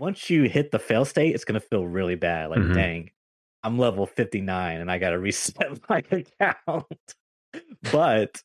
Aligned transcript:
once 0.00 0.30
you 0.30 0.44
hit 0.44 0.70
the 0.70 0.78
fail 0.78 1.04
state, 1.04 1.34
it's 1.34 1.44
gonna 1.44 1.60
feel 1.60 1.86
really 1.86 2.14
bad. 2.16 2.50
Like, 2.50 2.60
Mhm. 2.60 2.74
dang, 2.74 3.10
I'm 3.62 3.78
level 3.78 4.06
59 4.06 4.80
and 4.80 4.90
I 4.90 4.98
gotta 4.98 5.18
reset 5.58 5.78
my 5.88 6.02
account. 6.10 7.14
but 7.92 8.42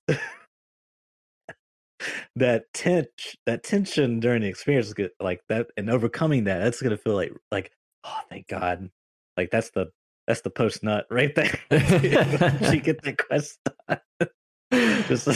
that 2.36 2.66
tension, 2.74 3.40
that 3.46 3.64
tension 3.64 4.20
during 4.20 4.42
the 4.42 4.48
experience 4.48 4.88
is 4.88 4.94
good. 4.94 5.12
Like 5.20 5.42
that, 5.50 5.68
and 5.78 5.90
overcoming 5.90 6.44
that, 6.46 6.60
that's 6.60 6.82
gonna 6.82 6.98
feel 6.98 7.16
like 7.16 7.34
like 7.52 7.72
oh, 8.04 8.20
thank 8.30 8.48
God. 8.48 8.90
Like 9.38 9.50
that's 9.52 9.72
the 9.72 9.92
that's 10.28 10.42
the 10.42 10.50
post 10.50 10.84
nut 10.84 11.06
right 11.10 11.34
there. 11.36 11.58
she 12.72 12.80
get 12.80 13.02
the 13.02 13.16
quest 13.18 13.60
done. 13.88 14.00
Just 15.08 15.28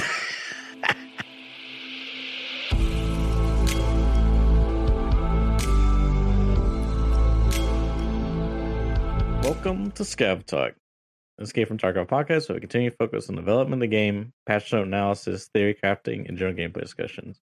Welcome 9.62 9.91
to 9.91 10.04
Scav 10.04 10.45
Talk. 10.45 10.73
Escape 11.38 11.68
from 11.68 11.77
Tarkov 11.77 12.08
podcast, 12.08 12.48
where 12.48 12.54
we 12.55 12.62
continue 12.62 12.91
to 12.91 12.95
focus 12.95 13.27
on 13.27 13.36
development 13.36 13.73
of 13.84 13.90
the 13.90 13.94
game, 13.94 14.32
patch 14.45 14.72
note 14.72 14.88
analysis, 14.88 15.49
theory 15.54 15.76
crafting, 15.84 16.30
and 16.30 16.38
general 16.38 16.55
gameplay 16.55 16.80
discussions. 16.80 17.41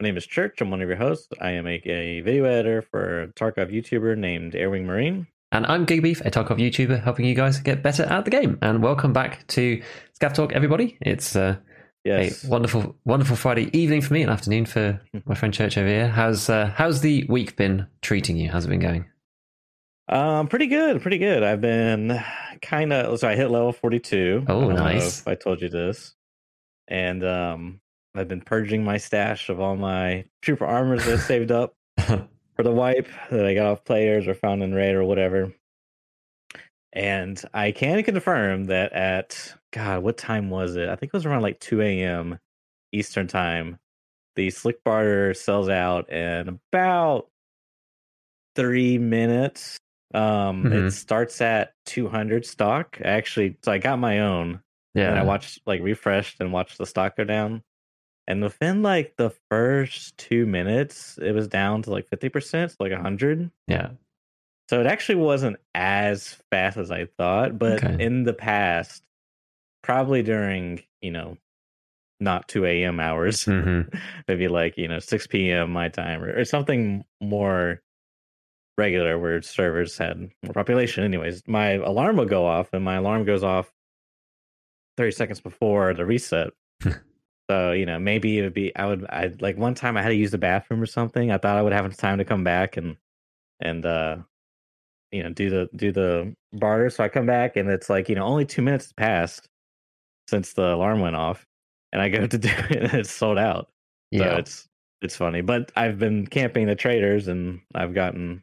My 0.00 0.04
name 0.08 0.16
is 0.16 0.26
Church. 0.26 0.62
I'm 0.62 0.70
one 0.70 0.80
of 0.80 0.88
your 0.88 0.96
hosts. 0.96 1.28
I 1.42 1.50
am 1.50 1.66
a, 1.66 1.74
a 1.84 2.22
video 2.22 2.44
editor 2.46 2.80
for 2.80 3.24
a 3.24 3.28
Tarkov 3.28 3.70
YouTuber 3.70 4.16
named 4.16 4.54
Airwing 4.54 4.86
Marine. 4.86 5.26
And 5.52 5.66
I'm 5.66 5.84
Gigabeef, 5.84 6.24
a 6.24 6.30
Tarkov 6.30 6.56
YouTuber, 6.56 7.02
helping 7.04 7.26
you 7.26 7.34
guys 7.34 7.60
get 7.60 7.82
better 7.82 8.04
at 8.04 8.24
the 8.24 8.30
game. 8.30 8.58
And 8.62 8.82
welcome 8.82 9.12
back 9.12 9.46
to 9.48 9.82
Scav 10.18 10.32
Talk, 10.32 10.52
everybody. 10.54 10.96
It's 11.02 11.36
uh, 11.36 11.56
Yes. 12.02 12.44
a 12.44 12.48
wonderful, 12.48 12.96
wonderful 13.04 13.36
Friday 13.36 13.68
evening 13.78 14.00
for 14.00 14.14
me, 14.14 14.22
and 14.22 14.30
afternoon 14.30 14.64
for 14.64 15.02
my 15.26 15.34
friend 15.34 15.52
Church 15.52 15.76
over 15.76 15.86
here. 15.86 16.08
How's 16.08 16.48
uh, 16.48 16.72
how's 16.74 17.02
the 17.02 17.26
week 17.28 17.56
been 17.56 17.86
treating 18.00 18.38
you? 18.38 18.48
How's 18.50 18.64
it 18.64 18.68
been 18.68 18.80
going? 18.80 19.04
Um, 20.08 20.48
pretty 20.48 20.66
good, 20.66 21.02
pretty 21.02 21.18
good. 21.18 21.42
I've 21.42 21.60
been 21.60 22.22
kind 22.62 22.92
of 22.92 23.18
so 23.18 23.28
I 23.28 23.36
hit 23.36 23.50
level 23.50 23.72
forty 23.72 24.00
two. 24.00 24.44
Oh, 24.48 24.70
nice. 24.70 25.20
If 25.20 25.28
I 25.28 25.34
told 25.34 25.60
you 25.60 25.68
this, 25.68 26.14
and 26.88 27.22
um, 27.24 27.80
I've 28.14 28.28
been 28.28 28.40
purging 28.40 28.84
my 28.84 28.96
stash 28.96 29.48
of 29.48 29.60
all 29.60 29.76
my 29.76 30.24
trooper 30.42 30.64
armors 30.64 31.04
that 31.04 31.14
I 31.14 31.16
saved 31.22 31.52
up 31.52 31.74
for 31.98 32.62
the 32.62 32.72
wipe 32.72 33.08
that 33.30 33.44
I 33.44 33.54
got 33.54 33.66
off 33.66 33.84
players 33.84 34.26
or 34.26 34.34
found 34.34 34.62
in 34.62 34.74
raid 34.74 34.94
or 34.94 35.04
whatever. 35.04 35.52
And 36.92 37.40
I 37.52 37.70
can 37.72 38.02
confirm 38.02 38.64
that 38.66 38.92
at 38.92 39.54
God, 39.72 40.02
what 40.02 40.16
time 40.16 40.48
was 40.48 40.74
it? 40.74 40.88
I 40.88 40.96
think 40.96 41.10
it 41.10 41.16
was 41.16 41.26
around 41.26 41.42
like 41.42 41.60
two 41.60 41.82
a.m. 41.82 42.38
Eastern 42.92 43.26
time. 43.26 43.78
The 44.36 44.50
slick 44.50 44.82
barter 44.84 45.34
sells 45.34 45.68
out 45.68 46.10
in 46.10 46.48
about 46.48 47.28
three 48.56 48.96
minutes. 48.96 49.76
Um, 50.14 50.64
Mhm. 50.64 50.72
it 50.88 50.92
starts 50.92 51.40
at 51.40 51.74
two 51.84 52.08
hundred 52.08 52.46
stock. 52.46 52.98
Actually, 53.04 53.56
so 53.62 53.72
I 53.72 53.78
got 53.78 53.98
my 53.98 54.20
own, 54.20 54.62
yeah, 54.94 55.10
and 55.10 55.18
I 55.18 55.22
watched 55.22 55.60
like 55.66 55.82
refreshed 55.82 56.40
and 56.40 56.52
watched 56.52 56.78
the 56.78 56.86
stock 56.86 57.16
go 57.16 57.24
down. 57.24 57.62
And 58.26 58.42
within 58.42 58.82
like 58.82 59.16
the 59.16 59.30
first 59.50 60.16
two 60.18 60.46
minutes, 60.46 61.18
it 61.18 61.32
was 61.32 61.48
down 61.48 61.82
to 61.82 61.90
like 61.90 62.08
fifty 62.08 62.28
percent, 62.28 62.74
like 62.80 62.92
hundred. 62.92 63.50
yeah, 63.66 63.90
So 64.70 64.80
it 64.80 64.86
actually 64.86 65.16
wasn't 65.16 65.56
as 65.74 66.34
fast 66.50 66.76
as 66.76 66.90
I 66.90 67.06
thought, 67.06 67.58
but 67.58 67.82
Okay. 67.84 67.96
in 68.04 68.24
the 68.24 68.34
past, 68.34 69.04
probably 69.82 70.22
during 70.22 70.82
you 71.00 71.10
know, 71.10 71.38
not 72.20 72.48
two 72.48 72.64
a.m. 72.66 73.00
hours, 73.00 73.44
hmm 73.44 73.82
maybe 74.28 74.48
like 74.48 74.76
you 74.78 74.88
know 74.88 74.98
six 74.98 75.26
p.m. 75.26 75.70
my 75.72 75.88
time 75.88 76.22
or, 76.22 76.38
or 76.40 76.44
something 76.44 77.04
more 77.20 77.82
regular 78.78 79.18
where 79.18 79.42
servers 79.42 79.98
had 79.98 80.30
more 80.42 80.54
population. 80.54 81.04
Anyways, 81.04 81.42
my 81.46 81.72
alarm 81.72 82.16
will 82.16 82.24
go 82.24 82.46
off, 82.46 82.70
and 82.72 82.84
my 82.84 82.94
alarm 82.94 83.24
goes 83.24 83.42
off 83.42 83.70
thirty 84.96 85.12
seconds 85.12 85.40
before 85.40 85.92
the 85.92 86.06
reset. 86.06 86.50
so 87.50 87.72
you 87.72 87.84
know 87.84 87.98
maybe 87.98 88.38
it 88.38 88.42
would 88.42 88.54
be 88.54 88.74
I 88.74 88.86
would 88.86 89.04
I 89.10 89.32
like 89.40 89.58
one 89.58 89.74
time 89.74 89.96
I 89.96 90.02
had 90.02 90.10
to 90.10 90.14
use 90.14 90.30
the 90.30 90.38
bathroom 90.38 90.80
or 90.80 90.86
something. 90.86 91.30
I 91.30 91.38
thought 91.38 91.58
I 91.58 91.62
would 91.62 91.72
have 91.72 91.84
enough 91.84 91.98
time 91.98 92.18
to 92.18 92.24
come 92.24 92.44
back 92.44 92.76
and 92.76 92.96
and 93.60 93.84
uh 93.84 94.18
you 95.10 95.22
know 95.22 95.30
do 95.30 95.50
the 95.50 95.68
do 95.74 95.92
the 95.92 96.34
barter. 96.52 96.88
So 96.90 97.04
I 97.04 97.08
come 97.08 97.26
back 97.26 97.56
and 97.56 97.68
it's 97.68 97.90
like 97.90 98.08
you 98.08 98.14
know 98.14 98.24
only 98.24 98.44
two 98.44 98.62
minutes 98.62 98.92
passed 98.96 99.48
since 100.28 100.52
the 100.52 100.74
alarm 100.74 101.00
went 101.00 101.16
off, 101.16 101.46
and 101.92 102.00
I 102.00 102.08
go 102.08 102.26
to 102.26 102.38
do 102.38 102.48
it 102.70 102.82
and 102.82 102.94
it's 102.94 103.10
sold 103.10 103.38
out. 103.38 103.68
So 104.14 104.20
yeah. 104.20 104.36
it's 104.36 104.68
it's 105.02 105.16
funny. 105.16 105.40
But 105.40 105.72
I've 105.76 105.98
been 105.98 106.26
camping 106.26 106.66
the 106.66 106.74
traders 106.74 107.28
and 107.28 107.60
I've 107.74 107.94
gotten 107.94 108.42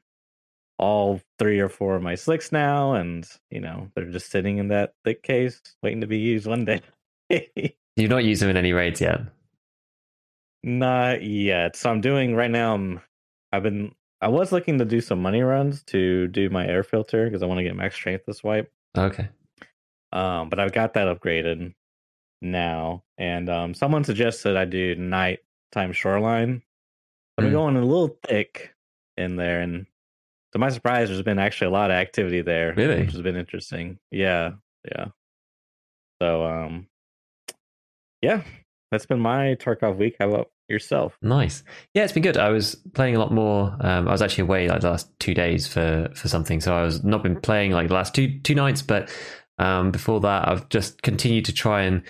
all 0.78 1.22
three 1.40 1.60
or 1.60 1.70
four 1.70 1.96
of 1.96 2.02
my 2.04 2.16
slicks 2.16 2.52
now, 2.52 2.94
and 2.94 3.28
you 3.50 3.62
know, 3.62 3.90
they're 3.96 4.10
just 4.12 4.30
sitting 4.30 4.58
in 4.58 4.68
that 4.70 4.94
thick 5.04 5.24
case 5.24 5.62
waiting 5.82 6.02
to 6.02 6.08
be 6.08 6.18
used 6.20 6.48
one 6.48 6.66
day. 7.30 7.76
You've 7.96 8.10
not 8.12 8.24
used 8.26 8.42
them 8.42 8.50
in 8.50 8.58
any 8.58 8.74
raids 8.74 9.00
yet. 9.02 9.22
Not 10.64 11.24
yet. 11.24 11.76
So 11.76 11.90
I'm 11.92 12.02
doing 12.02 12.36
right 12.36 12.50
now 12.52 12.74
I'm 12.74 13.02
I've 13.52 13.64
been 13.64 13.94
I 14.22 14.28
was 14.30 14.52
looking 14.52 14.80
to 14.80 14.86
do 14.86 15.02
some 15.02 15.22
money 15.22 15.42
runs 15.42 15.84
to 15.86 16.28
do 16.30 16.50
my 16.50 16.66
air 16.68 16.84
filter 16.84 17.26
because 17.26 17.44
I 17.44 17.46
want 17.46 17.60
to 17.60 17.64
get 17.64 17.76
max 17.76 17.96
strength 17.96 18.26
this 18.26 18.44
wipe. 18.44 18.72
Okay. 18.98 19.30
Um, 20.12 20.50
but 20.50 20.60
I've 20.60 20.72
got 20.74 20.94
that 20.94 21.08
upgraded 21.08 21.74
now. 22.42 23.04
And 23.18 23.50
um 23.50 23.74
someone 23.74 24.04
suggested 24.04 24.58
I 24.58 24.66
do 24.66 24.96
nighttime 24.96 25.94
shoreline. 25.94 26.64
Been 27.38 27.48
Mm. 27.48 27.52
going 27.52 27.76
a 27.78 27.82
little 27.86 28.18
thick 28.28 28.74
in 29.18 29.36
there, 29.36 29.60
and 29.62 29.86
to 30.56 30.60
my 30.60 30.70
surprise, 30.70 31.10
there's 31.10 31.22
been 31.22 31.38
actually 31.38 31.68
a 31.68 31.72
lot 31.72 31.92
of 31.92 31.96
activity 31.96 32.42
there, 32.42 32.74
Really? 32.78 33.02
which 33.02 33.12
has 33.12 33.22
been 33.22 33.36
interesting. 33.36 34.00
Yeah, 34.10 34.52
yeah. 34.90 35.08
So, 36.22 36.46
um, 36.46 36.88
yeah, 38.22 38.42
that's 38.90 39.06
been 39.06 39.20
my 39.20 39.56
Tarkov 39.56 39.98
week. 39.98 40.16
How 40.18 40.30
about 40.30 40.52
yourself? 40.70 41.18
Nice. 41.22 41.66
Yeah, 41.94 42.06
it's 42.06 42.14
been 42.14 42.24
good. 42.24 42.38
I 42.38 42.52
was 42.52 42.76
playing 42.94 43.18
a 43.18 43.20
lot 43.20 43.34
more. 43.34 43.76
Um, 43.82 44.08
I 44.08 44.12
was 44.14 44.22
actually 44.22 44.44
away 44.44 44.70
like 44.70 44.80
the 44.80 44.92
last 44.92 45.10
two 45.20 45.34
days 45.34 45.68
for 45.68 46.10
for 46.16 46.30
something, 46.30 46.62
so 46.62 46.74
I 46.74 46.84
was 46.84 47.04
not 47.04 47.22
been 47.22 47.42
playing 47.42 47.72
like 47.72 47.90
the 47.90 47.94
last 47.94 48.16
two 48.16 48.40
two 48.40 48.56
nights. 48.56 48.82
But 48.82 49.14
um, 49.60 49.92
before 49.92 50.22
that, 50.22 50.48
I've 50.48 50.70
just 50.70 51.02
continued 51.02 51.44
to 51.46 51.54
try 51.54 51.82
and. 51.82 52.02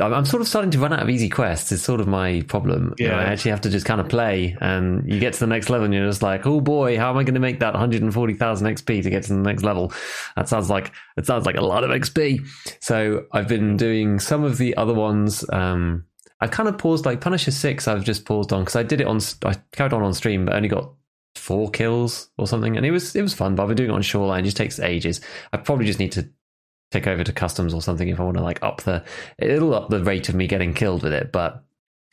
I'm, 0.00 0.12
I'm 0.12 0.24
sort 0.24 0.40
of 0.40 0.48
starting 0.48 0.70
to 0.72 0.78
run 0.78 0.92
out 0.92 1.00
of 1.02 1.08
easy 1.10 1.28
quests. 1.28 1.70
It's 1.70 1.82
sort 1.82 2.00
of 2.00 2.08
my 2.08 2.42
problem. 2.48 2.94
You 2.98 3.08
know, 3.08 3.14
Yeah. 3.14 3.20
I 3.20 3.24
actually 3.24 3.52
have 3.52 3.60
to 3.62 3.70
just 3.70 3.86
kind 3.86 4.00
of 4.00 4.08
play, 4.08 4.56
and 4.60 5.08
you 5.10 5.20
get 5.20 5.34
to 5.34 5.40
the 5.40 5.46
next 5.46 5.70
level, 5.70 5.84
and 5.84 5.94
you're 5.94 6.06
just 6.08 6.22
like, 6.22 6.46
"Oh 6.46 6.60
boy, 6.60 6.98
how 6.98 7.10
am 7.10 7.16
I 7.16 7.22
going 7.22 7.34
to 7.34 7.40
make 7.40 7.60
that 7.60 7.74
140,000 7.74 8.66
XP 8.66 9.02
to 9.02 9.10
get 9.10 9.22
to 9.24 9.28
the 9.34 9.38
next 9.40 9.62
level?" 9.62 9.92
That 10.36 10.48
sounds 10.48 10.68
like 10.68 10.92
it 11.16 11.26
sounds 11.26 11.46
like 11.46 11.56
a 11.56 11.60
lot 11.64 11.84
of 11.84 11.90
XP. 11.90 12.44
So 12.80 13.26
I've 13.32 13.48
been 13.48 13.76
doing 13.76 14.18
some 14.18 14.42
of 14.44 14.58
the 14.58 14.76
other 14.76 14.94
ones. 14.94 15.44
Um, 15.52 16.04
I 16.40 16.48
kind 16.48 16.68
of 16.68 16.76
paused 16.76 17.06
like 17.06 17.20
Punisher 17.20 17.52
Six. 17.52 17.86
I've 17.86 18.04
just 18.04 18.24
paused 18.24 18.52
on 18.52 18.62
because 18.62 18.76
I 18.76 18.82
did 18.82 19.00
it 19.00 19.06
on. 19.06 19.20
I 19.44 19.54
carried 19.72 19.92
on 19.92 20.02
on 20.02 20.12
stream, 20.12 20.44
but 20.46 20.54
only 20.56 20.68
got 20.68 20.90
four 21.36 21.70
kills 21.70 22.30
or 22.38 22.46
something, 22.46 22.76
and 22.76 22.84
it 22.84 22.90
was 22.90 23.14
it 23.14 23.22
was 23.22 23.32
fun. 23.32 23.54
But 23.54 23.62
I've 23.62 23.68
been 23.68 23.76
doing 23.76 23.90
it 23.90 23.94
on 23.94 24.02
Shoreline. 24.02 24.40
It 24.40 24.46
just 24.46 24.56
takes 24.56 24.80
ages. 24.80 25.20
I 25.52 25.58
probably 25.58 25.86
just 25.86 25.98
need 26.00 26.12
to 26.12 26.28
take 26.94 27.06
over 27.06 27.22
to 27.24 27.32
customs 27.32 27.74
or 27.74 27.82
something 27.82 28.08
if 28.08 28.18
I 28.18 28.22
want 28.24 28.36
to 28.38 28.42
like 28.42 28.62
up 28.62 28.82
the. 28.82 29.04
It'll 29.38 29.74
up 29.74 29.90
the 29.90 30.02
rate 30.02 30.28
of 30.30 30.34
me 30.34 30.46
getting 30.46 30.72
killed 30.72 31.02
with 31.02 31.12
it, 31.12 31.30
but 31.32 31.62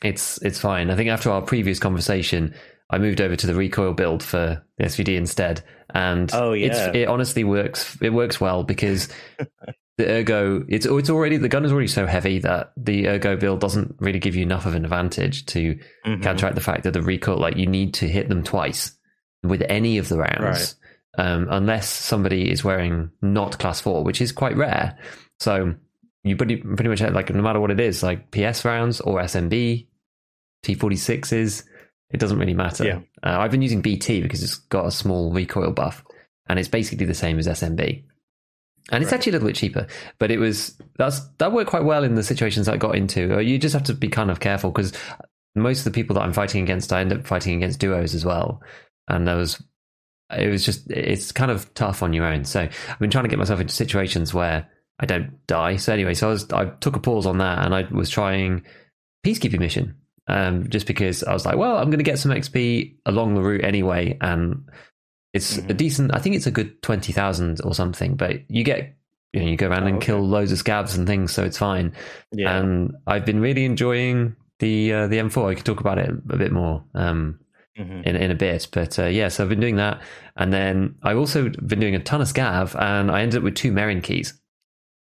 it's 0.02 0.40
it's 0.42 0.58
fine. 0.58 0.90
I 0.90 0.96
think 0.96 1.08
after 1.08 1.30
our 1.30 1.42
previous 1.42 1.78
conversation. 1.78 2.54
I 2.90 2.98
moved 2.98 3.22
over 3.22 3.34
to 3.36 3.46
the 3.46 3.54
recoil 3.54 3.94
build 3.94 4.22
for 4.22 4.62
the 4.76 4.84
SVD 4.84 5.16
instead, 5.16 5.62
and 5.94 6.28
Oh, 6.34 6.52
it's, 6.52 6.76
yeah. 6.76 6.92
it 6.92 7.08
honestly 7.08 7.42
works. 7.42 7.96
It 8.02 8.10
works 8.12 8.38
well 8.38 8.64
because 8.64 9.08
the 9.96 10.10
ergo 10.10 10.62
it's 10.68 10.84
it's 10.84 11.08
already 11.08 11.38
the 11.38 11.48
gun 11.48 11.64
is 11.64 11.72
already 11.72 11.86
so 11.86 12.06
heavy 12.06 12.38
that 12.40 12.72
the 12.76 13.08
ergo 13.08 13.36
build 13.36 13.60
doesn't 13.60 13.94
really 14.00 14.18
give 14.18 14.36
you 14.36 14.42
enough 14.42 14.66
of 14.66 14.74
an 14.74 14.84
advantage 14.84 15.46
to 15.46 15.78
Mhm. 16.06 16.22
counteract 16.22 16.54
the 16.54 16.60
fact 16.60 16.82
that 16.82 16.92
the 16.92 17.00
recoil 17.00 17.38
like 17.38 17.56
you 17.56 17.66
need 17.66 17.94
to 17.94 18.08
hit 18.08 18.28
them 18.28 18.42
twice 18.42 18.92
with 19.42 19.62
any 19.70 19.96
of 19.96 20.10
the 20.10 20.18
rounds 20.18 20.76
um, 21.18 21.48
unless 21.50 21.88
somebody 21.88 22.50
is 22.50 22.64
wearing 22.64 23.10
not 23.20 23.58
class 23.58 23.80
four 23.80 24.04
which 24.04 24.20
is 24.20 24.32
quite 24.32 24.56
rare. 24.56 24.98
So 25.40 25.74
you 26.24 26.36
pretty, 26.36 26.56
pretty 26.56 26.88
much 26.88 27.00
have, 27.00 27.14
like 27.14 27.30
no 27.30 27.42
matter 27.42 27.60
what 27.60 27.70
it 27.70 27.80
is 27.80 28.02
like 28.02 28.30
ps 28.30 28.64
rounds 28.64 29.00
or 29.00 29.20
SNB 29.20 29.86
t46s 30.64 31.64
it 32.10 32.20
doesn't 32.20 32.38
really 32.38 32.54
matter. 32.54 32.84
Yeah. 32.84 32.98
uh, 33.22 33.38
i've 33.40 33.50
been 33.50 33.62
using 33.62 33.82
bt 33.82 34.20
because 34.20 34.42
it's 34.42 34.56
got 34.56 34.86
a 34.86 34.90
small 34.90 35.32
recoil 35.32 35.72
buff 35.72 36.04
and 36.46 36.58
it's 36.58 36.68
basically 36.68 37.06
the 37.06 37.14
same 37.14 37.38
as 37.38 37.48
SNB 37.48 38.04
and 38.90 39.02
it's 39.02 39.12
actually 39.12 39.30
a 39.30 39.34
little 39.34 39.48
bit 39.48 39.56
cheaper, 39.56 39.86
but 40.18 40.30
it 40.30 40.38
was 40.38 40.76
that's 40.98 41.20
that 41.38 41.52
worked 41.52 41.70
quite 41.70 41.84
well 41.84 42.02
in 42.02 42.14
the 42.14 42.22
situations 42.22 42.68
I 42.68 42.76
got 42.76 42.96
into. 42.96 43.36
Uh, 43.36 43.38
You 43.38 43.58
just 43.58 43.74
have 43.74 43.84
to 43.84 43.94
be 43.94 44.08
kind 44.08 44.30
of 44.30 44.40
careful 44.40 44.70
because 44.70 44.92
most 45.54 45.78
of 45.78 45.84
the 45.84 45.92
people 45.92 46.14
that 46.14 46.22
I'm 46.22 46.32
fighting 46.32 46.62
against, 46.62 46.92
I 46.92 47.00
end 47.00 47.12
up 47.12 47.26
fighting 47.26 47.56
against 47.56 47.78
duos 47.78 48.14
as 48.14 48.24
well, 48.24 48.60
and 49.08 49.26
there 49.26 49.36
was 49.36 49.62
it 50.38 50.48
was 50.50 50.64
just 50.64 50.90
it's 50.90 51.32
kind 51.32 51.50
of 51.50 51.72
tough 51.74 52.02
on 52.02 52.12
your 52.12 52.24
own. 52.24 52.44
So 52.44 52.60
I've 52.88 52.98
been 52.98 53.10
trying 53.10 53.24
to 53.24 53.28
get 53.30 53.38
myself 53.38 53.60
into 53.60 53.74
situations 53.74 54.32
where 54.34 54.68
I 54.98 55.06
don't 55.06 55.44
die. 55.46 55.76
So 55.76 55.92
anyway, 55.92 56.14
so 56.14 56.28
I 56.28 56.30
was 56.30 56.50
I 56.52 56.64
took 56.66 56.96
a 56.96 57.00
pause 57.00 57.26
on 57.26 57.38
that 57.38 57.64
and 57.64 57.74
I 57.74 57.82
was 57.90 58.08
trying 58.10 58.64
peacekeeping 59.26 59.60
mission. 59.60 59.96
Um, 60.28 60.68
just 60.68 60.86
because 60.86 61.24
I 61.24 61.32
was 61.32 61.44
like, 61.44 61.56
well, 61.56 61.76
I'm 61.78 61.86
going 61.90 61.98
to 61.98 62.04
get 62.04 62.18
some 62.18 62.30
XP 62.30 62.94
along 63.06 63.34
the 63.34 63.40
route 63.42 63.64
anyway, 63.64 64.16
and 64.20 64.68
It's 65.34 65.56
a 65.58 65.62
Mhm. 65.62 65.76
decent. 65.78 66.14
I 66.14 66.18
think 66.18 66.36
it's 66.36 66.46
a 66.46 66.50
good 66.50 66.80
twenty 66.82 67.12
thousand 67.12 67.60
or 67.64 67.74
something. 67.74 68.16
But 68.16 68.48
you 68.50 68.62
get 68.64 68.94
you 69.32 69.40
know 69.40 69.48
you 69.48 69.56
go 69.56 69.68
around 69.68 69.84
Oh, 69.84 69.86
and 69.86 69.96
okay. 69.96 70.06
kill 70.06 70.20
loads 70.20 70.52
of 70.52 70.58
scavs 70.58 70.96
and 70.96 71.06
things, 71.06 71.32
so 71.32 71.42
it's 71.42 71.56
fine. 71.58 71.92
Yeah. 72.32 72.56
And 72.58 72.92
I've 73.06 73.24
been 73.24 73.40
really 73.40 73.64
enjoying 73.64 74.36
the 74.58 74.92
uh, 74.92 75.06
the 75.08 75.16
M4. 75.18 75.50
I 75.50 75.54
could 75.54 75.64
talk 75.64 75.80
about 75.80 75.98
it 75.98 76.10
a 76.30 76.36
bit 76.36 76.52
more 76.52 76.84
um, 76.94 77.40
Mhm. 77.78 78.04
in 78.04 78.16
in 78.16 78.30
a 78.30 78.34
bit, 78.34 78.68
but 78.72 78.98
uh, 78.98 79.06
yeah. 79.06 79.28
So 79.28 79.42
I've 79.42 79.48
been 79.48 79.60
doing 79.60 79.76
that, 79.76 80.00
and 80.36 80.52
then 80.52 80.96
I've 81.02 81.16
also 81.16 81.48
been 81.48 81.80
doing 81.80 81.94
a 81.94 82.00
ton 82.00 82.20
of 82.20 82.28
scav, 82.28 82.78
and 82.80 83.10
I 83.10 83.22
ended 83.22 83.38
up 83.38 83.44
with 83.44 83.54
two 83.54 83.72
Merin 83.72 84.02
keys. 84.02 84.34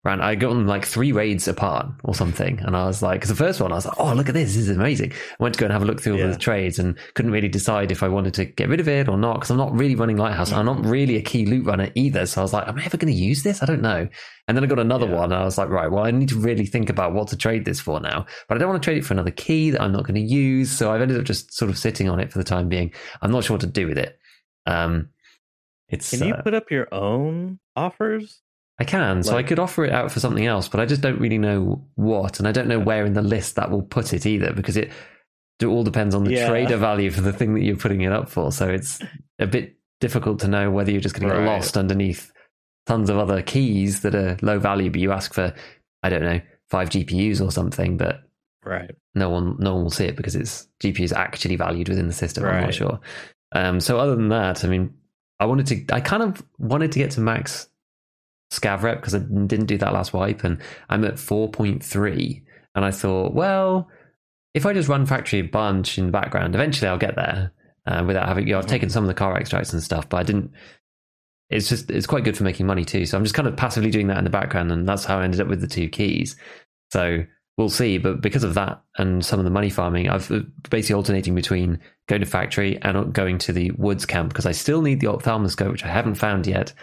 Right, 0.05 0.19
I 0.19 0.35
got 0.35 0.49
them 0.49 0.67
like 0.67 0.85
three 0.85 1.11
raids 1.13 1.47
apart 1.47 1.87
or 2.03 2.13
something, 2.13 2.59
and 2.59 2.77
I 2.77 2.85
was 2.85 3.01
like, 3.01 3.21
because 3.21 3.29
the 3.29 3.35
first 3.43 3.59
one 3.59 3.71
I 3.71 3.75
was 3.75 3.87
like, 3.87 3.99
oh 3.99 4.13
look 4.13 4.27
at 4.29 4.35
this, 4.35 4.49
this 4.53 4.67
is 4.67 4.77
amazing. 4.77 5.11
I 5.13 5.15
went 5.43 5.55
to 5.55 5.59
go 5.59 5.65
and 5.65 5.73
have 5.73 5.81
a 5.81 5.85
look 5.85 5.99
through 5.99 6.13
all 6.13 6.19
Yeah. 6.19 6.27
the 6.27 6.37
trades 6.37 6.77
and 6.77 6.95
couldn't 7.15 7.31
really 7.31 7.47
decide 7.47 7.91
if 7.91 8.03
I 8.03 8.07
wanted 8.07 8.35
to 8.35 8.45
get 8.45 8.69
rid 8.69 8.79
of 8.79 8.87
it 8.87 9.09
or 9.09 9.17
not 9.17 9.33
because 9.37 9.49
I'm 9.49 9.57
not 9.57 9.73
really 9.73 9.95
running 9.95 10.17
Lighthouse. 10.17 10.51
I'm 10.51 10.67
not 10.67 10.85
really 10.85 11.15
a 11.15 11.23
key 11.23 11.47
loot 11.47 11.65
runner 11.65 11.89
either, 11.95 12.27
so 12.27 12.39
I 12.39 12.43
was 12.43 12.53
like, 12.53 12.67
am 12.67 12.77
I 12.77 12.85
ever 12.85 12.97
going 12.97 13.11
to 13.11 13.19
use 13.19 13.41
this? 13.41 13.63
I 13.63 13.65
don't 13.65 13.81
know. 13.81 14.07
And 14.47 14.55
then 14.55 14.63
I 14.63 14.67
got 14.67 14.77
another 14.77 15.07
Yeah. 15.07 15.15
one, 15.15 15.31
and 15.31 15.41
I 15.41 15.43
was 15.43 15.57
like, 15.57 15.69
right, 15.69 15.89
well, 15.89 16.03
I 16.05 16.11
need 16.11 16.29
to 16.29 16.39
really 16.39 16.67
think 16.67 16.91
about 16.91 17.13
what 17.15 17.29
to 17.29 17.35
trade 17.35 17.65
this 17.65 17.79
for 17.79 17.99
now. 17.99 18.27
But 18.47 18.55
I 18.55 18.59
don't 18.59 18.69
want 18.69 18.83
to 18.83 18.85
trade 18.85 18.99
it 18.99 19.05
for 19.05 19.15
another 19.15 19.31
key 19.31 19.71
that 19.71 19.81
I'm 19.81 19.91
not 19.91 20.03
going 20.03 20.21
to 20.23 20.33
use, 20.35 20.69
so 20.69 20.91
I've 20.91 21.01
ended 21.01 21.17
up 21.17 21.23
just 21.25 21.51
sort 21.51 21.71
of 21.71 21.79
sitting 21.79 22.09
on 22.09 22.19
it 22.19 22.31
for 22.31 22.37
the 22.37 22.43
time 22.43 22.69
being. 22.69 22.93
I'm 23.23 23.31
not 23.31 23.43
sure 23.43 23.55
what 23.55 23.61
to 23.61 23.65
do 23.67 23.87
with 23.87 23.97
it. 23.97 24.19
Um, 24.67 25.09
it's 25.89 26.11
Can 26.11 26.27
you 26.27 26.35
uh, 26.35 26.43
put 26.43 26.53
up 26.53 26.69
your 26.69 26.93
own 26.93 27.57
offers? 27.75 28.43
I 28.77 28.83
can, 28.83 29.23
so 29.23 29.37
I 29.37 29.43
could 29.43 29.59
offer 29.59 29.85
it 29.85 29.93
out 29.93 30.11
for 30.11 30.19
something 30.19 30.45
else, 30.45 30.67
but 30.67 30.81
I 30.81 30.85
just 30.85 31.01
don't 31.01 31.19
really 31.19 31.37
know 31.37 31.85
what, 31.95 32.39
and 32.39 32.47
I 32.47 32.51
don't 32.51 32.67
know 32.67 32.79
where 32.79 33.05
in 33.05 33.13
the 33.13 33.21
list 33.21 33.55
that 33.55 33.71
will 33.71 33.81
put 33.81 34.13
it 34.13 34.25
either, 34.25 34.51
because 34.53 34.75
it 34.77 34.91
it 35.61 35.65
all 35.67 35.83
depends 35.83 36.13
on 36.13 36.25
the 36.25 36.33
Yeah. 36.33 36.49
trader 36.49 36.75
value 36.75 37.09
for 37.09 37.21
the 37.21 37.31
thing 37.31 37.53
that 37.53 37.61
you're 37.63 37.77
putting 37.77 38.01
it 38.01 38.11
up 38.11 38.27
for. 38.27 38.51
So 38.51 38.67
it's 38.67 39.01
a 39.39 39.47
bit 39.47 39.77
difficult 40.01 40.39
to 40.41 40.49
know 40.49 40.69
whether 40.69 40.91
you're 40.91 40.99
just 40.99 41.15
going 41.17 41.29
to 41.29 41.33
get 41.33 41.45
lost 41.45 41.77
underneath 41.77 42.29
tons 42.87 43.09
of 43.09 43.17
other 43.17 43.41
keys 43.41 44.01
that 44.01 44.13
are 44.15 44.35
low 44.41 44.59
value, 44.59 44.91
but 44.91 44.99
you 44.99 45.13
ask 45.13 45.33
for 45.33 45.53
I 46.03 46.09
don't 46.09 46.23
know 46.23 46.41
five 46.69 46.89
GPUs 46.89 47.39
or 47.39 47.51
something, 47.51 47.95
but 47.95 48.23
Right. 48.65 48.91
no 49.13 49.29
one 49.29 49.55
no 49.59 49.75
one 49.75 49.83
will 49.83 49.91
see 49.91 50.05
it 50.05 50.17
because 50.17 50.35
it's 50.35 50.67
GPUs 50.83 51.13
actually 51.13 51.55
valued 51.55 51.87
within 51.87 52.07
the 52.07 52.13
system. 52.13 52.43
I'm 52.43 52.61
not 52.63 52.73
sure. 52.73 52.99
Um, 53.53 53.79
so 53.79 53.97
other 53.97 54.15
than 54.17 54.27
that, 54.29 54.65
I 54.65 54.67
mean, 54.67 54.93
I 55.39 55.45
wanted 55.45 55.67
to. 55.67 55.95
I 55.95 56.01
kind 56.01 56.21
of 56.23 56.43
wanted 56.59 56.91
to 56.91 56.99
get 56.99 57.11
to 57.11 57.21
max 57.21 57.69
scav 58.59 58.81
rep 58.81 58.99
because 58.99 59.15
I 59.15 59.19
didn't 59.19 59.65
do 59.65 59.77
that 59.77 59.93
last 59.93 60.13
wipe, 60.13 60.43
and 60.43 60.61
I'm 60.89 61.03
at 61.05 61.19
four 61.19 61.49
point 61.49 61.83
three, 61.83 62.43
and 62.75 62.85
I 62.85 62.91
thought, 62.91 63.33
well, 63.33 63.89
if 64.53 64.65
I 64.65 64.73
just 64.73 64.89
run 64.89 65.05
factory 65.05 65.39
a 65.39 65.43
bunch 65.43 65.97
in 65.97 66.07
the 66.07 66.11
background, 66.11 66.55
eventually 66.55 66.87
I'll 66.87 66.97
get 66.97 67.15
there 67.15 67.51
uh, 67.85 68.03
without 68.05 68.27
having. 68.27 68.47
You 68.47 68.53
know, 68.53 68.59
I've 68.59 68.67
taken 68.67 68.89
some 68.89 69.03
of 69.03 69.07
the 69.07 69.13
car 69.13 69.37
extracts 69.37 69.73
and 69.73 69.83
stuff, 69.83 70.09
but 70.09 70.17
I 70.17 70.23
didn't. 70.23 70.51
It's 71.49 71.69
just 71.69 71.91
it's 71.91 72.07
quite 72.07 72.23
good 72.23 72.37
for 72.37 72.43
making 72.43 72.65
money 72.65 72.85
too. 72.85 73.05
So 73.05 73.17
I'm 73.17 73.23
just 73.23 73.35
kind 73.35 73.47
of 73.47 73.55
passively 73.55 73.91
doing 73.91 74.07
that 74.07 74.17
in 74.17 74.23
the 74.23 74.29
background, 74.29 74.71
and 74.71 74.87
that's 74.87 75.05
how 75.05 75.19
I 75.19 75.23
ended 75.23 75.41
up 75.41 75.47
with 75.47 75.61
the 75.61 75.67
two 75.67 75.89
keys. 75.89 76.35
So 76.91 77.25
we'll 77.57 77.69
see. 77.69 77.97
But 77.97 78.21
because 78.21 78.43
of 78.43 78.53
that 78.55 78.81
and 78.97 79.23
some 79.23 79.39
of 79.39 79.45
the 79.45 79.51
money 79.51 79.69
farming, 79.69 80.09
I've 80.09 80.31
uh, 80.31 80.41
basically 80.69 80.95
alternating 80.95 81.35
between 81.35 81.79
going 82.07 82.21
to 82.21 82.27
factory 82.27 82.79
and 82.81 83.13
going 83.13 83.37
to 83.39 83.53
the 83.53 83.71
woods 83.71 84.05
camp 84.05 84.29
because 84.29 84.45
I 84.45 84.51
still 84.51 84.81
need 84.81 84.99
the 84.99 85.07
ophthalmoscope, 85.07 85.71
which 85.71 85.85
I 85.85 85.89
haven't 85.89 86.15
found 86.15 86.47
yet. 86.47 86.73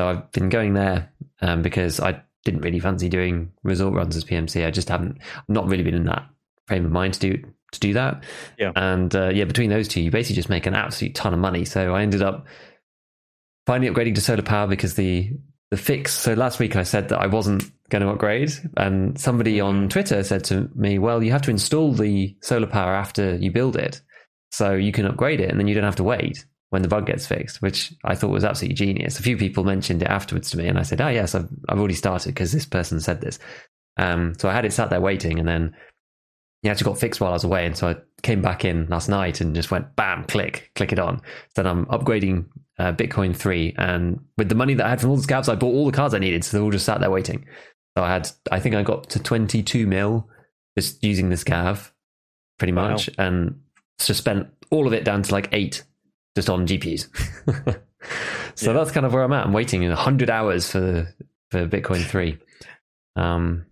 So 0.00 0.08
I've 0.08 0.32
been 0.32 0.48
going 0.48 0.72
there 0.72 1.12
um, 1.42 1.60
because 1.60 2.00
I 2.00 2.22
didn't 2.46 2.62
really 2.62 2.80
fancy 2.80 3.10
doing 3.10 3.52
resort 3.62 3.92
runs 3.92 4.16
as 4.16 4.24
PMC. 4.24 4.66
I 4.66 4.70
just 4.70 4.88
haven't 4.88 5.18
not 5.46 5.66
really 5.66 5.82
been 5.82 5.94
in 5.94 6.06
that 6.06 6.26
frame 6.66 6.86
of 6.86 6.90
mind 6.90 7.12
to 7.12 7.20
do 7.20 7.44
to 7.72 7.80
do 7.80 7.92
that. 7.92 8.24
Yeah. 8.58 8.72
And 8.76 9.14
uh, 9.14 9.28
yeah, 9.28 9.44
between 9.44 9.68
those 9.68 9.88
two, 9.88 10.00
you 10.00 10.10
basically 10.10 10.36
just 10.36 10.48
make 10.48 10.64
an 10.64 10.72
absolute 10.72 11.14
ton 11.14 11.34
of 11.34 11.38
money. 11.38 11.66
So 11.66 11.94
I 11.94 12.00
ended 12.00 12.22
up 12.22 12.46
finally 13.66 13.92
upgrading 13.92 14.14
to 14.14 14.22
solar 14.22 14.40
power 14.40 14.66
because 14.66 14.94
the 14.94 15.36
the 15.70 15.76
fix. 15.76 16.14
So 16.14 16.32
last 16.32 16.58
week 16.60 16.76
I 16.76 16.82
said 16.82 17.10
that 17.10 17.18
I 17.18 17.26
wasn't 17.26 17.70
going 17.90 18.00
to 18.00 18.08
upgrade, 18.08 18.52
and 18.78 19.20
somebody 19.20 19.60
on 19.60 19.90
Twitter 19.90 20.22
said 20.24 20.44
to 20.44 20.70
me, 20.74 20.98
"Well, 20.98 21.22
you 21.22 21.30
have 21.32 21.42
to 21.42 21.50
install 21.50 21.92
the 21.92 22.34
solar 22.40 22.68
power 22.68 22.94
after 22.94 23.36
you 23.36 23.50
build 23.50 23.76
it, 23.76 24.00
so 24.50 24.72
you 24.72 24.92
can 24.92 25.04
upgrade 25.04 25.42
it, 25.42 25.50
and 25.50 25.60
then 25.60 25.68
you 25.68 25.74
don't 25.74 25.84
have 25.84 25.96
to 25.96 26.04
wait." 26.04 26.46
When 26.70 26.82
the 26.82 26.88
bug 26.88 27.06
gets 27.06 27.26
fixed, 27.26 27.60
which 27.62 27.92
I 28.04 28.14
thought 28.14 28.30
was 28.30 28.44
absolutely 28.44 28.76
genius. 28.76 29.18
A 29.18 29.22
few 29.22 29.36
people 29.36 29.64
mentioned 29.64 30.02
it 30.02 30.08
afterwards 30.08 30.50
to 30.52 30.56
me, 30.56 30.68
and 30.68 30.78
I 30.78 30.82
said, 30.82 31.00
"Oh 31.00 31.08
yes, 31.08 31.34
I've 31.34 31.48
I've 31.68 31.78
already 31.78 31.94
started 31.94 32.28
because 32.32 32.52
this 32.52 32.64
person 32.66 33.00
said 33.00 33.20
this." 33.20 33.38
Um, 33.96 34.34
so 34.38 34.48
I 34.48 34.52
had 34.52 34.64
it 34.64 34.72
sat 34.72 34.88
there 34.88 35.00
waiting, 35.00 35.40
and 35.40 35.48
then 35.48 35.74
it 36.62 36.68
actually 36.68 36.84
got 36.92 36.98
fixed 37.00 37.20
while 37.20 37.30
I 37.30 37.34
was 37.34 37.42
away, 37.44 37.66
and 37.66 37.76
so 37.76 37.88
I 37.88 37.96
came 38.22 38.40
back 38.40 38.64
in 38.64 38.86
last 38.88 39.08
night 39.08 39.40
and 39.40 39.54
just 39.54 39.70
went 39.72 39.96
bam, 39.96 40.24
click, 40.24 40.70
click 40.76 40.92
it 40.92 40.98
on. 41.00 41.18
So 41.56 41.62
then 41.62 41.66
I'm 41.66 41.86
upgrading 41.86 42.46
uh, 42.78 42.92
Bitcoin 42.92 43.34
three, 43.34 43.74
and 43.76 44.20
with 44.38 44.48
the 44.48 44.54
money 44.54 44.74
that 44.74 44.86
I 44.86 44.90
had 44.90 45.00
from 45.00 45.10
all 45.10 45.16
the 45.16 45.26
scavs, 45.26 45.48
I 45.48 45.56
bought 45.56 45.74
all 45.74 45.86
the 45.86 45.92
cards 45.96 46.14
I 46.14 46.18
needed, 46.18 46.44
so 46.44 46.56
they're 46.56 46.64
all 46.64 46.70
just 46.70 46.86
sat 46.86 47.00
there 47.00 47.10
waiting. 47.10 47.46
So 47.98 48.04
I 48.04 48.08
had, 48.12 48.30
I 48.52 48.60
think 48.60 48.76
I 48.76 48.84
got 48.84 49.10
to 49.10 49.18
22 49.18 49.88
mil 49.88 50.28
just 50.78 51.02
using 51.02 51.30
the 51.30 51.36
scav, 51.36 51.90
pretty 52.58 52.72
Wow. 52.72 52.90
much, 52.92 53.10
and 53.18 53.60
just 53.98 54.18
spent 54.20 54.46
all 54.70 54.86
of 54.86 54.92
it 54.92 55.02
down 55.04 55.22
to 55.24 55.32
like 55.32 55.48
eight 55.50 55.82
just 56.36 56.50
on 56.50 56.66
GPUs. 56.66 57.08
so 58.54 58.66
Yeah. 58.66 58.72
that's 58.78 58.90
kind 58.92 59.06
of 59.06 59.12
where 59.12 59.22
I'm 59.22 59.32
at. 59.32 59.46
I'm 59.46 59.52
waiting 59.52 59.82
in 59.82 59.88
100 59.90 60.30
hours 60.30 60.70
for 60.70 61.12
for 61.50 61.66
Bitcoin 61.66 62.04
three. 62.04 62.38
Um, 63.16 63.66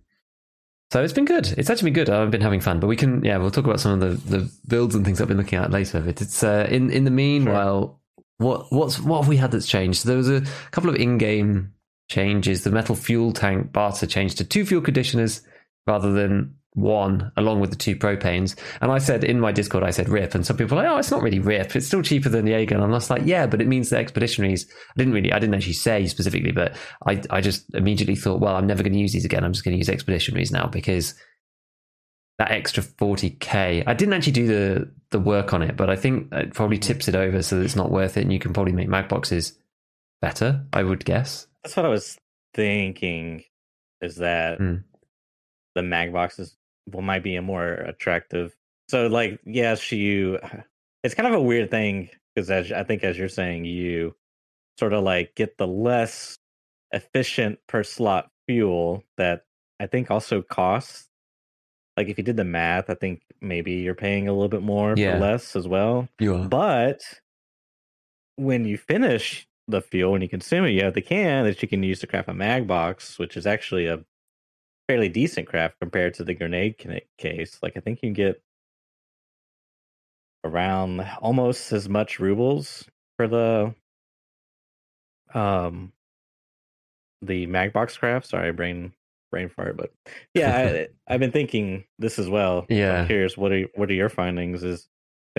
so 0.91 1.03
it's 1.03 1.13
been 1.13 1.25
good. 1.25 1.47
It's 1.57 1.69
actually 1.69 1.91
been 1.91 2.05
good. 2.05 2.09
I've 2.09 2.31
been 2.31 2.41
having 2.41 2.61
fun. 2.61 2.79
But 2.79 2.87
we 2.87 2.95
can, 2.95 3.23
yeah, 3.23 3.37
we'll 3.37 3.51
talk 3.51 3.65
about 3.65 3.79
some 3.79 4.01
of 4.01 4.23
the, 4.29 4.37
the 4.37 4.51
builds 4.67 4.95
and 4.95 5.05
things 5.05 5.21
I've 5.21 5.27
been 5.27 5.37
looking 5.37 5.59
at 5.59 5.71
later. 5.71 6.01
But 6.01 6.21
it's 6.21 6.43
uh, 6.43 6.67
in 6.69 6.89
in 6.89 7.03
the 7.05 7.11
meanwhile, 7.11 7.99
what 8.37 8.71
what's 8.71 8.99
what 8.99 9.21
have 9.21 9.27
we 9.29 9.37
had 9.37 9.51
that's 9.51 9.67
changed? 9.67 10.01
So 10.01 10.09
there 10.09 10.17
was 10.17 10.29
a 10.29 10.41
couple 10.71 10.89
of 10.89 10.95
in-game 10.95 11.73
changes. 12.09 12.63
The 12.63 12.71
metal 12.71 12.95
fuel 12.95 13.31
tank 13.33 13.71
barter 13.71 14.07
changed 14.07 14.39
to 14.39 14.43
two 14.43 14.65
fuel 14.65 14.81
conditioners 14.81 15.41
rather 15.87 16.11
than 16.11 16.55
one, 16.73 17.31
along 17.35 17.59
with 17.59 17.71
the 17.71 17.75
two 17.75 17.95
propanes. 17.95 18.55
And 18.81 18.91
I 18.91 18.99
said 18.99 19.23
in 19.23 19.39
my 19.39 19.51
Discord, 19.51 19.83
I 19.83 19.89
said 19.89 20.07
RIP, 20.07 20.35
and 20.35 20.45
some 20.45 20.55
people 20.55 20.77
were 20.77 20.83
like, 20.83 20.91
oh, 20.91 20.97
it's 20.97 21.11
not 21.11 21.21
really 21.23 21.39
RIP. 21.39 21.75
It's 21.75 21.87
still 21.87 22.01
cheaper 22.03 22.29
than 22.29 22.45
the 22.45 22.51
Jaeger. 22.51 22.75
And 22.75 22.83
I 22.83 22.87
was 22.87 23.09
like, 23.09 23.23
yeah, 23.25 23.47
but 23.47 23.61
it 23.61 23.67
means 23.67 23.89
the 23.89 23.97
expeditionaries. 23.97 24.67
I 24.69 24.93
didn't 24.97 25.13
really, 25.13 25.33
I 25.33 25.39
didn't 25.39 25.55
actually 25.55 25.73
say 25.73 26.05
specifically, 26.07 26.51
but 26.51 26.75
I, 27.05 27.21
I 27.29 27.41
just 27.41 27.73
immediately 27.73 28.15
thought, 28.15 28.39
well, 28.39 28.55
I'm 28.55 28.67
never 28.67 28.83
going 28.83 28.93
to 28.93 28.99
use 28.99 29.13
these 29.13 29.25
again. 29.25 29.43
I'm 29.43 29.53
just 29.53 29.65
going 29.65 29.73
to 29.73 29.77
use 29.79 29.89
expeditionaries 29.89 30.51
now 30.51 30.67
because 30.67 31.15
that 32.37 32.51
extra 32.51 32.83
40k. 32.83 33.83
I 33.85 33.93
didn't 33.93 34.13
actually 34.13 34.31
do 34.33 34.47
the 34.47 34.91
the 35.11 35.19
work 35.19 35.53
on 35.53 35.61
it, 35.63 35.75
but 35.75 35.89
I 35.89 35.95
think 35.95 36.31
it 36.31 36.53
probably 36.53 36.77
tips 36.77 37.07
it 37.07 37.15
over 37.15 37.41
so 37.41 37.57
that 37.57 37.65
it's 37.65 37.75
not 37.75 37.91
worth 37.91 38.15
it, 38.15 38.21
and 38.21 38.31
you 38.31 38.39
can 38.39 38.53
probably 38.53 38.73
make 38.73 38.87
mag 38.87 39.09
boxes 39.09 39.57
better. 40.21 40.65
I 40.71 40.83
would 40.83 41.03
guess. 41.03 41.47
That's 41.63 41.75
what 41.75 41.85
I 41.85 41.89
was 41.89 42.17
thinking. 42.53 43.43
Is 44.01 44.15
that 44.17 44.59
Hmm. 44.59 44.75
the 45.75 45.81
mag 45.81 46.13
boxes 46.13 46.55
will 46.91 47.01
might 47.01 47.23
be 47.23 47.35
a 47.35 47.41
more 47.41 47.71
attractive. 47.73 48.55
So 48.89 49.07
like 49.07 49.39
yes, 49.45 49.91
you. 49.91 50.39
It's 51.03 51.15
kind 51.15 51.27
of 51.27 51.33
a 51.33 51.41
weird 51.41 51.71
thing 51.71 52.09
because 52.35 52.51
as 52.51 52.71
I 52.71 52.83
think 52.83 53.03
as 53.03 53.17
you're 53.17 53.29
saying, 53.29 53.65
you 53.65 54.15
sort 54.77 54.93
of 54.93 55.03
like 55.03 55.33
get 55.35 55.57
the 55.57 55.67
less 55.67 56.37
efficient 56.91 57.59
per 57.67 57.83
slot 57.83 58.29
fuel 58.47 59.03
that 59.17 59.43
I 59.79 59.87
think 59.87 60.11
also 60.11 60.41
costs. 60.41 61.07
Like 61.95 62.07
if 62.07 62.17
you 62.17 62.23
did 62.23 62.37
the 62.37 62.43
math, 62.43 62.89
I 62.89 62.95
think 62.95 63.21
maybe 63.41 63.73
you're 63.73 63.93
paying 63.95 64.27
a 64.27 64.33
little 64.33 64.49
bit 64.49 64.61
more 64.61 64.93
Yeah. 64.97 65.13
for 65.13 65.19
less 65.19 65.55
as 65.55 65.67
well. 65.67 66.07
You 66.19 66.35
are. 66.35 66.47
But 66.47 67.01
when 68.35 68.65
you 68.65 68.77
finish 68.77 69.47
the 69.67 69.81
fuel 69.81 70.15
and 70.15 70.23
you 70.23 70.29
consume 70.29 70.65
it, 70.65 70.71
you 70.71 70.83
have 70.83 70.93
the 70.95 71.01
can 71.01 71.45
that 71.45 71.61
you 71.61 71.67
can 71.67 71.83
use 71.83 71.99
to 71.99 72.07
craft 72.07 72.29
a 72.29 72.33
mag 72.33 72.67
box, 72.67 73.19
which 73.19 73.37
is 73.37 73.45
actually 73.45 73.85
a 73.85 74.03
fairly 74.89 75.07
decent 75.07 75.45
craft 75.47 75.75
compared 75.79 76.15
to 76.15 76.23
the 76.23 76.33
grenade 76.33 76.75
case. 77.19 77.59
Like 77.61 77.77
I 77.77 77.79
think 77.79 77.99
you 78.01 78.07
can 78.07 78.13
get 78.13 78.41
around 80.43 81.07
almost 81.21 81.71
as 81.71 81.87
much 81.87 82.19
rubles 82.19 82.85
for 83.15 83.27
the 83.27 83.75
um 85.35 85.93
the 87.21 87.45
mag 87.45 87.71
box 87.71 87.97
craft. 87.97 88.25
Sorry, 88.29 88.51
brain 88.51 88.93
brain 89.31 89.49
fart, 89.49 89.77
but 89.77 89.93
yeah, 90.33 90.57
I, 90.57 90.87
I've 91.13 91.19
been 91.19 91.31
thinking 91.31 91.85
this 91.99 92.17
as 92.17 92.27
well. 92.27 92.65
Yeah. 92.67 93.01
I'm 93.01 93.05
curious. 93.07 93.37
What 93.37 93.51
are 93.51 93.67
what 93.75 93.91
are 93.91 93.93
your 93.93 94.09
findings? 94.09 94.63
Is 94.63 94.87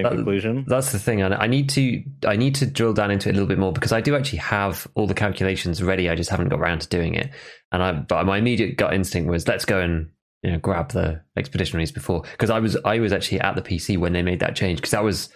That- 0.02 0.12
um, 0.12 0.18
conclusion? 0.18 0.64
That's 0.66 0.92
the 0.92 0.98
thing. 0.98 1.22
I 1.22 1.44
I 1.44 1.46
need 1.46 1.68
to 1.70 2.02
I 2.26 2.36
need 2.36 2.54
to 2.56 2.66
drill 2.66 2.92
down 2.92 3.10
into 3.10 3.28
it 3.28 3.32
a 3.32 3.34
little 3.34 3.48
bit 3.48 3.58
more 3.58 3.72
because 3.72 3.92
I 3.92 4.00
do 4.00 4.16
actually 4.16 4.38
have 4.38 4.86
all 4.94 5.06
the 5.06 5.14
calculations 5.14 5.82
ready. 5.82 6.08
I 6.08 6.14
just 6.14 6.30
haven't 6.30 6.48
got 6.48 6.60
around 6.60 6.80
to 6.82 6.88
doing 6.88 7.14
it. 7.14 7.30
And 7.72 7.82
I 7.82 7.92
but 7.92 8.24
my 8.26 8.38
immediate 8.38 8.76
gut 8.76 8.94
instinct 8.94 9.30
was 9.30 9.46
let's 9.46 9.64
go 9.64 9.80
and 9.80 10.10
you 10.42 10.50
know 10.52 10.58
grab 10.58 10.92
the 10.92 11.22
expeditionaries 11.36 11.92
before 11.92 12.22
because 12.22 12.50
I 12.50 12.58
was 12.58 12.76
I 12.84 12.98
was 12.98 13.12
actually 13.12 13.40
at 13.40 13.54
the 13.56 13.62
PC 13.62 13.98
when 13.98 14.12
they 14.12 14.22
made 14.22 14.40
that 14.40 14.56
change 14.56 14.78
because 14.78 14.92
that 14.92 15.04
was 15.04 15.28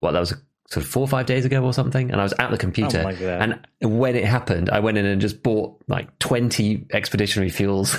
what 0.00 0.12
that 0.12 0.20
was 0.20 0.34
sort 0.68 0.84
of 0.84 0.90
four 0.90 1.02
or 1.02 1.08
five 1.08 1.26
days 1.26 1.44
ago 1.44 1.62
or 1.62 1.72
something, 1.72 2.10
and 2.10 2.18
I 2.18 2.24
was 2.24 2.32
at 2.38 2.50
the 2.50 2.56
computer. 2.56 3.02
That. 3.02 3.42
And 3.42 3.66
when 3.98 4.16
it 4.16 4.24
happened, 4.24 4.70
I 4.70 4.80
went 4.80 4.96
in 4.96 5.04
and 5.04 5.20
just 5.20 5.42
bought 5.42 5.82
like 5.86 6.18
20 6.18 6.86
expeditionary 6.92 7.50
fuels 7.50 7.96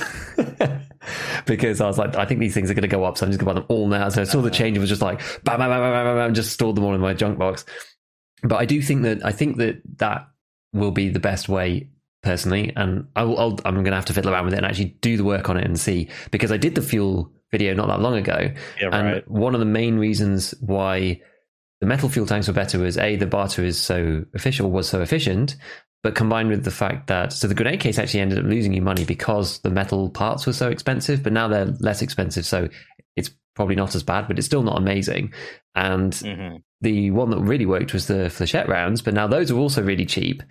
because 1.46 1.82
I 1.82 1.88
was 1.88 1.98
like, 1.98 2.16
I 2.16 2.26
think 2.26 2.40
these 2.40 2.54
things 2.54 2.70
are 2.70 2.74
going 2.74 2.82
to 2.84 2.88
go 2.88 3.04
up. 3.04 3.18
So 3.18 3.26
I'm 3.26 3.32
just 3.32 3.44
going 3.44 3.56
to 3.56 3.62
buy 3.62 3.66
them 3.68 3.76
all 3.76 3.88
now. 3.88 4.10
So 4.10 4.22
I 4.22 4.26
saw 4.26 4.42
the 4.42 4.50
change 4.52 4.78
and 4.78 4.82
was 4.82 4.90
just 4.90 5.02
like, 5.02 5.20
bam, 5.44 5.60
bam, 5.60 5.70
bam, 5.70 5.80
bam, 5.82 6.06
bam, 6.06 6.16
bam, 6.16 6.34
just 6.34 6.52
stored 6.52 6.76
them 6.76 6.84
all 6.86 6.94
in 6.94 7.02
my 7.02 7.14
junk 7.14 7.38
box. 7.38 7.66
but 8.44 8.56
I 8.58 8.66
do 8.66 8.82
think 8.82 9.04
that 9.04 9.26
I 9.26 9.32
think 9.32 9.58
that 9.58 9.82
that 9.98 10.28
will 10.74 10.92
be 10.92 11.10
the 11.10 11.20
best 11.20 11.48
way 11.50 11.90
personally, 12.24 12.72
and 12.76 13.08
I 13.16 13.24
will, 13.24 13.38
I'll, 13.38 13.60
I'm 13.66 13.76
going 13.76 13.86
to 13.86 13.96
have 13.96 14.06
to 14.06 14.14
fiddle 14.14 14.32
around 14.34 14.46
with 14.46 14.54
it 14.54 14.58
and 14.58 14.66
actually 14.66 14.98
do 15.02 15.18
the 15.18 15.24
work 15.24 15.50
on 15.50 15.58
it 15.58 15.66
and 15.66 15.80
see 15.80 16.10
because 16.32 16.52
I 16.52 16.58
did 16.58 16.74
the 16.76 16.82
fuel 16.82 17.32
video 17.52 17.74
not 17.74 17.88
that 17.88 18.00
long 18.00 18.16
ago, 18.16 18.52
Yeah, 18.82 18.90
and 18.92 19.08
right. 19.08 19.28
one 19.30 19.54
of 19.54 19.60
the 19.60 19.66
main 19.66 19.98
reasons 20.00 20.54
why 20.62 21.22
the 21.82 21.86
metal 21.86 22.08
fuel 22.10 22.26
tanks 22.26 22.48
were 22.48 22.54
better 22.54 22.80
was 22.80 22.98
a 22.98 23.18
the 23.18 23.28
barter 23.28 23.64
is 23.64 23.78
so 23.78 24.24
official 24.34 24.72
was 24.72 24.88
so 24.90 25.02
efficient, 25.02 25.58
but 26.04 26.16
combined 26.16 26.50
with 26.50 26.66
the 26.66 26.72
fact 26.72 27.08
that 27.08 27.34
so 27.34 27.48
the 27.48 27.56
grenade 27.56 27.80
case 27.80 27.98
actually 27.98 28.20
ended 28.20 28.38
up 28.38 28.46
losing 28.46 28.74
you 28.74 28.82
money 28.82 29.06
because 29.06 29.60
the 29.60 29.70
metal 29.70 30.10
parts 30.10 30.46
were 30.46 30.54
so 30.54 30.70
expensive, 30.70 31.24
but 31.24 31.34
now 31.34 31.48
they're 31.48 31.74
less 31.80 32.02
expensive, 32.02 32.46
so 32.46 32.68
it's 33.16 33.32
probably 33.56 33.76
not 33.76 33.96
as 33.96 34.04
bad, 34.04 34.28
but 34.28 34.38
it's 34.38 34.46
still 34.48 34.64
not 34.64 34.78
amazing. 34.78 35.34
And 35.76 36.14
hmm 36.16 36.58
the 36.82 37.12
one 37.12 37.30
that 37.30 37.40
really 37.40 37.66
worked 37.66 37.94
was 37.94 38.08
the 38.08 38.26
flechette 38.26 38.68
rounds, 38.68 39.02
but 39.02 39.14
now 39.14 39.26
those 39.26 39.50
are 39.50 39.58
also 39.58 39.82
really 39.82 40.06
cheap. 40.06 40.44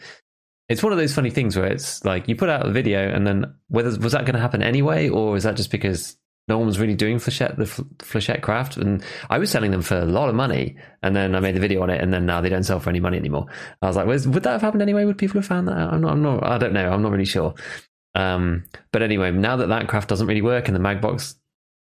It's 0.70 0.82
one 0.82 0.90
of 0.90 0.98
those 0.98 1.14
funny 1.14 1.28
things 1.28 1.58
where 1.58 1.66
it's 1.66 2.02
like 2.06 2.26
you 2.26 2.34
put 2.34 2.48
out 2.48 2.66
a 2.66 2.72
video 2.72 3.06
and 3.06 3.26
then 3.26 3.54
whether 3.68 3.90
was 3.98 4.12
that 4.12 4.24
going 4.24 4.36
to 4.36 4.40
happen 4.40 4.62
anyway, 4.62 5.10
or 5.10 5.36
is 5.36 5.42
that 5.42 5.56
just 5.56 5.70
because 5.70 6.16
no 6.48 6.58
one 6.58 6.66
was 6.66 6.78
really 6.78 6.94
doing 6.94 7.18
flechette 7.18 7.56
the 7.56 7.66
fl- 7.66 7.82
flechette 7.98 8.42
craft? 8.42 8.76
And 8.76 9.04
I 9.30 9.38
was 9.38 9.50
selling 9.50 9.70
them 9.70 9.82
for 9.82 9.98
a 9.98 10.04
lot 10.04 10.28
of 10.28 10.34
money, 10.34 10.76
and 11.02 11.14
then 11.14 11.34
I 11.34 11.40
made 11.40 11.54
the 11.54 11.60
video 11.60 11.82
on 11.82 11.90
it, 11.90 12.00
and 12.00 12.12
then 12.12 12.26
now 12.26 12.40
they 12.40 12.48
don't 12.48 12.64
sell 12.64 12.80
for 12.80 12.90
any 12.90 13.00
money 13.00 13.16
anymore. 13.16 13.46
I 13.80 13.86
was 13.86 13.96
like, 13.96 14.06
was, 14.06 14.26
would 14.26 14.42
that 14.42 14.52
have 14.52 14.62
happened 14.62 14.82
anyway? 14.82 15.04
Would 15.04 15.18
people 15.18 15.40
have 15.40 15.46
found 15.46 15.68
that? 15.68 15.76
I'm 15.76 16.00
not. 16.00 16.12
I'm 16.12 16.22
not. 16.22 16.44
I 16.44 16.58
don't 16.58 16.72
know. 16.72 16.90
I'm 16.92 17.02
not 17.02 17.12
really 17.12 17.24
sure. 17.24 17.54
Um, 18.14 18.64
but 18.92 19.02
anyway, 19.02 19.30
now 19.30 19.56
that 19.56 19.68
that 19.68 19.88
craft 19.88 20.08
doesn't 20.08 20.26
really 20.26 20.42
work, 20.42 20.68
and 20.68 20.74
the 20.74 20.80
mag 20.80 21.00
box, 21.00 21.36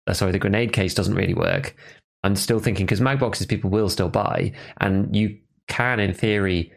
uh, 0.07 0.13
sorry, 0.13 0.31
the 0.31 0.39
grenade 0.39 0.73
case 0.73 0.93
doesn't 0.93 1.15
really 1.15 1.33
work, 1.33 1.75
I'm 2.23 2.35
still 2.35 2.59
thinking 2.59 2.85
because 2.85 3.01
mag 3.01 3.19
boxes 3.19 3.47
people 3.47 3.69
will 3.69 3.89
still 3.89 4.09
buy, 4.09 4.53
and 4.77 5.15
you 5.15 5.39
can, 5.67 5.99
in 5.99 6.13
theory, 6.13 6.73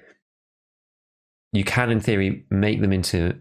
you 1.53 1.65
can, 1.65 1.91
in 1.91 2.01
theory, 2.01 2.45
make 2.51 2.81
them 2.81 2.93
into 2.93 3.39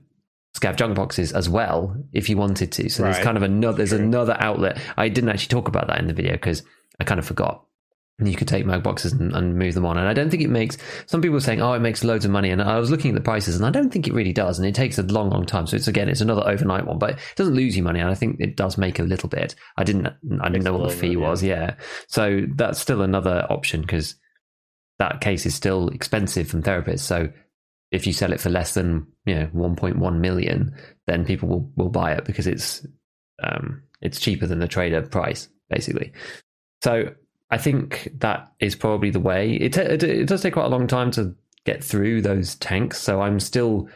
scav 0.57 0.75
junk 0.75 0.95
boxes 0.95 1.31
as 1.31 1.49
well 1.49 1.95
if 2.11 2.29
you 2.29 2.37
wanted 2.37 2.71
to. 2.73 2.89
So 2.89 3.03
there's 3.03 3.19
kind 3.19 3.37
of 3.37 3.43
another 3.43 3.77
there's 3.77 3.89
True. 3.89 3.99
another 3.99 4.35
outlet. 4.39 4.79
I 4.97 5.09
didn't 5.09 5.29
actually 5.29 5.49
talk 5.49 5.67
about 5.67 5.87
that 5.87 5.99
in 5.99 6.07
the 6.07 6.13
video 6.13 6.33
because 6.33 6.63
I 6.99 7.03
kind 7.03 7.19
of 7.19 7.25
forgot. 7.25 7.65
You 8.23 8.35
could 8.35 8.47
take 8.47 8.67
mag 8.67 8.83
boxes 8.83 9.13
and, 9.13 9.35
and 9.35 9.57
move 9.57 9.73
them 9.73 9.85
on, 9.85 9.97
and 9.97 10.07
I 10.07 10.13
don't 10.13 10.29
think 10.29 10.43
it 10.43 10.49
makes. 10.49 10.77
Some 11.07 11.23
people 11.23 11.37
are 11.37 11.41
saying, 11.41 11.59
"Oh, 11.59 11.73
it 11.73 11.79
makes 11.79 12.03
loads 12.03 12.23
of 12.23 12.29
money," 12.29 12.51
and 12.51 12.61
I 12.61 12.77
was 12.77 12.91
looking 12.91 13.09
at 13.09 13.15
the 13.15 13.21
prices, 13.21 13.55
and 13.55 13.65
I 13.65 13.71
don't 13.71 13.91
think 13.91 14.07
it 14.07 14.13
really 14.13 14.33
does, 14.33 14.59
and 14.59 14.67
it 14.67 14.75
takes 14.75 14.99
a 14.99 15.03
long, 15.03 15.31
long 15.31 15.43
time. 15.43 15.65
So 15.65 15.75
it's 15.75 15.87
again, 15.87 16.07
it's 16.07 16.21
another 16.21 16.47
overnight 16.47 16.85
one, 16.85 16.99
but 16.99 17.11
it 17.11 17.19
doesn't 17.35 17.55
lose 17.55 17.75
you 17.75 17.81
money, 17.81 17.99
and 17.99 18.09
I 18.09 18.13
think 18.13 18.39
it 18.39 18.55
does 18.55 18.77
make 18.77 18.99
a 18.99 19.03
little 19.03 19.27
bit. 19.27 19.55
I 19.75 19.83
didn't, 19.83 20.05
I 20.39 20.49
didn't 20.49 20.63
know 20.63 20.77
what 20.77 20.89
the 20.89 20.95
fee 20.95 21.15
bit, 21.15 21.19
yeah. 21.19 21.29
was, 21.29 21.41
yeah. 21.41 21.75
So 22.09 22.45
that's 22.53 22.79
still 22.79 23.01
another 23.01 23.47
option 23.49 23.81
because 23.81 24.13
that 24.99 25.19
case 25.19 25.47
is 25.47 25.55
still 25.55 25.87
expensive 25.87 26.47
from 26.47 26.61
therapists. 26.61 26.99
So 26.99 27.29
if 27.91 28.07
you 28.07 28.13
sell 28.13 28.31
it 28.33 28.39
for 28.39 28.49
less 28.49 28.73
than 28.73 29.05
you 29.25 29.35
know 29.35 29.47
1.1 29.53 30.19
million, 30.19 30.73
then 31.07 31.25
people 31.25 31.49
will, 31.49 31.71
will 31.75 31.89
buy 31.89 32.13
it 32.13 32.25
because 32.25 32.47
it's 32.47 32.85
um, 33.43 33.83
it's 34.01 34.19
cheaper 34.19 34.47
than 34.47 34.59
the 34.59 34.67
trader 34.67 35.01
price, 35.01 35.49
basically. 35.69 36.11
So 36.83 37.13
I 37.49 37.57
think 37.57 38.11
that 38.19 38.51
is 38.59 38.75
probably 38.75 39.09
the 39.09 39.19
way. 39.19 39.53
It, 39.53 39.73
ta- 39.73 39.81
it 39.81 40.27
does 40.27 40.41
take 40.41 40.53
quite 40.53 40.65
a 40.65 40.69
long 40.69 40.87
time 40.87 41.11
to 41.11 41.35
get 41.65 41.83
through 41.83 42.21
those 42.21 42.55
tanks. 42.55 42.99
So 42.99 43.21
I'm 43.21 43.39
still, 43.39 43.87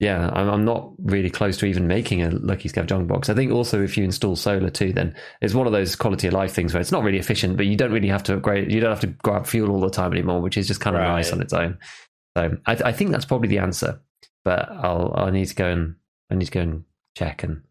yeah, 0.00 0.28
I'm, 0.34 0.50
I'm 0.50 0.64
not 0.64 0.90
really 0.98 1.30
close 1.30 1.56
to 1.58 1.66
even 1.66 1.86
making 1.86 2.22
a 2.22 2.30
Lucky 2.30 2.68
Scav 2.68 2.86
junk 2.86 3.08
box. 3.08 3.30
I 3.30 3.34
think 3.34 3.52
also 3.52 3.82
if 3.82 3.96
you 3.96 4.04
install 4.04 4.36
solar 4.36 4.68
too, 4.70 4.92
then 4.92 5.14
it's 5.40 5.54
one 5.54 5.66
of 5.66 5.72
those 5.72 5.94
quality 5.96 6.26
of 6.26 6.34
life 6.34 6.52
things 6.52 6.74
where 6.74 6.80
it's 6.80 6.92
not 6.92 7.04
really 7.04 7.18
efficient, 7.18 7.56
but 7.56 7.66
you 7.66 7.76
don't 7.76 7.92
really 7.92 8.08
have 8.08 8.22
to 8.24 8.34
upgrade. 8.34 8.70
You 8.72 8.80
don't 8.80 8.90
have 8.90 9.00
to 9.00 9.06
grab 9.06 9.46
fuel 9.46 9.70
all 9.70 9.80
the 9.80 9.88
time 9.90 10.12
anymore, 10.12 10.40
which 10.42 10.58
is 10.58 10.66
just 10.66 10.80
kind 10.80 10.96
of 10.96 11.00
Right. 11.00 11.08
nice 11.08 11.32
on 11.32 11.40
its 11.40 11.52
own. 11.52 11.78
So 12.36 12.56
I, 12.66 12.72
I 12.72 12.92
think 12.92 13.10
that's 13.10 13.24
probably 13.24 13.48
the 13.48 13.58
answer. 13.58 14.00
But 14.44 14.70
I'll 14.70 15.14
I 15.16 15.30
need 15.30 15.46
to 15.46 15.54
go 15.54 15.66
and 15.66 15.96
I 16.30 16.34
need 16.34 16.46
to 16.46 16.50
go 16.50 16.60
and 16.60 16.84
check 17.16 17.42
and 17.42 17.62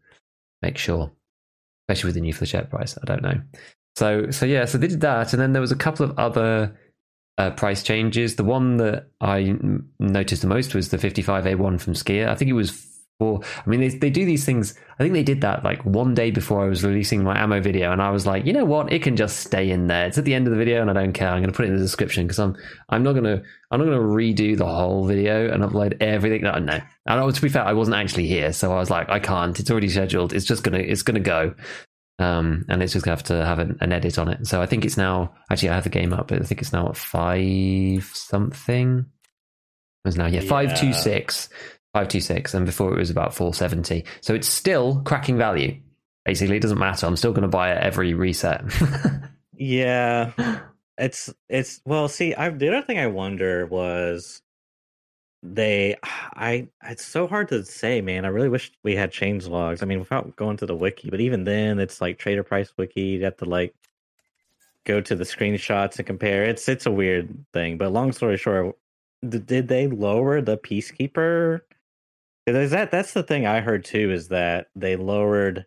make 0.62 0.78
sure, 0.78 1.12
especially 1.88 2.08
with 2.08 2.14
the 2.14 2.20
new 2.20 2.34
flechette 2.34 2.70
price. 2.70 2.98
I 3.00 3.06
don't 3.06 3.22
know. 3.22 3.40
So 3.96 4.30
so 4.30 4.46
yeah, 4.46 4.64
so 4.64 4.78
they 4.78 4.88
did 4.88 5.02
that, 5.02 5.32
and 5.32 5.40
then 5.40 5.52
there 5.52 5.62
was 5.62 5.72
a 5.72 5.76
couple 5.76 6.04
of 6.04 6.18
other 6.18 6.76
uh, 7.38 7.50
price 7.50 7.82
changes. 7.82 8.36
The 8.36 8.44
one 8.44 8.78
that 8.78 9.08
I 9.20 9.56
noticed 9.98 10.42
the 10.42 10.48
most 10.48 10.74
was 10.74 10.88
the 10.88 10.96
55A1 10.96 11.80
from 11.80 11.94
Skier. 11.94 12.28
I 12.28 12.34
think 12.34 12.50
it 12.50 12.54
was 12.54 12.93
for. 13.18 13.40
I 13.64 13.68
mean, 13.68 13.80
they 13.80 13.88
they 13.88 14.10
do 14.10 14.24
these 14.24 14.44
things. 14.44 14.74
I 14.98 15.02
think 15.02 15.14
they 15.14 15.22
did 15.22 15.40
that 15.40 15.64
like 15.64 15.84
one 15.84 16.14
day 16.14 16.30
before 16.30 16.64
I 16.64 16.68
was 16.68 16.84
releasing 16.84 17.24
my 17.24 17.38
ammo 17.38 17.60
video, 17.60 17.92
and 17.92 18.00
I 18.02 18.10
was 18.10 18.26
like, 18.26 18.46
you 18.46 18.52
know 18.52 18.64
what, 18.64 18.92
it 18.92 19.02
can 19.02 19.16
just 19.16 19.38
stay 19.40 19.70
in 19.70 19.86
there. 19.86 20.06
It's 20.06 20.18
at 20.18 20.24
the 20.24 20.34
end 20.34 20.46
of 20.46 20.52
the 20.52 20.58
video, 20.58 20.80
and 20.80 20.90
I 20.90 20.94
don't 20.94 21.12
care. 21.12 21.28
I'm 21.28 21.40
going 21.40 21.52
to 21.52 21.56
put 21.56 21.66
it 21.66 21.68
in 21.68 21.76
the 21.76 21.82
description 21.82 22.26
because 22.26 22.38
I'm 22.38 22.56
I'm 22.88 23.02
not 23.02 23.12
going 23.12 23.24
to 23.24 23.42
I'm 23.70 23.80
not 23.80 23.86
going 23.86 23.98
to 23.98 24.04
redo 24.44 24.56
the 24.56 24.66
whole 24.66 25.06
video 25.06 25.52
and 25.52 25.62
upload 25.62 26.00
everything. 26.00 26.42
No, 26.42 26.58
no. 26.58 26.80
And 27.06 27.34
to 27.34 27.42
be 27.42 27.48
fair, 27.48 27.64
I 27.64 27.72
wasn't 27.72 27.96
actually 27.96 28.26
here, 28.26 28.52
so 28.52 28.72
I 28.72 28.76
was 28.76 28.90
like, 28.90 29.08
I 29.08 29.18
can't. 29.18 29.58
It's 29.58 29.70
already 29.70 29.88
scheduled. 29.88 30.32
It's 30.32 30.46
just 30.46 30.62
gonna 30.62 30.78
it's 30.78 31.02
gonna 31.02 31.20
go 31.20 31.54
um, 32.18 32.64
and 32.68 32.82
it's 32.82 32.92
just 32.92 33.04
gonna 33.04 33.16
have 33.16 33.24
to 33.24 33.44
have 33.44 33.58
an, 33.58 33.76
an 33.80 33.92
edit 33.92 34.18
on 34.18 34.28
it. 34.28 34.46
So 34.46 34.62
I 34.62 34.66
think 34.66 34.84
it's 34.84 34.96
now 34.96 35.34
actually 35.50 35.70
I 35.70 35.74
have 35.74 35.84
the 35.84 35.90
game 35.90 36.12
up, 36.12 36.28
but 36.28 36.40
I 36.40 36.44
think 36.44 36.60
it's 36.60 36.72
now 36.72 36.88
at 36.88 36.96
five 36.96 38.04
something. 38.14 39.06
It's 40.04 40.16
now 40.16 40.26
yeah 40.26 40.40
five 40.40 40.78
two 40.78 40.92
six, 40.92 41.48
five 41.94 42.08
two 42.08 42.20
six, 42.20 42.52
and 42.52 42.66
before 42.66 42.92
it 42.92 42.98
was 42.98 43.10
about 43.10 43.34
four 43.34 43.54
seventy. 43.54 44.04
So 44.20 44.34
it's 44.34 44.48
still 44.48 45.00
cracking 45.06 45.38
value. 45.38 45.80
Basically, 46.26 46.56
it 46.56 46.60
doesn't 46.60 46.78
matter. 46.78 47.06
I'm 47.06 47.16
still 47.16 47.32
going 47.32 47.42
to 47.42 47.48
buy 47.48 47.72
it 47.72 47.78
every 47.82 48.14
reset. 48.14 48.64
Yeah, 49.56 50.32
it's 50.98 51.32
it's 51.48 51.80
well. 51.84 52.08
See, 52.08 52.34
I 52.34 52.50
the 52.50 52.68
other 52.68 52.86
thing 52.86 52.98
I 52.98 53.06
wonder 53.06 53.66
was 53.66 54.42
they. 55.42 55.96
I 56.02 56.68
it's 56.82 57.04
so 57.04 57.26
hard 57.26 57.48
to 57.48 57.64
say, 57.64 58.00
man. 58.00 58.24
I 58.24 58.28
really 58.28 58.48
wish 58.48 58.72
we 58.82 58.96
had 58.96 59.12
change 59.12 59.46
logs. 59.46 59.82
I 59.82 59.86
mean, 59.86 60.00
without 60.00 60.36
going 60.36 60.56
to 60.58 60.66
the 60.66 60.76
wiki, 60.76 61.10
but 61.10 61.20
even 61.20 61.44
then, 61.44 61.78
it's 61.78 62.00
like 62.00 62.18
trader 62.18 62.42
price 62.42 62.72
wiki. 62.76 63.02
You 63.02 63.24
have 63.24 63.36
to 63.38 63.44
like 63.44 63.74
go 64.84 65.00
to 65.00 65.14
the 65.14 65.24
screenshots 65.24 65.98
and 65.98 66.06
compare. 66.06 66.44
It's 66.44 66.68
it's 66.68 66.86
a 66.86 66.90
weird 66.90 67.46
thing. 67.52 67.78
But 67.78 67.92
long 67.92 68.12
story 68.12 68.36
short, 68.36 68.76
did 69.26 69.68
they 69.68 69.86
lower 69.86 70.40
the 70.40 70.58
peacekeeper? 70.58 71.60
Is 72.46 72.70
that 72.72 72.90
that's 72.90 73.12
the 73.14 73.22
thing 73.22 73.46
I 73.46 73.60
heard 73.60 73.84
too? 73.84 74.10
Is 74.10 74.28
that 74.28 74.66
they 74.76 74.96
lowered 74.96 75.64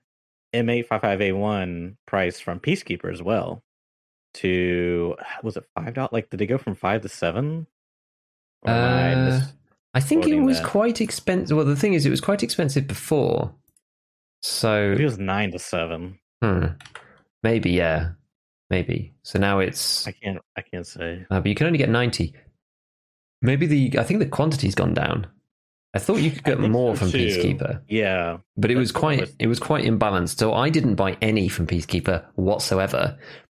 M855A1 0.53 1.95
price 2.05 2.39
from 2.39 2.59
Peacekeeper 2.59 3.11
as 3.11 3.21
well 3.21 3.63
to 4.35 5.15
was 5.43 5.57
it 5.57 5.65
five 5.75 5.93
dollars? 5.95 6.09
Like, 6.11 6.29
did 6.29 6.37
they 6.39 6.45
go 6.45 6.57
from 6.57 6.75
five 6.75 7.01
to 7.01 7.09
seven? 7.09 7.67
Am 8.65 8.75
I 8.75 9.13
Uh, 9.37 9.41
I 9.93 9.99
think 9.99 10.27
it 10.27 10.39
was 10.41 10.59
that. 10.61 10.67
quite 10.67 11.01
expensive. 11.01 11.57
Well, 11.57 11.65
the 11.65 11.75
thing 11.75 11.93
is, 11.93 12.05
it 12.05 12.11
was 12.11 12.21
quite 12.21 12.43
expensive 12.43 12.87
before. 12.87 13.53
So 14.43 14.91
it 14.91 15.03
was 15.03 15.17
nine 15.17 15.51
to 15.51 15.59
seven. 15.59 16.19
hmm, 16.43 16.65
maybe 17.41 17.71
yeah, 17.71 18.09
maybe. 18.69 19.13
So 19.23 19.39
now 19.39 19.57
it's 19.59 20.07
I 20.07 20.11
can't. 20.11 20.37
I 20.55 20.61
can't 20.61 20.85
say. 20.85 21.25
Uh, 21.31 21.39
but 21.39 21.47
you 21.47 21.55
can 21.55 21.65
only 21.65 21.79
get 21.79 21.89
90. 21.89 22.35
Maybe 23.41 23.65
the, 23.67 23.99
I 23.99 24.03
think 24.03 24.19
the 24.19 24.25
quantity's 24.27 24.75
gone 24.75 24.93
down. 24.93 25.27
I 25.93 25.99
thought 25.99 26.17
you 26.19 26.31
could 26.31 26.43
get 26.43 26.59
more 26.59 26.95
so 26.95 26.99
from 26.99 27.11
too. 27.11 27.17
Peacekeeper, 27.19 27.81
Yeah, 27.87 28.37
but 28.55 28.69
it 28.71 28.75
was 28.77 28.91
quite, 28.91 29.21
was- 29.21 29.35
it 29.39 29.47
was 29.47 29.59
quite 29.59 29.85
imbalanced. 29.85 30.37
So 30.37 30.53
I 30.53 30.69
didn't 30.69 30.95
buy 30.95 31.17
any 31.21 31.47
from 31.47 31.65
Peacekeeper 31.67 32.25
whatsoever. 32.35 33.17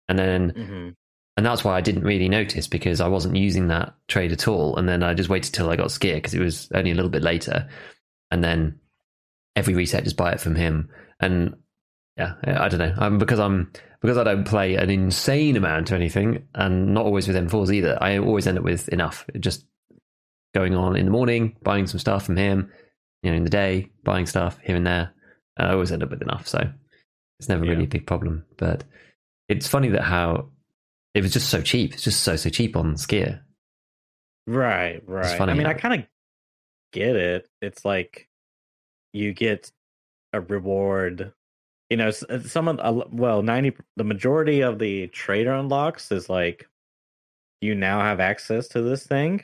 And 0.10 0.17
then, 0.19 0.50
hmm 0.50 0.89
and 1.38 1.46
that's 1.46 1.63
why 1.63 1.77
I 1.77 1.81
didn't 1.81 2.01
really 2.03 2.29
notice 2.29 2.67
because 2.67 3.00
I 3.00 3.07
wasn't 3.07 3.36
using 3.36 3.67
that 3.67 3.93
trade 4.07 4.31
at 4.31 4.48
all. 4.48 4.75
And 4.75 4.89
then 4.89 5.03
I 5.03 5.13
just 5.13 5.29
waited 5.29 5.53
till 5.53 5.69
I 5.69 5.75
got 5.75 5.89
Skier 5.89 6.15
because 6.15 6.34
it 6.34 6.39
was 6.39 6.67
only 6.74 6.89
a 6.89 6.96
little 6.96 7.12
bit 7.12 7.22
later. 7.22 7.69
And 8.31 8.43
then 8.43 8.79
every 9.55 9.75
reset, 9.75 10.03
just 10.03 10.17
buy 10.17 10.31
it 10.31 10.39
from 10.41 10.55
him. 10.55 10.89
And 11.19 11.55
yeah, 12.17 12.34
I 12.43 12.67
don't 12.69 12.79
know. 12.79 12.93
Um, 12.98 13.19
because 13.19 13.39
I'm 13.39 13.72
because 14.01 14.17
I 14.17 14.24
don't 14.24 14.46
play 14.46 14.74
an 14.77 14.89
insane 14.89 15.55
amount 15.57 15.91
or 15.91 15.96
anything, 15.96 16.48
and 16.55 16.96
not 16.96 17.05
always 17.05 17.27
with 17.27 17.38
M4s 17.38 17.72
either. 17.72 18.00
I 18.01 18.17
always 18.17 18.48
end 18.48 18.57
up 18.57 18.63
with 18.63 18.89
enough. 18.89 19.24
Just 19.39 19.63
going 20.57 20.75
on 20.75 20.95
in 20.95 21.05
the 21.05 21.11
morning, 21.11 21.55
buying 21.61 21.85
some 21.85 21.99
stuff 21.99 22.25
from 22.25 22.35
him. 22.37 22.71
You 23.23 23.31
know, 23.31 23.37
in 23.37 23.43
the 23.43 23.49
day, 23.49 23.89
buying 24.03 24.25
stuff 24.25 24.57
here 24.63 24.75
and 24.75 24.85
there. 24.85 25.11
And 25.57 25.67
I 25.67 25.73
always 25.73 25.91
end 25.91 26.03
up 26.03 26.09
with 26.09 26.21
enough, 26.21 26.47
so 26.47 26.71
it's 27.39 27.49
never 27.49 27.63
really 27.63 27.83
a 27.83 27.87
big 27.87 28.07
problem. 28.07 28.45
But 28.57 28.83
it's 29.49 29.67
funny 29.67 29.89
that 29.89 30.03
how 30.03 30.49
it 31.13 31.21
was 31.21 31.33
just 31.33 31.49
so 31.49 31.61
cheap. 31.61 31.93
It's 31.93 32.03
just 32.03 32.21
so 32.21 32.35
so 32.35 32.49
cheap 32.49 32.75
on 32.75 32.95
Skier. 32.95 33.41
right, 34.47 35.01
right. 35.07 35.41
I 35.41 35.53
mean, 35.53 35.65
I 35.67 35.73
kind 35.73 36.01
of 36.01 36.07
get 36.93 37.15
it. 37.15 37.47
It's 37.61 37.83
like 37.85 38.27
you 39.13 39.33
get 39.33 39.71
a 40.33 40.41
reward. 40.41 41.33
You 41.89 41.97
know, 41.97 42.09
uh, 42.29 42.39
some 42.39 42.67
of 42.67 42.79
a- 42.79 43.07
well, 43.09 43.41
ninety 43.41 43.75
the 43.95 44.03
majority 44.03 44.61
of 44.61 44.79
the 44.79 45.07
trader 45.07 45.53
unlocks 45.53 46.11
is 46.11 46.29
like 46.29 46.67
you 47.61 47.73
now 47.75 47.99
have 48.01 48.19
access 48.19 48.67
to 48.69 48.81
this 48.81 49.05
thing, 49.07 49.43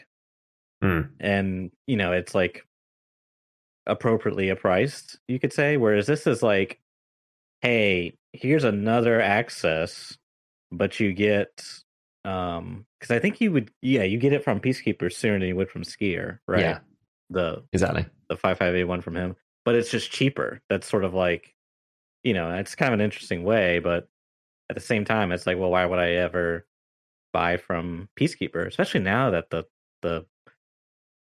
Hmm. 0.83 1.01
and 1.21 1.71
you 1.87 1.95
know 1.95 2.11
it's 2.11 2.35
like 2.35 2.67
appropriately 3.85 4.53
priced 4.55 5.19
you 5.27 5.39
could 5.39 5.53
say 5.53 5.77
whereas 5.77 6.07
this 6.07 6.25
is 6.25 6.41
like 6.41 6.79
hey 7.61 8.17
here's 8.33 8.63
another 8.63 9.21
access 9.21 10.17
but 10.71 10.99
you 10.99 11.13
get 11.13 11.63
Um, 12.25 12.85
because 12.99 13.11
I 13.15 13.19
think 13.19 13.41
you 13.41 13.51
would, 13.51 13.71
yeah, 13.81 14.03
you 14.03 14.17
get 14.17 14.33
it 14.33 14.43
from 14.45 14.61
Peacekeeper 14.61 15.11
sooner 15.13 15.39
than 15.39 15.49
you 15.49 15.55
would 15.57 15.69
from 15.69 15.83
Skier, 15.83 16.39
right? 16.47 16.61
Yeah. 16.61 16.79
The 17.29 17.65
Exactly. 17.73 18.05
the 18.29 18.37
five 18.37 18.57
five 18.57 18.75
eight 18.75 18.85
one 18.85 19.01
from 19.01 19.15
him, 19.17 19.35
but 19.65 19.75
it's 19.75 19.91
just 19.91 20.11
cheaper. 20.11 20.61
That's 20.69 20.87
sort 20.87 21.03
of 21.03 21.13
like, 21.13 21.53
you 22.23 22.33
know, 22.33 22.51
it's 22.55 22.75
kind 22.75 22.93
of 22.93 22.99
an 22.99 23.03
interesting 23.05 23.43
way, 23.43 23.79
but 23.79 24.07
at 24.69 24.75
the 24.75 24.81
same 24.81 25.05
time, 25.05 25.31
it's 25.33 25.47
like, 25.47 25.57
well, 25.57 25.71
why 25.71 25.85
would 25.85 25.99
I 25.99 26.11
ever 26.13 26.65
buy 27.33 27.57
from 27.57 28.09
Peacekeeper, 28.19 28.67
especially 28.67 29.01
now 29.01 29.31
that 29.31 29.49
the 29.51 29.65
the 30.01 30.25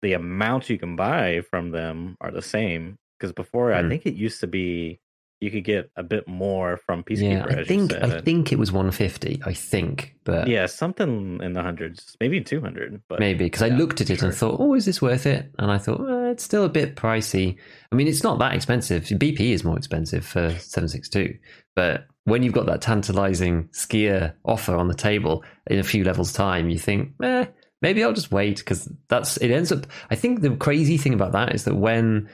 the 0.03 0.15
amounts 0.15 0.71
you 0.71 0.79
can 0.79 0.97
buy 0.97 1.43
from 1.51 1.71
them 1.71 2.17
are 2.21 2.31
the 2.31 2.43
same? 2.43 2.99
Because 3.19 3.33
before, 3.33 3.73
I 3.73 3.83
Hmm. 3.83 3.89
think 3.91 4.07
it 4.07 4.15
used 4.15 4.41
to 4.41 4.47
be 4.47 5.01
you 5.43 5.51
could 5.51 5.65
get 5.65 5.91
a 5.97 6.03
bit 6.03 6.29
more 6.29 6.77
from 6.77 7.03
Yeah, 7.09 7.45
Peacekeeper. 7.47 7.51
I 7.57 7.61
as 7.63 7.67
think 7.67 7.93
I 7.95 8.21
think 8.21 8.53
it 8.53 8.59
was 8.59 8.71
150. 8.73 9.41
I 9.47 9.55
think, 9.55 10.15
but 10.25 10.47
yeah, 10.47 10.67
something 10.67 11.41
in 11.43 11.55
the 11.55 11.63
hundreds, 11.63 12.15
maybe 12.21 12.43
two 12.43 12.61
hundred, 12.61 13.01
but 13.09 13.21
maybe 13.21 13.45
because 13.45 13.63
I 13.63 13.69
looked 13.69 14.03
at 14.03 14.11
it 14.11 14.23
and 14.23 14.35
thought, 14.35 14.61
oh, 14.61 14.75
is 14.75 14.85
this 14.85 15.01
worth 15.01 15.25
it? 15.25 15.51
And 15.59 15.71
I 15.71 15.79
thought, 15.79 16.01
well, 16.01 16.31
it's 16.31 16.45
still 16.45 16.65
a 16.67 16.69
bit 16.69 16.95
pricey. 16.95 17.57
I 17.91 17.95
mean, 17.97 18.07
it's 18.07 18.23
not 18.23 18.39
that 18.41 18.55
expensive. 18.55 19.05
BP 19.05 19.41
is 19.53 19.65
more 19.65 19.79
expensive 19.79 20.27
for 20.27 20.51
762, 20.51 21.39
but 21.75 22.07
when 22.25 22.43
you've 22.43 22.53
got 22.53 22.67
that 22.67 22.83
tantalizing 22.83 23.65
skier 23.69 24.35
offer 24.45 24.77
on 24.77 24.89
the 24.89 24.95
table 24.95 25.43
in 25.69 25.79
a 25.79 25.83
few 25.83 26.05
levels 26.05 26.35
time, 26.35 26.69
you 26.69 26.79
think, 26.79 27.13
eh, 27.23 27.47
maybe 27.83 28.03
I'll 28.03 28.13
just 28.13 28.33
wait 28.33 28.59
because 28.59 28.89
that's 29.09 29.37
it. 29.39 29.51
Ends 29.51 29.73
up. 29.73 29.87
I 30.11 30.15
think 30.15 30.41
the 30.41 30.57
crazy 30.57 30.97
thing 30.97 31.15
about 31.15 31.33
that 31.33 31.55
is 31.55 31.65
that 31.65 31.77
when 31.77 32.29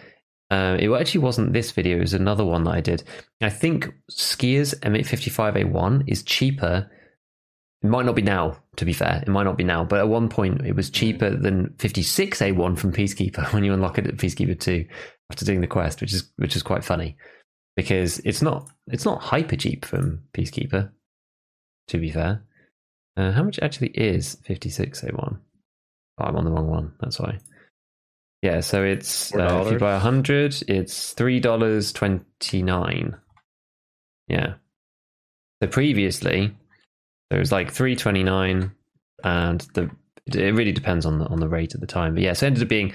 uh, 0.50 0.76
it 0.78 0.90
actually 0.90 1.20
wasn't 1.20 1.52
this 1.52 1.70
video, 1.70 1.96
it 1.96 2.00
was 2.00 2.14
another 2.14 2.44
one 2.44 2.64
that 2.64 2.74
I 2.74 2.80
did. 2.80 3.02
I 3.40 3.50
think 3.50 3.92
Skier's 4.10 4.74
M855A1 4.74 6.04
is 6.06 6.22
cheaper. 6.22 6.90
It 7.82 7.88
might 7.88 8.06
not 8.06 8.14
be 8.14 8.22
now, 8.22 8.56
to 8.76 8.84
be 8.84 8.92
fair. 8.92 9.22
It 9.22 9.28
might 9.28 9.44
not 9.44 9.56
be 9.56 9.64
now, 9.64 9.84
but 9.84 9.98
at 9.98 10.08
one 10.08 10.28
point 10.28 10.64
it 10.66 10.74
was 10.74 10.90
cheaper 10.90 11.30
than 11.30 11.74
56A1 11.78 12.78
from 12.78 12.92
Peacekeeper 12.92 13.52
when 13.52 13.64
you 13.64 13.72
unlock 13.72 13.98
it 13.98 14.06
at 14.06 14.16
Peacekeeper 14.16 14.58
2 14.58 14.86
after 15.30 15.44
doing 15.44 15.60
the 15.60 15.66
quest, 15.66 16.00
which 16.00 16.12
is 16.12 16.30
which 16.36 16.56
is 16.56 16.62
quite 16.62 16.84
funny 16.84 17.16
because 17.76 18.18
it's 18.20 18.42
not 18.42 18.68
it's 18.88 19.04
not 19.04 19.22
hyper 19.22 19.56
cheap 19.56 19.84
from 19.84 20.20
Peacekeeper. 20.32 20.90
To 21.88 21.98
be 21.98 22.10
fair, 22.10 22.42
uh, 23.16 23.32
how 23.32 23.42
much 23.42 23.58
actually 23.60 23.88
is 23.88 24.36
56A1? 24.48 25.38
Oh, 26.18 26.24
I'm 26.24 26.36
on 26.36 26.44
the 26.44 26.50
wrong 26.50 26.68
one. 26.68 26.92
That's 27.00 27.18
why. 27.18 27.38
Yeah, 28.42 28.60
so 28.60 28.84
it's 28.84 29.34
uh, 29.34 29.64
if 29.66 29.72
you 29.72 29.78
buy 29.78 29.96
a 29.96 29.98
hundred, 29.98 30.54
it's 30.68 31.12
three 31.14 31.40
dollars 31.40 31.92
twenty 31.92 32.62
nine. 32.62 33.16
Yeah. 34.28 34.54
So 35.60 35.68
previously, 35.68 36.54
there 37.30 37.40
was 37.40 37.50
like 37.50 37.72
three 37.72 37.96
twenty 37.96 38.22
nine, 38.22 38.72
and 39.24 39.60
the 39.74 39.90
it 40.26 40.54
really 40.54 40.72
depends 40.72 41.06
on 41.06 41.18
the 41.18 41.26
on 41.26 41.40
the 41.40 41.48
rate 41.48 41.74
at 41.74 41.80
the 41.80 41.86
time. 41.86 42.14
But 42.14 42.22
yeah, 42.22 42.34
so 42.34 42.46
it 42.46 42.48
ended 42.48 42.62
up 42.62 42.68
being 42.68 42.92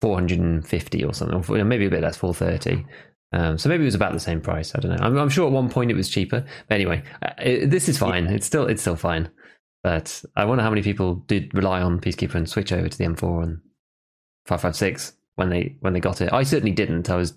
four 0.00 0.16
hundred 0.16 0.40
and 0.40 0.66
fifty 0.66 1.04
or 1.04 1.12
something, 1.14 1.44
or 1.48 1.64
maybe 1.64 1.86
a 1.86 1.90
bit 1.90 2.02
less, 2.02 2.16
four 2.16 2.34
thirty. 2.34 2.84
Um, 3.32 3.56
so 3.58 3.68
maybe 3.68 3.82
it 3.82 3.86
was 3.86 3.94
about 3.94 4.12
the 4.12 4.20
same 4.20 4.40
price. 4.40 4.74
I 4.74 4.80
don't 4.80 4.90
know. 4.92 5.04
I'm, 5.04 5.16
I'm 5.16 5.28
sure 5.30 5.46
at 5.46 5.52
one 5.52 5.70
point 5.70 5.90
it 5.90 5.96
was 5.96 6.08
cheaper. 6.08 6.44
But 6.68 6.74
anyway, 6.74 7.02
uh, 7.22 7.30
it, 7.38 7.70
this 7.70 7.88
is 7.88 7.98
fine. 7.98 8.26
It's 8.26 8.46
still 8.46 8.66
it's 8.66 8.82
still 8.82 8.96
fine. 8.96 9.30
But 9.82 10.22
I 10.36 10.44
wonder 10.44 10.62
how 10.62 10.70
many 10.70 10.82
people 10.82 11.16
did 11.26 11.52
rely 11.54 11.82
on 11.82 12.00
Peacekeeper 12.00 12.34
and 12.36 12.48
switch 12.48 12.72
over 12.72 12.88
to 12.88 12.98
the 12.98 13.04
M4 13.04 13.42
and 13.42 13.60
556 14.46 15.14
when 15.36 15.48
they 15.50 15.76
when 15.80 15.92
they 15.92 16.00
got 16.00 16.20
it. 16.20 16.32
I 16.32 16.42
certainly 16.44 16.72
didn't. 16.72 17.10
I 17.10 17.16
was 17.16 17.34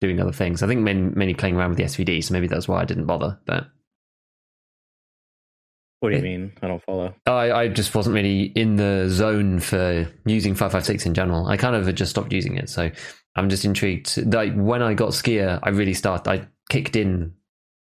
doing 0.00 0.20
other 0.20 0.32
things. 0.32 0.62
I 0.62 0.66
think 0.66 0.80
many, 0.80 1.00
many 1.00 1.34
playing 1.34 1.56
around 1.56 1.70
with 1.70 1.78
the 1.78 1.84
SVD, 1.84 2.22
so 2.24 2.34
maybe 2.34 2.46
that's 2.46 2.68
why 2.68 2.80
I 2.80 2.84
didn't 2.84 3.06
bother. 3.06 3.38
But 3.46 3.68
What 6.00 6.10
do 6.10 6.16
you 6.16 6.22
mean? 6.22 6.52
I 6.60 6.66
don't 6.68 6.82
follow. 6.82 7.14
I, 7.26 7.52
I 7.52 7.68
just 7.68 7.94
wasn't 7.94 8.14
really 8.14 8.46
in 8.56 8.76
the 8.76 9.06
zone 9.08 9.60
for 9.60 10.08
using 10.26 10.54
556 10.54 11.06
in 11.06 11.14
general. 11.14 11.46
I 11.46 11.56
kind 11.56 11.76
of 11.76 11.86
had 11.86 11.96
just 11.96 12.10
stopped 12.10 12.32
using 12.32 12.56
it. 12.56 12.68
So 12.68 12.90
I'm 13.34 13.48
just 13.48 13.64
intrigued. 13.64 14.32
Like 14.32 14.54
when 14.54 14.82
I 14.82 14.94
got 14.94 15.10
Skier, 15.10 15.58
I 15.62 15.70
really 15.70 15.94
started, 15.94 16.30
I 16.30 16.48
kicked 16.68 16.96
in 16.96 17.34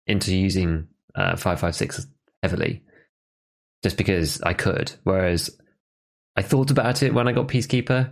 into 0.08 0.36
using 0.36 0.88
uh, 1.16 1.36
556 1.36 2.08
heavily 2.44 2.84
just 3.84 3.98
because 3.98 4.42
I 4.42 4.54
could. 4.54 4.92
Whereas 5.04 5.50
I 6.36 6.42
thought 6.42 6.72
about 6.72 7.04
it 7.04 7.14
when 7.14 7.28
I 7.28 7.32
got 7.32 7.48
Peacekeeper, 7.48 8.12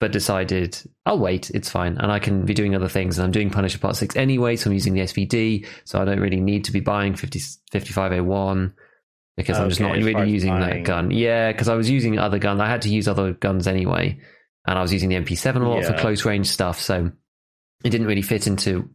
but 0.00 0.12
decided 0.12 0.78
I'll 1.06 1.18
wait. 1.18 1.50
It's 1.50 1.70
fine, 1.70 1.98
and 1.98 2.10
I 2.10 2.18
can 2.18 2.44
be 2.44 2.54
doing 2.54 2.74
other 2.74 2.88
things. 2.88 3.18
And 3.18 3.24
I'm 3.24 3.32
doing 3.32 3.50
Punisher 3.50 3.78
Part 3.78 3.96
Six 3.96 4.16
anyway, 4.16 4.56
so 4.56 4.70
I'm 4.70 4.74
using 4.74 4.94
the 4.94 5.00
SVD, 5.00 5.66
so 5.84 6.00
I 6.00 6.04
don't 6.04 6.20
really 6.20 6.40
need 6.40 6.64
to 6.64 6.72
be 6.72 6.80
buying 6.80 7.14
50, 7.14 7.38
55A1 7.72 8.72
because 9.36 9.58
I'm 9.58 9.68
just 9.68 9.80
not 9.80 9.96
really 9.96 10.28
using 10.28 10.58
that 10.58 10.82
gun. 10.82 11.12
Yeah, 11.12 11.52
because 11.52 11.68
I 11.68 11.76
was 11.76 11.88
using 11.88 12.18
other 12.18 12.40
guns. 12.40 12.60
I 12.60 12.66
had 12.66 12.82
to 12.82 12.88
use 12.88 13.06
other 13.06 13.32
guns 13.32 13.68
anyway, 13.68 14.18
and 14.68 14.78
I 14.78 14.82
was 14.82 14.92
using 14.92 15.08
the 15.08 15.16
MP7 15.16 15.56
a 15.56 15.68
lot 15.68 15.84
for 15.84 15.94
close 15.94 16.24
range 16.24 16.46
stuff. 16.46 16.80
So 16.80 17.10
it 17.84 17.90
didn't 17.90 18.06
really 18.06 18.22
fit 18.22 18.46
into 18.46 18.88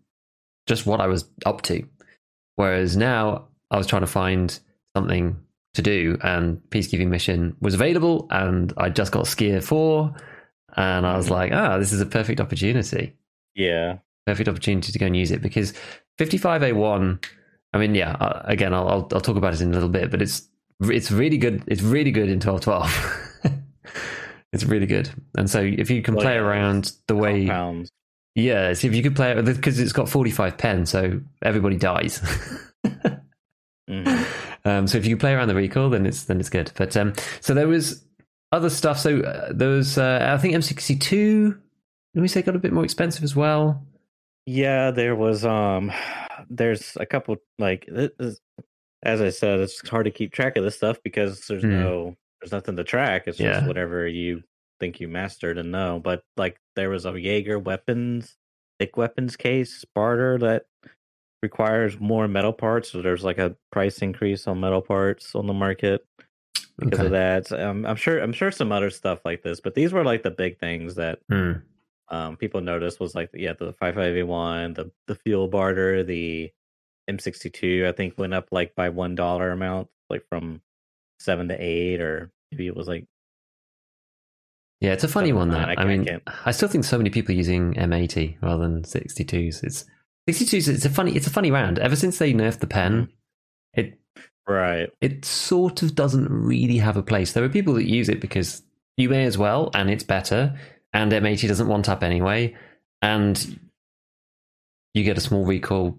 just 0.67 0.85
what 0.85 1.01
I 1.01 1.07
was 1.07 1.25
up 1.45 1.61
to. 1.63 1.83
Whereas 2.55 2.95
now 2.95 3.47
I 3.71 3.77
was 3.77 3.87
trying 3.87 4.01
to 4.03 4.07
find 4.07 4.57
something 4.95 5.35
to 5.73 5.81
do, 5.81 6.17
and 6.21 6.61
peacekeeping 6.69 7.07
mission 7.07 7.55
was 7.59 7.73
available, 7.73 8.27
and 8.29 8.71
I 8.77 8.89
just 8.89 9.11
got 9.11 9.25
Skier 9.25 9.63
four, 9.63 10.13
and 10.77 11.05
I 11.07 11.17
was 11.17 11.27
Mhm. 11.27 11.31
like, 11.31 11.51
ah, 11.51 11.79
this 11.79 11.91
is 11.91 11.99
a 11.99 12.05
perfect 12.05 12.39
opportunity, 12.39 13.15
Yeah, 13.55 13.97
perfect 14.27 14.47
opportunity 14.49 14.91
to 14.91 14.99
go 14.99 15.07
and 15.07 15.17
use 15.17 15.31
it 15.31 15.41
because 15.41 15.73
55A1. 16.19 17.19
I 17.73 17.77
mean, 17.79 17.95
yeah, 17.95 18.11
uh, 18.11 18.43
again, 18.45 18.71
I'll, 18.73 18.87
I'll 18.87 19.07
I'll 19.13 19.21
talk 19.21 19.35
about 19.37 19.55
it 19.55 19.61
in 19.61 19.71
a 19.71 19.73
little 19.73 19.89
bit, 19.89 20.11
but 20.11 20.21
it's 20.21 20.47
it's 20.83 21.09
really 21.11 21.37
good. 21.37 21.63
It's 21.65 21.81
really 21.81 22.11
good 22.11 22.29
in 22.29 22.39
1212. 22.39 23.31
it's 24.53 24.63
really 24.63 24.85
good, 24.85 25.09
and 25.37 25.49
so 25.49 25.59
if 25.61 25.89
you 25.89 26.01
can 26.01 26.15
Well, 26.15 26.23
play 26.23 26.37
around 26.37 26.93
the 27.07 27.15
way 27.15 27.45
compounds. 27.47 27.89
yeah, 28.35 28.71
see 28.73 28.87
if 28.87 28.95
you 28.95 29.03
could 29.03 29.15
play 29.15 29.31
it 29.31 29.43
because 29.45 29.79
it's 29.79 29.91
got 29.93 30.07
45 30.07 30.57
pen, 30.57 30.85
so 30.85 31.19
everybody 31.41 31.75
dies. 31.77 32.21
Mhm. 33.89 34.25
um, 34.65 34.87
so 34.87 34.97
if 34.97 35.05
you 35.05 35.17
play 35.17 35.33
around 35.33 35.49
the 35.49 35.55
recoil, 35.55 35.89
then 35.89 36.05
it's 36.05 36.23
then 36.23 36.39
it's 36.39 36.49
good. 36.49 36.71
But 36.77 36.95
um, 36.95 37.13
so 37.41 37.53
there 37.53 37.67
was 37.67 38.01
other 38.53 38.69
stuff. 38.69 38.97
So 38.97 39.19
uh, 39.19 39.51
there 39.53 39.69
was, 39.69 39.97
uh, 39.97 40.19
I 40.33 40.37
think 40.37 40.55
M62. 40.55 41.59
Let 42.15 42.21
me 42.21 42.27
say, 42.29 42.41
got 42.43 42.55
a 42.55 42.59
bit 42.59 42.71
more 42.71 42.85
expensive 42.85 43.23
as 43.23 43.35
well. 43.35 43.85
Yeah, 44.45 44.91
there 44.91 45.15
was 45.15 45.43
um 45.45 45.91
there's 46.49 46.95
a 46.97 47.05
couple 47.05 47.35
like 47.59 47.89
as 47.89 49.21
I 49.21 49.29
said, 49.31 49.59
it's 49.59 49.87
hard 49.89 50.05
to 50.05 50.11
keep 50.11 50.31
track 50.31 50.55
of 50.55 50.63
this 50.63 50.77
stuff 50.77 50.97
because 51.03 51.45
there's 51.47 51.63
Hmm. 51.63 51.71
no 51.81 52.15
there's 52.43 52.51
nothing 52.51 52.75
to 52.75 52.83
track. 52.83 53.23
It's 53.27 53.39
Yeah. 53.39 53.53
just 53.53 53.67
whatever 53.67 54.05
you 54.05 54.43
think 54.81 54.99
you 54.99 55.07
mastered 55.07 55.57
and 55.57 55.71
know. 55.71 56.01
But 56.03 56.23
like 56.35 56.59
there 56.75 56.89
was 56.89 57.05
a 57.05 57.17
Jaeger 57.17 57.57
weapons, 57.57 58.35
thick 58.79 58.97
weapons 58.97 59.37
case 59.37 59.85
barter 59.95 60.37
that 60.39 60.65
requires 61.41 61.97
more 62.01 62.27
metal 62.27 62.51
parts. 62.51 62.91
So 62.91 63.01
there's 63.01 63.23
like 63.23 63.37
a 63.37 63.55
price 63.71 63.99
increase 63.99 64.45
on 64.45 64.59
metal 64.59 64.81
parts 64.81 65.35
on 65.35 65.47
the 65.47 65.53
market 65.53 66.05
because 66.77 66.99
Okay. 66.99 67.05
of 67.05 67.11
that. 67.13 67.51
Um, 67.53 67.85
I'm 67.85 67.95
sure 67.95 68.19
I'm 68.19 68.33
sure 68.33 68.51
some 68.51 68.73
other 68.73 68.89
stuff 68.89 69.21
like 69.23 69.41
this, 69.41 69.61
but 69.61 69.73
these 69.73 69.93
were 69.93 70.03
like 70.03 70.23
the 70.23 70.31
big 70.31 70.59
things 70.59 70.95
that 70.95 71.19
Hmm. 71.29 71.53
um, 72.09 72.35
people 72.35 72.59
noticed 72.59 72.99
was 72.99 73.15
like 73.15 73.29
yeah 73.33 73.53
the 73.53 73.71
55A1, 73.73 74.75
the 74.75 74.91
the 75.07 75.15
fuel 75.15 75.47
barter, 75.47 76.03
the 76.03 76.51
M62 77.09 77.87
I 77.87 77.93
think 77.93 78.17
went 78.17 78.33
up 78.33 78.49
like 78.51 78.75
by 78.75 78.89
one 78.89 79.15
dollar 79.15 79.51
amount, 79.51 79.87
like 80.09 80.25
from 80.27 80.61
seven 81.23 81.47
to 81.47 81.55
eight, 81.59 82.01
or 82.01 82.31
maybe 82.51 82.67
it 82.67 82.75
was 82.75 82.87
like 82.87 83.05
Yeah, 84.81 84.93
it's 84.93 85.03
a 85.03 85.07
funny 85.07 85.33
one. 85.33 85.49
That 85.49 85.69
I, 85.69 85.75
I 85.77 85.85
mean, 85.85 86.05
can't- 86.05 86.23
I 86.45 86.51
still 86.51 86.69
think 86.69 86.83
so 86.83 86.97
many 86.97 87.09
people 87.09 87.33
are 87.33 87.37
using 87.37 87.73
M80 87.73 88.41
rather 88.41 88.63
than 88.63 88.83
62s. 88.83 89.63
It's 89.63 89.85
62s. 90.29 90.67
It's 90.67 90.85
a 90.85 90.89
funny. 90.89 91.15
It's 91.15 91.27
a 91.27 91.31
funny 91.31 91.51
round. 91.51 91.79
Ever 91.79 91.95
since 91.95 92.17
they 92.17 92.33
nerfed 92.33 92.59
the 92.59 92.67
pen, 92.67 93.07
mm-hmm. 93.07 93.79
it 93.79 93.99
right, 94.47 94.89
it 95.01 95.25
sort 95.25 95.81
of 95.81 95.95
doesn't 95.95 96.29
really 96.29 96.77
have 96.77 96.97
a 96.97 97.03
place. 97.03 97.33
There 97.33 97.43
are 97.43 97.49
people 97.49 97.73
that 97.75 97.89
use 97.89 98.09
it 98.09 98.19
because 98.19 98.61
you 98.97 99.09
may 99.09 99.25
as 99.25 99.37
well, 99.37 99.71
and 99.73 99.89
it's 99.89 100.03
better, 100.03 100.57
and 100.93 101.11
M80 101.11 101.47
doesn't 101.47 101.67
want 101.67 101.89
up 101.89 102.03
anyway, 102.03 102.55
and 103.01 103.59
you 104.93 105.03
get 105.03 105.17
a 105.17 105.21
small 105.21 105.45
recoil 105.45 105.97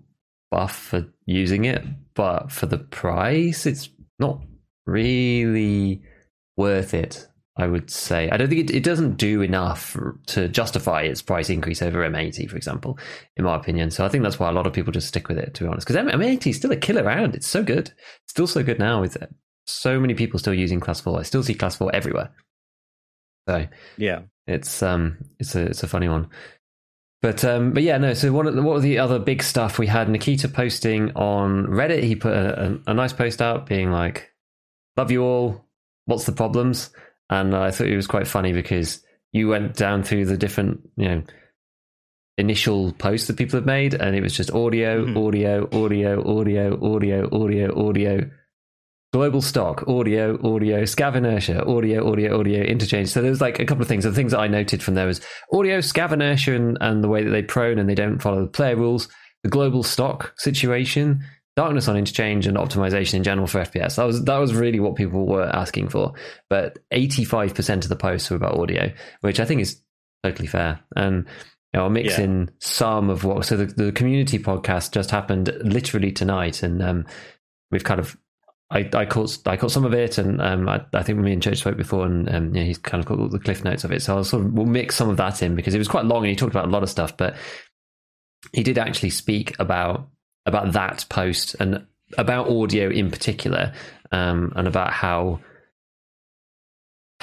buff 0.50 0.76
for 0.76 1.06
using 1.26 1.64
it, 1.64 1.84
but 2.14 2.52
for 2.52 2.66
the 2.66 2.78
price, 2.78 3.66
it's 3.66 3.88
not 4.18 4.40
really 4.86 6.02
worth 6.56 6.94
it. 6.94 7.26
I 7.56 7.68
would 7.68 7.88
say 7.88 8.28
I 8.30 8.36
don't 8.36 8.48
think 8.48 8.68
it, 8.68 8.74
it 8.74 8.82
doesn't 8.82 9.16
do 9.16 9.40
enough 9.40 9.96
to 10.26 10.48
justify 10.48 11.02
its 11.02 11.22
price 11.22 11.48
increase 11.48 11.82
over 11.82 12.00
M80, 12.00 12.50
for 12.50 12.56
example, 12.56 12.98
in 13.36 13.44
my 13.44 13.54
opinion. 13.54 13.92
So 13.92 14.04
I 14.04 14.08
think 14.08 14.24
that's 14.24 14.40
why 14.40 14.48
a 14.48 14.52
lot 14.52 14.66
of 14.66 14.72
people 14.72 14.92
just 14.92 15.06
stick 15.06 15.28
with 15.28 15.38
it, 15.38 15.54
to 15.54 15.62
be 15.62 15.68
honest. 15.68 15.86
Because 15.86 16.04
M80 16.04 16.48
is 16.48 16.56
still 16.56 16.72
a 16.72 16.76
killer 16.76 17.04
round. 17.04 17.36
It's 17.36 17.46
so 17.46 17.62
good, 17.62 17.92
still 18.26 18.48
so 18.48 18.64
good 18.64 18.80
now 18.80 19.00
with 19.00 19.16
so 19.66 20.00
many 20.00 20.14
people 20.14 20.40
still 20.40 20.54
using 20.54 20.80
Class 20.80 21.00
Four. 21.00 21.20
I 21.20 21.22
still 21.22 21.44
see 21.44 21.54
Class 21.54 21.76
Four 21.76 21.94
everywhere. 21.94 22.32
So 23.48 23.66
yeah, 23.98 24.22
it's 24.46 24.82
um 24.82 25.18
it's 25.38 25.54
a 25.54 25.66
it's 25.66 25.82
a 25.82 25.88
funny 25.88 26.08
one. 26.08 26.28
But 27.22 27.44
um 27.44 27.72
but 27.72 27.82
yeah 27.82 27.98
no 27.98 28.14
so 28.14 28.32
one 28.32 28.46
of 28.46 28.54
the, 28.54 28.62
what 28.62 28.74
were 28.74 28.80
the 28.80 28.98
other 28.98 29.18
big 29.18 29.42
stuff 29.42 29.78
we 29.78 29.86
had 29.86 30.08
Nikita 30.08 30.48
posting 30.48 31.12
on 31.12 31.66
Reddit 31.66 32.02
he 32.02 32.16
put 32.16 32.34
a, 32.34 32.64
a, 32.64 32.90
a 32.90 32.94
nice 32.94 33.14
post 33.14 33.40
out 33.40 33.66
being 33.66 33.90
like 33.90 34.33
love 34.96 35.10
you 35.10 35.22
all. 35.22 35.64
What's 36.06 36.24
the 36.24 36.32
problems? 36.32 36.90
And 37.30 37.54
I 37.54 37.70
thought 37.70 37.86
it 37.88 37.96
was 37.96 38.06
quite 38.06 38.26
funny 38.28 38.52
because 38.52 39.02
you 39.32 39.48
went 39.48 39.76
down 39.76 40.02
through 40.02 40.26
the 40.26 40.36
different, 40.36 40.80
you 40.96 41.08
know, 41.08 41.22
initial 42.36 42.92
posts 42.92 43.28
that 43.28 43.36
people 43.36 43.56
have 43.56 43.66
made, 43.66 43.94
and 43.94 44.14
it 44.16 44.22
was 44.22 44.36
just 44.36 44.50
audio, 44.50 45.04
Mhm. 45.04 45.26
audio, 45.26 45.68
audio, 45.72 46.38
audio, 46.40 46.94
audio, 46.94 47.28
audio, 47.32 47.88
audio, 47.88 48.30
global 49.12 49.40
stock, 49.40 49.86
audio, 49.86 50.34
audio, 50.42 50.82
scav 50.82 51.14
inertia, 51.14 51.64
audio, 51.64 52.10
audio, 52.10 52.38
audio, 52.40 52.62
interchange. 52.64 53.08
So 53.08 53.22
there's 53.22 53.40
like 53.40 53.60
a 53.60 53.64
couple 53.64 53.82
of 53.82 53.88
things. 53.88 54.02
The 54.02 54.12
things 54.12 54.32
that 54.32 54.40
I 54.40 54.48
noted 54.48 54.82
from 54.82 54.94
there 54.94 55.06
was 55.06 55.20
audio, 55.52 55.78
scav 55.78 56.10
inertia, 56.12 56.54
and, 56.54 56.76
and 56.80 57.02
the 57.04 57.08
way 57.08 57.22
that 57.22 57.30
they 57.30 57.42
prone 57.42 57.78
and 57.78 57.88
they 57.88 57.94
don't 57.94 58.20
follow 58.20 58.42
the 58.42 58.50
player 58.50 58.74
rules, 58.76 59.08
the 59.44 59.50
global 59.50 59.84
stock 59.84 60.34
situation, 60.36 61.20
darkness 61.56 61.88
on 61.88 61.96
interchange, 61.96 62.46
and 62.46 62.56
optimization 62.56 63.14
in 63.14 63.22
general 63.24 63.46
for 63.46 63.60
FPS. 63.60 63.96
That 63.96 64.04
was 64.04 64.24
that 64.24 64.38
was 64.38 64.54
really 64.54 64.80
what 64.80 64.96
people 64.96 65.26
were 65.26 65.44
asking 65.44 65.88
for. 65.88 66.14
But 66.50 66.78
85% 66.92 67.84
of 67.84 67.88
the 67.88 67.96
posts 67.96 68.30
were 68.30 68.36
about 68.36 68.58
audio, 68.58 68.92
which 69.20 69.40
I 69.40 69.44
think 69.44 69.60
is 69.60 69.80
totally 70.22 70.48
fair. 70.48 70.80
And 70.96 71.26
you 71.72 71.78
know, 71.78 71.84
I'll 71.84 71.90
mix 71.90 72.18
Yeah. 72.18 72.24
in 72.24 72.50
some 72.60 73.10
of 73.10 73.24
what. 73.24 73.44
So 73.44 73.56
the, 73.56 73.66
the 73.66 73.92
community 73.92 74.38
podcast 74.38 74.92
just 74.92 75.10
happened 75.10 75.52
literally 75.62 76.12
tonight, 76.12 76.62
and 76.62 76.82
um, 76.82 77.06
we've 77.70 77.84
kind 77.84 78.00
of. 78.00 78.16
I, 78.70 78.88
I 78.94 79.04
caught 79.04 79.38
I 79.46 79.56
caught 79.56 79.70
some 79.70 79.84
of 79.84 79.92
it, 79.94 80.18
and 80.18 80.40
um, 80.40 80.68
I, 80.68 80.84
I 80.94 81.02
think 81.02 81.18
me 81.18 81.32
and 81.32 81.42
Church 81.42 81.58
spoke 81.58 81.76
before, 81.76 82.06
and 82.06 82.28
um, 82.34 82.54
yeah, 82.54 82.62
he's 82.64 82.78
kind 82.78 83.00
of 83.00 83.06
got 83.06 83.20
all 83.20 83.28
the 83.28 83.38
cliff 83.38 83.62
notes 83.62 83.84
of 83.84 83.92
it. 83.92 84.02
So 84.02 84.16
I'll 84.16 84.24
sort 84.24 84.44
of 84.46 84.52
we'll 84.52 84.66
mix 84.66 84.96
some 84.96 85.10
of 85.10 85.18
that 85.18 85.42
in 85.42 85.54
because 85.54 85.74
it 85.74 85.78
was 85.78 85.86
quite 85.86 86.06
long, 86.06 86.24
and 86.24 86.30
he 86.30 86.34
talked 86.34 86.52
about 86.54 86.64
a 86.64 86.70
lot 86.70 86.82
of 86.82 86.88
stuff, 86.90 87.16
but 87.16 87.36
he 88.52 88.62
did 88.62 88.78
actually 88.78 89.10
speak 89.10 89.54
about 89.60 90.08
about 90.46 90.72
that 90.72 91.04
post 91.08 91.56
and 91.60 91.86
about 92.18 92.48
audio 92.48 92.90
in 92.90 93.10
particular, 93.10 93.72
um, 94.12 94.52
and 94.56 94.68
about 94.68 94.92
how 94.92 95.40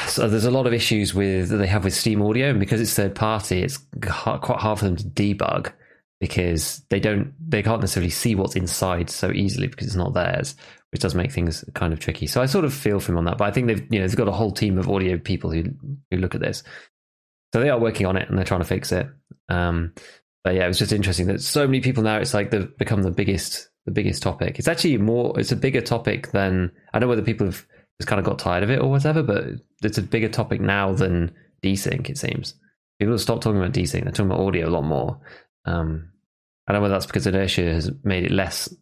so 0.08 0.28
there's 0.28 0.46
a 0.46 0.52
lot 0.52 0.68
of 0.68 0.74
issues 0.74 1.14
with 1.14 1.50
that 1.50 1.58
they 1.58 1.68
have 1.68 1.84
with 1.84 1.94
Steam 1.94 2.22
Audio, 2.22 2.50
and 2.50 2.60
because 2.60 2.82
it's 2.82 2.94
third 2.94 3.16
party, 3.16 3.62
it's 3.62 3.80
ha- 4.06 4.38
quite 4.38 4.60
hard 4.60 4.80
for 4.80 4.86
them 4.86 4.96
to 4.96 5.04
debug 5.04 5.72
because 6.20 6.82
they 6.90 7.00
don't 7.00 7.34
they 7.40 7.64
can't 7.64 7.82
necessarily 7.82 8.10
see 8.10 8.36
what's 8.36 8.56
inside 8.56 9.10
so 9.10 9.32
easily 9.32 9.68
because 9.68 9.88
it's 9.88 9.96
not 9.96 10.14
theirs, 10.14 10.56
which 10.92 11.02
does 11.02 11.16
make 11.16 11.32
things 11.32 11.64
kind 11.74 11.94
of 11.94 12.00
tricky. 12.00 12.28
So 12.28 12.42
I 12.42 12.46
sort 12.46 12.66
of 12.66 12.74
feel 12.74 13.00
for 13.00 13.12
him 13.12 13.18
on 13.18 13.26
that, 13.26 13.38
but 13.38 13.46
I 13.46 13.52
think 13.52 13.68
they've 13.68 13.86
you 13.90 14.00
know 14.00 14.08
they've 14.08 14.16
got 14.16 14.28
a 14.28 14.34
whole 14.34 14.52
team 14.52 14.78
of 14.78 14.90
audio 14.90 15.18
people 15.18 15.52
who 15.52 15.64
who 16.10 16.18
look 16.18 16.36
at 16.36 16.42
this, 16.42 16.64
so 17.54 17.60
they 17.60 17.70
are 17.70 17.80
working 17.80 18.06
on 18.06 18.18
it 18.18 18.30
and 18.30 18.38
they're 18.38 18.46
trying 18.46 18.62
to 18.62 18.68
fix 18.68 18.92
it. 18.92 19.08
Um, 19.50 19.94
but 20.44 20.56
yeah, 20.56 20.66
it 20.66 20.70
was 20.70 20.80
just 20.80 20.92
interesting 20.92 21.28
that 21.28 21.42
so 21.42 21.68
many 21.68 21.82
people 21.82 22.04
now 22.04 22.18
it's 22.18 22.34
like 22.34 22.52
they've 22.52 22.78
become 22.78 23.04
the 23.04 23.12
biggest 23.12 23.70
the 23.86 23.92
biggest 23.92 24.22
topic. 24.24 24.60
It's 24.60 24.68
actually 24.68 24.98
more 24.98 25.40
it's 25.40 25.52
a 25.52 25.56
bigger 25.56 25.82
topic 25.82 26.32
than 26.32 26.72
I 26.94 27.00
don't 27.00 27.08
know 27.08 27.10
whether 27.10 27.22
people 27.22 27.48
have 27.48 27.66
just 28.00 28.08
kind 28.08 28.20
of 28.20 28.26
got 28.26 28.40
tired 28.40 28.64
of 28.64 28.70
it 28.70 28.80
or 28.80 28.90
whatever, 28.90 29.24
but 29.24 29.46
it's 29.84 29.98
a 29.98 30.04
bigger 30.04 30.30
topic 30.30 30.62
now 30.62 30.94
than 30.94 31.32
desync. 31.64 32.10
It 32.10 32.18
seems 32.18 32.56
people 33.00 33.14
have 33.14 33.22
stopped 33.22 33.44
talking 33.44 33.60
about 33.60 33.74
desync; 33.74 34.04
they're 34.04 34.12
talking 34.12 34.32
about 34.32 34.46
audio 34.46 34.68
a 34.68 34.72
lot 34.72 34.84
more. 34.84 35.20
Um, 35.66 36.10
I 36.68 36.74
don't 36.74 36.80
know 36.80 36.84
whether 36.84 36.96
that's 36.96 37.06
because 37.06 37.28
inertia 37.28 37.74
has 37.74 37.92
made 38.04 38.26
it 38.26 38.32
less 38.32 38.74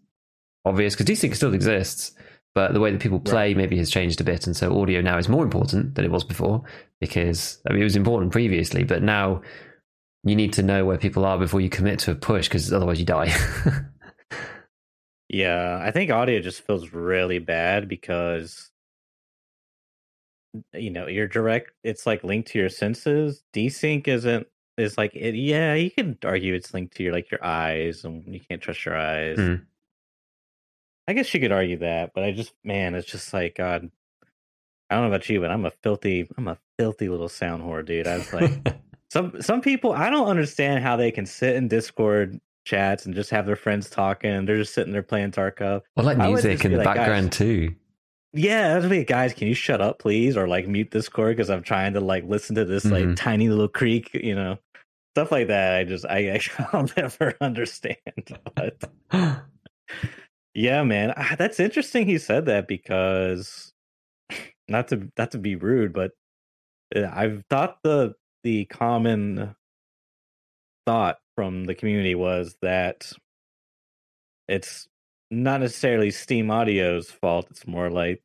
obvious 0.65 0.95
because 0.95 1.08
desync 1.08 1.36
still 1.36 1.54
exists, 1.54 2.12
but 2.56 2.74
the 2.74 2.80
way 2.80 2.91
that 2.91 3.02
people 3.02 3.19
play 3.19 3.54
maybe 3.54 3.78
has 3.78 3.89
changed 3.89 4.22
a 4.22 4.24
bit, 4.26 4.48
and 4.48 4.56
so 4.56 4.80
audio 4.80 5.02
now 5.02 5.17
is 5.17 5.30
more 5.30 5.43
important 5.43 5.95
than 5.95 6.06
it 6.06 6.12
was 6.12 6.24
before 6.24 6.63
because 7.02 7.62
I 7.67 7.74
mean 7.74 7.82
it 7.82 7.86
was 7.86 7.95
important 7.95 8.32
previously, 8.32 8.84
but 8.84 9.04
now 9.04 9.41
you 10.23 10.36
need 10.36 10.53
to 10.53 10.63
know 10.63 10.86
where 10.86 10.97
people 10.97 11.25
are 11.25 11.38
before 11.38 11.62
you 11.62 11.69
commit 11.69 11.99
to 11.99 12.12
a 12.12 12.15
push 12.15 12.47
because 12.47 12.71
otherwise 12.73 12.99
you 12.99 13.05
die. 13.05 13.34
Yeah, 15.29 15.79
I 15.79 15.91
think 15.91 16.10
audio 16.10 16.39
just 16.39 16.62
feels 16.62 16.91
really 16.91 17.38
bad 17.38 17.88
because 17.88 18.71
you 20.73 20.89
know, 20.89 21.05
you're 21.05 21.27
direct 21.27 21.71
it's 21.84 22.08
like 22.08 22.23
linked 22.23 22.49
to 22.49 22.60
your 22.60 22.69
senses. 22.69 23.43
Desync 23.53 24.08
isn't 24.08 24.47
is 24.77 24.97
like 24.97 25.15
it 25.15 25.36
yeah, 25.36 25.75
you 25.75 25.91
can 25.91 26.17
argue 26.23 26.55
it's 26.55 26.73
linked 26.73 26.95
to 26.97 27.03
your 27.03 27.13
like 27.13 27.29
your 27.29 27.45
eyes 27.45 28.03
and 28.03 28.23
you 28.34 28.39
can't 28.39 28.62
trust 28.62 28.84
your 28.84 28.97
eyes. 28.97 29.38
Hmm. 29.38 29.55
I 31.08 31.13
guess 31.13 31.32
you 31.34 31.39
could 31.39 31.51
argue 31.51 31.77
that, 31.77 32.12
but 32.15 32.23
I 32.23 32.32
just 32.32 32.53
man, 32.63 32.95
it's 32.95 33.08
just 33.08 33.32
like 33.32 33.55
God 33.55 33.91
I 34.89 34.95
don't 34.95 35.03
know 35.03 35.10
about 35.10 35.29
you, 35.29 35.39
but 35.39 35.51
I'm 35.51 35.65
a 35.65 35.71
filthy 35.84 36.27
I'm 36.38 36.47
a 36.47 36.58
filthy 36.79 37.08
little 37.08 37.29
sound 37.29 37.62
whore, 37.62 37.86
dude. 37.86 38.08
I 38.08 38.17
was 38.17 38.34
like 38.34 38.65
some 39.12 39.41
some 39.41 39.62
people 39.62 39.91
I 39.93 40.10
don't 40.10 40.28
understand 40.28 40.84
how 40.84 40.95
they 40.95 41.12
can 41.12 41.26
sit 41.26 41.56
in 41.56 41.67
Discord 41.67 42.39
chats 42.65 43.06
and 43.06 43.15
just 43.15 43.30
have 43.32 43.45
their 43.45 43.56
friends 43.56 43.89
talking 43.89 44.45
they're 44.45 44.58
just 44.58 44.74
sitting 44.74 44.93
there 44.93 45.02
playing 45.04 45.32
Tarkov. 45.32 45.82
I 45.98 46.02
like 46.02 46.17
music 46.17 46.63
in 46.65 46.72
the 46.72 46.78
like, 46.78 46.86
background 46.86 47.32
too. 47.32 47.74
Yeah, 48.34 48.76
that'd 48.76 48.89
be 48.91 49.04
guys. 49.04 49.34
Can 49.34 49.48
you 49.48 49.56
shut 49.56 49.82
up, 49.82 49.98
please, 49.98 50.38
or 50.38 50.48
like 50.48 50.67
mute 50.67 50.91
Discord 50.91 51.36
because 51.36 51.50
I'm 51.50 51.63
trying 51.63 51.93
to 51.93 52.00
like 52.00 52.26
listen 52.26 52.56
to 52.58 52.65
this 52.65 52.86
like 52.86 53.06
Mhm. 53.06 53.15
tiny 53.15 53.50
little 53.50 53.67
creek, 53.67 54.12
you 54.13 54.36
know, 54.36 54.60
stuff 55.15 55.32
like 55.32 55.48
that. 55.48 55.74
I 55.76 55.84
just 55.84 56.06
I 56.06 56.39
I'll 56.74 56.88
never 56.95 57.34
understand. 57.41 57.98
But 58.56 58.84
yeah, 60.54 60.84
man, 60.84 61.13
Ah, 61.17 61.36
that's 61.38 61.60
interesting. 61.60 62.06
He 62.06 62.17
said 62.19 62.45
that 62.45 62.67
because 62.67 63.74
not 64.67 64.89
to 64.89 65.10
not 65.17 65.32
to 65.32 65.38
be 65.39 65.56
rude, 65.56 65.93
but 65.93 66.12
uh, 66.95 67.10
I've 67.12 67.43
thought 67.50 67.78
the 67.84 68.13
the 68.43 68.65
common 68.65 69.56
thought 70.86 71.17
from 71.36 71.65
the 71.65 71.75
community 71.75 72.15
was 72.15 72.58
that 72.62 73.12
it's 74.47 74.88
not 75.32 75.62
necessarily 75.62 76.12
Steam 76.12 76.49
Audio's 76.49 77.10
fault. 77.10 77.47
It's 77.52 77.67
more 77.67 77.89
like 77.89 78.23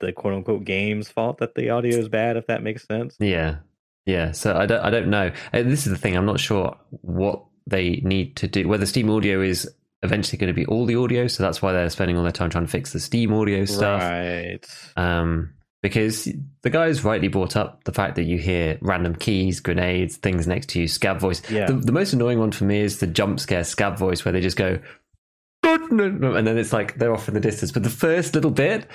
the 0.00 0.12
quote 0.12 0.34
unquote 0.34 0.64
game's 0.64 1.08
fault 1.08 1.38
that 1.38 1.54
the 1.54 1.70
audio 1.70 1.96
is 1.98 2.08
bad, 2.08 2.36
if 2.36 2.46
that 2.48 2.62
makes 2.62 2.86
sense. 2.86 3.16
Yeah, 3.18 3.58
yeah. 4.04 4.32
So 4.32 4.54
I 4.54 4.66
don't, 4.66 4.84
I 4.84 4.90
don't 4.90 5.08
know. 5.08 5.32
And 5.52 5.70
this 5.70 5.86
is 5.86 5.92
the 5.92 5.98
thing. 5.98 6.16
I'm 6.16 6.26
not 6.26 6.40
sure 6.40 6.76
what 6.90 7.42
they 7.66 8.02
need 8.04 8.36
to 8.36 8.48
do. 8.48 8.68
Whether 8.68 8.86
Steam 8.86 9.08
Audio 9.08 9.40
is 9.40 9.72
eventually 10.02 10.36
going 10.36 10.48
to 10.48 10.54
be 10.54 10.66
all 10.66 10.84
the 10.84 10.96
audio, 10.96 11.26
so 11.28 11.42
that's 11.42 11.62
why 11.62 11.72
they're 11.72 11.88
spending 11.88 12.16
all 12.16 12.24
their 12.24 12.32
time 12.32 12.50
trying 12.50 12.66
to 12.66 12.70
fix 12.70 12.92
the 12.92 13.00
Steam 13.00 13.32
Audio 13.32 13.64
stuff. 13.64 14.02
Right. 14.02 14.66
Um, 14.96 15.54
because 15.82 16.28
the 16.62 16.70
guys 16.70 17.04
rightly 17.04 17.28
brought 17.28 17.56
up 17.56 17.84
the 17.84 17.92
fact 17.92 18.14
that 18.14 18.22
you 18.22 18.38
hear 18.38 18.78
random 18.80 19.16
keys, 19.16 19.60
grenades, 19.60 20.16
things 20.16 20.46
next 20.46 20.68
to 20.70 20.80
you, 20.80 20.86
scav 20.86 21.18
voice. 21.18 21.42
Yeah. 21.50 21.66
The, 21.66 21.74
the 21.74 21.92
most 21.92 22.12
annoying 22.12 22.38
one 22.38 22.52
for 22.52 22.64
me 22.64 22.80
is 22.80 23.00
the 23.00 23.06
jump 23.08 23.40
scare 23.40 23.62
scav 23.62 23.98
voice 23.98 24.24
where 24.24 24.32
they 24.32 24.40
just 24.40 24.56
go, 24.56 24.78
and 25.64 26.46
then 26.46 26.58
it's 26.58 26.72
like 26.72 26.98
they're 26.98 27.12
off 27.12 27.28
in 27.28 27.34
the 27.34 27.40
distance. 27.40 27.72
But 27.72 27.82
the 27.82 27.90
first 27.90 28.34
little 28.34 28.52
bit, 28.52 28.86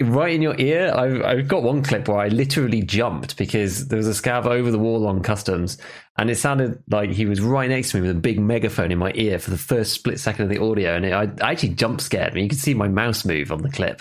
right 0.00 0.32
in 0.32 0.40
your 0.40 0.58
ear, 0.58 0.92
I've, 0.94 1.22
I've 1.22 1.48
got 1.48 1.64
one 1.64 1.82
clip 1.82 2.08
where 2.08 2.18
I 2.18 2.28
literally 2.28 2.82
jumped 2.82 3.36
because 3.36 3.88
there 3.88 3.96
was 3.96 4.08
a 4.08 4.22
scav 4.22 4.46
over 4.46 4.70
the 4.70 4.78
wall 4.78 5.08
on 5.08 5.22
customs, 5.22 5.78
and 6.16 6.30
it 6.30 6.36
sounded 6.36 6.80
like 6.88 7.10
he 7.10 7.26
was 7.26 7.40
right 7.40 7.68
next 7.68 7.90
to 7.90 7.96
me 7.96 8.06
with 8.06 8.16
a 8.16 8.20
big 8.20 8.38
megaphone 8.38 8.92
in 8.92 8.98
my 8.98 9.12
ear 9.16 9.40
for 9.40 9.50
the 9.50 9.58
first 9.58 9.92
split 9.92 10.20
second 10.20 10.44
of 10.44 10.48
the 10.50 10.62
audio, 10.62 10.94
and 10.94 11.04
it 11.04 11.12
I, 11.12 11.24
I 11.44 11.50
actually 11.50 11.70
jump 11.70 12.00
scared 12.00 12.34
me. 12.34 12.44
You 12.44 12.48
could 12.48 12.58
see 12.58 12.74
my 12.74 12.88
mouse 12.88 13.24
move 13.24 13.50
on 13.50 13.62
the 13.62 13.70
clip 13.70 14.00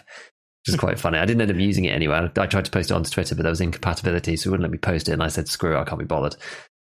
which 0.69 0.75
is 0.75 0.79
quite 0.79 0.99
funny. 0.99 1.17
I 1.17 1.25
didn't 1.25 1.41
end 1.41 1.51
up 1.51 1.58
using 1.58 1.86
it 1.86 1.91
anyway. 1.91 2.29
I, 2.38 2.45
tried 2.45 2.65
to 2.65 2.71
post 2.71 2.91
it 2.91 2.93
onto 2.93 3.10
Twitter, 3.10 3.36
but 3.36 3.43
there 3.43 3.51
was 3.51 3.62
incompatibility, 3.62 4.36
so 4.38 4.47
it 4.47 4.51
wouldn't 4.51 4.63
let 4.63 4.71
me 4.71 4.77
post 4.77 5.10
it. 5.10 5.13
And 5.13 5.23
I 5.23 5.27
said, 5.27 5.47
"Screw 5.47 5.75
it, 5.75 5.79
I 5.79 5.84
can't 5.84 5.99
be 5.99 6.05
bothered." 6.05 6.36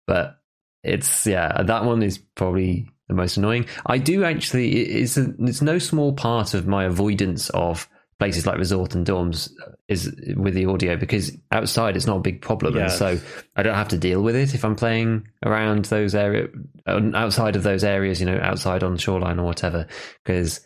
But 0.07 0.39
it's 0.83 1.25
yeah, 1.25 1.61
that 1.61 1.85
one 1.85 2.03
is 2.03 2.17
probably 2.17 2.89
the 3.07 3.15
most 3.15 3.37
annoying. 3.37 3.65
I 3.85 3.97
do 3.97 4.23
actually. 4.23 4.71
It's 4.71 5.17
a, 5.17 5.33
it's 5.39 5.61
no 5.61 5.79
small 5.79 6.13
part 6.13 6.53
of 6.53 6.67
my 6.67 6.85
avoidance 6.85 7.49
of 7.49 7.89
places 8.19 8.45
like 8.45 8.57
resort 8.57 8.95
and 8.95 9.07
dorms 9.07 9.49
uh, 9.65 9.71
is 9.87 10.13
with 10.35 10.53
the 10.53 10.65
audio 10.65 10.97
because 10.97 11.31
outside 11.51 11.95
it's 11.95 12.05
not 12.05 12.17
a 12.17 12.21
big 12.21 12.41
problem, 12.41 12.77
and 12.77 12.91
so 12.91 13.19
I 13.55 13.63
don't 13.63 13.75
have 13.75 13.87
to 13.89 13.97
deal 13.97 14.21
with 14.21 14.35
it 14.35 14.53
if 14.53 14.63
I'm 14.63 14.75
playing 14.75 15.27
around 15.43 15.85
those 15.85 16.13
area 16.15 16.47
outside 16.87 17.55
of 17.55 17.63
those 17.63 17.83
areas. 17.83 18.19
You 18.19 18.27
know, 18.27 18.39
outside 18.41 18.83
on 18.83 18.93
the 18.93 18.99
shoreline 18.99 19.39
or 19.39 19.45
whatever, 19.45 19.87
because 20.23 20.61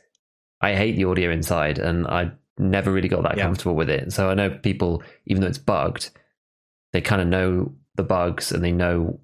I 0.62 0.76
hate 0.76 0.96
the 0.96 1.06
audio 1.06 1.32
inside, 1.32 1.80
and 1.80 2.08
I 2.08 2.32
never 2.58 2.92
really 2.92 3.08
got 3.10 3.24
that 3.24 3.38
Yeah. 3.38 3.44
comfortable 3.46 3.76
with 3.76 3.90
it. 3.90 4.12
So 4.14 4.30
I 4.30 4.34
know 4.36 4.50
people, 4.50 5.04
even 5.26 5.42
though 5.42 5.48
it's 5.48 5.58
bugged, 5.58 6.12
they 6.92 7.02
kind 7.02 7.22
of 7.22 7.28
know 7.28 7.74
the 7.96 8.04
bugs 8.04 8.52
and 8.52 8.64
they 8.64 8.72
know. 8.72 9.20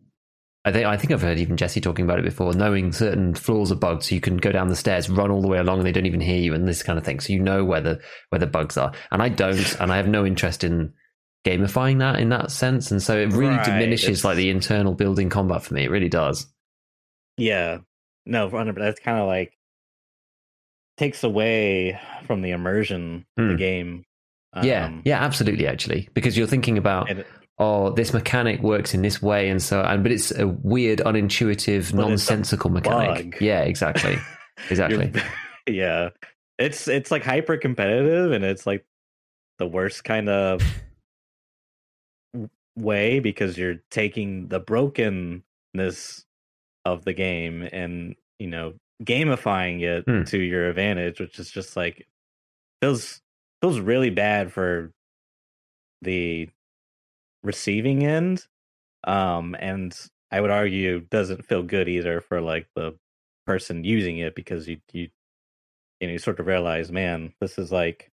I 0.66 0.72
think 0.74 0.86
I 0.86 0.98
think 0.98 1.12
I've 1.14 1.22
heard 1.22 1.40
even 1.40 1.56
Jesse 1.58 1.80
talking 1.80 2.04
about 2.04 2.20
it 2.20 2.26
before. 2.26 2.54
Knowing 2.54 2.92
certain 2.92 3.34
floors 3.34 3.72
are 3.72 3.76
bugged, 3.76 4.04
so 4.04 4.14
you 4.14 4.22
can 4.22 4.38
go 4.38 4.52
down 4.52 4.68
the 4.68 4.76
stairs, 4.76 5.10
run 5.10 5.32
all 5.32 5.42
the 5.42 5.48
way 5.48 5.58
along, 5.58 5.78
and 5.80 5.86
they 5.88 5.92
don't 5.92 6.06
even 6.06 6.20
hear 6.20 6.38
you, 6.38 6.54
and 6.54 6.68
this 6.68 6.84
kind 6.84 7.00
of 7.00 7.06
thing. 7.06 7.20
So 7.22 7.32
you 7.32 7.40
know 7.40 7.64
where 7.64 7.82
the 7.82 8.02
where 8.30 8.40
the 8.40 8.48
bugs 8.48 8.78
are. 8.78 8.92
And 9.12 9.22
I 9.22 9.30
don't, 9.30 9.80
and 9.80 9.92
I 9.92 9.98
have 9.98 10.08
no 10.08 10.26
interest 10.26 10.64
in 10.64 10.94
gamifying 11.46 12.00
that 12.00 12.20
in 12.20 12.30
that 12.30 12.52
sense. 12.52 12.92
And 12.92 13.02
so 13.02 13.18
it 13.18 13.32
really 13.32 13.56
Right, 13.56 13.66
diminishes 13.66 14.10
it's- 14.10 14.24
like 14.26 14.36
the 14.36 14.50
internal 14.50 14.94
building 14.94 15.30
combat 15.30 15.64
for 15.64 15.74
me. 15.74 15.84
It 15.86 15.92
really 15.92 16.10
does. 16.10 16.46
Yeah. 17.38 17.80
No, 18.26 18.48
100 18.50 18.76
but 18.76 18.82
that's 18.82 19.00
kind 19.00 19.18
of 19.20 19.28
like 19.28 19.54
takes 21.00 21.24
away 21.24 22.00
from 22.26 22.42
the 22.42 22.52
immersion 22.52 23.26
of 23.38 23.46
the 23.48 23.52
Hmm. 23.54 23.58
game. 23.58 24.04
yeah, 24.64 24.86
Um, 24.86 25.02
yeah, 25.06 25.24
absolutely. 25.24 25.66
Actually, 25.68 26.10
because 26.14 26.38
you're 26.38 26.48
thinking 26.48 26.78
about 26.78 27.10
and- 27.10 27.26
oh, 27.60 27.92
this 27.92 28.14
mechanic 28.14 28.62
works 28.62 28.94
in 28.94 29.02
this 29.02 29.22
way, 29.22 29.50
and 29.50 29.62
so, 29.62 29.82
and 29.82 30.02
but 30.04 30.12
it's 30.12 30.32
a 30.38 30.48
weird, 30.48 31.00
unintuitive, 31.00 31.76
But 31.78 31.84
it's 31.84 31.92
a 31.92 31.96
nonsensical 31.96 32.70
mechanic. 32.70 33.32
bug. 33.32 33.42
Yeah, 33.42 33.62
exactly, 33.62 34.18
exactly. 34.70 35.12
Yeah. 35.68 36.10
It's 36.58 36.88
it's 36.88 37.12
like 37.12 37.24
hyper 37.24 37.58
competitive 37.58 38.32
and 38.32 38.44
it's 38.44 38.66
like 38.68 38.84
the 39.60 39.68
worst 39.68 40.04
kind 40.04 40.28
of 40.28 40.62
way 42.76 43.20
because 43.20 43.58
you're 43.58 43.76
taking 43.92 44.48
the 44.48 44.60
brokenness 44.60 46.26
of 46.86 47.06
the 47.06 47.14
game 47.14 47.68
and 47.72 48.16
you 48.40 48.48
know 48.48 48.74
gamifying 49.04 49.82
it 49.82 50.04
Hmm. 50.08 50.24
to 50.26 50.38
your 50.40 50.70
advantage, 50.70 51.20
which 51.20 51.40
is 51.40 51.50
just 51.52 51.76
like 51.78 52.08
feels 52.82 53.22
feels 53.62 53.80
really 53.80 54.10
bad 54.10 54.52
for 54.52 54.92
the 56.02 56.50
receiving 57.44 58.06
end. 58.06 58.46
Um, 59.06 59.56
and 59.60 59.96
I 60.32 60.42
would 60.42 60.52
argue 60.52 61.02
doesn't 61.02 61.46
feel 61.46 61.64
good 61.64 61.88
either 61.90 62.22
for 62.22 62.42
like 62.42 62.68
the 62.76 62.98
person 63.46 63.84
using 63.84 64.18
it 64.18 64.36
because 64.36 64.68
you 64.68 64.80
you 64.94 65.10
you 66.00 66.08
know 66.08 66.14
you 66.14 66.20
sort 66.20 66.40
of 66.40 66.48
realize, 66.48 66.92
man, 66.92 67.34
this 67.42 67.58
is 67.58 67.72
like 67.72 68.12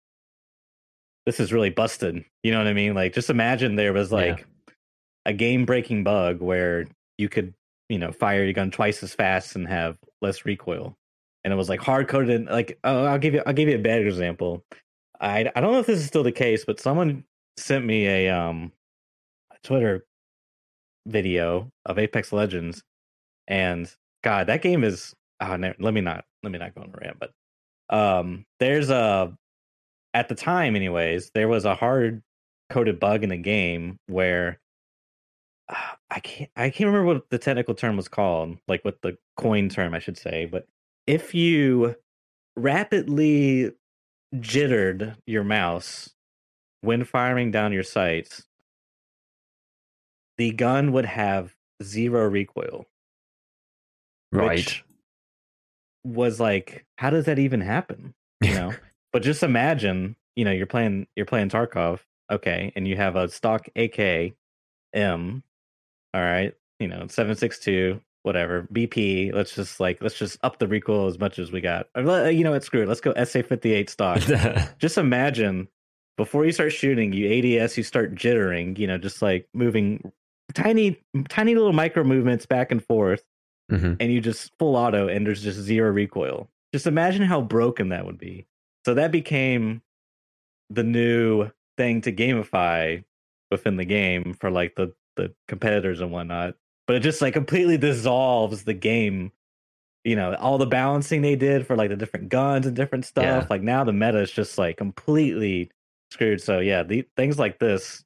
this 1.27 1.41
is 1.41 1.53
really 1.53 1.71
busted. 1.71 2.25
You 2.43 2.53
know 2.53 2.59
what 2.59 2.69
I 2.69 2.73
mean? 2.73 2.95
Like 2.95 3.13
just 3.15 3.31
imagine 3.31 3.77
there 3.77 3.93
was 3.93 4.13
Yeah. 4.13 4.19
like 4.19 4.47
a 5.25 5.33
game 5.33 5.65
breaking 5.67 6.05
bug 6.05 6.41
where 6.41 6.87
you 7.19 7.29
could, 7.29 7.55
you 7.89 7.99
know, 7.99 8.13
fire 8.13 8.45
your 8.45 8.53
gun 8.53 8.71
twice 8.71 9.03
as 9.03 9.15
fast 9.15 9.57
and 9.57 9.69
have 9.69 9.99
less 10.21 10.45
recoil. 10.45 10.97
And 11.45 11.53
it 11.53 11.57
was 11.57 11.69
like 11.69 11.81
hard 11.81 12.09
coded 12.09 12.47
like 12.47 12.79
oh 12.83 13.05
I'll 13.05 13.19
give 13.19 13.35
you 13.35 13.43
I'll 13.47 13.53
give 13.53 13.69
you 13.69 13.77
a 13.77 13.81
bad 13.81 14.05
example. 14.05 14.65
I 15.21 15.51
I 15.55 15.61
don't 15.61 15.73
know 15.73 15.79
if 15.79 15.87
this 15.87 16.01
is 16.01 16.07
still 16.07 16.25
the 16.25 16.33
case, 16.33 16.65
but 16.65 16.81
someone 16.81 17.25
sent 17.57 17.85
me 17.85 18.07
a 18.07 18.31
um 18.31 18.73
a 19.53 19.57
Twitter 19.63 20.05
video 21.07 21.71
of 21.85 21.99
Apex 21.99 22.33
Legends 22.33 22.83
and 23.49 23.93
god 24.25 24.49
that 24.49 24.63
game 24.63 24.85
is 24.85 25.15
oh, 25.41 25.57
let 25.79 25.95
me 25.95 26.01
not 26.01 26.25
let 26.43 26.53
me 26.53 26.59
not 26.59 26.75
go 26.75 26.83
on 26.83 26.89
a 26.89 26.99
rant 27.01 27.17
but 27.19 27.97
um 27.97 28.45
there's 28.59 28.91
a 28.91 29.33
at 30.15 30.29
the 30.29 30.35
time 30.35 30.75
anyways 30.75 31.31
there 31.35 31.49
was 31.49 31.65
a 31.65 31.75
hard 31.75 32.23
coded 32.71 32.99
bug 32.99 33.23
in 33.23 33.31
the 33.31 33.37
game 33.37 33.99
where 34.07 34.59
i 35.69 36.21
can't 36.21 36.51
i 36.57 36.71
can't 36.71 36.87
remember 36.87 37.15
what 37.15 37.29
the 37.31 37.39
technical 37.39 37.75
term 37.75 37.97
was 37.97 38.09
called 38.09 38.57
like 38.69 38.85
what 38.85 39.01
the 39.03 39.17
coin 39.37 39.69
term 39.69 39.95
i 39.95 39.99
should 39.99 40.17
say 40.17 40.47
but 40.47 40.67
if 41.07 41.35
you 41.35 41.95
rapidly 42.57 43.73
jittered 44.41 45.17
your 45.27 45.45
mouse 45.45 46.11
when 46.83 47.05
firing 47.05 47.51
down 47.51 47.73
your 47.73 47.83
sights 47.83 48.45
the 50.39 50.53
gun 50.53 50.93
would 50.93 51.07
have 51.07 51.55
zero 51.83 52.29
recoil 52.29 52.85
Right. 54.33 54.83
was 56.05 56.39
like 56.39 56.85
how 56.99 57.11
does 57.11 57.25
that 57.25 57.39
even 57.39 57.61
happen 57.61 58.15
you 58.41 58.55
know 58.55 58.73
but 59.13 59.23
just 59.23 59.43
imagine 59.43 60.15
you 60.37 60.45
know 60.45 60.53
you're 60.53 60.67
playing 60.67 61.07
you're 61.17 61.27
playing 61.27 61.49
tarkov 61.49 62.01
okay 62.31 62.73
and 62.77 62.87
you 62.87 62.97
have 62.97 63.17
a 63.17 63.29
stock 63.29 63.67
ak 63.77 64.33
m 64.93 65.43
all 66.17 66.23
right 66.23 66.55
you 66.81 66.89
know 66.89 67.07
762 67.07 68.01
whatever 68.23 68.67
bp 68.73 69.33
let's 69.33 69.55
just 69.55 69.79
like 69.79 69.99
let's 70.01 70.19
just 70.19 70.39
up 70.43 70.59
the 70.59 70.67
recoil 70.67 71.07
as 71.07 71.19
much 71.19 71.39
as 71.39 71.53
we 71.53 71.61
got 71.61 71.89
Or 71.95 72.31
you 72.31 72.43
know 72.43 72.51
what 72.53 72.65
screw 72.65 72.83
it 72.83 72.89
let's 72.89 73.01
go 73.01 73.13
sa58 73.15 73.89
stock 73.91 74.21
just 74.79 74.99
imagine 74.99 75.69
before 76.17 76.45
you 76.45 76.53
start 76.53 76.73
shooting 76.73 77.13
you 77.13 77.61
ads 77.61 77.77
you 77.77 77.83
start 77.83 78.15
jittering 78.15 78.79
you 78.79 78.87
know 78.87 78.99
just 78.99 79.21
like 79.23 79.49
moving 79.55 80.11
tiny 80.55 80.97
tiny 81.29 81.55
little 81.55 81.73
micro 81.73 82.03
movements 82.05 82.47
back 82.47 82.73
and 82.73 82.83
forth 82.85 83.23
Mhm. 83.71 83.97
and 83.99 84.13
you 84.13 84.21
just 84.21 84.53
full 84.61 84.77
auto 84.77 85.09
and 85.09 85.27
there's 85.27 85.43
just 85.43 85.59
zero 85.59 85.91
recoil. 85.91 86.49
Just 86.73 86.87
imagine 86.87 87.23
how 87.23 87.41
broken 87.41 87.89
that 87.89 88.07
would 88.07 88.17
be. 88.17 88.47
So 88.85 88.95
that 88.95 89.11
became 89.11 89.83
the 90.71 90.85
new 90.85 91.51
thing 91.77 92.01
to 92.03 92.13
gamify 92.13 93.03
within 93.51 93.75
the 93.77 93.85
game 93.85 94.35
for 94.35 94.53
like 94.53 94.77
the 94.77 94.95
the 95.17 95.35
competitors 95.49 96.01
and 96.01 96.11
whatnot. 96.11 96.55
But 96.87 96.97
it 96.97 97.01
just 97.01 97.21
like 97.21 97.35
completely 97.35 97.77
dissolves 97.77 98.65
the 98.65 98.75
game. 98.75 99.33
You 100.05 100.15
know, 100.15 100.35
all 100.35 100.57
the 100.57 100.67
balancing 100.67 101.23
they 101.23 101.35
did 101.35 101.67
for 101.67 101.75
like 101.75 101.91
the 101.91 101.97
different 101.97 102.29
guns 102.29 102.67
and 102.67 102.77
different 102.77 103.05
stuff. 103.05 103.25
Yeah. 103.25 103.47
Like 103.51 103.63
now 103.63 103.83
the 103.83 103.93
meta 103.93 104.21
is 104.21 104.31
just 104.31 104.57
like 104.57 104.77
completely 104.77 105.71
screwed. 106.13 106.41
So 106.41 106.61
yeah, 106.61 106.85
the 106.85 107.09
things 107.17 107.39
like 107.39 107.59
this 107.59 108.05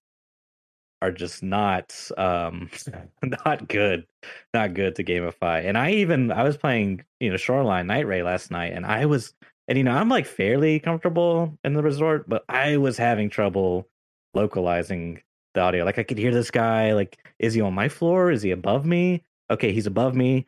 are 1.02 1.12
just 1.12 1.42
not 1.42 1.94
um 2.18 2.70
not 3.46 3.68
good 3.68 4.06
not 4.52 4.74
good 4.74 4.94
to 4.96 5.04
gamify 5.04 5.64
and 5.64 5.78
i 5.78 5.92
even 5.92 6.30
i 6.30 6.42
was 6.42 6.56
playing 6.56 7.02
you 7.20 7.30
know 7.30 7.36
shoreline 7.36 7.86
night 7.86 8.06
ray 8.06 8.22
last 8.22 8.50
night 8.50 8.72
and 8.72 8.84
i 8.84 9.06
was 9.06 9.34
and 9.68 9.78
you 9.78 9.84
know 9.84 9.92
i'm 9.92 10.08
like 10.08 10.26
fairly 10.26 10.78
comfortable 10.78 11.58
in 11.64 11.72
the 11.72 11.82
resort 11.82 12.28
but 12.28 12.44
i 12.48 12.76
was 12.76 12.98
having 12.98 13.30
trouble 13.30 13.88
localizing 14.34 15.22
the 15.54 15.60
audio 15.60 15.84
like 15.84 15.98
i 15.98 16.02
could 16.02 16.18
hear 16.18 16.32
this 16.32 16.50
guy 16.50 16.92
like 16.92 17.18
is 17.38 17.54
he 17.54 17.60
on 17.60 17.74
my 17.74 17.88
floor? 17.88 18.30
Is 18.30 18.42
he 18.42 18.50
above 18.50 18.84
me? 18.84 19.24
Okay 19.50 19.72
he's 19.72 19.86
above 19.86 20.14
me. 20.14 20.46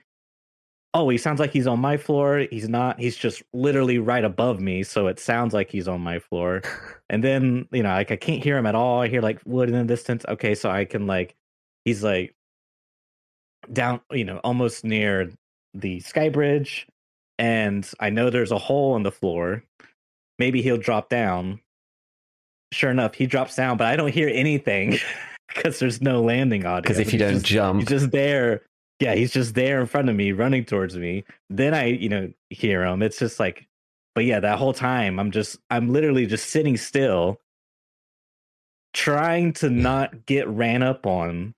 Oh 0.94 1.08
he 1.08 1.16
sounds 1.16 1.40
like 1.40 1.50
he's 1.50 1.66
on 1.66 1.80
my 1.80 1.96
floor. 1.96 2.46
He's 2.50 2.68
not 2.68 3.00
he's 3.00 3.16
just 3.16 3.42
literally 3.52 3.98
right 3.98 4.24
above 4.24 4.60
me 4.60 4.82
so 4.82 5.06
it 5.06 5.18
sounds 5.18 5.54
like 5.54 5.70
he's 5.70 5.88
on 5.88 6.00
my 6.00 6.18
floor. 6.18 6.62
And 7.10 7.22
then 7.22 7.68
you 7.72 7.82
know 7.82 7.90
like 7.90 8.10
i 8.10 8.16
can't 8.16 8.42
hear 8.42 8.56
him 8.56 8.66
at 8.66 8.74
all. 8.74 9.00
I 9.02 9.08
hear 9.08 9.20
like 9.20 9.40
wood 9.44 9.68
in 9.68 9.74
the 9.74 9.84
distance. 9.84 10.24
Okay 10.28 10.54
so 10.54 10.70
i 10.70 10.84
can 10.84 11.06
like 11.06 11.34
he's 11.84 12.02
like 12.02 12.34
down 13.72 14.00
you 14.10 14.24
know 14.24 14.38
almost 14.38 14.84
near 14.84 15.30
the 15.74 16.00
sky 16.00 16.28
bridge 16.28 16.86
and 17.38 17.88
i 18.00 18.10
know 18.10 18.28
there's 18.28 18.52
a 18.52 18.58
hole 18.58 18.96
in 18.96 19.02
the 19.02 19.12
floor. 19.12 19.64
Maybe 20.38 20.62
he'll 20.62 20.78
drop 20.78 21.08
down 21.08 21.60
sure 22.72 22.90
enough 22.90 23.14
he 23.14 23.26
drops 23.26 23.54
down 23.54 23.76
but 23.76 23.86
i 23.86 23.94
don't 23.94 24.12
hear 24.12 24.28
anything 24.32 24.98
because 25.54 25.78
there's 25.78 26.00
no 26.00 26.22
landing 26.22 26.64
audio. 26.64 26.80
Because 26.80 26.98
if 26.98 27.12
you 27.12 27.18
don't 27.18 27.34
just- 27.34 27.46
jump, 27.46 27.80
he's 27.80 27.88
just 27.88 28.10
there. 28.10 28.62
Yeah 29.00 29.14
he's 29.14 29.32
just 29.32 29.54
there 29.54 29.80
in 29.80 29.86
front 29.86 30.08
of 30.08 30.16
me 30.16 30.32
running 30.32 30.64
towards 30.64 30.96
me. 30.96 31.24
Then 31.50 31.74
i 31.74 31.86
you 31.86 32.08
know 32.08 32.32
hear 32.50 32.84
him. 32.84 33.02
It's 33.02 33.18
just 33.18 33.38
like 33.40 33.66
but 34.14 34.24
yeah 34.24 34.40
that 34.40 34.58
whole 34.58 34.74
time 34.74 35.18
i'm 35.18 35.30
just 35.30 35.58
i'm 35.70 35.90
literally 35.90 36.26
just 36.26 36.50
sitting 36.50 36.76
still 36.76 37.40
trying 38.92 39.52
to 39.54 39.70
not 39.70 40.26
get 40.26 40.46
ran 40.48 40.82
up 40.82 41.06
on. 41.06 41.54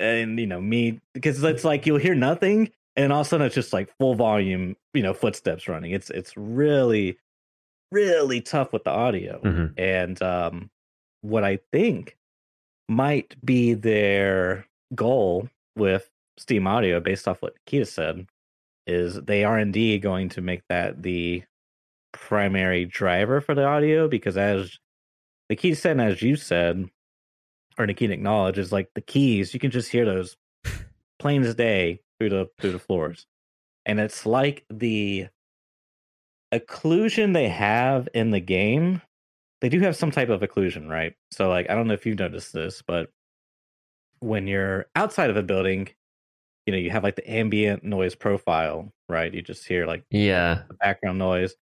And 0.00 0.38
you 0.40 0.46
know 0.46 0.60
me 0.60 1.00
because 1.12 1.42
it's 1.44 1.64
like 1.64 1.86
you'll 1.86 1.98
hear 1.98 2.14
nothing 2.16 2.70
and 2.96 3.12
all 3.12 3.20
of 3.20 3.26
a 3.26 3.30
sudden 3.30 3.46
it's 3.46 3.54
just 3.54 3.72
like 3.72 3.96
full 3.98 4.14
volume 4.14 4.76
you 4.92 5.02
know 5.02 5.14
footsteps 5.14 5.68
running. 5.68 5.92
It's 5.92 6.10
it's 6.10 6.36
really 6.36 7.18
really 7.94 8.40
tough 8.40 8.72
with 8.72 8.84
the 8.84 8.90
audio 8.90 9.40
Mhm. 9.42 9.74
and 9.78 10.20
um 10.22 10.70
what 11.22 11.44
i 11.44 11.58
think 11.72 12.16
might 12.88 13.34
be 13.44 13.74
their 13.74 14.66
goal 14.94 15.48
with 15.76 16.10
steam 16.36 16.66
audio 16.66 17.00
based 17.00 17.26
off 17.28 17.40
what 17.40 17.54
Kita 17.66 17.86
said 17.86 18.26
is 18.86 19.14
they 19.22 19.44
are 19.44 19.58
indeed 19.58 20.02
going 20.02 20.28
to 20.30 20.40
make 20.42 20.62
that 20.68 21.02
the 21.02 21.42
primary 22.12 22.84
driver 22.84 23.40
for 23.40 23.54
the 23.54 23.64
audio 23.64 24.06
because 24.08 24.36
as 24.36 24.78
Nikita 25.50 25.76
said 25.76 25.92
and 25.92 26.00
as 26.02 26.22
you 26.22 26.36
said 26.36 26.88
or 27.78 27.86
Nikita 27.86 28.12
acknowledged 28.12 28.58
is 28.58 28.72
like 28.72 28.88
the 28.94 29.00
keys 29.00 29.54
you 29.54 29.60
can 29.60 29.70
just 29.70 29.90
hear 29.90 30.04
those 30.04 30.36
plain 31.18 31.42
as 31.44 31.54
day 31.54 32.00
through 32.18 32.30
the 32.30 32.50
through 32.60 32.72
the 32.72 32.78
floors 32.78 33.26
and 33.86 33.98
it's 33.98 34.26
like 34.26 34.64
the 34.70 35.28
occlusion 36.58 37.34
they 37.34 37.48
have 37.48 38.08
in 38.14 38.30
the 38.30 38.40
game 38.40 39.02
they 39.62 39.68
do 39.70 39.80
have 39.80 39.96
some 39.96 40.10
type 40.10 40.28
of 40.30 40.42
occlusion 40.42 40.88
right? 40.90 41.14
So 41.32 41.48
like 41.48 41.70
i 41.70 41.74
don't 41.74 41.88
know 41.88 41.94
if 41.94 42.06
you've 42.06 42.18
noticed 42.18 42.52
this 42.52 42.82
but 42.82 43.10
when 44.20 44.46
you're 44.46 44.86
outside 44.94 45.30
of 45.30 45.36
a 45.36 45.42
building 45.42 45.88
you 46.66 46.72
know 46.72 46.78
you 46.78 46.90
have 46.90 47.04
like 47.04 47.16
the 47.16 47.30
ambient 47.30 47.84
noise 47.84 48.14
profile 48.14 48.92
right? 49.08 49.34
You 49.34 49.42
just 49.42 49.66
hear 49.66 49.86
like 49.86 50.04
yeah, 50.10 50.62
the 50.68 50.74
background 50.74 51.18
noise 51.18 51.56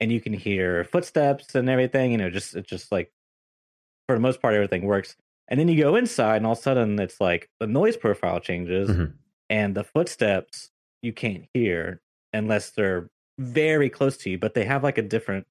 and 0.00 0.12
you 0.12 0.20
can 0.20 0.32
hear 0.32 0.84
footsteps 0.84 1.54
and 1.54 1.68
everything 1.70 2.12
you 2.12 2.18
know 2.18 2.30
just 2.30 2.56
it's 2.56 2.68
just 2.68 2.92
like 2.92 3.12
for 4.08 4.14
the 4.16 4.20
most 4.20 4.42
part 4.42 4.54
everything 4.54 4.84
works. 4.84 5.16
And 5.48 5.58
then 5.60 5.68
you 5.68 5.82
go 5.82 5.96
inside 5.96 6.36
and 6.38 6.46
all 6.46 6.52
of 6.52 6.58
a 6.58 6.62
sudden 6.62 6.98
it's 7.00 7.20
like 7.20 7.50
the 7.60 7.66
noise 7.66 7.96
profile 7.96 8.40
changes 8.40 8.90
Mhm. 8.90 9.14
and 9.50 9.74
the 9.76 9.84
footsteps 9.84 10.70
you 11.02 11.12
can't 11.12 11.46
hear 11.54 12.02
unless 12.32 12.70
they're 12.70 13.10
very 13.38 13.88
close 13.88 14.16
to 14.16 14.30
you 14.30 14.38
but 14.38 14.54
they 14.54 14.64
have 14.64 14.82
like 14.82 14.98
a 14.98 15.02
different 15.02 15.46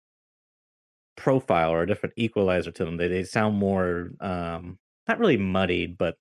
profile 1.15 1.71
or 1.71 1.81
a 1.81 1.87
different 1.87 2.13
equalizer 2.15 2.71
to 2.71 2.85
them. 2.85 2.95
They, 2.97 3.07
they 3.07 3.23
sound 3.23 3.57
more 3.57 4.11
um 4.19 4.77
not 5.07 5.19
really 5.19 5.37
muddied 5.37 5.97
but 5.97 6.17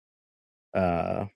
uh 0.74 1.26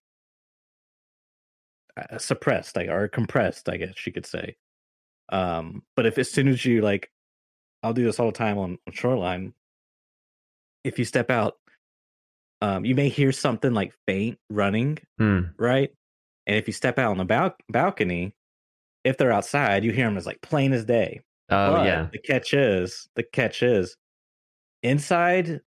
suppressed 2.19 2.77
like 2.77 2.88
or 2.88 3.09
compressed 3.09 3.69
i 3.69 3.77
guess 3.77 4.07
you 4.07 4.12
could 4.12 4.27
say. 4.27 4.57
Um 5.29 5.83
but 5.97 6.07
if 6.07 6.16
as 6.19 6.31
soon 6.31 6.49
as 6.49 6.64
you 6.64 6.81
like 6.81 7.11
i'll 7.83 7.93
do 7.93 8.05
this 8.05 8.19
all 8.19 8.27
the 8.27 8.33
time 8.33 8.59
on, 8.59 8.79
on 8.87 8.93
shoreline. 8.93 9.53
If 10.83 10.99
you 10.99 11.05
step 11.05 11.31
out 11.31 11.59
um 12.62 12.85
you 12.87 12.95
may 12.95 13.11
hear 13.11 13.33
something 13.33 13.75
like 13.75 13.93
faint 14.07 14.38
running 14.49 14.99
Hmm. 15.19 15.40
right? 15.59 15.90
And 16.47 16.57
if 16.57 16.66
you 16.66 16.73
step 16.73 16.99
out 16.99 17.11
on 17.11 17.19
the 17.19 17.25
bal- 17.27 17.57
balcony 17.69 18.35
if 19.05 19.17
they're 19.17 19.33
outside 19.33 19.85
you 19.85 19.93
hear 19.93 20.07
them 20.07 20.17
as 20.17 20.27
like 20.27 20.41
plain 20.41 20.73
as 20.73 20.85
day 20.85 21.21
oh 21.51 21.73
but 21.75 21.87
yeah, 21.87 22.09
the 22.13 22.19
catch 22.19 22.55
is 22.55 23.09
the 23.17 23.23
catch 23.23 23.63
is 23.63 23.97
inside 24.83 25.61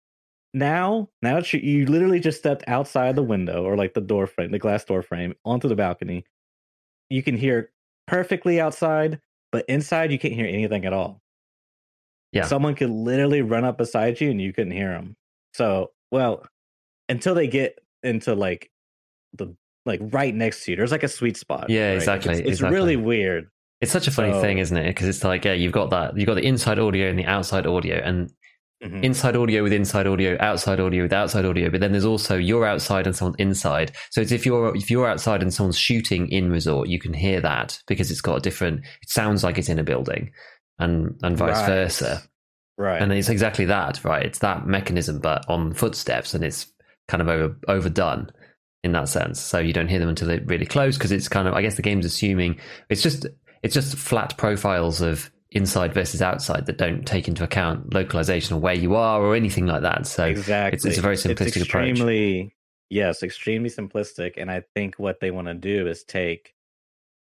now, 0.54 1.10
now 1.22 1.36
that 1.36 1.52
you, 1.52 1.60
you 1.60 1.86
literally 1.88 2.20
just 2.20 2.38
stepped 2.38 2.64
outside 2.68 3.16
the 3.16 3.24
window 3.24 3.64
or 3.64 3.76
like 3.76 3.94
the 3.94 4.02
door 4.02 4.28
frame, 4.28 4.52
the 4.52 4.60
glass 4.60 4.86
door 4.86 5.02
frame 5.02 5.34
onto 5.44 5.68
the 5.68 5.76
balcony, 5.76 6.26
you 7.10 7.24
can 7.24 7.36
hear 7.36 7.72
perfectly 8.08 8.62
outside, 8.62 9.20
but 9.52 9.66
inside 9.68 10.12
you 10.12 10.20
can't 10.20 10.34
hear 10.34 10.46
anything 10.46 10.86
at 10.86 10.94
all. 10.94 11.22
Yeah. 12.32 12.46
Someone 12.46 12.76
could 12.76 12.90
literally 12.90 13.42
run 13.42 13.66
up 13.66 13.78
beside 13.78 14.20
you 14.22 14.30
and 14.30 14.42
you 14.42 14.54
couldn't 14.54 14.74
hear 14.74 14.92
them. 14.92 15.16
So, 15.54 15.92
well, 16.12 16.46
until 17.10 17.36
they 17.36 17.48
get 17.48 17.80
into 18.04 18.36
like 18.36 18.70
the 19.34 19.56
like 19.86 20.00
right 20.12 20.34
next 20.34 20.66
to 20.66 20.72
you, 20.72 20.78
there's 20.78 20.92
like 20.92 21.04
a 21.04 21.08
sweet 21.08 21.38
spot. 21.38 21.70
Yeah, 21.70 21.90
right? 21.90 21.96
exactly, 21.96 22.32
It's, 22.34 22.40
it's 22.42 22.50
exactly. 22.50 22.76
really 22.76 22.96
weird. 22.96 23.50
It's 23.82 23.92
such 23.92 24.08
a 24.08 24.12
funny 24.12 24.32
So- 24.32 24.42
thing, 24.42 24.60
isn't 24.60 24.78
it? 24.78 24.88
Because 24.88 25.08
it's 25.08 25.24
like, 25.24 25.44
yeah, 25.46 25.54
you've 25.54 25.74
got 25.74 25.90
that, 25.90 26.18
you've 26.18 26.28
got 26.28 26.36
the 26.36 26.46
inside 26.46 26.80
audio 26.80 27.10
and 27.10 27.20
the 27.20 27.26
outside 27.26 27.68
audio, 27.68 27.98
and 27.98 28.32
Mhm. 28.84 29.04
inside 29.04 29.36
audio 29.38 29.64
with 29.64 29.72
inside 29.74 30.08
audio, 30.08 30.36
outside 30.42 30.80
audio 30.80 31.04
with 31.04 31.14
outside 31.14 31.46
audio. 31.46 31.70
But 31.70 31.80
then 31.80 31.92
there's 31.94 32.04
also 32.06 32.36
you're 32.38 32.66
outside 32.66 33.08
and 33.08 33.16
someone's 33.16 33.38
inside. 33.40 33.92
So 34.12 34.20
it's 34.20 34.32
if 34.34 34.46
you're 34.46 34.76
if 34.76 34.92
you're 34.92 35.08
outside 35.08 35.42
and 35.42 35.54
someone's 35.54 35.78
shooting 35.78 36.28
in 36.30 36.50
resort, 36.52 36.90
you 36.90 37.00
can 37.00 37.14
hear 37.14 37.40
that 37.42 37.80
because 37.88 38.12
it's 38.12 38.20
got 38.22 38.36
a 38.38 38.42
different. 38.42 38.82
It 39.02 39.10
sounds 39.10 39.44
like 39.44 39.58
it's 39.58 39.70
in 39.70 39.80
a 39.80 39.84
building, 39.84 40.32
and 40.80 41.16
and 41.24 41.38
vice 41.38 41.56
Right. 41.58 41.66
versa. 41.68 42.24
Right. 42.78 43.02
And 43.02 43.14
it's 43.14 43.30
exactly 43.30 43.66
that, 43.66 44.04
right? 44.04 44.26
It's 44.26 44.40
that 44.40 44.66
mechanism, 44.68 45.20
but 45.20 45.46
on 45.48 45.74
footsteps, 45.74 46.34
and 46.34 46.44
it's 46.44 46.68
kind 47.08 47.22
of 47.22 47.28
over 47.30 47.56
overdone 47.70 48.32
in 48.84 48.92
that 48.94 49.10
sense. 49.10 49.40
So 49.40 49.60
you 49.60 49.74
don't 49.74 49.88
hear 49.88 50.00
them 50.00 50.10
until 50.10 50.28
they're 50.28 50.44
really 50.46 50.66
close 50.66 50.98
because 50.98 51.12
it's 51.12 51.28
kind 51.28 51.48
of. 51.48 51.54
I 51.54 51.62
guess 51.62 51.76
the 51.76 51.82
game's 51.82 52.06
assuming 52.06 52.60
it's 52.90 53.02
just 53.02 53.26
it's 53.62 53.74
just 53.74 53.96
flat 53.98 54.38
profiles 54.38 55.02
of 55.02 55.32
inside 55.52 55.94
versus 55.94 56.22
outside 56.22 56.66
that 56.66 56.78
don't 56.78 57.06
take 57.06 57.28
into 57.28 57.44
account 57.44 57.94
localization 57.94 58.56
or 58.56 58.60
where 58.60 58.74
you 58.74 58.96
are 58.96 59.22
or 59.22 59.36
anything 59.36 59.66
like 59.68 59.84
that. 59.84 60.08
So 60.08 60.26
exactly. 60.26 60.90
it's 60.90 60.98
a 60.98 61.02
very 61.02 61.16
simplistic 61.16 61.64
approach. 61.64 61.92
extremely, 61.92 62.56
Yes, 62.94 63.24
extremely 63.24 63.72
simplistic. 63.72 64.34
And 64.38 64.52
I 64.52 64.62
think 64.76 65.00
what 65.00 65.20
they 65.20 65.32
want 65.32 65.48
to 65.48 65.56
do 65.56 65.88
is 65.88 66.04
take 66.04 66.54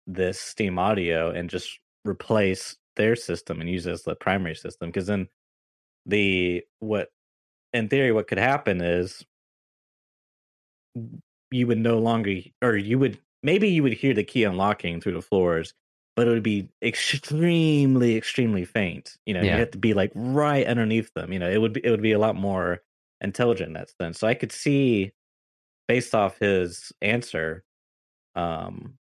this 0.08 0.40
Steam 0.40 0.80
Audio 0.80 1.30
and 1.30 1.48
just 1.48 1.80
replace 2.04 2.76
their 2.96 3.16
system 3.16 3.62
and 3.62 3.70
use 3.70 3.86
it 3.86 3.92
as 3.92 4.02
the 4.02 4.16
primary 4.16 4.56
system. 4.56 4.90
Because 4.90 5.06
then 5.06 5.28
the 6.08 6.64
what 6.80 7.10
in 7.72 7.88
theory 7.88 8.12
what 8.12 8.28
could 8.28 8.40
happen 8.40 8.82
is 8.82 9.24
you 11.52 11.68
would 11.68 11.78
no 11.80 12.00
longer 12.00 12.36
or 12.62 12.76
you 12.78 13.00
would 13.00 13.20
maybe 13.44 13.68
you 13.70 13.84
would 13.84 13.94
hear 13.94 14.14
the 14.14 14.24
key 14.24 14.44
unlocking 14.44 15.00
through 15.02 15.14
the 15.14 15.22
floors 15.22 15.74
but 16.16 16.28
it 16.28 16.32
would 16.32 16.44
be 16.44 16.70
extremely 16.84 18.16
extremely 18.16 18.66
faint 18.66 19.18
you 19.26 19.34
know 19.34 19.42
Yeah. 19.44 19.54
you 19.54 19.60
have 19.60 19.72
to 19.72 19.78
be 19.78 19.94
like 19.94 20.12
right 20.16 20.66
underneath 20.68 21.14
them 21.14 21.32
you 21.34 21.40
know 21.40 21.50
it 21.50 21.58
would 21.60 21.74
be 21.74 21.86
it 21.86 21.90
would 21.92 22.02
be 22.02 22.12
a 22.12 22.20
lot 22.20 22.36
more 22.36 22.82
intelligent 23.22 23.68
in 23.68 23.74
that 23.74 23.90
sense 24.02 24.20
so 24.20 24.28
i 24.28 24.34
could 24.34 24.52
see 24.52 25.12
based 25.88 26.14
off 26.16 26.38
his 26.40 26.92
answer 27.02 27.64
um 28.36 28.98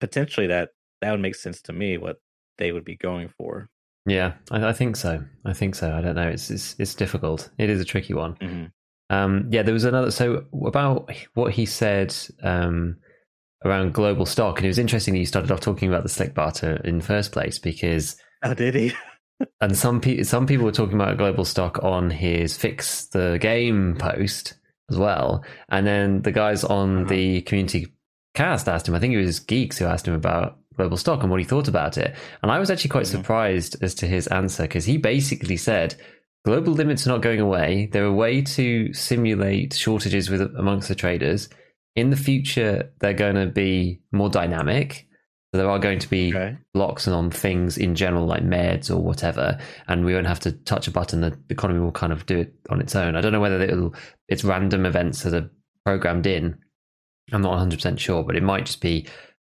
potentially 0.00 0.46
that 0.46 0.70
that 1.00 1.10
would 1.10 1.20
make 1.20 1.34
sense 1.34 1.62
to 1.62 1.72
me 1.72 1.98
what 1.98 2.20
they 2.58 2.72
would 2.72 2.84
be 2.84 2.96
going 2.96 3.28
for 3.28 3.68
yeah, 4.06 4.32
I, 4.50 4.68
I 4.68 4.72
think 4.72 4.96
so. 4.96 5.22
I 5.44 5.52
think 5.52 5.74
so. 5.74 5.92
I 5.92 6.00
don't 6.00 6.14
know. 6.16 6.26
It's 6.26 6.50
it's 6.50 6.74
it's 6.80 6.94
difficult. 6.94 7.50
It 7.58 7.68
is 7.68 7.82
a 7.82 7.84
tricky 7.84 8.14
one. 8.14 8.34
Mhm. 8.36 8.72
Um, 9.10 9.48
yeah, 9.50 9.62
there 9.62 9.74
was 9.74 9.84
another. 9.84 10.10
So 10.10 10.44
about 10.64 11.10
what 11.34 11.52
he 11.52 11.66
said 11.66 12.14
um, 12.42 12.96
around 13.64 13.92
global 13.92 14.24
stock, 14.24 14.58
and 14.58 14.64
it 14.64 14.68
was 14.68 14.78
interesting 14.78 15.14
that 15.14 15.20
you 15.20 15.26
started 15.26 15.50
off 15.50 15.60
talking 15.60 15.88
about 15.88 16.02
the 16.04 16.08
slick 16.08 16.32
barter 16.34 16.76
in 16.84 16.98
the 16.98 17.04
first 17.04 17.32
place 17.32 17.58
because, 17.58 18.16
oh 18.44 18.54
did 18.54 18.74
he 18.74 18.92
and 19.60 19.76
some 19.76 20.00
people 20.00 20.24
some 20.24 20.46
people 20.46 20.64
were 20.64 20.72
talking 20.72 20.94
about 20.94 21.18
global 21.18 21.44
stock 21.44 21.82
on 21.82 22.08
his 22.10 22.56
fix 22.56 23.06
the 23.08 23.36
game 23.40 23.96
post 23.98 24.54
as 24.90 24.96
well, 24.96 25.44
and 25.68 25.86
then 25.86 26.22
the 26.22 26.32
guys 26.32 26.62
on 26.64 27.00
Uh-huh. 27.00 27.08
the 27.10 27.40
community 27.42 27.88
cast 28.34 28.68
asked 28.68 28.86
him. 28.88 28.94
I 28.94 29.00
think 29.00 29.12
it 29.14 29.24
was 29.24 29.40
geeks 29.40 29.78
who 29.78 29.86
asked 29.86 30.06
him 30.06 30.14
about 30.14 30.56
global 30.76 30.96
stock 30.96 31.20
and 31.22 31.30
what 31.30 31.40
he 31.40 31.44
thought 31.44 31.66
about 31.68 31.98
it, 31.98 32.14
and 32.42 32.50
I 32.52 32.58
was 32.60 32.70
actually 32.70 32.90
quite 32.90 33.06
Mhm. 33.06 33.10
surprised 33.10 33.82
as 33.82 33.94
to 33.96 34.06
his 34.06 34.28
answer 34.28 34.62
because 34.62 34.84
he 34.84 34.96
basically 34.98 35.56
said 35.56 35.96
global 36.44 36.72
limits 36.72 37.06
are 37.06 37.10
not 37.10 37.22
going 37.22 37.40
away. 37.40 37.88
They're 37.92 38.04
a 38.04 38.12
way 38.12 38.42
to 38.42 38.92
simulate 38.92 39.74
shortages 39.74 40.30
with 40.30 40.40
amongst 40.40 40.88
the 40.88 40.94
traders. 40.94 41.48
In 41.96 42.10
the 42.10 42.16
future, 42.16 42.92
they're 43.00 43.12
going 43.12 43.34
to 43.34 43.46
be 43.46 44.00
more 44.12 44.30
dynamic. 44.30 45.06
So 45.52 45.58
there 45.58 45.70
are 45.70 45.80
going 45.80 45.98
to 45.98 46.08
be 46.08 46.30
okay 46.30 46.56
blocks 46.72 47.08
and 47.08 47.16
on 47.16 47.30
things 47.30 47.76
in 47.76 47.96
general, 47.96 48.24
like 48.24 48.44
meds 48.44 48.88
or 48.88 48.98
whatever, 48.98 49.58
and 49.88 50.04
we 50.04 50.14
won't 50.14 50.28
have 50.28 50.40
to 50.40 50.52
touch 50.52 50.86
a 50.86 50.92
button. 50.92 51.20
The 51.20 51.36
economy 51.48 51.80
will 51.80 51.90
kind 51.90 52.12
of 52.12 52.24
do 52.26 52.38
it 52.38 52.54
on 52.70 52.80
its 52.80 52.94
own. 52.94 53.16
I 53.16 53.20
don't 53.20 53.32
know 53.32 53.40
whether 53.40 53.60
it'll, 53.60 53.94
it's 54.28 54.44
random 54.44 54.86
events 54.86 55.24
that 55.24 55.34
are 55.34 55.50
programmed 55.84 56.26
in. 56.26 56.56
I'm 57.32 57.42
not 57.42 57.50
100 57.50 57.76
percent 57.76 57.98
sure, 57.98 58.22
but 58.22 58.36
it 58.36 58.44
might 58.44 58.66
just 58.66 58.80
be 58.80 59.08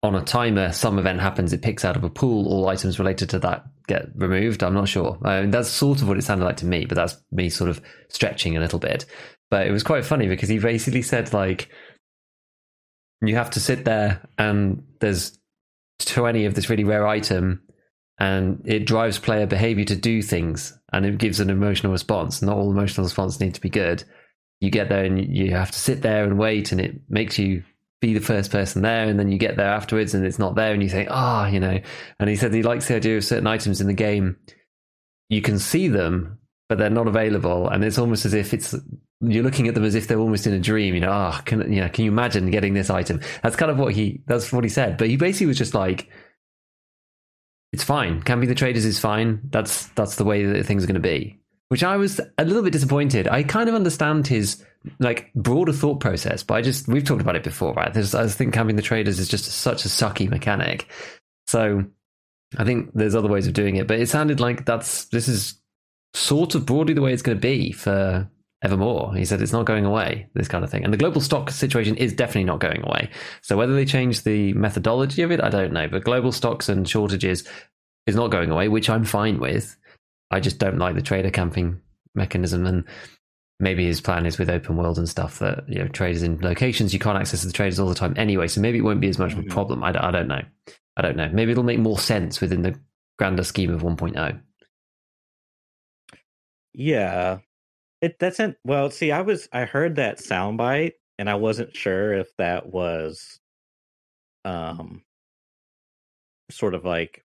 on 0.02 0.16
a 0.16 0.22
timer. 0.22 0.72
Some 0.72 0.98
event 0.98 1.20
happens, 1.20 1.52
it 1.52 1.62
picks 1.62 1.84
out 1.84 1.96
of 1.96 2.02
a 2.02 2.10
pool. 2.10 2.48
All 2.48 2.68
items 2.68 2.98
related 2.98 3.30
to 3.30 3.38
that 3.40 3.64
get 3.86 4.06
removed. 4.14 4.62
I'm 4.62 4.74
not 4.74 4.88
sure. 4.88 5.18
I 5.22 5.42
mean, 5.42 5.50
that's 5.50 5.68
sort 5.68 6.02
of 6.02 6.08
what 6.08 6.18
it 6.18 6.24
sounded 6.24 6.44
like 6.44 6.58
to 6.58 6.66
me, 6.66 6.86
but 6.86 6.96
that's 6.96 7.16
me 7.30 7.48
sort 7.48 7.70
of 7.70 7.80
stretching 8.08 8.56
a 8.56 8.60
little 8.60 8.78
bit. 8.78 9.06
But 9.50 9.66
it 9.66 9.70
was 9.70 9.82
quite 9.82 10.04
funny 10.04 10.28
because 10.28 10.48
he 10.48 10.58
basically 10.58 11.02
said 11.02 11.32
like, 11.32 11.68
you 13.20 13.36
have 13.36 13.50
to 13.50 13.60
sit 13.60 13.84
there 13.84 14.26
and 14.38 14.82
there's 15.00 15.38
20 16.00 16.44
of 16.44 16.54
this 16.54 16.68
really 16.68 16.84
rare 16.84 17.06
item 17.06 17.62
and 18.18 18.62
it 18.64 18.86
drives 18.86 19.18
player 19.18 19.46
behavior 19.46 19.84
to 19.84 19.96
do 19.96 20.22
things 20.22 20.78
and 20.92 21.04
it 21.04 21.18
gives 21.18 21.40
an 21.40 21.50
emotional 21.50 21.92
response. 21.92 22.42
Not 22.42 22.56
all 22.56 22.70
emotional 22.70 23.04
responses 23.04 23.40
need 23.40 23.54
to 23.54 23.60
be 23.60 23.70
good. 23.70 24.04
You 24.60 24.70
get 24.70 24.88
there 24.88 25.04
and 25.04 25.18
you 25.34 25.52
have 25.52 25.70
to 25.70 25.78
sit 25.78 26.02
there 26.02 26.24
and 26.24 26.38
wait 26.38 26.72
and 26.72 26.80
it 26.80 27.00
makes 27.08 27.38
you 27.38 27.64
be 28.04 28.14
the 28.14 28.20
first 28.20 28.50
person 28.50 28.82
there 28.82 29.08
and 29.08 29.18
then 29.18 29.32
you 29.32 29.38
get 29.38 29.56
there 29.56 29.68
afterwards 29.68 30.14
and 30.14 30.26
it's 30.26 30.38
not 30.38 30.54
there 30.54 30.72
and 30.72 30.82
you 30.82 30.90
think, 30.90 31.08
ah, 31.10 31.46
you 31.46 31.58
know. 31.58 31.80
And 32.18 32.28
he 32.28 32.36
said 32.36 32.52
he 32.52 32.62
likes 32.62 32.88
the 32.88 32.96
idea 32.96 33.16
of 33.16 33.24
certain 33.24 33.46
items 33.46 33.80
in 33.80 33.86
the 33.86 33.94
game. 33.94 34.36
You 35.30 35.40
can 35.40 35.58
see 35.58 35.88
them, 35.88 36.38
but 36.68 36.78
they're 36.78 36.90
not 36.90 37.08
available. 37.08 37.68
And 37.68 37.82
it's 37.82 37.98
almost 37.98 38.26
as 38.26 38.34
if 38.34 38.52
it's 38.52 38.74
you're 39.20 39.42
looking 39.42 39.68
at 39.68 39.74
them 39.74 39.84
as 39.84 39.94
if 39.94 40.06
they're 40.06 40.18
almost 40.18 40.46
in 40.46 40.52
a 40.52 40.60
dream. 40.60 40.94
You 40.94 41.00
know, 41.00 41.12
ah, 41.12 41.40
can 41.46 41.72
you 41.72 41.80
know, 41.80 41.88
can 41.88 42.04
you 42.04 42.10
imagine 42.10 42.50
getting 42.50 42.74
this 42.74 42.90
item? 42.90 43.20
That's 43.42 43.56
kind 43.56 43.70
of 43.70 43.78
what 43.78 43.94
he 43.94 44.22
that's 44.26 44.52
what 44.52 44.64
he 44.64 44.70
said. 44.70 44.98
But 44.98 45.08
he 45.08 45.16
basically 45.16 45.46
was 45.46 45.58
just 45.58 45.74
like, 45.74 46.10
it's 47.72 47.84
fine. 47.84 48.22
Can 48.22 48.40
be 48.40 48.46
the 48.46 48.54
traders 48.54 48.84
is 48.84 48.98
fine. 48.98 49.40
That's 49.50 49.86
that's 49.88 50.16
the 50.16 50.24
way 50.24 50.44
that 50.44 50.66
things 50.66 50.84
are 50.84 50.86
going 50.86 50.94
to 50.94 51.00
be. 51.00 51.40
Which 51.74 51.82
I 51.82 51.96
was 51.96 52.20
a 52.38 52.44
little 52.44 52.62
bit 52.62 52.72
disappointed. 52.72 53.26
I 53.26 53.42
kind 53.42 53.68
of 53.68 53.74
understand 53.74 54.28
his 54.28 54.64
like 55.00 55.32
broader 55.34 55.72
thought 55.72 55.98
process, 55.98 56.44
but 56.44 56.54
I 56.54 56.62
just 56.62 56.86
we've 56.86 57.02
talked 57.02 57.20
about 57.20 57.34
it 57.34 57.42
before, 57.42 57.74
right? 57.74 57.92
There's, 57.92 58.14
I 58.14 58.28
think 58.28 58.54
camping 58.54 58.76
the 58.76 58.80
traders 58.80 59.18
is 59.18 59.26
just 59.26 59.46
such 59.46 59.84
a 59.84 59.88
sucky 59.88 60.30
mechanic. 60.30 60.88
So 61.48 61.84
I 62.56 62.62
think 62.62 62.92
there's 62.94 63.16
other 63.16 63.26
ways 63.26 63.48
of 63.48 63.54
doing 63.54 63.74
it, 63.74 63.88
but 63.88 63.98
it 63.98 64.08
sounded 64.08 64.38
like 64.38 64.64
that's 64.64 65.06
this 65.06 65.26
is 65.26 65.60
sort 66.12 66.54
of 66.54 66.64
broadly 66.64 66.94
the 66.94 67.02
way 67.02 67.12
it's 67.12 67.22
going 67.22 67.38
to 67.38 67.42
be 67.42 67.72
for 67.72 68.30
evermore. 68.62 69.12
He 69.16 69.24
said 69.24 69.42
it's 69.42 69.50
not 69.50 69.66
going 69.66 69.84
away, 69.84 70.28
this 70.34 70.46
kind 70.46 70.62
of 70.62 70.70
thing. 70.70 70.84
And 70.84 70.92
the 70.92 70.96
global 70.96 71.20
stock 71.20 71.50
situation 71.50 71.96
is 71.96 72.12
definitely 72.12 72.44
not 72.44 72.60
going 72.60 72.84
away. 72.84 73.10
So 73.42 73.56
whether 73.56 73.74
they 73.74 73.84
change 73.84 74.22
the 74.22 74.52
methodology 74.52 75.22
of 75.22 75.32
it, 75.32 75.42
I 75.42 75.48
don't 75.48 75.72
know. 75.72 75.88
But 75.88 76.04
global 76.04 76.30
stocks 76.30 76.68
and 76.68 76.88
shortages 76.88 77.42
is 78.06 78.14
not 78.14 78.30
going 78.30 78.52
away, 78.52 78.68
which 78.68 78.88
I'm 78.88 79.04
fine 79.04 79.40
with. 79.40 79.76
I 80.30 80.40
just 80.40 80.58
don't 80.58 80.78
like 80.78 80.94
the 80.94 81.02
trader 81.02 81.30
camping 81.30 81.80
mechanism 82.14 82.66
and 82.66 82.84
maybe 83.60 83.86
his 83.86 84.00
plan 84.00 84.26
is 84.26 84.38
with 84.38 84.50
open 84.50 84.76
world 84.76 84.98
and 84.98 85.08
stuff 85.08 85.38
that 85.38 85.68
you 85.68 85.78
know 85.78 85.88
traders 85.88 86.22
in 86.22 86.40
locations 86.40 86.92
you 86.92 86.98
can't 86.98 87.18
access 87.18 87.42
the 87.42 87.52
traders 87.52 87.78
all 87.78 87.88
the 87.88 87.94
time 87.94 88.14
anyway 88.16 88.48
so 88.48 88.60
maybe 88.60 88.78
it 88.78 88.82
won't 88.82 89.00
be 89.00 89.08
as 89.08 89.18
much 89.18 89.32
of 89.32 89.38
a 89.38 89.42
Mhm. 89.42 89.50
problem 89.50 89.82
I, 89.84 89.92
don't- 89.92 90.04
I 90.04 90.10
don't 90.10 90.28
know 90.28 90.42
i 90.96 91.02
don't 91.02 91.16
know 91.16 91.28
maybe 91.32 91.52
it'll 91.52 91.62
make 91.64 91.78
more 91.78 91.98
sense 91.98 92.40
within 92.40 92.62
the 92.62 92.78
grander 93.18 93.44
scheme 93.44 93.72
of 93.72 93.84
oh. 93.84 93.88
1.0 93.88 94.40
Yeah. 96.72 97.38
It 98.00 98.18
doesn't 98.18 98.56
well, 98.64 98.90
see, 98.90 99.12
I 99.12 99.22
was 99.22 99.48
I 99.52 99.64
heard 99.64 99.96
that 99.96 100.18
soundbite 100.18 100.92
and 101.18 101.30
I 101.30 101.36
wasn't 101.36 101.74
sure 101.76 102.12
if 102.12 102.28
that 102.36 102.66
was 102.66 103.40
um 104.44 105.02
sort 106.50 106.74
of 106.74 106.84
like 106.84 107.23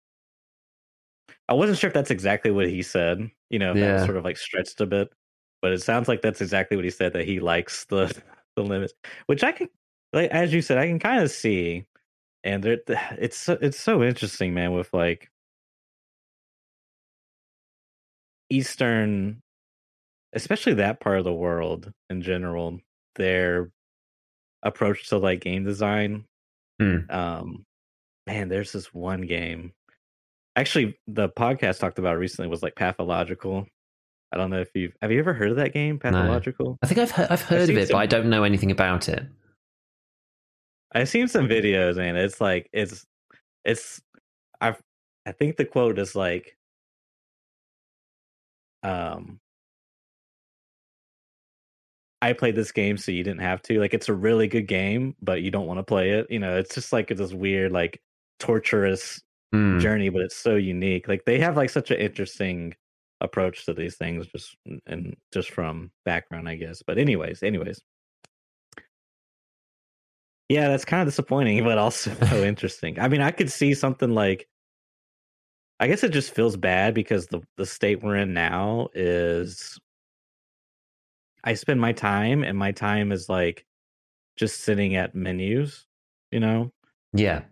I 1.50 1.54
wasn't 1.54 1.80
sure 1.80 1.88
if 1.88 1.96
that's 1.96 2.12
exactly 2.12 2.52
what 2.52 2.70
he 2.70 2.84
said, 2.84 3.30
you 3.50 3.58
know, 3.58 3.72
if 3.72 3.78
that 3.78 3.94
was 3.94 4.06
sort 4.06 4.18
of 4.18 4.24
like 4.24 4.38
stretched 4.38 4.80
a 4.82 4.86
bit. 4.86 5.10
But 5.62 5.74
it 5.74 5.82
sounds 5.82 6.08
like 6.08 6.22
that's 6.22 6.42
exactly 6.42 6.78
what 6.78 6.86
he 6.86 6.92
said 6.92 7.14
that 7.14 7.26
he 7.26 7.40
likes 7.40 7.86
the 7.86 8.16
the 8.56 8.64
limits, 8.64 8.94
which 9.26 9.44
I 9.44 9.52
can 9.52 9.68
like 10.14 10.30
as 10.32 10.54
you 10.54 10.62
said, 10.62 10.78
I 10.78 10.88
can 10.88 11.00
kind 11.00 11.24
of 11.24 11.32
see. 11.32 11.86
And 12.44 12.64
there, 12.64 12.78
it's 13.18 13.38
so, 13.38 13.58
it's 13.62 13.80
so 13.80 14.04
interesting, 14.04 14.54
man, 14.54 14.74
with 14.74 14.94
like 14.94 15.30
Eastern, 18.52 19.42
especially 20.34 20.76
that 20.76 21.00
part 21.00 21.18
of 21.18 21.26
the 21.26 21.34
world 21.34 21.92
in 22.12 22.22
general, 22.22 22.80
their 23.16 23.72
approach 24.64 25.10
to 25.10 25.18
like 25.18 25.42
game 25.42 25.64
design. 25.64 26.26
Hmm. 26.80 27.00
Um, 27.10 27.66
man, 28.28 28.50
there's 28.50 28.72
this 28.72 28.94
one 28.94 29.22
game. 29.22 29.74
Actually, 30.56 30.98
the 31.08 31.30
podcast 31.30 31.80
talked 31.80 32.00
about 32.00 32.18
recently 32.18 32.50
was 32.50 32.64
like 32.64 32.76
pathological. 32.76 33.66
I 34.32 34.38
don't 34.38 34.50
know 34.50 34.60
if 34.60 34.70
you've 34.76 34.94
have 35.02 35.12
you 35.12 35.20
ever 35.20 35.34
heard 35.34 35.52
of 35.52 35.58
that 35.58 35.74
game, 35.74 35.98
Pathological? 36.00 36.78
I 36.84 36.88
think 36.88 37.00
I've 37.00 37.12
heard, 37.12 37.28
I've 37.32 37.42
heard 37.42 37.68
seen 37.68 37.78
of 37.78 37.84
it, 37.84 37.88
some- 37.88 37.96
but 37.96 38.00
I 38.00 38.06
don't 38.06 38.30
know 38.30 38.44
anything 38.44 38.72
about 38.72 39.10
it. 39.10 39.26
I've 40.94 41.10
seen 41.10 41.28
some 41.28 41.48
videos 41.48 41.98
and 42.00 42.18
it's 42.18 42.42
like 42.42 42.70
it's 42.74 43.06
it's 43.64 44.02
I 44.60 44.76
I 45.26 45.32
think 45.32 45.58
the 45.58 45.66
quote 45.66 46.00
is 46.00 46.16
like 46.16 46.58
um 48.84 49.40
I 52.22 52.34
played 52.34 52.56
this 52.56 52.72
game 52.72 52.98
so 52.98 53.12
you 53.12 53.24
didn't 53.24 53.42
have 53.42 53.62
to. 53.64 53.80
Like 53.80 53.94
it's 53.94 54.10
a 54.10 54.14
really 54.14 54.48
good 54.48 54.68
game, 54.68 55.16
but 55.22 55.42
you 55.42 55.52
don't 55.52 55.68
want 55.68 55.78
to 55.80 55.84
play 55.84 56.12
it. 56.12 56.28
You 56.30 56.40
know, 56.40 56.58
it's 56.58 56.76
just 56.76 56.92
like 56.92 57.12
it's 57.12 57.20
this 57.20 57.32
weird, 57.34 57.72
like 57.72 58.02
torturous 58.40 59.22
Hmm. 59.52 59.80
journey, 59.80 60.10
but 60.10 60.22
it's 60.22 60.36
so 60.36 60.56
unique. 60.56 61.08
Like 61.08 61.26
they 61.26 61.40
have 61.40 61.58
like 61.58 61.70
such 61.70 61.92
an 61.92 61.98
interesting 61.98 62.76
approach 63.22 63.66
to 63.66 63.74
these 63.74 63.96
things, 63.96 64.28
just 64.28 64.56
and 64.86 65.16
just 65.34 65.52
from 65.52 65.92
background, 66.06 66.48
I 66.48 66.56
guess. 66.56 66.84
But 66.86 66.98
anyways, 66.98 67.44
anyways, 67.44 67.82
yeah, 70.50 70.70
that's 70.70 70.86
kind 70.86 71.02
of 71.02 71.08
disappointing, 71.08 71.64
but 71.66 71.78
also 71.78 72.14
so 72.30 72.44
interesting. 72.44 73.00
I 73.00 73.08
mean, 73.08 73.22
I 73.22 73.32
could 73.32 73.52
see 73.52 73.74
something 73.74 74.14
like. 74.14 74.48
I 75.82 75.88
guess 75.88 76.04
it 76.04 76.12
just 76.12 76.36
feels 76.36 76.58
bad 76.58 76.94
because 76.94 77.28
the 77.28 77.42
the 77.58 77.66
state 77.66 78.04
we're 78.04 78.18
in 78.18 78.34
now 78.34 78.90
is. 78.94 79.80
I 81.42 81.54
spend 81.54 81.80
my 81.80 81.94
time, 81.94 82.44
and 82.44 82.58
my 82.58 82.74
time 82.74 83.14
is 83.14 83.30
like, 83.30 83.66
just 84.38 84.62
sitting 84.62 84.96
at 84.96 85.16
menus, 85.16 85.86
you 86.32 86.40
know 86.40 86.72
Yeah. 87.14 87.44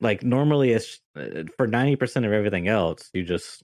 Like 0.00 0.22
normally 0.22 0.72
it's 0.72 1.00
uh, 1.16 1.44
for 1.56 1.66
90% 1.68 2.26
of 2.26 2.32
everything 2.32 2.68
else 2.68 3.10
you 3.12 3.24
just 3.24 3.62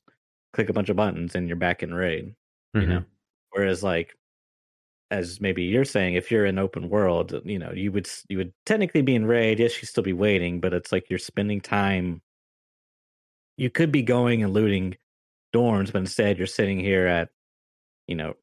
click 0.52 0.68
a 0.68 0.72
bunch 0.72 0.88
of 0.88 0.96
buttons 0.96 1.34
and 1.34 1.48
you're 1.48 1.56
back 1.56 1.82
in 1.82 1.94
raid 1.94 2.34
you 2.78 2.86
Mhm. 2.86 2.88
know 2.88 3.04
whereas 3.50 3.82
like 3.82 4.16
as 5.10 5.40
maybe 5.40 5.64
you're 5.64 5.84
saying 5.84 6.14
if 6.14 6.30
you're 6.30 6.46
in 6.46 6.58
open 6.58 6.88
world 6.88 7.40
you 7.44 7.58
know 7.58 7.72
you 7.72 7.90
would 7.92 8.08
you 8.28 8.38
would 8.38 8.52
technically 8.66 9.02
be 9.02 9.14
in 9.14 9.26
raid 9.26 9.58
yes 9.58 9.80
you'd 9.82 9.88
still 9.88 10.04
be 10.04 10.12
waiting 10.12 10.60
but 10.60 10.72
it's 10.72 10.92
like 10.92 11.10
you're 11.10 11.18
spending 11.18 11.60
time 11.60 12.22
you 13.56 13.70
could 13.70 13.92
be 13.92 14.02
going 14.02 14.42
and 14.42 14.52
looting 14.52 14.96
dorms 15.54 15.92
but 15.92 15.98
instead 15.98 16.38
you're 16.38 16.46
sitting 16.46 16.78
here 16.78 17.06
at 17.06 17.30
you 18.06 18.14
know 18.14 18.34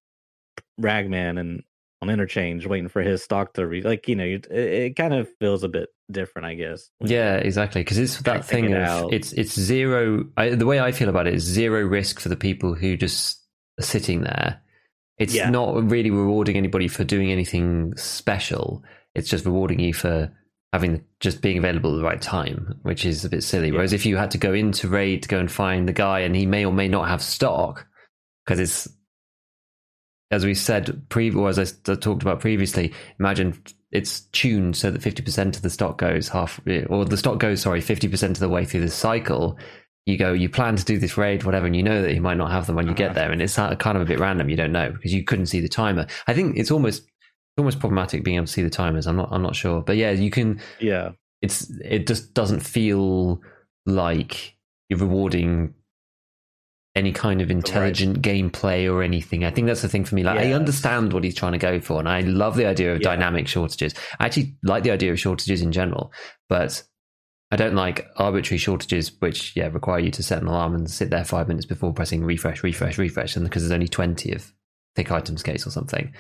ragman 0.80 1.38
and 1.38 1.64
on 2.02 2.10
interchange 2.10 2.66
waiting 2.68 2.88
for 2.90 3.02
his 3.02 3.24
stock 3.24 3.54
to 3.54 3.66
re 3.66 3.82
like 3.82 4.08
you 4.08 4.16
know 4.16 4.24
it, 4.24 4.46
it 4.52 4.96
kind 4.96 5.14
of 5.14 5.28
feels 5.40 5.64
a 5.64 5.68
bit 5.68 5.90
different 6.12 6.46
i 6.46 6.54
guess 6.54 6.90
Yeah, 7.02 7.36
exactly. 7.36 7.82
Because 7.82 7.98
it's 7.98 8.22
that 8.22 8.46
thing 8.46 8.66
it 8.66 8.72
of 8.74 8.84
out. 8.84 9.14
it's 9.14 9.34
it's 9.34 9.60
zero. 9.60 10.26
I, 10.38 10.50
the 10.52 10.66
way 10.66 10.80
I 10.80 10.92
feel 10.94 11.10
about 11.10 11.28
it 11.28 11.34
is 11.34 11.44
zero 11.44 11.82
risk 11.86 12.20
for 12.20 12.30
the 12.30 12.38
people 12.38 12.74
who 12.76 12.96
just 12.96 13.44
are 13.80 13.84
sitting 13.84 14.22
there. 14.22 14.62
It's 15.18 15.34
Yeah. 15.34 15.50
not 15.50 15.90
really 15.92 16.10
rewarding 16.12 16.56
anybody 16.56 16.88
for 16.88 17.04
doing 17.04 17.30
anything 17.32 17.94
special. 17.98 18.84
It's 19.16 19.30
just 19.30 19.46
rewarding 19.46 19.80
you 19.80 19.94
for 19.94 20.32
having 20.72 21.04
just 21.20 21.42
being 21.42 21.58
available 21.58 21.94
at 21.94 21.98
the 21.98 22.04
right 22.04 22.22
time, 22.22 22.80
which 22.84 23.06
is 23.06 23.26
a 23.26 23.30
bit 23.30 23.44
silly. 23.44 23.68
Yeah. 23.68 23.74
Whereas 23.76 23.92
if 23.94 24.06
you 24.06 24.16
had 24.16 24.32
to 24.32 24.38
go 24.38 24.54
into 24.54 24.88
raid 24.88 25.24
to 25.24 25.30
go 25.30 25.40
and 25.40 25.52
find 25.52 25.90
the 25.90 25.94
guy, 25.94 26.20
and 26.20 26.36
he 26.36 26.46
may 26.46 26.64
or 26.66 26.72
may 26.72 26.88
not 26.88 27.08
have 27.10 27.22
stock, 27.22 27.86
because 28.46 28.60
it's 28.60 28.88
as 30.32 30.46
we 30.46 30.54
said, 30.54 31.08
pre- 31.10 31.32
or 31.34 31.50
as 31.50 31.58
I 31.60 31.96
talked 31.96 32.22
about 32.22 32.40
previously, 32.40 32.94
imagine 33.20 33.62
it's 33.92 34.22
tuned 34.32 34.76
so 34.76 34.92
that 34.92 35.02
50% 35.02 35.56
of 35.56 35.62
the 35.62 35.70
stock 35.70 35.98
goes 35.98 36.28
half, 36.30 36.60
or 36.90 37.06
the 37.06 37.18
stock 37.18 37.40
goes, 37.40 37.62
sorry, 37.62 37.82
50% 37.82 38.24
of 38.32 38.40
the 38.40 38.50
way 38.50 38.66
through 38.66 38.82
the 38.82 38.90
cycle. 38.90 39.58
You 40.06 40.18
go, 40.18 40.32
you 40.34 40.50
plan 40.50 40.76
to 40.78 40.86
do 40.86 40.98
this 40.98 41.18
raid, 41.18 41.44
whatever, 41.44 41.66
and 41.66 41.76
you 41.76 41.84
know 41.84 42.02
that 42.02 42.14
you 42.14 42.22
might 42.22 42.38
not 42.38 42.52
have 42.52 42.66
them 42.66 42.76
when 42.76 42.88
you 42.88 42.94
get 42.94 43.12
Uh-huh. 43.12 43.20
there. 43.20 43.32
And 43.32 43.42
it's 43.42 43.56
kind 43.56 43.96
of 43.96 44.02
a 44.02 44.06
bit 44.06 44.20
random. 44.20 44.50
You 44.50 44.56
don't 44.56 44.72
know 44.72 44.92
because 44.92 45.14
you 45.14 45.24
couldn't 45.24 45.48
see 45.48 45.60
the 45.60 45.68
timer. 45.70 46.08
I 46.28 46.34
think 46.34 46.58
it's 46.58 46.72
almost, 46.72 47.04
it's 47.04 47.58
almost 47.58 47.80
problematic 47.80 48.24
being 48.24 48.38
able 48.38 48.46
to 48.48 48.52
see 48.52 48.62
the 48.64 48.70
timers. 48.70 49.06
I'm 49.08 49.18
not, 49.18 49.30
I'm 49.32 49.42
not 49.42 49.56
sure. 49.56 49.82
But 49.82 49.98
yeah, 49.98 50.12
you 50.12 50.30
can, 50.32 50.62
yeah 50.80 51.12
it's, 51.42 51.70
it 51.84 52.08
just 52.08 52.34
doesn't 52.34 52.62
feel 52.62 53.42
like 53.86 54.56
you're 54.90 55.00
rewarding 55.00 55.74
any 56.98 57.12
kind 57.14 57.42
of 57.42 57.50
intelligent 57.52 58.22
gameplay 58.22 58.92
or 58.92 59.04
anything. 59.04 59.46
I 59.46 59.52
think 59.52 59.68
that's 59.68 59.82
the 59.84 59.88
thing 59.90 60.04
for 60.04 60.16
me. 60.16 60.24
Like 60.24 60.40
I 60.40 60.52
understand 60.54 61.14
what 61.14 61.24
he's 61.24 61.36
trying 61.36 61.54
to 61.54 61.58
go 61.58 61.80
for, 61.80 62.00
and 62.00 62.10
I 62.10 62.22
love 62.22 62.56
the 62.58 62.66
idea 62.66 62.94
of 62.94 63.00
Yeah. 63.02 63.10
dynamic 63.16 63.48
shortages. 63.48 63.94
I 64.20 64.26
actually 64.26 64.56
like 64.64 64.84
the 64.84 64.92
idea 64.92 65.12
of 65.12 65.20
shortages 65.20 65.62
in 65.62 65.72
general, 65.72 66.12
but 66.50 66.84
I 67.52 67.56
don't 67.56 67.76
like 67.76 68.06
arbitrary 68.18 68.58
shortages, 68.58 69.12
which 69.20 69.56
yeah 69.56 69.70
require 69.72 70.00
you 70.00 70.12
to 70.12 70.24
set 70.24 70.42
an 70.42 70.48
alarm 70.48 70.76
and 70.76 70.90
sit 70.90 71.10
there 71.10 71.24
five 71.24 71.48
minutes 71.48 71.66
before 71.66 71.94
pressing 71.94 72.24
refresh, 72.24 72.64
refresh, 72.64 72.98
refresh, 72.98 73.36
and 73.36 73.46
because 73.46 73.62
there's 73.64 73.72
only 73.72 73.88
twenty 73.88 74.34
of 74.34 74.52
thick 74.96 75.12
items 75.12 75.44
case 75.44 75.66
or 75.66 75.70
something, 75.70 76.12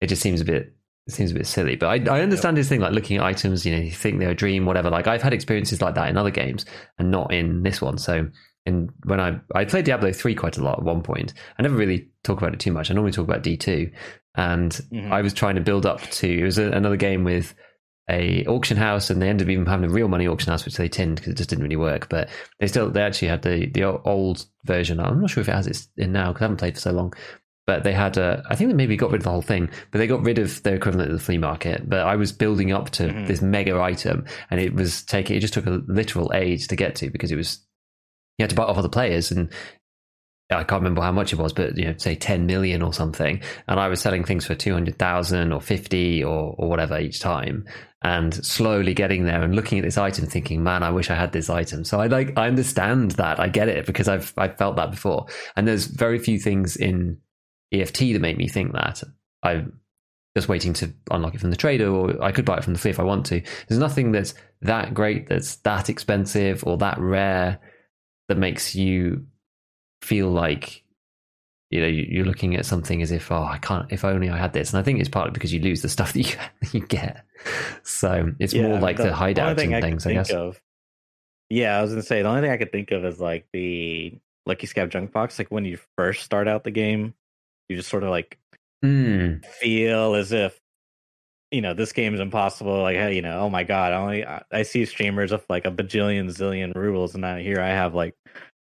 it 0.00 0.06
just 0.06 0.22
seems 0.22 0.40
a 0.40 0.44
bit. 0.44 0.72
It 1.06 1.14
seems 1.14 1.32
a 1.32 1.34
bit 1.34 1.46
silly, 1.46 1.74
but 1.76 1.86
I, 2.08 2.18
I 2.18 2.20
understand 2.20 2.56
his 2.56 2.68
thing, 2.68 2.80
like 2.80 2.92
looking 2.92 3.16
at 3.16 3.24
items, 3.24 3.66
you 3.66 3.72
know, 3.74 3.82
you 3.82 3.90
think 3.90 4.20
they're 4.20 4.30
a 4.30 4.34
dream, 4.34 4.64
whatever. 4.64 4.90
Like 4.90 5.08
I've 5.08 5.22
had 5.22 5.32
experiences 5.32 5.80
like 5.82 5.94
that 5.96 6.08
in 6.08 6.16
other 6.16 6.30
games, 6.30 6.66
and 6.98 7.10
not 7.10 7.32
in 7.32 7.62
this 7.62 7.80
one. 7.80 7.98
So 7.98 8.28
and 8.66 8.90
when 9.04 9.20
I 9.20 9.40
I 9.54 9.64
played 9.64 9.84
Diablo 9.84 10.12
three 10.12 10.34
quite 10.34 10.58
a 10.58 10.62
lot 10.64 10.78
at 10.78 10.84
one 10.84 11.02
point. 11.02 11.32
I 11.58 11.62
never 11.62 11.76
really 11.76 12.08
talk 12.24 12.38
about 12.38 12.54
it 12.54 12.60
too 12.60 12.72
much. 12.72 12.90
I 12.90 12.94
normally 12.94 13.12
talk 13.12 13.26
about 13.28 13.42
D 13.42 13.56
two, 13.56 13.90
and 14.36 14.72
Mhm. 14.92 15.10
I 15.10 15.22
was 15.22 15.32
trying 15.34 15.54
to 15.56 15.60
build 15.60 15.86
up 15.86 16.00
to 16.02 16.28
it 16.28 16.44
was 16.44 16.58
a, 16.58 16.70
another 16.70 16.96
game 16.96 17.24
with 17.24 17.54
a 18.10 18.44
auction 18.46 18.76
house, 18.76 19.08
and 19.10 19.22
they 19.22 19.28
ended 19.28 19.46
up 19.46 19.50
even 19.50 19.66
having 19.66 19.88
a 19.88 19.92
real 19.92 20.08
money 20.08 20.26
auction 20.26 20.50
house, 20.50 20.64
which 20.64 20.76
they 20.76 20.88
tinned 20.88 21.16
because 21.16 21.32
it 21.32 21.36
just 21.36 21.48
didn't 21.50 21.62
really 21.62 21.76
work. 21.76 22.08
But 22.08 22.28
they 22.58 22.66
still 22.66 22.90
they 22.90 23.02
actually 23.02 23.28
had 23.28 23.42
the 23.42 23.66
the 23.66 23.84
old 23.84 24.46
version. 24.64 24.98
I'm 25.00 25.20
not 25.20 25.30
sure 25.30 25.40
if 25.42 25.48
it 25.48 25.54
has 25.54 25.66
it 25.66 25.86
in 25.96 26.12
now 26.12 26.28
because 26.32 26.42
I 26.42 26.44
haven't 26.44 26.56
played 26.58 26.74
for 26.74 26.80
so 26.80 26.92
long. 26.92 27.12
But 27.66 27.84
they 27.84 27.92
had, 27.92 28.16
a, 28.16 28.42
I 28.50 28.56
think 28.56 28.68
they 28.70 28.74
maybe 28.74 28.96
got 28.96 29.12
rid 29.12 29.20
of 29.20 29.24
the 29.24 29.30
whole 29.30 29.42
thing, 29.42 29.70
but 29.92 29.98
they 29.98 30.08
got 30.08 30.24
rid 30.24 30.40
of 30.40 30.60
their 30.64 30.74
equivalent 30.74 31.12
of 31.12 31.16
the 31.16 31.22
flea 31.22 31.38
market. 31.38 31.88
But 31.88 32.00
I 32.00 32.16
was 32.16 32.32
building 32.32 32.72
up 32.72 32.90
to 32.92 33.04
Mhm. 33.04 33.28
this 33.28 33.42
mega 33.42 33.78
item, 33.80 34.24
and 34.50 34.58
it 34.60 34.74
was 34.74 35.04
taking, 35.04 35.36
it 35.36 35.40
just 35.40 35.54
took 35.54 35.66
a 35.66 35.80
literal 35.86 36.32
age 36.34 36.66
to 36.66 36.74
get 36.74 36.96
to 36.96 37.10
because 37.10 37.30
it 37.30 37.36
was 37.36 37.64
you 38.40 38.44
had 38.44 38.50
to 38.50 38.56
buy 38.56 38.64
off 38.64 38.78
other 38.78 38.88
players 38.88 39.30
and 39.30 39.52
I 40.50 40.64
can't 40.64 40.80
remember 40.80 41.02
how 41.02 41.12
much 41.12 41.32
it 41.32 41.38
was, 41.38 41.52
but 41.52 41.76
you 41.76 41.84
know, 41.84 41.94
say 41.98 42.14
10 42.16 42.46
million 42.46 42.82
or 42.82 42.92
something. 42.92 43.40
And 43.68 43.78
I 43.78 43.88
was 43.88 44.00
selling 44.00 44.24
things 44.24 44.46
for 44.46 44.54
200,000 44.54 45.52
or 45.52 45.60
50 45.60 46.24
or, 46.24 46.54
or 46.58 46.68
whatever 46.68 46.98
each 46.98 47.20
time 47.20 47.66
and 48.02 48.34
slowly 48.34 48.94
getting 48.94 49.26
there 49.26 49.42
and 49.42 49.54
looking 49.54 49.78
at 49.78 49.84
this 49.84 49.98
item 49.98 50.26
thinking, 50.26 50.62
man, 50.62 50.82
I 50.82 50.90
wish 50.90 51.10
I 51.10 51.14
had 51.14 51.32
this 51.32 51.50
item. 51.50 51.84
So 51.84 52.00
I 52.00 52.06
like, 52.06 52.36
I 52.36 52.48
understand 52.48 53.12
that. 53.12 53.38
I 53.38 53.48
get 53.48 53.68
it 53.68 53.86
because 53.86 54.08
I've, 54.08 54.32
I've 54.36 54.56
felt 54.56 54.76
that 54.76 54.90
before. 54.90 55.26
And 55.54 55.68
there's 55.68 55.86
very 55.86 56.18
few 56.18 56.38
things 56.38 56.76
in 56.76 57.18
EFT 57.72 57.98
that 57.98 58.20
make 58.20 58.38
me 58.38 58.48
think 58.48 58.72
that. 58.72 59.02
I'm 59.42 59.78
just 60.34 60.48
waiting 60.48 60.72
to 60.74 60.92
unlock 61.10 61.34
it 61.34 61.40
from 61.40 61.50
the 61.50 61.56
trader 61.56 61.88
or 61.88 62.22
I 62.22 62.32
could 62.32 62.44
buy 62.44 62.56
it 62.56 62.64
from 62.64 62.72
the 62.72 62.78
flea 62.78 62.90
if 62.90 63.00
I 63.00 63.04
want 63.04 63.26
to. 63.26 63.42
There's 63.68 63.78
nothing 63.78 64.12
that's 64.12 64.34
that 64.62 64.94
great, 64.94 65.28
that's 65.28 65.56
that 65.56 65.90
expensive 65.90 66.64
or 66.66 66.78
that 66.78 66.98
rare 66.98 67.60
that 68.30 68.38
makes 68.38 68.74
you 68.74 69.26
feel 70.02 70.30
like 70.30 70.82
you 71.70 71.80
know 71.80 71.86
you- 71.86 72.06
you're 72.08 72.24
looking 72.24 72.56
at 72.56 72.64
something 72.64 73.02
as 73.02 73.12
if 73.12 73.30
oh 73.30 73.42
I 73.44 73.58
can't 73.58 73.92
if 73.92 74.04
only 74.04 74.30
I 74.30 74.38
had 74.38 74.52
this 74.54 74.70
and 74.72 74.80
I 74.80 74.82
think 74.82 74.98
it's 74.98 75.08
partly 75.08 75.32
because 75.32 75.52
you 75.52 75.60
lose 75.60 75.82
the 75.82 75.88
stuff 75.88 76.12
that 76.14 76.20
you 76.20 76.36
you 76.80 76.86
get 76.86 77.24
so 77.82 78.32
it's 78.38 78.54
more 78.54 78.78
like 78.78 78.96
the, 78.96 79.12
only 79.14 79.34
hideouts 79.34 79.56
thing 79.56 79.74
and 79.74 79.84
I 79.84 79.88
things 79.88 80.06
I 80.06 80.10
think 80.10 80.18
guess 80.26 80.30
Of, 80.32 80.60
yeah, 81.50 81.76
I 81.78 81.82
was 81.82 81.90
gonna 81.90 82.02
say 82.02 82.22
the 82.22 82.28
only 82.28 82.42
thing 82.42 82.50
I 82.52 82.56
could 82.56 82.72
think 82.72 82.90
of 82.92 83.04
is 83.04 83.20
like 83.20 83.46
the 83.52 84.18
Lucky 84.46 84.66
Scav 84.68 84.88
junk 84.88 85.12
box. 85.12 85.38
Like 85.38 85.48
when 85.50 85.64
you 85.64 85.78
first 85.96 86.22
start 86.22 86.46
out 86.48 86.64
the 86.64 86.70
game, 86.70 87.14
you 87.68 87.76
just 87.76 87.88
sort 87.90 88.04
of 88.04 88.10
like 88.10 88.38
Hmm. 88.82 89.38
feel 89.60 90.14
as 90.14 90.32
if 90.32 90.59
you 91.50 91.60
know 91.60 91.74
this 91.74 91.92
game 91.92 92.14
is 92.14 92.20
impossible. 92.20 92.82
Like 92.82 92.96
hey, 92.96 93.14
you 93.16 93.22
know, 93.22 93.40
oh 93.40 93.50
my 93.50 93.64
god, 93.64 93.92
I 93.92 93.96
only 93.96 94.26
I, 94.26 94.42
I 94.52 94.62
see 94.62 94.84
streamers 94.84 95.32
of 95.32 95.44
like 95.48 95.64
a 95.66 95.70
bajillion 95.70 96.26
zillion 96.26 96.74
rubles, 96.74 97.14
and 97.14 97.22
now 97.22 97.36
here 97.36 97.60
I 97.60 97.68
have 97.68 97.94
like 97.94 98.14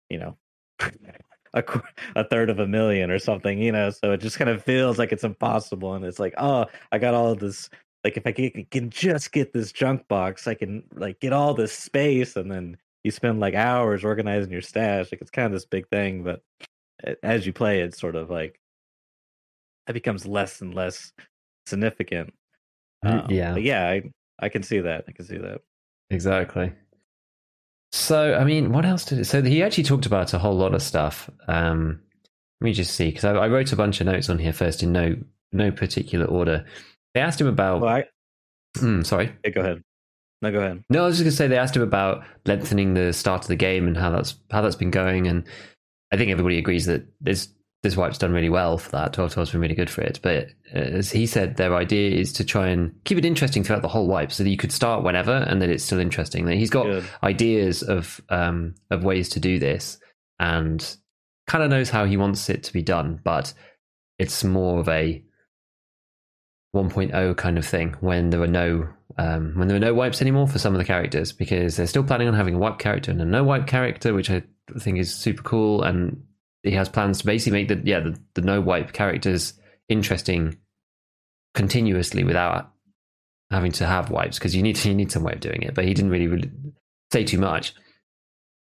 you 0.09 0.19
know. 0.19 0.38
A, 1.53 1.63
a 2.15 2.23
third 2.25 2.49
of 2.51 2.59
a 2.59 2.67
million 2.67 3.09
or 3.09 3.17
something, 3.17 3.59
you 3.59 3.71
know, 3.71 3.89
so 3.89 4.11
it 4.11 4.17
just 4.19 4.38
kind 4.38 4.49
of 4.49 4.63
feels 4.63 4.99
like 4.99 5.11
it's 5.11 5.23
impossible. 5.23 5.93
And 5.95 6.05
it's 6.05 6.19
like, 6.19 6.35
oh, 6.38 6.65
I 6.91 6.99
got 6.99 7.15
all 7.15 7.33
this 7.35 7.69
like 8.03 8.17
if 8.17 8.25
I 8.27 8.31
can, 8.31 8.65
can 8.71 8.89
just 8.89 9.31
get 9.31 9.53
this 9.53 9.71
junk 9.71 10.07
box, 10.07 10.47
I 10.47 10.53
can 10.53 10.83
like 10.93 11.19
get 11.19 11.33
all 11.33 11.53
this 11.53 11.73
space, 11.73 12.35
and 12.35 12.51
then 12.51 12.77
you 13.03 13.11
spend 13.11 13.39
like 13.39 13.53
hours 13.53 14.03
organizing 14.05 14.51
your 14.51 14.61
stash. 14.61 15.11
Like 15.11 15.21
it's 15.21 15.31
kind 15.31 15.45
of 15.47 15.51
this 15.51 15.65
big 15.65 15.88
thing, 15.89 16.23
but 16.23 16.41
a- 17.03 17.23
as 17.25 17.45
you 17.45 17.53
play, 17.53 17.81
it's 17.81 17.99
sort 17.99 18.15
of 18.15 18.29
like 18.29 18.59
it 19.88 19.93
becomes 19.93 20.25
less 20.25 20.61
and 20.61 20.73
less 20.73 21.11
significant. 21.65 22.33
Mm, 23.05 23.23
Um, 23.25 23.31
yeah. 23.31 23.55
yeah, 23.57 23.87
I 23.89 24.01
I 24.39 24.49
can 24.49 24.63
see 24.63 24.79
that. 24.79 25.05
I 25.07 25.11
can 25.11 25.25
see 25.25 25.37
that. 25.37 25.61
Exactly. 26.09 26.71
So, 27.91 28.35
I 28.35 28.43
mean, 28.43 28.71
what 28.71 28.85
else 28.85 29.05
did 29.05 29.19
it? 29.19 29.25
So, 29.25 29.41
he 29.41 29.63
actually 29.63 29.85
talked 29.85 30.05
about 30.05 30.33
a 30.33 30.39
whole 30.39 30.55
lot 30.55 30.73
of 30.73 30.81
stuff. 30.81 31.29
Um, 31.47 32.01
let 32.61 32.65
me 32.65 32.73
just 32.73 32.93
see, 32.95 33.09
because 33.09 33.23
I, 33.23 33.31
I 33.33 33.47
wrote 33.47 33.71
a 33.71 33.75
bunch 33.75 34.01
of 34.01 34.07
notes 34.07 34.29
on 34.29 34.39
here 34.39 34.53
first 34.53 34.83
in 34.83 34.91
no 34.91 35.15
no 35.53 35.71
particular 35.71 36.25
order. 36.25 36.65
They 37.13 37.21
asked 37.21 37.39
him 37.39 37.47
about. 37.47 37.81
Well, 37.81 37.89
I 37.89 38.05
Hmm, 38.77 39.01
sorry. 39.03 39.31
yeah, 39.43 39.49
go 39.51 39.61
ahead. 39.61 39.81
No, 40.41 40.51
go 40.51 40.59
ahead. 40.59 40.83
No, 40.89 41.03
I 41.03 41.07
was 41.07 41.15
just 41.17 41.23
going 41.23 41.31
to 41.31 41.35
say 41.35 41.47
they 41.47 41.57
asked 41.57 41.75
him 41.75 41.81
about 41.81 42.23
lengthening 42.45 42.93
the 42.93 43.11
start 43.13 43.41
of 43.43 43.47
the 43.47 43.55
game 43.55 43.87
and 43.87 43.97
how 43.97 44.11
that's 44.11 44.35
how 44.51 44.61
that's 44.61 44.75
been 44.75 44.91
going, 44.91 45.27
and 45.27 45.45
I 46.11 46.17
think 46.17 46.29
everybody 46.31 46.57
agrees 46.59 46.85
that 46.87 47.05
there's 47.21 47.47
this 47.88 47.97
wipe's 47.97 48.17
done 48.17 48.33
really 48.33 48.49
well 48.49 48.77
for 48.77 48.91
that. 48.91 49.13
1212's 49.13 49.51
been 49.51 49.61
really 49.61 49.75
good 49.75 49.89
for 49.89 50.01
it. 50.01 50.19
But 50.21 50.49
uh, 50.75 50.79
as 50.79 51.09
he 51.09 51.25
said, 51.25 51.55
their 51.55 51.73
idea 51.73 52.11
is 52.11 52.33
to 52.33 52.43
try 52.43 52.67
and 52.67 52.93
keep 53.05 53.17
it 53.17 53.23
interesting 53.23 53.63
throughout 53.63 53.81
the 53.81 53.88
whole 53.88 54.07
wipe 54.07 54.31
so 54.31 54.43
that 54.43 54.49
you 54.49 54.57
could 54.57 54.73
start 54.73 55.03
whenever 55.03 55.31
and 55.31 55.61
that 55.61 55.69
it's 55.69 55.85
still 55.85 55.99
interesting. 55.99 56.45
That 56.45 56.55
he's 56.55 56.69
got 56.69 56.83
Good. 56.83 57.05
ideas 57.23 57.81
of 57.83 58.19
um, 58.29 58.75
of 58.91 59.05
ways 59.05 59.29
to 59.29 59.39
do 59.39 59.57
this 59.57 59.99
and 60.38 60.97
kind 61.47 61.63
of 61.63 61.69
knows 61.69 61.89
how 61.89 62.03
he 62.03 62.17
wants 62.17 62.49
it 62.49 62.63
to 62.63 62.73
be 62.73 62.83
done, 62.83 63.21
but 63.23 63.53
it's 64.19 64.43
more 64.43 64.79
of 64.79 64.89
a 64.89 65.23
1.0 66.75 67.38
kind 67.38 67.57
of 67.57 67.65
thing 67.65 67.95
when 68.01 68.29
there 68.29 68.41
are 68.41 68.47
no 68.47 68.89
um, 69.17 69.53
when 69.55 69.67
there 69.67 69.77
are 69.77 69.79
no 69.79 69.93
wipes 69.93 70.21
anymore 70.21 70.47
for 70.47 70.59
some 70.59 70.73
of 70.73 70.79
the 70.79 70.85
characters 70.85 71.31
because 71.31 71.77
they're 71.77 71.88
still 71.88 72.03
planning 72.03 72.27
on 72.27 72.33
having 72.33 72.55
a 72.55 72.59
wipe 72.59 72.77
character 72.77 73.09
and 73.09 73.21
a 73.21 73.25
no 73.25 73.43
wipe 73.43 73.65
character, 73.65 74.13
which 74.13 74.29
I 74.29 74.43
think 74.77 74.99
is 74.99 75.15
super 75.15 75.41
cool. 75.41 75.83
And 75.83 76.23
he 76.68 76.76
has 76.76 76.89
plans 76.89 77.20
to 77.20 77.26
basically 77.26 77.59
make 77.59 77.68
the 77.68 77.82
yeah 77.84 77.99
the, 77.99 78.20
the 78.36 78.41
no 78.41 78.61
wipe 78.61 78.93
characters 78.93 79.53
interesting 79.89 80.57
continuously 81.53 82.24
without 82.24 82.72
having 83.51 83.72
to 83.72 83.86
have 83.86 84.09
wipes 84.09 84.38
because 84.38 84.55
you 84.55 84.61
need 84.61 84.84
you 84.86 84.93
need 84.93 85.11
some 85.11 85.24
way 85.24 85.34
of 85.34 85.39
doing 85.39 85.63
it. 85.63 85.74
But 85.74 85.86
he 85.86 85.93
didn't 85.93 86.11
really, 86.11 86.28
really 86.28 86.51
say 87.11 87.24
too 87.24 87.39
much. 87.39 87.74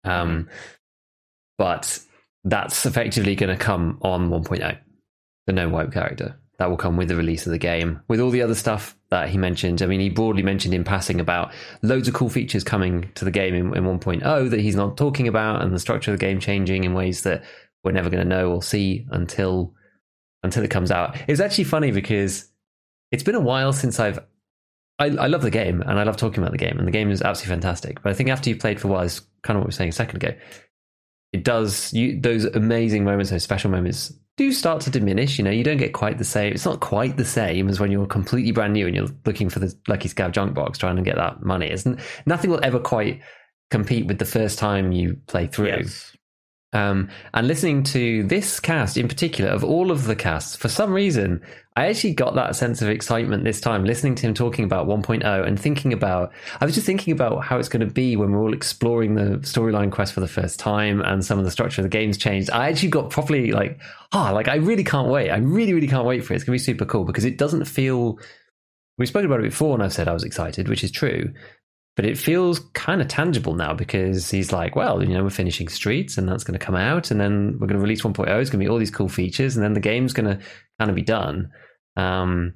Um, 0.04 0.48
but 1.58 2.00
that's 2.44 2.86
effectively 2.86 3.36
going 3.36 3.56
to 3.56 3.62
come 3.62 3.98
on 4.02 4.28
1.0, 4.28 4.78
the 5.46 5.52
no 5.52 5.68
wipe 5.68 5.92
character. 5.92 6.38
That 6.58 6.70
will 6.70 6.76
come 6.76 6.96
with 6.96 7.08
the 7.08 7.16
release 7.16 7.46
of 7.46 7.52
the 7.52 7.58
game, 7.58 8.02
with 8.08 8.20
all 8.20 8.30
the 8.30 8.42
other 8.42 8.54
stuff 8.54 8.96
that 9.10 9.28
he 9.28 9.38
mentioned. 9.38 9.82
I 9.82 9.86
mean, 9.86 10.00
he 10.00 10.10
broadly 10.10 10.42
mentioned 10.42 10.74
in 10.74 10.84
passing 10.84 11.18
about 11.18 11.52
loads 11.82 12.06
of 12.06 12.14
cool 12.14 12.28
features 12.28 12.62
coming 12.62 13.10
to 13.14 13.24
the 13.24 13.30
game 13.32 13.54
in, 13.54 13.76
in 13.76 13.84
1.0 13.84 14.50
that 14.50 14.60
he's 14.60 14.76
not 14.76 14.96
talking 14.96 15.26
about, 15.26 15.62
and 15.62 15.72
the 15.72 15.80
structure 15.80 16.12
of 16.12 16.18
the 16.18 16.24
game 16.24 16.38
changing 16.38 16.84
in 16.84 16.94
ways 16.94 17.22
that 17.22 17.42
we're 17.84 17.92
never 17.92 18.10
going 18.10 18.22
to 18.22 18.28
know 18.28 18.52
or 18.52 18.62
see 18.62 19.06
until 19.10 19.74
until 20.42 20.64
it 20.64 20.70
comes 20.70 20.90
out. 20.90 21.16
It's 21.28 21.40
actually 21.40 21.64
funny 21.64 21.92
because 21.92 22.48
it's 23.10 23.22
been 23.22 23.34
a 23.34 23.40
while 23.40 23.72
since 23.72 24.00
I've. 24.00 24.18
I, 24.98 25.06
I 25.06 25.26
love 25.26 25.42
the 25.42 25.50
game 25.50 25.80
and 25.80 25.98
I 25.98 26.04
love 26.04 26.16
talking 26.16 26.42
about 26.42 26.52
the 26.52 26.58
game, 26.58 26.78
and 26.78 26.86
the 26.86 26.92
game 26.92 27.10
is 27.10 27.22
absolutely 27.22 27.54
fantastic. 27.54 28.02
But 28.02 28.10
I 28.10 28.14
think 28.14 28.28
after 28.28 28.50
you've 28.50 28.60
played 28.60 28.80
for 28.80 28.88
a 28.88 28.90
while, 28.90 29.02
it's 29.02 29.20
kind 29.42 29.56
of 29.56 29.62
what 29.62 29.66
we 29.66 29.68
were 29.68 29.72
saying 29.72 29.90
a 29.90 29.92
second 29.92 30.22
ago. 30.22 30.36
It 31.32 31.44
does 31.44 31.92
you 31.92 32.20
those 32.20 32.44
amazing 32.44 33.04
moments, 33.04 33.30
those 33.30 33.42
special 33.42 33.70
moments 33.70 34.12
do 34.36 34.52
start 34.52 34.80
to 34.82 34.90
diminish. 34.90 35.38
You 35.38 35.44
know, 35.44 35.50
you 35.50 35.64
don't 35.64 35.78
get 35.78 35.92
quite 35.92 36.18
the 36.18 36.24
same. 36.24 36.52
It's 36.52 36.64
not 36.64 36.80
quite 36.80 37.16
the 37.16 37.24
same 37.24 37.68
as 37.68 37.80
when 37.80 37.90
you're 37.90 38.06
completely 38.06 38.52
brand 38.52 38.72
new 38.72 38.86
and 38.86 38.94
you're 38.94 39.08
looking 39.26 39.48
for 39.48 39.58
the 39.58 39.74
lucky 39.88 40.08
scav 40.08 40.32
junk 40.32 40.54
box, 40.54 40.78
trying 40.78 40.96
to 40.96 41.02
get 41.02 41.16
that 41.16 41.42
money. 41.42 41.70
Isn't 41.70 42.00
nothing 42.26 42.50
will 42.50 42.64
ever 42.64 42.78
quite 42.78 43.22
compete 43.70 44.06
with 44.06 44.18
the 44.18 44.24
first 44.24 44.58
time 44.58 44.92
you 44.92 45.16
play 45.26 45.46
through. 45.46 45.68
Yes. 45.68 46.11
Um, 46.72 47.10
and 47.34 47.46
listening 47.46 47.82
to 47.84 48.22
this 48.24 48.58
cast 48.58 48.96
in 48.96 49.06
particular, 49.06 49.50
of 49.50 49.62
all 49.62 49.90
of 49.90 50.04
the 50.04 50.16
casts, 50.16 50.56
for 50.56 50.68
some 50.68 50.92
reason, 50.92 51.42
I 51.76 51.86
actually 51.86 52.14
got 52.14 52.34
that 52.34 52.56
sense 52.56 52.80
of 52.80 52.88
excitement 52.88 53.44
this 53.44 53.60
time, 53.60 53.84
listening 53.84 54.14
to 54.16 54.26
him 54.26 54.34
talking 54.34 54.64
about 54.64 54.86
1.0 54.86 55.46
and 55.46 55.60
thinking 55.60 55.92
about, 55.92 56.32
I 56.60 56.64
was 56.64 56.74
just 56.74 56.86
thinking 56.86 57.12
about 57.12 57.44
how 57.44 57.58
it's 57.58 57.68
going 57.68 57.86
to 57.86 57.92
be 57.92 58.16
when 58.16 58.32
we're 58.32 58.42
all 58.42 58.54
exploring 58.54 59.14
the 59.14 59.38
storyline 59.38 59.90
quest 59.90 60.14
for 60.14 60.20
the 60.20 60.28
first 60.28 60.58
time 60.58 61.02
and 61.02 61.24
some 61.24 61.38
of 61.38 61.44
the 61.44 61.50
structure 61.50 61.82
of 61.82 61.84
the 61.84 61.90
game's 61.90 62.16
changed. 62.16 62.50
I 62.50 62.68
actually 62.68 62.90
got 62.90 63.10
properly 63.10 63.52
like, 63.52 63.78
ah, 64.12 64.30
like 64.30 64.48
I 64.48 64.56
really 64.56 64.84
can't 64.84 65.08
wait. 65.08 65.30
I 65.30 65.38
really, 65.38 65.74
really 65.74 65.88
can't 65.88 66.06
wait 66.06 66.24
for 66.24 66.32
it. 66.32 66.36
It's 66.36 66.44
going 66.44 66.58
to 66.58 66.62
be 66.62 66.64
super 66.64 66.86
cool 66.86 67.04
because 67.04 67.24
it 67.24 67.36
doesn't 67.36 67.66
feel, 67.66 68.18
we've 68.96 69.08
spoken 69.08 69.26
about 69.26 69.40
it 69.40 69.50
before 69.50 69.74
and 69.74 69.82
I've 69.82 69.92
said 69.92 70.08
I 70.08 70.14
was 70.14 70.24
excited, 70.24 70.68
which 70.68 70.84
is 70.84 70.90
true 70.90 71.32
but 71.96 72.06
it 72.06 72.16
feels 72.16 72.58
kind 72.74 73.00
of 73.00 73.08
tangible 73.08 73.54
now 73.54 73.74
because 73.74 74.30
he's 74.30 74.52
like, 74.52 74.74
well, 74.76 75.02
you 75.02 75.12
know, 75.14 75.22
we're 75.22 75.30
finishing 75.30 75.68
Streets 75.68 76.16
and 76.18 76.28
that's 76.28 76.44
going 76.44 76.58
to 76.58 76.64
come 76.64 76.74
out, 76.74 77.10
and 77.10 77.20
then 77.20 77.52
we're 77.58 77.66
going 77.66 77.78
to 77.78 77.82
release 77.82 78.02
1.0. 78.02 78.20
It's 78.40 78.50
going 78.50 78.60
to 78.60 78.64
be 78.64 78.68
all 78.68 78.78
these 78.78 78.90
cool 78.90 79.08
features, 79.08 79.56
and 79.56 79.64
then 79.64 79.74
the 79.74 79.80
game's 79.80 80.12
going 80.12 80.26
to 80.38 80.44
kind 80.78 80.90
of 80.90 80.94
be 80.94 81.02
done. 81.02 81.50
Um, 81.96 82.54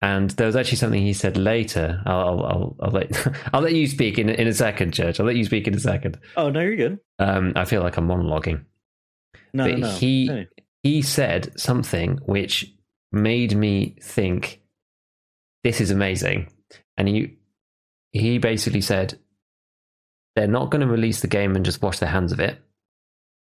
and 0.00 0.30
there 0.30 0.46
was 0.46 0.54
actually 0.56 0.76
something 0.78 1.02
he 1.02 1.12
said 1.12 1.36
later. 1.36 2.00
I'll, 2.06 2.20
I'll, 2.20 2.44
I'll, 2.44 2.76
I'll 2.82 2.90
let 2.92 3.36
I'll 3.52 3.60
let 3.60 3.74
you 3.74 3.86
speak 3.88 4.18
in 4.18 4.28
in 4.28 4.46
a 4.46 4.54
second, 4.54 4.92
Church. 4.94 5.18
I'll 5.20 5.26
let 5.26 5.36
you 5.36 5.44
speak 5.44 5.66
in 5.66 5.74
a 5.74 5.80
second. 5.80 6.18
Oh 6.36 6.50
no, 6.50 6.60
you're 6.60 6.76
good. 6.76 6.98
Um, 7.18 7.52
I 7.56 7.64
feel 7.64 7.82
like 7.82 7.96
I'm 7.96 8.06
monologuing. 8.08 8.64
No, 9.52 9.64
But 9.64 9.78
no, 9.78 9.88
no. 9.88 9.94
he- 9.96 10.26
Hey. 10.28 10.48
He 10.84 11.02
said 11.02 11.58
something 11.60 12.18
which 12.24 12.72
made 13.10 13.54
me 13.56 13.96
think 14.00 14.60
this 15.64 15.80
is 15.80 15.90
amazing, 15.90 16.52
and 16.96 17.08
he 17.08 17.37
he 18.12 18.38
basically 18.38 18.80
said 18.80 19.18
they're 20.34 20.46
not 20.46 20.70
going 20.70 20.80
to 20.80 20.86
release 20.86 21.20
the 21.20 21.26
game 21.26 21.56
and 21.56 21.64
just 21.64 21.82
wash 21.82 21.98
their 21.98 22.08
hands 22.08 22.32
of 22.32 22.40
it. 22.40 22.60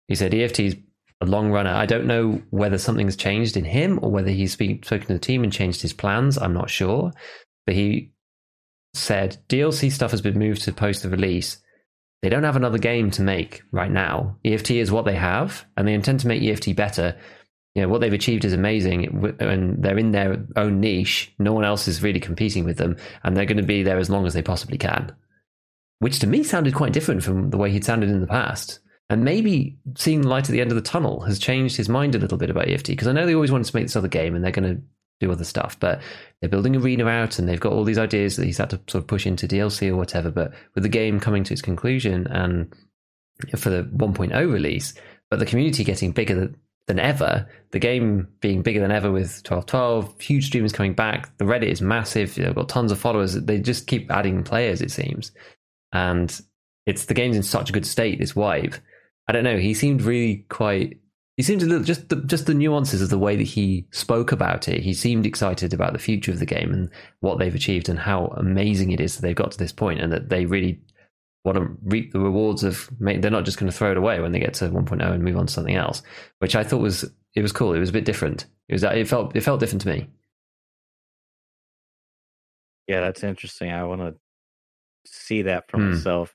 He 0.07 0.15
said 0.15 0.33
EFT 0.33 0.59
is 0.59 0.75
a 1.21 1.25
long 1.25 1.51
runner. 1.51 1.71
I 1.71 1.85
don't 1.85 2.05
know 2.05 2.41
whether 2.49 2.77
something's 2.77 3.15
changed 3.15 3.57
in 3.57 3.65
him 3.65 3.99
or 4.01 4.11
whether 4.11 4.29
he's 4.29 4.53
spoken 4.53 4.81
to 4.81 5.13
the 5.13 5.19
team 5.19 5.43
and 5.43 5.51
changed 5.51 5.81
his 5.81 5.93
plans. 5.93 6.37
I'm 6.37 6.53
not 6.53 6.69
sure. 6.69 7.11
But 7.65 7.75
he 7.75 8.11
said 8.93 9.37
DLC 9.49 9.91
stuff 9.91 10.11
has 10.11 10.21
been 10.21 10.37
moved 10.37 10.63
to 10.63 10.73
post 10.73 11.03
the 11.03 11.09
release. 11.09 11.57
They 12.21 12.29
don't 12.29 12.43
have 12.43 12.55
another 12.55 12.77
game 12.77 13.11
to 13.11 13.21
make 13.21 13.63
right 13.71 13.91
now. 13.91 14.37
EFT 14.45 14.71
is 14.71 14.91
what 14.91 15.05
they 15.05 15.15
have, 15.15 15.65
and 15.75 15.87
they 15.87 15.93
intend 15.93 16.21
to 16.21 16.27
make 16.27 16.43
EFT 16.43 16.75
better. 16.75 17.17
You 17.75 17.81
know, 17.81 17.89
what 17.89 18.01
they've 18.01 18.13
achieved 18.13 18.45
is 18.45 18.53
amazing, 18.53 19.35
and 19.39 19.81
they're 19.81 19.97
in 19.97 20.11
their 20.11 20.45
own 20.55 20.79
niche. 20.79 21.33
No 21.39 21.53
one 21.53 21.65
else 21.65 21.87
is 21.87 22.03
really 22.03 22.19
competing 22.19 22.65
with 22.65 22.77
them, 22.77 22.97
and 23.23 23.35
they're 23.35 23.45
going 23.45 23.57
to 23.57 23.63
be 23.63 23.81
there 23.81 23.97
as 23.97 24.09
long 24.09 24.27
as 24.27 24.33
they 24.33 24.43
possibly 24.43 24.77
can. 24.77 25.11
Which 25.99 26.19
to 26.19 26.27
me 26.27 26.43
sounded 26.43 26.75
quite 26.75 26.93
different 26.93 27.23
from 27.23 27.49
the 27.49 27.57
way 27.57 27.71
he'd 27.71 27.85
sounded 27.85 28.09
in 28.09 28.21
the 28.21 28.27
past. 28.27 28.79
And 29.09 29.23
maybe 29.23 29.77
seeing 29.97 30.21
the 30.21 30.27
light 30.27 30.49
at 30.49 30.51
the 30.51 30.61
end 30.61 30.71
of 30.71 30.75
the 30.75 30.81
tunnel 30.81 31.21
has 31.21 31.39
changed 31.39 31.75
his 31.75 31.89
mind 31.89 32.15
a 32.15 32.19
little 32.19 32.37
bit 32.37 32.49
about 32.49 32.67
EFT, 32.67 32.87
because 32.87 33.07
I 33.07 33.11
know 33.11 33.25
they 33.25 33.35
always 33.35 33.51
wanted 33.51 33.67
to 33.67 33.75
make 33.75 33.85
this 33.85 33.95
other 33.95 34.07
game 34.07 34.35
and 34.35 34.43
they're 34.43 34.51
going 34.51 34.75
to 34.75 34.81
do 35.19 35.31
other 35.31 35.43
stuff, 35.43 35.79
but 35.79 36.01
they're 36.39 36.49
building 36.49 36.75
Arena 36.75 37.07
out 37.07 37.39
and 37.39 37.47
they've 37.47 37.59
got 37.59 37.73
all 37.73 37.83
these 37.83 37.97
ideas 37.97 38.35
that 38.35 38.45
he's 38.45 38.57
had 38.57 38.69
to 38.71 38.79
sort 38.87 39.03
of 39.03 39.07
push 39.07 39.25
into 39.25 39.47
DLC 39.47 39.89
or 39.89 39.95
whatever. 39.95 40.29
But 40.31 40.53
with 40.73 40.83
the 40.83 40.89
game 40.89 41.19
coming 41.19 41.43
to 41.43 41.53
its 41.53 41.61
conclusion 41.61 42.27
and 42.27 42.73
for 43.57 43.69
the 43.69 43.83
1.0 43.83 44.51
release, 44.51 44.93
but 45.29 45.39
the 45.39 45.45
community 45.45 45.83
getting 45.83 46.11
bigger 46.11 46.53
than, 46.87 46.99
ever, 46.99 47.47
the 47.71 47.79
game 47.79 48.27
being 48.41 48.61
bigger 48.61 48.79
than 48.79 48.91
ever 48.91 49.11
with 49.11 49.41
1212, 49.45 50.19
huge 50.19 50.47
streamers 50.47 50.73
coming 50.73 50.93
back, 50.93 51.35
the 51.37 51.45
Reddit 51.45 51.71
is 51.71 51.81
massive, 51.81 52.35
they've 52.35 52.53
got 52.53 52.69
tons 52.69 52.91
of 52.91 52.99
followers, 52.99 53.33
they 53.33 53.59
just 53.59 53.87
keep 53.87 54.11
adding 54.11 54.43
players, 54.43 54.81
it 54.81 54.91
seems. 54.91 55.31
And 55.91 56.39
it's 56.85 57.05
the 57.05 57.13
game's 57.13 57.37
in 57.37 57.43
such 57.43 57.69
a 57.69 57.73
good 57.73 57.85
state, 57.85 58.19
this 58.19 58.35
wipe. 58.35 58.75
I 59.27 59.31
don't 59.31 59.43
know, 59.43 59.57
he 59.57 59.73
seemed 59.73 60.01
really 60.01 60.45
quite 60.49 60.99
he 61.35 61.41
seemed 61.41 61.61
just 61.85 62.09
the, 62.09 62.17
just 62.17 62.45
the 62.45 62.53
nuances 62.53 63.01
of 63.01 63.09
the 63.09 63.17
way 63.17 63.35
that 63.35 63.43
he 63.43 63.87
spoke 63.91 64.31
about 64.31 64.67
it. 64.67 64.83
He 64.83 64.93
seemed 64.93 65.25
excited 65.25 65.73
about 65.73 65.93
the 65.93 65.99
future 65.99 66.31
of 66.31 66.37
the 66.37 66.45
game 66.45 66.71
and 66.71 66.89
what 67.21 67.39
they've 67.39 67.55
achieved 67.55 67.89
and 67.89 67.97
how 67.97 68.27
amazing 68.37 68.91
it 68.91 68.99
is 68.99 69.15
that 69.15 69.23
they've 69.23 69.35
got 69.35 69.51
to 69.51 69.57
this 69.57 69.71
point 69.71 69.99
and 69.99 70.13
that 70.13 70.29
they 70.29 70.45
really 70.45 70.79
want 71.43 71.57
to 71.57 71.77
reap 71.83 72.11
the 72.13 72.19
rewards 72.19 72.63
of. 72.63 72.89
They're 72.99 73.29
not 73.31 73.45
just 73.45 73.57
going 73.59 73.71
to 73.71 73.77
throw 73.77 73.91
it 73.91 73.97
away 73.97 74.19
when 74.21 74.31
they 74.31 74.39
get 74.39 74.53
to 74.55 74.69
1.0 74.69 75.01
and 75.11 75.23
move 75.23 75.37
on 75.37 75.47
to 75.47 75.53
something 75.53 75.75
else, 75.75 76.01
which 76.39 76.55
I 76.55 76.63
thought 76.63 76.81
was 76.81 77.03
it 77.35 77.41
was 77.41 77.51
cool. 77.51 77.73
It 77.73 77.79
was 77.79 77.89
a 77.89 77.93
bit 77.93 78.05
different. 78.05 78.45
It 78.69 78.73
was 78.73 78.81
that 78.81 78.97
it 78.97 79.07
felt 79.07 79.35
it 79.35 79.41
felt 79.41 79.59
different 79.59 79.81
to 79.81 79.89
me. 79.89 80.07
Yeah, 82.87 83.01
that's 83.01 83.23
interesting. 83.23 83.71
I 83.71 83.83
want 83.85 84.01
to 84.01 84.15
see 85.05 85.43
that 85.43 85.69
for 85.69 85.77
Hmm. 85.77 85.91
myself, 85.91 86.33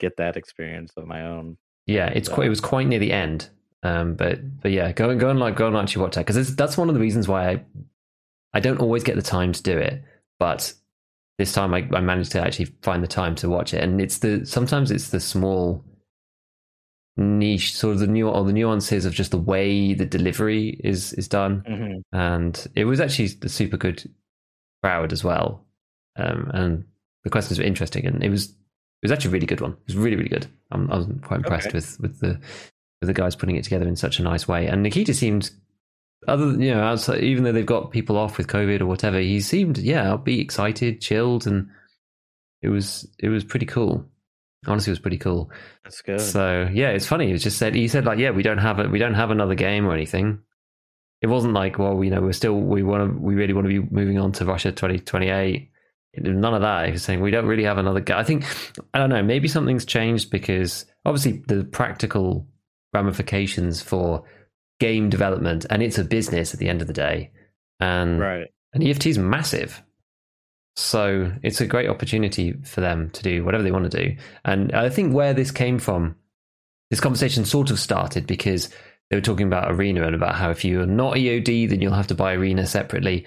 get 0.00 0.16
that 0.16 0.36
experience 0.36 0.92
of 0.96 1.06
my 1.06 1.26
own. 1.26 1.58
Yeah, 1.86 2.06
it's 2.08 2.28
So- 2.28 2.34
quite, 2.34 2.46
it 2.46 2.50
was 2.50 2.60
quite 2.60 2.86
near 2.86 2.98
the 2.98 3.12
end. 3.12 3.50
Um, 3.82 4.14
but 4.14 4.60
but 4.62 4.70
yeah, 4.72 4.92
go 4.92 5.10
and 5.10 5.20
go 5.20 5.28
and 5.28 5.38
like 5.38 5.56
go 5.56 5.66
and 5.66 5.76
actually 5.76 6.02
watch 6.02 6.14
that 6.14 6.24
because 6.26 6.56
that's 6.56 6.78
one 6.78 6.88
of 6.88 6.94
the 6.94 7.00
reasons 7.00 7.28
why 7.28 7.50
I 7.50 7.64
I 8.54 8.60
don't 8.60 8.80
always 8.80 9.04
get 9.04 9.16
the 9.16 9.22
time 9.22 9.52
to 9.52 9.62
do 9.62 9.76
it, 9.76 10.02
but 10.38 10.72
this 11.38 11.52
time 11.52 11.74
I, 11.74 11.88
I 11.92 12.00
managed 12.00 12.32
to 12.32 12.40
actually 12.40 12.66
find 12.82 13.02
the 13.02 13.08
time 13.08 13.34
to 13.36 13.48
watch 13.48 13.74
it, 13.74 13.82
and 13.82 14.00
it's 14.00 14.18
the 14.18 14.44
sometimes 14.46 14.90
it's 14.90 15.08
the 15.10 15.20
small 15.20 15.84
niche 17.16 17.74
sort 17.76 17.94
of 17.94 18.00
the 18.00 18.06
new 18.08 18.28
or 18.28 18.44
the 18.44 18.52
nuances 18.52 19.04
of 19.04 19.12
just 19.14 19.30
the 19.30 19.38
way 19.38 19.94
the 19.94 20.04
delivery 20.06 20.80
is 20.82 21.12
is 21.14 21.28
done, 21.28 21.62
Mhm. 21.68 22.02
and 22.12 22.66
it 22.74 22.84
was 22.84 23.00
actually 23.00 23.30
a 23.42 23.48
super 23.48 23.76
good 23.76 24.02
crowd 24.82 25.12
as 25.12 25.22
well, 25.24 25.64
um, 26.16 26.50
and 26.52 26.84
the 27.22 27.30
questions 27.30 27.58
were 27.58 27.64
interesting, 27.64 28.06
and 28.06 28.22
it 28.22 28.30
was 28.30 28.50
it 28.50 29.10
was 29.10 29.12
actually 29.12 29.30
a 29.30 29.32
really 29.32 29.46
good 29.46 29.60
one. 29.60 29.72
It 29.72 29.86
was 29.88 29.96
really 29.96 30.16
really 30.16 30.28
good. 30.28 30.46
I'm, 30.70 30.90
I 30.90 30.96
was 30.96 31.06
quite 31.22 31.38
impressed 31.38 31.68
Okay. 31.68 31.76
with 31.76 32.00
with 32.00 32.20
the 32.20 32.40
with 33.00 33.06
the 33.08 33.12
guys 33.12 33.36
putting 33.36 33.56
it 33.56 33.64
together 33.64 33.86
in 33.86 33.96
such 33.96 34.18
a 34.18 34.22
nice 34.22 34.48
way. 34.48 34.66
And 34.66 34.82
Nikita 34.82 35.12
seemed, 35.14 35.50
other 36.26 36.50
than, 36.50 36.60
you 36.60 36.74
know, 36.74 36.82
outside, 36.82 37.22
even 37.22 37.44
though 37.44 37.52
they've 37.52 37.66
got 37.66 37.90
people 37.90 38.16
off 38.16 38.38
with 38.38 38.46
COVID 38.46 38.80
or 38.80 38.86
whatever, 38.86 39.18
he 39.18 39.40
seemed, 39.40 39.78
yeah, 39.78 40.04
upbeat, 40.06 40.40
excited, 40.40 41.00
chilled, 41.00 41.46
and 41.46 41.68
it 42.62 42.68
was 42.68 43.08
it 43.18 43.28
was 43.28 43.44
pretty 43.44 43.66
cool. 43.66 44.04
Honestly, 44.66 44.90
it 44.90 44.92
was 44.92 45.00
pretty 45.00 45.18
cool. 45.18 45.50
That's 45.82 46.00
good. 46.00 46.20
So 46.20 46.68
yeah, 46.72 46.90
it's 46.90 47.06
funny. 47.06 47.28
It 47.28 47.32
was 47.32 47.42
just 47.42 47.58
said 47.58 47.74
he 47.74 47.88
said 47.88 48.06
like, 48.06 48.18
yeah, 48.18 48.30
we 48.30 48.42
don't 48.42 48.58
have 48.58 48.78
it, 48.78 48.90
we 48.90 48.98
don't 48.98 49.14
have 49.14 49.30
another 49.30 49.54
game 49.54 49.86
or 49.86 49.92
anything. 49.92 50.40
It 51.20 51.26
wasn't 51.26 51.54
like, 51.54 51.78
well, 51.78 52.02
you 52.02 52.10
know, 52.10 52.20
we're 52.20 52.32
still 52.32 52.58
we 52.58 52.82
want 52.82 53.12
to, 53.12 53.18
we 53.20 53.34
really 53.34 53.52
want 53.52 53.66
to 53.66 53.80
be 53.80 53.88
moving 53.94 54.18
on 54.18 54.32
to 54.32 54.44
Russia 54.44 54.72
twenty 54.72 54.98
twenty 54.98 55.28
eight. 55.28 55.70
None 56.16 56.54
of 56.54 56.62
that. 56.62 56.86
He 56.86 56.92
was 56.92 57.02
saying 57.02 57.20
we 57.20 57.30
don't 57.30 57.46
really 57.46 57.64
have 57.64 57.78
another 57.78 58.00
game. 58.00 58.16
I 58.16 58.24
think 58.24 58.44
I 58.94 58.98
don't 58.98 59.10
know. 59.10 59.22
Maybe 59.22 59.48
something's 59.48 59.84
changed 59.84 60.30
because 60.30 60.86
obviously 61.04 61.42
the 61.48 61.64
practical 61.64 62.46
ramifications 62.92 63.82
for 63.82 64.24
game 64.80 65.08
development, 65.10 65.66
and 65.70 65.82
it's 65.82 65.98
a 65.98 66.04
business 66.04 66.54
at 66.54 66.60
the 66.60 66.68
end 66.68 66.80
of 66.80 66.86
the 66.86 66.92
day. 66.92 67.30
And 67.80 68.20
right. 68.20 68.48
and 68.72 68.82
EFT 68.82 69.06
is 69.06 69.18
massive. 69.18 69.82
So 70.76 71.32
it's 71.42 71.60
a 71.60 71.66
great 71.66 71.88
opportunity 71.88 72.52
for 72.64 72.80
them 72.80 73.10
to 73.10 73.22
do 73.22 73.44
whatever 73.44 73.62
they 73.62 73.70
want 73.70 73.90
to 73.90 74.04
do. 74.04 74.16
And 74.44 74.72
I 74.72 74.88
think 74.88 75.14
where 75.14 75.32
this 75.32 75.50
came 75.50 75.78
from, 75.78 76.16
this 76.90 77.00
conversation 77.00 77.44
sort 77.44 77.70
of 77.70 77.78
started 77.78 78.26
because 78.26 78.70
they 79.08 79.16
were 79.16 79.22
talking 79.22 79.46
about 79.46 79.70
Arena 79.70 80.04
and 80.04 80.14
about 80.14 80.34
how 80.34 80.50
if 80.50 80.64
you're 80.64 80.86
not 80.86 81.14
EOD, 81.14 81.68
then 81.68 81.80
you'll 81.80 81.92
have 81.92 82.08
to 82.08 82.14
buy 82.14 82.34
Arena 82.34 82.66
separately. 82.66 83.26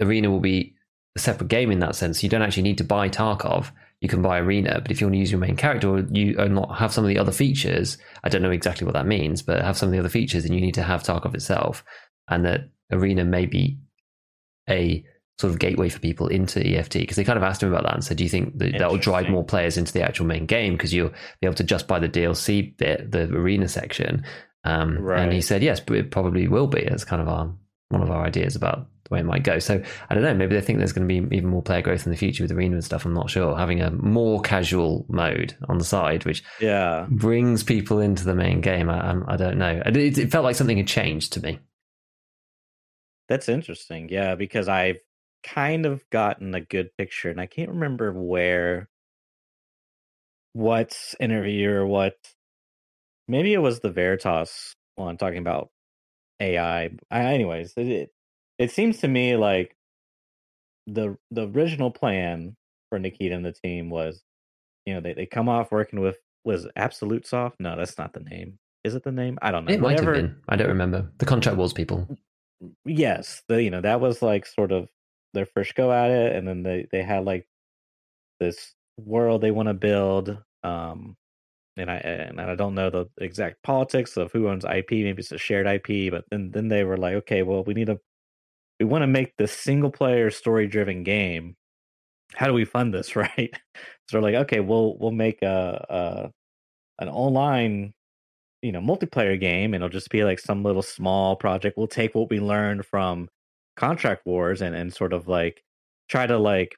Arena 0.00 0.30
will 0.30 0.40
be 0.40 0.74
a 1.16 1.20
separate 1.20 1.48
game 1.48 1.70
in 1.70 1.78
that 1.80 1.94
sense. 1.94 2.22
You 2.22 2.28
don't 2.28 2.42
actually 2.42 2.64
need 2.64 2.78
to 2.78 2.84
buy 2.84 3.08
Tarkov. 3.08 3.70
You 4.00 4.08
can 4.08 4.22
buy 4.22 4.38
Arena, 4.38 4.80
but 4.80 4.90
if 4.90 5.00
you 5.00 5.06
want 5.06 5.14
to 5.14 5.18
use 5.18 5.30
your 5.30 5.40
main 5.40 5.56
character 5.56 5.88
or 5.88 6.00
you 6.10 6.36
or 6.38 6.48
not 6.48 6.78
have 6.78 6.92
some 6.92 7.04
of 7.04 7.08
the 7.08 7.18
other 7.18 7.32
features, 7.32 7.98
I 8.24 8.30
don't 8.30 8.42
know 8.42 8.50
exactly 8.50 8.86
what 8.86 8.94
that 8.94 9.06
means, 9.06 9.42
but 9.42 9.62
have 9.62 9.76
some 9.76 9.88
of 9.88 9.92
the 9.92 9.98
other 9.98 10.08
features, 10.08 10.44
then 10.44 10.54
you 10.54 10.60
need 10.60 10.74
to 10.74 10.82
have 10.82 11.02
Tarkov 11.02 11.34
itself. 11.34 11.84
And 12.28 12.44
that 12.46 12.70
Arena 12.90 13.24
may 13.24 13.44
be 13.44 13.78
a 14.68 15.04
sort 15.38 15.52
of 15.52 15.58
gateway 15.58 15.88
for 15.88 15.98
people 15.98 16.28
into 16.28 16.64
EFT 16.64 16.94
because 16.94 17.16
they 17.16 17.24
kind 17.24 17.38
of 17.38 17.42
asked 17.42 17.62
him 17.62 17.70
about 17.70 17.84
that 17.84 17.94
and 17.94 18.04
said, 18.04 18.18
"Do 18.18 18.24
you 18.24 18.30
think 18.30 18.58
that 18.58 18.78
that 18.78 18.90
will 18.90 18.98
drive 18.98 19.28
more 19.28 19.44
players 19.44 19.76
into 19.76 19.92
the 19.92 20.02
actual 20.02 20.26
main 20.26 20.46
game 20.46 20.74
because 20.74 20.92
you'll 20.92 21.12
be 21.40 21.46
able 21.46 21.54
to 21.54 21.64
just 21.64 21.88
buy 21.88 21.98
the 21.98 22.08
DLC 22.08 22.76
bit, 22.76 23.10
the 23.10 23.24
arena 23.24 23.68
section?" 23.68 24.24
Um, 24.64 24.98
right. 24.98 25.22
And 25.22 25.32
he 25.32 25.40
said, 25.40 25.62
"Yes, 25.62 25.80
but 25.80 25.96
it 25.96 26.10
probably 26.10 26.46
will 26.46 26.66
be." 26.66 26.84
That's 26.88 27.04
kind 27.04 27.22
of 27.22 27.28
our 27.28 27.54
one 27.88 28.02
of 28.02 28.10
our 28.10 28.24
ideas 28.24 28.54
about 28.54 28.86
way 29.10 29.20
it 29.20 29.26
might 29.26 29.42
go. 29.42 29.58
So 29.58 29.82
I 30.08 30.14
don't 30.14 30.22
know. 30.22 30.34
Maybe 30.34 30.54
they 30.54 30.60
think 30.60 30.78
there's 30.78 30.92
going 30.92 31.06
to 31.06 31.20
be 31.20 31.36
even 31.36 31.50
more 31.50 31.62
player 31.62 31.82
growth 31.82 32.06
in 32.06 32.12
the 32.12 32.16
future 32.16 32.44
with 32.44 32.52
arena 32.52 32.76
and 32.76 32.84
stuff. 32.84 33.04
I'm 33.04 33.12
not 33.12 33.28
sure. 33.28 33.56
Having 33.56 33.82
a 33.82 33.90
more 33.90 34.40
casual 34.40 35.04
mode 35.08 35.56
on 35.68 35.78
the 35.78 35.84
side, 35.84 36.24
which 36.24 36.42
yeah 36.60 37.06
brings 37.10 37.62
people 37.62 38.00
into 38.00 38.24
the 38.24 38.34
main 38.34 38.60
game. 38.60 38.88
I, 38.88 39.12
I, 39.12 39.34
I 39.34 39.36
don't 39.36 39.58
know. 39.58 39.82
It, 39.84 40.18
it 40.18 40.30
felt 40.30 40.44
like 40.44 40.56
something 40.56 40.76
had 40.76 40.86
changed 40.86 41.32
to 41.34 41.42
me. 41.42 41.58
That's 43.28 43.48
interesting. 43.48 44.08
Yeah, 44.10 44.34
because 44.34 44.68
I've 44.68 45.00
kind 45.42 45.86
of 45.86 46.02
gotten 46.10 46.54
a 46.54 46.60
good 46.60 46.90
picture, 46.96 47.30
and 47.30 47.40
I 47.40 47.46
can't 47.46 47.70
remember 47.70 48.12
where, 48.12 48.88
what 50.52 50.96
interview 51.20 51.70
or 51.70 51.86
what. 51.86 52.14
Maybe 53.28 53.52
it 53.52 53.58
was 53.58 53.78
the 53.78 53.90
Veritas 53.90 54.74
one 54.96 55.16
talking 55.16 55.38
about 55.38 55.70
AI. 56.40 56.90
I, 57.10 57.20
anyways, 57.20 57.74
it, 57.76 58.10
it 58.60 58.70
seems 58.70 58.98
to 58.98 59.08
me 59.08 59.36
like 59.36 59.74
the 60.86 61.16
the 61.30 61.48
original 61.48 61.90
plan 61.90 62.56
for 62.90 62.98
Nikita 62.98 63.34
and 63.34 63.44
the 63.44 63.52
team 63.52 63.88
was, 63.88 64.22
you 64.84 64.94
know, 64.94 65.00
they 65.00 65.14
they 65.14 65.26
come 65.26 65.48
off 65.48 65.72
working 65.72 66.00
with 66.00 66.18
was 66.44 66.68
Absolute 66.76 67.26
Soft. 67.26 67.56
No, 67.58 67.74
that's 67.76 67.96
not 67.98 68.12
the 68.12 68.20
name. 68.20 68.58
Is 68.84 68.94
it 68.94 69.02
the 69.02 69.12
name? 69.12 69.38
I 69.42 69.50
don't 69.50 69.64
know. 69.64 69.72
It 69.72 69.80
Whatever. 69.80 70.12
might 70.12 70.16
have 70.16 70.24
been. 70.26 70.36
I 70.48 70.56
don't 70.56 70.68
remember. 70.68 71.10
The 71.18 71.26
contract 71.26 71.56
wars 71.56 71.72
people. 71.72 72.06
Yes, 72.84 73.42
the 73.48 73.62
you 73.62 73.70
know 73.70 73.80
that 73.80 74.00
was 74.00 74.20
like 74.20 74.44
sort 74.44 74.72
of 74.72 74.88
their 75.32 75.46
first 75.46 75.74
go 75.74 75.90
at 75.90 76.10
it, 76.10 76.36
and 76.36 76.46
then 76.46 76.62
they 76.62 76.86
they 76.92 77.02
had 77.02 77.24
like 77.24 77.46
this 78.40 78.74
world 78.98 79.40
they 79.40 79.50
want 79.50 79.68
to 79.68 79.74
build. 79.74 80.36
Um, 80.62 81.16
and 81.78 81.90
I 81.90 81.96
and 81.96 82.40
I 82.40 82.54
don't 82.56 82.74
know 82.74 82.90
the 82.90 83.06
exact 83.18 83.62
politics 83.62 84.18
of 84.18 84.32
who 84.32 84.48
owns 84.48 84.64
IP. 84.66 84.90
Maybe 84.90 85.20
it's 85.20 85.32
a 85.32 85.38
shared 85.38 85.66
IP, 85.66 86.10
but 86.12 86.24
then 86.30 86.50
then 86.50 86.68
they 86.68 86.84
were 86.84 86.98
like, 86.98 87.14
okay, 87.14 87.42
well, 87.42 87.64
we 87.64 87.72
need 87.72 87.88
a 87.88 87.98
we 88.80 88.86
want 88.86 89.02
to 89.02 89.06
make 89.06 89.36
this 89.36 89.52
single 89.52 89.90
player 89.90 90.30
story 90.30 90.66
driven 90.66 91.04
game. 91.04 91.54
How 92.34 92.46
do 92.46 92.54
we 92.54 92.64
fund 92.64 92.92
this, 92.92 93.14
right? 93.16 93.50
so 93.74 93.80
they're 94.12 94.22
like, 94.22 94.34
okay, 94.46 94.60
we'll 94.60 94.96
we'll 94.98 95.12
make 95.12 95.42
a, 95.42 95.86
a 95.88 97.02
an 97.02 97.08
online 97.08 97.92
you 98.62 98.72
know 98.72 98.80
multiplayer 98.80 99.40
game 99.40 99.72
and 99.72 99.82
it'll 99.82 99.88
just 99.88 100.10
be 100.10 100.22
like 100.22 100.38
some 100.38 100.62
little 100.62 100.82
small 100.82 101.34
project 101.34 101.78
we'll 101.78 101.86
take 101.86 102.14
what 102.14 102.28
we 102.28 102.40
learned 102.40 102.84
from 102.84 103.26
contract 103.74 104.26
wars 104.26 104.60
and 104.60 104.74
and 104.74 104.92
sort 104.92 105.14
of 105.14 105.28
like 105.28 105.62
try 106.10 106.26
to 106.26 106.36
like 106.36 106.76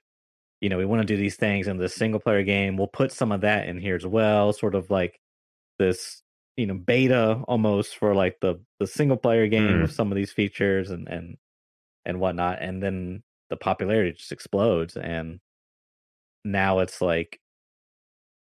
you 0.61 0.69
know 0.69 0.79
we 0.79 0.85
want 0.85 1.03
to 1.03 1.07
do 1.07 1.17
these 1.17 1.35
things 1.35 1.67
in 1.67 1.79
the 1.79 1.89
single 1.89 2.21
player 2.21 2.45
game 2.45 2.77
we'll 2.77 2.87
put 2.87 3.11
some 3.11 3.33
of 3.33 3.41
that 3.41 3.67
in 3.67 3.79
here 3.79 3.97
as 3.97 4.07
well 4.07 4.53
sort 4.53 4.77
of 4.77 4.91
like 4.91 5.19
this 5.81 6.23
you 6.57 6.67
know 6.67 6.75
beta 6.75 7.43
almost 7.49 7.97
for 7.97 8.15
like 8.15 8.37
the 8.41 8.61
the 8.79 8.87
single 8.87 9.17
player 9.17 9.49
game 9.49 9.79
mm. 9.79 9.83
with 9.83 9.93
some 9.93 10.13
of 10.13 10.17
these 10.17 10.33
features 10.33 10.89
and 10.89 11.09
and 11.09 11.37
and 12.05 12.21
whatnot 12.21 12.59
and 12.61 12.83
then 12.83 13.23
the 13.51 13.57
popularity 13.57 14.13
just 14.13 14.33
explodes 14.33 14.97
and 14.97 15.41
now 16.45 16.81
it's 16.81 17.01
like 17.01 17.39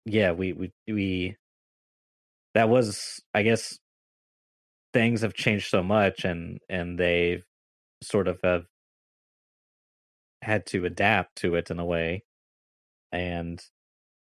yeah 0.05 0.33
we 0.33 0.53
we 0.53 0.73
we 0.89 1.37
that 2.55 2.69
was 2.69 3.21
i 3.35 3.43
guess 3.43 3.79
things 4.93 5.21
have 5.23 5.35
changed 5.35 5.69
so 5.69 5.83
much 5.83 6.25
and 6.25 6.59
and 6.69 6.99
they've 6.99 7.45
sort 8.03 8.29
of 8.29 8.39
have 8.43 8.65
had 10.43 10.67
to 10.67 10.85
adapt 10.85 11.37
to 11.37 11.55
it 11.55 11.71
in 11.71 11.79
a 11.79 11.85
way 11.85 12.23
and 13.13 13.63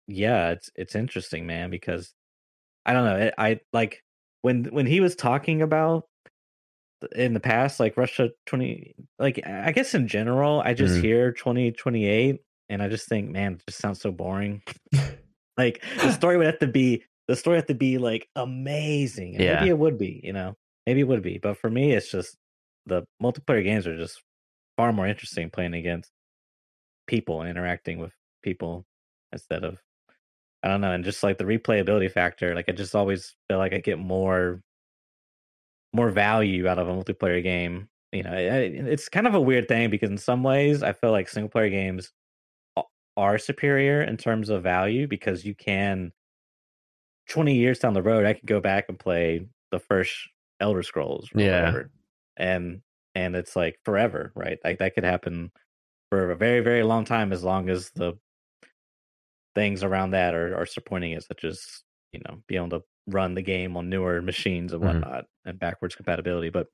yeah 0.07 0.51
it's 0.51 0.71
it's 0.75 0.95
interesting 0.95 1.47
man 1.47 1.71
because 1.71 2.15
i 2.87 2.93
don't 2.93 3.05
know 3.05 3.17
it, 3.17 3.35
i 3.39 3.61
like 3.73 4.03
when 4.43 4.65
when 4.67 4.87
he 4.87 5.01
was 5.01 5.15
talking 5.15 5.61
about 5.63 6.05
in 7.15 7.33
the 7.33 7.41
past 7.41 7.79
like 7.79 7.97
russia 7.97 8.31
20 8.47 8.95
like 9.19 9.41
i 9.47 9.71
guess 9.71 9.95
in 9.95 10.09
general 10.09 10.61
i 10.65 10.75
just 10.75 10.97
mm. 10.97 11.03
hear 11.03 11.31
2028 11.33 12.41
and 12.69 12.83
i 12.83 12.89
just 12.89 13.09
think 13.09 13.31
man 13.31 13.53
it 13.53 13.63
just 13.67 13.79
sounds 13.79 14.01
so 14.01 14.11
boring 14.11 14.63
like 15.57 15.83
the 16.01 16.11
story 16.13 16.37
would 16.37 16.47
have 16.47 16.59
to 16.59 16.67
be 16.67 17.05
the 17.29 17.37
story 17.37 17.57
have 17.57 17.67
to 17.67 17.75
be 17.75 17.99
like 17.99 18.29
amazing. 18.35 19.35
And 19.35 19.45
yeah. 19.45 19.55
Maybe 19.57 19.69
it 19.69 19.79
would 19.79 19.99
be, 19.99 20.21
you 20.25 20.33
know, 20.33 20.57
maybe 20.87 21.01
it 21.01 21.09
would 21.09 21.23
be. 21.23 21.39
But 21.39 21.59
for 21.59 21.71
me, 21.71 21.93
it's 21.93 22.11
just 22.11 22.37
the 22.87 23.05
multiplayer 23.23 23.63
games 23.63 23.87
are 23.87 23.97
just 23.97 24.23
far 24.77 24.93
more 24.93 25.07
interesting 25.07 25.51
playing 25.51 25.75
against 25.75 26.11
people 27.07 27.43
interacting 27.43 27.99
with 27.99 28.13
people 28.43 28.87
instead 29.33 29.63
of 29.63 29.79
I 30.63 30.69
don't 30.69 30.81
know, 30.81 30.91
and 30.91 31.05
just 31.05 31.23
like 31.23 31.39
the 31.39 31.45
replayability 31.45 32.11
factor, 32.11 32.53
like 32.53 32.65
I 32.69 32.73
just 32.73 32.95
always 32.97 33.37
feel 33.49 33.59
like 33.59 33.73
I 33.73 33.79
get 33.79 33.99
more 34.01 34.61
more 35.93 36.11
value 36.11 36.69
out 36.69 36.79
of 36.79 36.89
a 36.89 36.93
multiplayer 36.93 37.43
game. 37.43 37.89
You 38.13 38.23
know, 38.23 38.33
it's 38.35 39.09
kind 39.09 39.27
of 39.27 39.35
a 39.35 39.41
weird 39.41 39.69
thing 39.69 39.91
because 39.91 40.11
in 40.11 40.19
some 40.19 40.43
ways 40.43 40.83
I 40.83 40.93
feel 40.93 41.11
like 41.11 41.29
single 41.29 41.51
player 41.51 41.69
games 41.69 42.13
are 43.17 43.39
superior 43.39 44.03
in 44.03 44.17
terms 44.17 44.49
of 44.49 44.63
value 44.63 45.07
because 45.07 45.45
you 45.45 45.55
can 45.55 46.13
20 47.29 47.55
years 47.55 47.79
down 47.79 47.93
the 47.93 48.03
road, 48.03 48.25
I 48.25 48.33
could 48.33 48.47
go 48.47 48.61
back 48.61 48.87
and 48.89 48.99
play 48.99 49.47
the 49.71 49.79
first 49.79 50.15
Elder 50.61 50.83
Scrolls. 50.83 51.29
yeah. 51.35 51.61
Whatever. 51.61 51.91
And 52.37 52.81
and 53.15 53.35
it's 53.35 53.57
like 53.57 53.79
forever, 53.85 54.33
right? 54.35 54.59
Like 54.65 54.79
that 54.79 54.95
could 54.95 55.05
happen 55.05 55.51
for 56.11 56.31
a 56.31 56.37
very, 56.37 56.61
very 56.61 56.83
long 56.85 57.05
time 57.05 57.33
as 57.33 57.43
long 57.43 57.69
as 57.69 57.91
the 57.95 58.15
things 59.55 59.83
around 59.83 60.13
that 60.13 60.35
are, 60.35 60.57
are 60.57 60.67
supporting 60.67 61.13
it, 61.13 61.25
such 61.25 61.45
as, 61.45 61.61
you 62.13 62.21
know, 62.27 62.39
being 62.47 62.65
able 62.65 62.79
to 62.79 62.85
run 63.09 63.35
the 63.35 63.43
game 63.43 63.77
on 63.77 63.89
newer 63.89 64.23
machines 64.23 64.73
and 64.73 64.83
mm-hmm. 64.83 65.01
whatnot 65.01 65.25
mm-hmm. 65.25 65.51
and 65.51 65.59
backwards 65.59 65.95
compatibility. 65.95 66.51
But 66.51 66.67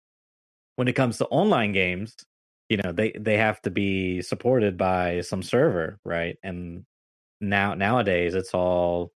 when 0.77 0.89
it 0.89 0.95
comes 0.95 1.19
to 1.19 1.27
online 1.27 1.73
games, 1.73 2.17
you 2.69 2.79
know, 2.79 2.93
they, 2.93 3.13
they 3.13 3.37
have 3.37 3.61
to 3.63 3.71
be 3.71 4.23
supported 4.23 4.77
by 4.77 5.21
some 5.21 5.43
server, 5.43 5.99
right? 6.05 6.37
And 6.43 6.85
now 7.41 7.75
nowadays 7.75 8.35
it's 8.35 8.55
all 8.55 9.13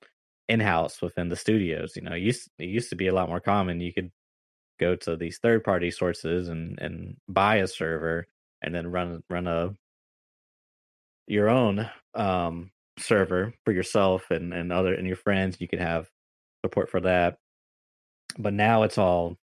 in 0.49 0.59
house 0.59 1.01
within 1.01 1.30
the 1.30 1.36
studios. 1.36 1.95
You 1.95 2.03
know, 2.03 2.13
it 2.13 2.22
used 2.22 2.49
it 2.59 2.66
used 2.66 2.89
to 2.89 2.95
be 2.95 3.07
a 3.07 3.13
lot 3.13 3.30
more 3.30 3.39
common. 3.39 3.82
You 3.82 3.93
could 3.93 4.11
go 4.80 4.95
to 4.95 5.16
these 5.16 5.39
third 5.39 5.63
party 5.63 5.91
sources 5.91 6.49
and 6.49 6.80
and 6.80 7.18
buy 7.28 7.57
a 7.57 7.68
server 7.68 8.28
and 8.61 8.74
then 8.74 8.88
run 8.88 9.24
run 9.30 9.47
a 9.47 9.74
your 11.28 11.49
own 11.49 11.89
um 12.13 12.72
server 12.99 13.53
for 13.63 13.72
yourself 13.72 14.30
and 14.32 14.53
and 14.53 14.72
other 14.72 14.93
and 14.93 15.07
your 15.07 15.16
friends. 15.16 15.57
You 15.59 15.68
could 15.68 15.80
have 15.80 16.09
support 16.66 16.89
for 16.89 17.01
that. 17.01 17.38
But 18.38 18.53
now 18.53 18.84
it's 18.84 18.97
all 18.97 19.38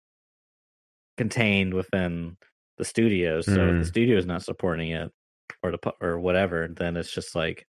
contained 1.17 1.75
within 1.75 2.37
the 2.79 2.85
studio. 2.85 3.43
So 3.43 3.53
mm. 3.53 3.69
if 3.69 3.85
the 3.85 3.85
mm. 3.85 3.87
studio 3.87 4.17
is 4.17 4.27
not 4.27 4.43
supporting 4.43 4.91
it 4.91 5.13
or 5.63 5.71
the 5.73 5.93
or 6.01 6.19
whatever, 6.19 6.69
then 6.75 6.97
it's 6.97 7.13
just 7.13 7.35
like 7.35 7.67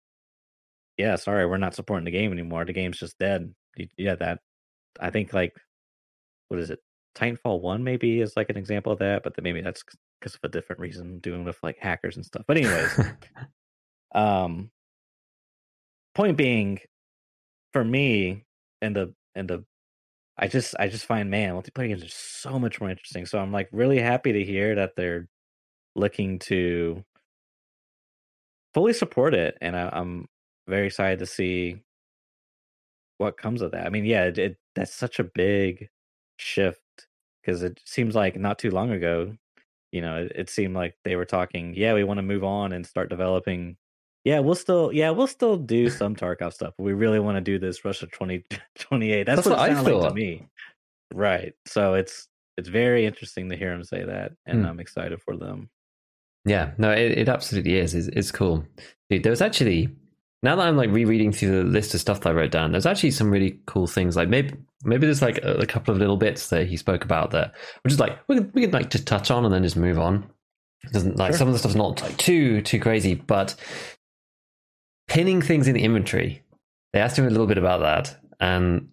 yeah, 0.97 1.15
sorry, 1.17 1.45
we're 1.45 1.57
not 1.57 1.75
supporting 1.75 2.05
the 2.05 2.11
game 2.11 2.31
anymore. 2.31 2.65
The 2.65 2.73
game's 2.73 2.97
just 2.97 3.19
dead. 3.19 3.53
Yeah, 3.97 4.15
that 4.15 4.39
I 4.99 5.09
think 5.09 5.33
like 5.33 5.53
what 6.47 6.59
is 6.59 6.69
it? 6.69 6.79
Titanfall 7.15 7.61
one 7.61 7.83
maybe 7.83 8.19
is 8.19 8.33
like 8.35 8.49
an 8.49 8.57
example 8.57 8.91
of 8.91 8.99
that, 8.99 9.23
but 9.23 9.35
then 9.35 9.43
maybe 9.43 9.61
that's 9.61 9.83
because 10.19 10.35
of 10.35 10.41
a 10.43 10.49
different 10.49 10.81
reason, 10.81 11.19
doing 11.19 11.43
with 11.43 11.57
like 11.63 11.77
hackers 11.79 12.15
and 12.15 12.25
stuff. 12.25 12.43
But 12.47 12.57
anyways, 12.57 12.99
um, 14.15 14.71
point 16.13 16.35
being, 16.35 16.79
for 17.73 17.83
me, 17.83 18.43
and 18.81 18.95
the 18.95 19.13
and 19.35 19.49
the, 19.49 19.65
I 20.37 20.47
just 20.47 20.75
I 20.79 20.89
just 20.89 21.05
find 21.05 21.29
man 21.31 21.55
multiplayer 21.55 21.89
games 21.89 22.03
are 22.03 22.09
so 22.09 22.59
much 22.59 22.81
more 22.81 22.89
interesting. 22.89 23.25
So 23.25 23.39
I'm 23.39 23.51
like 23.53 23.69
really 23.71 23.99
happy 23.99 24.33
to 24.33 24.43
hear 24.45 24.75
that 24.75 24.95
they're 24.97 25.27
looking 25.95 26.39
to 26.39 27.03
fully 28.73 28.93
support 28.93 29.33
it, 29.33 29.57
and 29.61 29.75
I, 29.75 29.89
I'm 29.91 30.27
very 30.67 30.87
excited 30.87 31.19
to 31.19 31.25
see 31.25 31.81
what 33.17 33.37
comes 33.37 33.61
of 33.61 33.71
that. 33.71 33.85
I 33.85 33.89
mean, 33.89 34.05
yeah, 34.05 34.25
it, 34.25 34.37
it, 34.37 34.57
that's 34.75 34.93
such 34.93 35.19
a 35.19 35.23
big 35.23 35.89
shift 36.37 36.81
because 37.41 37.63
it 37.63 37.79
seems 37.85 38.15
like 38.15 38.37
not 38.37 38.59
too 38.59 38.71
long 38.71 38.91
ago, 38.91 39.35
you 39.91 40.01
know, 40.01 40.23
it, 40.23 40.31
it 40.35 40.49
seemed 40.49 40.75
like 40.75 40.95
they 41.03 41.15
were 41.15 41.25
talking. 41.25 41.73
Yeah, 41.75 41.93
we 41.93 42.03
want 42.03 42.17
to 42.19 42.23
move 42.23 42.43
on 42.43 42.73
and 42.73 42.85
start 42.85 43.09
developing. 43.09 43.77
Yeah, 44.25 44.39
we'll 44.39 44.55
still 44.55 44.91
yeah 44.91 45.11
we'll 45.11 45.27
still 45.27 45.55
do 45.55 45.89
some 45.89 46.15
Tarkov 46.15 46.51
stuff. 46.53 46.73
But 46.77 46.83
we 46.83 46.93
really 46.93 47.19
want 47.19 47.37
to 47.37 47.41
do 47.41 47.57
this 47.59 47.85
Russia 47.85 48.07
twenty 48.07 48.43
twenty 48.79 49.11
eight. 49.13 49.25
That's, 49.27 49.37
That's 49.43 49.47
what, 49.49 49.57
what 49.59 49.69
I 49.71 49.73
sounded 49.75 49.95
like 49.95 50.09
to 50.09 50.15
me. 50.15 50.47
Right. 51.13 51.53
So 51.67 51.93
it's 51.93 52.27
it's 52.57 52.67
very 52.67 53.05
interesting 53.05 53.49
to 53.49 53.55
hear 53.55 53.71
him 53.71 53.83
say 53.83 54.03
that, 54.03 54.33
and 54.45 54.61
Hmm. 54.61 54.65
I'm 54.65 54.79
excited 54.79 55.21
for 55.21 55.37
them. 55.37 55.69
Yeah, 56.45 56.71
no, 56.77 56.91
it, 56.91 57.17
it 57.17 57.29
absolutely 57.29 57.75
is. 57.77 57.93
It's, 57.95 58.07
it's 58.07 58.31
cool. 58.31 58.65
Dude, 59.09 59.23
there 59.23 59.31
was 59.31 59.41
actually 59.41 59.89
now 60.43 60.55
that 60.55 60.67
I'm 60.67 60.77
like 60.77 60.91
rereading 60.91 61.31
through 61.31 61.63
the 61.63 61.63
list 61.69 61.93
of 61.95 62.01
stuff 62.01 62.21
that 62.21 62.29
I 62.29 62.33
wrote 62.33 62.51
down, 62.51 62.71
there's 62.71 62.85
actually 62.85 63.11
some 63.11 63.31
really 63.31 63.59
cool 63.67 63.87
things. 63.87 64.15
Like 64.15 64.29
maybe 64.29 64.55
maybe 64.83 65.05
there's 65.05 65.21
like 65.21 65.37
a, 65.39 65.55
a 65.57 65.65
couple 65.65 65.93
of 65.93 65.99
little 65.99 66.17
bits 66.17 66.49
that 66.49 66.67
he 66.67 66.77
spoke 66.77 67.03
about 67.03 67.31
that 67.31 67.53
which 67.83 67.93
is 67.93 67.99
like 67.99 68.17
we 68.27 68.35
could, 68.37 68.53
we 68.55 68.61
could 68.61 68.73
like 68.73 68.89
just 68.89 69.05
touch 69.07 69.29
on 69.31 69.45
and 69.45 69.53
then 69.53 69.63
just 69.63 69.75
move 69.77 69.99
on. 69.99 70.29
It 70.83 70.91
doesn't 70.93 71.17
like 71.17 71.31
Sure. 71.31 71.39
some 71.39 71.47
of 71.47 71.53
the 71.53 71.59
stuff's 71.59 71.75
not 71.75 72.01
like 72.01 72.17
too 72.17 72.61
too 72.61 72.79
crazy, 72.79 73.15
but 73.15 73.55
pinning 75.07 75.41
things 75.41 75.67
in 75.67 75.73
the 75.73 75.83
inventory. 75.83 76.41
They 76.93 76.99
asked 77.01 77.17
him 77.17 77.25
a 77.27 77.29
little 77.29 77.47
bit 77.47 77.57
about 77.57 77.81
that, 77.81 78.17
and 78.39 78.89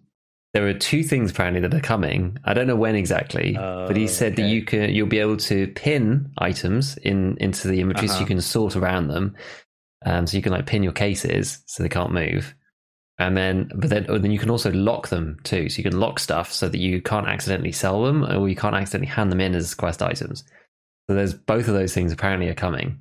there 0.53 0.67
are 0.67 0.73
two 0.73 1.03
things 1.03 1.31
apparently 1.31 1.61
that 1.61 1.73
are 1.73 1.79
coming. 1.79 2.37
I 2.43 2.53
don't 2.53 2.67
know 2.67 2.75
when 2.75 2.95
exactly, 2.95 3.53
but 3.53 3.95
he 3.95 4.03
Oh, 4.03 4.07
said 4.07 4.35
that 4.35 4.47
you 4.47 4.63
can 4.63 4.93
you'll 4.93 5.07
be 5.07 5.19
able 5.19 5.37
to 5.37 5.67
pin 5.69 6.31
items 6.37 6.97
in 6.97 7.37
into 7.37 7.67
the 7.67 7.79
inventory, 7.79 8.07
so 8.07 8.15
you 8.15 8.19
Uh-huh. 8.21 8.27
can 8.27 8.41
sort 8.41 8.75
around 8.75 9.07
them. 9.07 9.35
Um, 10.05 10.27
so 10.27 10.35
you 10.35 10.43
can 10.43 10.51
like 10.51 10.65
pin 10.65 10.83
your 10.83 10.91
cases 10.91 11.63
so 11.65 11.81
they 11.81 11.87
can't 11.89 12.11
move, 12.11 12.53
and 13.17 13.37
then 13.37 13.71
but 13.73 13.89
then 13.89 14.05
oh, 14.09 14.17
then 14.17 14.31
you 14.31 14.39
can 14.39 14.49
also 14.49 14.71
lock 14.73 15.07
them 15.07 15.37
too. 15.43 15.69
So 15.69 15.77
you 15.77 15.83
can 15.89 15.97
lock 15.99 16.19
stuff 16.19 16.51
so 16.51 16.67
that 16.67 16.77
you 16.77 17.01
can't 17.01 17.27
accidentally 17.27 17.71
sell 17.71 18.03
them 18.03 18.23
or 18.25 18.49
you 18.49 18.55
can't 18.55 18.75
accidentally 18.75 19.09
hand 19.11 19.31
them 19.31 19.39
in 19.39 19.55
as 19.55 19.73
quest 19.73 20.03
items. 20.03 20.43
So 21.09 21.15
there's 21.15 21.33
both 21.33 21.67
of 21.69 21.73
those 21.73 21.93
things 21.93 22.11
apparently 22.11 22.49
are 22.49 22.53
coming, 22.53 22.99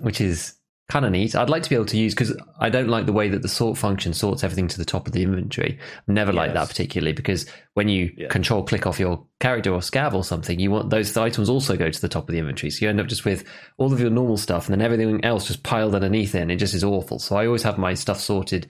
which 0.00 0.20
is 0.20 0.54
kind 0.92 1.06
of 1.06 1.10
neat. 1.12 1.34
I'd 1.34 1.48
like 1.48 1.62
to 1.62 1.70
be 1.70 1.74
able 1.74 1.86
to 1.86 1.96
use 1.96 2.14
because 2.14 2.36
I 2.60 2.68
don't 2.68 2.88
like 2.88 3.06
the 3.06 3.14
way 3.14 3.30
that 3.30 3.40
the 3.40 3.48
sort 3.48 3.78
function 3.78 4.12
sorts 4.12 4.44
everything 4.44 4.68
to 4.68 4.76
the 4.76 4.84
top 4.84 5.06
of 5.06 5.14
the 5.14 5.22
inventory. 5.22 5.78
Never 6.06 6.32
liked 6.34 6.52
that 6.52 6.68
particularly 6.68 7.12
because 7.14 7.46
when 7.72 7.88
you 7.88 8.12
Yeah. 8.16 8.28
control 8.28 8.62
click 8.62 8.86
off 8.86 9.00
your 9.00 9.26
character 9.40 9.72
or 9.72 9.78
scav 9.80 10.12
or 10.12 10.22
something, 10.22 10.60
you 10.60 10.70
want 10.70 10.90
those 10.90 11.16
items 11.16 11.48
also 11.48 11.76
go 11.76 11.88
to 11.90 12.00
the 12.00 12.08
top 12.08 12.28
of 12.28 12.32
the 12.34 12.38
inventory. 12.38 12.70
So 12.70 12.84
you 12.84 12.90
end 12.90 13.00
up 13.00 13.06
just 13.06 13.24
with 13.24 13.42
all 13.78 13.90
of 13.92 14.00
your 14.00 14.10
normal 14.10 14.36
stuff 14.36 14.66
and 14.68 14.72
then 14.78 14.84
everything 14.84 15.24
else 15.24 15.46
just 15.46 15.62
piled 15.62 15.94
underneath 15.94 16.34
it 16.34 16.42
and 16.42 16.50
it 16.52 16.56
just 16.56 16.74
is 16.74 16.84
awful. 16.84 17.18
So 17.18 17.36
I 17.36 17.46
always 17.46 17.62
have 17.62 17.78
my 17.78 17.94
stuff 17.94 18.20
sorted 18.20 18.66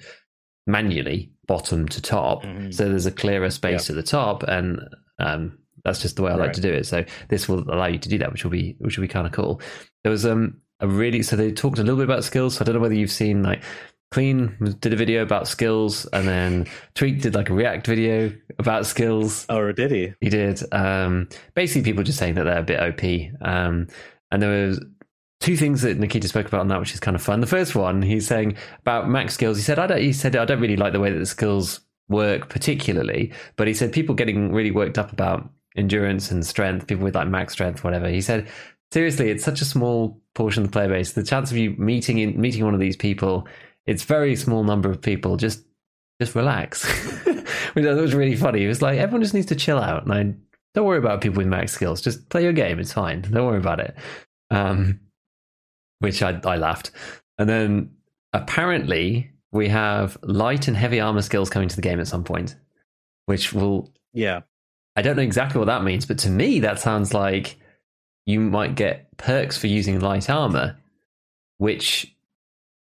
manually, 0.66 1.32
bottom 1.46 1.88
to 1.88 2.00
top. 2.00 2.44
Mhm. 2.44 2.72
So 2.72 2.88
there's 2.88 3.06
a 3.06 3.10
clearer 3.12 3.50
space 3.50 3.90
at 3.90 3.96
the 3.96 4.02
top 4.02 4.42
and 4.44 4.78
um, 5.18 5.58
that's 5.84 6.00
just 6.00 6.16
the 6.16 6.22
way 6.22 6.30
I 6.30 6.36
like 6.36 6.52
to 6.54 6.60
do 6.60 6.72
it. 6.72 6.86
So 6.86 7.04
this 7.28 7.48
will 7.48 7.64
allow 7.68 7.86
you 7.86 7.98
to 7.98 8.08
do 8.08 8.18
that, 8.18 8.30
which 8.32 8.44
will 8.44 8.52
be 8.52 8.76
which 8.78 8.96
will 8.96 9.02
be 9.02 9.08
kind 9.08 9.26
of 9.26 9.32
cool. 9.32 9.60
There 10.04 10.12
was 10.12 10.24
um 10.24 10.58
a 10.82 10.88
really 10.88 11.22
so 11.22 11.36
they 11.36 11.52
talked 11.52 11.78
a 11.78 11.82
little 11.82 11.96
bit 11.96 12.04
about 12.04 12.24
skills. 12.24 12.56
So 12.56 12.62
I 12.62 12.64
don't 12.64 12.74
know 12.74 12.80
whether 12.80 12.94
you've 12.94 13.10
seen 13.10 13.42
like 13.42 13.62
Klean 14.10 14.76
did 14.80 14.92
a 14.92 14.96
video 14.96 15.22
about 15.22 15.48
skills, 15.48 16.04
and 16.12 16.28
then 16.28 16.66
Tweak 16.94 17.22
did 17.22 17.34
like 17.34 17.48
a 17.48 17.54
React 17.54 17.86
video 17.86 18.32
about 18.58 18.84
skills. 18.84 19.46
Oh, 19.48 19.56
or 19.56 19.72
did 19.72 19.90
he? 19.90 20.12
He 20.20 20.28
did. 20.28 20.62
Um, 20.70 21.28
basically, 21.54 21.90
people 21.90 22.02
just 22.02 22.18
saying 22.18 22.34
that 22.34 22.44
they're 22.44 22.58
a 22.58 22.62
bit 22.62 22.78
OP. 22.78 23.02
Um, 23.40 23.88
and 24.30 24.42
there 24.42 24.66
was 24.66 24.84
two 25.40 25.56
things 25.56 25.80
that 25.82 25.98
Nikita 25.98 26.28
spoke 26.28 26.46
about 26.46 26.60
on 26.60 26.68
that, 26.68 26.78
which 26.78 26.92
is 26.92 27.00
kind 27.00 27.14
of 27.14 27.22
fun. 27.22 27.40
The 27.40 27.46
first 27.46 27.74
one, 27.74 28.02
he's 28.02 28.26
saying 28.26 28.56
about 28.80 29.08
max 29.08 29.32
skills. 29.32 29.56
He 29.56 29.62
said, 29.62 29.78
"I 29.78 29.86
don't." 29.86 30.00
He 30.00 30.12
said, 30.12 30.36
"I 30.36 30.44
don't 30.44 30.60
really 30.60 30.76
like 30.76 30.92
the 30.92 31.00
way 31.00 31.10
that 31.10 31.18
the 31.18 31.26
skills 31.26 31.80
work 32.10 32.50
particularly," 32.50 33.32
but 33.56 33.66
he 33.66 33.72
said 33.72 33.92
people 33.92 34.14
getting 34.14 34.52
really 34.52 34.70
worked 34.70 34.98
up 34.98 35.12
about 35.12 35.48
endurance 35.74 36.30
and 36.30 36.44
strength, 36.44 36.86
people 36.86 37.04
with 37.04 37.14
like 37.14 37.28
max 37.28 37.54
strength, 37.54 37.82
whatever. 37.82 38.08
He 38.08 38.20
said, 38.20 38.46
seriously, 38.92 39.30
it's 39.30 39.44
such 39.44 39.60
a 39.60 39.64
small 39.64 40.20
portion 40.34 40.62
of 40.62 40.70
the 40.70 40.72
player 40.72 40.88
base. 40.88 41.12
The 41.12 41.22
chance 41.22 41.50
of 41.50 41.56
you 41.56 41.70
meeting 41.78 42.18
in 42.18 42.40
meeting 42.40 42.64
one 42.64 42.74
of 42.74 42.80
these 42.80 42.96
people, 42.96 43.46
it's 43.86 44.04
very 44.04 44.36
small 44.36 44.64
number 44.64 44.90
of 44.90 45.00
people. 45.00 45.36
Just 45.36 45.64
just 46.20 46.34
relax. 46.34 46.84
Which 47.74 47.84
I 47.86 47.94
thought 47.94 48.02
was 48.02 48.14
really 48.14 48.36
funny. 48.36 48.64
It 48.64 48.68
was 48.68 48.82
like 48.82 48.98
everyone 48.98 49.22
just 49.22 49.34
needs 49.34 49.46
to 49.46 49.56
chill 49.56 49.78
out 49.78 50.04
and 50.04 50.12
I 50.12 50.34
don't 50.74 50.86
worry 50.86 50.98
about 50.98 51.20
people 51.20 51.38
with 51.38 51.46
max 51.46 51.72
skills. 51.72 52.00
Just 52.00 52.28
play 52.28 52.42
your 52.42 52.52
game. 52.52 52.78
It's 52.78 52.92
fine. 52.92 53.22
Don't 53.22 53.46
worry 53.46 53.58
about 53.58 53.80
it. 53.80 53.94
Um, 54.50 55.00
which 55.98 56.22
I, 56.22 56.40
I 56.44 56.56
laughed. 56.56 56.90
And 57.38 57.48
then 57.48 57.90
apparently 58.32 59.30
we 59.52 59.68
have 59.68 60.16
light 60.22 60.68
and 60.68 60.76
heavy 60.76 61.00
armor 61.00 61.22
skills 61.22 61.50
coming 61.50 61.68
to 61.68 61.76
the 61.76 61.82
game 61.82 62.00
at 62.00 62.08
some 62.08 62.24
point, 62.24 62.56
which 63.26 63.52
will 63.52 63.92
Yeah. 64.12 64.40
I 64.96 65.02
don't 65.02 65.16
know 65.16 65.22
exactly 65.22 65.58
what 65.58 65.66
that 65.66 65.84
means, 65.84 66.04
but 66.04 66.18
to 66.18 66.30
me, 66.30 66.60
that 66.60 66.78
sounds 66.78 67.14
like 67.14 67.56
you 68.26 68.40
might 68.40 68.74
get 68.74 69.08
perks 69.22 69.56
for 69.56 69.68
using 69.68 70.00
light 70.00 70.28
armor, 70.28 70.76
which 71.58 72.14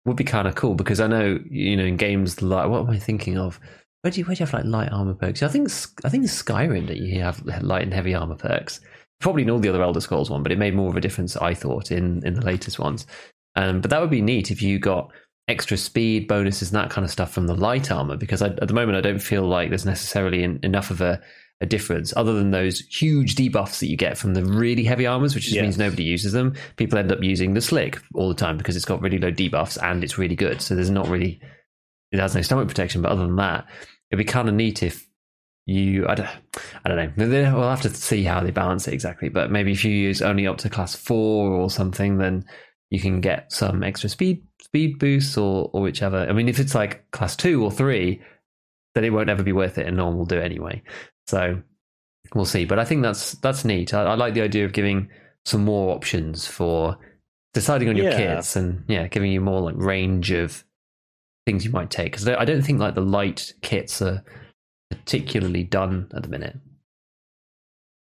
would 0.05 0.17
be 0.17 0.25
kind 0.25 0.49
of 0.49 0.55
cool 0.55 0.75
because 0.75 1.01
I 1.01 1.07
know 1.07 1.39
you 1.51 1.77
know 1.77 1.85
in 1.85 1.97
games 1.97 2.41
like 2.41 2.69
what 2.69 2.81
am 2.81 2.91
I 2.91 2.99
thinking 2.99 3.37
of? 3.37 3.61
Where 4.01 4.11
do 4.11 4.21
you 4.21 4.27
where 4.27 4.35
do 4.35 4.41
you 4.41 4.47
have 4.47 4.55
like 4.55 4.65
light 4.65 4.93
armor 4.93 5.15
perks? 5.15 5.43
I 5.43 5.49
think 5.49 5.69
I 6.05 6.09
think 6.09 6.25
Skyrim 6.25 6.87
that 6.87 6.99
you 6.99 7.21
have 7.21 7.45
light 7.63 7.83
and 7.83 7.93
heavy 7.93 8.15
armor 8.15 8.37
perks. 8.37 8.81
Probably 9.21 9.43
in 9.43 9.51
all 9.51 9.59
the 9.59 9.69
other 9.69 9.83
Elder 9.83 10.01
Scrolls 10.01 10.31
one, 10.31 10.45
but 10.45 10.53
it 10.53 10.59
made 10.59 10.75
more 10.75 10.89
of 10.89 10.97
a 10.97 11.01
difference 11.01 11.37
I 11.37 11.53
thought 11.53 11.91
in 11.91 12.25
in 12.25 12.35
the 12.35 12.45
latest 12.45 12.79
ones. 12.79 13.07
Um, 13.57 13.81
but 13.81 13.91
that 13.91 14.01
would 14.01 14.11
be 14.11 14.23
neat 14.23 14.53
if 14.53 14.63
you 14.63 14.79
got 14.79 15.11
extra 15.49 15.77
speed 15.77 16.29
bonuses 16.29 16.71
and 16.71 16.77
that 16.77 16.91
kind 16.91 17.05
of 17.05 17.11
stuff 17.11 17.33
from 17.33 17.47
the 17.47 17.55
light 17.55 17.91
armor 17.91 18.17
because 18.17 18.43
I, 18.43 18.49
at 18.49 18.69
the 18.69 18.75
moment 18.75 18.99
I 18.99 19.01
don't 19.01 19.19
feel 19.19 19.49
like 19.49 19.71
there's 19.71 19.87
necessarily 19.87 20.45
en- 20.45 20.61
enough 20.63 20.91
of 20.91 21.01
a 21.01 21.21
a 21.61 21.67
difference 21.67 22.15
other 22.17 22.33
than 22.35 22.51
those 22.51 22.81
huge 22.81 23.35
debuffs 23.35 23.81
that 23.81 23.89
you 23.89 23.97
get 23.97 24.17
from 24.17 24.35
the 24.35 24.45
really 24.45 24.85
heavy 24.85 25.07
armors, 25.07 25.35
which 25.35 25.45
just 25.47 25.61
means 25.61 25.77
nobody 25.77 26.05
uses 26.05 26.33
them. 26.33 26.55
People 26.77 26.99
end 26.99 27.11
up 27.11 27.23
using 27.23 27.55
the 27.55 27.61
slick 27.61 28.01
all 28.15 28.29
the 28.29 28.35
time 28.35 28.57
because 28.57 28.77
it's 28.77 28.85
got 28.85 29.03
really 29.03 29.19
low 29.19 29.33
debuffs 29.33 29.77
and 29.83 30.05
it's 30.05 30.19
really 30.19 30.37
good. 30.37 30.63
So 30.63 30.75
there's 30.75 30.91
not 30.91 31.09
really, 31.09 31.41
it 32.13 32.21
has 32.21 32.35
no 32.35 32.43
stomach 32.43 32.69
protection. 32.69 33.03
But 33.03 33.11
other 33.11 33.27
than 33.27 33.37
that, 33.37 33.67
it'd 34.11 34.25
be 34.25 34.31
kind 34.31 34.49
of 34.49 34.55
neat 34.55 34.85
if 34.85 35.07
you, 35.67 36.07
I 36.07 36.15
don't, 36.15 36.29
I 36.85 36.89
don't 36.89 37.19
know. 37.19 37.59
We'll 37.59 37.69
have 37.69 37.83
to 37.83 37.91
see 37.91 38.23
how 38.23 38.41
they 38.41 38.53
balance 38.53 38.87
it 38.87 38.95
exactly. 38.95 39.29
But 39.29 39.51
maybe 39.51 39.73
if 39.73 39.85
you 39.85 39.91
use 39.91 40.23
only 40.23 40.47
up 40.47 40.59
to 40.59 40.71
class 40.71 40.95
four 40.95 41.51
or 41.51 41.71
something, 41.71 42.19
then 42.19 42.45
you 42.91 43.01
can 43.01 43.21
get 43.21 43.53
some 43.53 43.83
extra 43.83 44.09
speed 44.09 44.45
speed 44.63 44.99
boosts 44.99 45.37
or 45.37 45.71
or 45.73 45.83
whichever. 45.83 46.19
I 46.19 46.33
mean, 46.33 46.49
if 46.49 46.59
it's 46.59 46.75
like 46.75 47.11
class 47.11 47.37
two 47.37 47.63
or 47.63 47.71
three, 47.71 48.23
then 48.95 49.05
it 49.05 49.11
won't 49.11 49.29
ever 49.29 49.43
be 49.43 49.53
worth 49.53 49.79
it, 49.79 49.87
and 49.87 49.97
no 49.97 50.07
one 50.07 50.17
will 50.17 50.25
do 50.25 50.39
it 50.39 50.45
anyway. 50.45 50.83
So 51.29 51.63
we'll 52.35 52.47
see. 52.47 52.65
But 52.65 52.79
I 52.79 52.85
think 52.87 53.03
that's 53.03 53.33
that's 53.33 53.65
neat. 53.65 53.93
I, 53.93 54.03
I 54.05 54.15
like 54.15 54.33
the 54.35 54.41
idea 54.43 54.65
of 54.65 54.73
giving 54.73 55.11
some 55.45 55.65
more 55.65 55.95
options 55.95 56.47
for 56.47 56.97
deciding 57.55 57.89
on 57.91 57.97
your 57.97 58.11
Yeah. 58.11 58.17
kits 58.37 58.57
and 58.57 58.85
yeah, 58.89 59.07
giving 59.09 59.31
you 59.31 59.41
more 59.43 59.61
like 59.61 59.77
range 59.77 60.31
of 60.31 60.65
things 61.47 61.65
you 61.65 61.71
might 61.71 61.91
take. 61.91 62.13
Because 62.13 62.27
I 62.27 62.45
don't 62.47 62.63
think 62.63 62.81
like 62.81 62.95
the 62.95 63.03
light 63.03 63.53
kits 63.61 64.01
are 64.01 64.25
particularly 64.91 65.65
done 65.65 66.11
at 66.15 66.23
the 66.23 66.29
minute. 66.31 66.57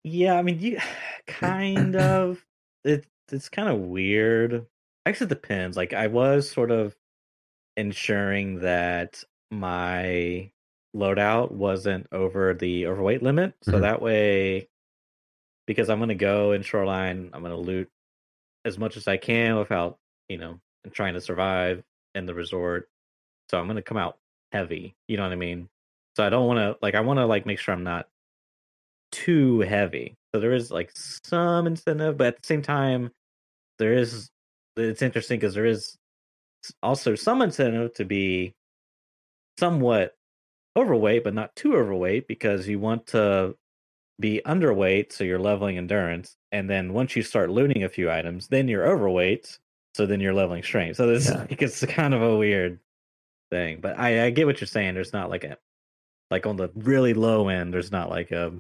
Yeah, 0.04 0.34
I 0.38 0.42
mean, 0.42 0.60
you 0.60 0.78
kind 1.28 1.96
of. 1.96 2.46
It 2.84 3.06
it's 3.32 3.50
kind 3.50 3.70
of 3.70 3.80
weird. 3.80 4.66
I 5.06 5.12
guess 5.12 5.22
it 5.22 5.30
depends. 5.30 5.78
Like, 5.78 5.94
I 5.94 6.08
was 6.08 6.50
sort 6.50 6.70
of 6.72 6.96
ensuring 7.78 8.60
that 8.60 9.24
my 9.52 10.52
loadout 10.96 11.52
wasn't 11.52 12.08
over 12.12 12.54
the 12.54 12.88
overweight 12.88 13.22
limit, 13.22 13.54
so 13.62 13.74
Mhm. 13.74 13.82
that 13.82 14.02
way, 14.02 14.70
because 15.68 15.90
I'm 15.90 16.00
gonna 16.00 16.16
go 16.16 16.54
in 16.54 16.62
shoreline, 16.62 17.30
I'm 17.34 17.42
gonna 17.42 17.58
loot 17.58 17.90
as 18.64 18.78
much 18.78 18.98
as 18.98 19.08
I 19.08 19.18
can 19.18 19.58
without, 19.58 20.00
you 20.30 20.38
know, 20.38 20.60
trying 20.92 21.14
to 21.16 21.22
survive 21.22 21.84
in 22.16 22.26
the 22.26 22.34
resort. 22.34 22.90
So 23.50 23.60
I'm 23.60 23.68
gonna 23.68 23.82
come 23.82 23.98
out 23.98 24.20
heavy. 24.52 24.96
You 25.08 25.18
know 25.18 25.24
what 25.24 25.34
I 25.34 25.36
mean? 25.36 25.70
So 26.16 26.26
I 26.26 26.30
don't 26.30 26.48
want 26.48 26.60
to 26.60 26.78
like. 26.82 26.96
I 26.96 27.02
want 27.02 27.20
to 27.20 27.26
like 27.26 27.46
make 27.46 27.60
sure 27.60 27.74
I'm 27.74 27.84
not 27.84 28.10
too 29.12 29.60
heavy. 29.60 30.16
So 30.34 30.40
there 30.40 30.54
is 30.54 30.72
like 30.72 30.92
some 30.96 31.68
incentive, 31.68 32.18
but 32.18 32.28
at 32.28 32.42
the 32.42 32.48
same 32.48 32.62
time, 32.62 33.12
there 33.80 33.94
is. 33.94 34.32
It's 34.78 35.02
interesting 35.02 35.40
because 35.40 35.54
there 35.54 35.66
is 35.66 35.98
also 36.84 37.16
some 37.16 37.42
incentive 37.42 37.94
to 37.96 38.06
be 38.06 38.54
somewhat 39.60 40.16
overweight, 40.76 41.24
but 41.24 41.34
not 41.34 41.56
too 41.56 41.76
overweight 41.76 42.28
because 42.28 42.68
you 42.68 42.80
want 42.80 43.08
to 43.08 43.56
be 44.20 44.42
underweight, 44.46 45.12
so 45.12 45.24
you're 45.24 45.40
leveling 45.40 45.78
endurance, 45.78 46.38
and 46.52 46.70
then 46.70 46.94
once 46.94 47.16
you 47.16 47.24
start 47.24 47.50
looting 47.50 47.84
a 47.84 47.90
few 47.90 48.10
items, 48.10 48.48
then 48.48 48.68
you're 48.68 48.88
overweight, 48.88 49.60
so 49.94 50.06
then 50.06 50.20
you're 50.22 50.34
leveling 50.34 50.64
strength. 50.64 50.98
So 50.98 51.08
this 51.08 51.30
Yeah. 51.30 51.46
it's 51.50 51.86
kind 51.86 52.14
of 52.14 52.22
a 52.22 52.36
weird 52.38 52.80
thing, 53.52 53.80
but 53.82 54.00
I, 54.00 54.26
I 54.26 54.30
get 54.30 54.46
what 54.46 54.62
you're 54.62 54.68
saying. 54.68 54.96
There's 54.96 55.14
not 55.14 55.30
like 55.30 55.44
a 55.44 55.58
like 56.32 56.46
on 56.46 56.56
the 56.58 56.70
really 56.76 57.14
low 57.14 57.50
end. 57.50 57.74
There's 57.74 57.92
not 57.92 58.10
like 58.10 58.32
a 58.32 58.54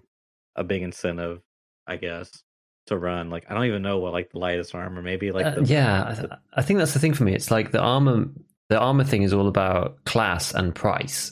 a 0.56 0.64
big 0.64 0.82
incentive, 0.82 1.42
I 1.88 1.98
guess, 1.98 2.44
to 2.88 2.98
run. 2.98 3.30
Like 3.30 3.50
I 3.50 3.54
don't 3.54 3.66
even 3.66 3.82
know 3.82 4.00
what 4.00 4.14
like 4.14 4.32
the 4.32 4.40
lightest 4.40 4.76
armor, 4.76 5.02
maybe 5.02 5.32
like 5.32 5.46
Uh, 5.46 5.62
yeah, 5.64 6.06
I, 6.10 6.14
th- 6.14 6.32
I 6.54 6.62
think 6.62 6.80
that's 6.80 6.94
the 6.94 7.00
thing 7.00 7.14
for 7.14 7.24
me. 7.24 7.34
It's 7.34 7.52
like 7.52 7.72
the 7.72 7.82
armor, 7.82 8.26
the 8.70 8.80
armor 8.80 9.04
thing 9.04 9.24
is 9.24 9.34
all 9.34 9.48
about 9.48 10.04
class 10.06 10.54
and 10.54 10.76
price. 10.76 11.32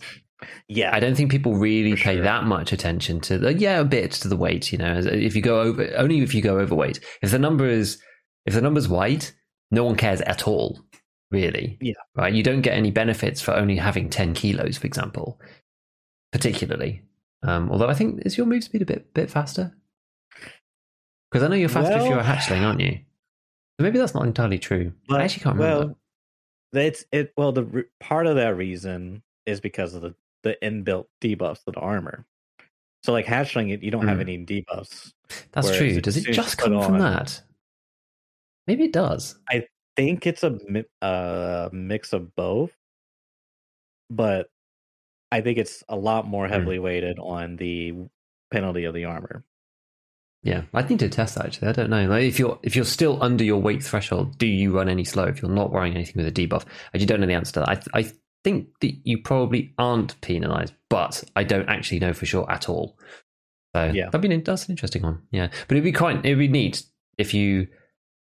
Yeah, 0.68 0.96
I 0.96 1.00
don't 1.00 1.16
think 1.16 1.32
people 1.32 1.56
really 1.56 1.96
pay 1.96 2.16
sure. 2.16 2.24
that 2.24 2.46
much 2.46 2.72
attention 2.72 3.20
to 3.22 3.38
the 3.38 3.54
yeah 3.54 3.80
a 3.80 3.86
bit 3.86 4.12
to 4.14 4.28
the 4.28 4.38
weight. 4.38 4.72
You 4.72 4.78
know, 4.78 5.02
if 5.04 5.36
you 5.36 5.42
go 5.42 5.62
over 5.62 5.92
only 5.96 6.20
if 6.22 6.34
you 6.34 6.42
go 6.42 6.60
overweight. 6.60 7.00
If 7.22 7.32
the 7.32 7.40
number 7.40 7.68
is 7.68 8.02
if 8.46 8.54
the 8.54 8.62
number's 8.62 8.88
white, 8.88 9.34
no 9.72 9.84
one 9.84 9.96
cares 9.96 10.22
at 10.22 10.48
all, 10.48 10.80
really. 11.32 11.78
Yeah. 11.82 11.94
right. 12.16 12.34
You 12.34 12.44
don't 12.44 12.62
get 12.62 12.78
any 12.78 12.92
benefits 12.92 13.42
for 13.42 13.54
only 13.54 13.78
having 13.78 14.10
ten 14.10 14.34
kilos, 14.34 14.78
for 14.78 14.88
example, 14.88 15.40
particularly. 16.32 17.02
Um, 17.44 17.70
although 17.72 17.90
I 17.90 17.94
think 17.94 18.22
is 18.26 18.38
your 18.38 18.46
move 18.46 18.64
speed 18.64 18.82
a 18.82 18.86
bit 18.86 19.14
bit 19.14 19.30
faster 19.30 19.74
because 21.34 21.44
I 21.44 21.48
know 21.48 21.56
you're 21.56 21.68
faster 21.68 21.98
if 21.98 22.06
you're 22.06 22.20
a 22.20 22.24
hatchling, 22.24 22.62
aren't 22.62 22.80
you? 22.80 22.92
So 22.92 23.84
maybe 23.84 23.98
that's 23.98 24.14
not 24.14 24.26
entirely 24.28 24.60
true. 24.60 24.94
But, 25.08 25.20
I 25.20 25.24
actually 25.24 25.44
can't 25.44 25.58
remember. 25.58 25.96
Well, 26.74 26.84
it's 26.84 27.06
it. 27.12 27.34
Well, 27.36 27.52
the 27.52 27.64
re- 27.64 27.84
part 28.00 28.28
of 28.28 28.36
that 28.36 28.56
reason 28.56 29.24
is 29.48 29.60
because 29.60 29.96
of 29.96 30.04
the 30.04 30.14
the 30.44 30.58
inbuilt 30.62 31.06
debuffs 31.22 31.64
to 31.66 31.72
the 31.72 31.80
armor. 31.80 32.26
So, 33.04 33.12
like 33.12 33.26
hatchling, 33.26 33.72
it, 33.74 33.84
you 33.84 33.92
don't 33.92 34.08
have 34.08 34.18
Hmm. 34.18 34.22
any 34.30 34.46
debuffs. 34.46 35.14
that's 35.52 35.76
true. 35.76 36.00
Does 36.00 36.16
it 36.18 36.22
soon 36.24 36.30
as 36.32 36.38
you 36.38 36.44
just 36.44 36.58
come 36.58 36.72
from 36.82 36.94
on- 36.96 37.00
that? 37.00 37.42
Maybe 38.68 38.86
it 38.86 38.94
does. 38.94 39.38
I 39.50 39.68
think 39.98 40.26
it's 40.26 40.44
a 40.44 40.58
mi- 40.70 40.86
uh, 41.02 41.70
mix 41.74 42.14
of 42.14 42.34
both, 42.36 42.72
but 44.10 44.50
I 45.32 45.42
think 45.42 45.58
it's 45.58 45.84
a 45.90 45.96
lot 45.96 46.28
more 46.28 46.46
Hmm. 46.48 46.54
heavily 46.54 46.80
weighted 46.80 47.18
on 47.20 47.56
the 47.58 47.94
penalty 48.52 48.86
of 48.86 48.94
the 48.94 49.06
armor. 49.06 49.44
Yeah, 50.44 50.64
I 50.74 50.82
need 50.84 51.00
to 51.00 51.10
test 51.10 51.36
that 51.36 51.46
actually. 51.46 51.70
I 51.70 51.72
don't 51.72 51.90
know. 51.90 52.06
Like 52.08 52.24
if 52.26 52.38
you're 52.38 52.60
if 52.64 52.76
you're 52.76 52.84
still 52.86 53.22
under 53.24 53.44
your 53.46 53.62
weight 53.62 53.82
threshold, 53.82 54.38
do 54.38 54.46
you 54.46 54.76
run 54.76 54.90
any 54.90 55.06
slow? 55.06 55.24
If 55.26 55.42
you're 55.42 55.50
not 55.50 55.72
wearing 55.72 55.96
anything 55.96 56.16
with 56.24 56.28
a 56.28 56.32
debuff, 56.32 56.66
I 56.66 56.70
actually 56.94 57.06
don't 57.06 57.22
know 57.22 57.28
the 57.28 57.34
answer 57.34 57.54
to 57.54 57.60
that. 57.62 57.70
I 57.96 58.00
I 58.02 58.12
think 58.44 58.68
that 58.82 58.94
you 59.04 59.20
probably 59.20 59.74
aren't 59.78 60.20
penalised, 60.22 60.74
but 60.90 61.24
I 61.36 61.44
don't 61.44 61.70
actually 61.70 62.00
know 62.00 62.14
for 62.14 62.26
sure 62.26 62.50
at 62.52 62.68
all. 62.70 62.98
So 63.76 63.92
Yeah. 63.94 64.06
that'd 64.06 64.22
be 64.22 64.34
an- 64.34 64.44
that's 64.44 64.66
an 64.66 64.72
interesting 64.72 65.02
one. 65.04 65.22
Yeah, 65.32 65.48
but 65.68 65.76
it'd 65.78 65.84
be 65.84 65.92
quite 65.92 66.18
it'd 66.26 66.38
be 66.38 66.48
neat 66.48 66.84
if 67.18 67.34
you 67.34 67.68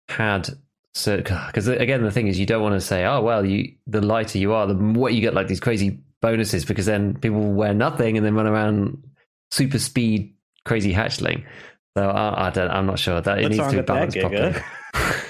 had 0.09 0.49
so 0.95 1.17
because 1.17 1.69
again 1.69 2.03
the 2.03 2.11
thing 2.11 2.27
is 2.29 2.39
you 2.39 2.45
don't 2.47 2.63
want 2.63 2.75
to 2.75 2.81
say 2.81 3.05
oh 3.07 3.23
well 3.23 3.47
you 3.47 3.73
the 3.87 4.03
lighter 4.03 4.37
you 4.37 4.53
are 4.53 4.67
the 4.67 4.75
more 4.75 5.09
you 5.09 5.23
get 5.23 5.33
like 5.33 5.47
these 5.47 5.61
crazy 5.61 5.99
bonuses 6.21 6.65
because 6.67 6.85
then 6.87 7.15
people 7.15 7.41
wear 7.53 7.73
nothing 7.73 8.17
and 8.17 8.27
then 8.27 8.35
run 8.35 8.47
around 8.47 9.03
super 9.51 9.79
speed 9.79 10.35
crazy 10.65 10.93
hatchling. 10.93 11.45
So 11.97 12.09
I, 12.09 12.47
I 12.47 12.51
don't. 12.51 12.71
I'm 12.71 12.87
not 12.87 12.99
sure 12.99 13.21
that 13.21 13.39
it 13.39 13.43
What's 13.43 13.57
needs 13.57 13.71
to 13.71 13.77
be 13.77 13.83
balanced 13.83 14.19
properly. 14.21 14.55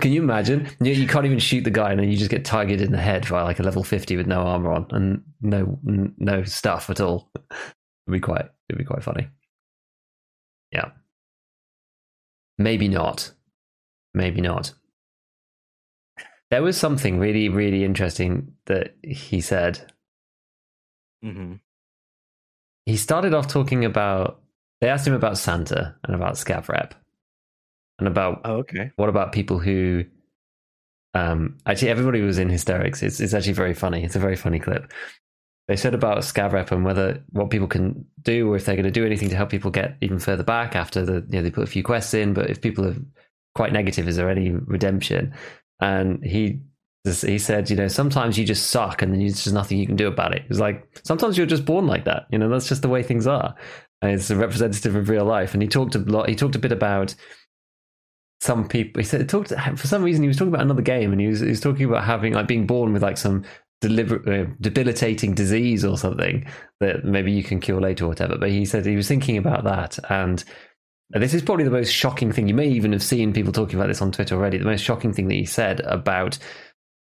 Can 0.00 0.12
you 0.12 0.22
imagine? 0.22 0.68
You, 0.80 0.92
you 0.92 1.06
can't 1.06 1.26
even 1.26 1.38
shoot 1.38 1.64
the 1.64 1.70
guy, 1.70 1.90
and 1.90 2.00
then 2.00 2.10
you 2.10 2.16
just 2.16 2.30
get 2.30 2.44
targeted 2.44 2.86
in 2.86 2.92
the 2.92 2.98
head 2.98 3.28
by 3.28 3.42
like 3.42 3.58
a 3.60 3.62
level 3.62 3.84
50 3.84 4.16
with 4.16 4.26
no 4.26 4.40
armor 4.40 4.72
on 4.72 4.86
and 4.90 5.22
no 5.40 5.78
n- 5.86 6.14
no 6.18 6.44
stuff 6.44 6.90
at 6.90 7.00
all. 7.00 7.30
It'd 7.50 8.12
be 8.12 8.20
quite. 8.20 8.46
It'd 8.68 8.78
be 8.78 8.84
quite 8.84 9.02
funny. 9.02 9.28
Yeah. 10.72 10.90
Maybe 12.58 12.88
not. 12.88 13.32
Maybe 14.14 14.40
not. 14.40 14.74
There 16.50 16.62
was 16.62 16.76
something 16.76 17.18
really, 17.18 17.48
really 17.48 17.84
interesting 17.84 18.54
that 18.66 18.96
he 19.02 19.40
said 19.40 19.92
hmm 21.22 21.54
he 22.86 22.96
started 22.96 23.34
off 23.34 23.46
talking 23.46 23.84
about 23.84 24.40
they 24.80 24.88
asked 24.88 25.06
him 25.06 25.14
about 25.14 25.38
Santa 25.38 25.94
and 26.04 26.14
about 26.14 26.34
scav 26.34 26.68
rep 26.68 26.94
and 28.00 28.08
about 28.08 28.40
Oh, 28.44 28.56
okay. 28.56 28.90
what 28.96 29.08
about 29.08 29.32
people 29.32 29.58
who 29.58 30.04
um 31.14 31.56
actually 31.66 31.90
everybody 31.90 32.20
was 32.20 32.38
in 32.38 32.48
hysterics 32.48 33.02
it's, 33.02 33.20
it's 33.20 33.34
actually 33.34 33.52
very 33.52 33.74
funny 33.74 34.04
it's 34.04 34.16
a 34.16 34.20
very 34.20 34.36
funny 34.36 34.58
clip 34.58 34.92
they 35.68 35.76
said 35.76 35.94
about 35.94 36.18
scav 36.18 36.52
rep 36.52 36.72
and 36.72 36.84
whether 36.84 37.22
what 37.30 37.50
people 37.50 37.68
can 37.68 38.04
do 38.22 38.50
or 38.50 38.56
if 38.56 38.64
they're 38.64 38.76
going 38.76 38.84
to 38.84 38.90
do 38.90 39.06
anything 39.06 39.28
to 39.28 39.36
help 39.36 39.50
people 39.50 39.70
get 39.70 39.96
even 40.00 40.18
further 40.18 40.44
back 40.44 40.76
after 40.76 41.04
the 41.04 41.24
you 41.28 41.38
know 41.38 41.42
they 41.42 41.50
put 41.50 41.64
a 41.64 41.70
few 41.70 41.82
quests 41.82 42.14
in 42.14 42.32
but 42.32 42.50
if 42.50 42.60
people 42.60 42.86
are 42.86 42.96
quite 43.54 43.72
negative 43.72 44.06
is 44.08 44.16
there 44.16 44.30
any 44.30 44.50
redemption 44.50 45.34
and 45.80 46.24
he 46.24 46.60
he 47.04 47.38
said, 47.38 47.70
you 47.70 47.76
know, 47.76 47.88
sometimes 47.88 48.36
you 48.36 48.44
just 48.44 48.66
suck 48.68 49.00
and 49.00 49.12
then 49.12 49.20
there's 49.20 49.42
just 49.44 49.54
nothing 49.54 49.78
you 49.78 49.86
can 49.86 49.96
do 49.96 50.06
about 50.06 50.34
it. 50.34 50.44
It's 50.50 50.60
like 50.60 50.86
sometimes 51.02 51.38
you're 51.38 51.46
just 51.46 51.64
born 51.64 51.86
like 51.86 52.04
that. 52.04 52.26
You 52.30 52.38
know, 52.38 52.48
that's 52.48 52.68
just 52.68 52.82
the 52.82 52.88
way 52.90 53.02
things 53.02 53.26
are. 53.26 53.54
And 54.02 54.12
it's 54.12 54.30
a 54.30 54.36
representative 54.36 54.94
of 54.94 55.08
real 55.08 55.24
life. 55.24 55.54
And 55.54 55.62
he 55.62 55.68
talked 55.68 55.94
a 55.94 55.98
lot. 56.00 56.28
He 56.28 56.34
talked 56.36 56.56
a 56.56 56.58
bit 56.60 56.72
about 56.72 57.14
some 58.40 58.66
people. 58.66 59.00
He 59.00 59.06
said, 59.06 59.28
talked 59.28 59.50
for 59.50 59.86
some 59.86 60.02
reason 60.02 60.22
he 60.22 60.28
was 60.28 60.36
talking 60.36 60.52
about 60.52 60.64
another 60.64 60.82
game, 60.82 61.12
and 61.12 61.20
he 61.20 61.28
was 61.28 61.40
he 61.40 61.48
was 61.48 61.60
talking 61.60 61.86
about 61.86 62.04
having 62.04 62.32
like 62.32 62.48
being 62.48 62.66
born 62.66 62.92
with 62.92 63.02
like 63.02 63.18
some 63.18 63.44
deliberate, 63.80 64.28
uh, 64.28 64.50
debilitating 64.60 65.34
disease 65.34 65.84
or 65.84 65.96
something 65.96 66.46
that 66.80 67.04
maybe 67.04 67.32
you 67.32 67.42
can 67.42 67.60
cure 67.60 67.80
later 67.80 68.04
or 68.04 68.08
whatever. 68.08 68.36
But 68.38 68.50
he 68.50 68.64
said 68.64 68.84
he 68.84 68.96
was 68.96 69.08
thinking 69.08 69.36
about 69.36 69.64
that 69.64 69.98
and. 70.10 70.42
This 71.12 71.34
is 71.34 71.42
probably 71.42 71.64
the 71.64 71.72
most 71.72 71.90
shocking 71.90 72.30
thing. 72.30 72.46
You 72.46 72.54
may 72.54 72.68
even 72.68 72.92
have 72.92 73.02
seen 73.02 73.32
people 73.32 73.52
talking 73.52 73.74
about 73.74 73.88
this 73.88 74.00
on 74.00 74.12
Twitter 74.12 74.36
already. 74.36 74.58
The 74.58 74.64
most 74.64 74.84
shocking 74.84 75.12
thing 75.12 75.26
that 75.26 75.34
he 75.34 75.44
said 75.44 75.80
about 75.80 76.38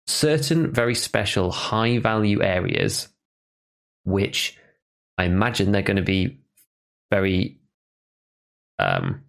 certain 0.05 0.71
very 0.71 0.95
special 0.95 1.51
high 1.51 1.97
value 1.97 2.41
areas, 2.41 3.09
which 4.05 4.57
I 5.17 5.25
imagine 5.25 5.73
they're 5.73 5.81
going 5.81 5.97
to 5.97 6.03
be 6.03 6.39
very 7.11 7.59
um, 8.79 9.23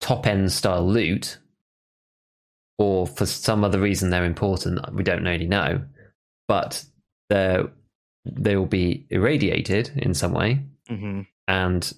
top 0.00 0.26
end 0.26 0.52
style 0.52 0.86
loot, 0.86 1.38
or 2.78 3.06
for 3.06 3.26
some 3.26 3.64
other 3.64 3.80
reason 3.80 4.10
they're 4.10 4.24
important. 4.24 4.80
We 4.94 5.02
don't 5.02 5.24
really 5.24 5.46
know, 5.46 5.82
but 6.48 6.84
they 7.28 7.60
they 8.24 8.56
will 8.56 8.66
be 8.66 9.06
irradiated 9.10 9.92
in 9.96 10.14
some 10.14 10.32
way, 10.32 10.62
hmm 10.88 11.22
and 11.48 11.92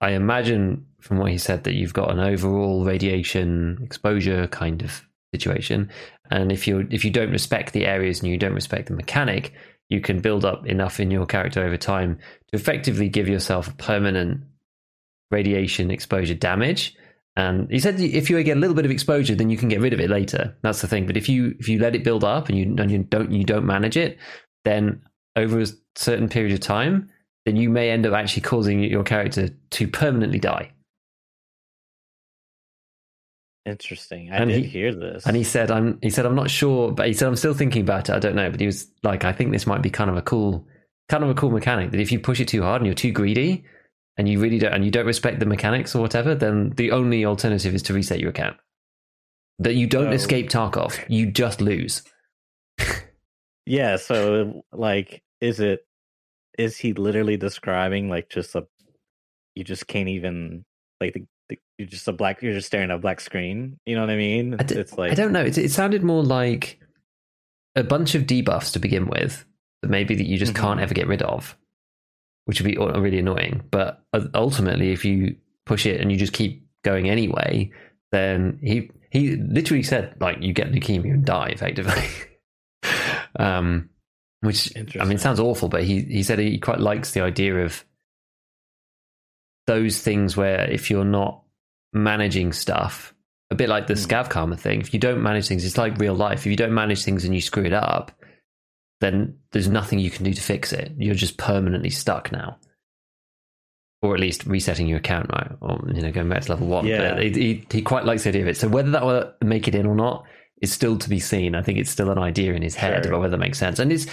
I 0.00 0.10
imagine 0.10 0.86
from 1.00 1.18
what 1.18 1.30
he 1.30 1.38
said 1.38 1.64
that 1.64 1.74
you've 1.74 1.94
got 1.94 2.10
an 2.10 2.20
overall 2.20 2.84
radiation 2.84 3.78
exposure 3.82 4.46
kind 4.48 4.82
of 4.82 5.02
situation. 5.34 5.90
And 6.30 6.52
if 6.52 6.66
you 6.66 6.86
if 6.90 7.04
you 7.04 7.10
don't 7.10 7.30
respect 7.30 7.72
the 7.72 7.86
areas 7.86 8.20
and 8.20 8.30
you 8.30 8.36
don't 8.38 8.54
respect 8.54 8.88
the 8.88 8.94
mechanic, 8.94 9.52
you 9.88 10.00
can 10.00 10.20
build 10.20 10.44
up 10.44 10.66
enough 10.66 11.00
in 11.00 11.10
your 11.10 11.26
character 11.26 11.64
over 11.64 11.76
time 11.76 12.18
to 12.48 12.56
effectively 12.56 13.08
give 13.08 13.28
yourself 13.28 13.68
a 13.68 13.74
permanent 13.74 14.42
radiation 15.30 15.90
exposure 15.90 16.34
damage. 16.34 16.94
And 17.36 17.70
he 17.70 17.78
said 17.78 18.00
if 18.00 18.30
you 18.30 18.42
get 18.42 18.56
a 18.56 18.60
little 18.60 18.74
bit 18.76 18.84
of 18.86 18.90
exposure, 18.90 19.34
then 19.34 19.50
you 19.50 19.56
can 19.58 19.68
get 19.68 19.80
rid 19.80 19.92
of 19.92 20.00
it 20.00 20.08
later. 20.08 20.56
That's 20.62 20.80
the 20.80 20.88
thing. 20.88 21.06
But 21.06 21.16
if 21.16 21.28
you 21.28 21.54
if 21.58 21.68
you 21.68 21.78
let 21.78 21.94
it 21.94 22.04
build 22.04 22.24
up 22.24 22.48
and 22.48 22.56
you 22.58 22.64
and 22.78 22.90
you 22.90 22.98
don't 23.04 23.30
you 23.30 23.44
don't 23.44 23.66
manage 23.66 23.96
it, 23.96 24.16
then 24.64 25.02
over 25.36 25.60
a 25.60 25.66
certain 25.96 26.28
period 26.30 26.54
of 26.54 26.60
time, 26.60 27.10
then 27.44 27.56
you 27.56 27.68
may 27.68 27.90
end 27.90 28.06
up 28.06 28.14
actually 28.14 28.42
causing 28.42 28.82
your 28.82 29.02
character 29.04 29.50
to 29.72 29.86
permanently 29.88 30.38
die. 30.38 30.72
Interesting. 33.66 34.30
I 34.30 34.36
And 34.36 34.50
did 34.50 34.62
he- 34.64 34.68
hear 34.68 34.94
this. 34.94 35.26
And 35.26 35.36
he 35.36 35.42
said, 35.42 35.70
"I'm." 35.72 35.98
He 36.00 36.08
said, 36.10 36.24
"I'm 36.24 36.36
not 36.36 36.50
sure," 36.50 36.92
but 36.92 37.08
he 37.08 37.12
said, 37.12 37.26
"I'm 37.26 37.36
still 37.36 37.52
thinking 37.54 37.82
about 37.82 38.08
it. 38.08 38.14
I 38.14 38.20
don't 38.20 38.36
know." 38.36 38.48
But 38.50 38.60
he 38.60 38.66
was 38.66 38.86
like, 39.02 39.24
"I 39.24 39.32
think 39.32 39.50
this 39.50 39.66
might 39.66 39.82
be 39.82 39.90
kind 39.90 40.08
of 40.08 40.16
a 40.16 40.22
cool, 40.22 40.66
kind 41.08 41.24
of 41.24 41.30
a 41.30 41.34
cool 41.34 41.50
mechanic. 41.50 41.90
That 41.90 42.00
if 42.00 42.12
you 42.12 42.20
push 42.20 42.40
it 42.40 42.46
too 42.46 42.62
hard 42.62 42.80
and 42.80 42.86
you're 42.86 42.94
too 42.94 43.10
greedy, 43.10 43.64
and 44.16 44.28
you 44.28 44.40
really 44.40 44.58
don't, 44.58 44.72
and 44.72 44.84
you 44.84 44.90
don't 44.90 45.06
respect 45.06 45.40
the 45.40 45.46
mechanics 45.46 45.94
or 45.94 46.00
whatever, 46.02 46.34
then 46.34 46.70
the 46.76 46.90
only 46.92 47.24
alternative 47.24 47.74
is 47.74 47.82
to 47.84 47.94
reset 47.94 48.20
your 48.20 48.30
account. 48.30 48.56
That 49.58 49.74
you 49.74 49.86
don't 49.86 50.08
Oh. 50.08 50.12
escape 50.12 50.50
Tarkov, 50.50 50.98
you 51.08 51.30
just 51.30 51.60
lose. 51.60 52.02
yeah. 53.66 53.96
So, 53.96 54.62
like, 54.72 55.22
is 55.40 55.60
it? 55.60 55.80
Is 56.58 56.76
he 56.78 56.92
literally 56.94 57.36
describing 57.36 58.08
like 58.08 58.28
just 58.30 58.54
a? 58.54 58.66
You 59.54 59.64
just 59.64 59.86
can't 59.86 60.08
even 60.08 60.64
like 61.00 61.14
the. 61.14 61.24
the 61.48 61.58
you're 61.78 61.88
just 61.88 62.08
a 62.08 62.12
black. 62.12 62.42
You're 62.42 62.54
just 62.54 62.66
staring 62.68 62.90
at 62.90 62.96
a 62.96 62.98
black 62.98 63.20
screen. 63.20 63.78
You 63.86 63.94
know 63.96 64.02
what 64.02 64.10
I 64.10 64.16
mean? 64.16 64.56
I 64.58 64.62
d- 64.62 64.76
it's 64.76 64.96
like 64.96 65.12
I 65.12 65.14
don't 65.14 65.32
know. 65.32 65.44
It, 65.44 65.56
it 65.58 65.70
sounded 65.70 66.02
more 66.02 66.22
like 66.22 66.80
a 67.74 67.84
bunch 67.84 68.14
of 68.14 68.22
debuffs 68.22 68.72
to 68.72 68.78
begin 68.78 69.06
with, 69.06 69.44
that 69.82 69.90
maybe 69.90 70.14
that 70.14 70.26
you 70.26 70.38
just 70.38 70.54
Mhm. 70.54 70.60
can't 70.60 70.80
ever 70.80 70.94
get 70.94 71.06
rid 71.06 71.20
of, 71.22 71.56
which 72.46 72.60
would 72.60 72.70
be 72.70 72.78
really 72.78 73.18
annoying. 73.18 73.62
But 73.70 74.02
ultimately, 74.34 74.92
if 74.92 75.04
you 75.04 75.36
push 75.66 75.84
it 75.84 76.00
and 76.00 76.10
you 76.10 76.16
just 76.16 76.32
keep 76.32 76.66
going 76.82 77.10
anyway, 77.10 77.70
then 78.12 78.58
he 78.62 78.90
he 79.10 79.36
literally 79.36 79.82
said 79.82 80.16
like 80.20 80.40
you 80.40 80.52
get 80.52 80.72
leukemia 80.72 81.12
and 81.12 81.24
die 81.24 81.48
effectively. 81.48 82.04
um, 83.38 83.90
which 84.40 84.72
I 84.98 85.04
mean, 85.04 85.18
sounds 85.18 85.40
awful, 85.40 85.68
but 85.68 85.84
he 85.84 86.00
he 86.02 86.22
said 86.22 86.38
he 86.38 86.58
quite 86.58 86.80
likes 86.80 87.12
the 87.12 87.20
idea 87.20 87.64
of 87.64 87.84
those 89.66 90.00
things 90.00 90.36
where 90.36 90.70
if 90.70 90.90
you're 90.90 91.04
not 91.04 91.42
managing 91.92 92.52
stuff, 92.52 93.12
a 93.50 93.54
bit 93.56 93.68
like 93.68 93.88
the 93.88 93.94
Hmm. 93.94 94.00
scav 94.00 94.30
karma 94.30 94.56
thing, 94.56 94.80
if 94.80 94.94
you 94.94 95.00
don't 95.00 95.22
manage 95.22 95.48
things, 95.48 95.64
it's 95.64 95.78
like 95.78 95.98
real 95.98 96.14
life. 96.14 96.40
If 96.40 96.46
you 96.46 96.56
don't 96.56 96.74
manage 96.74 97.02
things 97.02 97.24
and 97.24 97.34
you 97.34 97.40
screw 97.40 97.64
it 97.64 97.72
up, 97.72 98.12
then 99.00 99.38
there's 99.52 99.68
nothing 99.68 99.98
you 99.98 100.10
can 100.10 100.24
do 100.24 100.32
to 100.32 100.40
fix 100.40 100.72
it. 100.72 100.92
You're 100.96 101.14
just 101.14 101.36
permanently 101.36 101.90
stuck 101.90 102.32
now. 102.32 102.58
Or 104.02 104.14
at 104.14 104.20
least 104.20 104.46
resetting 104.46 104.86
your 104.86 104.98
account, 104.98 105.30
right? 105.32 105.50
Or 105.60 105.82
you 105.92 106.02
know, 106.02 106.12
going 106.12 106.28
back 106.28 106.42
to 106.42 106.52
level 106.52 106.66
one. 106.66 106.86
Yeah. 106.86 107.14
But 107.14 107.22
he, 107.22 107.30
he, 107.30 107.66
he 107.70 107.82
quite 107.82 108.04
likes 108.04 108.22
the 108.22 108.28
idea 108.28 108.42
of 108.42 108.48
it. 108.48 108.56
So 108.56 108.68
whether 108.68 108.90
that 108.90 109.04
will 109.04 109.32
make 109.42 109.68
it 109.68 109.74
in 109.74 109.86
or 109.86 109.94
not 109.94 110.24
is 110.62 110.72
still 110.72 110.96
to 110.98 111.08
be 111.08 111.20
seen. 111.20 111.54
I 111.54 111.62
think 111.62 111.78
it's 111.78 111.90
still 111.90 112.10
an 112.10 112.18
idea 112.18 112.54
in 112.54 112.62
his 112.62 112.74
head 112.74 113.04
Sure. 113.04 113.12
about 113.12 113.20
whether 113.22 113.34
it 113.34 113.40
makes 113.40 113.58
sense. 113.58 113.78
And 113.78 113.92
it's 113.92 114.06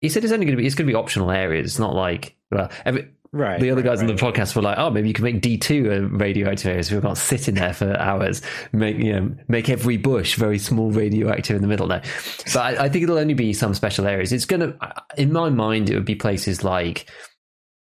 he 0.00 0.08
said 0.08 0.24
it's 0.24 0.32
only 0.32 0.46
going 0.46 0.56
to 0.56 0.60
be 0.60 0.66
it's 0.66 0.74
going 0.74 0.86
to 0.86 0.92
be 0.92 0.96
optional 0.96 1.30
areas. 1.30 1.66
It's 1.66 1.78
not 1.78 1.94
like 1.94 2.36
well, 2.50 2.70
every, 2.84 3.08
right. 3.32 3.60
the 3.60 3.70
other 3.70 3.82
right, 3.82 3.90
guys 3.90 4.00
on 4.00 4.06
the 4.06 4.14
podcast 4.14 4.54
were 4.56 4.62
like, 4.62 4.78
"Oh, 4.78 4.90
maybe 4.90 5.08
you 5.08 5.14
can 5.14 5.24
make 5.24 5.40
D 5.40 5.58
two 5.58 5.90
a 5.90 6.00
radioactive 6.02 6.66
area, 6.66 6.82
so 6.82 6.96
we're 6.96 7.02
not 7.02 7.18
sitting 7.18 7.54
there 7.54 7.72
for 7.72 7.96
hours. 7.98 8.42
Make 8.72 8.98
you 8.98 9.12
know, 9.12 9.34
make 9.48 9.68
every 9.68 9.96
bush 9.96 10.36
very 10.36 10.58
small 10.58 10.90
radioactive 10.90 11.56
in 11.56 11.62
the 11.62 11.68
middle." 11.68 11.88
there." 11.88 12.02
but 12.46 12.56
I, 12.56 12.84
I 12.84 12.88
think 12.88 13.04
it'll 13.04 13.18
only 13.18 13.34
be 13.34 13.52
some 13.52 13.74
special 13.74 14.06
areas. 14.06 14.32
It's 14.32 14.46
gonna, 14.46 14.76
in 15.16 15.32
my 15.32 15.48
mind, 15.50 15.90
it 15.90 15.94
would 15.94 16.04
be 16.04 16.14
places 16.16 16.64
like 16.64 17.08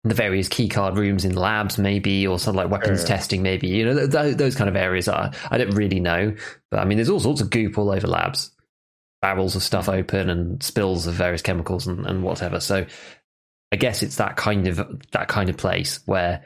the 0.05 0.15
various 0.15 0.49
keycard 0.49 0.97
rooms 0.97 1.25
in 1.25 1.35
labs, 1.35 1.79
maybe, 1.79 2.27
or 2.27 2.39
something 2.39 2.63
like 2.63 2.71
weapons 2.71 3.01
Sure. 3.01 3.09
testing, 3.09 3.43
maybe. 3.43 3.67
You 3.67 3.87
know, 3.87 3.95
th- 4.07 4.13
th- 4.13 4.37
those 4.37 4.55
kind 4.55 4.71
of 4.71 4.77
areas 4.77 5.09
are. 5.09 5.33
I 5.51 5.59
don't 5.59 5.75
really 5.75 5.99
know, 5.99 6.35
but 6.71 6.79
I 6.81 6.85
mean, 6.85 6.97
there's 6.97 7.09
all 7.11 7.19
sorts 7.19 7.41
of 7.41 7.51
goop 7.51 7.77
all 7.77 7.91
over 7.91 8.07
labs, 8.07 8.53
barrels 9.21 9.57
of 9.57 9.65
stuff 9.65 9.89
open, 9.89 10.31
and 10.31 10.63
spills 10.63 11.09
of 11.09 11.15
various 11.15 11.43
chemicals 11.43 11.89
and, 11.89 12.07
and 12.07 12.23
whatever. 12.23 12.61
So, 12.61 12.87
I 13.77 13.79
guess 13.79 14.03
it's 14.03 14.17
that 14.17 14.37
kind 14.37 14.67
of 14.69 15.03
that 15.13 15.29
kind 15.29 15.51
of 15.51 15.59
place 15.59 16.01
where, 16.07 16.43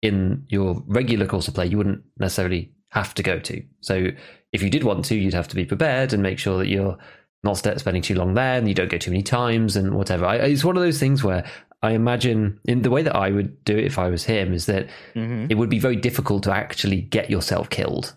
in 0.00 0.46
your 0.48 0.82
regular 0.86 1.26
course 1.26 1.46
of 1.46 1.52
play, 1.52 1.66
you 1.66 1.76
wouldn't 1.76 2.02
necessarily 2.18 2.72
have 2.88 3.12
to 3.16 3.22
go 3.22 3.38
to. 3.38 3.62
So, 3.82 4.06
if 4.50 4.62
you 4.62 4.70
did 4.70 4.82
want 4.82 5.04
to, 5.06 5.14
you'd 5.14 5.34
have 5.34 5.48
to 5.48 5.56
be 5.56 5.66
prepared 5.66 6.14
and 6.14 6.22
make 6.22 6.38
sure 6.38 6.56
that 6.56 6.68
you're 6.68 6.96
not 7.44 7.58
spending 7.58 8.00
too 8.02 8.14
long 8.14 8.32
there 8.32 8.56
and 8.56 8.66
you 8.66 8.72
don't 8.74 8.90
go 8.90 8.96
too 8.96 9.10
many 9.10 9.22
times 9.22 9.76
and 9.76 9.94
whatever. 9.94 10.24
I, 10.24 10.36
it's 10.36 10.64
one 10.64 10.78
of 10.78 10.82
those 10.82 10.98
things 10.98 11.22
where 11.22 11.44
I 11.82 11.92
imagine 11.92 12.58
in 12.64 12.80
the 12.80 12.90
way 12.90 13.02
that 13.02 13.14
I 13.14 13.30
would 13.30 13.62
do 13.64 13.76
it 13.76 13.84
if 13.84 13.98
I 13.98 14.08
was 14.08 14.24
him 14.24 14.54
is 14.54 14.64
that 14.66 14.88
Mhm. 15.14 15.50
it 15.50 15.56
would 15.56 15.68
be 15.70 15.78
very 15.78 15.96
difficult 15.96 16.44
to 16.44 16.52
actually 16.52 17.02
get 17.02 17.28
yourself 17.30 17.68
killed, 17.68 18.14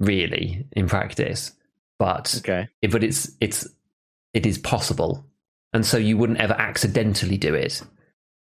really, 0.00 0.66
in 0.72 0.88
practice. 0.88 1.52
But 2.00 2.34
Okay. 2.40 2.68
it- 2.82 2.90
but 2.90 3.04
it's 3.04 3.30
it's 3.40 3.68
it 4.34 4.44
is 4.46 4.58
possible, 4.58 5.24
and 5.72 5.84
so 5.84 5.96
you 5.96 6.16
wouldn't 6.16 6.40
ever 6.40 6.54
accidentally 6.54 7.36
do 7.36 7.54
it, 7.54 7.82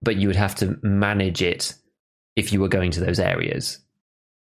but 0.02 0.16
you 0.16 0.28
would 0.28 0.36
have 0.36 0.54
to 0.56 0.78
manage 0.82 1.42
it 1.42 1.74
if 2.36 2.52
you 2.52 2.60
were 2.60 2.68
going 2.68 2.90
to 2.92 3.00
those 3.00 3.18
areas, 3.18 3.78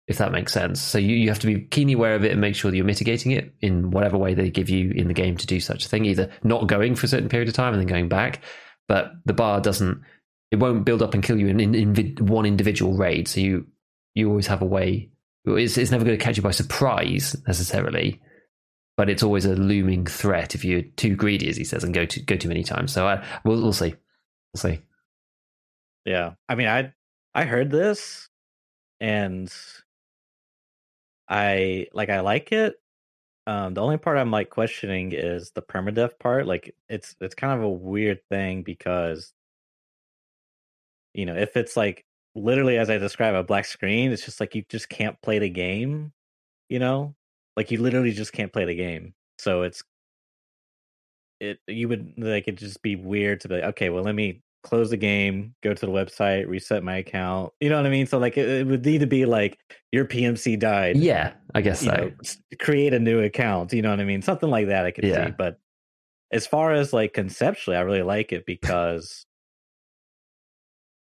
if 0.07 0.17
that 0.17 0.31
makes 0.31 0.51
sense. 0.51 0.81
So 0.81 0.97
you, 0.97 1.15
you 1.15 1.29
have 1.29 1.39
to 1.39 1.47
be 1.47 1.61
keenly 1.61 1.93
aware 1.93 2.15
of 2.15 2.25
it 2.25 2.31
and 2.31 2.41
make 2.41 2.55
sure 2.55 2.71
that 2.71 2.77
you're 2.77 2.85
mitigating 2.85 3.31
it 3.31 3.53
in 3.61 3.91
whatever 3.91 4.17
way 4.17 4.33
they 4.33 4.49
give 4.49 4.69
you 4.69 4.91
in 4.91 5.07
the 5.07 5.13
game 5.13 5.37
to 5.37 5.47
do 5.47 5.59
such 5.59 5.85
a 5.85 5.89
thing, 5.89 6.05
either 6.05 6.29
not 6.43 6.67
going 6.67 6.95
for 6.95 7.05
a 7.05 7.09
certain 7.09 7.29
period 7.29 7.47
of 7.47 7.55
time 7.55 7.73
and 7.73 7.81
then 7.81 7.87
going 7.87 8.09
back, 8.09 8.41
but 8.87 9.11
the 9.25 9.33
bar 9.33 9.61
doesn't 9.61 10.01
it 10.51 10.59
won't 10.59 10.85
build 10.85 11.01
up 11.01 11.15
and 11.15 11.23
kill 11.23 11.39
you 11.39 11.47
in, 11.47 11.59
in, 11.59 11.73
in 11.73 12.15
one 12.27 12.45
individual 12.45 12.95
raid. 12.95 13.27
So 13.27 13.39
you 13.39 13.65
you 14.13 14.29
always 14.29 14.45
have 14.47 14.61
a 14.61 14.65
way. 14.65 15.09
It's, 15.45 15.77
it's 15.77 15.89
never 15.89 16.05
going 16.05 16.17
to 16.17 16.23
catch 16.23 16.37
you 16.37 16.43
by 16.43 16.51
surprise 16.51 17.35
necessarily, 17.47 18.21
but 18.95 19.09
it's 19.09 19.23
always 19.23 19.45
a 19.45 19.55
looming 19.55 20.05
threat 20.05 20.55
if 20.55 20.63
you're 20.63 20.81
too 20.81 21.15
greedy, 21.15 21.49
as 21.49 21.57
he 21.57 21.63
says, 21.63 21.83
and 21.83 21.93
go 21.93 22.05
to 22.05 22.21
go 22.21 22.35
too 22.35 22.47
many 22.47 22.63
times. 22.63 22.91
So 22.91 23.07
I, 23.07 23.25
we'll, 23.43 23.61
we'll 23.61 23.73
see. 23.73 23.95
We'll 24.53 24.61
see. 24.71 24.81
Yeah. 26.05 26.33
I 26.47 26.55
mean, 26.55 26.67
I 26.67 26.93
I 27.33 27.45
heard 27.45 27.71
this 27.71 28.29
and 28.99 29.51
I 31.29 31.87
like 31.93 32.09
I 32.09 32.19
like 32.21 32.51
it. 32.51 32.75
Um 33.47 33.73
the 33.73 33.81
only 33.81 33.97
part 33.97 34.17
I'm 34.17 34.31
like 34.31 34.49
questioning 34.49 35.11
is 35.13 35.51
the 35.51 35.61
permadeath 35.61 36.19
part. 36.19 36.45
Like 36.45 36.75
it's 36.89 37.15
it's 37.21 37.35
kind 37.35 37.53
of 37.53 37.63
a 37.63 37.69
weird 37.69 38.19
thing 38.29 38.63
because 38.63 39.33
you 41.13 41.25
know, 41.25 41.35
if 41.35 41.55
it's 41.57 41.77
like 41.77 42.05
literally 42.35 42.77
as 42.77 42.89
I 42.89 42.97
describe 42.97 43.35
a 43.35 43.43
black 43.43 43.65
screen, 43.65 44.11
it's 44.11 44.25
just 44.25 44.39
like 44.39 44.55
you 44.55 44.63
just 44.69 44.89
can't 44.89 45.21
play 45.21 45.39
the 45.39 45.49
game, 45.49 46.11
you 46.69 46.79
know? 46.79 47.15
Like 47.55 47.71
you 47.71 47.81
literally 47.81 48.11
just 48.11 48.33
can't 48.33 48.51
play 48.51 48.65
the 48.65 48.75
game. 48.75 49.13
So 49.39 49.63
it's 49.63 49.83
it 51.39 51.59
you 51.67 51.87
would 51.89 52.13
like 52.17 52.47
it 52.47 52.55
just 52.55 52.81
be 52.81 52.95
weird 52.95 53.41
to 53.41 53.47
be 53.49 53.55
like, 53.55 53.63
okay, 53.65 53.89
well 53.89 54.03
let 54.03 54.15
me 54.15 54.41
close 54.63 54.89
the 54.91 54.97
game, 54.97 55.53
go 55.61 55.73
to 55.73 55.85
the 55.85 55.91
website, 55.91 56.47
reset 56.47 56.83
my 56.83 56.97
account. 56.97 57.51
You 57.59 57.69
know 57.69 57.77
what 57.77 57.85
I 57.85 57.89
mean? 57.89 58.07
So 58.07 58.17
like 58.17 58.37
it, 58.37 58.47
it 58.47 58.67
would 58.67 58.85
need 58.85 58.99
to 59.01 59.07
be 59.07 59.25
like 59.25 59.59
your 59.91 60.05
PMC 60.05 60.57
died. 60.57 60.97
Yeah, 60.97 61.33
I 61.53 61.61
guess 61.61 61.81
so. 61.81 61.91
know, 61.91 62.11
create 62.59 62.93
a 62.93 62.99
new 62.99 63.19
account. 63.21 63.73
You 63.73 63.81
know 63.81 63.89
what 63.89 63.99
I 63.99 64.05
mean? 64.05 64.21
Something 64.21 64.49
like 64.49 64.67
that 64.67 64.85
I 64.85 64.91
could 64.91 65.05
Yeah. 65.05 65.25
see. 65.25 65.31
But 65.31 65.59
as 66.31 66.47
far 66.47 66.71
as 66.73 66.93
like 66.93 67.13
conceptually, 67.13 67.77
I 67.77 67.81
really 67.81 68.01
like 68.03 68.31
it 68.31 68.45
because 68.45 69.25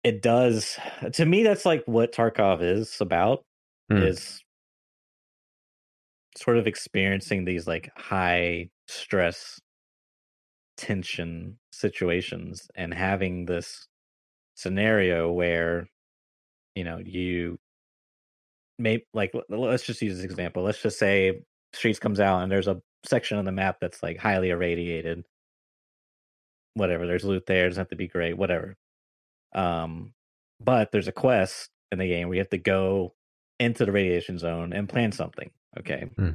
it 0.03 0.21
does 0.21 0.77
to 1.13 1.25
me 1.25 1.41
that's 1.43 1.65
like 1.65 1.83
what 1.87 2.11
Tarkov 2.13 2.61
is 2.61 3.01
about 3.01 3.43
Hmm. 3.89 4.03
is 4.03 4.43
sort 6.37 6.57
of 6.57 6.67
experiencing 6.67 7.45
these 7.45 7.67
like 7.67 7.89
high 7.97 8.69
stress 8.87 9.59
tension 10.77 11.57
situations 11.71 12.67
and 12.75 12.93
having 12.93 13.45
this 13.45 13.87
scenario 14.55 15.31
where 15.31 15.87
you 16.75 16.83
know 16.83 16.99
you 17.03 17.57
may 18.77 19.03
like 19.13 19.33
let's 19.49 19.85
just 19.85 20.01
use 20.01 20.17
this 20.17 20.25
example. 20.25 20.63
Let's 20.63 20.81
just 20.81 20.99
say 20.99 21.41
streets 21.73 21.99
comes 21.99 22.19
out 22.19 22.41
and 22.41 22.51
there's 22.51 22.67
a 22.67 22.81
section 23.05 23.37
of 23.37 23.45
the 23.45 23.51
map 23.51 23.77
that's 23.79 24.03
like 24.03 24.17
highly 24.17 24.49
irradiated. 24.49 25.23
Whatever 26.73 27.07
there's 27.07 27.23
loot 27.23 27.45
there 27.45 27.67
doesn't 27.69 27.79
have 27.79 27.89
to 27.89 27.95
be 27.95 28.07
great 28.07 28.37
whatever. 28.37 28.75
Um 29.53 30.13
but 30.59 30.91
there's 30.91 31.07
a 31.07 31.13
quest 31.13 31.69
in 31.91 31.99
the 31.99 32.07
game 32.07 32.27
where 32.27 32.35
you 32.35 32.41
have 32.41 32.49
to 32.49 32.57
go 32.57 33.13
into 33.59 33.85
the 33.85 33.91
radiation 33.91 34.37
zone 34.37 34.73
and 34.73 34.89
plan 34.89 35.11
something 35.11 35.51
okay. 35.77 36.09
Hmm. 36.15 36.31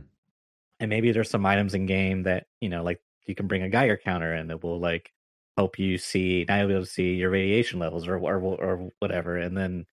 and 0.80 0.88
maybe 0.88 1.12
there's 1.12 1.30
some 1.30 1.46
items 1.46 1.74
in 1.74 1.86
game 1.86 2.24
that 2.24 2.46
you 2.60 2.68
know 2.68 2.82
like 2.82 3.00
you 3.26 3.34
can 3.34 3.46
bring 3.46 3.62
a 3.62 3.68
geiger 3.68 3.98
counter 4.02 4.34
in 4.34 4.48
that 4.48 4.62
will 4.62 4.80
like 4.80 5.12
help 5.56 5.78
you 5.78 5.98
see 5.98 6.44
now 6.48 6.58
you'll 6.58 6.68
be 6.68 6.74
able 6.74 6.84
to 6.84 6.90
see 6.90 7.14
your 7.14 7.30
radiation 7.30 7.78
levels 7.78 8.06
or 8.08 8.16
or 8.18 8.38
or 8.38 8.90
whatever. 8.98 9.36
And 9.36 9.56
then 9.56 9.86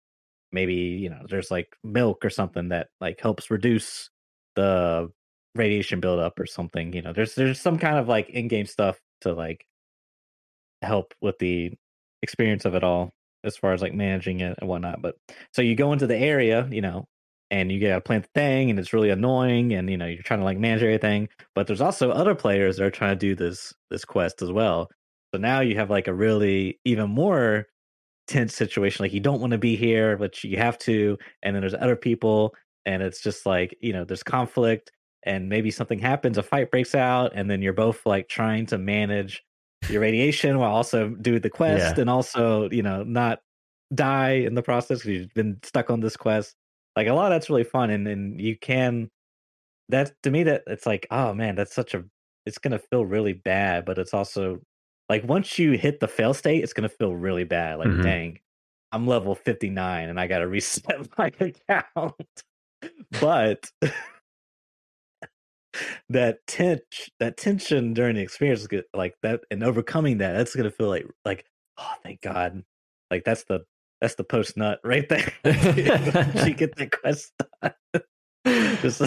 maybe 0.52 0.74
you 0.74 1.10
know 1.10 1.26
there's 1.30 1.52
like 1.52 1.76
milk 1.84 2.24
or 2.24 2.30
something 2.30 2.70
that 2.70 2.88
like 3.02 3.20
helps 3.20 3.52
reduce 3.52 4.10
the 4.56 5.10
radiation 5.56 6.00
buildup 6.00 6.40
or 6.40 6.46
something 6.46 6.94
you 6.94 7.02
know. 7.02 7.14
There's 7.14 7.36
there's 7.36 7.60
some 7.60 7.78
kind 7.78 7.98
of 7.98 8.08
like 8.08 8.30
in-game 8.30 8.66
stuff 8.66 9.00
to 9.22 9.34
like 9.34 9.66
help 10.82 11.14
with 11.22 11.38
the 11.40 11.74
experience 12.22 12.66
of 12.66 12.76
it 12.76 12.84
all 12.84 13.12
as 13.44 13.58
far 13.58 13.74
as 13.74 13.82
like 13.82 13.94
managing 13.94 14.40
it 14.40 14.58
and 14.60 14.70
whatnot. 14.70 15.02
But 15.02 15.16
so 15.54 15.62
you 15.62 15.76
go 15.76 15.94
into 15.94 16.08
the 16.08 16.18
area 16.18 16.68
you 16.72 16.82
know 16.82 17.08
and 17.52 17.72
you 17.72 17.80
gotta 17.80 18.02
plant 18.02 18.24
the 18.26 18.30
thing 18.40 18.70
and 18.70 18.78
it's 18.80 18.94
really 18.94 19.10
annoying 19.10 19.74
and 19.74 19.90
you 19.90 19.98
know 19.98 20.06
you're 20.06 20.22
trying 20.24 20.40
to 20.40 20.46
like 20.46 20.58
manage 20.58 20.84
everything 20.84 21.30
but 21.56 21.66
there's 21.68 21.82
also 21.82 22.12
other 22.12 22.36
players 22.36 22.78
that 22.78 22.86
are 22.86 22.92
trying 22.92 23.18
to 23.18 23.20
do 23.28 23.36
this 23.36 23.74
this 23.90 24.04
quest 24.06 24.42
as 24.42 24.52
well 24.52 24.90
so 25.34 25.40
now 25.40 25.60
you 25.62 25.76
have 25.76 25.90
like 25.90 26.08
a 26.08 26.14
really 26.14 26.80
even 26.86 27.10
more 27.10 27.66
tense 28.28 28.54
situation 28.54 29.04
like 29.04 29.14
you 29.14 29.20
don't 29.22 29.40
want 29.40 29.52
to 29.52 29.58
be 29.58 29.76
here 29.78 30.18
but 30.18 30.44
you 30.44 30.58
have 30.58 30.78
to 30.78 31.18
and 31.44 31.56
then 31.56 31.62
there's 31.62 31.74
other 31.74 31.96
people 31.96 32.54
and 32.86 33.02
it's 33.02 33.22
just 33.22 33.46
like 33.46 33.76
you 33.82 33.94
know 33.94 34.04
there's 34.04 34.24
conflict 34.24 34.92
and 35.24 35.48
maybe 35.48 35.72
something 35.72 36.00
happens 36.00 36.38
a 36.38 36.44
fight 36.44 36.70
breaks 36.70 36.94
out 36.94 37.32
and 37.34 37.50
then 37.50 37.62
you're 37.62 37.72
both 37.74 38.06
like 38.06 38.28
trying 38.28 38.66
to 38.66 38.78
manage 38.78 39.42
your 39.90 40.02
radiation 40.02 40.58
while 40.58 40.74
also 40.74 41.10
do 41.22 41.40
the 41.40 41.50
quest 41.50 41.96
Yeah. 41.96 42.02
and 42.02 42.10
also 42.10 42.70
you 42.72 42.82
know 42.84 43.04
not 43.04 43.40
die 43.94 44.32
in 44.32 44.56
the 44.56 44.62
process 44.62 45.00
because 45.00 45.22
you've 45.22 45.34
been 45.34 45.58
stuck 45.64 45.90
on 45.90 46.02
this 46.02 46.18
quest 46.18 46.56
like 46.98 47.08
a 47.08 47.14
lot 47.14 47.28
of 47.32 47.36
that's 47.38 47.52
really 47.52 47.66
fun 47.66 47.92
and 47.92 48.08
and 48.10 48.42
you 48.42 48.58
can 48.58 49.10
that 49.90 50.14
to 50.24 50.32
me 50.32 50.44
that 50.44 50.64
it's 50.68 50.86
like 50.86 51.08
oh 51.12 51.34
man 51.34 51.56
that's 51.56 51.76
such 51.76 51.96
a 51.96 52.06
it's 52.46 52.60
gonna 52.60 52.80
feel 52.80 53.06
really 53.06 53.34
bad 53.34 53.86
but 53.86 54.00
it's 54.00 54.14
also 54.16 54.62
like 55.10 55.24
once 55.26 55.60
you 55.60 55.74
hit 55.74 56.02
the 56.02 56.10
fail 56.10 56.34
state 56.36 56.64
it's 56.64 56.74
gonna 56.74 56.90
feel 56.90 57.16
really 57.16 57.46
bad 57.46 57.80
like 57.80 57.92
Mhm. 57.92 58.02
dang 58.02 58.40
i'm 58.94 59.08
level 59.08 59.36
59 59.36 60.10
and 60.10 60.20
i 60.20 60.28
gotta 60.28 60.48
reset 60.50 61.08
my 61.18 61.32
account 61.40 62.44
but 63.12 63.72
that 66.10 66.46
tension 66.48 67.14
that 67.20 67.38
tension 67.38 67.94
during 67.94 68.16
the 68.16 68.22
experience 68.22 68.62
is 68.62 68.68
good 68.68 68.86
like 68.94 69.16
that 69.22 69.42
and 69.52 69.64
overcoming 69.64 70.18
that 70.20 70.34
that's 70.34 70.56
gonna 70.56 70.72
feel 70.72 70.90
like 70.90 71.08
like 71.26 71.46
oh 71.78 71.94
thank 72.04 72.22
god 72.22 72.64
like 73.12 73.24
that's 73.24 73.44
the 73.46 73.66
that's 74.02 74.16
the 74.16 74.24
post 74.24 74.58
nut 74.58 74.80
right 74.84 75.08
there 75.10 75.34
she 76.44 76.54
get 76.54 76.76
the 76.76 76.88
quest. 76.92 77.34
Just- 78.82 79.02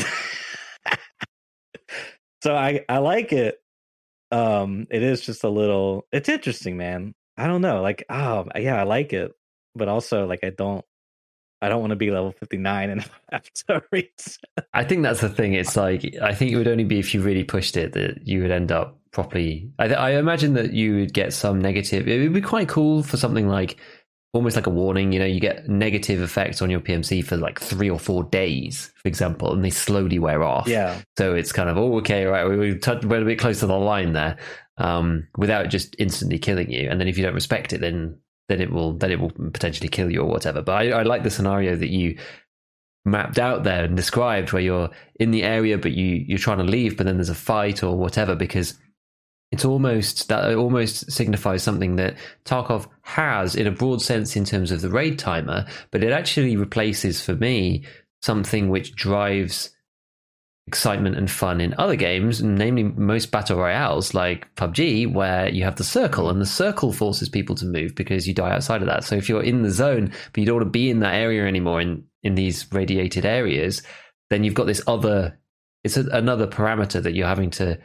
so 2.43 2.55
I 2.55 2.85
I 2.89 2.99
like 2.99 3.33
it. 3.33 3.59
Um, 4.33 4.87
it 4.91 5.03
is 5.03 5.21
just 5.21 5.43
a 5.45 5.49
little. 5.49 6.07
It's 6.13 6.29
interesting, 6.29 6.77
man. 6.77 7.15
I 7.37 7.47
don't 7.47 7.63
know. 7.63 7.83
Like, 7.83 8.05
oh 8.11 8.47
yeah, 8.57 8.79
I 8.79 8.85
like 8.85 9.13
it, 9.13 9.33
but 9.75 9.89
also 9.89 10.27
like 10.27 10.41
I 10.45 10.51
don't. 10.51 10.85
I 11.63 11.69
don't 11.69 11.81
want 11.81 11.91
to 11.91 11.97
be 11.97 12.11
level 12.11 12.33
fifty 12.33 12.57
nine 12.57 12.89
and 12.91 13.05
have 13.33 13.51
to 13.69 13.83
read. 13.93 14.09
I 14.73 14.83
think 14.85 15.03
that's 15.03 15.21
the 15.21 15.29
thing. 15.29 15.53
It's 15.55 15.77
like 15.77 16.15
I 16.23 16.35
think 16.35 16.53
it 16.53 16.57
would 16.57 16.69
only 16.69 16.85
be 16.85 16.99
if 16.99 17.13
you 17.13 17.21
really 17.21 17.45
pushed 17.45 17.77
it 17.77 17.93
that 17.93 18.27
you 18.27 18.41
would 18.43 18.51
end 18.51 18.73
up 18.73 18.99
properly. 19.13 19.71
I, 19.79 19.93
I 19.93 20.11
imagine 20.13 20.55
that 20.55 20.73
you 20.73 20.97
would 20.97 21.13
get 21.13 21.33
some 21.35 21.61
negative. 21.61 22.09
It 22.09 22.21
would 22.21 22.33
be 22.33 22.41
quite 22.41 22.69
cool 22.69 23.03
for 23.03 23.17
something 23.19 23.47
like 23.49 23.77
almost 24.33 24.57
like 24.57 24.67
a 24.67 24.71
warning. 24.71 25.13
You 25.13 25.19
know, 25.19 25.27
you 25.27 25.41
get 25.41 25.69
negative 25.69 26.21
effects 26.23 26.63
on 26.63 26.71
your 26.71 26.81
PMC 26.81 27.25
for 27.25 27.37
like 27.37 27.61
three 27.61 27.91
or 27.91 27.99
four 27.99 28.25
days, 28.25 28.93
for 28.97 29.09
example, 29.09 29.53
and 29.53 29.65
they 29.65 29.71
slowly 29.71 30.19
wear 30.19 30.43
off. 30.43 30.69
Yeah. 30.69 31.01
So 31.19 31.35
it's 31.35 31.53
kind 31.53 31.69
of 31.69 31.77
oh, 31.77 31.99
okay, 31.99 32.25
right, 32.25 32.49
we, 32.49 32.57
we 32.57 32.79
touch, 32.79 33.05
we're 33.05 33.23
a 33.23 33.25
bit 33.25 33.39
close 33.39 33.61
to 33.61 33.67
the 33.67 33.77
line 33.77 34.13
there, 34.13 34.37
um, 34.79 35.29
without 35.37 35.69
just 35.69 35.95
instantly 35.99 36.39
killing 36.39 36.71
you. 36.71 36.89
And 36.89 37.01
then 37.01 37.09
if 37.09 37.17
you 37.19 37.25
don't 37.25 37.35
respect 37.35 37.73
it, 37.73 37.81
then 37.81 38.19
then 38.49 38.61
it 38.61 38.71
will 38.71 38.95
then 38.95 39.11
it 39.13 39.21
will 39.21 39.31
potentially 39.31 39.89
kill 39.89 40.11
you 40.11 40.21
or 40.21 40.29
whatever. 40.29 40.63
But 40.63 40.73
I, 40.73 40.91
I 40.91 41.03
like 41.03 41.23
the 41.23 41.31
scenario 41.31 41.77
that 41.77 41.91
you 41.91 42.19
mapped 43.05 43.39
out 43.39 43.65
there 43.65 43.85
and 43.85 43.97
described 43.97 44.53
where 44.53 44.63
you're 44.63 44.91
in 45.19 45.31
the 45.31 45.43
area 45.43 45.79
but 45.79 45.93
you 45.93 46.23
you're 46.29 46.39
trying 46.39 46.59
to 46.59 46.65
leave 46.65 46.99
but 46.99 47.07
then 47.07 47.17
there's 47.17 47.31
a 47.31 47.35
fight 47.35 47.83
or 47.83 47.97
whatever 47.97 48.37
because 48.37 48.79
it's 49.53 49.65
almost 49.65 50.29
that 50.29 50.51
it 50.51 50.57
almost 50.57 51.11
signifies 51.11 51.63
something 51.63 51.97
that 51.97 52.17
Tarkov 52.45 52.87
has 53.03 53.57
in 53.57 53.67
a 53.67 53.73
broad 53.73 54.01
sense 54.01 54.37
in 54.37 54.45
terms 54.45 54.71
of 54.71 54.81
the 54.81 54.91
raid 54.91 55.19
timer, 55.19 55.67
but 55.91 56.05
it 56.05 56.13
actually 56.13 56.57
replaces 56.57 57.21
for 57.21 57.35
me 57.35 57.85
something 58.23 58.69
which 58.69 58.95
drives 58.95 59.71
excitement 60.69 61.17
and 61.17 61.29
fun 61.29 61.61
in 61.61 61.75
other 61.79 61.97
games, 61.97 62.41
namely 62.41 62.85
most 62.85 63.33
battle 63.33 63.59
royales 63.59 64.15
like 64.15 64.55
PUBG, 64.55 65.13
where 65.13 65.49
you 65.49 65.65
have 65.65 65.75
the 65.75 65.83
circle 65.83 66.31
and 66.31 66.41
the 66.41 66.47
circle 66.47 66.93
forces 66.93 67.29
people 67.29 67.57
to 67.57 67.67
move 67.67 67.97
because 67.97 68.29
you 68.29 68.35
die 68.35 68.53
outside 68.53 68.83
of 68.83 68.87
that. 68.87 69.03
So 69.03 69.17
if 69.17 69.29
you're 69.29 69.43
in 69.43 69.63
the 69.63 69.71
zone, 69.71 70.13
but 70.33 70.39
you 70.39 70.47
don't 70.47 70.57
want 70.57 70.67
to 70.67 70.71
be 70.71 70.89
in 70.89 71.01
that 71.01 71.15
area 71.15 71.45
anymore 71.45 71.81
in, 71.81 72.05
in 72.23 72.37
these 72.37 72.71
radiated 72.71 73.25
areas, 73.25 73.83
then 74.29 74.45
you've 74.45 74.55
got 74.55 74.69
this 74.69 74.83
other, 74.87 75.37
it's 75.83 75.97
a, 75.97 76.07
another 76.13 76.47
parameter 76.47 77.03
that 77.03 77.15
you're 77.15 77.27
having 77.27 77.51
to 77.51 77.77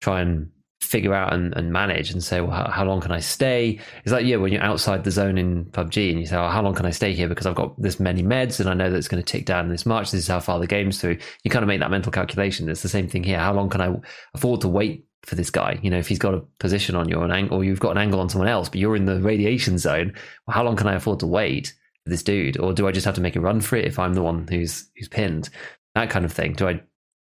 try 0.00 0.22
and 0.22 0.50
figure 0.82 1.14
out 1.14 1.32
and, 1.32 1.54
and 1.56 1.72
manage 1.72 2.10
and 2.10 2.22
say, 2.22 2.40
well, 2.40 2.50
how, 2.50 2.68
how, 2.68 2.84
long 2.84 3.00
can 3.00 3.12
I 3.12 3.20
stay? 3.20 3.78
It's 4.04 4.12
like, 4.12 4.26
yeah, 4.26 4.36
when 4.36 4.52
you're 4.52 4.62
outside 4.62 5.04
the 5.04 5.10
zone 5.10 5.38
in 5.38 5.64
PUBG 5.66 6.10
and 6.10 6.20
you 6.20 6.26
say, 6.26 6.36
oh, 6.36 6.48
how 6.48 6.60
long 6.60 6.74
can 6.74 6.86
I 6.86 6.90
stay 6.90 7.12
here? 7.12 7.28
Because 7.28 7.46
I've 7.46 7.54
got 7.54 7.80
this 7.80 8.00
many 8.00 8.22
meds 8.22 8.58
and 8.58 8.68
I 8.68 8.74
know 8.74 8.90
that 8.90 8.96
it's 8.96 9.08
going 9.08 9.22
to 9.22 9.26
tick 9.26 9.46
down 9.46 9.68
this 9.68 9.86
much. 9.86 10.10
This 10.10 10.22
is 10.22 10.28
how 10.28 10.40
far 10.40 10.58
the 10.58 10.66
game's 10.66 11.00
through. 11.00 11.18
You 11.44 11.50
kind 11.50 11.62
of 11.62 11.68
make 11.68 11.80
that 11.80 11.90
mental 11.90 12.10
calculation. 12.10 12.68
It's 12.68 12.82
the 12.82 12.88
same 12.88 13.08
thing 13.08 13.22
here. 13.22 13.38
How 13.38 13.52
long 13.52 13.70
can 13.70 13.80
I 13.80 13.94
afford 14.34 14.60
to 14.62 14.68
wait 14.68 15.06
for 15.22 15.36
this 15.36 15.50
guy? 15.50 15.78
You 15.82 15.90
know, 15.90 15.98
if 15.98 16.08
he's 16.08 16.18
got 16.18 16.34
a 16.34 16.40
position 16.58 16.96
on 16.96 17.08
you 17.08 17.16
or 17.16 17.24
an 17.24 17.48
or 17.50 17.62
you've 17.62 17.80
got 17.80 17.92
an 17.92 17.98
angle 17.98 18.20
on 18.20 18.28
someone 18.28 18.48
else, 18.48 18.68
but 18.68 18.80
you're 18.80 18.96
in 18.96 19.06
the 19.06 19.20
radiation 19.20 19.78
zone, 19.78 20.12
well, 20.46 20.54
how 20.54 20.64
long 20.64 20.76
can 20.76 20.88
I 20.88 20.94
afford 20.94 21.20
to 21.20 21.26
wait 21.28 21.72
for 22.04 22.10
this 22.10 22.24
dude? 22.24 22.58
Or 22.58 22.72
do 22.72 22.88
I 22.88 22.92
just 22.92 23.06
have 23.06 23.14
to 23.14 23.20
make 23.20 23.36
a 23.36 23.40
run 23.40 23.60
for 23.60 23.76
it 23.76 23.86
if 23.86 24.00
I'm 24.00 24.14
the 24.14 24.22
one 24.22 24.48
who's, 24.48 24.90
who's 24.96 25.08
pinned? 25.08 25.48
That 25.94 26.10
kind 26.10 26.24
of 26.24 26.32
thing. 26.32 26.54
Do 26.54 26.68
I 26.68 26.82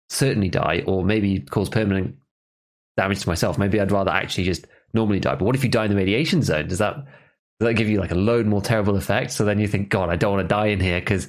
certainly 0.10 0.50
die 0.50 0.84
or 0.86 1.04
maybe 1.04 1.40
cause 1.40 1.70
permanent 1.70 2.16
damage 2.98 3.22
to 3.22 3.30
myself. 3.30 3.58
Maybe 3.58 3.80
I'd 3.80 3.92
rather 3.92 4.12
actually 4.12 4.44
just 4.44 4.68
normally 4.94 5.20
die. 5.20 5.36
But 5.36 5.46
what 5.46 5.56
if 5.56 5.64
you 5.64 5.70
die 5.70 5.86
in 5.86 5.92
the 5.92 5.98
radiation 5.98 6.42
zone? 6.42 6.68
Does 6.68 6.80
that 6.80 6.96
does 7.60 7.70
that 7.70 7.74
give 7.74 7.90
you 7.90 8.00
like 8.00 8.12
a 8.12 8.16
load 8.16 8.46
more 8.46 8.62
terrible 8.62 8.98
effect? 8.98 9.32
So 9.32 9.46
then 9.46 9.60
you 9.60 9.68
think, 9.68 9.90
God, 9.90 10.10
I 10.10 10.16
don't 10.16 10.34
want 10.34 10.48
to 10.48 10.54
die 10.54 10.68
in 10.68 10.80
here 10.80 11.00
because 11.00 11.28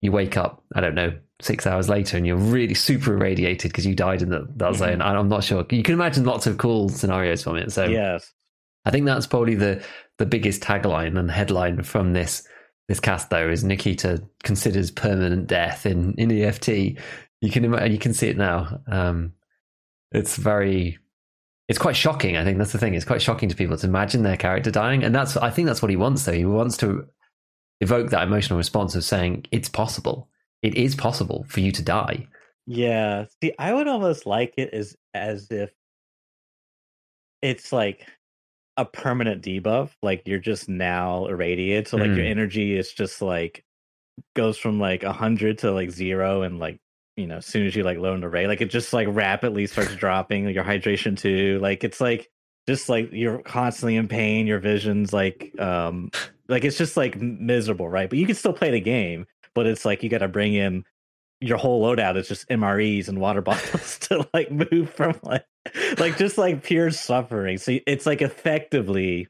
you 0.00 0.12
wake 0.12 0.36
up, 0.36 0.62
I 0.74 0.80
don't 0.80 0.94
know, 0.94 1.12
six 1.40 1.66
hours 1.66 1.88
later 1.88 2.16
and 2.16 2.26
you're 2.26 2.36
really 2.36 2.74
super 2.74 3.14
irradiated 3.14 3.70
because 3.70 3.86
you 3.86 3.94
died 3.94 4.22
in 4.22 4.28
the, 4.28 4.46
that 4.56 4.72
mm-hmm. 4.72 4.74
zone. 4.74 5.02
I'm 5.02 5.28
not 5.28 5.42
sure. 5.42 5.64
You 5.70 5.82
can 5.82 5.94
imagine 5.94 6.24
lots 6.24 6.46
of 6.46 6.58
cool 6.58 6.88
scenarios 6.88 7.42
from 7.42 7.56
it. 7.56 7.72
So 7.72 7.84
yes, 7.84 8.32
I 8.84 8.90
think 8.90 9.06
that's 9.06 9.26
probably 9.26 9.54
the 9.54 9.82
the 10.18 10.26
biggest 10.26 10.62
tagline 10.62 11.18
and 11.18 11.30
headline 11.30 11.82
from 11.82 12.12
this 12.12 12.46
this 12.88 13.00
cast 13.00 13.30
though 13.30 13.48
is 13.48 13.64
Nikita 13.64 14.22
considers 14.42 14.90
permanent 14.90 15.46
death 15.46 15.86
in 15.86 16.14
in 16.14 16.30
EFT. 16.30 16.68
You 17.40 17.50
can 17.50 17.90
you 17.90 17.98
can 17.98 18.14
see 18.14 18.28
it 18.28 18.36
now. 18.36 18.80
Um, 18.86 19.32
it's 20.12 20.36
very 20.36 20.98
it's 21.68 21.78
quite 21.78 21.94
shocking. 21.96 22.36
I 22.36 22.44
think 22.44 22.58
that's 22.58 22.72
the 22.72 22.78
thing. 22.78 22.94
It's 22.94 23.04
quite 23.04 23.22
shocking 23.22 23.48
to 23.48 23.54
people 23.54 23.76
to 23.76 23.86
imagine 23.86 24.24
their 24.24 24.36
character 24.36 24.70
dying, 24.70 25.04
and 25.04 25.14
that's 25.14 25.36
I 25.36 25.50
think 25.50 25.66
that's 25.66 25.80
what 25.80 25.90
he 25.90 25.96
wants. 25.96 26.24
Though 26.24 26.32
he 26.32 26.44
wants 26.44 26.76
to 26.78 27.06
evoke 27.80 28.10
that 28.10 28.26
emotional 28.26 28.56
response 28.56 28.94
of 28.94 29.04
saying 29.04 29.46
it's 29.52 29.68
possible. 29.68 30.28
It 30.62 30.74
is 30.74 30.94
possible 30.94 31.46
for 31.48 31.60
you 31.60 31.72
to 31.72 31.82
die. 31.82 32.26
Yeah. 32.66 33.26
See, 33.42 33.52
I 33.58 33.72
would 33.72 33.88
almost 33.88 34.26
like 34.26 34.54
it 34.56 34.74
as 34.74 34.96
as 35.14 35.50
if 35.50 35.70
it's 37.40 37.72
like 37.72 38.06
a 38.76 38.84
permanent 38.84 39.42
debuff. 39.42 39.90
Like 40.02 40.22
you're 40.26 40.38
just 40.38 40.68
now 40.68 41.26
irradiated, 41.26 41.88
so 41.88 41.96
like 41.96 42.10
mm. 42.10 42.16
your 42.16 42.26
energy 42.26 42.76
is 42.76 42.92
just 42.92 43.22
like 43.22 43.64
goes 44.34 44.58
from 44.58 44.80
like 44.80 45.02
a 45.02 45.12
hundred 45.12 45.58
to 45.58 45.70
like 45.70 45.90
zero 45.90 46.42
and 46.42 46.58
like 46.58 46.80
you 47.20 47.26
know, 47.26 47.36
as 47.36 47.46
soon 47.46 47.66
as 47.66 47.76
you 47.76 47.82
like 47.82 47.98
load 47.98 48.18
an 48.18 48.24
array, 48.24 48.46
like 48.46 48.60
it 48.60 48.70
just 48.70 48.92
like 48.92 49.08
rapidly 49.10 49.66
starts 49.66 49.94
dropping 49.96 50.48
your 50.48 50.64
hydration 50.64 51.16
too. 51.18 51.58
Like 51.60 51.84
it's 51.84 52.00
like 52.00 52.30
just 52.66 52.88
like 52.88 53.10
you're 53.12 53.42
constantly 53.42 53.96
in 53.96 54.08
pain, 54.08 54.46
your 54.46 54.58
vision's 54.58 55.12
like 55.12 55.52
um 55.58 56.10
like 56.48 56.64
it's 56.64 56.78
just 56.78 56.96
like 56.96 57.20
miserable, 57.20 57.88
right? 57.88 58.08
But 58.08 58.18
you 58.18 58.26
can 58.26 58.34
still 58.34 58.52
play 58.52 58.70
the 58.70 58.80
game, 58.80 59.26
but 59.54 59.66
it's 59.66 59.84
like 59.84 60.02
you 60.02 60.08
gotta 60.08 60.28
bring 60.28 60.54
in 60.54 60.84
your 61.40 61.56
whole 61.56 61.82
loadout 61.82 62.16
is 62.16 62.28
just 62.28 62.48
MREs 62.48 63.08
and 63.08 63.18
water 63.18 63.40
bottles 63.42 63.98
to 64.00 64.28
like 64.34 64.50
move 64.50 64.90
from 64.90 65.18
like 65.22 65.46
like 65.98 66.16
just 66.16 66.38
like 66.38 66.62
pure 66.62 66.90
suffering. 66.90 67.58
So 67.58 67.78
it's 67.86 68.06
like 68.06 68.22
effectively 68.22 69.28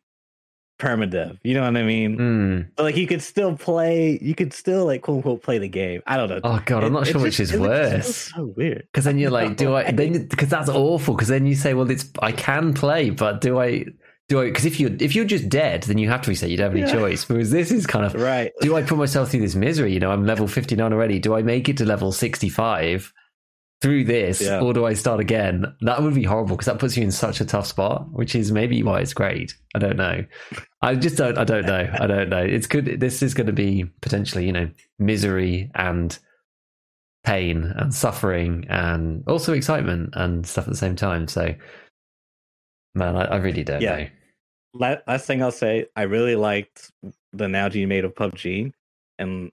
permadeath. 0.81 1.39
You 1.43 1.55
know 1.55 1.63
what 1.63 1.77
I 1.77 1.83
mean? 1.83 2.19
Mm. 2.19 2.69
But 2.75 2.83
like 2.85 2.97
you 2.97 3.07
could 3.07 3.23
still 3.23 3.57
play, 3.57 4.19
you 4.21 4.35
could 4.35 4.53
still 4.53 4.87
like 4.87 5.03
quote 5.03 5.19
unquote 5.19 5.43
play 5.43 5.59
the 5.59 5.69
game. 5.69 6.03
I 6.07 6.17
don't 6.17 6.29
know. 6.29 6.41
Oh 6.43 6.63
god, 6.65 6.83
I'm 6.85 6.93
not 6.93 7.07
it, 7.07 7.13
sure 7.13 7.21
which 7.21 7.37
just, 7.37 7.53
is 7.53 7.61
worse. 7.61 8.17
so 8.17 8.53
weird. 8.57 8.87
Because 8.93 9.05
then 9.05 9.19
you're 9.19 9.31
like, 9.31 9.57
do 9.57 9.75
I? 9.75 9.91
Then 9.91 10.27
because 10.27 10.49
that's 10.49 10.69
awful. 10.69 11.15
Because 11.15 11.29
then 11.29 11.47
you 11.47 11.55
say, 11.55 11.75
well, 11.75 11.91
it's 11.91 12.11
I 12.21 12.33
can 12.33 12.75
play, 12.75 13.11
but 13.11 13.41
do 13.41 13.61
I? 13.61 13.85
Do 14.29 14.41
I? 14.41 14.47
Because 14.47 14.65
if 14.65 14.81
you 14.81 14.97
if 15.01 15.15
you're 15.15 15.25
just 15.25 15.49
dead, 15.49 15.83
then 15.85 15.99
you 15.99 16.09
have 16.09 16.23
to 16.23 16.31
reset. 16.31 16.51
You 16.51 16.57
don't 16.57 16.73
have 16.73 16.73
any 16.73 16.81
yeah. 16.81 16.93
choice. 16.93 17.29
Whereas 17.29 17.51
this 17.51 17.71
is 17.71 17.87
kind 17.87 18.05
of 18.05 18.15
right. 18.15 18.53
Do 18.61 18.77
I 18.77 18.83
put 18.83 18.99
myself 18.99 19.31
through 19.31 19.41
this 19.41 19.55
misery? 19.55 19.93
You 19.93 20.01
know, 20.01 20.11
I'm 20.11 20.25
level 20.25 20.49
59 20.49 20.93
already. 20.93 21.19
Do 21.19 21.35
I 21.35 21.43
make 21.43 21.69
it 21.69 21.77
to 21.79 21.85
level 21.85 22.13
65? 22.13 23.13
Through 23.83 24.05
this 24.05 24.43
yeah. 24.43 24.61
or 24.61 24.75
do 24.75 24.85
I 24.85 24.95
start 24.95 25.21
again? 25.21 25.65
That 25.81 26.03
would 26.03 26.15
be 26.15 26.23
horrible 26.23 26.57
because 26.57 26.67
that 26.67 26.79
puts 26.79 26.97
you 26.97 27.03
in 27.03 27.11
such 27.11 27.41
a 27.41 27.45
tough 27.45 27.67
spot, 27.67 28.11
which 28.13 28.35
is 28.35 28.53
maybe 28.53 28.83
why 28.83 29.01
it's 29.01 29.15
great. 29.15 29.55
I 29.75 29.79
don't 29.79 29.97
know. 29.97 30.25
I 30.83 30.95
just 30.95 31.17
don't. 31.17 31.39
I 31.39 31.45
don't 31.45 31.67
know. 31.67 31.89
I 31.99 32.07
don't 32.07 32.29
know. 32.29 32.43
It's 32.43 32.67
good. 32.67 33.01
This 33.01 33.23
is 33.23 33.35
going 33.35 33.47
to 33.47 33.53
be 33.53 33.85
potentially, 34.03 34.47
you 34.47 34.53
know, 34.53 34.71
misery 34.99 35.71
and 35.75 36.19
pain 37.25 37.73
and 37.77 37.95
suffering 37.95 38.67
and 38.69 39.25
also 39.27 39.53
excitement 39.53 40.11
and 40.15 40.47
stuff 40.47 40.67
at 40.67 40.71
the 40.71 40.77
same 40.77 40.97
time. 40.97 41.29
So, 41.29 41.55
man, 42.95 43.17
I, 43.17 43.25
I 43.25 43.37
really 43.37 43.65
don't 43.65 43.81
yeah. 43.81 43.97
know. 43.97 44.97
Last 45.07 45.27
thing 45.27 45.43
I'll 45.43 45.51
say, 45.51 45.87
I 45.97 46.03
really 46.03 46.37
liked 46.37 46.93
the 47.33 47.45
analogy 47.45 47.81
you 47.81 47.89
made 47.89 48.05
of 48.05 48.15
PUBG, 48.15 48.73
and 49.19 49.51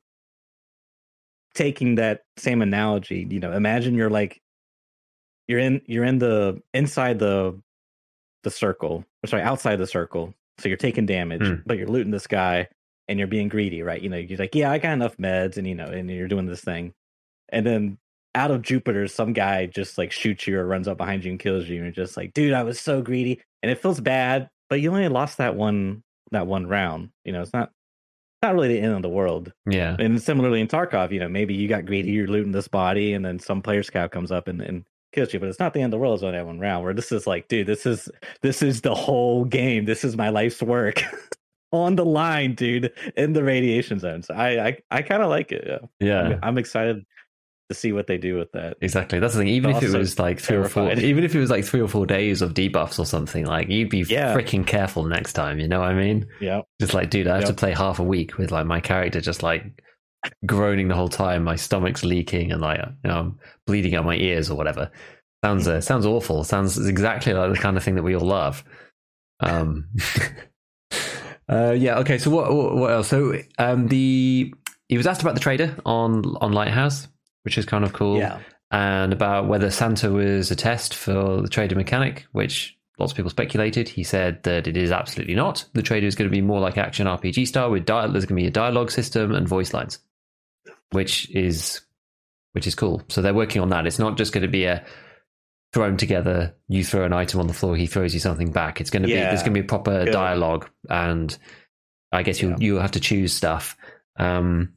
taking 1.58 1.95
that 1.95 2.24
same 2.38 2.62
analogy, 2.62 3.28
you 3.30 3.39
know, 3.39 3.51
imagine 3.51 3.95
you're 3.95 4.12
like 4.12 4.41
you're 5.47 5.60
in 5.60 5.82
you're 5.88 6.03
in 6.03 6.20
the 6.20 6.62
inside 6.74 7.20
the 7.20 7.60
the 8.43 8.51
circle, 8.51 9.03
or 9.23 9.27
sorry, 9.27 9.41
outside 9.41 9.77
the 9.77 9.88
circle. 9.88 10.34
So 10.60 10.69
you're 10.69 10.77
taking 10.77 11.06
damage, 11.06 11.41
mm. 11.41 11.64
but 11.65 11.77
you're 11.77 11.88
looting 11.88 12.11
this 12.11 12.27
guy 12.27 12.68
and 13.07 13.19
you're 13.19 13.27
being 13.27 13.48
greedy, 13.48 13.84
right? 13.84 14.02
You 14.02 14.10
know, 14.10 14.18
you're 14.18 14.38
like, 14.38 14.56
yeah, 14.56 14.72
I 14.72 14.77
got 14.80 14.94
enough 14.94 15.18
meds, 15.18 15.57
and 15.57 15.68
you 15.68 15.76
know, 15.76 15.88
and 15.88 16.10
you're 16.10 16.27
doing 16.27 16.45
this 16.45 16.61
thing, 16.61 16.94
and 17.49 17.65
then 17.65 17.98
out 18.36 18.52
of 18.52 18.61
Jupiter, 18.61 19.07
some 19.07 19.34
guy 19.34 19.65
just 19.65 19.98
like 19.98 20.11
shoots 20.11 20.45
you 20.45 20.60
or 20.60 20.65
runs 20.65 20.88
up 20.88 20.98
behind 20.98 21.26
you 21.26 21.31
and 21.31 21.40
kills 21.40 21.68
you, 21.68 21.77
and 21.77 21.86
you're 21.86 22.06
just 22.06 22.18
like, 22.18 22.34
dude, 22.34 22.53
I 22.53 22.64
was 22.64 22.80
so 22.80 23.02
greedy, 23.02 23.41
and 23.64 23.72
it 23.72 23.81
feels 23.81 23.99
bad, 23.99 24.49
but 24.69 24.80
you 24.80 24.91
only 24.91 25.07
lost 25.07 25.40
that 25.40 25.56
one 25.56 26.03
that 26.31 26.45
one 26.45 26.68
round. 26.68 27.10
You 27.26 27.34
know, 27.34 27.41
it's 27.41 27.53
not 27.53 27.72
not 28.41 28.53
really 28.53 28.69
the 28.69 28.80
end 28.80 28.93
of 28.93 29.01
the 29.01 29.09
world. 29.09 29.51
Yeah. 29.65 29.95
And 29.99 30.22
similarly 30.22 30.61
in 30.61 30.68
Tarkov, 30.68 31.11
you 31.11 31.19
know, 31.19 31.30
maybe 31.30 31.53
you 31.53 31.68
got 31.68 31.85
greedy, 31.85 32.11
you're 32.11 32.27
looting 32.27 32.51
this 32.51 32.68
body, 32.68 33.14
and 33.14 33.26
then 33.26 33.39
some 33.39 33.61
player 33.61 33.84
scav 33.84 34.11
comes 34.11 34.31
up 34.31 34.47
and, 34.47 34.61
and 34.61 34.85
kills 35.11 35.34
you, 35.34 35.39
but 35.39 35.49
it's 35.49 35.59
not 35.59 35.73
the 35.73 35.81
end 35.81 35.93
of 35.93 35.97
the 35.97 36.01
world. 36.01 36.15
It's 36.15 36.23
only 36.23 36.41
one 36.41 36.59
round. 36.59 36.84
Where 36.84 36.93
this 36.93 37.11
is 37.11 37.26
like, 37.26 37.47
dude, 37.47 37.68
this 37.68 37.85
is 37.85 38.09
this 38.41 38.61
is 38.61 38.81
the 38.81 38.95
whole 38.95 39.45
game. 39.45 39.85
This 39.85 40.03
is 40.03 40.15
my 40.15 40.30
life's 40.30 40.61
work. 40.61 41.01
on 41.73 41.97
the 41.97 42.05
line, 42.05 42.55
dude, 42.55 42.93
in 43.18 43.34
the 43.34 43.43
radiation 43.43 43.99
zone. 43.99 44.23
So 44.23 44.34
I 44.34 44.68
I, 44.68 44.77
I 44.91 45.01
kind 45.01 45.22
of 45.22 45.30
like 45.30 45.51
it. 45.51 45.65
Yeah, 45.68 45.80
yeah. 45.99 46.22
I'm, 46.22 46.39
I'm, 46.43 46.57
excited 46.57 47.05
to 47.69 47.76
see 47.76 47.91
what 47.91 48.07
they 48.07 48.18
do 48.18 48.38
with 48.38 48.52
that. 48.53 48.77
Exactly. 48.81 49.19
That's 49.19 49.34
the 49.34 49.41
thing. 49.41 49.49
Even 49.49 49.76
if 49.76 49.84
it 49.84 49.98
was 49.98 50.18
like 50.19 50.39
three 50.39 50.56
terrified. 50.56 50.94
or 50.94 50.95
four, 50.95 51.06
even 51.06 51.23
if 51.23 51.35
it 51.35 51.39
was 51.39 51.49
like 51.49 51.65
three 51.65 51.81
or 51.81 51.88
four 51.88 52.06
days 52.06 52.41
of 52.41 52.53
debuffs 52.53 52.98
or 52.98 53.06
something, 53.06 53.45
like 53.45 53.68
you'd 53.68 53.89
be 53.89 53.99
yeah. 53.99 54.34
freaking 54.34 54.65
careful 54.65 55.03
next 55.03 55.34
time. 55.34 55.60
You 55.60 55.68
know 55.68 55.81
what 55.81 55.89
I 55.89 55.94
mean? 55.94 56.27
Yeah. 56.39 56.61
Just 56.80 56.94
like, 56.94 57.10
dude, 57.10 57.27
I 57.27 57.35
have 57.35 57.44
yep. 57.44 57.49
to 57.49 57.56
play 57.56 57.73
half 57.73 57.99
a 57.99 58.03
week 58.03 58.38
with 58.38 58.52
like 58.52 58.65
my 58.65 58.80
character 58.80 59.19
just 59.19 59.44
like 59.44 59.84
groaning 60.45 60.88
the 60.88 60.95
whole 60.95 61.10
time. 61.10 61.44
My 61.44 61.56
stomach's 61.56 62.03
leaking 62.03 62.52
and 62.52 62.61
like 62.61 62.80
you 62.80 63.10
know 63.10 63.19
I'm 63.19 63.39
bleeding 63.65 63.95
out 63.95 64.06
my 64.06 64.15
ears 64.15 64.49
or 64.49 64.56
whatever. 64.56 64.89
Sounds 65.44 65.68
uh, 65.68 65.81
sounds 65.81 66.06
awful. 66.06 66.44
Sounds 66.44 66.77
exactly 66.88 67.34
like 67.34 67.52
the 67.52 67.60
kind 67.60 67.77
of 67.77 67.84
thing 67.84 67.95
that 67.95 68.03
we 68.03 68.15
all 68.15 68.26
love. 68.26 68.64
Um. 69.41 69.89
uh, 71.49 71.76
yeah. 71.77 71.99
Okay. 71.99 72.18
So 72.18 72.31
what? 72.31 72.53
What 72.53 72.91
else? 72.91 73.10
So 73.10 73.38
um, 73.57 73.88
the 73.88 74.53
he 74.88 74.98
was 74.98 75.06
asked 75.06 75.22
about 75.22 75.35
the 75.35 75.41
trader 75.41 75.76
on 75.85 76.38
on 76.38 76.53
Lighthouse 76.53 77.07
which 77.48 77.57
is 77.57 77.65
kind 77.65 77.86
of 77.86 77.94
cool. 77.94 78.18
Yeah. 78.18 78.40
And 78.72 79.14
about 79.14 79.48
whether 79.48 79.72
Santa 79.72 80.11
was 80.11 80.52
a 80.52 80.56
test 80.57 80.94
for 80.94 81.41
the 81.41 81.48
trader 81.48 81.76
mechanic, 81.78 82.26
which 82.34 82.78
lots 82.99 83.14
of 83.14 83.15
people 83.15 83.30
speculated. 83.30 83.88
He 83.88 84.03
said 84.03 84.44
that 84.44 84.68
it 84.68 84.76
is 84.76 84.91
absolutely 84.91 85.34
not. 85.34 85.64
The 85.72 85.82
trader 85.82 86.06
is 86.07 86.14
going 86.15 86.30
to 86.30 86.36
be 86.36 86.41
more 86.41 86.60
like 86.60 86.78
action 86.78 87.07
RPG 87.07 87.48
style 87.48 87.72
with 87.72 87.86
there's 87.86 88.11
going 88.11 88.19
to 88.28 88.34
be 88.36 88.48
a 88.48 88.52
dialogue 88.52 88.91
system 88.91 89.34
and 89.34 89.48
voice 89.48 89.74
lines, 89.74 89.99
which 90.91 91.30
is 91.30 91.80
which 92.52 92.68
is 92.68 92.76
cool. 92.76 93.02
So 93.07 93.22
they're 93.22 93.34
working 93.34 93.61
on 93.61 93.69
that. 93.69 93.88
It's 93.88 93.98
not 93.99 94.18
just 94.18 94.34
going 94.34 94.41
to 94.41 94.49
be 94.49 94.65
a 94.65 94.84
thrown 95.72 95.95
together. 95.95 96.53
You 96.68 96.84
throw 96.84 97.06
an 97.06 97.14
item 97.14 97.40
on 97.40 97.48
the 97.48 97.53
floor, 97.53 97.78
he 97.78 97.88
throws 97.88 98.14
you 98.14 98.19
something 98.19 98.52
back. 98.52 98.82
It's 98.82 98.90
going 98.90 99.03
to 99.03 99.07
be 99.07 99.14
there's 99.14 99.44
going 99.44 99.53
to 99.53 99.61
be 99.61 99.65
a 99.65 99.69
proper 99.69 100.03
Good. 100.03 100.11
dialogue, 100.11 100.69
and 100.90 101.38
I 102.11 102.24
guess 102.24 102.41
you 102.41 102.49
Yeah. 102.49 102.56
you 102.60 102.76
have 102.80 102.91
to 102.91 102.99
choose 102.99 103.32
stuff. 103.34 103.78
Um, 104.18 104.74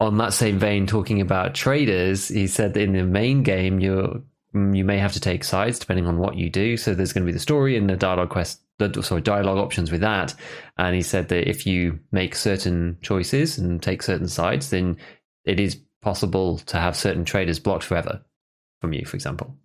on 0.00 0.18
that 0.18 0.32
same 0.32 0.58
vein, 0.58 0.86
talking 0.86 1.20
about 1.20 1.54
traders, 1.54 2.28
he 2.28 2.46
said 2.46 2.74
that 2.74 2.82
in 2.82 2.92
the 2.92 3.04
main 3.04 3.42
game 3.42 3.80
you 3.80 4.24
mm, 4.54 4.76
you 4.76 4.84
may 4.84 4.98
have 4.98 5.12
to 5.14 5.20
take 5.20 5.42
sides 5.44 5.78
depending 5.78 6.06
on 6.06 6.18
what 6.18 6.36
you 6.36 6.50
do. 6.50 6.76
So 6.76 6.94
there's 6.94 7.12
going 7.12 7.24
to 7.24 7.30
be 7.30 7.32
the 7.32 7.38
story 7.40 7.76
and 7.76 7.90
the 7.90 7.96
dialogue 7.96 8.30
quest, 8.30 8.60
the, 8.78 9.02
sorry, 9.02 9.22
dialogue 9.22 9.58
options 9.58 9.90
with 9.90 10.00
that. 10.02 10.34
And 10.76 10.94
he 10.94 11.02
said 11.02 11.28
that 11.28 11.48
if 11.48 11.66
you 11.66 11.98
make 12.12 12.34
certain 12.36 12.98
choices 13.02 13.58
and 13.58 13.82
take 13.82 14.02
certain 14.02 14.28
sides, 14.28 14.70
then 14.70 14.96
it 15.44 15.58
is 15.58 15.80
possible 16.00 16.58
to 16.58 16.78
have 16.78 16.96
certain 16.96 17.24
traders 17.24 17.58
blocked 17.58 17.84
forever 17.84 18.20
from 18.80 18.92
you, 18.92 19.04
for 19.04 19.16
example. 19.16 19.56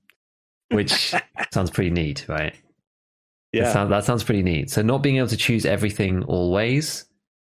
Which 0.71 1.13
sounds 1.53 1.69
pretty 1.69 1.91
neat, 1.91 2.25
right? 2.27 2.53
That, 3.53 3.59
Yeah. 3.59 3.71
sounds, 3.71 3.91
that 3.91 4.03
sounds 4.03 4.23
pretty 4.23 4.41
neat. 4.41 4.71
So 4.71 4.81
not 4.81 5.03
being 5.03 5.17
able 5.17 5.27
to 5.27 5.37
choose 5.37 5.63
everything 5.63 6.23
always, 6.23 7.05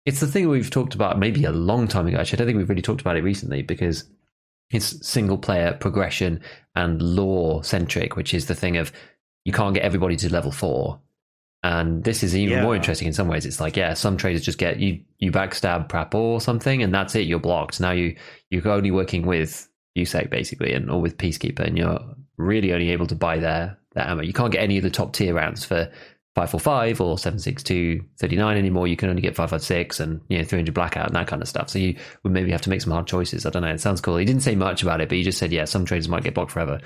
it's 0.07 0.21
the 0.21 0.27
thing 0.27 0.49
we've 0.49 0.71
talked 0.71 0.95
about 0.95 1.19
maybe 1.19 1.45
a 1.45 1.53
long 1.53 1.89
time 1.89 2.07
ago. 2.07 2.19
Actually, 2.19 2.37
I 2.37 2.39
don't 2.39 2.47
think 2.47 2.59
we've 2.59 2.69
really 2.69 2.81
talked 2.81 3.01
about 3.01 3.17
it 3.17 3.25
recently 3.25 3.63
because 3.63 4.05
it's 4.71 5.07
single 5.07 5.37
player 5.37 5.77
progression 5.79 6.41
and 6.75 7.03
lore 7.03 7.63
centric, 7.65 8.17
which 8.17 8.33
is 8.33 8.47
the 8.47 8.55
thing 8.55 8.77
of 8.77 8.93
you 9.45 9.53
can't 9.53 9.75
get 9.75 9.83
everybody 9.83 10.17
to 10.17 10.33
level 10.33 10.53
four. 10.53 11.01
And 11.63 12.05
this 12.05 12.23
is 12.23 12.37
even 12.37 12.63
more 12.63 12.77
interesting 12.77 13.09
in 13.09 13.13
some 13.13 13.27
ways. 13.27 13.45
It's 13.45 13.61
like, 13.61 13.77
yeah, 13.77 13.95
some 13.95 14.17
traders 14.17 14.45
just 14.45 14.59
get 14.59 14.79
you 14.79 15.01
you 15.19 15.33
backstab 15.33 15.89
Prap 15.89 16.15
or 16.15 16.41
something, 16.41 16.83
and 16.83 16.95
that's 16.95 17.17
it. 17.17 17.27
You're 17.27 17.41
blocked. 17.41 17.81
Now 17.81 17.91
you 17.91 18.15
you're 18.51 18.69
only 18.69 18.93
working 18.93 19.27
with 19.27 19.69
USEC 19.99 20.31
basically, 20.31 20.73
and 20.73 20.89
or 20.89 21.01
with 21.01 21.19
Peacekeeper, 21.19 21.67
and 21.67 21.77
you're 21.77 21.99
really 22.37 22.73
only 22.73 22.91
able 22.91 23.09
to 23.09 23.17
buy 23.17 23.39
their 23.39 23.77
their 23.95 24.07
ammo. 24.07 24.23
You 24.23 24.33
can't 24.33 24.53
get 24.53 24.63
any 24.63 24.77
of 24.77 24.85
the 24.85 24.91
top 24.91 25.13
tier 25.13 25.35
rounds 25.35 25.65
for 25.65 25.91
545 26.37 27.01
or 27.01 27.17
762 27.17 28.05
39 28.19 28.59
anymore. 28.59 28.87
You 28.87 28.95
can 28.95 29.09
only 29.09 29.23
get 29.23 29.35
556 29.35 30.01
and 30.01 30.21
you 30.29 30.37
know 30.37 30.45
300 30.45 30.75
blackout 30.75 31.07
and 31.07 31.17
that 31.17 31.27
kind 31.27 31.41
of 31.41 31.49
stuff. 31.49 31.71
So 31.71 31.79
you 31.79 31.97
would 32.23 32.33
maybe 32.33 32.51
have 32.53 32.61
to 32.63 32.69
make 32.71 32.83
some 32.83 32.93
hard 32.93 33.07
choices. 33.07 33.47
I 33.47 33.51
don't 33.51 33.63
know. 33.63 33.73
It 33.73 33.81
sounds 33.81 34.03
cool. 34.03 34.19
He 34.19 34.27
didn't 34.27 34.43
say 34.43 34.55
much 34.55 34.83
about 34.83 35.01
it, 35.01 35.09
but 35.09 35.17
he 35.17 35.25
just 35.25 35.39
said, 35.39 35.51
yeah, 35.51 35.65
some 35.65 35.87
traders 35.87 36.11
might 36.11 36.25
get 36.25 36.35
blocked 36.35 36.51
forever, 36.51 36.83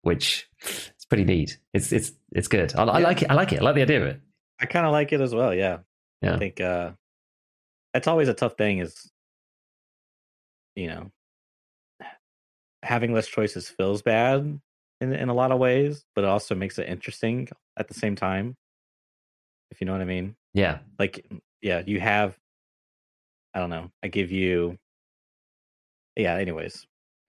which 0.00 0.48
it's 0.62 1.04
pretty 1.10 1.24
neat. 1.24 1.58
It's 1.74 1.92
it's 1.92 2.12
it's 2.32 2.48
good. 2.48 2.74
I, 2.74 2.84
I 2.84 2.98
like 3.00 3.20
it. 3.20 3.30
I 3.30 3.34
like 3.34 3.52
it. 3.52 3.60
I 3.60 3.64
like 3.64 3.74
the 3.74 3.82
idea 3.82 4.00
of 4.00 4.06
it. 4.06 4.20
I 4.58 4.64
kind 4.64 4.86
of 4.86 4.92
like 4.92 5.12
it 5.12 5.20
as 5.20 5.34
well. 5.34 5.54
Yeah. 5.54 5.80
Yeah. 6.22 6.36
I 6.36 6.38
think 6.38 6.58
uh, 6.62 6.92
that's 7.92 8.08
always 8.08 8.28
a 8.28 8.34
tough 8.34 8.56
thing. 8.56 8.78
Is 8.78 9.10
you 10.74 10.86
know 10.86 11.10
having 12.82 13.12
less 13.12 13.28
choices 13.28 13.68
feels 13.68 14.00
bad 14.00 14.58
in 15.02 15.12
in 15.12 15.28
a 15.28 15.34
lot 15.34 15.52
of 15.52 15.58
ways, 15.58 16.02
but 16.14 16.24
it 16.24 16.28
also 16.28 16.54
makes 16.54 16.78
it 16.78 16.88
interesting 16.88 17.46
at 17.78 17.88
the 17.88 17.94
same 17.94 18.16
time. 18.16 18.56
If 19.70 19.80
you 19.80 19.86
know 19.86 19.92
what 19.92 20.00
I 20.00 20.06
mean. 20.06 20.36
Yeah. 20.54 20.78
Like, 20.98 21.26
yeah, 21.62 21.82
you 21.86 22.00
have. 22.00 22.36
I 23.54 23.58
don't 23.60 23.70
know. 23.70 23.90
I 24.02 24.08
give 24.08 24.30
you. 24.32 24.78
Yeah. 26.16 26.36
Anyways. 26.36 26.86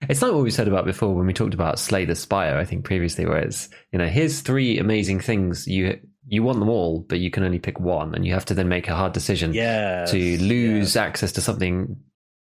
It's 0.08 0.20
like 0.20 0.32
what 0.32 0.42
we 0.42 0.50
said 0.50 0.66
about 0.66 0.84
before 0.84 1.14
when 1.14 1.26
we 1.26 1.32
talked 1.32 1.54
about 1.54 1.78
Slay 1.78 2.04
the 2.04 2.16
Spire, 2.16 2.56
I 2.58 2.64
think 2.64 2.84
previously, 2.84 3.24
where 3.24 3.38
it's, 3.38 3.68
you 3.92 4.00
know, 4.00 4.08
here's 4.08 4.40
three 4.40 4.78
amazing 4.78 5.20
things. 5.20 5.66
You 5.68 6.00
you 6.26 6.42
want 6.42 6.58
them 6.58 6.68
all, 6.68 7.00
but 7.08 7.20
you 7.20 7.30
can 7.30 7.44
only 7.44 7.58
pick 7.60 7.78
one, 7.78 8.14
and 8.14 8.24
you 8.26 8.32
have 8.32 8.44
to 8.46 8.54
then 8.54 8.68
make 8.68 8.88
a 8.88 8.96
hard 8.96 9.12
decision 9.12 9.54
Yeah. 9.54 10.04
to 10.06 10.38
lose 10.38 10.96
access 10.96 11.32
to 11.32 11.40
something 11.40 11.96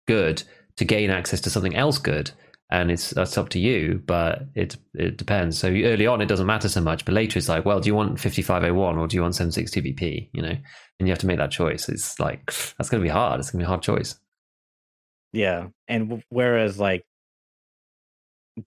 good 0.09 0.43
to 0.77 0.85
gain 0.85 1.11
access 1.11 1.41
to 1.43 1.51
something 1.51 1.75
else 1.75 1.99
good. 1.99 2.31
And 2.69 2.91
it's 2.91 3.11
that's 3.11 3.39
up 3.39 3.49
to 3.51 3.61
you, 3.61 4.03
but 4.07 4.43
it 4.55 4.77
it 4.95 5.17
depends. 5.17 5.57
So 5.57 5.69
early 5.69 6.07
on, 6.07 6.21
it 6.21 6.27
doesn't 6.27 6.47
matter 6.47 6.69
so 6.69 6.81
much, 6.81 7.05
but 7.05 7.15
later 7.15 7.39
it's 7.39 7.49
like, 7.49 7.65
well, 7.65 7.79
do 7.79 7.87
you 7.87 7.95
want 7.95 8.19
5501 8.19 8.99
or 8.99 9.07
do 9.07 9.17
you 9.17 9.23
want 9.23 9.37
762 9.37 9.83
BP? 9.83 10.31
You 10.33 10.43
know, 10.43 10.57
and 10.99 11.07
you 11.07 11.11
have 11.11 11.21
to 11.21 11.29
make 11.29 11.39
that 11.39 11.53
choice. 11.53 11.89
It's 11.89 12.19
like 12.19 12.47
that's 12.47 12.89
going 12.89 13.01
to 13.01 13.07
be 13.07 13.09
hard. 13.09 13.39
It's 13.39 13.51
going 13.51 13.61
to 13.61 13.65
be 13.65 13.67
a 13.67 13.69
hard 13.69 13.83
choice. 13.83 14.17
Yeah. 15.33 15.69
And 15.87 16.25
whereas 16.29 16.81
like 16.81 17.05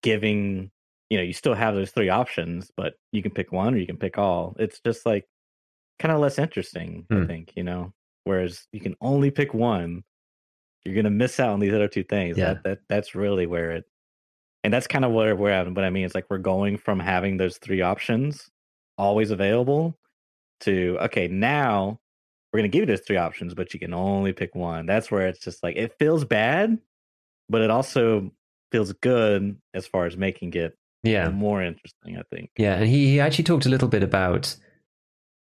giving, 0.01 0.71
you 1.09 1.17
know, 1.17 1.23
you 1.23 1.33
still 1.33 1.53
have 1.55 1.75
those 1.75 1.91
three 1.91 2.09
options, 2.09 2.71
but 2.77 2.93
you 3.11 3.21
can 3.21 3.31
pick 3.31 3.51
one 3.51 3.73
or 3.73 3.77
you 3.77 3.87
can 3.87 3.97
pick 3.97 4.17
all. 4.17 4.55
It's 4.59 4.79
just 4.79 5.05
like 5.05 5.25
kind 5.97 6.13
of 6.13 6.19
less 6.19 6.39
interesting, 6.39 7.05
Hmm. 7.09 7.23
I 7.23 7.25
think, 7.27 7.53
you 7.55 7.63
know. 7.63 7.93
Whereas 8.23 8.67
you 8.71 8.79
can 8.79 8.95
only 9.01 9.31
pick 9.31 9.53
one, 9.53 10.03
you're 10.85 10.95
gonna 10.95 11.09
miss 11.09 11.39
out 11.39 11.49
on 11.49 11.59
these 11.59 11.73
other 11.73 11.87
two 11.87 12.03
things. 12.03 12.37
Yeah. 12.37 12.53
That 12.53 12.63
that 12.63 12.79
that's 12.87 13.15
really 13.15 13.47
where 13.47 13.71
it 13.71 13.85
and 14.63 14.73
that's 14.73 14.87
kind 14.87 15.05
of 15.05 15.11
where 15.11 15.35
we're 15.35 15.49
at. 15.51 15.71
What 15.71 15.85
I 15.85 15.89
mean 15.89 16.05
is 16.05 16.15
like 16.15 16.25
we're 16.29 16.37
going 16.37 16.77
from 16.77 16.99
having 16.99 17.37
those 17.37 17.57
three 17.57 17.81
options 17.81 18.49
always 18.97 19.31
available 19.31 19.97
to 20.61 20.97
okay, 21.01 21.27
now 21.27 21.99
we're 22.51 22.59
gonna 22.59 22.67
give 22.69 22.81
you 22.81 22.85
those 22.87 23.01
three 23.05 23.17
options, 23.17 23.53
but 23.53 23.73
you 23.73 23.79
can 23.79 23.93
only 23.93 24.33
pick 24.33 24.55
one. 24.55 24.85
That's 24.85 25.09
where 25.11 25.27
it's 25.27 25.39
just 25.39 25.63
like 25.63 25.75
it 25.77 25.95
feels 25.99 26.25
bad, 26.25 26.77
but 27.47 27.61
it 27.61 27.69
also 27.69 28.31
feels 28.71 28.91
good 28.93 29.57
as 29.73 29.87
far 29.87 30.05
as 30.05 30.15
making 30.17 30.53
it 30.53 30.77
Yeah. 31.03 31.29
more 31.29 31.63
interesting. 31.63 32.17
I 32.17 32.23
think. 32.33 32.49
Yeah, 32.57 32.75
and 32.75 32.87
he, 32.87 33.07
he 33.11 33.19
actually 33.19 33.45
talked 33.45 33.65
a 33.65 33.69
little 33.69 33.87
bit 33.87 34.03
about 34.03 34.55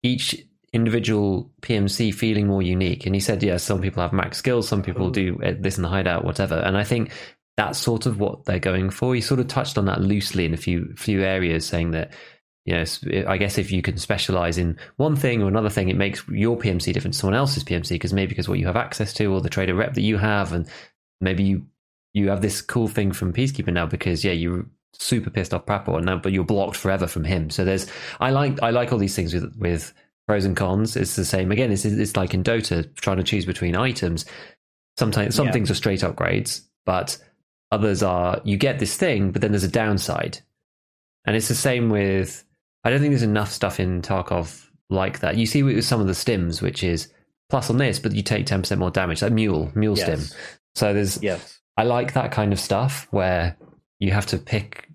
each 0.02 0.36
individual 0.72 1.50
PMC 1.62 2.14
feeling 2.14 2.46
more 2.46 2.62
unique. 2.62 3.04
And 3.06 3.14
he 3.14 3.20
said, 3.20 3.42
yeah, 3.42 3.56
some 3.56 3.80
people 3.80 4.02
have 4.02 4.12
max 4.12 4.38
skills, 4.38 4.68
some 4.68 4.82
people 4.82 5.10
do 5.10 5.38
uh, 5.44 5.54
this 5.58 5.76
in 5.76 5.82
the 5.82 5.88
hideout, 5.88 6.24
whatever. 6.24 6.54
And 6.54 6.76
I 6.76 6.84
think 6.84 7.10
that's 7.66 7.78
sort 7.78 8.06
of 8.06 8.18
what 8.20 8.44
they're 8.44 8.58
going 8.58 8.90
for. 8.90 9.14
You 9.14 9.22
sort 9.22 9.40
of 9.40 9.48
touched 9.48 9.78
on 9.78 9.86
that 9.86 10.00
loosely 10.00 10.44
in 10.44 10.54
a 10.54 10.56
few 10.58 10.94
few 10.96 11.22
areas, 11.22 11.66
saying 11.66 11.92
that. 11.92 12.12
You 12.66 12.74
know, 12.74 12.84
I 13.26 13.38
guess 13.38 13.56
if 13.56 13.72
you 13.72 13.80
can 13.80 13.96
specialize 13.96 14.58
in 14.58 14.76
one 14.96 15.16
thing 15.16 15.42
or 15.42 15.48
another 15.48 15.70
thing, 15.70 15.88
it 15.88 15.96
makes 15.96 16.22
your 16.28 16.58
PMC 16.58 16.92
different 16.92 17.14
to 17.14 17.18
someone 17.18 17.34
else's 17.34 17.64
PMC 17.64 17.88
because 17.88 18.12
maybe 18.12 18.28
because 18.28 18.50
what 18.50 18.58
you 18.58 18.66
have 18.66 18.76
access 18.76 19.14
to 19.14 19.32
or 19.32 19.40
the 19.40 19.48
trader 19.48 19.74
rep 19.74 19.94
that 19.94 20.02
you 20.02 20.18
have, 20.18 20.52
and 20.52 20.68
maybe 21.22 21.42
you 21.42 21.66
you 22.12 22.28
have 22.28 22.42
this 22.42 22.60
cool 22.60 22.86
thing 22.86 23.12
from 23.12 23.32
Peacekeeper 23.32 23.72
now 23.72 23.86
because 23.86 24.24
yeah, 24.24 24.32
you're 24.32 24.66
super 24.92 25.30
pissed 25.30 25.54
off 25.54 25.64
Prapor 25.64 25.96
and 25.96 26.04
now, 26.06 26.18
but 26.18 26.32
you're 26.32 26.44
blocked 26.44 26.76
forever 26.76 27.06
from 27.06 27.24
him. 27.24 27.48
So 27.48 27.64
there's 27.64 27.86
I 28.20 28.30
like 28.30 28.62
I 28.62 28.70
like 28.70 28.92
all 28.92 28.98
these 28.98 29.16
things 29.16 29.32
with 29.32 29.56
with 29.56 29.92
pros 30.28 30.44
and 30.44 30.54
cons. 30.56 30.96
It's 30.96 31.16
the 31.16 31.24
same 31.24 31.50
again. 31.50 31.72
It's 31.72 31.86
it's 31.86 32.14
like 32.16 32.34
in 32.34 32.44
Dota 32.44 32.94
trying 32.96 33.16
to 33.16 33.24
choose 33.24 33.46
between 33.46 33.74
items. 33.74 34.26
Sometimes 34.98 35.34
some 35.34 35.46
Yeah. 35.46 35.52
things 35.52 35.70
are 35.70 35.74
straight 35.74 36.00
upgrades, 36.00 36.60
but 36.84 37.16
others 37.70 38.02
are 38.02 38.40
you 38.44 38.56
get 38.56 38.78
this 38.78 38.96
thing, 38.96 39.30
but 39.32 39.40
then 39.42 39.52
there's 39.52 39.64
a 39.64 39.68
downside. 39.68 40.40
And 41.26 41.36
it's 41.36 41.48
the 41.48 41.54
same 41.54 41.90
with 41.90 42.44
I 42.84 42.90
don't 42.90 43.00
think 43.00 43.10
there's 43.12 43.22
enough 43.22 43.52
stuff 43.52 43.78
in 43.78 44.02
Tarkov 44.02 44.66
like 44.88 45.20
that. 45.20 45.36
You 45.36 45.46
see 45.46 45.60
it 45.60 45.62
with 45.64 45.84
some 45.84 46.00
of 46.00 46.06
the 46.06 46.12
stims, 46.14 46.62
which 46.62 46.82
is 46.82 47.12
plus 47.50 47.68
on 47.70 47.76
this, 47.78 47.98
but 47.98 48.12
you 48.12 48.22
take 48.22 48.46
ten 48.46 48.62
percent 48.62 48.78
more 48.78 48.90
damage. 48.90 49.22
Like 49.22 49.32
mule, 49.32 49.70
mule 49.74 49.96
stim. 49.96 50.20
So 50.74 50.94
there's 50.94 51.22
Yes. 51.22 51.60
I 51.76 51.84
like 51.84 52.14
that 52.14 52.32
kind 52.32 52.52
of 52.52 52.60
stuff 52.60 53.06
where 53.10 53.56
you 53.98 54.10
have 54.12 54.26
to 54.26 54.38
pick 54.38 54.88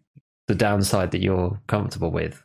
the 0.47 0.55
downside 0.55 1.11
that 1.11 1.21
you're 1.21 1.59
comfortable 1.67 2.11
with 2.11 2.41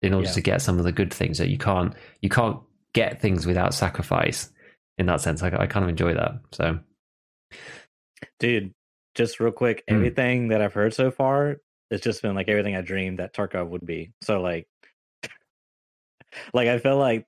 in 0.00 0.14
order 0.14 0.26
Yeah. 0.26 0.32
to 0.34 0.40
get 0.40 0.62
some 0.62 0.78
of 0.78 0.84
the 0.84 0.92
good 0.92 1.12
things 1.12 1.38
that 1.38 1.48
you 1.48 1.58
can't 1.58 1.94
you 2.22 2.28
can't 2.28 2.58
get 2.94 3.20
things 3.20 3.46
without 3.46 3.74
sacrifice 3.74 4.50
in 4.98 5.06
that 5.06 5.20
sense 5.20 5.42
I, 5.42 5.48
I 5.48 5.66
kind 5.66 5.84
of 5.84 5.88
enjoy 5.90 6.14
that 6.14 6.32
so 6.52 6.78
Dude, 8.38 8.72
just 9.14 9.40
real 9.40 9.52
quick, 9.52 9.82
Hmm. 9.88 9.94
everything 9.96 10.48
that 10.48 10.60
I've 10.62 10.72
heard 10.74 10.94
so 10.94 11.10
far, 11.10 11.56
it's 11.90 12.02
just 12.02 12.22
been 12.22 12.34
like 12.34 12.48
everything 12.48 12.76
I 12.76 12.80
dreamed 12.80 13.18
that 13.18 13.34
Tarkov 13.34 13.68
would 13.68 13.84
be. 13.86 14.12
So 14.22 14.40
like 14.40 14.66
like 16.54 16.68
I 16.68 16.78
feel 16.78 16.96
like 16.96 17.26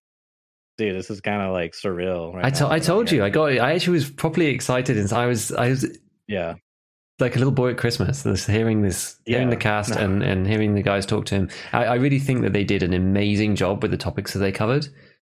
dude, 0.78 0.96
this 0.96 1.10
is 1.10 1.20
kind 1.20 1.42
of 1.42 1.52
like 1.52 1.72
surreal 1.72 2.34
right 2.34 2.46
I, 2.46 2.50
to- 2.50 2.68
I 2.68 2.78
told 2.78 3.10
you 3.12 3.22
I 3.22 3.30
got 3.30 3.52
I 3.52 3.74
actually 3.74 3.94
was 3.94 4.10
properly 4.10 4.46
excited 4.46 4.96
and 4.98 5.12
I 5.12 5.26
was 5.26 5.52
I 5.52 5.68
was 5.70 5.98
Yeah. 6.26 6.54
like 7.20 7.36
a 7.36 7.38
little 7.38 7.52
boy 7.52 7.70
at 7.70 7.76
Christmas 7.78 8.22
this, 8.22 8.46
hearing 8.46 8.82
this 8.82 9.16
hearing 9.26 9.50
the 9.50 9.56
cast 9.56 9.90
No. 9.90 9.96
and, 10.04 10.22
and 10.22 10.46
hearing 10.46 10.74
the 10.74 10.82
guys 10.82 11.06
talk 11.06 11.26
to 11.26 11.34
him 11.36 11.50
I, 11.72 11.84
I 11.84 11.94
really 11.96 12.18
think 12.18 12.42
that 12.42 12.52
they 12.52 12.64
did 12.64 12.82
an 12.82 12.92
amazing 12.94 13.54
job 13.56 13.82
with 13.82 13.90
the 13.92 13.96
topics 13.96 14.32
that 14.32 14.40
they 14.40 14.52
covered 14.52 14.88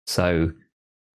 so 0.05 0.51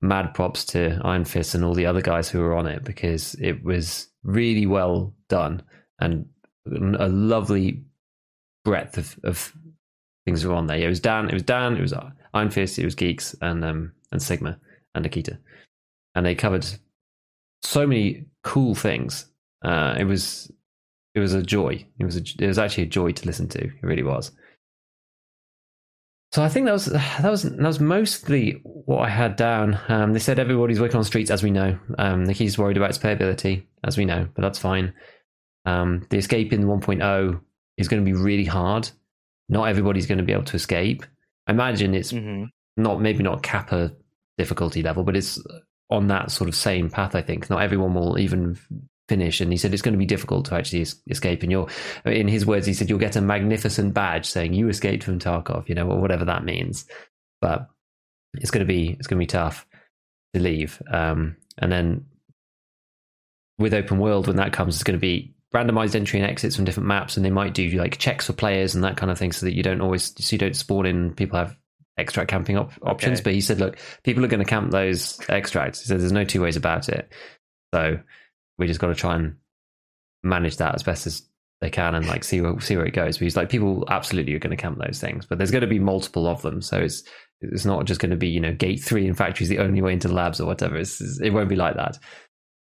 mad 0.01 0.35
props 0.35 0.65
to 0.67 1.01
Iron 1.05 1.25
Fist 1.25 1.55
and 1.55 1.65
all 1.65 1.75
the 1.75 1.87
other 1.87 2.03
guys 2.03 2.29
who 2.29 2.41
were 2.41 2.55
on 2.55 2.67
it 2.67 2.85
because 2.85 3.35
it 3.41 3.63
was 3.65 4.09
really 4.27 4.67
well 4.67 5.15
done 5.29 5.63
and 6.01 6.27
a 6.67 7.09
lovely 7.09 7.85
breadth 8.65 8.99
of, 8.99 9.19
of 9.25 9.53
things 10.25 10.45
were 10.45 10.55
on 10.55 10.67
there. 10.67 10.79
It 10.79 10.89
was 10.89 11.01
Dan, 11.01 11.31
it 11.31 11.35
was 11.35 11.45
Dan, 11.45 11.77
it 11.77 11.81
was 11.81 11.95
Iron 12.35 12.51
Fist, 12.51 12.79
it 12.79 12.85
was 12.85 12.95
Geeks, 12.95 13.35
and 13.41 13.65
um, 13.65 13.93
and 14.13 14.21
Sigma 14.21 14.59
and 14.95 15.05
Nikita, 15.05 15.39
and 16.15 16.27
they 16.27 16.35
covered 16.35 16.67
so 17.63 17.87
many 17.87 18.27
cool 18.43 18.75
things. 18.75 19.27
Uh, 19.65 19.95
it 19.99 20.05
was 20.05 20.51
it 21.15 21.21
was 21.21 21.33
a 21.33 21.43
joy. 21.43 21.87
It 21.99 22.05
was 22.05 22.17
a, 22.17 22.23
it 22.39 22.47
was 22.47 22.59
actually 22.59 22.85
a 22.85 22.89
joy 22.89 23.13
to 23.13 23.27
listen 23.27 23.49
to. 23.49 23.65
It 23.65 23.83
really 23.83 24.03
was. 24.03 24.33
So 26.37 26.43
I 26.43 26.51
think 26.51 26.67
that 26.67 26.73
was 26.73 26.85
that 26.85 27.31
was 27.31 27.45
that 27.45 27.63
was 27.63 27.81
mostly 27.81 28.61
what 28.63 28.99
I 28.99 29.09
had 29.09 29.37
down. 29.37 29.81
Um, 29.89 30.13
they 30.13 30.19
said 30.19 30.39
everybody's 30.39 30.79
working 30.79 30.99
on 30.99 31.05
streets, 31.05 31.31
as 31.31 31.43
we 31.43 31.51
know. 31.51 31.79
Um, 31.97 32.25
Nikki's 32.25 32.59
worried 32.59 32.77
about 32.77 32.91
its 32.91 32.99
playability, 32.99 33.65
as 33.85 33.97
we 33.97 34.05
know, 34.05 34.29
but 34.35 34.43
that's 34.43 34.59
fine. 34.59 34.93
Um, 35.65 36.07
the 36.11 36.19
escape 36.19 36.53
in 36.53 36.65
1.0 36.65 37.41
is 37.79 37.89
going 37.89 38.05
to 38.05 38.13
be 38.13 38.13
really 38.13 38.45
hard. 38.45 38.91
Not 39.49 39.71
everybody's 39.71 40.05
going 40.05 40.19
to 40.19 40.25
be 40.25 40.35
able 40.35 40.45
to 40.45 40.57
escape. 40.57 41.07
I 41.47 41.53
imagine 41.53 41.95
it's 41.95 42.13
Mhm. 42.13 42.51
not 42.77 43.01
maybe 43.01 43.23
not 43.23 43.43
Kappa 43.43 43.93
difficulty 44.37 44.83
level, 44.83 45.05
but 45.05 45.17
it's 45.17 45.43
on 45.89 46.09
that 46.09 46.31
sort 46.31 46.49
of 46.49 46.55
same 46.55 46.91
path. 46.91 47.15
I 47.15 47.23
think 47.23 47.49
not 47.49 47.63
everyone 47.63 47.95
will 47.95 48.19
even 48.19 48.59
finish, 49.09 49.41
and 49.41 49.53
he 49.53 49.59
said 49.59 49.73
it's 49.73 49.83
going 49.83 49.95
to 49.95 49.99
be 49.99 50.07
difficult 50.07 50.47
to 50.47 50.55
actually 50.55 50.83
es- 50.83 50.97
escape. 51.09 51.43
And 51.43 51.53
you're, 51.53 51.69
in 52.05 52.29
his 52.29 52.45
words, 52.47 52.67
he 52.67 52.75
said 52.75 52.91
you'll 52.91 52.99
get 52.99 53.17
a 53.17 53.21
magnificent 53.21 53.95
badge 53.95 54.27
saying 54.27 54.55
you 54.55 54.69
escaped 54.69 55.05
from 55.05 55.19
Tarkov, 55.19 55.69
you 55.69 55.75
know, 55.75 55.89
or 55.89 56.01
whatever 56.01 56.25
that 56.25 56.45
means. 56.45 56.87
But 57.41 57.69
it's 58.35 58.51
going 58.51 58.67
to 58.67 58.73
be 58.73 58.91
it's 58.99 59.07
going 59.07 59.19
to 59.19 59.23
be 59.23 59.27
tough 59.27 59.67
to 60.35 60.41
leave. 60.41 60.83
Um, 60.91 61.37
and 61.59 61.71
then 61.71 62.07
with 63.59 63.75
open 63.75 63.99
world, 63.99 64.27
when 64.27 64.37
that 64.37 64.53
comes, 64.53 64.75
it's 64.75 64.85
going 64.85 64.99
to 64.99 65.01
be 65.01 65.35
randomized 65.55 65.95
entry 65.95 66.21
and 66.21 66.29
exits 66.29 66.57
from 66.57 66.65
different 66.65 66.89
maps, 66.89 67.17
and 67.17 67.25
they 67.25 67.31
might 67.31 67.55
do 67.55 67.69
like 67.71 67.99
checks 67.99 68.27
for 68.27 68.33
players 68.33 68.75
and 68.75 68.85
that 68.85 68.97
kind 68.97 69.11
of 69.11 69.19
thing, 69.19 69.33
so 69.33 69.47
that 69.47 69.55
you 69.55 69.63
don't 69.63 69.81
always 69.81 70.13
so 70.19 70.35
you 70.35 70.39
don't 70.39 70.57
spawn 70.57 70.87
in. 70.87 71.15
People 71.15 71.39
have 71.39 71.57
extract 71.97 72.29
camping 72.29 72.59
op- 72.59 72.73
options, 72.83 73.21
Okay. 73.21 73.25
but 73.25 73.33
he 73.33 73.41
said, 73.41 73.59
look, 73.59 73.79
people 74.05 74.23
are 74.23 74.29
going 74.29 74.45
to 74.45 74.49
camp 74.51 74.71
those 74.71 75.19
extracts. 75.31 75.81
He 75.81 75.87
said 75.87 75.99
there's 76.01 76.13
no 76.13 76.25
two 76.25 76.43
ways 76.43 76.57
about 76.57 76.91
it. 76.91 77.11
So 77.73 77.99
we 78.59 78.67
just 78.67 78.81
got 78.81 78.89
to 78.89 78.95
try 78.95 79.17
and 79.17 79.37
manage 80.23 80.57
that 80.57 80.75
as 80.75 80.83
best 80.83 81.07
as 81.07 81.23
they 81.61 81.71
can 81.71 81.95
and 81.95 82.07
like 82.07 82.23
see 82.23 82.41
where 82.41 82.59
see 82.61 82.77
where 82.77 82.87
it 82.87 82.95
goes. 82.95 83.19
He's 83.19 83.37
like, 83.37 83.49
people 83.49 83.85
absolutely 83.89 84.35
are 84.35 84.39
going 84.39 84.57
to 84.57 84.63
camp 84.63 84.79
those 84.79 85.01
things, 85.01 85.27
but 85.27 85.39
there's 85.39 85.51
going 85.51 85.63
to 85.63 85.67
be 85.67 85.79
multiple 85.79 86.27
of 86.27 86.43
them. 86.43 86.61
So 86.61 86.79
it's 86.79 87.03
it's 87.41 87.65
not 87.65 87.85
just 87.85 88.01
going 88.01 88.11
to 88.11 88.17
be 88.17 88.29
you 88.29 88.41
know 88.41 88.53
gate 88.53 88.83
three 88.83 89.07
in 89.07 89.15
factory 89.15 89.45
is 89.45 89.49
the 89.49 89.59
only 89.59 89.83
way 89.83 89.93
into 89.93 90.09
the 90.09 90.15
labs 90.15 90.41
or 90.41 90.47
whatever. 90.47 90.77
It's, 90.77 91.01
it 91.21 91.31
won't 91.31 91.49
be 91.49 91.57
like 91.57 91.77
that. 91.77 91.99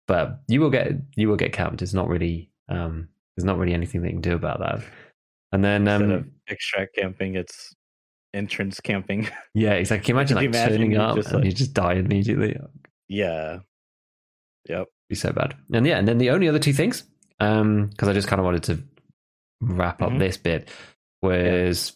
But 0.07 0.39
you 0.47 0.61
will 0.61 0.69
get 0.69 0.91
you 1.15 1.27
will 1.27 1.35
get 1.35 1.53
camped. 1.53 1.81
It's 1.81 1.93
not 1.93 2.07
really 2.07 2.49
um, 2.69 3.09
there's 3.35 3.45
not 3.45 3.57
really 3.57 3.73
anything 3.73 4.01
they 4.01 4.09
can 4.09 4.21
do 4.21 4.35
about 4.35 4.59
that. 4.59 4.83
And 5.51 5.63
then 5.63 5.87
Instead 5.87 6.01
um, 6.01 6.11
of 6.11 6.25
extract 6.47 6.95
camping, 6.95 7.35
it's 7.35 7.73
entrance 8.33 8.79
camping. 8.79 9.29
yeah, 9.53 9.73
exactly. 9.73 10.05
Can 10.05 10.15
you 10.15 10.19
imagine 10.19 10.37
you 10.37 10.41
like 10.41 10.55
imagine 10.55 10.77
turning 10.77 10.97
up 10.97 11.15
just, 11.15 11.27
and 11.29 11.37
like- 11.37 11.45
you 11.45 11.51
just 11.51 11.73
die 11.73 11.93
immediately? 11.93 12.57
yeah. 13.07 13.59
Yep. 14.67 14.87
Be 15.09 15.15
so 15.15 15.31
bad. 15.31 15.55
And 15.73 15.85
yeah, 15.85 15.97
and 15.97 16.07
then 16.07 16.17
the 16.17 16.29
only 16.31 16.47
other 16.47 16.59
two 16.59 16.73
things, 16.73 17.03
um, 17.39 17.87
because 17.87 18.07
I 18.07 18.13
just 18.13 18.27
kind 18.27 18.39
of 18.39 18.45
wanted 18.45 18.63
to 18.63 18.83
wrap 19.61 20.01
up 20.01 20.11
Mhm. 20.11 20.19
this 20.19 20.37
bit, 20.37 20.69
was 21.21 21.93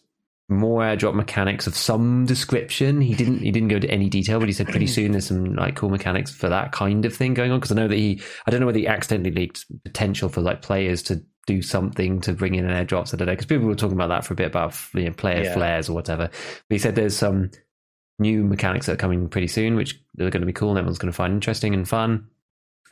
more 0.52 0.82
airdrop 0.82 1.14
mechanics 1.14 1.68
of 1.68 1.76
some 1.76 2.26
description. 2.26 3.02
He 3.02 3.14
didn't 3.14 3.40
he 3.40 3.52
didn't 3.52 3.70
go 3.70 3.76
into 3.76 3.90
any 3.92 4.10
detail, 4.10 4.40
but 4.40 4.50
he 4.50 4.54
said 4.54 4.68
pretty 4.68 4.88
soon 4.98 5.12
there's 5.12 5.28
some 5.28 5.56
like 5.56 5.76
cool 5.76 5.90
mechanics 5.90 6.32
for 6.32 6.50
that 6.50 6.72
kind 6.72 7.06
of 7.06 7.16
thing 7.16 7.34
going 7.36 7.52
on. 7.52 7.60
Because 7.60 7.72
I 7.72 7.76
know 7.76 7.88
that 7.88 7.96
he 7.98 8.22
I 8.48 8.52
don't 8.52 8.60
know 8.60 8.66
whether 8.66 8.80
he 8.80 8.88
accidentally 8.88 9.32
leaked 9.32 9.66
potential 9.84 10.28
for 10.30 10.42
like 10.42 10.62
players 10.64 11.04
to 11.04 11.22
do 11.46 11.62
something 11.62 12.22
to 12.22 12.34
bring 12.34 12.56
in 12.56 12.66
an 12.68 12.86
airdrops. 12.86 13.14
I 13.14 13.18
don't 13.18 13.28
know 13.28 13.34
because 13.34 13.46
people 13.46 13.68
were 13.68 13.76
talking 13.76 13.96
about 13.98 14.10
that 14.10 14.26
for 14.26 14.34
a 14.34 14.38
bit 14.38 14.48
about 14.48 14.76
you 14.96 15.06
know, 15.06 15.12
player 15.14 15.44
Yeah. 15.44 15.54
flares 15.54 15.90
or 15.90 15.94
whatever. 15.94 16.28
But 16.28 16.76
he 16.76 16.80
said 16.80 16.96
there's 16.96 17.16
some 17.18 17.52
new 18.18 18.44
mechanics 18.44 18.88
that 18.88 18.94
are 18.94 18.98
coming 18.98 19.30
pretty 19.30 19.48
soon, 19.48 19.76
which 19.76 19.96
are 20.20 20.30
going 20.30 20.42
to 20.42 20.46
be 20.48 20.54
cool 20.54 20.70
and 20.70 20.78
everyone's 20.80 20.98
going 21.00 21.12
to 21.12 21.16
find 21.16 21.34
interesting 21.34 21.74
and 21.76 21.88
fun 21.88 22.26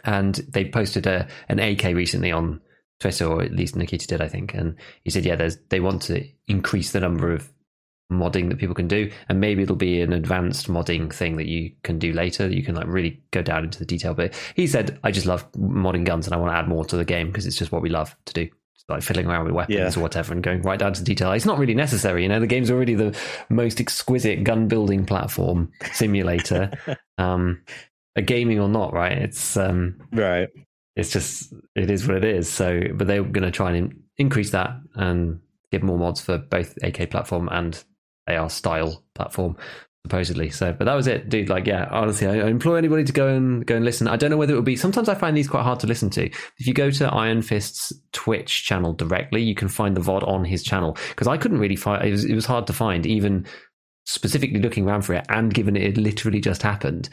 and 0.03 0.35
they 0.49 0.65
posted 0.65 1.07
a 1.07 1.27
an 1.49 1.59
AK 1.59 1.83
recently 1.95 2.31
on 2.31 2.61
Twitter, 2.99 3.25
or 3.25 3.41
at 3.43 3.51
least 3.53 3.75
Nikita 3.75 4.07
did, 4.07 4.21
I 4.21 4.27
think. 4.27 4.53
And 4.53 4.75
he 5.03 5.09
said, 5.09 5.25
yeah, 5.25 5.35
there's 5.35 5.57
they 5.69 5.79
want 5.79 6.01
to 6.03 6.25
increase 6.47 6.91
the 6.91 6.99
number 6.99 7.31
of 7.31 7.51
modding 8.11 8.49
that 8.49 8.57
people 8.57 8.75
can 8.75 8.87
do, 8.87 9.11
and 9.29 9.39
maybe 9.39 9.63
it'll 9.63 9.75
be 9.75 10.01
an 10.01 10.13
advanced 10.13 10.67
modding 10.67 11.13
thing 11.13 11.37
that 11.37 11.47
you 11.47 11.71
can 11.83 11.99
do 11.99 12.13
later. 12.13 12.47
That 12.47 12.55
you 12.55 12.63
can 12.63 12.75
like 12.75 12.87
really 12.87 13.21
go 13.31 13.41
down 13.41 13.65
into 13.65 13.79
the 13.79 13.85
detail. 13.85 14.13
But 14.13 14.33
he 14.55 14.65
said, 14.67 14.99
I 15.03 15.11
just 15.11 15.25
love 15.25 15.49
modding 15.53 16.05
guns, 16.05 16.25
and 16.25 16.33
I 16.33 16.37
want 16.37 16.51
to 16.51 16.57
add 16.57 16.67
more 16.67 16.85
to 16.85 16.95
the 16.97 17.05
game 17.05 17.27
because 17.27 17.45
it's 17.45 17.57
just 17.57 17.71
what 17.71 17.81
we 17.81 17.89
love 17.89 18.15
to 18.25 18.33
do 18.33 18.49
like 18.89 19.03
fiddling 19.03 19.27
around 19.27 19.43
with 19.43 19.53
weapons 19.53 19.77
Yeah. 19.77 19.99
or 19.99 20.01
whatever, 20.01 20.33
and 20.33 20.41
going 20.41 20.61
right 20.61 20.79
down 20.79 20.93
to 20.93 21.01
the 21.01 21.05
detail. 21.05 21.31
It's 21.33 21.45
not 21.45 21.57
really 21.59 21.75
necessary, 21.75 22.23
you 22.23 22.29
know. 22.29 22.39
The 22.39 22.47
game's 22.47 22.71
already 22.71 22.95
the 22.95 23.17
most 23.49 23.81
exquisite 23.81 24.45
gun 24.45 24.69
building 24.69 25.05
platform 25.05 25.71
simulator. 25.91 26.71
um, 27.17 27.61
a 28.17 28.21
gaming 28.21 28.59
or 28.59 28.67
not, 28.67 28.91
right? 28.93 29.17
It's 29.17 29.55
um, 29.55 29.95
Right. 30.11 30.49
it's 30.97 31.11
just 31.11 31.53
it 31.75 31.89
is 31.89 32.05
what 32.07 32.17
it 32.17 32.25
is. 32.25 32.49
So, 32.49 32.81
but 32.95 33.07
they're 33.07 33.23
going 33.23 33.43
to 33.43 33.51
try 33.51 33.71
and 33.71 33.77
in- 33.77 34.03
increase 34.17 34.49
that 34.51 34.71
and 34.95 35.39
give 35.71 35.83
more 35.83 35.97
mods 35.97 36.19
for 36.21 36.37
both 36.37 36.75
AK 36.83 37.09
platform 37.09 37.47
and 37.51 37.81
AR 38.27 38.49
style 38.49 39.03
platform, 39.15 39.55
supposedly. 40.05 40.49
So, 40.49 40.73
but 40.73 40.85
that 40.85 40.95
was 40.95 41.07
it, 41.07 41.29
dude. 41.29 41.49
Like, 41.49 41.67
yeah, 41.67 41.87
honestly, 41.91 42.25
I, 42.27 42.39
I 42.39 42.49
implore 42.49 42.77
anybody 42.77 43.03
to 43.03 43.13
go 43.13 43.27
and 43.27 43.65
go 43.65 43.75
and 43.75 43.85
listen. 43.85 44.07
I 44.07 44.15
don't 44.17 44.31
know 44.31 44.37
whether 44.37 44.53
it 44.53 44.57
would 44.57 44.65
be. 44.65 44.75
Sometimes 44.75 45.07
I 45.07 45.15
find 45.15 45.37
these 45.37 45.47
quite 45.47 45.63
hard 45.63 45.79
to 45.81 45.87
listen 45.87 46.09
to. 46.11 46.25
If 46.25 46.65
you 46.67 46.73
go 46.73 46.89
to 46.89 47.07
Iron 47.13 47.41
Fist's 47.41 47.93
Twitch 48.13 48.65
channel 48.65 48.93
directly, 48.93 49.43
you 49.43 49.55
can 49.55 49.67
find 49.67 49.95
the 49.95 50.01
VOD 50.01 50.27
on 50.27 50.43
his 50.45 50.63
channel 50.63 50.97
because 51.09 51.27
I 51.27 51.37
couldn't 51.37 51.59
really 51.59 51.75
find. 51.75 52.03
It 52.03 52.11
was, 52.11 52.25
it 52.25 52.33
was 52.35 52.45
hard 52.47 52.65
to 52.67 52.73
find 52.73 53.05
even 53.05 53.45
specifically 54.05 54.61
looking 54.61 54.87
around 54.87 55.01
for 55.01 55.13
it 55.15 55.25
and 55.29 55.53
given 55.53 55.75
it 55.75 55.83
had 55.83 55.97
literally 55.97 56.39
just 56.39 56.61
happened 56.63 57.09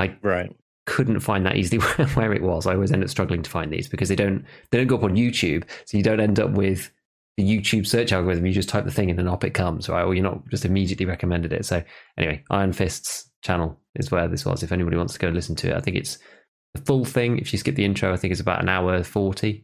i 0.00 0.16
Right. 0.22 0.54
couldn't 0.86 1.20
find 1.20 1.44
that 1.46 1.56
easily 1.56 1.78
where 2.14 2.32
it 2.32 2.42
was. 2.42 2.66
I 2.66 2.74
always 2.74 2.92
end 2.92 3.02
up 3.04 3.10
struggling 3.10 3.42
to 3.42 3.50
find 3.50 3.72
these 3.72 3.88
because 3.88 4.08
they 4.08 4.16
don't 4.16 4.44
they 4.70 4.78
don't 4.78 4.86
go 4.88 4.96
up 4.96 5.04
on 5.04 5.14
YouTube, 5.16 5.64
so 5.84 5.96
you 5.96 6.02
don't 6.02 6.20
end 6.20 6.40
up 6.40 6.50
with 6.52 6.90
the 7.36 7.44
YouTube 7.44 7.86
search 7.86 8.12
algorithm. 8.12 8.44
You 8.46 8.52
just 8.52 8.68
type 8.68 8.84
the 8.84 8.90
thing 8.90 9.08
in 9.10 9.18
and 9.18 9.28
up 9.28 9.44
it 9.44 9.50
comes, 9.54 9.88
right? 9.88 10.02
Or 10.04 10.14
you're 10.14 10.24
not 10.24 10.48
just 10.48 10.64
immediately 10.64 11.06
recommended 11.06 11.52
it. 11.52 11.64
So 11.64 11.82
anyway, 12.18 12.42
Iron 12.50 12.72
Fist's 12.72 13.30
channel 13.42 13.78
is 13.94 14.10
where 14.10 14.26
this 14.28 14.44
was. 14.44 14.62
If 14.62 14.72
anybody 14.72 14.96
wants 14.96 15.12
to 15.14 15.18
go 15.18 15.28
listen 15.28 15.54
to 15.56 15.70
it, 15.70 15.76
I 15.76 15.80
think 15.80 15.96
it's 15.96 16.18
the 16.74 16.80
full 16.82 17.04
thing. 17.04 17.38
If 17.38 17.52
you 17.52 17.58
skip 17.58 17.74
the 17.76 17.84
intro, 17.84 18.12
I 18.12 18.16
think 18.16 18.32
it's 18.32 18.40
about 18.40 18.60
an 18.60 18.68
hour 18.68 19.02
forty. 19.04 19.62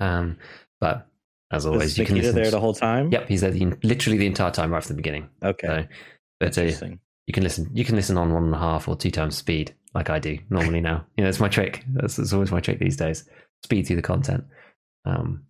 Um, 0.00 0.36
but 0.80 1.06
as 1.52 1.66
always, 1.66 1.98
you 1.98 2.06
can 2.06 2.16
listen. 2.16 2.34
there 2.34 2.44
to- 2.46 2.50
the 2.50 2.60
whole 2.60 2.74
time? 2.74 3.10
Yep, 3.12 3.28
he's 3.28 3.40
there 3.42 3.50
the, 3.50 3.76
literally 3.82 4.18
the 4.18 4.26
entire 4.26 4.50
time 4.50 4.72
right 4.72 4.82
from 4.82 4.96
the 4.96 5.02
beginning. 5.02 5.28
Okay. 5.42 5.66
So, 5.66 5.84
but 6.40 6.58
uh, 6.58 6.60
Interesting. 6.62 7.00
You 7.32 7.34
can 7.34 7.42
listen 7.44 7.70
you 7.72 7.82
can 7.82 7.96
listen 7.96 8.18
on 8.18 8.30
one 8.34 8.44
and 8.44 8.54
a 8.54 8.58
half 8.58 8.88
or 8.88 8.94
two 8.94 9.10
times 9.10 9.34
speed 9.38 9.74
like 9.94 10.10
i 10.10 10.18
do 10.18 10.38
normally 10.50 10.82
now. 10.82 11.06
You 11.16 11.24
know 11.24 11.28
that's 11.30 11.40
my 11.40 11.48
trick. 11.48 11.82
That's, 11.94 12.16
that's 12.16 12.34
always 12.34 12.52
my 12.52 12.60
trick 12.60 12.78
these 12.78 12.96
days. 12.98 13.24
Speed 13.64 13.86
through 13.86 13.96
the 13.96 14.02
content. 14.02 14.44
Um 15.06 15.44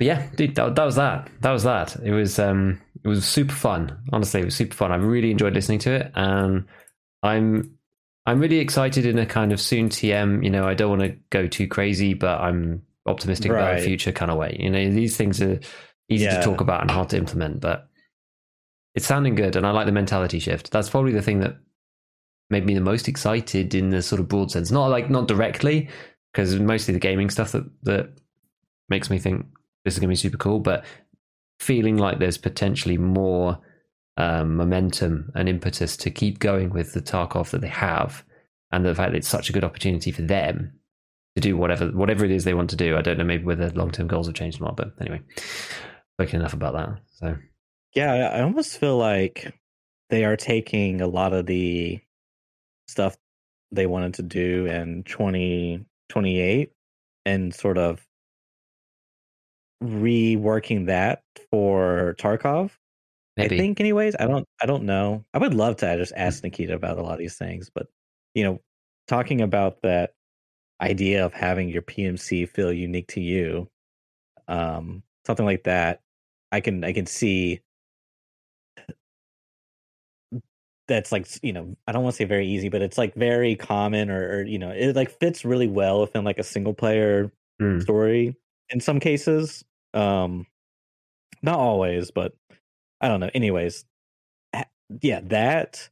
but 0.00 0.06
yeah 0.06 0.26
dude 0.34 0.56
that, 0.56 0.74
that 0.74 0.84
was 0.84 0.96
that. 0.96 1.30
That 1.42 1.52
was 1.52 1.62
that. 1.62 1.94
It 2.02 2.10
was 2.10 2.40
um 2.40 2.80
it 3.04 3.08
was 3.08 3.24
super 3.24 3.54
fun. 3.54 3.98
Honestly 4.12 4.40
it 4.40 4.44
was 4.46 4.56
super 4.56 4.74
fun. 4.74 4.90
I 4.90 4.96
really 4.96 5.30
enjoyed 5.30 5.54
listening 5.54 5.78
to 5.80 5.92
it. 5.92 6.10
And 6.16 6.64
i'm 7.22 7.78
i'm 8.26 8.40
really 8.40 8.58
excited 8.58 9.06
in 9.06 9.16
a 9.18 9.26
kind 9.26 9.52
of 9.52 9.60
soon 9.60 9.88
tm 9.88 10.42
you 10.42 10.50
know 10.50 10.64
i 10.66 10.74
don't 10.74 10.90
want 10.90 11.02
to 11.02 11.16
go 11.30 11.46
too 11.46 11.68
crazy 11.68 12.14
but 12.14 12.40
i'm 12.40 12.82
optimistic 13.06 13.50
about 13.52 13.78
the 13.78 13.84
future 13.84 14.10
kind 14.12 14.30
of 14.30 14.36
way. 14.38 14.56
You 14.58 14.70
know 14.70 14.90
these 14.90 15.16
things 15.16 15.40
are 15.40 15.60
easy 16.08 16.24
Yeah. 16.24 16.38
to 16.38 16.42
talk 16.42 16.60
about 16.60 16.80
and 16.82 16.90
hard 16.90 17.10
to 17.10 17.16
implement 17.16 17.60
but 17.60 17.88
it's 18.94 19.06
sounding 19.06 19.34
good 19.34 19.56
and 19.56 19.66
i 19.66 19.70
like 19.70 19.86
the 19.86 19.92
mentality 19.92 20.38
shift. 20.38 20.70
That's 20.70 20.90
probably 20.90 21.12
the 21.12 21.22
thing 21.22 21.40
that 21.40 21.56
made 22.50 22.66
me 22.66 22.74
the 22.74 22.80
most 22.80 23.08
excited 23.08 23.74
in 23.74 23.90
the 23.90 24.02
sort 24.02 24.20
of 24.20 24.28
broad 24.28 24.50
sense. 24.50 24.70
Not 24.70 24.88
like 24.88 25.10
not 25.10 25.28
directly 25.28 25.88
because 26.32 26.58
mostly 26.58 26.94
the 26.94 27.00
gaming 27.00 27.30
stuff 27.30 27.52
that 27.52 27.64
that 27.84 28.12
makes 28.88 29.10
me 29.10 29.18
think 29.18 29.46
this 29.84 29.94
is 29.94 30.00
going 30.00 30.08
to 30.08 30.12
be 30.12 30.16
super 30.16 30.36
cool 30.36 30.60
but 30.60 30.84
feeling 31.58 31.96
like 31.96 32.18
there's 32.18 32.38
potentially 32.38 32.98
more 32.98 33.58
um, 34.16 34.56
momentum 34.56 35.32
and 35.34 35.48
impetus 35.48 35.96
to 35.96 36.10
keep 36.10 36.38
going 36.38 36.70
with 36.70 36.92
the 36.92 37.00
tarkov 37.00 37.50
that 37.50 37.60
they 37.60 37.68
have 37.68 38.24
and 38.70 38.84
the 38.84 38.94
fact 38.94 39.12
that 39.12 39.18
it's 39.18 39.28
such 39.28 39.48
a 39.48 39.52
good 39.52 39.64
opportunity 39.64 40.10
for 40.10 40.22
them 40.22 40.72
to 41.36 41.40
do 41.40 41.56
whatever 41.56 41.86
whatever 41.88 42.24
it 42.24 42.30
is 42.30 42.44
they 42.44 42.54
want 42.54 42.68
to 42.70 42.76
do. 42.76 42.96
I 42.96 43.02
don't 43.02 43.16
know 43.16 43.24
maybe 43.24 43.44
whether 43.44 43.70
long-term 43.70 44.08
goals 44.08 44.26
have 44.26 44.34
changed 44.34 44.60
or 44.60 44.64
not 44.64 44.76
but 44.76 44.92
anyway 45.00 45.22
spoken 46.14 46.40
enough 46.40 46.52
about 46.52 46.74
that 46.74 46.98
so 47.12 47.36
Yeah, 47.94 48.12
I 48.12 48.42
almost 48.42 48.78
feel 48.78 48.96
like 48.96 49.54
they 50.08 50.24
are 50.24 50.36
taking 50.36 51.00
a 51.00 51.06
lot 51.06 51.32
of 51.32 51.46
the 51.46 52.00
stuff 52.88 53.16
they 53.70 53.86
wanted 53.86 54.14
to 54.14 54.22
do 54.22 54.66
in 54.66 55.02
2028 55.04 56.72
and 57.24 57.54
sort 57.54 57.78
of 57.78 58.06
reworking 59.82 60.86
that 60.86 61.22
for 61.50 62.14
Tarkov. 62.18 62.70
maybe 63.36 63.56
I 63.56 63.58
think 63.58 63.80
anyways, 63.80 64.16
I 64.18 64.26
don't 64.26 64.46
I 64.60 64.66
don't 64.66 64.84
know. 64.84 65.24
I 65.34 65.38
would 65.38 65.54
love 65.54 65.76
to 65.76 65.96
just 65.96 66.12
ask 66.16 66.42
Nikita 66.42 66.74
about 66.74 66.98
a 66.98 67.02
lot 67.02 67.14
of 67.14 67.18
these 67.18 67.36
things, 67.36 67.70
but 67.74 67.88
you 68.34 68.44
know, 68.44 68.60
talking 69.08 69.40
about 69.40 69.82
that 69.82 70.14
idea 70.80 71.24
of 71.24 71.32
having 71.34 71.68
your 71.68 71.82
PMC 71.82 72.48
feel 72.48 72.72
unique 72.72 73.08
to 73.08 73.20
you, 73.20 73.68
um, 74.48 75.02
something 75.26 75.46
like 75.46 75.64
that, 75.64 76.00
I 76.52 76.60
can 76.60 76.84
I 76.84 76.92
can 76.92 77.06
see 77.06 77.60
that's 80.88 81.12
like 81.12 81.26
you 81.42 81.52
know 81.52 81.76
I 81.86 81.92
don't 81.92 82.02
want 82.02 82.14
to 82.14 82.16
say 82.18 82.24
very 82.24 82.46
easy, 82.46 82.68
but 82.68 82.82
it's 82.82 82.98
like 82.98 83.14
very 83.14 83.56
common 83.56 84.10
or, 84.10 84.38
or 84.38 84.42
you 84.42 84.58
know 84.58 84.70
it 84.70 84.96
like 84.96 85.10
fits 85.10 85.44
really 85.44 85.68
well 85.68 86.00
within 86.00 86.24
like 86.24 86.38
a 86.38 86.44
single 86.44 86.74
player 86.74 87.30
Hmm. 87.60 87.80
story 87.80 88.34
in 88.70 88.80
some 88.80 88.98
cases. 88.98 89.64
Um, 89.94 90.46
not 91.42 91.58
always, 91.58 92.10
but 92.10 92.34
I 93.00 93.08
don't 93.08 93.20
know. 93.20 93.30
Anyways, 93.34 93.84
yeah, 95.00 95.20
that 95.24 95.88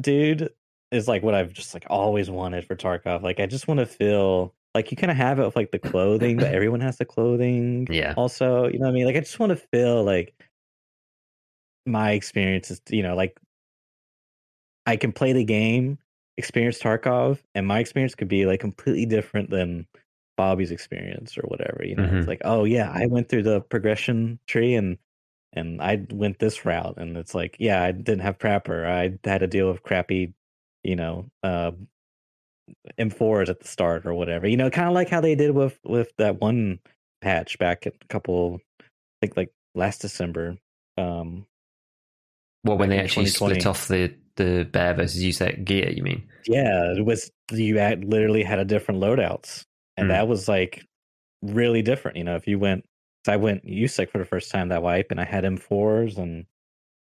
dude 0.00 0.50
is 0.92 1.08
like 1.08 1.22
what 1.22 1.34
I've 1.34 1.52
just 1.52 1.74
like 1.74 1.86
always 1.88 2.30
wanted 2.30 2.64
for 2.66 2.76
Tarkov. 2.76 3.22
Like 3.22 3.40
I 3.40 3.46
just 3.46 3.68
want 3.68 3.80
to 3.80 3.86
feel 3.86 4.54
like 4.74 4.90
you 4.90 4.96
kind 4.96 5.10
of 5.10 5.16
have 5.16 5.38
it 5.38 5.44
with 5.44 5.56
like 5.56 5.70
the 5.72 5.78
clothing, 5.78 6.38
but 6.38 6.48
everyone 6.52 6.80
has 6.80 6.98
the 6.98 7.04
clothing. 7.04 7.86
Yeah. 7.90 8.14
Also, 8.16 8.66
you 8.68 8.78
know 8.78 8.86
what 8.86 8.90
I 8.90 8.94
mean? 8.94 9.06
Like 9.06 9.16
I 9.16 9.20
just 9.20 9.38
want 9.38 9.50
to 9.50 9.56
feel 9.56 10.04
like 10.04 10.34
my 11.86 12.12
experience 12.12 12.70
is, 12.70 12.80
you 12.90 13.02
know, 13.02 13.14
like 13.14 13.38
I 14.86 14.96
can 14.96 15.12
play 15.12 15.32
the 15.32 15.44
game, 15.44 15.98
experience 16.36 16.78
Tarkov, 16.78 17.38
and 17.54 17.66
my 17.66 17.80
experience 17.80 18.14
could 18.14 18.28
be 18.28 18.46
like 18.46 18.60
completely 18.60 19.06
different 19.06 19.50
than 19.50 19.86
Bobby's 20.36 20.70
experience 20.70 21.36
or 21.36 21.42
whatever. 21.42 21.84
You 21.84 21.96
know, 21.96 22.04
Mhm. 22.04 22.18
it's 22.18 22.28
like, 22.28 22.42
oh 22.44 22.64
yeah, 22.64 22.90
I 22.94 23.06
went 23.06 23.28
through 23.28 23.42
the 23.44 23.60
progression 23.62 24.38
tree 24.46 24.74
and 24.74 24.98
and 25.52 25.80
I 25.80 26.04
went 26.10 26.38
this 26.38 26.66
route, 26.66 26.98
and 26.98 27.16
it's 27.16 27.34
like, 27.34 27.56
yeah, 27.58 27.82
I 27.82 27.90
didn't 27.92 28.20
have 28.20 28.36
Prapor. 28.38 28.84
I 28.84 29.18
had 29.26 29.38
to 29.38 29.46
deal 29.46 29.70
with 29.70 29.82
crappy, 29.82 30.34
you 30.84 30.96
know, 30.96 31.30
uh, 31.42 31.72
M4s 32.98 33.48
at 33.48 33.60
the 33.60 33.66
start 33.66 34.04
or 34.04 34.12
whatever. 34.12 34.46
You 34.46 34.58
know, 34.58 34.68
kind 34.68 34.88
of 34.88 34.94
like 34.94 35.08
how 35.08 35.20
they 35.22 35.34
did 35.34 35.52
with 35.52 35.78
with 35.84 36.12
that 36.18 36.40
one 36.40 36.78
patch 37.22 37.58
back 37.58 37.86
a 37.86 37.92
couple, 38.08 38.60
I 38.80 38.84
think 39.22 39.36
like 39.36 39.52
last 39.74 40.02
December. 40.02 40.58
Um, 40.98 41.46
Well, 42.64 42.76
when 42.76 42.90
they 42.90 42.98
actually 42.98 43.26
split 43.26 43.64
off 43.66 43.88
the 43.88 44.14
the 44.36 44.64
bear 44.70 44.94
versus 44.94 45.22
USEC 45.22 45.64
gear, 45.64 45.90
you 45.90 46.02
mean? 46.02 46.28
Yeah, 46.46 46.92
it 46.92 47.04
was 47.04 47.30
you 47.50 47.78
had 47.78 48.04
literally 48.04 48.42
had 48.42 48.58
a 48.58 48.64
different 48.64 49.00
loadouts, 49.00 49.64
and 49.96 50.08
Hmm. 50.08 50.10
that 50.10 50.28
was 50.28 50.48
like 50.48 50.84
really 51.42 51.82
different. 51.82 52.16
You 52.18 52.24
know, 52.24 52.36
if 52.36 52.46
you 52.48 52.58
went, 52.58 52.84
I 53.28 53.36
went 53.36 53.64
USEC 53.66 54.10
for 54.10 54.18
the 54.18 54.24
first 54.24 54.50
time 54.50 54.68
that 54.70 54.82
wipe, 54.82 55.10
and 55.10 55.20
I 55.20 55.24
had 55.24 55.44
M4s 55.44 56.18
and 56.18 56.46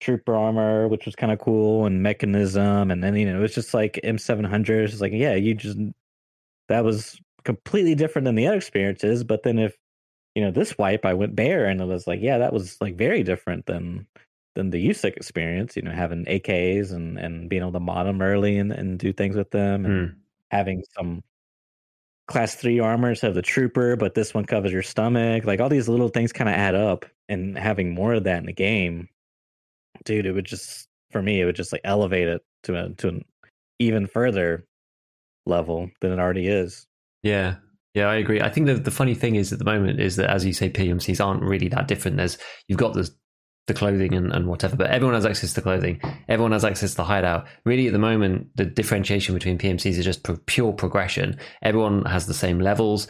trooper 0.01 0.35
armor, 0.35 0.87
which 0.89 1.05
was 1.05 1.15
kind 1.15 1.31
of 1.33 1.39
cool, 1.39 1.85
and 1.85 2.03
mechanism, 2.03 2.91
and 2.91 3.03
then 3.03 3.15
you 3.17 3.25
know 3.27 3.39
it 3.39 3.43
was 3.43 3.55
just 3.55 3.73
like 3.73 3.99
M700s. 4.03 4.91
It's 4.93 5.01
like 5.01 5.13
yeah, 5.13 5.35
you 5.35 5.55
just 5.55 5.79
that 6.67 6.83
was 6.83 7.19
completely 7.45 7.95
different 7.95 8.25
than 8.25 8.35
the 8.35 8.47
other 8.47 8.57
experiences. 8.57 9.23
But 9.23 9.43
then 9.43 9.59
if 9.59 9.77
you 10.35 10.43
know 10.43 10.51
this 10.51 10.77
wipe, 10.77 11.05
I 11.05 11.13
went 11.15 11.35
bear, 11.35 11.65
and 11.67 11.81
it 11.81 11.85
was 11.85 12.07
like 12.07 12.21
yeah, 12.21 12.39
that 12.39 12.53
was 12.53 12.77
like 12.81 12.97
very 12.97 13.23
different 13.23 13.65
than 13.67 14.07
than 14.55 14.69
the 14.71 14.89
USEC 14.89 15.15
experience. 15.17 15.75
You 15.75 15.83
know, 15.83 15.91
having 15.91 16.25
AKs 16.25 16.91
and 16.91 17.17
and 17.19 17.49
being 17.49 17.61
able 17.61 17.71
to 17.73 17.79
mod 17.79 18.07
them 18.07 18.21
early 18.21 18.57
and 18.57 18.71
and 18.71 18.99
do 18.99 19.13
things 19.13 19.35
with 19.35 19.51
them, 19.51 19.85
and 19.85 20.09
Hmm. 20.11 20.15
having 20.51 20.83
some 20.97 21.23
class 22.27 22.55
three 22.55 22.79
armors 22.79 23.21
have 23.21 23.33
the 23.33 23.41
trooper, 23.41 23.95
but 23.95 24.13
this 24.15 24.33
one 24.33 24.45
covers 24.45 24.71
your 24.71 24.83
stomach. 24.83 25.45
Like 25.45 25.59
all 25.59 25.69
these 25.69 25.89
little 25.89 26.09
things 26.09 26.31
kind 26.31 26.49
of 26.49 26.55
add 26.55 26.75
up, 26.75 27.05
and 27.27 27.57
having 27.57 27.93
more 27.93 28.13
of 28.13 28.23
that 28.25 28.39
in 28.39 28.45
the 28.45 28.53
game, 28.53 29.07
dude, 30.05 30.25
it 30.25 30.33
would 30.33 30.45
just 30.45 30.87
for 31.11 31.21
me, 31.21 31.41
it 31.41 31.45
would 31.45 31.55
just 31.55 31.71
like 31.71 31.81
elevate 31.83 32.27
it 32.27 32.41
to 32.63 32.75
a 32.85 32.89
to 32.95 33.07
an 33.09 33.25
even 33.79 34.07
further 34.07 34.65
level 35.45 35.89
than 36.01 36.11
it 36.11 36.19
already 36.19 36.47
is. 36.47 36.87
Yeah. 37.23 37.55
Yeah, 37.95 38.05
I 38.07 38.15
agree. 38.17 38.39
I 38.39 38.49
think 38.49 38.67
the 38.67 38.75
the 38.75 38.91
funny 38.91 39.15
thing 39.15 39.35
is 39.35 39.51
at 39.51 39.57
the 39.59 39.65
moment 39.65 39.99
is 39.99 40.15
that 40.17 40.29
as 40.29 40.45
you 40.45 40.53
say, 40.53 40.69
PMCs 40.69 41.25
aren't 41.25 41.41
really 41.41 41.67
that 41.69 41.87
different. 41.87 42.17
There's 42.17 42.37
you've 42.67 42.77
got 42.77 42.93
the 42.93 43.09
the 43.69 43.73
clothing 43.73 44.13
and, 44.13 44.33
and 44.33 44.47
whatever, 44.47 44.75
but 44.75 44.89
everyone 44.89 45.15
has 45.15 45.25
access 45.25 45.53
to 45.53 45.61
clothing. 45.61 46.01
Everyone 46.27 46.51
has 46.51 46.65
access 46.65 46.91
to 46.91 46.97
the 46.97 47.05
hideout. 47.05 47.47
Really, 47.63 47.87
at 47.87 47.93
the 47.93 47.99
moment, 47.99 48.47
the 48.55 48.65
differentiation 48.65 49.33
between 49.33 49.57
PMCs 49.57 49.97
is 49.97 50.03
just 50.03 50.23
pro- 50.23 50.37
pure 50.45 50.73
progression. 50.73 51.37
Everyone 51.61 52.03
has 52.03 52.27
the 52.27 52.33
same 52.33 52.59
levels. 52.59 53.07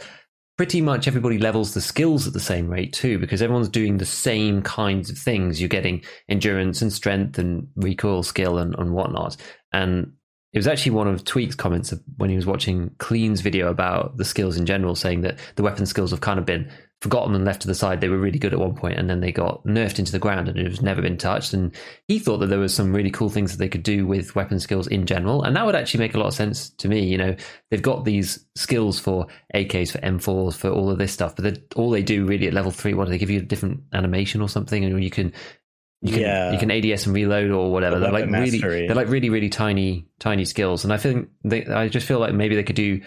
Pretty 0.56 0.80
much 0.80 1.08
everybody 1.08 1.38
levels 1.38 1.74
the 1.74 1.80
skills 1.80 2.26
at 2.26 2.34
the 2.34 2.38
same 2.38 2.68
rate 2.68 2.92
too, 2.92 3.18
because 3.18 3.42
everyone's 3.42 3.68
doing 3.68 3.98
the 3.98 4.06
same 4.06 4.62
kinds 4.62 5.10
of 5.10 5.18
things. 5.18 5.60
You're 5.60 5.68
getting 5.68 6.04
endurance 6.28 6.82
and 6.82 6.92
strength 6.92 7.38
and 7.38 7.66
recoil 7.74 8.22
skill 8.22 8.58
and, 8.58 8.76
and 8.78 8.92
whatnot. 8.92 9.36
And 9.72 10.12
it 10.52 10.58
was 10.58 10.68
actually 10.68 10.92
one 10.92 11.08
of 11.08 11.24
Tweak's 11.24 11.54
comments 11.54 11.94
when 12.16 12.28
he 12.28 12.36
was 12.36 12.46
watching 12.46 12.90
Klean's 12.98 13.40
video 13.40 13.68
about 13.68 14.16
the 14.18 14.24
skills 14.24 14.56
in 14.56 14.66
general, 14.66 14.94
saying 14.94 15.22
that 15.22 15.38
the 15.56 15.62
weapon 15.62 15.86
skills 15.86 16.10
have 16.10 16.20
kind 16.20 16.38
of 16.38 16.44
been 16.44 16.70
forgotten 17.02 17.34
and 17.34 17.44
left 17.44 17.62
to 17.62 17.66
the 17.66 17.74
side. 17.74 18.00
They 18.00 18.08
were 18.10 18.18
really 18.18 18.38
good 18.38 18.52
at 18.52 18.58
one 18.58 18.74
point, 18.74 18.98
and 18.98 19.08
then 19.08 19.20
they 19.20 19.32
got 19.32 19.64
nerfed 19.64 19.98
into 19.98 20.12
the 20.12 20.18
ground, 20.18 20.48
and 20.48 20.58
it 20.58 20.68
was 20.68 20.82
never 20.82 21.00
been 21.00 21.16
touched. 21.16 21.54
And 21.54 21.74
he 22.08 22.18
thought 22.18 22.38
that 22.38 22.48
there 22.48 22.58
was 22.58 22.74
some 22.74 22.94
really 22.94 23.10
cool 23.10 23.30
things 23.30 23.52
that 23.52 23.58
they 23.58 23.68
could 23.68 23.82
do 23.82 24.06
with 24.06 24.34
weapon 24.34 24.60
skills 24.60 24.86
in 24.86 25.06
general, 25.06 25.42
and 25.42 25.56
that 25.56 25.64
would 25.64 25.74
actually 25.74 26.00
make 26.00 26.14
a 26.14 26.18
lot 26.18 26.26
of 26.26 26.34
sense 26.34 26.70
to 26.70 26.88
me. 26.88 27.04
You 27.04 27.16
know, 27.18 27.36
they've 27.70 27.80
got 27.80 28.04
these 28.04 28.44
skills 28.54 29.00
for 29.00 29.26
AKs, 29.54 29.92
for 29.92 29.98
M4s, 29.98 30.54
for 30.56 30.68
all 30.68 30.90
of 30.90 30.98
this 30.98 31.12
stuff, 31.12 31.36
but 31.36 31.58
all 31.74 31.90
they 31.90 32.02
do 32.02 32.26
really 32.26 32.48
at 32.48 32.54
level 32.54 32.70
three, 32.70 32.92
what 32.94 33.06
do 33.06 33.10
they 33.10 33.18
give 33.18 33.30
you 33.30 33.38
a 33.40 33.42
different 33.42 33.80
animation 33.92 34.42
or 34.42 34.48
something, 34.48 34.84
and 34.84 35.02
you 35.02 35.10
can. 35.10 35.32
You 36.02 36.12
can, 36.14 36.20
Yeah. 36.22 36.52
you 36.52 36.58
can 36.58 36.70
ADS 36.70 37.04
and 37.04 37.14
reload 37.14 37.50
or 37.50 37.70
whatever. 37.70 37.96
The 37.96 38.04
They're 38.04 38.12
like 38.12 38.24
weapon 38.30 38.40
really, 38.40 38.86
they're 38.86 38.96
like 38.96 39.10
really, 39.10 39.28
really 39.28 39.50
tiny, 39.50 40.06
tiny 40.18 40.46
skills. 40.46 40.82
And 40.82 40.94
I 40.94 40.96
think 40.96 41.28
they, 41.44 41.66
I 41.66 41.88
just 41.88 42.06
feel 42.06 42.18
like 42.18 42.32
maybe 42.32 42.54
they 42.56 42.62
could 42.62 42.74
do 42.74 43.02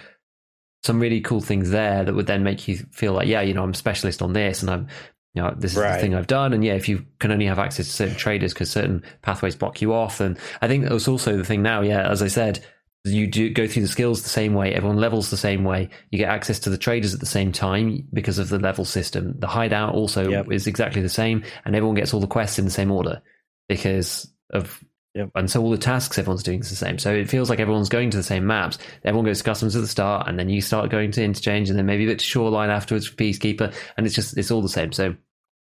some 0.83 0.99
really 0.99 1.21
cool 1.21 1.41
things 1.41 1.69
there 1.69 2.03
that 2.03 2.13
would 2.13 2.27
then 2.27 2.43
make 2.43 2.67
you 2.67 2.77
feel 2.91 3.13
like, 3.13 3.27
yeah, 3.27 3.41
you 3.41 3.53
know, 3.53 3.63
I'm 3.63 3.71
a 3.71 3.75
specialist 3.75 4.21
on 4.21 4.33
this, 4.33 4.61
and 4.61 4.69
I'm, 4.69 4.87
you 5.33 5.41
know, 5.41 5.53
this 5.57 5.71
is 5.71 5.77
Right. 5.77 5.93
the 5.95 5.99
thing 6.01 6.13
I've 6.15 6.27
done. 6.27 6.53
And 6.53 6.63
yeah, 6.63 6.73
if 6.73 6.89
you 6.89 7.05
can 7.19 7.31
only 7.31 7.45
have 7.45 7.59
access 7.59 7.87
to 7.87 7.91
certain 7.91 8.15
traders 8.15 8.53
because 8.53 8.69
certain 8.69 9.03
pathways 9.21 9.55
block 9.55 9.81
you 9.81 9.93
off, 9.93 10.19
and 10.19 10.37
I 10.61 10.67
think 10.67 10.83
that's 10.87 11.07
also 11.07 11.37
the 11.37 11.45
thing 11.45 11.61
now. 11.61 11.81
Yeah, 11.81 12.09
as 12.09 12.21
I 12.21 12.27
said, 12.27 12.63
you 13.05 13.27
do 13.27 13.49
go 13.49 13.67
through 13.67 13.81
the 13.81 13.87
skills 13.89 14.23
the 14.23 14.29
same 14.29 14.53
way. 14.53 14.73
Everyone 14.73 14.97
levels 14.97 15.29
the 15.29 15.35
same 15.37 15.63
way. 15.65 15.89
You 16.11 16.17
get 16.17 16.29
access 16.29 16.59
to 16.59 16.69
the 16.69 16.77
traders 16.77 17.13
at 17.13 17.19
the 17.19 17.25
same 17.25 17.51
time 17.51 18.07
because 18.13 18.39
of 18.39 18.47
the 18.49 18.59
level 18.59 18.85
system. 18.85 19.35
The 19.39 19.47
hideout 19.47 19.93
also 19.93 20.29
Yep. 20.29 20.51
is 20.51 20.67
exactly 20.67 21.01
the 21.01 21.09
same, 21.09 21.43
and 21.65 21.75
everyone 21.75 21.95
gets 21.95 22.13
all 22.13 22.21
the 22.21 22.27
quests 22.27 22.59
in 22.59 22.65
the 22.65 22.71
same 22.71 22.91
order 22.91 23.21
because 23.67 24.29
of 24.51 24.83
Yep. 25.15 25.29
and 25.35 25.49
so 25.49 25.61
all 25.61 25.69
the 25.69 25.77
tasks 25.77 26.17
everyone's 26.17 26.41
doing 26.41 26.61
is 26.61 26.69
the 26.71 26.75
same. 26.75 26.97
So 26.97 27.13
it 27.13 27.29
feels 27.29 27.49
like 27.49 27.59
everyone's 27.59 27.89
going 27.89 28.09
to 28.09 28.17
the 28.17 28.23
same 28.23 28.47
maps. 28.47 28.79
Everyone 29.03 29.25
goes 29.25 29.37
to 29.39 29.43
customs 29.43 29.75
at 29.75 29.81
the 29.81 29.87
start, 29.87 30.27
and 30.27 30.39
then 30.39 30.49
you 30.49 30.59
start 30.59 30.89
going 30.89 31.11
to 31.11 31.23
interchange, 31.23 31.69
and 31.69 31.77
then 31.77 31.85
maybe 31.85 32.05
a 32.05 32.07
bit 32.07 32.19
to 32.19 32.25
shoreline 32.25 32.71
afterwards 32.71 33.07
for 33.07 33.15
peacekeeper, 33.15 33.73
and 33.95 34.05
it's 34.05 34.15
just 34.15 34.37
it's 34.37 34.49
all 34.49 34.61
the 34.61 34.69
same. 34.69 34.91
So 34.91 35.15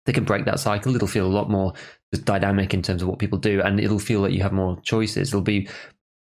they 0.05 0.13
can 0.13 0.23
break 0.23 0.45
that 0.45 0.59
cycle. 0.59 0.95
It'll 0.95 1.07
feel 1.07 1.25
a 1.25 1.27
lot 1.27 1.49
more 1.49 1.73
dynamic 2.11 2.73
in 2.73 2.81
terms 2.81 3.01
of 3.01 3.07
what 3.07 3.19
people 3.19 3.37
do, 3.37 3.61
and 3.61 3.79
it'll 3.79 3.99
feel 3.99 4.21
that 4.21 4.31
you 4.31 4.41
have 4.41 4.53
more 4.53 4.79
choices. 4.81 5.29
It'll 5.29 5.41
be 5.41 5.67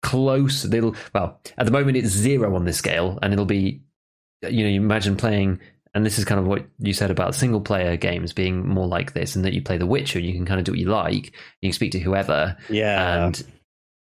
close. 0.02 0.64
It'll 0.64 0.96
well 1.14 1.40
at 1.58 1.66
the 1.66 1.72
moment 1.72 1.96
it's 1.96 2.08
zero 2.08 2.54
on 2.56 2.64
this 2.64 2.78
scale, 2.78 3.18
and 3.22 3.32
it'll 3.32 3.44
be 3.44 3.82
you 4.42 4.64
know 4.64 4.70
you 4.70 4.80
imagine 4.80 5.16
playing. 5.16 5.60
And 5.96 6.04
this 6.04 6.18
is 6.18 6.26
kind 6.26 6.38
of 6.38 6.46
what 6.46 6.66
you 6.78 6.92
said 6.92 7.10
about 7.10 7.34
single 7.34 7.62
player 7.62 7.96
games 7.96 8.34
being 8.34 8.68
more 8.68 8.86
like 8.86 9.14
this, 9.14 9.34
and 9.34 9.46
that 9.46 9.54
you 9.54 9.62
play 9.62 9.78
The 9.78 9.86
Witcher, 9.86 10.18
and 10.18 10.28
you 10.28 10.34
can 10.34 10.44
kind 10.44 10.60
of 10.60 10.66
do 10.66 10.72
what 10.72 10.78
you 10.78 10.90
like. 10.90 11.32
You 11.62 11.70
can 11.70 11.72
speak 11.72 11.92
to 11.92 11.98
whoever, 11.98 12.54
Yeah, 12.68 13.24
and 13.24 13.42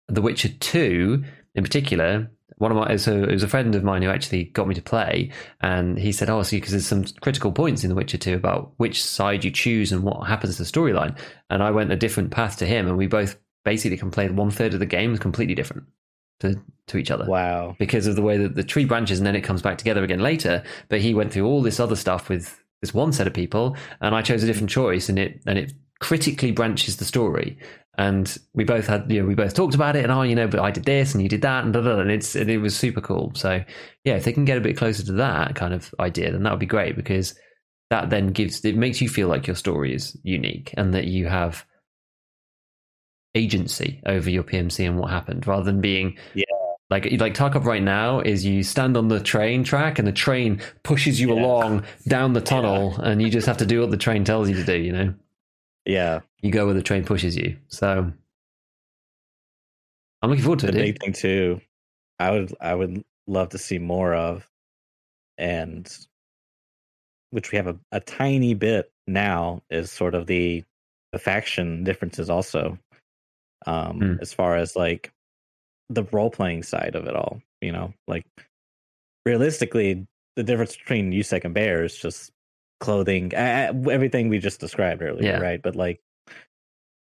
The 0.06 0.22
Witcher 0.22 0.50
Two, 0.60 1.24
in 1.56 1.64
particular, 1.64 2.30
one 2.58 2.70
of 2.70 2.76
my 2.76 2.94
so 2.94 3.24
it 3.24 3.32
was 3.32 3.42
a 3.42 3.48
friend 3.48 3.74
of 3.74 3.82
mine 3.82 4.02
who 4.02 4.10
actually 4.10 4.44
got 4.44 4.68
me 4.68 4.76
to 4.76 4.80
play, 4.80 5.32
and 5.60 5.98
he 5.98 6.12
said, 6.12 6.30
"Oh, 6.30 6.44
see, 6.44 6.58
because 6.58 6.70
there's 6.70 6.86
some 6.86 7.04
critical 7.20 7.50
points 7.50 7.82
in 7.82 7.88
The 7.88 7.96
Witcher 7.96 8.16
Two 8.16 8.36
about 8.36 8.74
which 8.76 9.02
side 9.02 9.42
you 9.42 9.50
choose 9.50 9.90
and 9.90 10.04
what 10.04 10.28
happens 10.28 10.58
to 10.58 10.62
the 10.62 10.70
storyline." 10.70 11.18
And 11.50 11.64
I 11.64 11.72
went 11.72 11.90
a 11.90 11.96
different 11.96 12.30
path 12.30 12.58
to 12.58 12.64
him, 12.64 12.86
and 12.86 12.96
we 12.96 13.08
both 13.08 13.40
basically 13.64 13.96
can 13.96 14.12
play 14.12 14.30
one 14.30 14.52
third 14.52 14.72
of 14.72 14.78
the 14.78 14.86
game 14.86 15.18
completely 15.18 15.56
different 15.56 15.88
to 16.42 16.60
to 16.88 16.98
each 16.98 17.10
other 17.10 17.24
wow. 17.24 17.74
because 17.78 18.06
of 18.06 18.16
the 18.16 18.22
way 18.22 18.36
that 18.36 18.54
the 18.54 18.64
tree 18.64 18.84
branches 18.84 19.18
and 19.18 19.26
then 19.26 19.36
it 19.36 19.42
comes 19.42 19.62
back 19.62 19.78
together 19.78 20.04
again 20.04 20.20
later. 20.20 20.62
But 20.88 21.00
he 21.00 21.14
went 21.14 21.32
through 21.32 21.46
all 21.46 21.62
this 21.62 21.80
other 21.80 21.96
stuff 21.96 22.28
with 22.28 22.60
this 22.80 22.92
one 22.92 23.12
set 23.12 23.26
of 23.26 23.32
people, 23.32 23.76
and 24.00 24.14
I 24.14 24.22
chose 24.22 24.42
a 24.42 24.46
different 24.46 24.70
choice, 24.70 25.08
and 25.08 25.18
it 25.18 25.40
and 25.46 25.58
it 25.58 25.72
critically 26.00 26.50
branches 26.50 26.96
the 26.96 27.04
story. 27.04 27.58
And 27.98 28.36
we 28.54 28.64
both 28.64 28.86
had, 28.86 29.12
you 29.12 29.20
know, 29.20 29.28
we 29.28 29.34
both 29.34 29.54
talked 29.54 29.74
about 29.74 29.96
it, 29.96 30.02
and 30.02 30.12
oh, 30.12 30.22
you 30.22 30.34
know, 30.34 30.48
but 30.48 30.60
I 30.60 30.70
did 30.70 30.84
this 30.84 31.14
and 31.14 31.22
you 31.22 31.28
did 31.28 31.42
that, 31.42 31.64
and 31.64 31.72
da, 31.72 31.80
da, 31.80 31.96
da, 31.96 32.00
and 32.00 32.10
it's 32.10 32.34
and 32.34 32.50
it 32.50 32.58
was 32.58 32.76
super 32.76 33.00
cool. 33.00 33.32
So 33.34 33.62
yeah, 34.04 34.16
if 34.16 34.24
they 34.24 34.32
can 34.32 34.44
get 34.44 34.58
a 34.58 34.62
bit 34.62 34.76
closer 34.76 35.04
to 35.04 35.12
that 35.12 35.54
kind 35.54 35.72
of 35.72 35.94
idea, 36.00 36.32
then 36.32 36.42
that 36.42 36.50
would 36.50 36.58
be 36.58 36.66
great 36.66 36.96
because 36.96 37.34
that 37.90 38.10
then 38.10 38.28
gives 38.28 38.64
it 38.64 38.76
makes 38.76 39.00
you 39.00 39.08
feel 39.08 39.28
like 39.28 39.46
your 39.46 39.56
story 39.56 39.94
is 39.94 40.16
unique 40.22 40.72
and 40.76 40.94
that 40.94 41.04
you 41.04 41.28
have 41.28 41.64
agency 43.34 44.00
over 44.06 44.28
your 44.30 44.42
PMC 44.42 44.86
and 44.86 44.98
what 44.98 45.10
happened, 45.10 45.46
rather 45.46 45.64
than 45.64 45.80
being 45.80 46.16
like 46.90 47.04
like 47.18 47.32
Tarkov 47.34 47.64
right 47.64 47.82
now 47.82 48.20
is 48.20 48.44
you 48.44 48.62
stand 48.62 48.96
on 48.98 49.08
the 49.08 49.18
train 49.20 49.64
track 49.64 49.98
and 49.98 50.06
the 50.06 50.12
train 50.12 50.60
pushes 50.82 51.18
you 51.20 51.28
Yeah. 51.34 51.40
along 51.40 51.84
down 52.06 52.34
the 52.34 52.40
tunnel 52.42 52.94
and 53.00 53.22
you 53.22 53.30
just 53.30 53.46
have 53.46 53.56
to 53.58 53.66
do 53.66 53.80
what 53.80 53.90
the 53.90 53.96
train 53.96 54.24
tells 54.24 54.48
you 54.50 54.54
to 54.56 54.64
do. 54.64 54.76
You 54.78 54.92
know, 54.92 55.14
Yeah, 55.86 56.20
you 56.42 56.50
go 56.50 56.66
where 56.66 56.74
the 56.74 56.82
train 56.82 57.04
pushes 57.04 57.34
you. 57.36 57.56
So 57.68 58.12
I'm 60.20 60.30
looking 60.30 60.44
forward 60.44 60.60
to 60.60 60.66
the 60.66 60.72
it. 60.72 60.74
dude. 60.76 60.84
big 60.94 61.00
thing 61.02 61.12
too. 61.14 61.60
I 62.18 62.30
would 62.30 62.54
I 62.60 62.74
would 62.74 63.02
love 63.26 63.48
to 63.50 63.58
see 63.58 63.78
more 63.78 64.14
of, 64.14 64.46
and 65.38 65.90
which 67.30 67.50
we 67.50 67.56
have 67.56 67.66
a, 67.66 67.78
a 67.90 68.00
tiny 68.00 68.52
bit 68.54 68.92
now 69.06 69.62
is 69.70 69.90
sort 69.90 70.14
of 70.14 70.26
the 70.26 70.62
the 71.12 71.18
faction 71.18 71.84
differences 71.84 72.28
also, 72.30 72.78
um, 73.66 73.98
Hmm. 74.00 74.14
as 74.20 74.32
far 74.32 74.56
as 74.56 74.74
like 74.76 75.12
the 75.88 76.04
role 76.04 76.30
playing 76.30 76.62
side 76.62 76.94
of 76.94 77.06
it 77.06 77.14
all. 77.16 77.40
You 77.60 77.72
know, 77.72 77.94
like 78.08 78.24
realistically, 79.26 80.06
the 80.36 80.42
difference 80.42 80.76
between 80.76 81.12
USEC 81.12 81.44
and 81.44 81.54
Bear 81.54 81.84
is 81.84 81.96
just 81.96 82.30
clothing, 82.80 83.34
uh, 83.34 83.72
everything 83.90 84.28
we 84.28 84.38
just 84.38 84.58
described 84.60 85.02
earlier, 85.02 85.32
Yeah. 85.32 85.38
right? 85.40 85.60
But 85.62 85.76
like 85.76 86.00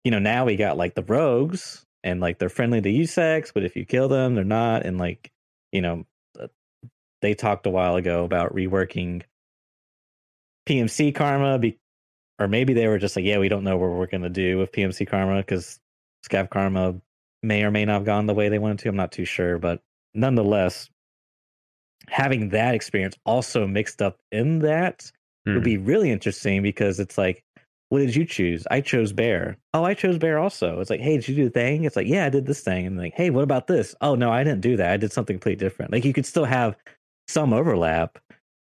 you 0.04 0.10
know, 0.10 0.18
now 0.18 0.46
we 0.46 0.56
got 0.56 0.78
like 0.78 0.94
the 0.94 1.02
rogues 1.02 1.84
and 2.02 2.20
like 2.20 2.38
they're 2.38 2.48
friendly 2.48 2.80
to 2.80 2.88
USEC, 2.90 3.52
but 3.52 3.64
if 3.64 3.76
you 3.76 3.84
kill 3.84 4.08
them, 4.08 4.34
they're 4.34 4.44
not. 4.44 4.86
And 4.86 4.96
like, 4.96 5.30
you 5.72 5.82
know, 5.82 6.06
uh, 6.40 6.46
they 7.20 7.34
talked 7.34 7.66
a 7.66 7.70
while 7.70 7.96
ago 7.96 8.24
about 8.24 8.54
reworking 8.54 9.22
PMC 10.66 11.14
karma, 11.14 11.58
be, 11.58 11.78
or 12.38 12.48
maybe 12.48 12.72
they 12.72 12.88
were 12.88 12.98
just 12.98 13.14
like, 13.14 13.26
yeah, 13.26 13.36
we 13.38 13.50
don't 13.50 13.62
know 13.64 13.76
what 13.76 13.90
we're 13.90 14.06
going 14.06 14.22
to 14.22 14.30
do 14.30 14.56
with 14.56 14.72
PMC 14.72 15.06
karma 15.06 15.36
because 15.36 15.78
Scav 16.28 16.50
karma 16.50 17.00
may 17.42 17.64
or 17.64 17.70
may 17.70 17.84
not 17.84 17.94
have 17.94 18.04
gone 18.04 18.26
the 18.26 18.34
way 18.34 18.48
they 18.48 18.58
wanted 18.58 18.78
to. 18.80 18.88
I'm 18.88 18.96
not 18.96 19.12
too 19.12 19.24
sure, 19.24 19.58
but 19.58 19.82
nonetheless, 20.14 20.90
having 22.08 22.50
that 22.50 22.74
experience 22.74 23.16
also 23.24 23.66
mixed 23.66 24.02
up 24.02 24.18
in 24.32 24.60
that 24.60 25.10
would 25.46 25.56
Hmm. 25.56 25.62
be 25.62 25.78
really 25.78 26.10
interesting 26.10 26.62
because 26.62 27.00
it's 27.00 27.16
like, 27.16 27.42
what 27.88 28.00
did 28.00 28.14
you 28.14 28.24
choose? 28.24 28.66
I 28.70 28.82
chose 28.82 29.12
bear. 29.12 29.56
Oh, 29.74 29.84
I 29.84 29.94
chose 29.94 30.18
bear 30.18 30.38
also. 30.38 30.80
It's 30.80 30.90
like, 30.90 31.00
hey, 31.00 31.16
did 31.16 31.28
you 31.28 31.34
do 31.34 31.44
the 31.44 31.50
thing? 31.50 31.84
It's 31.84 31.96
like, 31.96 32.06
yeah, 32.06 32.26
I 32.26 32.28
did 32.28 32.46
this 32.46 32.60
thing. 32.60 32.86
And 32.86 32.96
like, 32.98 33.14
hey, 33.14 33.30
what 33.30 33.42
about 33.42 33.66
this? 33.66 33.94
Oh 34.00 34.14
no, 34.14 34.30
I 34.30 34.44
didn't 34.44 34.60
do 34.60 34.76
that. 34.76 34.92
I 34.92 34.96
did 34.96 35.12
something 35.12 35.36
completely 35.36 35.64
different. 35.64 35.90
Like 35.92 36.04
you 36.04 36.12
could 36.12 36.26
still 36.26 36.44
have 36.44 36.76
some 37.26 37.52
overlap 37.52 38.18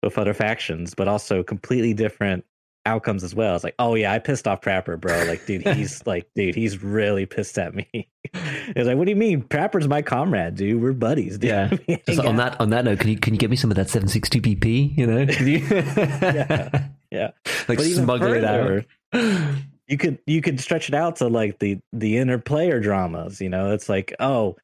with 0.03 0.17
other 0.17 0.33
factions, 0.33 0.93
but 0.93 1.07
also 1.07 1.43
completely 1.43 1.93
different 1.93 2.45
outcomes 2.85 3.23
as 3.23 3.35
well. 3.35 3.55
It's 3.55 3.63
like, 3.63 3.75
oh 3.79 3.95
yeah, 3.95 4.11
I 4.13 4.19
pissed 4.19 4.47
off 4.47 4.61
Prapor, 4.61 4.99
bro. 4.99 5.23
Like, 5.25 5.45
dude, 5.45 5.67
he's 5.75 6.05
like, 6.05 6.29
dude, 6.35 6.55
he's 6.55 6.81
really 6.83 7.25
pissed 7.25 7.57
at 7.57 7.73
me. 7.73 7.87
it's 8.23 8.87
like, 8.87 8.97
what 8.97 9.05
do 9.05 9.11
you 9.11 9.15
mean? 9.15 9.41
Prapor's 9.41 9.87
my 9.87 10.01
comrade, 10.01 10.55
dude. 10.55 10.81
We're 10.81 10.93
buddies, 10.93 11.37
dude. 11.37 11.49
Yeah. 11.49 11.97
Just 12.07 12.19
on 12.21 12.37
that 12.37 12.59
on 12.59 12.69
that 12.71 12.85
note, 12.85 12.99
can 12.99 13.09
you 13.09 13.17
can 13.17 13.33
you 13.33 13.39
get 13.39 13.49
me 13.49 13.55
some 13.55 13.71
of 13.71 13.77
that 13.77 13.89
seven 13.89 14.07
six 14.07 14.29
two 14.29 14.41
BP? 14.41 14.97
You 14.97 15.07
know, 15.07 15.19
Yeah. 15.41 16.87
Yeah. 17.11 17.31
like 17.67 17.77
But 17.77 17.85
smuggle 17.85 18.33
it 18.33 18.43
out. 18.43 18.85
you 19.89 19.97
could 19.97 20.19
you 20.27 20.41
could 20.41 20.59
stretch 20.59 20.87
it 20.87 20.95
out 20.95 21.17
to 21.17 21.27
like 21.27 21.59
the 21.59 21.79
the 21.91 22.17
inner 22.17 22.37
player 22.37 22.79
dramas 22.79 23.41
you 23.41 23.49
know 23.49 23.71
it's 23.71 23.89
like 23.89 24.13
oh 24.19 24.55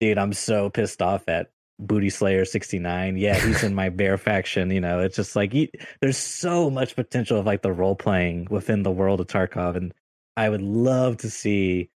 dude 0.00 0.16
i'm 0.16 0.32
so 0.32 0.70
pissed 0.70 1.02
off 1.02 1.28
at 1.28 1.50
booty 1.86 2.10
slayer 2.10 2.44
69 2.44 3.16
yeah 3.16 3.34
he's 3.34 3.62
in 3.62 3.74
my 3.74 3.88
bear 4.00 4.18
faction 4.18 4.70
you 4.70 4.80
know 4.80 5.00
it's 5.00 5.16
just 5.16 5.34
like 5.34 5.54
you, 5.54 5.68
there's 6.00 6.16
so 6.18 6.70
much 6.70 6.94
potential 6.94 7.38
of 7.38 7.46
like 7.46 7.62
the 7.62 7.72
role 7.72 7.96
playing 7.96 8.46
within 8.50 8.82
the 8.82 8.90
world 8.90 9.20
of 9.20 9.26
tarkov 9.26 9.76
and 9.76 9.92
i 10.36 10.48
would 10.48 10.62
love 10.62 11.16
to 11.16 11.30
see 11.30 11.88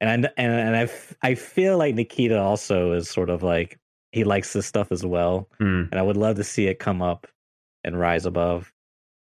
and 0.00 0.10
i 0.26 0.30
and, 0.36 0.52
and 0.52 0.76
i 0.76 0.82
f- 0.82 1.14
i 1.22 1.34
feel 1.34 1.78
like 1.78 1.94
nikita 1.94 2.38
also 2.38 2.92
is 2.92 3.08
sort 3.08 3.30
of 3.30 3.42
like 3.42 3.78
he 4.12 4.24
likes 4.24 4.52
this 4.54 4.66
stuff 4.66 4.90
as 4.90 5.04
well 5.04 5.48
Hmm. 5.58 5.84
and 5.90 5.94
I 5.94 6.02
would 6.02 6.16
love 6.16 6.36
to 6.36 6.44
see 6.44 6.66
it 6.66 6.78
come 6.78 7.02
up 7.02 7.26
and 7.84 7.98
rise 8.00 8.24
above 8.26 8.72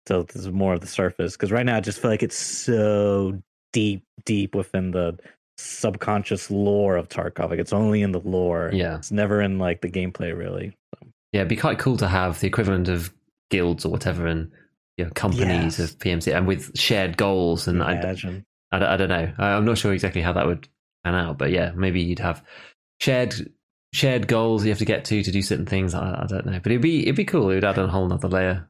till 0.06 0.24
there's 0.24 0.51
more 0.51 0.74
of 0.74 0.80
the 0.80 0.89
surface. 0.89 1.36
Because 1.36 1.52
right 1.52 1.64
now, 1.64 1.76
I 1.76 1.80
just 1.80 2.01
feel 2.02 2.10
like 2.10 2.24
it's 2.24 2.36
so 2.36 3.40
deep, 3.72 4.02
deep 4.24 4.56
within 4.56 4.90
the 4.90 5.16
subconscious 5.58 6.50
lore 6.50 6.96
of 6.96 7.08
Tarkov. 7.08 7.50
Like 7.50 7.58
it's 7.58 7.72
only 7.72 8.02
in 8.02 8.12
the 8.12 8.20
lore. 8.20 8.70
Yeah. 8.72 8.96
it's 8.96 9.10
never 9.12 9.40
in 9.40 9.58
like 9.58 9.80
the 9.80 9.90
gameplay, 9.90 10.36
really. 10.36 10.76
Yeah, 11.32 11.40
it'd 11.40 11.48
be 11.48 11.56
quite 11.56 11.78
cool 11.78 11.96
to 11.98 12.08
have 12.08 12.40
the 12.40 12.46
equivalent 12.46 12.88
of 12.88 13.12
guilds 13.50 13.84
or 13.84 13.90
whatever 13.90 14.26
and 14.26 14.50
you 14.98 15.04
know, 15.06 15.10
companies 15.12 15.78
Yes. 15.78 15.92
of 15.92 15.98
PMC 15.98 16.36
and 16.36 16.46
with 16.46 16.76
shared 16.78 17.16
goals. 17.16 17.66
And 17.68 17.82
I, 17.82 17.92
Imagine. 17.98 18.44
I, 18.70 18.78
don't- 18.78 18.88
I 18.88 18.96
don't 18.96 19.08
know. 19.08 19.32
I, 19.38 19.46
I'm 19.52 19.64
not 19.64 19.78
sure 19.78 19.92
exactly 19.92 20.20
how 20.22 20.34
that 20.34 20.46
would 20.46 20.68
pan 21.04 21.14
out, 21.14 21.38
but 21.38 21.50
yeah, 21.50 21.72
maybe 21.74 22.02
you'd 22.02 22.18
have 22.18 22.44
shared 23.00 23.34
shared 23.94 24.26
goals 24.26 24.64
you 24.64 24.70
have 24.70 24.78
to 24.78 24.84
get 24.86 25.04
to 25.06 25.22
to 25.22 25.30
do 25.30 25.42
certain 25.42 25.66
things. 25.66 25.94
I, 25.94 26.22
I 26.22 26.26
don't 26.26 26.46
know, 26.46 26.60
but 26.62 26.72
it'd 26.72 26.82
be 26.82 27.02
it'd 27.02 27.16
be 27.16 27.24
cool. 27.24 27.50
It 27.50 27.56
would 27.56 27.64
add 27.64 27.78
a 27.78 27.86
whole 27.88 28.06
nother 28.08 28.28
layer. 28.28 28.68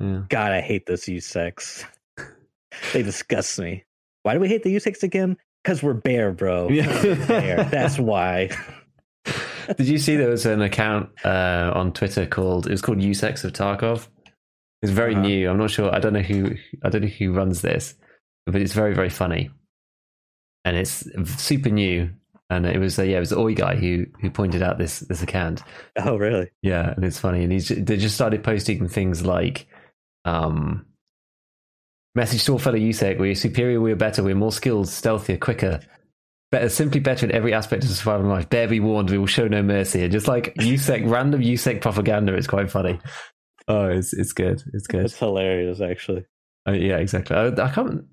Yeah. 0.00 0.22
God, 0.28 0.52
I 0.52 0.60
hate 0.60 0.86
this 0.86 1.06
USEC. 1.06 1.84
they 2.92 3.02
disgust 3.02 3.58
me. 3.58 3.84
Why 4.28 4.34
do 4.34 4.40
we 4.40 4.48
hate 4.48 4.62
the 4.62 4.76
USEC 4.76 5.02
again? 5.04 5.38
Because 5.64 5.82
we're 5.82 5.94
bear, 5.94 6.32
bro. 6.32 6.68
Yeah. 6.70 6.84
bear. 7.26 7.64
That's 7.64 7.98
why. 7.98 8.50
Did 9.78 9.88
you 9.88 9.96
see 9.96 10.16
there 10.16 10.28
was 10.28 10.44
an 10.44 10.60
account 10.60 11.08
uh, 11.24 11.72
on 11.74 11.94
Twitter 11.94 12.26
called 12.26 12.66
it 12.66 12.70
was 12.70 12.82
called 12.82 12.98
Usex 12.98 13.42
of 13.44 13.54
Tarkov? 13.54 14.06
It's 14.82 14.92
very 14.92 15.14
Uh-huh. 15.14 15.22
new. 15.22 15.48
I'm 15.48 15.56
not 15.56 15.70
sure. 15.70 15.94
I 15.94 15.98
don't 15.98 16.12
know 16.12 16.20
who 16.20 16.56
I 16.84 16.90
don't 16.90 17.00
know 17.00 17.08
who 17.08 17.32
runs 17.32 17.62
this, 17.62 17.94
but 18.44 18.56
it's 18.60 18.74
very 18.74 18.92
very 18.92 19.08
funny, 19.08 19.48
and 20.66 20.76
it's 20.76 21.08
super 21.42 21.70
new. 21.70 22.10
And 22.50 22.66
it 22.66 22.78
was 22.78 22.98
uh, 22.98 23.04
yeah, 23.04 23.16
it 23.16 23.20
was 23.20 23.30
the 23.30 23.38
Oi 23.38 23.54
guy 23.54 23.76
who 23.76 24.04
who 24.20 24.28
pointed 24.30 24.60
out 24.62 24.76
this 24.76 25.00
this 25.00 25.22
account. 25.22 25.62
Oh, 25.96 26.16
really? 26.18 26.50
Yeah, 26.60 26.92
and 26.94 27.02
it's 27.02 27.18
funny, 27.18 27.44
and 27.44 27.50
he's 27.52 27.68
they 27.68 27.96
just 27.96 28.14
started 28.14 28.44
posting 28.44 28.88
things 28.88 29.24
like, 29.24 29.66
um, 30.26 30.84
message 32.18 32.44
to 32.44 32.52
all 32.52 32.58
fellow 32.58 32.76
USEC: 32.76 33.18
we're 33.18 33.34
superior, 33.34 33.80
we're 33.80 33.96
better, 33.96 34.22
we're 34.22 34.34
more 34.34 34.52
skilled, 34.52 34.86
stealthier, 34.86 35.38
quicker, 35.38 35.80
better, 36.50 36.68
simply 36.68 37.00
better 37.00 37.24
in 37.24 37.32
every 37.32 37.54
aspect 37.54 37.84
of 37.84 37.90
survival 37.90 38.22
and 38.22 38.30
life. 38.30 38.50
Bear 38.50 38.66
be 38.66 38.80
warned, 38.80 39.10
we 39.10 39.18
will 39.18 39.26
show 39.26 39.46
no 39.46 39.62
mercy. 39.62 40.02
And 40.02 40.12
just 40.12 40.26
like 40.26 40.54
USEC, 40.56 41.08
random 41.10 41.40
USEC 41.40 41.80
propaganda, 41.80 42.34
it's 42.34 42.48
quite 42.48 42.70
funny. 42.70 43.00
Oh, 43.68 43.86
it's 43.88 44.12
it's 44.12 44.32
good, 44.32 44.62
it's 44.74 44.88
good. 44.88 45.04
It's 45.04 45.18
hilarious, 45.18 45.80
actually. 45.80 46.26
Uh, 46.66 46.72
yeah, 46.72 46.96
exactly. 46.96 47.36
I, 47.36 47.46
I 47.46 47.70
can't. 47.70 48.04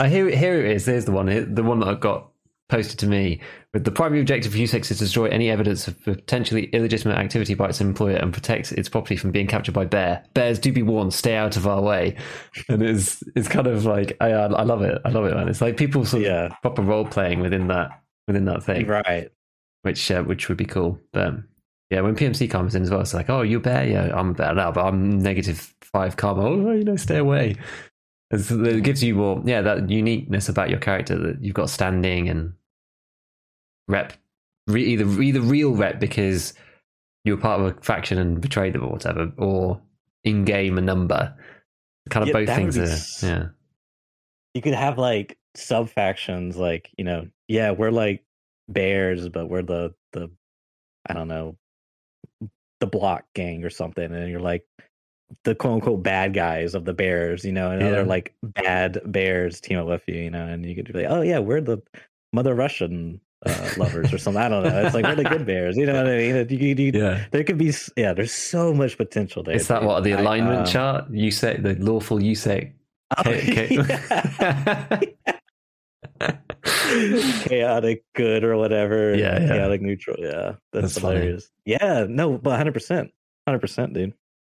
I 0.00 0.08
hear 0.08 0.28
it. 0.28 0.36
Here 0.36 0.58
it 0.58 0.72
is. 0.72 0.84
There's 0.84 1.04
the 1.04 1.12
one. 1.12 1.54
The 1.54 1.62
one 1.62 1.78
that 1.80 1.88
I 1.88 1.94
got 1.94 2.30
posted 2.74 2.98
to 2.98 3.06
me. 3.06 3.40
With 3.72 3.84
the 3.84 3.92
primary 3.92 4.20
objective 4.20 4.52
of 4.52 4.58
USEX 4.58 4.90
is 4.90 4.98
to 4.98 5.04
destroy 5.04 5.26
any 5.26 5.48
evidence 5.48 5.86
of 5.86 6.02
potentially 6.02 6.64
illegitimate 6.72 7.18
activity 7.18 7.54
by 7.54 7.68
its 7.68 7.80
employer 7.80 8.16
and 8.16 8.32
protect 8.32 8.72
its 8.72 8.88
property 8.88 9.16
from 9.16 9.30
being 9.30 9.46
captured 9.46 9.74
by 9.74 9.84
bear. 9.84 10.24
Bears 10.34 10.58
do 10.58 10.72
be 10.72 10.82
warned. 10.82 11.14
Stay 11.14 11.36
out 11.36 11.56
of 11.56 11.66
our 11.66 11.80
way. 11.80 12.16
And 12.68 12.82
it's 12.82 13.22
it's 13.36 13.48
kind 13.48 13.66
of 13.66 13.84
like 13.84 14.16
I 14.20 14.30
I 14.30 14.62
love 14.62 14.82
it. 14.82 15.00
I 15.04 15.10
love 15.10 15.26
it, 15.26 15.34
man. 15.34 15.48
It's 15.48 15.60
like 15.60 15.76
people 15.76 16.04
sort 16.04 16.22
of 16.22 16.26
Yeah, 16.26 16.48
proper 16.62 16.82
role 16.82 17.04
playing 17.04 17.40
within 17.40 17.68
that 17.68 17.90
within 18.26 18.44
that 18.46 18.62
thing, 18.62 18.86
right. 18.86 19.30
which 19.82 20.10
uh, 20.10 20.22
which 20.22 20.48
would 20.48 20.58
be 20.58 20.64
cool. 20.64 20.98
But 21.12 21.34
yeah, 21.90 22.00
when 22.00 22.16
PMC 22.16 22.50
comes 22.50 22.74
in 22.74 22.82
as 22.82 22.90
well, 22.90 23.00
it's 23.00 23.14
like, 23.14 23.30
oh, 23.30 23.42
you're 23.42 23.60
bear. 23.60 23.86
Yeah, 23.86 24.18
I'm 24.18 24.30
a 24.30 24.34
bear 24.34 24.54
now, 24.54 24.72
but 24.72 24.84
I'm 24.84 25.18
negative 25.18 25.74
five 25.80 26.16
karma. 26.16 26.42
Oh, 26.42 26.72
you 26.72 26.84
know, 26.84 26.96
stay 26.96 27.18
away. 27.18 27.56
It's, 28.30 28.50
it 28.50 28.82
gives 28.82 29.02
you 29.02 29.14
more, 29.14 29.42
yeah, 29.44 29.62
that 29.62 29.88
uniqueness 29.90 30.48
about 30.48 30.70
your 30.70 30.80
character 30.80 31.16
that 31.18 31.42
you've 31.42 31.54
got 31.54 31.70
standing 31.70 32.28
and 32.28 32.52
rep, 33.88 34.12
re, 34.66 34.82
either 34.84 35.04
either 35.22 35.40
real 35.40 35.74
rep 35.74 35.98
because 36.00 36.54
you 37.24 37.34
were 37.36 37.40
part 37.40 37.60
of 37.60 37.66
a 37.66 37.80
faction 37.80 38.18
and 38.18 38.40
betrayed 38.40 38.74
them 38.74 38.84
or 38.84 38.90
whatever, 38.90 39.32
or 39.38 39.80
in 40.24 40.44
game 40.44 40.78
a 40.78 40.80
number. 40.80 41.34
Kind 42.10 42.22
of 42.22 42.28
Yeah, 42.28 42.44
both 42.44 42.54
things 42.56 42.76
are, 42.78 42.82
s- 42.82 43.22
yeah, 43.22 43.46
you 44.52 44.60
could 44.62 44.74
have 44.74 44.98
like 44.98 45.38
sub 45.56 45.88
factions 45.88 46.56
like 46.56 46.90
you 46.98 47.04
know 47.04 47.26
yeah 47.48 47.70
we're 47.70 47.92
like 47.92 48.24
bears 48.68 49.28
but 49.28 49.46
we're 49.48 49.62
the 49.62 49.94
the 50.12 50.28
i 51.06 51.12
don't 51.12 51.28
know 51.28 51.56
the 52.80 52.86
block 52.88 53.24
gang 53.34 53.62
or 53.64 53.70
something 53.70 54.12
and 54.12 54.28
you're 54.30 54.40
like 54.40 54.66
the 55.44 55.54
quote 55.54 55.74
unquote 55.74 56.02
bad 56.02 56.34
guys 56.34 56.74
of 56.74 56.84
the 56.84 56.92
bears 56.92 57.44
you 57.44 57.52
know 57.52 57.70
and 57.70 57.80
Yeah. 57.82 57.88
other 57.88 58.04
like 58.04 58.34
bad 58.42 59.00
bears 59.06 59.60
team 59.60 59.78
up 59.78 59.86
with 59.86 60.02
you 60.08 60.16
you 60.16 60.30
know 60.30 60.44
and 60.44 60.66
you 60.66 60.74
could 60.74 60.92
be 60.92 61.02
like 61.04 61.06
oh 61.10 61.20
yeah 61.22 61.38
we're 61.38 61.60
the 61.60 61.78
mother 62.32 62.54
russian 62.54 63.20
uh, 63.46 63.70
lovers 63.76 64.12
or 64.12 64.18
something 64.18 64.42
i 64.42 64.48
don't 64.48 64.62
know 64.62 64.84
it's 64.84 64.94
like 64.94 65.04
we're 65.04 65.22
good 65.24 65.46
bears 65.46 65.76
you 65.76 65.86
know 65.86 65.94
what 65.94 66.06
i 66.06 66.16
mean 66.16 66.46
you, 66.48 66.74
you, 66.74 66.92
yeah. 66.94 67.24
there 67.30 67.44
could 67.44 67.58
be 67.58 67.72
yeah 67.96 68.12
there's 68.12 68.32
so 68.32 68.72
much 68.74 68.96
potential 68.96 69.42
there 69.42 69.54
Is 69.54 69.68
that 69.68 69.82
what 69.82 70.04
the 70.04 70.14
I- 70.14 70.20
alignment 70.20 70.60
um, 70.60 70.66
chart? 70.66 71.10
You 71.10 71.30
say 71.30 71.56
the 71.56 71.74
lawful 71.76 72.22
you 72.22 72.34
say 72.34 72.72
oh, 73.24 73.30
yeah. 73.30 75.00
chaotic 77.42 78.04
good 78.14 78.44
or 78.44 78.56
whatever. 78.56 79.14
Yeah, 79.14 79.40
yeah. 79.40 79.48
Chaotic 79.48 79.82
neutral. 79.82 80.16
Yeah. 80.18 80.54
That's, 80.72 80.94
That's 80.94 80.98
funny. 80.98 81.16
hilarious. 81.16 81.50
Yeah. 81.64 82.06
No, 82.08 82.38
but 82.38 82.58
100%. 82.58 83.10
100%, 83.48 83.92
dude. 83.94 84.14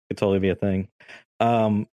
Could 0.09 0.17
totally 0.17 0.39
be 0.39 0.49
a 0.49 0.55
thing. 0.55 0.87
Um, 1.39 1.87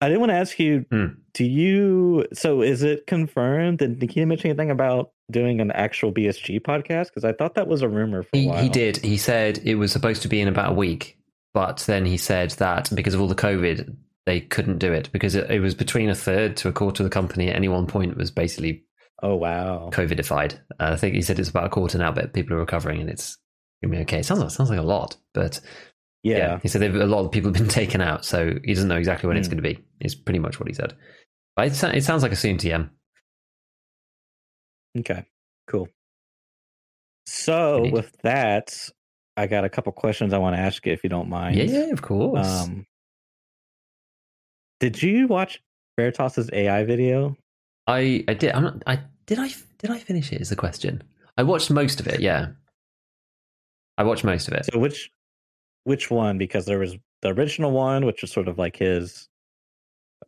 I 0.00 0.08
did 0.08 0.18
want 0.18 0.30
to 0.30 0.36
ask 0.36 0.58
you 0.58 0.84
Hmm. 0.90 1.06
do 1.34 1.44
you, 1.44 2.26
so 2.32 2.62
is 2.62 2.82
it 2.82 3.06
confirmed? 3.06 3.78
Did 3.78 4.00
Nikita 4.00 4.26
mention 4.26 4.50
anything 4.50 4.70
about 4.70 5.12
doing 5.32 5.60
an 5.60 5.70
actual 5.72 6.12
BSG 6.12 6.60
podcast? 6.60 7.06
Because 7.08 7.24
I 7.24 7.32
thought 7.32 7.54
that 7.56 7.66
was 7.66 7.82
a 7.82 7.88
rumor 7.88 8.22
for 8.22 8.30
a 8.34 8.38
He, 8.38 8.48
he 8.50 8.68
did. 8.68 8.98
He 8.98 9.16
said 9.16 9.60
it 9.64 9.74
was 9.76 9.90
supposed 9.90 10.22
to 10.22 10.28
be 10.28 10.40
in 10.40 10.46
about 10.48 10.70
a 10.70 10.74
week, 10.74 11.18
but 11.54 11.78
then 11.88 12.06
he 12.06 12.16
said 12.16 12.50
that 12.52 12.90
because 12.94 13.14
of 13.14 13.20
all 13.20 13.26
the 13.28 13.34
COVID, 13.34 13.96
they 14.26 14.40
couldn't 14.40 14.78
do 14.78 14.92
it 14.92 15.10
because 15.12 15.34
it, 15.34 15.50
it 15.50 15.58
was 15.60 15.74
between 15.74 16.08
a 16.08 16.14
third 16.14 16.56
to 16.58 16.68
a 16.68 16.72
quarter 16.72 17.02
of 17.02 17.10
the 17.10 17.12
company 17.14 17.48
at 17.48 17.56
any 17.56 17.68
one 17.68 17.86
point 17.88 18.16
was 18.16 18.30
basically 18.30 18.84
Oh, 19.24 19.36
wow. 19.36 19.88
COVIDified. 19.92 20.54
Uh, 20.80 20.92
I 20.92 20.96
think 20.96 21.14
he 21.14 21.22
said 21.22 21.38
it's 21.38 21.48
about 21.48 21.64
a 21.66 21.68
quarter 21.70 21.96
now, 21.98 22.10
but 22.12 22.32
people 22.32 22.54
are 22.56 22.60
recovering 22.60 23.00
and 23.00 23.08
it's 23.10 23.38
gonna 23.82 23.94
be 23.96 24.00
okay. 24.02 24.18
It 24.18 24.26
sounds 24.26 24.40
like, 24.40 24.50
sounds 24.50 24.70
like 24.70 24.78
a 24.78 24.82
lot, 24.82 25.16
but 25.32 25.60
yeah, 26.24 26.36
Yeah. 26.36 26.58
he 26.62 26.68
said 26.68 26.82
a 26.82 27.06
lot 27.06 27.24
of 27.24 27.30
people 27.32 27.50
have 27.50 27.58
been 27.58 27.68
taken 27.82 28.00
out, 28.00 28.24
so 28.24 28.58
he 28.64 28.74
doesn't 28.74 28.88
know 28.88 28.96
exactly 28.96 29.26
when 29.28 29.36
it's 29.36 29.48
Hmm. 29.48 29.54
going 29.56 29.62
to 29.64 29.74
be. 29.74 29.84
It's 30.00 30.14
pretty 30.14 30.38
much 30.40 30.58
what 30.60 30.68
he 30.68 30.74
said. 30.74 30.94
But 31.56 31.66
it, 31.66 31.84
it 31.96 32.04
sounds 32.04 32.22
like 32.22 32.32
a 32.32 32.36
soon 32.36 32.58
TM. 32.58 32.90
Okay. 34.98 35.24
Cool. 35.66 35.88
So, 37.26 37.78
Indeed. 37.78 37.92
with 37.92 38.16
that, 38.22 38.88
I 39.36 39.46
got 39.46 39.64
a 39.64 39.68
couple 39.68 39.92
questions 39.92 40.32
I 40.32 40.38
want 40.38 40.56
to 40.56 40.60
ask 40.60 40.84
you 40.86 40.92
if 40.92 41.02
you 41.02 41.10
don't 41.10 41.28
mind. 41.28 41.56
Yeah, 41.56 41.64
yeah, 41.64 41.90
of 41.90 42.02
course. 42.02 42.46
Um, 42.46 42.86
did 44.80 45.02
you 45.02 45.26
watch 45.28 45.62
Veritas's 45.96 46.50
AI 46.52 46.84
video? 46.84 47.36
I 47.86 48.24
I 48.28 48.34
did. 48.34 48.52
I'm 48.52 48.62
not. 48.64 48.82
I 48.86 49.00
did. 49.26 49.38
I 49.38 49.50
did. 49.78 49.90
I 49.90 49.98
finish 49.98 50.32
it? 50.32 50.40
Is 50.40 50.50
the 50.50 50.56
question. 50.56 51.02
I 51.38 51.44
watched 51.44 51.70
most 51.70 52.00
of 52.00 52.06
it. 52.06 52.20
Yeah, 52.20 52.48
I 53.96 54.04
watched 54.04 54.24
most 54.24 54.48
of 54.48 54.54
it. 54.54 54.66
So 54.66 54.78
which 54.78 55.10
which 55.84 56.10
one? 56.10 56.36
Because 56.38 56.66
there 56.66 56.78
was 56.78 56.96
the 57.22 57.28
original 57.28 57.70
one, 57.70 58.04
which 58.04 58.22
was 58.22 58.30
sort 58.30 58.48
of 58.48 58.58
like 58.58 58.76
his 58.76 59.28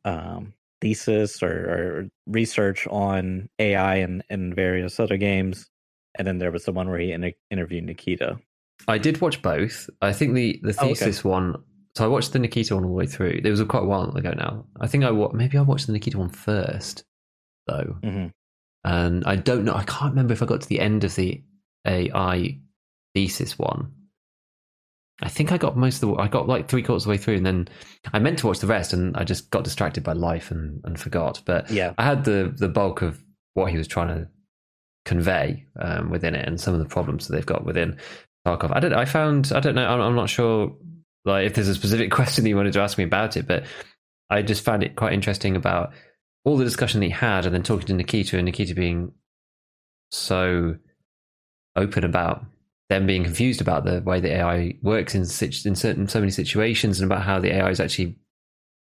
um, 0.05 0.55
thesis 0.85 1.43
or, 1.43 1.49
or 1.49 2.09
research 2.27 2.87
on 2.89 3.49
AI 3.59 3.97
and, 3.97 4.23
and 4.29 4.55
various 4.55 5.01
other 5.01 5.17
games, 5.17 5.67
and 6.19 6.27
then 6.27 6.39
there 6.39 6.53
was 6.53 6.65
the 6.65 6.73
one 6.73 6.91
where 6.91 6.99
he 6.99 7.11
in- 7.13 7.33
interviewed 7.51 7.85
Nikita. 7.85 8.39
I 8.87 8.99
did 8.99 9.21
watch 9.23 9.41
both. 9.41 9.89
I 10.03 10.13
think 10.13 10.35
the 10.35 10.61
the 10.63 10.75
Oh, 10.79 10.85
okay. 10.85 10.95
thesis 10.95 11.25
one. 11.25 11.57
So 11.97 12.05
I 12.05 12.09
watched 12.09 12.33
the 12.35 12.39
Nikita 12.39 12.75
one 12.75 12.85
all 12.85 12.91
the 12.91 12.97
way 12.97 13.07
through. 13.07 13.41
It 13.43 13.49
was 13.51 13.63
quite 13.63 13.85
a 13.85 13.87
while 13.87 14.15
ago 14.15 14.33
now. 14.37 14.67
I 14.81 14.87
think 14.87 15.05
I 15.05 15.11
wa- 15.11 15.31
maybe 15.33 15.57
I 15.57 15.63
watched 15.63 15.87
the 15.87 15.93
Nikita 15.95 16.19
one 16.19 16.29
first, 16.29 17.05
though, 17.67 17.97
Mhm. 18.03 18.31
and 18.85 19.25
I 19.25 19.37
don't 19.37 19.65
know. 19.65 19.75
I 19.75 19.85
can't 19.85 20.11
remember 20.13 20.33
if 20.35 20.43
I 20.43 20.47
got 20.47 20.61
to 20.61 20.69
the 20.69 20.81
end 20.81 21.05
of 21.05 21.15
the 21.15 21.43
AI 21.87 22.59
thesis 23.15 23.59
one. 23.59 23.93
I 25.23 25.29
think 25.29 25.53
I 25.53 25.59
got 25.59 25.77
most 25.77 26.03
of 26.03 26.09
the. 26.09 26.17
I 26.17 26.27
got 26.27 26.49
like 26.49 26.69
three 26.69 26.83
quarters 26.83 27.05
of 27.05 27.07
the 27.07 27.11
way 27.11 27.19
through, 27.19 27.37
and 27.37 27.47
then 27.47 27.69
I 28.13 28.19
meant 28.19 28.39
to 28.41 28.49
watch 28.49 28.59
the 28.59 28.67
rest, 28.67 28.93
and 28.93 29.17
I 29.17 29.25
just 29.25 29.51
got 29.51 29.65
distracted 29.65 30.03
by 30.03 30.13
life 30.13 30.51
and, 30.51 30.81
and 30.85 30.99
forgot. 30.99 31.41
But 31.45 31.71
Yeah, 31.71 31.95
I 31.97 32.05
had 32.05 32.25
the 32.25 32.53
the 32.57 32.69
bulk 32.69 33.03
of 33.03 33.23
what 33.55 33.71
he 33.71 33.79
was 33.79 33.87
trying 33.87 34.09
to 34.09 34.29
convey 35.05 35.67
um, 35.79 36.11
within 36.11 36.35
it, 36.35 36.49
and 36.49 36.61
some 36.61 36.75
of 36.75 36.81
the 36.81 36.87
problems 36.87 37.29
that 37.29 37.37
they've 37.37 37.47
got 37.47 37.65
within 37.65 37.97
Tarkov. 38.47 38.75
I 38.75 38.81
don't. 38.81 38.93
I 38.93 39.05
found. 39.05 39.53
I 39.55 39.61
don't 39.61 39.77
know. 39.77 39.87
I'm, 39.87 40.01
I'm 40.01 40.17
not 40.17 40.31
sure. 40.31 40.75
Like, 41.25 41.47
if 41.47 41.55
there's 41.55 41.69
a 41.69 41.75
specific 41.75 42.11
question 42.11 42.43
that 42.45 42.51
you 42.51 42.57
wanted 42.57 42.73
to 42.73 42.81
ask 42.81 42.99
me 42.99 43.05
about 43.05 43.37
it, 43.37 43.47
but 43.47 43.65
I 44.31 44.43
just 44.43 44.65
found 44.65 44.83
it 44.83 44.97
quite 44.97 45.13
interesting 45.13 45.55
about 45.55 45.93
all 46.45 46.57
the 46.57 46.65
discussion 46.65 47.01
that 47.01 47.07
he 47.07 47.13
had, 47.13 47.47
and 47.47 47.55
then 47.55 47.63
talking 47.63 47.87
to 47.87 47.95
Nikita, 47.95 48.37
and 48.37 48.47
Nikita 48.47 48.75
being 48.75 49.13
so 50.11 50.77
open 51.77 52.05
about 52.05 52.45
them 52.91 53.07
being 53.07 53.25
confused 53.25 53.61
about 53.61 53.85
the 53.85 54.03
way 54.03 54.21
the 54.21 54.33
AI 54.33 54.77
works 54.83 55.15
in 55.15 55.25
situ- 55.25 55.69
in 55.69 55.75
certain 55.75 56.07
so 56.09 56.21
many 56.21 56.31
situations, 56.31 57.01
and 57.01 57.11
about 57.11 57.25
how 57.25 57.41
the 57.41 57.53
AI 57.53 57.71
is 57.71 57.81
actually 57.81 58.17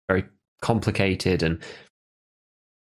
very 0.10 0.24
complicated 0.62 1.44
and 1.44 1.62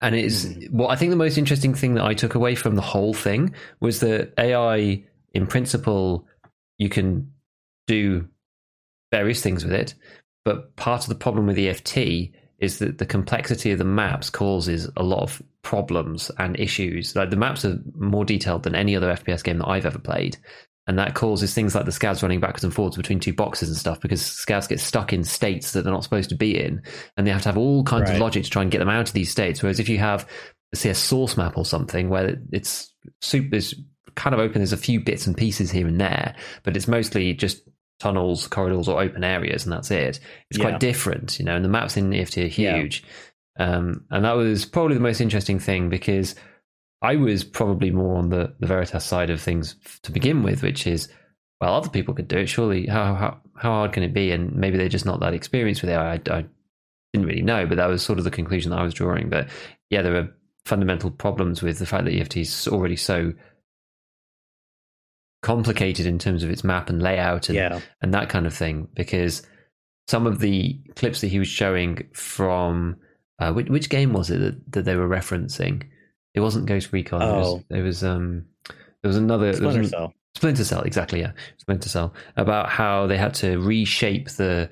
and 0.02 0.14
it's 0.14 0.44
Mhm. 0.44 0.70
what 0.72 0.90
I 0.90 0.96
think 0.96 1.10
the 1.10 1.16
most 1.16 1.38
interesting 1.38 1.72
thing 1.74 1.94
that 1.94 2.04
I 2.04 2.12
took 2.12 2.34
away 2.34 2.54
from 2.54 2.74
the 2.74 2.82
whole 2.82 3.14
thing 3.14 3.54
was 3.80 4.00
that 4.00 4.34
AI, 4.38 5.02
in 5.32 5.46
principle, 5.46 6.26
you 6.78 6.90
can 6.90 7.32
do 7.86 8.28
various 9.10 9.42
things 9.42 9.64
with 9.64 9.72
it, 9.72 9.94
but 10.44 10.76
part 10.76 11.02
of 11.02 11.08
the 11.08 11.14
problem 11.14 11.46
with 11.46 11.58
EFT 11.58 12.30
is 12.58 12.78
that 12.78 12.98
the 12.98 13.06
complexity 13.06 13.70
of 13.70 13.78
the 13.78 13.84
maps 13.84 14.28
causes 14.28 14.88
a 14.96 15.02
lot 15.02 15.22
of 15.22 15.40
problems 15.62 16.30
and 16.38 16.58
issues. 16.60 17.16
Like 17.16 17.30
the 17.30 17.36
maps 17.36 17.64
are 17.64 17.78
more 17.94 18.24
detailed 18.24 18.64
than 18.64 18.74
any 18.74 18.94
other 18.96 19.10
FPS 19.10 19.42
game 19.42 19.58
that 19.58 19.68
I've 19.68 19.86
ever 19.86 19.98
played. 19.98 20.36
And 20.86 20.98
that 20.98 21.14
causes 21.14 21.52
things 21.52 21.74
like 21.74 21.84
the 21.84 21.90
scavs 21.90 22.22
running 22.22 22.38
backwards 22.38 22.62
and 22.62 22.72
forwards 22.72 22.96
between 22.96 23.18
two 23.18 23.32
boxes 23.32 23.68
and 23.68 23.76
stuff 23.76 24.00
because 24.00 24.22
scavs 24.22 24.68
get 24.68 24.78
stuck 24.78 25.12
in 25.12 25.24
states 25.24 25.72
that 25.72 25.82
they're 25.82 25.92
not 25.92 26.04
supposed 26.04 26.28
to 26.28 26.36
be 26.36 26.56
in. 26.56 26.82
And 27.16 27.26
they 27.26 27.32
have 27.32 27.42
to 27.42 27.48
have 27.48 27.58
all 27.58 27.82
kinds 27.82 28.08
of 28.10 28.18
logic 28.18 28.44
to 28.44 28.50
try 28.50 28.62
and 28.62 28.70
get 28.70 28.78
them 28.78 28.88
out 28.88 29.08
of 29.08 29.12
these 29.12 29.30
states. 29.30 29.62
Whereas 29.62 29.80
if 29.80 29.88
you 29.88 29.98
have, 29.98 30.28
say, 30.74 30.90
a 30.90 30.94
source 30.94 31.36
map 31.36 31.58
or 31.58 31.64
something 31.64 32.08
where 32.08 32.36
it's 32.52 32.94
super, 33.20 33.56
it's 33.56 33.74
kind 34.14 34.32
of 34.32 34.40
open, 34.40 34.60
there's 34.60 34.72
a 34.72 34.76
few 34.76 35.00
bits 35.00 35.26
and 35.26 35.36
pieces 35.36 35.70
here 35.72 35.86
and 35.88 36.00
there, 36.00 36.36
but 36.62 36.76
it's 36.76 36.86
mostly 36.88 37.34
just 37.34 37.62
tunnels, 37.98 38.46
corridors, 38.46 38.88
or 38.88 39.02
open 39.02 39.24
areas, 39.24 39.64
and 39.64 39.72
that's 39.72 39.90
it. 39.90 40.20
It's 40.50 40.58
Yeah. 40.58 40.70
quite 40.70 40.80
different, 40.80 41.38
you 41.38 41.44
know, 41.44 41.56
and 41.56 41.64
the 41.64 41.68
maps 41.68 41.96
in 41.96 42.12
EFT 42.14 42.38
are 42.44 42.46
Yeah. 42.46 42.76
huge. 42.76 43.02
Um, 43.58 44.04
and 44.10 44.24
that 44.24 44.36
was 44.36 44.66
probably 44.66 44.94
the 44.94 45.00
most 45.02 45.20
interesting 45.20 45.58
thing 45.58 45.88
because 45.88 46.34
I 47.02 47.16
was 47.16 47.44
probably 47.44 47.90
more 47.90 48.16
on 48.16 48.30
the, 48.30 48.54
the 48.58 48.66
Veritas 48.66 49.04
side 49.04 49.30
of 49.30 49.40
things 49.40 49.76
to 50.02 50.12
begin 50.12 50.42
with, 50.42 50.62
which 50.62 50.86
is, 50.86 51.08
well, 51.60 51.74
other 51.74 51.90
people 51.90 52.14
could 52.14 52.28
do 52.28 52.38
it. 52.38 52.48
Surely, 52.48 52.86
how, 52.86 53.14
how, 53.14 53.40
how 53.54 53.70
hard 53.70 53.92
can 53.92 54.02
it 54.02 54.14
be? 54.14 54.32
And 54.32 54.54
maybe 54.54 54.78
they're 54.78 54.88
just 54.88 55.06
not 55.06 55.20
that 55.20 55.34
experienced 55.34 55.82
with 55.82 55.90
AI. 55.90 56.14
I, 56.14 56.20
I 56.30 56.44
didn't 57.12 57.28
really 57.28 57.42
know, 57.42 57.66
but 57.66 57.76
that 57.76 57.88
was 57.88 58.02
sort 58.02 58.18
of 58.18 58.24
the 58.24 58.30
conclusion 58.30 58.70
that 58.70 58.78
I 58.78 58.82
was 58.82 58.94
drawing. 58.94 59.28
But 59.28 59.48
yeah, 59.90 60.02
there 60.02 60.16
are 60.16 60.34
fundamental 60.64 61.10
problems 61.10 61.62
with 61.62 61.78
the 61.78 61.86
fact 61.86 62.04
that 62.04 62.14
EFT 62.14 62.38
is 62.38 62.68
already 62.68 62.96
so 62.96 63.32
complicated 65.42 66.06
in 66.06 66.18
terms 66.18 66.42
of 66.42 66.50
its 66.50 66.64
map 66.64 66.90
and 66.90 67.00
layout 67.00 67.48
and, 67.48 67.56
yeah, 67.56 67.80
and 68.02 68.12
that 68.12 68.28
kind 68.28 68.46
of 68.46 68.54
thing 68.54 68.88
because 68.94 69.46
some 70.08 70.26
of 70.26 70.40
the 70.40 70.80
clips 70.96 71.20
that 71.20 71.28
he 71.28 71.38
was 71.38 71.46
showing 71.46 72.08
from 72.12 72.96
uh, 73.38 73.52
which, 73.52 73.68
which 73.68 73.88
game 73.88 74.12
was 74.12 74.30
it 74.30 74.38
that, 74.38 74.72
that 74.72 74.84
they 74.84 74.96
were 74.96 75.08
referencing 75.08 75.84
it 76.36 76.40
wasn't 76.40 76.66
ghost 76.66 76.92
recon 76.92 77.20
it 77.22 77.32
was, 77.32 77.46
Oh. 77.48 77.64
it 77.76 77.82
was 77.82 78.04
um 78.04 78.44
there 79.02 79.08
was 79.08 79.16
another 79.16 79.52
there 79.52 79.66
was 79.66 79.74
Splinter 79.74 79.80
an- 79.80 79.88
Cell. 79.88 80.14
Splinter 80.36 80.64
Cell, 80.64 80.82
exactly, 80.82 81.20
yeah. 81.20 81.32
Splinter 81.56 81.88
Cell. 81.88 82.12
About 82.36 82.68
how 82.68 83.06
they 83.06 83.16
had 83.16 83.32
to 83.34 83.58
reshape 83.58 84.28
the 84.30 84.68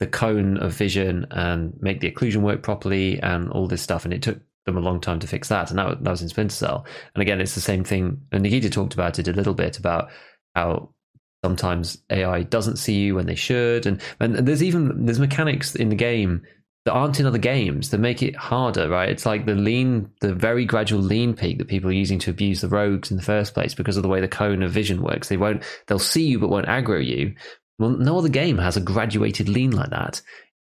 the 0.00 0.06
cone 0.06 0.56
of 0.58 0.72
vision 0.72 1.26
and 1.32 1.72
make 1.80 2.00
the 2.00 2.10
occlusion 2.10 2.42
work 2.42 2.62
properly 2.62 3.20
and 3.20 3.50
all 3.50 3.66
this 3.68 3.82
stuff. 3.82 4.04
And 4.04 4.14
it 4.14 4.22
took 4.22 4.40
them 4.66 4.76
a 4.76 4.80
long 4.80 5.00
time 5.00 5.18
to 5.20 5.26
fix 5.26 5.48
that. 5.48 5.70
And 5.70 5.78
that, 5.78 5.86
was- 5.88 5.98
that 6.00 6.10
was 6.10 6.22
in 6.22 6.28
Splinter 6.28 6.54
Cell. 6.54 6.86
And 7.14 7.22
again, 7.22 7.40
it's 7.40 7.54
the 7.56 7.60
same 7.60 7.82
thing. 7.84 8.20
And 8.32 8.42
Nikita 8.44 8.70
talked 8.70 8.94
about 8.94 9.18
it 9.18 9.26
a 9.28 9.32
little 9.32 9.54
bit 9.54 9.78
about 9.78 10.10
how 10.54 10.90
sometimes 11.44 11.98
AI 12.10 12.42
doesn't 12.42 12.76
see 12.76 12.94
you 13.00 13.14
when 13.16 13.26
they 13.26 13.34
should. 13.34 13.86
And, 13.86 14.00
and 14.20 14.34
there's 14.46 14.62
even 14.62 15.06
there's 15.06 15.20
mechanics 15.20 15.74
in 15.74 15.88
the 15.90 15.96
game 15.96 16.42
that 16.84 16.92
aren't 16.92 17.18
in 17.18 17.26
other 17.26 17.38
games 17.38 17.90
that 17.90 17.98
make 17.98 18.22
it 18.22 18.36
harder, 18.36 18.88
right? 18.88 19.08
It's 19.08 19.24
like 19.24 19.46
the 19.46 19.54
lean, 19.54 20.10
the 20.20 20.34
very 20.34 20.66
gradual 20.66 21.00
lean 21.00 21.34
peak 21.34 21.58
that 21.58 21.68
people 21.68 21.88
are 21.88 21.94
using 21.94 22.18
to 22.20 22.30
abuse 22.30 22.60
the 22.60 22.68
rogues 22.68 23.10
in 23.10 23.16
the 23.16 23.22
first 23.22 23.54
place 23.54 23.74
because 23.74 23.96
of 23.96 24.02
the 24.02 24.08
way 24.08 24.20
the 24.20 24.28
cone 24.28 24.62
of 24.62 24.70
vision 24.70 25.02
works. 25.02 25.28
They 25.28 25.38
won't, 25.38 25.62
they'll 25.86 25.98
see 25.98 26.26
you 26.26 26.38
but 26.38 26.50
won't 26.50 26.66
aggro 26.66 27.04
you. 27.04 27.34
Well, 27.78 27.90
no 27.90 28.18
other 28.18 28.28
game 28.28 28.58
has 28.58 28.76
a 28.76 28.82
graduated 28.82 29.48
lean 29.48 29.70
like 29.70 29.90
that 29.90 30.20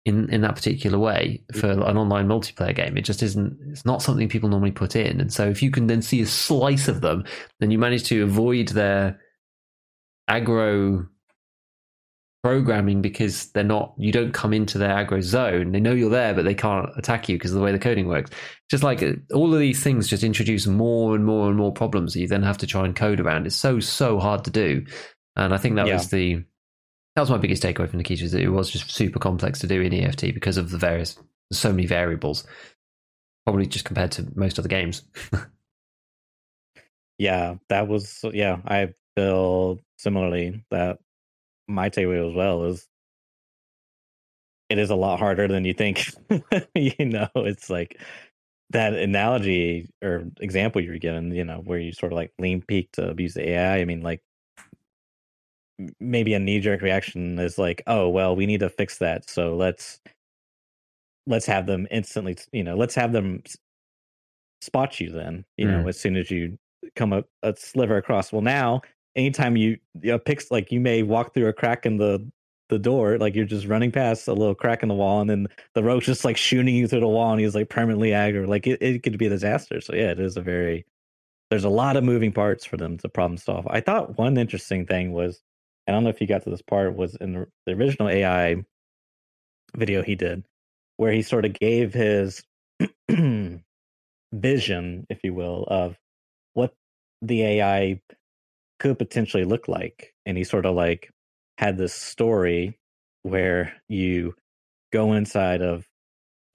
in, 0.05 0.29
in 0.29 0.41
that 0.41 0.55
particular 0.55 0.97
way 0.97 1.43
for 1.53 1.69
an 1.69 1.81
online 1.81 2.27
multiplayer 2.27 2.73
game. 2.73 2.95
It 2.95 3.01
just 3.01 3.21
isn't, 3.21 3.57
it's 3.69 3.85
not 3.85 4.01
something 4.01 4.29
people 4.29 4.49
normally 4.49 4.71
put 4.71 4.95
in. 4.95 5.19
And 5.19 5.31
so 5.31 5.49
if 5.49 5.61
you 5.61 5.71
can 5.71 5.87
then 5.87 6.01
see 6.01 6.21
a 6.21 6.25
slice 6.25 6.87
of 6.87 7.01
them, 7.01 7.25
then 7.59 7.69
you 7.69 7.77
manage 7.77 8.05
to 8.05 8.23
avoid 8.23 8.69
their 8.69 9.19
aggro 10.29 11.07
programming 12.43 13.01
because 13.01 13.47
they're 13.51 13.63
not 13.63 13.93
you 13.97 14.11
don't 14.11 14.33
come 14.33 14.53
into 14.53 14.77
their 14.77 14.89
aggro 14.95 15.21
zone 15.21 15.71
they 15.71 15.79
know 15.79 15.91
you're 15.91 16.09
there 16.09 16.33
but 16.33 16.45
they 16.45 16.53
can't 16.53 16.89
attack 16.97 17.27
you 17.27 17.35
because 17.35 17.51
of 17.51 17.57
the 17.57 17.63
way 17.63 17.71
the 17.71 17.79
coding 17.79 18.07
works 18.07 18.29
just 18.69 18.83
like 18.83 19.01
uh, 19.03 19.13
all 19.33 19.53
of 19.53 19.59
these 19.59 19.83
things 19.83 20.07
just 20.07 20.23
introduce 20.23 20.65
more 20.67 21.15
and 21.15 21.25
more 21.25 21.49
and 21.49 21.57
more 21.57 21.73
problems 21.73 22.13
that 22.13 22.19
you 22.21 22.27
then 22.27 22.43
have 22.43 22.57
to 22.57 22.67
try 22.67 22.85
and 22.85 22.95
code 22.95 23.19
around 23.19 23.45
it's 23.45 23.55
so 23.55 23.79
so 23.79 24.19
hard 24.19 24.43
to 24.45 24.51
do 24.51 24.85
and 25.35 25.53
i 25.53 25.57
think 25.57 25.75
that 25.75 25.87
Yeah. 25.87 25.95
was 25.95 26.09
the 26.09 26.43
that 27.15 27.21
was 27.21 27.31
my 27.31 27.37
biggest 27.37 27.63
takeaway 27.63 27.89
from 27.89 27.97
Nikita 27.97 28.23
is 28.25 28.31
that 28.31 28.41
it 28.41 28.49
was 28.49 28.69
just 28.69 28.91
super 28.91 29.19
complex 29.19 29.59
to 29.59 29.67
do 29.67 29.81
in 29.81 29.93
eft 29.93 30.21
because 30.21 30.57
of 30.57 30.69
the 30.69 30.77
various 30.77 31.17
so 31.51 31.71
many 31.71 31.87
variables 31.87 32.45
probably 33.45 33.65
just 33.65 33.85
compared 33.85 34.11
to 34.11 34.27
most 34.35 34.59
other 34.59 34.69
games 34.69 35.01
Yeah, 37.19 37.55
that 37.69 37.87
was 37.87 38.19
yeah. 38.31 38.57
I 38.65 38.89
feel 39.15 39.79
similarly 39.97 40.63
that 40.69 40.99
my 41.67 41.89
takeaway 41.89 42.27
as 42.27 42.35
well 42.35 42.65
is 42.65 42.87
it 44.69 44.77
is 44.77 44.89
a 44.89 44.95
lot 44.95 45.19
harder 45.19 45.47
than 45.47 45.65
you 45.65 45.73
think. 45.73 46.07
you 46.75 47.05
know, 47.05 47.29
it's 47.35 47.69
like 47.69 48.01
that 48.71 48.93
analogy 48.93 49.89
or 50.03 50.25
example 50.41 50.81
you 50.81 50.91
were 50.91 50.97
given. 50.97 51.33
You 51.33 51.45
know, 51.45 51.61
where 51.63 51.79
you 51.79 51.93
sort 51.93 52.11
of 52.11 52.17
like 52.17 52.33
lean 52.39 52.61
peak 52.61 52.89
to 52.93 53.09
abuse 53.09 53.33
the 53.33 53.49
AI. 53.49 53.77
I 53.77 53.85
mean, 53.85 54.01
like 54.01 54.21
maybe 55.99 56.33
a 56.33 56.39
knee 56.39 56.59
jerk 56.59 56.81
reaction 56.81 57.39
is 57.39 57.57
like, 57.57 57.81
oh 57.87 58.09
well, 58.09 58.35
we 58.35 58.45
need 58.45 58.59
to 58.59 58.69
fix 58.69 58.97
that. 58.99 59.29
So 59.29 59.55
let's 59.55 59.99
let's 61.27 61.45
have 61.45 61.65
them 61.65 61.87
instantly. 61.91 62.37
You 62.51 62.63
know, 62.63 62.75
let's 62.75 62.95
have 62.95 63.13
them 63.13 63.43
spot 64.61 64.99
you 64.99 65.11
then. 65.11 65.45
You 65.57 65.67
know, 65.67 65.83
mm. 65.83 65.89
as 65.89 65.99
soon 65.99 66.17
as 66.17 66.29
you 66.29 66.57
come 66.95 67.13
a, 67.13 67.23
a 67.43 67.55
sliver 67.55 67.97
across. 67.97 68.31
Well, 68.31 68.41
now 68.41 68.81
anytime 69.17 69.57
you 69.57 69.77
you 70.01 70.11
know, 70.11 70.19
picks 70.19 70.51
like 70.51 70.71
you 70.71 70.79
may 70.79 71.03
walk 71.03 71.33
through 71.33 71.47
a 71.47 71.53
crack 71.53 71.85
in 71.85 71.97
the 71.97 72.25
the 72.69 72.79
door, 72.79 73.17
like 73.17 73.35
you're 73.35 73.45
just 73.45 73.67
running 73.67 73.91
past 73.91 74.27
a 74.27 74.33
little 74.33 74.55
crack 74.55 74.83
in 74.83 74.89
the 74.89 74.95
wall, 74.95 75.21
and 75.21 75.29
then 75.29 75.47
the 75.73 75.83
rogue's 75.83 76.05
just 76.05 76.25
like 76.25 76.37
shooting 76.37 76.75
you 76.75 76.87
through 76.87 76.99
the 77.01 77.07
wall, 77.07 77.31
and 77.31 77.41
he's 77.41 77.55
like 77.55 77.69
permanently 77.69 78.11
aggro. 78.11 78.47
Like 78.47 78.67
it, 78.67 78.81
it 78.81 79.03
could 79.03 79.17
be 79.17 79.27
a 79.27 79.29
disaster. 79.29 79.81
So 79.81 79.95
yeah, 79.95 80.11
it 80.11 80.19
is 80.19 80.37
a 80.37 80.41
very 80.41 80.85
there's 81.49 81.63
a 81.63 81.69
lot 81.69 81.97
of 81.97 82.03
moving 82.03 82.31
parts 82.31 82.65
for 82.65 82.77
them 82.77 82.97
to 82.99 83.09
problem 83.09 83.37
solve. 83.37 83.67
I 83.69 83.81
thought 83.81 84.17
one 84.17 84.37
interesting 84.37 84.85
thing 84.85 85.13
was 85.13 85.41
I 85.87 85.91
don't 85.91 86.03
know 86.03 86.09
if 86.09 86.21
you 86.21 86.27
got 86.27 86.43
to 86.43 86.49
this 86.49 86.61
part 86.61 86.95
was 86.95 87.15
in 87.15 87.33
the, 87.33 87.47
the 87.65 87.73
original 87.73 88.09
AI 88.09 88.57
video 89.75 90.03
he 90.03 90.15
did, 90.15 90.43
where 90.97 91.11
he 91.11 91.21
sort 91.21 91.45
of 91.45 91.53
gave 91.53 91.93
his 91.93 92.43
vision, 94.33 95.07
if 95.09 95.19
you 95.23 95.33
will, 95.33 95.63
of 95.69 95.97
what 96.53 96.73
the 97.21 97.43
AI 97.43 98.01
could 98.79 98.97
potentially 98.97 99.43
look 99.45 99.67
like. 99.67 100.13
And 100.25 100.37
he 100.37 100.43
sort 100.43 100.65
of 100.65 100.75
like 100.75 101.11
had 101.57 101.77
this 101.77 101.93
story 101.93 102.77
where 103.23 103.73
you 103.89 104.35
go 104.93 105.13
inside 105.13 105.61
of 105.61 105.87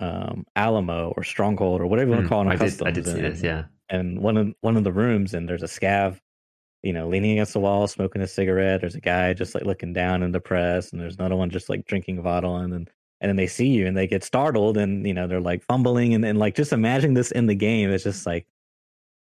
um, 0.00 0.44
Alamo 0.56 1.12
or 1.16 1.22
Stronghold 1.24 1.80
or 1.80 1.86
whatever 1.86 2.10
you 2.10 2.16
want 2.16 2.24
to 2.24 2.26
Mm, 2.26 2.28
call 2.30 2.50
it. 2.50 2.54
I 2.54 2.56
did. 2.68 2.82
I 2.82 2.90
did 2.90 3.04
see 3.06 3.12
and, 3.12 3.24
this. 3.24 3.42
Yeah. 3.42 3.64
and 3.88 4.20
one 4.20 4.36
of 4.36 4.54
one 4.60 4.76
of 4.76 4.84
the 4.84 4.92
rooms, 4.92 5.34
and 5.34 5.48
there's 5.48 5.62
a 5.62 5.66
scav, 5.66 6.18
you 6.82 6.92
know, 6.92 7.08
leaning 7.08 7.32
against 7.32 7.52
the 7.52 7.60
wall, 7.60 7.86
smoking 7.86 8.22
a 8.22 8.26
cigarette. 8.26 8.80
There's 8.80 8.94
a 8.96 9.00
guy 9.00 9.32
just 9.34 9.54
like 9.54 9.64
looking 9.64 9.92
down 9.92 10.22
and 10.22 10.32
depressed, 10.32 10.92
and 10.92 11.00
there's 11.00 11.16
another 11.16 11.36
one 11.36 11.50
just 11.50 11.68
like 11.68 11.86
drinking 11.86 12.20
vodka, 12.22 12.48
and 12.48 12.72
then 12.72 12.88
and 13.20 13.28
then 13.28 13.36
they 13.36 13.46
see 13.46 13.68
you 13.68 13.86
and 13.86 13.96
they 13.96 14.06
get 14.08 14.24
startled, 14.24 14.76
and 14.76 15.06
you 15.06 15.14
know 15.14 15.26
they're 15.28 15.40
like 15.40 15.62
fumbling, 15.62 16.14
and, 16.14 16.24
and 16.24 16.38
like 16.38 16.56
just 16.56 16.72
imagine 16.72 17.14
this 17.14 17.30
in 17.30 17.46
the 17.46 17.54
game. 17.54 17.90
It's 17.90 18.04
just 18.04 18.26
like, 18.26 18.46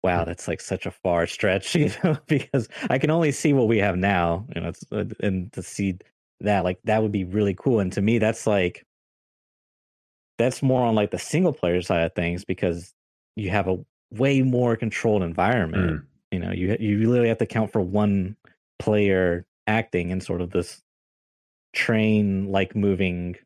wow, 0.03 0.25
that's 0.25 0.49
like 0.49 0.61
such 0.61 0.87
a 0.87 0.91
far 0.91 1.27
stretch, 1.27 1.75
you 1.75 1.91
know, 2.03 2.19
because 2.27 2.69
I 2.91 2.99
can 2.99 3.11
only 3.11 3.33
see 3.33 3.53
what 3.53 3.69
we 3.69 3.79
have 3.79 3.97
now, 3.97 4.47
you 4.55 4.61
know, 4.61 4.73
uh, 4.93 5.05
and 5.20 5.53
to 5.53 5.62
see 5.62 5.99
that 6.41 6.65
like 6.65 6.79
that 6.85 7.03
would 7.03 7.12
be 7.12 7.25
really 7.25 7.55
cool. 7.55 7.81
And 7.81 7.93
to 7.93 8.03
me, 8.03 8.19
that's 8.19 8.47
like 8.47 8.87
that's 10.39 10.62
more 10.62 10.85
on 10.85 10.95
like 10.95 11.11
the 11.11 11.19
single 11.19 11.53
player 11.53 11.83
side 11.83 12.05
of 12.05 12.15
things 12.15 12.45
because 12.45 12.95
you 13.37 13.51
have 13.51 13.69
a 13.69 13.79
way 14.11 14.43
more 14.43 14.77
controlled 14.77 15.23
environment. 15.23 16.01
Mm. 16.01 16.05
You 16.31 16.39
know, 16.39 16.53
you 16.53 16.77
you 16.79 17.09
literally 17.09 17.29
have 17.29 17.39
to 17.39 17.47
count 17.47 17.73
for 17.73 17.81
one 17.81 18.37
player 18.79 19.47
acting 19.66 20.11
in 20.11 20.20
sort 20.20 20.41
of 20.41 20.51
this 20.51 20.83
train 21.75 22.51
like 22.51 22.77
moving 22.77 23.37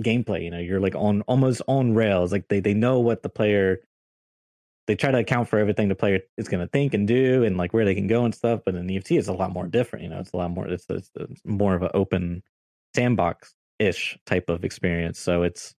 gameplay. 0.00 0.44
You 0.44 0.50
know, 0.50 0.58
you're 0.58 0.80
like 0.80 0.94
on 0.94 1.22
almost 1.22 1.62
on 1.66 1.94
rails. 1.94 2.32
Like 2.32 2.48
they 2.48 2.60
they 2.60 2.74
know 2.74 3.00
what 3.00 3.22
the 3.22 3.28
player 3.28 3.80
they 4.86 4.94
try 4.94 5.10
to 5.10 5.18
account 5.18 5.48
for 5.48 5.58
everything 5.58 5.88
the 5.88 5.94
player 5.94 6.20
is 6.36 6.48
going 6.48 6.60
to 6.60 6.70
think 6.70 6.94
and 6.94 7.08
do 7.08 7.42
and 7.44 7.56
like 7.56 7.74
where 7.74 7.84
they 7.84 7.94
can 7.94 8.06
go 8.06 8.24
and 8.24 8.34
stuff. 8.34 8.60
But 8.64 8.76
in 8.76 8.86
the 8.86 8.96
EFT, 8.96 9.12
it's 9.12 9.28
a 9.28 9.32
lot 9.32 9.52
more 9.52 9.66
different. 9.66 10.04
You 10.04 10.10
know, 10.10 10.20
it's 10.20 10.32
a 10.32 10.36
lot 10.36 10.50
more. 10.50 10.68
It's, 10.68 10.86
it's, 10.88 11.10
it's 11.16 11.40
more 11.44 11.74
of 11.74 11.82
an 11.82 11.90
open 11.94 12.42
sandbox 12.94 13.54
ish 13.78 14.18
type 14.26 14.48
of 14.48 14.64
experience. 14.64 15.18
So 15.18 15.42
it's 15.42 15.74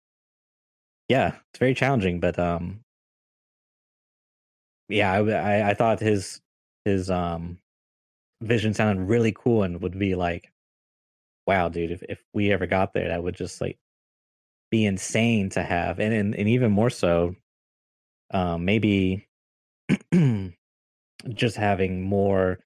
yeah, 1.08 1.36
it's 1.50 1.58
very 1.58 1.74
challenging. 1.74 2.20
But 2.20 2.38
um, 2.38 2.80
yeah, 4.88 5.12
I 5.12 5.18
I, 5.18 5.70
I 5.70 5.74
thought 5.74 6.00
his 6.00 6.40
his 6.84 7.10
um 7.10 7.58
vision 8.42 8.74
sounded 8.74 9.08
really 9.08 9.32
cool 9.32 9.62
and 9.62 9.80
would 9.82 9.98
be 9.98 10.14
like, 10.14 10.52
wow, 11.46 11.68
dude, 11.68 11.90
if 11.92 12.02
if 12.08 12.22
we 12.34 12.52
ever 12.52 12.66
got 12.66 12.92
there, 12.92 13.08
that 13.08 13.22
would 13.22 13.36
just 13.36 13.60
like 13.60 13.78
be 14.70 14.84
insane 14.84 15.50
to 15.50 15.62
have, 15.62 16.00
and 16.00 16.12
and, 16.12 16.34
and 16.34 16.48
even 16.48 16.72
more 16.72 16.90
so, 16.90 17.36
um, 18.30 18.64
maybe 18.64 19.26
just 21.28 21.56
having 21.56 22.02
more 22.02 22.58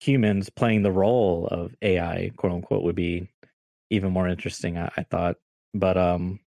humans 0.00 0.50
playing 0.50 0.82
the 0.82 0.92
role 0.92 1.46
of 1.50 1.74
AI, 1.82 2.30
quote 2.36 2.52
unquote, 2.52 2.82
would 2.82 2.96
be 2.96 3.28
even 3.90 4.12
more 4.12 4.28
interesting. 4.28 4.76
I, 4.78 4.90
I 4.96 5.02
thought, 5.04 5.36
but 5.74 5.96
um, 5.96 6.40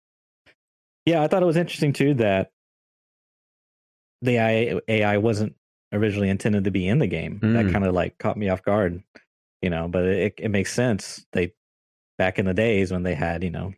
yeah, 1.06 1.24
I 1.24 1.28
thought 1.28 1.44
it 1.44 1.48
was 1.48 1.58
interesting 1.58 1.94
too 1.94 2.14
that 2.16 2.52
the 4.22 4.38
AI, 4.38 4.80
AI 4.88 5.18
wasn't 5.18 5.56
originally 5.94 6.30
intended 6.30 6.66
to 6.66 6.72
be 6.72 6.88
in 6.88 7.00
the 7.00 7.08
game. 7.08 7.40
That 7.42 7.66
Mm. 7.66 7.72
kind 7.72 7.86
of 7.86 7.94
like 7.94 8.18
caught 8.18 8.38
me 8.38 8.50
off 8.50 8.62
guard, 8.64 9.02
you 9.62 9.70
know. 9.70 9.88
But 9.88 10.06
it 10.06 10.34
it 10.38 10.50
makes 10.50 10.74
sense. 10.74 11.26
They 11.32 11.54
back 12.18 12.38
in 12.38 12.46
the 12.46 12.54
days 12.54 12.92
when 12.92 13.04
they 13.04 13.16
had 13.16 13.44
you 13.44 13.50
know 13.50 13.74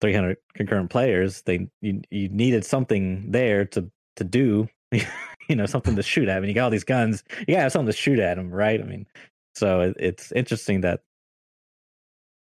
300 0.00 0.36
concurrent 0.54 0.90
players, 0.90 1.42
they 1.42 1.68
you, 1.80 2.02
you 2.10 2.28
needed 2.28 2.64
something 2.64 3.30
there 3.30 3.64
to 3.66 3.90
to 4.16 4.24
do, 4.24 4.68
you 4.92 5.56
know, 5.56 5.66
something 5.66 5.96
to 5.96 6.02
shoot 6.02 6.28
at. 6.28 6.36
I 6.36 6.40
mean, 6.40 6.48
you 6.48 6.54
got 6.54 6.64
all 6.64 6.70
these 6.70 6.84
guns, 6.84 7.22
you 7.40 7.46
gotta 7.46 7.62
have 7.62 7.72
something 7.72 7.92
to 7.92 7.96
shoot 7.96 8.18
at 8.18 8.36
them, 8.36 8.50
right? 8.50 8.80
I 8.80 8.84
mean, 8.84 9.06
so 9.54 9.80
it, 9.80 9.96
it's 9.98 10.32
interesting 10.32 10.82
that 10.82 11.02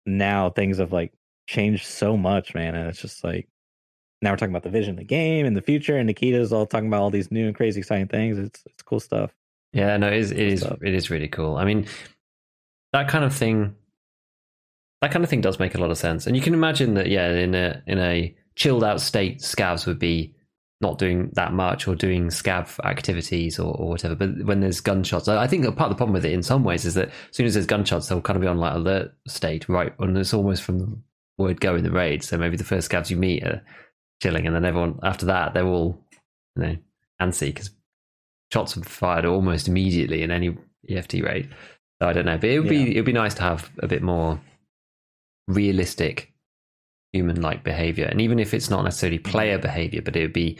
now 0.06 0.50
things 0.50 0.78
have 0.78 0.92
like 0.92 1.12
changed 1.46 1.86
so 1.86 2.16
much, 2.16 2.54
man, 2.54 2.74
and 2.74 2.88
it's 2.88 3.00
just 3.00 3.24
like 3.24 3.48
now 4.20 4.30
we're 4.30 4.36
talking 4.36 4.52
about 4.52 4.64
the 4.64 4.70
vision 4.70 4.92
of 4.92 4.98
the 4.98 5.04
game 5.04 5.46
and 5.46 5.56
the 5.56 5.62
future, 5.62 5.96
and 5.96 6.06
Nikita's 6.06 6.52
all 6.52 6.66
talking 6.66 6.88
about 6.88 7.02
all 7.02 7.10
these 7.10 7.30
new 7.30 7.46
and 7.46 7.56
crazy 7.56 7.80
exciting 7.80 8.08
things. 8.08 8.38
It's 8.38 8.62
it's 8.66 8.82
cool 8.82 9.00
stuff. 9.00 9.32
Yeah, 9.72 9.96
no, 9.96 10.08
it 10.08 10.14
is. 10.14 10.30
It 10.30 10.38
is. 10.38 10.62
It 10.62 10.94
is 10.94 11.10
really 11.10 11.28
cool. 11.28 11.56
I 11.56 11.64
mean, 11.64 11.86
that 12.92 13.08
kind 13.08 13.24
of 13.24 13.34
thing. 13.34 13.74
That 15.00 15.12
kind 15.12 15.22
of 15.24 15.30
thing 15.30 15.40
does 15.40 15.58
make 15.60 15.74
a 15.74 15.78
lot 15.78 15.90
of 15.90 15.98
sense, 15.98 16.26
and 16.26 16.34
you 16.36 16.42
can 16.42 16.54
imagine 16.54 16.94
that. 16.94 17.08
Yeah, 17.08 17.30
in 17.30 17.54
a 17.54 17.82
in 17.86 17.98
a 17.98 18.34
chilled 18.56 18.82
out 18.82 19.00
state, 19.00 19.38
scavs 19.40 19.86
would 19.86 19.98
be 19.98 20.34
not 20.80 20.98
doing 20.98 21.30
that 21.34 21.52
much 21.52 21.88
or 21.88 21.94
doing 21.96 22.28
scav 22.28 22.78
activities 22.84 23.58
or, 23.58 23.74
or 23.76 23.88
whatever. 23.88 24.14
But 24.14 24.44
when 24.44 24.60
there's 24.60 24.80
gunshots, 24.80 25.26
I 25.28 25.46
think 25.48 25.64
part 25.76 25.90
of 25.90 25.96
the 25.96 25.96
problem 25.96 26.14
with 26.14 26.24
it 26.24 26.32
in 26.32 26.42
some 26.42 26.62
ways 26.64 26.84
is 26.84 26.94
that 26.94 27.08
as 27.08 27.14
soon 27.36 27.46
as 27.46 27.54
there's 27.54 27.66
gunshots, 27.66 28.08
they'll 28.08 28.20
kind 28.20 28.36
of 28.36 28.40
be 28.42 28.46
on 28.48 28.58
like 28.58 28.74
alert 28.74 29.12
state, 29.26 29.68
right? 29.68 29.92
And 29.98 30.16
it's 30.16 30.34
almost 30.34 30.62
from 30.62 30.78
the 30.78 30.98
word 31.36 31.60
go 31.60 31.74
in 31.76 31.84
the 31.84 31.90
raid. 31.90 32.22
So 32.22 32.36
maybe 32.38 32.56
the 32.56 32.64
first 32.64 32.90
scavs 32.90 33.10
you 33.10 33.16
meet 33.16 33.42
are 33.44 33.62
chilling, 34.22 34.46
and 34.46 34.54
then 34.54 34.64
everyone 34.64 34.98
after 35.02 35.26
that 35.26 35.54
they're 35.54 35.66
all 35.66 36.04
you 36.56 36.62
know 36.62 36.76
antsy 37.22 37.46
because 37.46 37.70
shots 38.52 38.76
are 38.76 38.82
fired 38.82 39.24
almost 39.24 39.68
immediately 39.68 40.22
in 40.22 40.30
any 40.32 40.56
EFT 40.88 41.14
raid. 41.22 41.48
So 42.00 42.08
I 42.08 42.12
don't 42.12 42.26
know, 42.26 42.38
but 42.38 42.50
it 42.50 42.58
would 42.60 42.70
Yeah. 42.72 42.84
be 42.84 42.92
it 42.96 42.98
would 43.00 43.04
be 43.06 43.12
nice 43.12 43.34
to 43.34 43.42
have 43.42 43.70
a 43.80 43.86
bit 43.88 44.02
more 44.02 44.40
realistic 45.48 46.32
human-like 47.12 47.64
behavior, 47.64 48.04
and 48.04 48.20
even 48.20 48.38
if 48.38 48.54
it's 48.54 48.70
not 48.70 48.84
necessarily 48.84 49.18
player 49.18 49.58
behavior, 49.58 50.02
but 50.02 50.14
it 50.14 50.20
would 50.22 50.32
be 50.32 50.58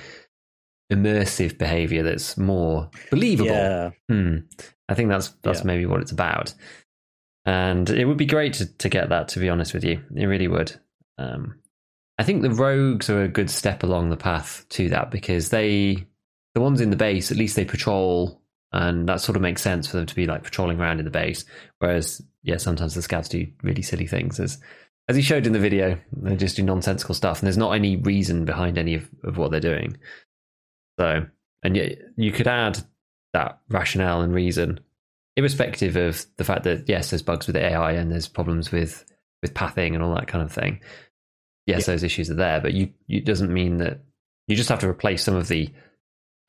immersive 0.93 1.59
behavior 1.59 2.03
that's 2.03 2.37
more 2.37 2.91
believable. 3.11 3.51
Yeah, 3.51 3.91
Hmm. 4.09 4.39
I 4.89 4.95
think 4.95 5.11
that's 5.11 5.29
that's 5.43 5.61
Yeah. 5.61 5.67
maybe 5.67 5.87
what 5.87 6.01
it's 6.01 6.13
about, 6.13 6.55
and 7.45 7.89
it 7.91 8.07
would 8.07 8.17
be 8.17 8.27
great 8.27 8.55
to, 8.55 8.67
to 8.79 8.89
get 8.89 9.11
that. 9.11 9.29
To 9.29 9.39
be 9.41 9.49
honest 9.51 9.75
with 9.75 9.85
you, 9.85 10.03
it 10.15 10.25
really 10.27 10.49
would. 10.49 10.73
Um, 11.19 11.57
I 12.19 12.25
think 12.25 12.43
the 12.43 12.51
rogues 12.51 13.11
are 13.11 13.23
a 13.23 13.29
good 13.29 13.51
step 13.51 13.83
along 13.83 14.09
the 14.11 14.17
path 14.17 14.65
to 14.71 14.89
that 14.89 15.11
because 15.11 15.51
they, 15.51 16.07
the 16.55 16.61
ones 16.61 16.81
in 16.81 16.91
the 16.91 16.97
base, 16.97 17.31
at 17.31 17.37
least 17.37 17.55
they 17.55 17.65
patrol, 17.67 18.41
and 18.73 19.09
that 19.09 19.21
sort 19.21 19.37
of 19.37 19.43
makes 19.43 19.63
sense 19.63 19.87
for 19.87 19.99
them 19.99 20.07
to 20.07 20.15
be 20.15 20.27
like 20.27 20.43
patrolling 20.43 20.81
around 20.81 20.99
in 20.99 21.05
the 21.05 21.11
base. 21.11 21.45
Whereas, 21.79 22.23
yeah, 22.49 22.57
sometimes 22.57 22.95
the 22.95 23.01
scavs 23.03 23.29
do 23.29 23.47
really 23.63 23.83
silly 23.83 24.07
things, 24.07 24.41
as 24.41 24.59
as 25.09 25.17
he 25.17 25.23
showed 25.23 25.47
in 25.47 25.53
the 25.53 25.59
video. 25.59 25.99
They 26.13 26.37
just 26.37 26.57
do 26.57 26.63
nonsensical 26.63 27.15
stuff, 27.15 27.39
and 27.41 27.47
there's 27.47 27.57
not 27.59 27.73
any 27.73 27.97
reason 27.97 28.45
behind 28.45 28.79
any 28.79 28.95
of, 28.95 29.09
of 29.25 29.37
what 29.37 29.51
they're 29.51 29.61
doing. 29.61 29.97
So, 30.99 31.27
and 31.63 31.77
yet 31.77 31.99
you 32.17 32.33
could 32.33 32.49
add 32.49 32.79
that 33.35 33.61
rationale 33.69 34.23
and 34.23 34.35
reason, 34.35 34.81
irrespective 35.37 35.97
of 35.97 36.25
the 36.37 36.45
fact 36.45 36.65
that 36.65 36.89
yes, 36.89 37.11
there's 37.11 37.23
bugs 37.23 37.47
with 37.47 37.55
the 37.55 37.65
AI 37.65 37.93
and 37.93 38.11
there's 38.11 38.29
problems 38.29 38.73
with 38.73 39.05
with 39.43 39.55
pathing 39.55 39.95
and 39.95 40.03
all 40.03 40.15
that 40.15 40.27
kind 40.27 40.43
of 40.43 40.53
thing. 40.53 40.81
Yes, 41.67 41.87
Yeah. 41.87 41.93
those 41.93 42.03
issues 42.03 42.31
are 42.31 42.35
there, 42.35 42.61
but 42.61 42.73
you 42.73 42.91
it 43.09 43.25
doesn't 43.25 43.53
mean 43.53 43.77
that 43.79 44.01
you 44.47 44.57
just 44.57 44.71
have 44.71 44.81
to 44.81 44.89
replace 44.89 45.23
some 45.23 45.37
of 45.37 45.49
the 45.49 45.69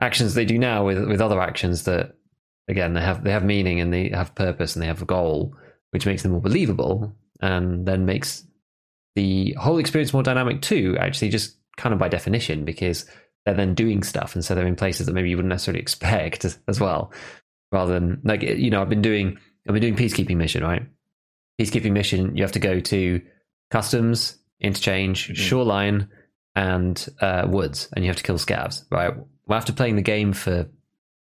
actions 0.01 0.33
they 0.33 0.45
do 0.45 0.57
now 0.57 0.85
with 0.85 1.05
with 1.07 1.19
other 1.21 1.41
actions 1.41 1.83
that 1.83 2.15
again 2.69 2.93
they 2.93 3.01
have 3.01 3.23
they 3.23 3.31
have 3.31 3.43
meaning 3.43 3.81
and 3.81 3.91
they 3.93 4.07
have 4.09 4.33
purpose 4.33 4.75
and 4.75 4.81
they 4.83 4.87
have 4.87 5.01
a 5.01 5.05
goal, 5.05 5.53
which 5.91 6.05
makes 6.05 6.23
them 6.23 6.31
more 6.31 6.41
believable 6.41 7.15
and 7.41 7.85
then 7.85 8.05
makes 8.05 8.45
the 9.15 9.53
whole 9.53 9.77
experience 9.77 10.13
more 10.13 10.23
dynamic 10.23 10.61
too. 10.61 10.97
Actually, 10.99 11.29
just 11.29 11.57
kind 11.77 11.93
of 11.93 11.99
by 11.99 12.07
definition, 12.07 12.65
because 12.65 13.05
they're 13.45 13.55
then 13.55 13.73
doing 13.73 14.03
stuff, 14.03 14.35
and 14.35 14.43
so 14.43 14.53
they're 14.53 14.67
in 14.67 14.75
places 14.75 15.05
that 15.07 15.13
maybe 15.13 15.29
you 15.29 15.35
wouldn't 15.37 15.49
necessarily 15.49 15.81
expect 15.81 16.45
as, 16.67 16.79
well. 16.79 17.11
Rather 17.71 17.93
than 17.99 18.21
like 18.23 18.41
you 18.41 18.69
know, 18.69 18.81
I've 18.81 18.89
been 18.89 19.01
doing 19.01 19.37
I've 19.67 19.73
been 19.73 19.81
doing 19.81 19.95
peacekeeping 19.95 20.37
mission, 20.37 20.63
right? 20.63 20.83
Peacekeeping 21.61 21.91
mission, 21.91 22.35
you 22.35 22.43
have 22.43 22.53
to 22.53 22.59
go 22.59 22.79
to 22.79 23.21
customs, 23.71 24.37
interchange, 24.59 25.29
Mhm. 25.29 25.35
shoreline, 25.35 26.07
and 26.55 27.07
uh, 27.21 27.45
woods, 27.47 27.89
and 27.95 28.03
you 28.03 28.09
have 28.09 28.17
to 28.17 28.23
kill 28.23 28.37
scavs, 28.37 28.83
right? 28.91 29.13
Well, 29.45 29.57
after 29.57 29.73
playing 29.73 29.95
the 29.95 30.01
game 30.01 30.33
for 30.33 30.67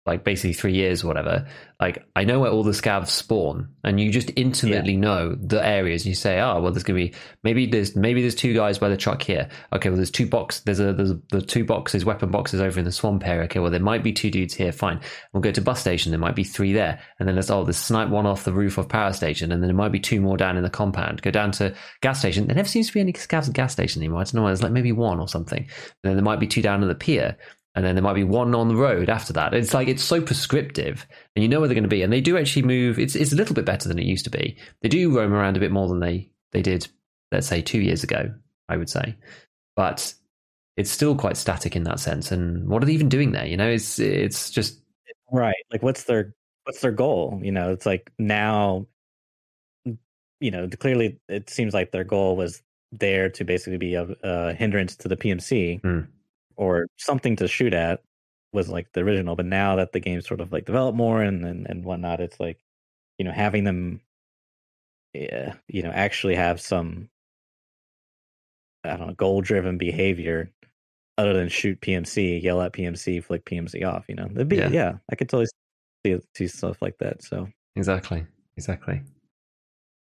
like 0.06 0.24
basically 0.24 0.54
three 0.54 0.74
years 0.74 1.04
or 1.04 1.08
whatever, 1.08 1.48
like 1.80 2.06
I 2.16 2.24
know 2.24 2.40
where 2.40 2.52
all 2.52 2.64
the 2.64 2.72
scavs 2.72 3.08
spawn, 3.08 3.70
and 3.84 4.00
you 4.00 4.12
just 4.12 4.32
intimately 4.36 4.96
know 4.96 5.36
the 5.36 5.66
areas. 5.66 6.06
You 6.06 6.14
say, 6.14 6.40
oh 6.40 6.62
well, 6.62 6.72
there's 6.72 6.84
gonna 6.84 7.00
be 7.00 7.14
maybe 7.44 7.66
there's 7.66 7.96
maybe 7.96 8.22
there's 8.22 8.36
two 8.36 8.54
guys 8.54 8.78
by 8.78 8.88
the 8.88 8.98
truck 8.98 9.22
here. 9.22 9.50
Okay, 9.74 9.90
well 9.90 9.98
there's 9.98 10.12
two 10.12 10.28
box 10.28 10.62
there's 10.62 10.80
a 10.80 10.94
there's 10.94 11.14
the 11.32 11.42
two 11.42 11.66
boxes 11.66 12.06
weapon 12.06 12.30
boxes 12.30 12.62
over 12.62 12.80
in 12.80 12.86
the 12.86 12.92
swamp 12.92 13.28
area. 13.28 13.46
Okay, 13.46 13.60
well 13.60 13.72
there 13.72 13.80
might 13.80 14.04
be 14.04 14.14
two 14.14 14.30
dudes 14.30 14.54
here. 14.54 14.72
Fine, 14.72 15.02
we'll 15.34 15.42
go 15.42 15.52
to 15.52 15.62
bus 15.62 15.82
station. 15.82 16.12
There 16.12 16.20
might 16.20 16.36
be 16.36 16.44
three 16.44 16.72
there, 16.72 17.00
and 17.20 17.28
then 17.28 17.36
there's 17.36 17.50
oh 17.50 17.64
there's 17.64 17.78
snipe 17.78 18.10
one 18.10 18.26
off 18.26 18.44
the 18.44 18.54
roof 18.54 18.78
of 18.78 18.88
power 18.88 19.12
station, 19.12 19.52
and 19.52 19.62
then 19.62 19.68
there 19.68 19.76
might 19.76 19.92
be 19.92 20.00
two 20.00 20.22
more 20.22 20.38
down 20.38 20.58
in 20.58 20.64
the 20.64 20.70
compound. 20.70 21.22
Go 21.24 21.32
down 21.32 21.52
to 21.54 21.74
gas 22.02 22.20
station. 22.20 22.48
There 22.48 22.56
never 22.56 22.70
seems 22.70 22.88
to 22.88 22.94
be 22.94 23.00
any 23.00 23.14
scavs 23.14 23.48
at 23.48 23.54
gas 23.54 23.74
station 23.74 24.02
anymore. 24.02 24.22
I 24.22 24.24
don't 24.24 24.36
know. 24.36 24.44
why. 24.44 24.50
There's 24.50 24.64
like 24.64 24.72
maybe 24.72 24.92
one 24.92 25.20
or 25.20 25.28
something. 25.28 25.60
And 25.60 25.70
then 26.04 26.16
there 26.16 26.24
might 26.24 26.40
be 26.40 26.48
two 26.48 26.62
down 26.62 26.84
at 26.84 26.88
the 26.88 26.96
pier 26.96 27.38
and 27.76 27.84
then 27.84 27.96
there 27.96 28.04
might 28.04 28.14
be 28.14 28.24
one 28.24 28.56
on 28.56 28.70
the 28.70 28.76
road 28.76 29.10
after 29.10 29.34
that. 29.34 29.54
It's 29.54 29.74
like 29.74 29.88
it's 29.88 30.04
so 30.04 30.22
prescriptive, 30.22 31.06
and 31.36 31.44
you 31.44 31.50
know 31.50 31.60
where 31.60 31.68
they're 31.68 31.76
going 31.76 31.84
to 31.84 31.90
be. 31.90 32.02
And 32.02 32.12
they 32.12 32.22
do 32.22 32.38
actually 32.38 32.64
move. 32.64 32.98
It's 32.98 33.16
it's 33.16 33.34
a 33.34 33.36
little 33.36 33.54
bit 33.54 33.66
better 33.66 33.90
than 33.90 34.00
it 34.00 34.06
used 34.06 34.26
to 34.26 34.32
be. 34.32 34.58
They 34.82 34.90
do 34.90 35.16
roam 35.16 35.34
around 35.34 35.58
a 35.58 35.60
bit 35.60 35.72
more 35.72 35.88
than 35.88 36.00
they 36.00 36.30
they 36.54 36.62
did, 36.62 36.88
let's 37.32 37.48
say, 37.48 37.62
two 37.62 37.82
years 37.82 38.04
ago. 38.04 38.34
I 38.70 38.78
would 38.78 38.90
say, 38.90 39.16
but 39.76 40.14
it's 40.78 40.90
still 40.90 41.16
quite 41.16 41.38
static 41.38 41.76
in 41.76 41.84
that 41.84 42.00
sense. 42.00 42.32
And 42.32 42.68
what 42.68 42.82
are 42.82 42.86
they 42.86 42.94
even 42.94 43.10
doing 43.10 43.32
there? 43.32 43.46
You 43.46 43.58
know, 43.58 43.70
it's 43.70 44.00
it's 44.00 44.50
just 44.50 44.82
right. 45.32 45.56
Like, 45.72 45.84
what's 45.84 46.06
their 46.06 46.34
what's 46.64 46.80
their 46.82 46.92
goal? 46.92 47.40
You 47.44 47.52
know, 47.52 47.72
it's 47.72 47.86
like 47.86 48.12
now, 48.18 48.88
you 50.40 50.52
know, 50.52 50.68
clearly 50.80 51.20
it 51.28 51.50
seems 51.50 51.74
like 51.74 51.92
their 51.92 52.06
goal 52.06 52.38
was 52.38 52.62
there 52.92 53.30
to 53.30 53.44
basically 53.44 53.78
be 53.78 53.96
a, 53.96 54.08
a 54.24 54.54
hindrance 54.54 54.96
to 54.96 55.08
the 55.10 55.18
PMC 55.18 55.82
Hmm. 55.82 56.02
Or 56.58 56.88
something 56.98 57.36
to 57.38 57.48
shoot 57.48 57.74
at 57.74 58.02
was 58.54 58.70
like 58.70 58.88
the 58.94 59.02
original. 59.02 59.36
But 59.36 59.46
now 59.48 59.76
that 59.78 59.92
the 59.92 60.00
game's 60.00 60.28
sort 60.28 60.42
of 60.42 60.52
like 60.52 60.66
developed 60.66 60.98
more 60.98 61.22
and 61.22 61.46
and, 61.46 61.68
and 61.68 61.84
whatnot, 61.84 62.22
it's 62.22 62.40
like 62.40 62.60
you 63.18 63.26
know 63.26 63.32
having 63.32 63.64
them, 63.64 64.02
yeah, 65.14 65.54
you 65.68 65.82
know, 65.84 65.92
actually 65.92 66.36
have 66.36 66.60
some 66.62 67.10
I 68.84 68.98
don't 68.98 69.08
know 69.08 69.14
goal 69.14 69.42
driven 69.42 69.78
behavior 69.78 70.52
other 71.18 71.34
than 71.34 71.48
shoot 71.50 71.80
PMC, 71.82 72.42
yell 72.44 72.62
at 72.62 72.74
PMC, 72.74 73.24
flick 73.24 73.46
PMC 73.46 73.86
off. 73.88 74.06
You 74.10 74.16
know, 74.16 74.28
That'd 74.28 74.50
be, 74.50 74.58
Yeah. 74.58 74.70
yeah. 74.70 74.94
I 75.10 75.16
could 75.16 75.30
totally 75.30 75.48
see 76.06 76.20
see 76.36 76.48
stuff 76.48 76.82
like 76.82 76.98
that. 77.00 77.24
So 77.24 77.48
Exactly. 77.76 78.26
Exactly. 78.58 79.02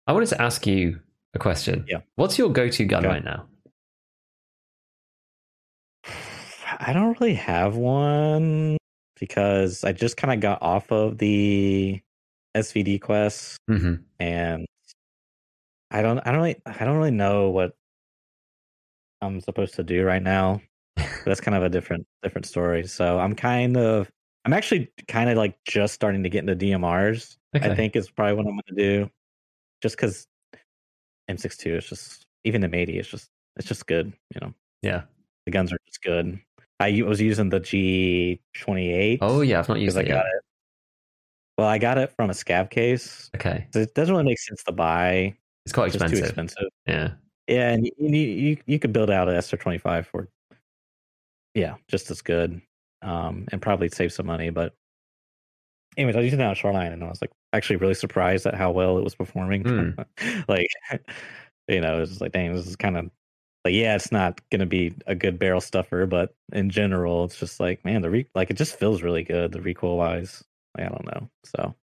I 0.07 0.13
wanted 0.13 0.29
to 0.29 0.41
ask 0.41 0.65
you 0.67 0.99
a 1.33 1.39
question. 1.39 1.85
Yeah. 1.87 1.99
What's 2.15 2.37
your 2.37 2.49
go-to 2.51 2.85
gun 2.85 3.05
Okay. 3.05 3.13
right 3.15 3.23
now? 3.23 3.45
I 6.77 6.93
don't 6.93 7.19
really 7.19 7.33
have 7.35 7.75
one 7.75 8.77
because 9.19 9.83
I 9.83 9.91
just 9.93 10.15
kind 10.17 10.33
of 10.33 10.39
got 10.39 10.61
off 10.61 10.91
of 10.91 11.17
the 11.17 11.99
SVD 12.55 13.01
quest 13.01 13.57
hmm 13.67 13.95
and 14.19 14.65
I 15.91 16.01
don't 16.01 16.19
I 16.19 16.31
don't 16.31 16.37
really 16.41 16.61
I 16.65 16.85
don't 16.85 16.97
really 16.97 17.11
know 17.11 17.49
what 17.49 17.73
I'm 19.21 19.41
supposed 19.41 19.75
to 19.75 19.83
do 19.83 20.03
right 20.05 20.21
now. 20.21 20.61
That's 21.25 21.41
kind 21.41 21.55
of 21.55 21.63
a 21.63 21.69
different 21.69 22.05
different 22.23 22.45
story. 22.45 22.85
So 22.87 23.19
I'm 23.19 23.35
kind 23.35 23.75
of 23.77 24.09
I'm 24.45 24.53
actually 24.53 24.89
kind 25.07 25.29
of 25.29 25.37
like 25.37 25.57
just 25.65 25.93
starting 25.93 26.23
to 26.23 26.29
get 26.29 26.47
into 26.47 26.55
DMRs. 26.55 27.35
Okay. 27.55 27.71
I 27.71 27.75
think 27.75 27.95
is 27.95 28.09
probably 28.09 28.35
what 28.35 28.45
I'm 28.45 28.53
going 28.53 28.61
to 28.69 28.75
do, 28.75 29.09
just 29.81 29.95
because 29.97 30.25
M62 31.29 31.77
is 31.77 31.85
just 31.85 32.25
even 32.43 32.61
the 32.61 32.67
M80 32.69 32.99
is 32.99 33.07
just 33.07 33.29
it's 33.55 33.67
just 33.67 33.87
good. 33.87 34.13
You 34.33 34.39
know, 34.41 34.53
Yeah. 34.83 35.03
the 35.45 35.51
guns 35.51 35.73
are 35.73 35.79
just 35.87 36.01
good. 36.03 36.39
I 36.79 37.01
was 37.01 37.19
using 37.19 37.49
the 37.49 37.59
G28. 37.59 39.17
Oh 39.21 39.41
yeah, 39.41 39.59
I've 39.59 39.69
not 39.69 39.79
used 39.79 39.95
because 39.95 39.97
I 39.97 40.01
it 40.01 40.07
yet. 40.07 40.13
got 40.15 40.25
it. 40.25 40.41
Well, 41.57 41.67
I 41.67 41.77
got 41.79 41.97
it 41.97 42.11
from 42.15 42.29
a 42.29 42.33
scav 42.33 42.69
case. 42.69 43.31
Okay. 43.35 43.67
So 43.73 43.79
it 43.79 43.95
doesn't 43.95 44.13
really 44.13 44.25
make 44.25 44.39
sense 44.39 44.63
to 44.63 44.71
buy. 44.71 45.35
It's 45.65 45.73
quite 45.73 45.87
It's 45.87 45.95
expensive. 45.95 46.19
too 46.19 46.25
expensive. 46.25 46.67
Yeah. 46.85 47.11
Yeah, 47.47 47.69
and 47.71 47.85
you 47.85 47.93
you, 48.09 48.57
you 48.65 48.77
could 48.79 48.93
build 48.93 49.09
out 49.09 49.29
an 49.29 49.35
SR25 49.35 50.05
for 50.05 50.27
yeah, 51.55 51.75
just 51.87 52.11
as 52.11 52.21
good, 52.21 52.61
um, 53.01 53.47
and 53.51 53.61
probably 53.61 53.89
save 53.89 54.13
some 54.13 54.25
money. 54.27 54.49
But 54.49 54.75
anyways, 55.97 56.15
I 56.15 56.19
was 56.19 56.25
using 56.25 56.39
that 56.39 56.49
on 56.49 56.55
Shoreline, 56.55 56.91
and 56.91 57.03
I 57.03 57.07
was 57.07 57.21
like 57.21 57.31
actually 57.53 57.77
really 57.77 57.93
surprised 57.95 58.45
at 58.45 58.53
how 58.53 58.69
well 58.71 58.97
it 58.97 59.03
was 59.03 59.15
performing. 59.15 59.63
Hmm. 59.63 59.89
like, 60.47 60.67
you 61.67 61.81
know, 61.81 61.97
it 61.97 61.99
was 62.01 62.09
just 62.09 62.21
like, 62.21 62.33
dang, 62.33 62.53
this 62.53 62.67
is 62.67 62.75
kind 62.75 62.97
of 62.97 63.09
like 63.67 63.75
yeah, 63.75 63.95
it's 63.95 64.11
not 64.11 64.39
gonna 64.49 64.65
be 64.65 64.93
a 65.05 65.15
good 65.15 65.37
barrel 65.37 65.59
stuffer, 65.61 66.05
but 66.05 66.33
in 66.53 66.69
general, 66.69 67.25
it's 67.25 67.37
just 67.37 67.59
like 67.59 67.83
man, 67.83 68.01
the 68.01 68.09
re- 68.09 68.29
like 68.33 68.49
it 68.49 68.55
just 68.57 68.79
feels 68.79 69.01
really 69.01 69.23
good, 69.23 69.51
the 69.51 69.61
recoil 69.61 69.97
wise. 69.97 70.43
Like, 70.77 70.87
I 70.87 70.89
don't 70.89 71.05
know, 71.05 71.29
so 71.43 71.75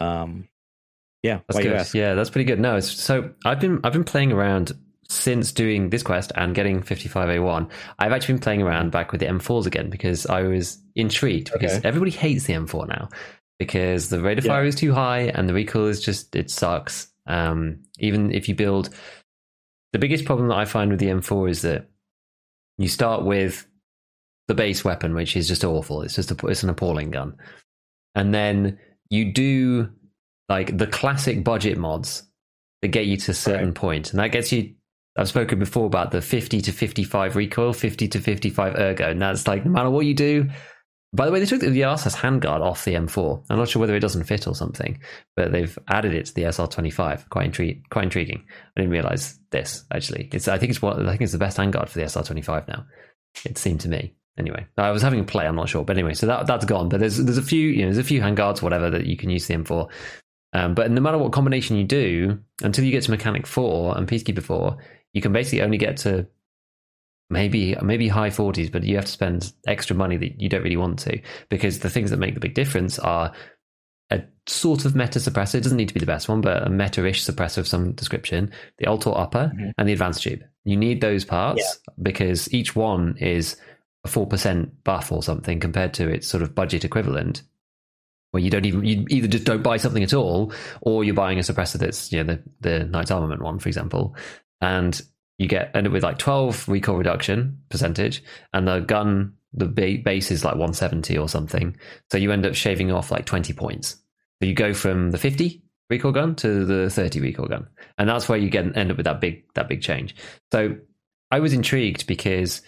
um, 0.00 0.48
yeah, 1.22 1.40
That's 1.48 1.62
good. 1.62 1.98
Yeah, 1.98 2.14
that's 2.14 2.30
pretty 2.30 2.44
good. 2.44 2.60
No, 2.60 2.76
it's, 2.76 2.90
so 2.90 3.30
I've 3.44 3.60
been 3.60 3.80
I've 3.84 3.92
been 3.92 4.04
playing 4.04 4.32
around 4.32 4.72
since 5.08 5.52
doing 5.52 5.90
this 5.90 6.02
quest 6.02 6.32
and 6.34 6.54
getting 6.54 6.82
55A1. 6.82 7.70
I've 7.98 8.12
actually 8.12 8.34
been 8.34 8.42
playing 8.42 8.62
around 8.62 8.90
back 8.90 9.12
with 9.12 9.20
the 9.20 9.26
M4s 9.26 9.66
again 9.66 9.90
because 9.90 10.26
I 10.26 10.42
was 10.42 10.78
intrigued 10.96 11.52
because 11.52 11.74
Okay. 11.74 11.86
everybody 11.88 12.10
hates 12.10 12.44
the 12.44 12.54
M4 12.54 12.88
now 12.88 13.08
because 13.58 14.08
the 14.08 14.20
rate 14.20 14.38
of 14.38 14.44
Yeah. 14.44 14.52
fire 14.52 14.64
is 14.64 14.74
too 14.74 14.92
high 14.94 15.20
and 15.34 15.48
the 15.48 15.54
recoil 15.54 15.86
is 15.86 16.02
just 16.02 16.34
it 16.34 16.50
sucks. 16.50 17.08
Um, 17.26 17.80
even 17.98 18.32
if 18.32 18.48
you 18.48 18.54
build, 18.54 18.90
the 19.94 19.98
biggest 20.00 20.24
problem 20.24 20.48
that 20.48 20.56
I 20.56 20.64
find 20.64 20.90
with 20.90 20.98
the 20.98 21.06
M4 21.06 21.48
is 21.48 21.62
that 21.62 21.88
you 22.78 22.88
start 22.88 23.24
with 23.24 23.64
the 24.48 24.54
base 24.54 24.84
weapon, 24.84 25.14
which 25.14 25.36
is 25.36 25.46
just 25.46 25.62
awful. 25.62 26.02
It's 26.02 26.16
just 26.16 26.32
a, 26.32 26.46
it's 26.48 26.64
an 26.64 26.68
appalling 26.68 27.12
gun, 27.12 27.36
and 28.16 28.34
then 28.34 28.76
you 29.08 29.32
do 29.32 29.88
like 30.48 30.76
the 30.76 30.88
classic 30.88 31.44
budget 31.44 31.78
mods 31.78 32.24
that 32.82 32.88
get 32.88 33.06
you 33.06 33.16
to 33.18 33.30
a 33.30 33.34
certain 33.34 33.66
Right. 33.68 33.74
point, 33.76 34.10
and 34.10 34.18
that 34.18 34.32
gets 34.32 34.50
you. 34.50 34.74
I've 35.16 35.28
spoken 35.28 35.60
before 35.60 35.86
about 35.86 36.10
the 36.10 36.20
50 36.20 36.60
to 36.62 36.72
55 36.72 37.36
recoil, 37.36 37.72
50 37.72 38.08
to 38.08 38.20
55 38.20 38.74
ergo, 38.74 39.10
and 39.10 39.22
that's 39.22 39.46
like 39.46 39.64
no 39.64 39.70
matter 39.70 39.90
what 39.90 40.06
you 40.06 40.14
do. 40.14 40.48
By 41.14 41.26
the 41.26 41.32
way, 41.32 41.38
they 41.38 41.46
took 41.46 41.60
the 41.60 41.68
RSS 41.68 42.16
handguard 42.16 42.60
off 42.60 42.84
the 42.84 42.94
M4. 42.94 43.44
I'm 43.48 43.56
not 43.56 43.68
sure 43.68 43.78
whether 43.78 43.94
it 43.94 44.00
doesn't 44.00 44.24
fit 44.24 44.48
or 44.48 44.54
something, 44.56 45.00
but 45.36 45.52
they've 45.52 45.78
added 45.86 46.12
it 46.12 46.26
to 46.26 46.34
the 46.34 46.42
SR25. 46.42 47.28
Quite 47.28 47.52
intri- 47.52 47.88
quite 47.88 48.04
intriguing. 48.04 48.44
I 48.76 48.80
didn't 48.80 48.90
realize 48.90 49.38
this 49.50 49.84
actually. 49.92 50.28
It's 50.32 50.48
I 50.48 50.58
think 50.58 50.70
it's 50.70 50.82
what 50.82 50.98
I 50.98 51.10
think 51.10 51.22
it's 51.22 51.32
the 51.32 51.38
best 51.38 51.56
handguard 51.56 51.88
for 51.88 52.00
the 52.00 52.04
SR25 52.06 52.66
now. 52.66 52.84
It 53.44 53.58
seemed 53.58 53.80
to 53.82 53.88
me. 53.88 54.14
Anyway, 54.36 54.66
I 54.76 54.90
was 54.90 55.02
having 55.02 55.20
a 55.20 55.24
play. 55.24 55.46
I'm 55.46 55.54
not 55.54 55.68
sure, 55.68 55.84
but 55.84 55.96
anyway, 55.96 56.14
so 56.14 56.26
that 56.26 56.48
that's 56.48 56.64
gone. 56.64 56.88
But 56.88 56.98
there's 56.98 57.18
there's 57.18 57.38
a 57.38 57.42
few 57.42 57.68
you 57.68 57.82
know 57.82 57.92
there's 57.92 57.98
a 57.98 58.04
few 58.04 58.20
handguards 58.20 58.60
whatever 58.60 58.90
that 58.90 59.06
you 59.06 59.16
can 59.16 59.30
use 59.30 59.46
the 59.46 59.54
M4. 59.54 59.88
Um, 60.52 60.74
but 60.74 60.90
no 60.90 61.00
matter 61.00 61.18
what 61.18 61.32
combination 61.32 61.76
you 61.76 61.84
do, 61.84 62.40
until 62.62 62.84
you 62.84 62.90
get 62.90 63.04
to 63.04 63.12
Mechanic 63.12 63.46
Four 63.46 63.96
and 63.96 64.08
Peacekeeper 64.08 64.42
Four, 64.42 64.78
you 65.12 65.22
can 65.22 65.32
basically 65.32 65.62
only 65.62 65.78
get 65.78 65.96
to 65.98 66.26
maybe 67.30 67.76
maybe 67.82 68.08
high 68.08 68.30
40s, 68.30 68.70
but 68.70 68.84
you 68.84 68.96
have 68.96 69.06
to 69.06 69.10
spend 69.12 69.52
extra 69.66 69.96
money 69.96 70.16
that 70.16 70.40
you 70.40 70.48
don't 70.48 70.62
really 70.62 70.76
want 70.76 70.98
to 71.00 71.20
because 71.48 71.78
the 71.80 71.90
things 71.90 72.10
that 72.10 72.18
make 72.18 72.34
the 72.34 72.40
big 72.40 72.54
difference 72.54 72.98
are 72.98 73.32
a 74.10 74.22
sort 74.46 74.84
of 74.84 74.94
meta 74.94 75.18
suppressor. 75.18 75.54
It 75.56 75.62
doesn't 75.62 75.78
need 75.78 75.88
to 75.88 75.94
be 75.94 76.00
the 76.00 76.06
best 76.06 76.28
one, 76.28 76.42
but 76.42 76.66
a 76.66 76.68
meta-ish 76.68 77.24
suppressor 77.24 77.58
of 77.58 77.66
some 77.66 77.92
description. 77.92 78.52
The 78.78 78.86
alt 78.86 79.06
or 79.06 79.18
upper 79.18 79.50
Mhm. 79.54 79.72
and 79.78 79.88
the 79.88 79.92
advanced 79.94 80.22
tube. 80.22 80.42
You 80.64 80.76
need 80.76 81.00
those 81.00 81.24
parts 81.24 81.78
because 82.02 82.52
each 82.52 82.76
one 82.76 83.16
is 83.18 83.56
a 84.04 84.08
four 84.08 84.26
percent 84.26 84.84
buff 84.84 85.10
or 85.10 85.22
something 85.22 85.58
compared 85.60 85.94
to 85.94 86.08
its 86.08 86.28
sort 86.28 86.42
of 86.42 86.54
budget 86.54 86.84
equivalent. 86.84 87.42
Where 88.32 88.42
you 88.42 88.50
don't 88.50 88.66
even 88.66 88.84
you 88.84 89.06
either 89.08 89.28
just 89.28 89.44
don't 89.44 89.62
buy 89.62 89.78
something 89.78 90.02
at 90.02 90.12
all, 90.12 90.52
or 90.82 91.04
you're 91.04 91.14
buying 91.14 91.38
a 91.38 91.42
suppressor 91.42 91.78
that's 91.78 92.12
you 92.12 92.22
know 92.22 92.34
the 92.34 92.42
the 92.80 92.84
Knight's 92.84 93.10
Armament 93.10 93.40
one, 93.40 93.58
for 93.58 93.68
example, 93.68 94.14
and 94.60 95.00
you 95.38 95.48
get 95.48 95.74
end 95.74 95.86
up 95.86 95.92
with 95.92 96.02
like 96.02 96.18
12 96.18 96.68
recoil 96.68 96.96
reduction 96.96 97.58
percentage, 97.68 98.22
and 98.52 98.68
the 98.68 98.80
gun 98.80 99.34
the 99.52 99.66
base 99.66 100.30
is 100.30 100.44
like 100.44 100.54
170 100.54 101.16
or 101.16 101.28
something. 101.28 101.76
So 102.10 102.18
you 102.18 102.32
end 102.32 102.44
up 102.44 102.54
shaving 102.54 102.90
off 102.90 103.12
like 103.12 103.24
20 103.24 103.52
points. 103.52 103.96
So 104.42 104.48
you 104.48 104.54
go 104.54 104.74
from 104.74 105.12
the 105.12 105.18
50 105.18 105.62
recoil 105.88 106.12
gun 106.12 106.34
to 106.36 106.64
the 106.64 106.90
30 106.90 107.20
recoil 107.20 107.46
gun, 107.46 107.68
and 107.98 108.08
that's 108.08 108.28
where 108.28 108.38
you 108.38 108.50
get 108.50 108.76
end 108.76 108.90
up 108.90 108.96
with 108.96 109.04
that 109.04 109.20
big 109.20 109.44
that 109.54 109.68
big 109.68 109.82
change. 109.82 110.16
So 110.52 110.76
I 111.30 111.40
was 111.40 111.52
intrigued 111.52 112.06
because 112.06 112.62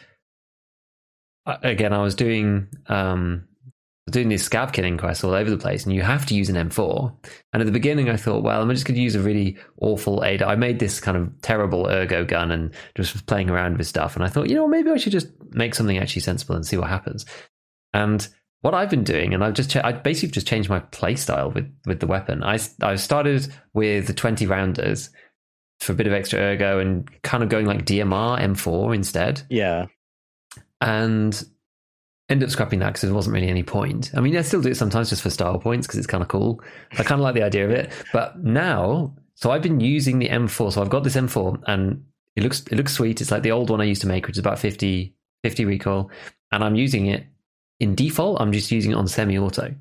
uh, 1.44 1.56
again 1.62 1.92
I 1.92 2.02
was 2.02 2.14
doing 2.14 2.68
um, 2.86 3.48
doing 4.10 4.28
these 4.28 4.48
scav 4.48 4.72
killing 4.72 4.96
quests 4.96 5.24
all 5.24 5.32
over 5.32 5.50
the 5.50 5.58
place, 5.58 5.84
and 5.84 5.94
you 5.94 6.02
have 6.02 6.26
to 6.26 6.34
use 6.34 6.48
an 6.48 6.56
M4. 6.56 7.12
And 7.52 7.60
at 7.60 7.66
the 7.66 7.72
beginning, 7.72 8.08
I 8.08 8.16
thought, 8.16 8.44
well, 8.44 8.62
I'm 8.62 8.70
just 8.70 8.86
going 8.86 8.94
to 8.94 9.00
use 9.00 9.16
a 9.16 9.20
really 9.20 9.56
awful 9.80 10.22
ADA. 10.24 10.46
I 10.46 10.54
made 10.54 10.78
this 10.78 11.00
kind 11.00 11.16
of 11.16 11.40
terrible 11.42 11.88
ergo 11.88 12.24
gun 12.24 12.50
and 12.50 12.72
just 12.96 13.14
was 13.14 13.22
playing 13.22 13.50
around 13.50 13.78
with 13.78 13.86
stuff. 13.86 14.14
And 14.14 14.24
I 14.24 14.28
thought, 14.28 14.48
you 14.48 14.54
know, 14.54 14.68
maybe 14.68 14.90
I 14.90 14.96
should 14.96 15.12
just 15.12 15.28
make 15.50 15.74
something 15.74 15.98
actually 15.98 16.22
sensible 16.22 16.54
and 16.54 16.64
see 16.64 16.76
what 16.76 16.88
happens. 16.88 17.26
And 17.92 18.28
what 18.60 18.74
I've 18.74 18.90
been 18.90 19.04
doing, 19.04 19.34
and 19.34 19.42
I've 19.42 19.54
just 19.54 19.70
cha- 19.70 19.84
I 19.84 19.92
basically 19.92 20.32
just 20.32 20.46
changed 20.46 20.68
my 20.68 20.80
play 20.80 21.16
style 21.16 21.50
with 21.50 21.72
with 21.86 22.00
the 22.00 22.06
weapon. 22.06 22.42
I 22.42 22.58
I 22.82 22.96
started 22.96 23.52
with 23.74 24.06
the 24.06 24.14
20 24.14 24.46
rounders 24.46 25.10
for 25.80 25.92
a 25.92 25.94
bit 25.94 26.06
of 26.06 26.12
extra 26.12 26.40
ergo 26.40 26.78
and 26.78 27.08
kind 27.22 27.42
of 27.42 27.48
going 27.48 27.66
like 27.66 27.84
DMR 27.84 28.40
M4 28.40 28.94
instead 28.94 29.42
Yeah, 29.50 29.86
and 30.80 31.44
ended 32.28 32.48
up 32.48 32.52
scrapping 32.52 32.80
that 32.80 32.88
because 32.88 33.02
there 33.02 33.14
wasn't 33.14 33.34
really 33.34 33.48
any 33.48 33.62
point. 33.62 34.10
I 34.14 34.20
mean, 34.20 34.36
I 34.36 34.42
still 34.42 34.60
do 34.60 34.70
it 34.70 34.76
sometimes 34.76 35.10
just 35.10 35.22
for 35.22 35.30
style 35.30 35.58
points 35.58 35.86
because 35.86 35.98
it's 35.98 36.06
kind 36.06 36.22
of 36.22 36.28
cool. 36.28 36.60
I 36.92 37.02
kind 37.02 37.20
of 37.20 37.24
like 37.24 37.34
the 37.34 37.42
idea 37.42 37.64
of 37.64 37.70
it. 37.70 37.92
But 38.12 38.42
now, 38.42 39.14
so 39.34 39.50
I've 39.50 39.62
been 39.62 39.80
using 39.80 40.18
the 40.18 40.28
M4. 40.28 40.72
So 40.72 40.82
I've 40.82 40.90
got 40.90 41.04
this 41.04 41.16
M4 41.16 41.62
and 41.66 42.04
it 42.34 42.42
looks 42.42 42.62
it 42.70 42.76
looks 42.76 42.92
sweet. 42.92 43.20
It's 43.20 43.30
like 43.30 43.42
the 43.42 43.52
old 43.52 43.70
one 43.70 43.80
I 43.80 43.84
used 43.84 44.02
to 44.02 44.08
make, 44.08 44.26
which 44.26 44.36
is 44.36 44.40
about 44.40 44.58
50, 44.58 45.14
50 45.44 45.64
recoil. 45.64 46.10
And 46.52 46.64
I'm 46.64 46.74
using 46.74 47.06
it 47.06 47.26
in 47.80 47.94
default. 47.94 48.40
I'm 48.40 48.52
just 48.52 48.70
using 48.70 48.92
it 48.92 48.96
on 48.96 49.08
semi-auto. 49.08 49.74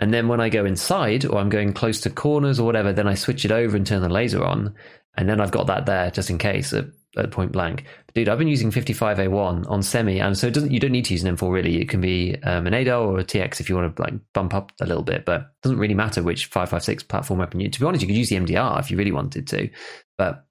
And 0.00 0.14
then 0.14 0.28
when 0.28 0.40
I 0.40 0.48
go 0.48 0.64
inside 0.64 1.26
or 1.26 1.38
I'm 1.38 1.50
going 1.50 1.72
close 1.72 2.00
to 2.02 2.10
corners 2.10 2.58
or 2.58 2.64
whatever, 2.64 2.92
then 2.92 3.06
I 3.06 3.14
switch 3.14 3.44
it 3.44 3.52
over 3.52 3.76
and 3.76 3.86
turn 3.86 4.02
the 4.02 4.08
laser 4.08 4.42
on. 4.42 4.74
And 5.16 5.28
then 5.28 5.40
I've 5.40 5.50
got 5.50 5.66
that 5.66 5.86
there 5.86 6.10
just 6.10 6.30
in 6.30 6.38
case 6.38 6.72
at 7.16 7.30
point 7.30 7.52
blank. 7.52 7.84
Dude, 8.14 8.28
I've 8.28 8.38
been 8.38 8.48
using 8.48 8.70
55A1 8.70 9.68
on 9.70 9.82
semi, 9.82 10.20
and 10.20 10.36
so 10.36 10.46
it 10.46 10.54
doesn't. 10.54 10.70
You 10.70 10.80
don't 10.80 10.92
need 10.92 11.04
to 11.06 11.14
use 11.14 11.24
an 11.24 11.36
M4 11.36 11.52
really. 11.52 11.80
It 11.80 11.88
can 11.88 12.00
be 12.00 12.36
um, 12.42 12.66
an 12.66 12.74
ADO 12.74 13.10
or 13.10 13.18
a 13.18 13.24
TX 13.24 13.60
if 13.60 13.68
you 13.68 13.76
want 13.76 13.94
to 13.94 14.02
like 14.02 14.14
bump 14.32 14.54
up 14.54 14.72
a 14.80 14.86
little 14.86 15.02
bit. 15.02 15.24
But 15.24 15.40
it 15.40 15.46
doesn't 15.62 15.78
really 15.78 15.94
matter 15.94 16.22
which 16.22 16.46
556 16.46 17.04
platform 17.04 17.38
weapon 17.38 17.60
you. 17.60 17.68
To 17.68 17.80
be 17.80 17.86
honest, 17.86 18.02
you 18.02 18.08
could 18.08 18.16
use 18.16 18.28
the 18.28 18.36
MDR 18.36 18.78
if 18.80 18.90
you 18.90 18.96
really 18.96 19.12
wanted 19.12 19.46
to. 19.48 19.70
But 20.18 20.44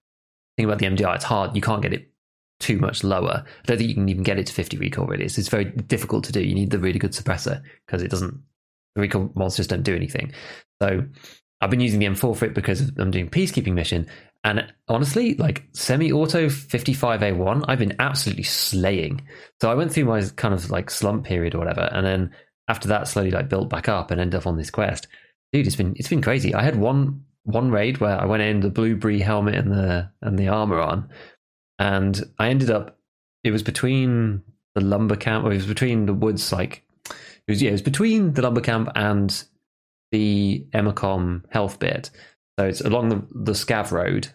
think 0.58 0.68
about 0.68 0.80
the 0.80 0.86
MDR, 0.86 1.16
it's 1.16 1.24
hard. 1.24 1.56
You 1.56 1.62
can't 1.62 1.82
get 1.82 1.94
it 1.94 2.12
too 2.60 2.78
much 2.78 3.04
lower. 3.04 3.44
I 3.46 3.66
don't 3.66 3.78
think 3.78 3.90
you 3.90 3.96
can 3.96 4.10
even 4.10 4.24
get 4.24 4.38
it 4.38 4.48
to 4.48 4.54
50 4.54 4.78
recoil. 4.78 5.08
Really, 5.08 5.26
it's, 5.26 5.38
it's 5.38 5.50
very 5.50 5.66
difficult 5.66 6.26
to 6.26 6.32
do. 6.32 6.42
You 6.42 6.56
need 6.56 6.72
the 6.72 6.80
really 6.80 7.00
good 7.00 7.12
suppressor 7.12 7.62
because 7.86 8.02
it 8.04 8.12
doesn't. 8.12 8.38
The 8.96 9.02
recoil 9.02 9.32
monsters 9.36 9.68
don't 9.68 9.84
do 9.84 9.96
anything. 9.96 10.34
So 10.82 11.04
I've 11.62 11.70
been 11.70 11.80
using 11.80 12.00
the 12.00 12.06
M4 12.06 12.36
for 12.36 12.46
it 12.46 12.54
because 12.54 12.92
I'm 12.98 13.12
doing 13.12 13.30
peacekeeping 13.30 13.74
mission, 13.74 14.08
And 14.44 14.74
honestly, 14.88 15.36
like 15.36 15.68
semi-auto 15.74 16.48
55A1, 16.48 17.66
I've 17.68 17.80
been 17.80 17.96
absolutely 18.00 18.44
slaying. 18.44 19.22
So 19.62 19.70
I 19.70 19.76
went 19.76 19.92
through 19.92 20.06
my 20.06 20.22
kind 20.38 20.54
of 20.54 20.70
like 20.70 20.90
slump 20.90 21.26
period 21.26 21.56
or 21.56 21.60
whatever, 21.60 21.90
and 21.92 22.06
then 22.06 22.32
after 22.70 22.88
that, 22.88 23.08
slowly 23.08 23.32
like 23.32 23.50
built 23.50 23.70
back 23.70 23.90
up 23.90 24.12
and 24.12 24.22
ended 24.22 24.40
up 24.40 24.48
on 24.48 24.58
this 24.58 24.72
quest. 24.72 25.08
Dude, 25.52 25.68
it's 25.68 25.76
been 25.76 25.94
it's 25.98 26.08
been 26.08 26.22
crazy. 26.22 26.54
I 26.54 26.64
had 26.64 26.78
one 26.78 27.26
one 27.44 27.72
raid 27.72 28.00
where 28.00 28.20
I 28.20 28.26
went 28.26 28.44
in 28.44 28.62
the 28.62 28.70
blueberry 28.70 29.20
helmet 29.20 29.56
and 29.56 29.72
the 29.72 30.10
and 30.22 30.40
the 30.40 30.48
armor 30.48 30.80
on, 30.80 31.10
and 31.78 32.22
I 32.38 32.50
ended 32.50 32.70
up. 32.70 32.98
It 33.44 33.52
was 33.52 33.64
between 33.64 34.44
the 34.76 34.82
lumber 34.82 35.16
camp, 35.16 35.46
or 35.46 35.52
it 35.52 35.56
was 35.56 35.66
between 35.66 36.06
the 36.06 36.14
woods. 36.14 36.52
Like 36.54 36.84
it 37.06 37.52
was 37.52 37.62
yeah, 37.62 37.70
it 37.70 37.74
was 37.74 37.82
between 37.82 38.34
the 38.34 38.42
lumber 38.42 38.62
camp 38.62 38.90
and 38.96 39.44
the 40.12 40.66
Emercom 40.74 41.44
health 41.50 41.80
bit. 41.80 42.10
So 42.60 42.66
it's 42.66 42.82
along 42.82 43.08
the 43.08 43.26
the 43.34 43.54
Scav 43.54 43.92
road 43.92 44.28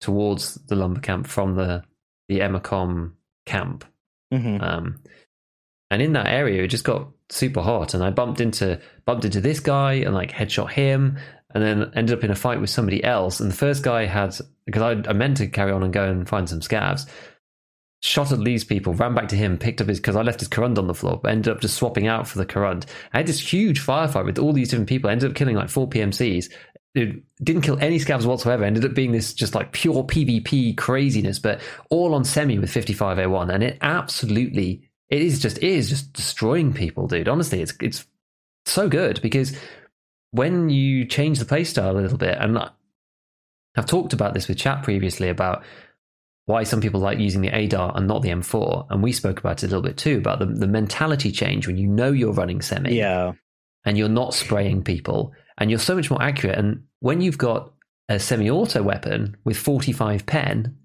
towards 0.00 0.56
the 0.66 0.74
lumber 0.74 0.98
camp 0.98 1.28
from 1.28 1.54
the 1.54 1.84
the 2.28 2.40
Emercom 2.40 3.12
camp. 3.46 3.84
Mhm. 4.34 4.60
Um, 4.60 4.96
and 5.92 6.02
in 6.02 6.14
that 6.14 6.26
area, 6.26 6.64
it 6.64 6.68
just 6.68 6.82
got 6.82 7.08
super 7.30 7.60
hot, 7.60 7.94
and 7.94 8.02
I 8.02 8.10
bumped 8.10 8.40
into 8.40 8.80
bumped 9.04 9.24
into 9.24 9.40
this 9.40 9.60
guy 9.60 9.92
and 9.92 10.12
like 10.12 10.32
headshot 10.32 10.72
him, 10.72 11.18
and 11.54 11.62
then 11.62 11.92
ended 11.94 12.18
up 12.18 12.24
in 12.24 12.32
a 12.32 12.34
fight 12.34 12.60
with 12.60 12.68
somebody 12.68 13.04
else. 13.04 13.38
And 13.38 13.48
the 13.48 13.56
first 13.56 13.84
guy 13.84 14.06
had 14.06 14.36
because 14.64 14.82
I, 14.82 15.08
I 15.08 15.12
meant 15.12 15.36
to 15.36 15.46
carry 15.46 15.70
on 15.70 15.84
and 15.84 15.92
go 15.92 16.02
and 16.02 16.28
find 16.28 16.48
some 16.48 16.58
scavs. 16.62 17.08
Shot 18.02 18.32
at 18.32 18.40
these 18.42 18.64
people, 18.64 18.92
ran 18.92 19.14
back 19.14 19.28
to 19.28 19.36
him, 19.36 19.56
picked 19.56 19.80
up 19.80 19.86
his 19.86 20.00
because 20.00 20.16
I 20.16 20.22
left 20.22 20.40
his 20.40 20.48
Korund 20.48 20.78
on 20.78 20.88
the 20.88 20.94
floor, 20.94 21.20
but 21.22 21.30
ended 21.30 21.52
up 21.52 21.60
just 21.60 21.76
swapping 21.76 22.08
out 22.08 22.26
for 22.26 22.38
the 22.38 22.46
Korund. 22.46 22.86
I 23.12 23.18
had 23.18 23.28
this 23.28 23.52
huge 23.52 23.80
firefight 23.80 24.24
with 24.24 24.40
all 24.40 24.52
these 24.52 24.70
different 24.70 24.88
people. 24.88 25.08
I 25.08 25.12
ended 25.12 25.30
up 25.30 25.36
killing 25.36 25.54
like 25.54 25.68
four 25.68 25.88
PMCs. 25.88 26.50
It 26.96 27.22
didn't 27.44 27.62
kill 27.62 27.78
any 27.78 27.98
scavs 27.98 28.24
whatsoever. 28.24 28.64
Ended 28.64 28.84
up 28.84 28.94
being 28.94 29.12
this 29.12 29.34
just 29.34 29.54
like 29.54 29.72
pure 29.72 30.02
PvP 30.02 30.76
craziness, 30.76 31.38
but 31.38 31.60
all 31.90 32.14
on 32.14 32.24
semi 32.24 32.58
with 32.58 32.70
55A1, 32.72 33.52
and 33.52 33.62
it 33.62 33.78
absolutely 33.82 34.88
it 35.10 35.22
is 35.22 35.38
just 35.40 35.58
it 35.58 35.64
is 35.64 35.88
just 35.90 36.12
destroying 36.14 36.72
people, 36.72 37.06
dude. 37.06 37.28
Honestly, 37.28 37.60
it's 37.60 37.74
it's 37.80 38.06
so 38.64 38.88
good 38.88 39.20
because 39.22 39.56
when 40.30 40.70
you 40.70 41.04
change 41.04 41.38
the 41.38 41.44
playstyle 41.44 41.90
a 41.90 42.00
little 42.00 42.18
bit, 42.18 42.36
and 42.40 42.58
I've 43.76 43.86
talked 43.86 44.12
about 44.12 44.34
this 44.34 44.48
with 44.48 44.58
chat 44.58 44.82
previously 44.82 45.28
about 45.28 45.62
why 46.46 46.62
some 46.62 46.80
people 46.80 47.00
like 47.00 47.18
using 47.18 47.40
the 47.42 47.50
ADAR 47.50 47.92
and 47.96 48.06
not 48.06 48.22
the 48.22 48.30
M4, 48.30 48.86
and 48.90 49.02
we 49.02 49.12
spoke 49.12 49.38
about 49.38 49.62
it 49.62 49.66
a 49.66 49.68
little 49.68 49.82
bit 49.82 49.96
too 49.96 50.18
about 50.18 50.38
the, 50.38 50.46
the 50.46 50.66
mentality 50.66 51.30
change 51.30 51.66
when 51.66 51.76
you 51.76 51.88
know 51.88 52.10
you're 52.12 52.32
running 52.32 52.62
semi 52.62 52.94
Yeah. 52.96 53.32
and 53.84 53.98
you're 53.98 54.08
not 54.08 54.32
spraying 54.32 54.82
people 54.82 55.32
and 55.58 55.70
you're 55.70 55.78
so 55.78 55.94
much 55.94 56.10
more 56.10 56.22
accurate. 56.22 56.58
And 56.58 56.84
when 57.00 57.20
you've 57.20 57.38
got 57.38 57.72
a 58.08 58.18
semi-auto 58.18 58.82
weapon 58.82 59.36
with 59.44 59.56
45 59.56 60.26
pen 60.26 60.76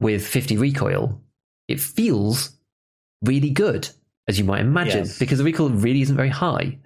with 0.00 0.26
50 0.26 0.56
recoil, 0.56 1.20
it 1.66 1.80
feels 1.80 2.56
really 3.24 3.50
good, 3.50 3.88
as 4.28 4.38
you 4.38 4.44
might 4.44 4.60
imagine, 4.60 5.04
Yes. 5.04 5.18
because 5.18 5.38
the 5.38 5.44
recoil 5.44 5.70
really 5.70 6.02
isn't 6.02 6.16
very 6.16 6.28
high. 6.28 6.78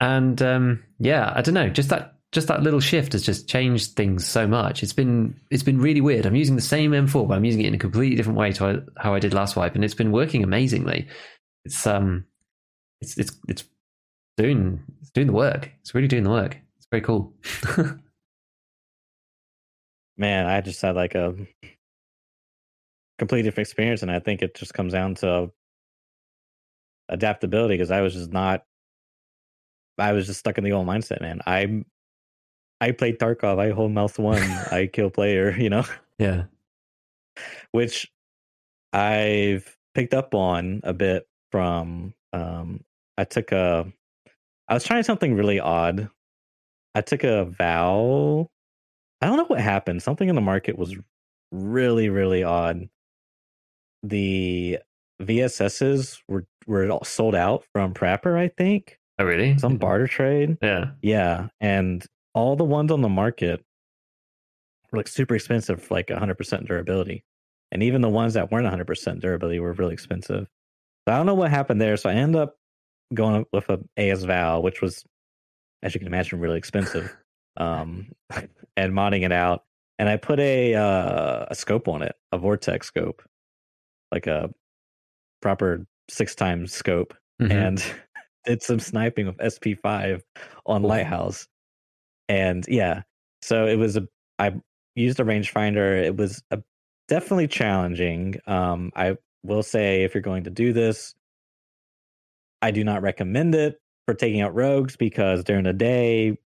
And 0.00 0.40
um, 0.42 0.82
yeah, 0.98 1.32
I 1.34 1.42
don't 1.42 1.54
know, 1.54 1.68
just 1.68 1.88
that 1.88 2.12
just 2.32 2.48
that 2.48 2.62
little 2.62 2.80
shift 2.80 3.12
has 3.12 3.22
just 3.22 3.48
changed 3.48 3.92
things 3.94 4.26
so 4.26 4.46
much. 4.46 4.82
It's 4.82 4.92
been 4.92 5.40
it's 5.50 5.62
been 5.62 5.80
really 5.80 6.00
weird. 6.02 6.26
I'm 6.26 6.34
using 6.36 6.56
the 6.56 6.60
same 6.62 6.90
M4, 6.90 7.26
but 7.26 7.34
I'm 7.34 7.44
using 7.44 7.62
it 7.62 7.68
in 7.68 7.74
a 7.74 7.78
completely 7.78 8.14
different 8.16 8.38
way 8.38 8.52
to 8.52 8.84
how 8.98 9.14
I 9.14 9.20
did 9.20 9.32
last 9.32 9.56
wipe, 9.56 9.74
and 9.74 9.82
it's 9.84 9.94
been 9.94 10.12
working 10.12 10.44
amazingly. 10.44 11.06
It's 11.64 11.86
um, 11.86 12.26
it's 13.00 13.16
it's 13.16 13.34
it's 13.48 13.64
doing 14.36 14.82
it's 15.00 15.10
doing 15.10 15.26
the 15.28 15.32
work. 15.32 15.70
It's 15.80 15.94
really 15.94 16.08
doing 16.08 16.24
the 16.24 16.30
work. 16.30 16.58
It's 16.76 16.86
very 16.90 17.02
cool. 17.02 17.32
Man, 20.18 20.46
I 20.46 20.60
just 20.60 20.80
had 20.80 20.96
like 20.96 21.14
a 21.14 21.34
completely 23.18 23.42
different 23.42 23.68
experience, 23.68 24.02
and 24.02 24.10
I 24.10 24.18
think 24.18 24.42
it 24.42 24.54
just 24.54 24.74
comes 24.74 24.92
down 24.92 25.14
to 25.16 25.50
adaptability 27.08 27.74
because 27.74 27.90
I 27.90 28.00
was 28.00 28.14
just 28.14 28.32
not. 28.32 28.64
I 29.98 30.12
was 30.12 30.26
just 30.26 30.40
stuck 30.40 30.58
in 30.58 30.64
the 30.64 30.72
old 30.72 30.86
mindset, 30.86 31.20
man. 31.22 31.40
I 31.46 31.84
I 32.80 32.92
played 32.92 33.18
Tarkov. 33.18 33.58
I 33.58 33.70
hold 33.70 33.92
mouse 33.92 34.18
one. 34.18 34.42
I 34.70 34.88
kill 34.92 35.10
player. 35.10 35.56
You 35.56 35.70
know, 35.70 35.84
yeah, 36.18 36.44
which 37.72 38.10
I've 38.92 39.76
picked 39.94 40.14
up 40.14 40.34
on 40.34 40.80
a 40.84 40.92
bit 40.92 41.28
from. 41.50 42.14
Um, 42.32 42.84
I 43.18 43.24
took 43.24 43.52
a. 43.52 43.92
I 44.68 44.74
was 44.74 44.84
trying 44.84 45.02
something 45.04 45.34
really 45.34 45.60
odd. 45.60 46.08
I 46.94 47.00
took 47.00 47.24
a 47.24 47.44
vow. 47.44 48.48
I 49.20 49.26
don't 49.26 49.36
know 49.36 49.44
what 49.44 49.60
happened. 49.60 50.02
Something 50.02 50.28
in 50.28 50.34
the 50.34 50.40
market 50.40 50.78
was 50.78 50.96
really, 51.52 52.08
really 52.08 52.42
odd. 52.42 52.88
The 54.02 54.78
VSSs 55.22 56.18
were 56.28 56.46
were 56.66 56.90
all 56.90 57.04
sold 57.04 57.34
out 57.34 57.64
from 57.72 57.94
Prapor, 57.94 58.36
I 58.36 58.48
think. 58.48 58.98
oh 59.18 59.24
really? 59.24 59.58
Some 59.58 59.72
mm-hmm. 59.72 59.78
barter 59.78 60.06
trade. 60.06 60.58
Yeah, 60.60 60.90
Yeah, 61.00 61.48
and 61.60 62.04
all 62.34 62.56
the 62.56 62.64
ones 62.64 62.90
on 62.90 63.02
the 63.02 63.08
market 63.08 63.64
were 64.90 64.98
like 64.98 65.08
super 65.08 65.34
expensive 65.34 65.90
like 65.90 66.08
100% 66.08 66.66
durability. 66.66 67.24
And 67.72 67.82
even 67.82 68.00
the 68.00 68.08
ones 68.08 68.34
that 68.34 68.50
weren't 68.52 68.66
100% 68.66 69.20
durability 69.20 69.58
were 69.58 69.72
really 69.72 69.94
expensive. 69.94 70.46
So 71.06 71.14
I 71.14 71.16
don't 71.16 71.26
know 71.26 71.34
what 71.34 71.50
happened 71.50 71.80
there. 71.80 71.96
So 71.96 72.10
I 72.10 72.14
end 72.14 72.36
up 72.36 72.55
going 73.14 73.44
with 73.52 73.68
a 73.68 73.78
AS 73.96 74.24
Val, 74.24 74.62
which 74.62 74.80
was, 74.82 75.04
as 75.82 75.94
you 75.94 76.00
can 76.00 76.06
imagine, 76.06 76.40
really 76.40 76.58
expensive. 76.58 77.14
um, 77.56 78.08
and 78.76 78.92
modding 78.92 79.24
it 79.24 79.32
out. 79.32 79.62
And 79.98 80.08
I 80.10 80.16
put 80.18 80.38
a 80.40 80.74
uh, 80.74 81.46
a 81.50 81.54
scope 81.54 81.88
on 81.88 82.02
it, 82.02 82.14
a 82.32 82.36
vortex 82.38 82.86
scope, 82.86 83.22
like 84.12 84.26
a 84.26 84.50
proper 85.40 85.86
six 86.10 86.34
times 86.34 86.72
scope 86.72 87.14
Mhm. 87.40 87.50
and 87.50 87.84
did 88.44 88.62
some 88.62 88.78
sniping 88.78 89.26
with 89.26 89.38
SP5 89.38 90.20
on 90.66 90.84
Ooh. 90.84 90.86
Lighthouse. 90.86 91.48
And 92.28 92.64
yeah, 92.68 93.02
so 93.42 93.66
it 93.66 93.76
was 93.76 93.96
a 93.96 94.06
I 94.38 94.54
used 94.94 95.18
a 95.20 95.24
rangefinder. 95.24 96.04
It 96.04 96.16
was 96.16 96.42
a, 96.50 96.62
definitely 97.08 97.48
challenging. 97.48 98.36
Um, 98.46 98.90
I 98.96 99.16
will 99.44 99.62
say 99.62 100.02
if 100.04 100.14
you're 100.14 100.22
going 100.22 100.44
to 100.44 100.50
do 100.50 100.72
this, 100.74 101.14
I 102.62 102.70
do 102.70 102.84
not 102.84 103.02
recommend 103.02 103.54
it 103.54 103.80
for 104.06 104.14
taking 104.14 104.40
out 104.40 104.54
rogues 104.54 104.96
because 104.96 105.44
during 105.44 105.64
the 105.64 105.72
day 105.72 106.38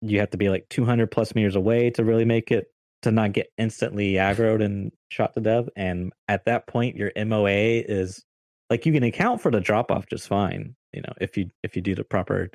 you 0.00 0.20
have 0.20 0.30
to 0.30 0.36
be 0.36 0.48
like 0.48 0.68
200 0.68 1.10
plus 1.10 1.34
meters 1.34 1.56
away 1.56 1.90
to 1.90 2.04
really 2.04 2.24
make 2.24 2.50
it 2.50 2.66
to 3.02 3.10
not 3.10 3.32
get 3.32 3.52
instantly 3.58 4.14
aggroed 4.14 4.64
and 4.64 4.92
shot 5.10 5.34
to 5.34 5.40
death. 5.40 5.66
And 5.76 6.12
at 6.28 6.46
that 6.46 6.66
point, 6.66 6.96
your 6.96 7.12
MOA 7.16 7.50
is 7.50 8.24
like 8.70 8.86
you 8.86 8.92
can 8.92 9.02
account 9.02 9.40
for 9.40 9.50
the 9.50 9.60
drop 9.60 9.90
off 9.90 10.06
just 10.06 10.26
fine. 10.26 10.74
You 10.92 11.02
know, 11.02 11.12
if 11.20 11.36
you 11.36 11.50
if 11.62 11.76
you 11.76 11.82
do 11.82 11.94
the 11.94 12.04
proper, 12.04 12.50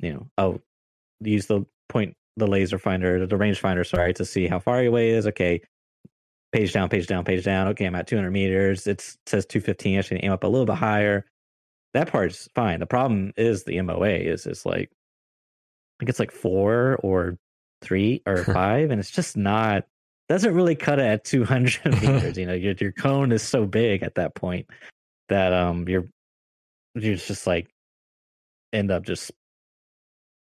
you 0.00 0.12
know, 0.12 0.26
oh, 0.38 0.60
use 1.20 1.46
the 1.46 1.66
point 1.88 2.16
the 2.36 2.46
laser 2.46 2.78
finder, 2.78 3.26
the 3.26 3.36
range 3.36 3.60
finder, 3.60 3.84
sorry, 3.84 4.12
to 4.14 4.24
see 4.24 4.46
how 4.46 4.58
far 4.58 4.84
away 4.84 5.10
is. 5.10 5.26
Okay, 5.26 5.60
page 6.52 6.72
down, 6.72 6.88
page 6.88 7.06
down, 7.06 7.24
page 7.24 7.44
down. 7.44 7.68
Okay, 7.68 7.84
I'm 7.84 7.94
at 7.94 8.06
200 8.06 8.30
meters. 8.30 8.86
It's, 8.86 9.14
it 9.14 9.28
says 9.28 9.46
215. 9.46 9.98
I 9.98 10.00
should 10.00 10.20
aim 10.22 10.32
up 10.32 10.44
a 10.44 10.48
little 10.48 10.66
bit 10.66 10.76
higher. 10.76 11.26
That 11.94 12.10
part's 12.10 12.48
fine. 12.54 12.80
The 12.80 12.86
problem 12.86 13.32
is 13.36 13.64
the 13.64 13.80
MOA 13.80 14.08
is 14.08 14.46
is 14.46 14.66
like 14.66 14.90
I 14.90 15.94
think 16.00 16.10
it's 16.10 16.18
like 16.18 16.32
four 16.32 16.98
or 17.02 17.38
three 17.80 18.22
or 18.26 18.44
five, 18.44 18.90
and 18.90 19.00
it's 19.00 19.10
just 19.10 19.36
not 19.36 19.84
doesn't 20.28 20.54
really 20.54 20.74
cut 20.74 20.98
it 20.98 21.06
at 21.06 21.24
200 21.24 21.84
meters. 22.02 22.36
You 22.36 22.46
know, 22.46 22.54
your 22.54 22.74
your 22.80 22.92
cone 22.92 23.32
is 23.32 23.42
so 23.42 23.64
big 23.64 24.02
at 24.02 24.16
that 24.16 24.34
point 24.34 24.66
that 25.28 25.52
um 25.52 25.88
you're 25.88 26.06
you're 26.94 27.14
just 27.14 27.46
like 27.46 27.70
end 28.72 28.90
up 28.90 29.04
just 29.04 29.30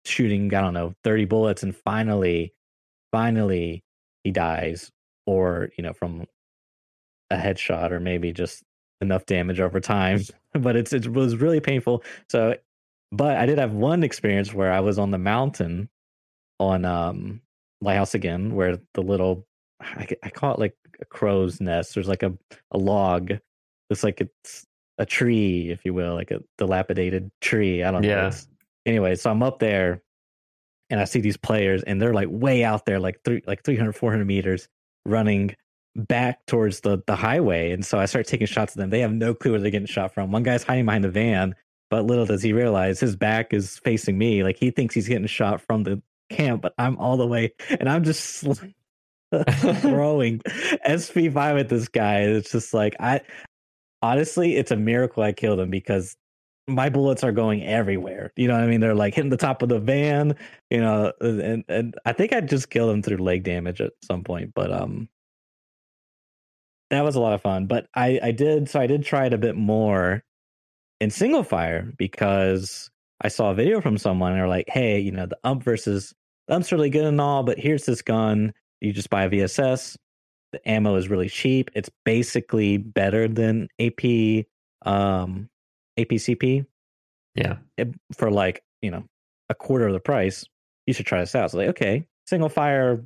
shooting 0.04 0.54
I 0.54 0.60
don't 0.60 0.74
know 0.74 0.94
30 1.04 1.24
bullets, 1.24 1.62
and 1.62 1.74
finally, 1.74 2.52
finally 3.12 3.82
he 4.24 4.30
dies, 4.30 4.90
or 5.26 5.70
you 5.78 5.82
know 5.84 5.94
from 5.94 6.26
a 7.30 7.36
headshot, 7.36 7.92
or 7.92 8.00
maybe 8.00 8.32
just 8.32 8.62
enough 9.00 9.26
damage 9.26 9.60
over 9.60 9.80
time. 9.80 10.20
but 10.52 10.76
it's 10.76 10.92
it 10.92 11.08
was 11.12 11.36
really 11.36 11.60
painful. 11.60 12.02
So, 12.28 12.56
but 13.12 13.36
I 13.36 13.46
did 13.46 13.58
have 13.58 13.72
one 13.72 14.02
experience 14.02 14.52
where 14.54 14.72
I 14.72 14.80
was 14.80 14.98
on 14.98 15.10
the 15.10 15.18
mountain 15.18 15.88
on 16.58 16.84
um 16.84 17.40
lighthouse 17.80 18.14
again, 18.14 18.54
where 18.54 18.78
the 18.94 19.02
little 19.02 19.46
I, 19.80 20.06
I 20.22 20.30
call 20.30 20.54
it 20.54 20.60
like 20.60 20.76
a 21.00 21.04
crow's 21.06 21.60
nest. 21.60 21.94
There's 21.94 22.08
like 22.08 22.22
a 22.22 22.32
a 22.70 22.78
log. 22.78 23.32
It's 23.88 24.04
like 24.04 24.20
it's 24.20 24.66
a 24.98 25.06
tree, 25.06 25.70
if 25.70 25.84
you 25.84 25.94
will, 25.94 26.14
like 26.14 26.30
a 26.30 26.40
dilapidated 26.58 27.30
tree. 27.40 27.82
I 27.82 27.90
don't 27.90 28.02
know. 28.02 28.08
Yeah. 28.08 28.26
It's- 28.28 28.46
Anyway, 28.86 29.14
so 29.14 29.30
I'm 29.30 29.42
up 29.42 29.58
there 29.58 30.02
and 30.88 30.98
I 30.98 31.04
see 31.04 31.20
these 31.20 31.36
players 31.36 31.82
and 31.82 32.00
they're 32.00 32.14
like 32.14 32.28
way 32.30 32.64
out 32.64 32.86
there, 32.86 32.98
like 32.98 33.20
three 33.24 33.42
like 33.46 33.62
300, 33.62 33.92
400 33.92 34.24
meters 34.24 34.68
running 35.04 35.54
back 35.96 36.44
towards 36.46 36.80
the 36.80 37.02
the 37.06 37.16
highway. 37.16 37.72
And 37.72 37.84
so 37.84 37.98
I 37.98 38.06
start 38.06 38.26
taking 38.26 38.46
shots 38.46 38.72
at 38.72 38.78
them. 38.78 38.90
They 38.90 39.00
have 39.00 39.12
no 39.12 39.34
clue 39.34 39.52
where 39.52 39.60
they're 39.60 39.70
getting 39.70 39.86
shot 39.86 40.14
from. 40.14 40.30
One 40.32 40.42
guy's 40.42 40.62
hiding 40.62 40.86
behind 40.86 41.04
the 41.04 41.10
van, 41.10 41.54
but 41.90 42.04
little 42.04 42.26
does 42.26 42.42
he 42.42 42.52
realize 42.52 43.00
his 43.00 43.16
back 43.16 43.52
is 43.52 43.78
facing 43.78 44.16
me. 44.18 44.42
Like 44.42 44.56
he 44.56 44.70
thinks 44.70 44.94
he's 44.94 45.08
getting 45.08 45.26
shot 45.26 45.60
from 45.60 45.82
the 45.84 46.02
camp, 46.30 46.62
but 46.62 46.74
I'm 46.78 46.96
all 46.98 47.16
the 47.16 47.26
way, 47.26 47.52
and 47.68 47.88
I'm 47.88 48.04
just 48.04 48.24
sl- 48.24 48.52
throwing 49.32 50.40
SP5 50.86 51.60
at 51.60 51.68
this 51.68 51.88
guy. 51.88 52.20
It's 52.20 52.52
just 52.52 52.74
like 52.74 52.96
I 53.00 53.20
honestly, 54.02 54.56
it's 54.56 54.70
a 54.70 54.76
miracle 54.76 55.22
I 55.22 55.32
killed 55.32 55.60
him 55.60 55.70
because 55.70 56.16
my 56.66 56.88
bullets 56.88 57.24
are 57.24 57.32
going 57.32 57.64
everywhere. 57.64 58.32
You 58.36 58.48
know 58.48 58.54
what 58.54 58.62
I 58.62 58.66
mean? 58.66 58.80
They're 58.80 58.94
like 58.94 59.14
hitting 59.14 59.30
the 59.30 59.36
top 59.36 59.62
of 59.62 59.68
the 59.68 59.80
van, 59.80 60.36
you 60.70 60.80
know, 60.80 61.12
and 61.20 61.64
and 61.68 61.94
I 62.04 62.12
think 62.12 62.32
I 62.32 62.40
just 62.40 62.70
killed 62.70 62.94
him 62.94 63.02
through 63.02 63.18
leg 63.18 63.42
damage 63.42 63.80
at 63.80 63.92
some 64.02 64.24
point, 64.24 64.52
but 64.54 64.72
um 64.72 65.08
that 66.90 67.02
was 67.04 67.16
a 67.16 67.20
lot 67.20 67.32
of 67.32 67.42
fun. 67.42 67.66
But 67.66 67.86
I 67.94 68.18
I 68.22 68.30
did 68.32 68.68
so 68.68 68.80
I 68.80 68.86
did 68.86 69.04
try 69.04 69.26
it 69.26 69.32
a 69.32 69.38
bit 69.38 69.56
more 69.56 70.22
in 71.00 71.10
single 71.10 71.42
fire 71.44 71.92
because 71.96 72.90
I 73.20 73.28
saw 73.28 73.50
a 73.50 73.54
video 73.54 73.80
from 73.80 73.98
someone 73.98 74.32
and 74.32 74.40
they're 74.40 74.48
like, 74.48 74.68
"Hey, 74.68 74.98
you 75.00 75.12
know, 75.12 75.26
the 75.26 75.38
ump 75.44 75.62
versus 75.62 76.14
the 76.48 76.54
ump's 76.54 76.72
really 76.72 76.90
good 76.90 77.04
and 77.04 77.20
all, 77.20 77.42
but 77.42 77.58
here's 77.58 77.84
this 77.84 78.02
gun. 78.02 78.52
You 78.80 78.92
just 78.92 79.10
buy 79.10 79.24
a 79.24 79.28
VSS. 79.30 79.96
The 80.52 80.68
ammo 80.68 80.96
is 80.96 81.08
really 81.08 81.28
cheap. 81.28 81.70
It's 81.74 81.90
basically 82.04 82.76
better 82.78 83.28
than 83.28 83.68
AP 83.78 84.46
um 84.82 85.48
APCP 85.98 86.64
Yeah. 87.34 87.58
it- 87.76 87.94
for 88.16 88.30
like 88.30 88.62
you 88.82 88.90
know 88.90 89.04
a 89.48 89.54
quarter 89.54 89.86
of 89.86 89.92
the 89.92 90.00
price. 90.00 90.44
You 90.86 90.94
should 90.94 91.06
try 91.06 91.20
this 91.20 91.34
out. 91.34 91.50
So 91.50 91.58
like, 91.58 91.68
okay, 91.68 92.06
single 92.26 92.48
fire 92.48 93.04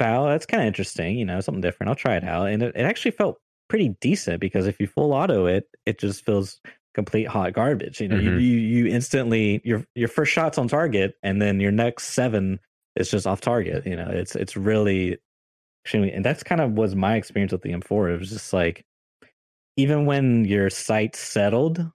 bow. 0.00 0.26
That's 0.28 0.46
kind 0.46 0.62
of 0.64 0.68
interesting. 0.68 1.18
You 1.18 1.26
know, 1.26 1.40
something 1.42 1.62
different. 1.62 1.90
I'll 1.90 1.96
try 1.96 2.16
it 2.16 2.24
out, 2.24 2.48
and 2.48 2.64
it, 2.64 2.76
it 2.76 2.82
actually 2.82 3.12
felt 3.12 3.38
pretty 3.68 3.90
decent 4.00 4.40
because 4.40 4.66
if 4.66 4.80
you 4.80 4.88
full 4.88 5.12
auto 5.14 5.46
it, 5.46 5.68
it 5.86 6.00
just 6.00 6.26
feels 6.26 6.60
complete 6.94 7.28
hot 7.28 7.52
garbage. 7.54 8.00
You 8.00 8.08
know, 8.08 8.18
Mhm. 8.18 8.24
you, 8.24 8.30
you 8.40 8.58
you 8.58 8.86
instantly 8.88 9.62
your 9.64 9.86
your 9.96 10.08
first 10.08 10.32
shot's 10.32 10.58
on 10.58 10.68
target, 10.68 11.16
and 11.22 11.42
then 11.42 11.60
your 11.60 11.72
next 11.72 12.08
seven 12.08 12.60
is 12.96 13.10
just 13.12 13.28
off 13.28 13.42
target. 13.42 13.86
You 13.86 13.96
know, 13.96 14.10
it's 14.10 14.36
it's 14.36 14.56
really 14.56 15.18
extremely, 15.84 16.12
and 16.12 16.24
that's 16.24 16.42
kind 16.44 16.60
of 16.62 16.72
was 16.72 16.96
my 16.96 17.16
experience 17.16 17.52
with 17.52 17.62
the 17.62 17.72
M4. 17.72 18.10
It 18.14 18.18
was 18.20 18.30
just 18.30 18.52
like 18.54 18.86
even 19.76 20.06
when 20.06 20.44
your 20.46 20.70
sight 20.70 21.16
settled, 21.16 21.90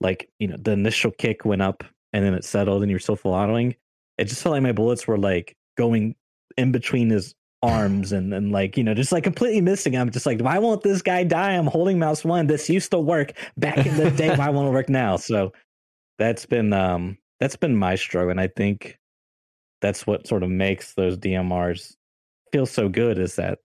like 0.00 0.30
you 0.38 0.48
know 0.48 0.56
the 0.58 0.72
initial 0.72 1.10
kick 1.12 1.44
went 1.44 1.62
up 1.62 1.84
and 2.12 2.24
then 2.24 2.34
it 2.34 2.44
settled 2.44 2.82
and 2.82 2.90
you're 2.90 3.00
still 3.00 3.16
full 3.16 3.32
autoing, 3.34 3.76
it 4.18 4.24
just 4.26 4.42
felt 4.42 4.52
like 4.54 4.62
my 4.62 4.72
bullets 4.72 5.06
were 5.06 5.18
like 5.18 5.56
going 5.76 6.14
in 6.60 6.70
between 6.72 7.10
his 7.10 7.34
arms 7.62 8.10
and 8.12 8.32
and 8.32 8.52
like 8.52 8.76
you 8.78 8.82
know 8.84 8.94
just 8.94 9.12
like 9.12 9.24
completely 9.24 9.60
missing. 9.60 9.96
I'm 9.96 10.10
just 10.10 10.26
like, 10.26 10.40
why 10.40 10.58
won't 10.58 10.82
this 10.82 11.02
guy 11.02 11.24
die? 11.24 11.52
I'm 11.52 11.66
holding 11.66 11.98
mouse 11.98 12.24
one. 12.24 12.46
This 12.46 12.70
used 12.70 12.90
to 12.92 12.98
work 12.98 13.32
back 13.56 13.84
in 13.86 13.96
the 13.96 14.10
day. 14.10 14.34
why 14.36 14.48
won't 14.50 14.68
it 14.68 14.72
work 14.72 14.88
now? 14.88 15.16
So 15.16 15.52
that's 16.18 16.46
been 16.46 16.72
um 16.72 17.18
that's 17.40 17.56
been 17.56 17.76
my 17.76 17.94
struggle, 17.96 18.30
and 18.30 18.40
I 18.40 18.48
think 18.48 18.98
that's 19.80 20.06
what 20.06 20.26
sort 20.26 20.42
of 20.42 20.50
makes 20.50 20.94
those 20.94 21.16
DMRs 21.16 21.96
feel 22.52 22.66
so 22.66 22.88
good 22.88 23.18
is 23.18 23.36
that 23.36 23.58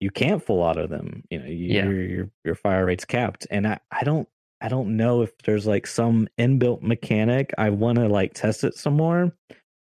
you 0.00 0.10
can't 0.10 0.44
full 0.44 0.60
auto 0.60 0.86
them. 0.86 1.24
You 1.30 1.38
know, 1.40 1.46
you, 1.46 1.54
Yeah. 1.74 1.84
your, 1.84 2.02
your 2.02 2.30
your 2.44 2.54
fire 2.54 2.86
rate's 2.86 3.04
capped, 3.04 3.46
and 3.50 3.66
I 3.66 3.78
I 3.90 4.04
don't 4.04 4.28
I 4.60 4.68
don't 4.68 4.96
know 4.96 5.22
if 5.22 5.36
there's 5.44 5.66
like 5.66 5.86
some 5.86 6.28
inbuilt 6.38 6.82
mechanic. 6.82 7.52
I 7.58 7.70
want 7.70 7.98
to 7.98 8.08
like 8.08 8.34
test 8.34 8.64
it 8.64 8.74
some 8.76 8.94
more 8.96 9.32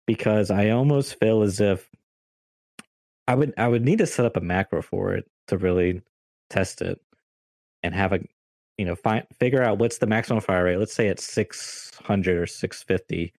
because 0.07 0.49
I 0.49 0.69
almost 0.69 1.19
feel 1.19 1.43
as 1.43 1.59
if 1.59 1.87
I 3.27 3.35
would 3.35 3.53
I 3.57 3.67
would 3.67 3.85
need 3.85 3.99
to 3.99 4.07
set 4.07 4.25
up 4.25 4.37
a 4.37 4.41
macro 4.41 4.81
for 4.81 5.13
it 5.13 5.29
to 5.49 5.57
really 5.57 6.01
test 6.49 6.81
it 6.81 6.99
and 7.83 7.93
have 7.93 8.13
a 8.13 8.19
you 8.77 8.85
know 8.85 8.95
find 8.95 9.25
figure 9.39 9.61
out 9.61 9.77
what's 9.77 9.99
the 9.99 10.07
maximum 10.07 10.41
fire 10.41 10.63
rate. 10.63 10.77
Let's 10.77 10.95
say 10.95 11.07
it's 11.07 11.25
six 11.25 11.91
hundred 12.03 12.37
or 12.41 12.47
six 12.47 12.81
fifty. 12.81 13.33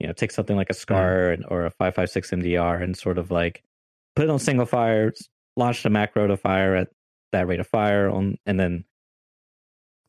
You 0.00 0.08
know, 0.08 0.14
take 0.14 0.32
something 0.32 0.56
like 0.56 0.70
a 0.70 0.72
mm-hmm. 0.72 0.80
Scar 0.80 1.30
and, 1.30 1.44
or 1.48 1.66
a 1.66 1.70
five 1.70 1.94
five 1.94 2.10
six 2.10 2.30
MDR 2.30 2.82
and 2.82 2.96
sort 2.96 3.18
of 3.18 3.30
like 3.30 3.62
put 4.16 4.24
it 4.24 4.30
on 4.30 4.38
single 4.38 4.66
fire, 4.66 5.12
launch 5.56 5.82
the 5.82 5.90
macro 5.90 6.26
to 6.26 6.36
fire 6.36 6.74
at 6.74 6.88
that 7.32 7.46
rate 7.46 7.60
of 7.60 7.68
fire 7.68 8.10
on, 8.10 8.36
and 8.46 8.58
then 8.58 8.84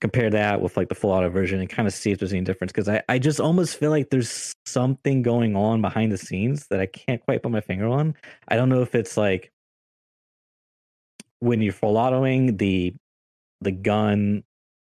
compare 0.03 0.29
that 0.29 0.59
with 0.59 0.75
like 0.75 0.89
the 0.89 0.95
full 0.95 1.11
auto 1.11 1.29
version 1.29 1.61
and 1.61 1.69
kind 1.69 1.87
of 1.87 1.93
see 1.93 2.11
if 2.11 2.19
there's 2.19 2.33
any 2.33 2.41
difference. 2.43 2.73
Because 2.73 2.89
I, 2.89 3.01
I 3.07 3.19
just 3.19 3.39
almost 3.39 3.77
feel 3.77 3.89
like 3.89 4.09
there's 4.09 4.51
something 4.65 5.21
going 5.21 5.55
on 5.55 5.81
behind 5.81 6.11
the 6.11 6.17
scenes 6.17 6.67
that 6.67 6.81
I 6.81 6.87
can't 6.87 7.23
quite 7.23 7.41
put 7.41 7.53
my 7.53 7.61
finger 7.61 7.87
on. 7.87 8.13
I 8.49 8.57
don't 8.57 8.67
know 8.67 8.81
if 8.81 8.95
it's 8.95 9.15
like 9.15 9.49
when 11.39 11.61
you're 11.61 11.71
full 11.71 11.95
autoing 11.95 12.57
the 12.57 12.93
the 13.61 13.71
gun 13.71 14.43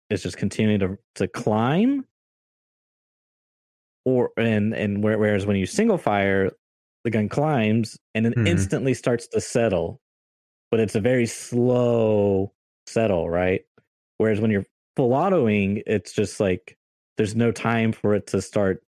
is 0.09 0.21
just 0.21 0.35
continuing 0.35 0.79
to 0.79 0.97
to 1.15 1.29
climb 1.29 2.03
or 4.03 4.31
and 4.37 4.73
and 4.73 5.01
where- 5.01 5.17
whereas 5.17 5.45
when 5.45 5.55
you 5.55 5.65
single 5.65 5.97
fire 5.97 6.51
the 7.05 7.09
gun 7.09 7.29
climbs 7.29 7.97
and 8.13 8.25
then 8.25 8.33
Mhm. 8.33 8.47
instantly 8.47 8.93
starts 8.93 9.27
to 9.29 9.39
settle 9.39 10.01
but 10.71 10.79
it's 10.81 10.95
a 10.95 10.99
very 10.99 11.25
slow 11.25 12.51
settle 12.87 13.29
right 13.29 13.65
whereas 14.17 14.39
when 14.41 14.51
you're 14.51 14.65
full 14.95 15.09
autoing 15.11 15.81
it's 15.85 16.13
just 16.13 16.39
like 16.39 16.77
there's 17.17 17.35
no 17.35 17.51
time 17.51 17.91
for 17.91 18.13
it 18.15 18.27
to 18.27 18.41
start 18.41 18.81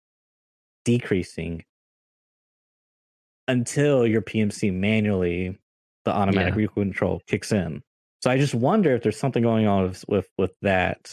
decreasing 0.84 1.64
until 3.48 4.06
your 4.08 4.22
PMC 4.22 4.74
manually 4.74 5.58
the 6.06 6.12
automatic 6.12 6.54
Yeah. 6.54 6.60
recoil 6.62 6.84
control 6.86 7.22
kicks 7.28 7.52
in. 7.52 7.82
So 8.22 8.30
I 8.32 8.38
just 8.38 8.56
wonder 8.56 8.96
if 8.96 9.04
there's 9.04 9.18
something 9.20 9.44
going 9.44 9.68
on 9.68 9.88
with 9.88 10.06
with, 10.08 10.30
with 10.38 10.52
that 10.62 11.12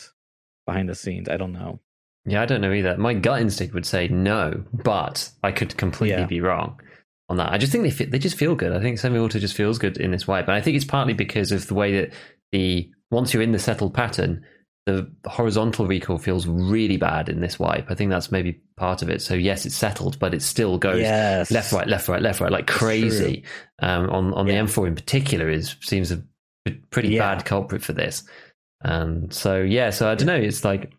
behind 0.66 0.88
the 0.88 0.94
scenes. 0.94 1.28
I 1.28 1.36
don't 1.36 1.52
know. 1.52 1.80
Yeah, 2.24 2.40
I 2.42 2.46
don't 2.46 2.60
know 2.60 2.72
either. 2.72 2.96
My 2.96 3.14
gut 3.14 3.40
instinct 3.40 3.74
would 3.74 3.84
say 3.86 4.08
no, 4.08 4.64
but 4.72 5.28
I 5.42 5.50
could 5.52 5.76
completely 5.76 6.20
Yeah. 6.20 6.26
be 6.26 6.40
wrong 6.40 6.80
on 7.28 7.36
that. 7.38 7.52
I 7.52 7.58
just 7.58 7.72
think 7.72 7.84
they 7.84 7.90
fit, 7.90 8.10
they 8.12 8.18
just 8.18 8.38
feel 8.38 8.54
good. 8.54 8.72
I 8.72 8.80
think 8.80 8.98
semi-auto 8.98 9.38
just 9.38 9.56
feels 9.56 9.78
good 9.78 9.96
in 9.98 10.10
this 10.12 10.26
wipe, 10.28 10.46
and 10.46 10.54
I 10.54 10.60
think 10.60 10.76
it's 10.76 10.84
partly 10.84 11.14
because 11.14 11.50
of 11.52 11.66
the 11.66 11.74
way 11.74 11.92
that 12.00 12.12
the 12.52 12.88
once 13.10 13.34
you're 13.34 13.42
in 13.42 13.52
the 13.52 13.58
settled 13.58 13.92
pattern, 13.94 14.44
the 14.86 15.08
horizontal 15.26 15.86
recoil 15.86 16.18
feels 16.18 16.46
really 16.46 16.96
bad 16.96 17.28
in 17.28 17.40
this 17.40 17.58
wipe. 17.58 17.90
I 17.90 17.94
think 17.94 18.10
that's 18.10 18.32
maybe 18.32 18.60
part 18.76 19.02
of 19.02 19.08
it. 19.08 19.22
So 19.22 19.34
yes, 19.34 19.64
it's 19.64 19.76
settled, 19.76 20.18
but 20.18 20.34
it 20.34 20.42
still 20.42 20.76
goes 20.76 21.00
yes, 21.02 21.50
left, 21.52 21.72
right, 21.72 21.86
left, 21.86 22.08
right, 22.08 22.20
left, 22.20 22.40
right, 22.40 22.50
like 22.50 22.66
crazy. 22.66 23.44
Um, 23.80 24.10
on 24.10 24.34
on 24.34 24.46
Yeah. 24.46 24.54
the 24.54 24.68
M4 24.68 24.88
in 24.88 24.94
particular 24.96 25.48
is 25.48 25.76
seems 25.82 26.10
a 26.10 26.22
pretty 26.90 27.10
Yeah. 27.10 27.34
bad 27.34 27.44
culprit 27.44 27.82
for 27.82 27.92
this. 27.92 28.24
And 28.82 29.32
so 29.32 29.60
yeah, 29.62 29.90
so 29.90 30.08
I 30.10 30.16
don't 30.16 30.26
know. 30.26 30.34
It's 30.34 30.64
like 30.64 30.92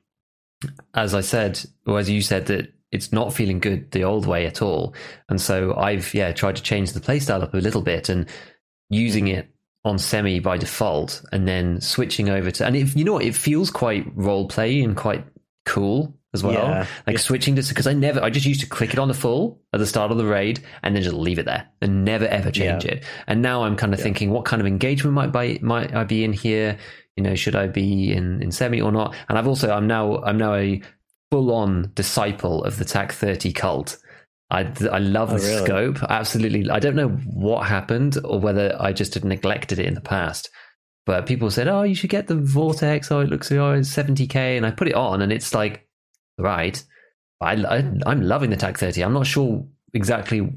as 0.93 1.13
I 1.13 1.21
said, 1.21 1.59
or 1.85 1.99
as 1.99 2.09
you 2.09 2.21
said, 2.21 2.45
that 2.45 2.71
it's 2.93 3.11
not 3.11 3.33
feeling 3.33 3.59
good 3.59 3.91
the 3.91 4.05
old 4.05 4.25
way 4.25 4.45
at 4.45 4.61
all. 4.61 4.93
And 5.27 5.41
so 5.41 5.75
I've 5.75 6.13
yeah 6.13 6.31
tried 6.31 6.55
to 6.55 6.63
change 6.63 6.93
the 6.93 7.01
playstyle 7.01 7.43
up 7.43 7.53
a 7.53 7.57
little 7.57 7.81
bit 7.81 8.07
and 8.07 8.27
using 8.89 9.27
it 9.27 9.49
on 9.85 9.97
semi 9.97 10.39
by 10.39 10.57
default, 10.57 11.21
and 11.31 11.47
then 11.47 11.81
switching 11.81 12.29
over 12.29 12.51
to 12.51 12.65
and 12.65 12.75
if 12.75 12.95
you 12.95 13.03
know 13.03 13.13
what, 13.13 13.25
it 13.25 13.35
feels 13.35 13.69
quite 13.69 14.05
role 14.15 14.47
play 14.47 14.81
and 14.81 14.95
quite 14.95 15.25
cool 15.65 16.13
as 16.33 16.41
well 16.43 16.53
Yeah. 16.53 16.85
like 17.05 17.15
Yeah. 17.15 17.19
switching 17.19 17.55
to 17.57 17.61
because 17.67 17.85
I 17.85 17.93
never 17.93 18.23
I 18.23 18.29
just 18.29 18.45
used 18.45 18.61
to 18.61 18.65
click 18.67 18.91
it 18.93 18.99
on 18.99 19.07
the 19.07 19.13
full 19.13 19.59
at 19.73 19.79
the 19.79 19.85
start 19.85 20.11
of 20.11 20.17
the 20.17 20.25
raid 20.25 20.61
and 20.81 20.95
then 20.95 21.03
just 21.03 21.15
leave 21.15 21.37
it 21.37 21.45
there 21.45 21.67
and 21.81 22.03
never 22.05 22.25
ever 22.25 22.49
change 22.49 22.85
it. 22.85 23.03
And 23.27 23.41
now 23.41 23.63
I'm 23.63 23.75
kind 23.75 23.93
of 23.93 23.99
Yeah. 23.99 24.03
thinking, 24.03 24.31
what 24.31 24.45
kind 24.45 24.61
of 24.61 24.65
engagement 24.67 25.13
might 25.13 25.31
by 25.31 25.59
might 25.61 25.93
I 25.93 26.05
be 26.05 26.23
in 26.23 26.33
here? 26.33 26.77
You 27.17 27.23
know, 27.23 27.35
should 27.35 27.55
I 27.55 27.67
be 27.67 28.11
in 28.11 28.41
in 28.41 28.51
semi 28.51 28.81
or 28.81 28.91
not? 28.91 29.13
And 29.29 29.37
I've 29.37 29.47
also 29.47 29.69
I'm 29.71 29.85
now 29.85 30.23
I'm 30.23 30.37
now 30.37 30.55
a 30.55 30.81
full 31.29 31.51
on 31.53 31.91
disciple 31.93 32.63
of 32.63 32.77
the 32.77 32.85
TAC 32.85 33.11
30 33.11 33.51
cult. 33.53 33.97
I 34.53 34.71
I 34.91 34.99
love 34.99 35.31
Oh, 35.31 35.37
the 35.37 35.45
really? 35.47 35.65
scope. 35.65 36.03
Absolutely. 36.09 36.69
I 36.69 36.79
don't 36.79 36.95
know 36.95 37.09
what 37.09 37.65
happened 37.67 38.17
or 38.23 38.39
whether 38.39 38.75
I 38.79 38.93
just 38.93 39.13
had 39.15 39.25
neglected 39.25 39.79
it 39.79 39.85
in 39.85 39.93
the 39.95 40.01
past. 40.01 40.49
But 41.05 41.25
people 41.25 41.49
said, 41.51 41.67
"Oh, 41.67 41.83
you 41.83 41.95
should 41.95 42.09
get 42.09 42.27
the 42.27 42.35
Vortex. 42.35 43.11
Oh, 43.11 43.19
it 43.21 43.29
looks 43.29 43.51
oh, 43.51 43.73
it's 43.73 43.89
70k." 43.93 44.55
And 44.57 44.65
I 44.65 44.71
put 44.71 44.87
it 44.87 44.95
on, 44.95 45.21
and 45.21 45.31
it's 45.33 45.53
like, 45.53 45.87
right. 46.37 46.81
I, 47.41 47.53
I 47.55 47.77
I'm 48.05 48.21
loving 48.21 48.51
the 48.51 48.55
TAC 48.57 48.77
30. 48.77 49.03
I'm 49.03 49.13
not 49.13 49.27
sure 49.27 49.65
exactly 49.93 50.49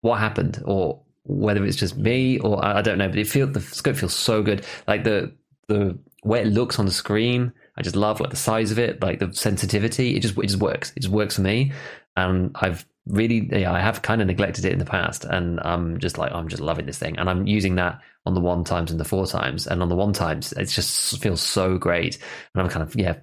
what 0.00 0.18
happened 0.18 0.62
or 0.64 1.02
whether 1.24 1.64
it's 1.64 1.76
just 1.76 1.96
me 1.96 2.38
or 2.40 2.64
I 2.64 2.78
I 2.78 2.82
don't 2.82 2.98
know. 2.98 3.08
But 3.08 3.18
it 3.18 3.28
feels 3.28 3.52
the 3.52 3.60
scope 3.60 3.96
feels 3.96 4.14
so 4.16 4.42
good. 4.42 4.64
Like 4.88 5.04
the 5.04 5.32
the 5.68 5.98
way 6.24 6.40
it 6.42 6.48
looks 6.48 6.78
on 6.78 6.86
the 6.86 6.92
screen. 6.92 7.52
I 7.76 7.82
just 7.82 7.96
love 7.96 8.20
like 8.20 8.30
the 8.30 8.36
size 8.36 8.70
of 8.70 8.78
it, 8.78 9.02
like 9.02 9.18
the 9.18 9.32
sensitivity. 9.32 10.16
It 10.16 10.20
just 10.20 10.36
it 10.38 10.46
just 10.46 10.60
works. 10.60 10.92
It 10.96 11.00
just 11.00 11.12
works 11.12 11.36
for 11.36 11.42
me. 11.42 11.72
And 12.16 12.52
I've 12.54 12.86
really 13.06 13.48
yeah, 13.52 13.72
I 13.72 13.80
have 13.80 14.02
kind 14.02 14.20
of 14.20 14.26
neglected 14.26 14.64
it 14.64 14.72
in 14.72 14.78
the 14.78 14.84
past, 14.84 15.24
and 15.24 15.60
I'm 15.60 15.98
just 15.98 16.18
like 16.18 16.32
I'm 16.32 16.48
just 16.48 16.62
loving 16.62 16.86
this 16.86 16.98
thing, 16.98 17.18
and 17.18 17.28
I'm 17.28 17.46
using 17.46 17.76
that 17.76 18.00
on 18.24 18.34
the 18.34 18.40
one 18.40 18.64
times 18.64 18.90
and 18.90 18.98
the 18.98 19.04
four 19.04 19.26
times, 19.26 19.66
and 19.66 19.82
on 19.82 19.88
the 19.88 19.96
one 19.96 20.12
times 20.12 20.52
it 20.52 20.66
just 20.66 21.20
feels 21.22 21.40
so 21.40 21.78
great, 21.78 22.18
and 22.54 22.62
I'm 22.62 22.68
kind 22.68 22.82
of 22.82 22.94
yeah 22.96 23.16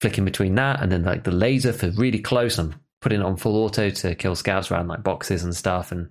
flicking 0.00 0.24
between 0.24 0.56
that 0.56 0.82
and 0.82 0.90
then 0.90 1.04
like 1.04 1.22
the 1.22 1.30
laser 1.30 1.72
for 1.72 1.90
really 1.90 2.18
close. 2.18 2.58
I'm 2.58 2.74
putting 3.00 3.20
it 3.20 3.24
on 3.24 3.36
full 3.36 3.56
auto 3.56 3.90
to 3.90 4.14
kill 4.14 4.34
scavs 4.34 4.70
around 4.70 4.88
like 4.88 5.02
boxes 5.02 5.44
and 5.44 5.54
stuff, 5.54 5.92
and 5.92 6.08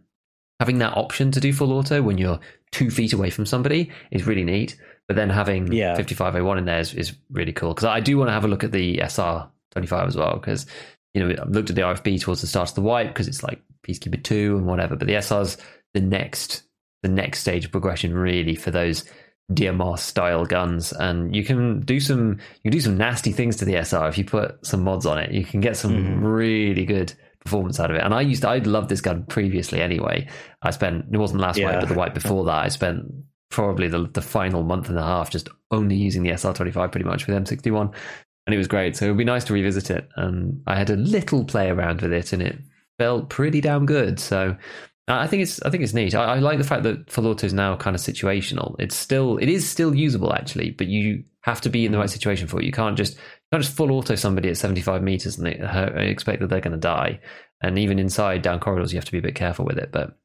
having 0.59 0.77
that 0.79 0.95
option 0.95 1.31
to 1.31 1.39
do 1.39 1.53
full 1.53 1.73
auto 1.73 2.01
when 2.01 2.17
you're 2.17 2.39
two 2.71 2.91
feet 2.91 3.13
away 3.13 3.29
from 3.29 3.45
somebody 3.45 3.91
is 4.11 4.27
really 4.27 4.43
neat. 4.43 4.77
But 5.11 5.17
then 5.17 5.29
having 5.29 5.71
Yeah. 5.73 5.95
5501 5.95 6.57
in 6.59 6.63
there 6.65 6.79
is, 6.79 6.93
is 6.93 7.13
really 7.31 7.51
cool 7.51 7.73
because 7.73 7.83
I 7.85 7.99
do 7.99 8.17
want 8.17 8.29
to 8.29 8.33
have 8.33 8.45
a 8.45 8.47
look 8.47 8.63
at 8.63 8.71
the 8.71 8.99
SR 9.01 9.45
25 9.71 10.07
as 10.07 10.15
well 10.15 10.35
because 10.35 10.65
you 11.13 11.21
know, 11.21 11.35
I 11.41 11.45
looked 11.45 11.69
at 11.69 11.75
the 11.75 11.81
RFB 11.81 12.21
towards 12.21 12.39
the 12.39 12.47
start 12.47 12.69
of 12.69 12.75
the 12.75 12.81
wipe 12.81 13.09
because 13.09 13.27
it's 13.27 13.43
like 13.43 13.61
Peacekeeper 13.85 14.23
2 14.23 14.55
and 14.57 14.65
whatever, 14.65 14.95
but 14.95 15.07
the 15.07 15.15
SR's 15.15 15.57
the 15.93 15.99
next 15.99 16.63
the 17.03 17.09
next 17.09 17.39
stage 17.41 17.65
of 17.65 17.71
progression 17.71 18.13
really 18.13 18.55
for 18.55 18.71
those 18.71 19.03
DMR 19.51 19.99
style 19.99 20.45
guns 20.45 20.93
and 20.93 21.35
you 21.35 21.43
can 21.43 21.81
do 21.81 21.99
some 21.99 22.37
you 22.63 22.69
can 22.69 22.71
do 22.71 22.79
some 22.79 22.95
nasty 22.95 23.33
things 23.33 23.57
to 23.57 23.65
the 23.65 23.75
SR 23.75 24.07
if 24.07 24.17
you 24.17 24.23
put 24.23 24.65
some 24.65 24.83
mods 24.85 25.05
on 25.05 25.17
it. 25.17 25.31
You 25.31 25.43
can 25.43 25.59
get 25.59 25.75
some 25.75 25.91
Mhm. 25.91 26.19
really 26.23 26.85
good 26.85 27.11
performance 27.43 27.79
out 27.79 27.89
of 27.89 27.97
it. 27.97 28.03
And 28.03 28.13
I 28.13 28.21
used 28.21 28.43
to, 28.43 28.49
I 28.49 28.59
loved 28.59 28.87
this 28.87 29.01
gun 29.01 29.23
previously 29.27 29.81
anyway. 29.81 30.27
I 30.61 30.69
spent 30.71 31.05
it 31.11 31.17
wasn't 31.17 31.41
last 31.41 31.59
wipe, 31.61 31.79
but 31.81 31.89
the 31.89 31.95
wipe 31.95 32.13
before 32.13 32.45
that 32.45 32.63
I 32.63 32.67
spent 32.69 33.11
probably 33.51 33.87
the 33.87 34.09
the 34.13 34.21
final 34.21 34.63
month 34.63 34.89
and 34.89 34.97
a 34.97 35.03
half 35.03 35.29
just 35.29 35.49
only 35.69 35.95
using 35.95 36.23
the 36.23 36.31
SR25 36.31 36.91
pretty 36.91 37.05
much 37.05 37.27
with 37.27 37.35
M61 37.35 37.93
and 38.45 38.55
it 38.55 38.57
was 38.57 38.67
great. 38.67 38.95
So 38.95 39.05
it 39.05 39.09
would 39.09 39.17
be 39.17 39.23
nice 39.23 39.43
to 39.45 39.53
revisit 39.53 39.89
it. 39.89 40.09
And 40.15 40.61
I 40.67 40.75
had 40.75 40.89
a 40.89 40.95
little 40.95 41.45
play 41.45 41.69
around 41.69 42.01
with 42.01 42.11
it, 42.11 42.33
and 42.33 42.41
it 42.41 42.57
felt 42.97 43.29
pretty 43.29 43.61
damn 43.61 43.85
good. 43.85 44.19
So 44.19 44.55
I 45.07 45.27
think 45.27 45.43
it's 45.43 45.61
I 45.61 45.69
think 45.69 45.83
it's 45.83 45.93
neat. 45.93 46.15
I, 46.15 46.35
I 46.35 46.39
like 46.39 46.57
the 46.57 46.63
fact 46.63 46.83
that 46.83 47.09
full 47.09 47.27
auto 47.27 47.45
is 47.45 47.53
now 47.53 47.75
kind 47.75 47.95
of 47.95 48.01
situational. 48.01 48.75
It's 48.79 48.95
still 48.95 49.37
it 49.37 49.49
is 49.49 49.69
still 49.69 49.95
usable 49.95 50.33
actually, 50.33 50.71
but 50.71 50.87
you 50.87 51.23
have 51.41 51.61
to 51.61 51.69
be 51.69 51.85
in 51.85 51.91
the 51.91 51.97
right 51.97 52.09
situation 52.09 52.47
for 52.47 52.59
it. 52.59 52.65
You 52.65 52.71
can't 52.71 52.97
just 52.97 53.15
you 53.15 53.19
can't 53.51 53.63
just 53.63 53.75
full 53.75 53.91
auto 53.91 54.15
somebody 54.15 54.49
at 54.49 54.57
seventy 54.57 54.81
five 54.81 55.03
meters 55.03 55.37
and 55.37 55.47
they, 55.47 55.59
uh, 55.59 55.89
expect 55.99 56.39
that 56.41 56.47
they're 56.47 56.61
going 56.61 56.71
to 56.71 56.77
die. 56.77 57.19
And 57.63 57.77
even 57.77 57.99
inside 57.99 58.41
down 58.41 58.59
corridors, 58.59 58.91
you 58.91 58.97
have 58.97 59.05
to 59.05 59.11
be 59.11 59.19
a 59.19 59.23
bit 59.23 59.35
careful 59.35 59.65
with 59.65 59.77
it. 59.77 59.91
But 59.91 60.17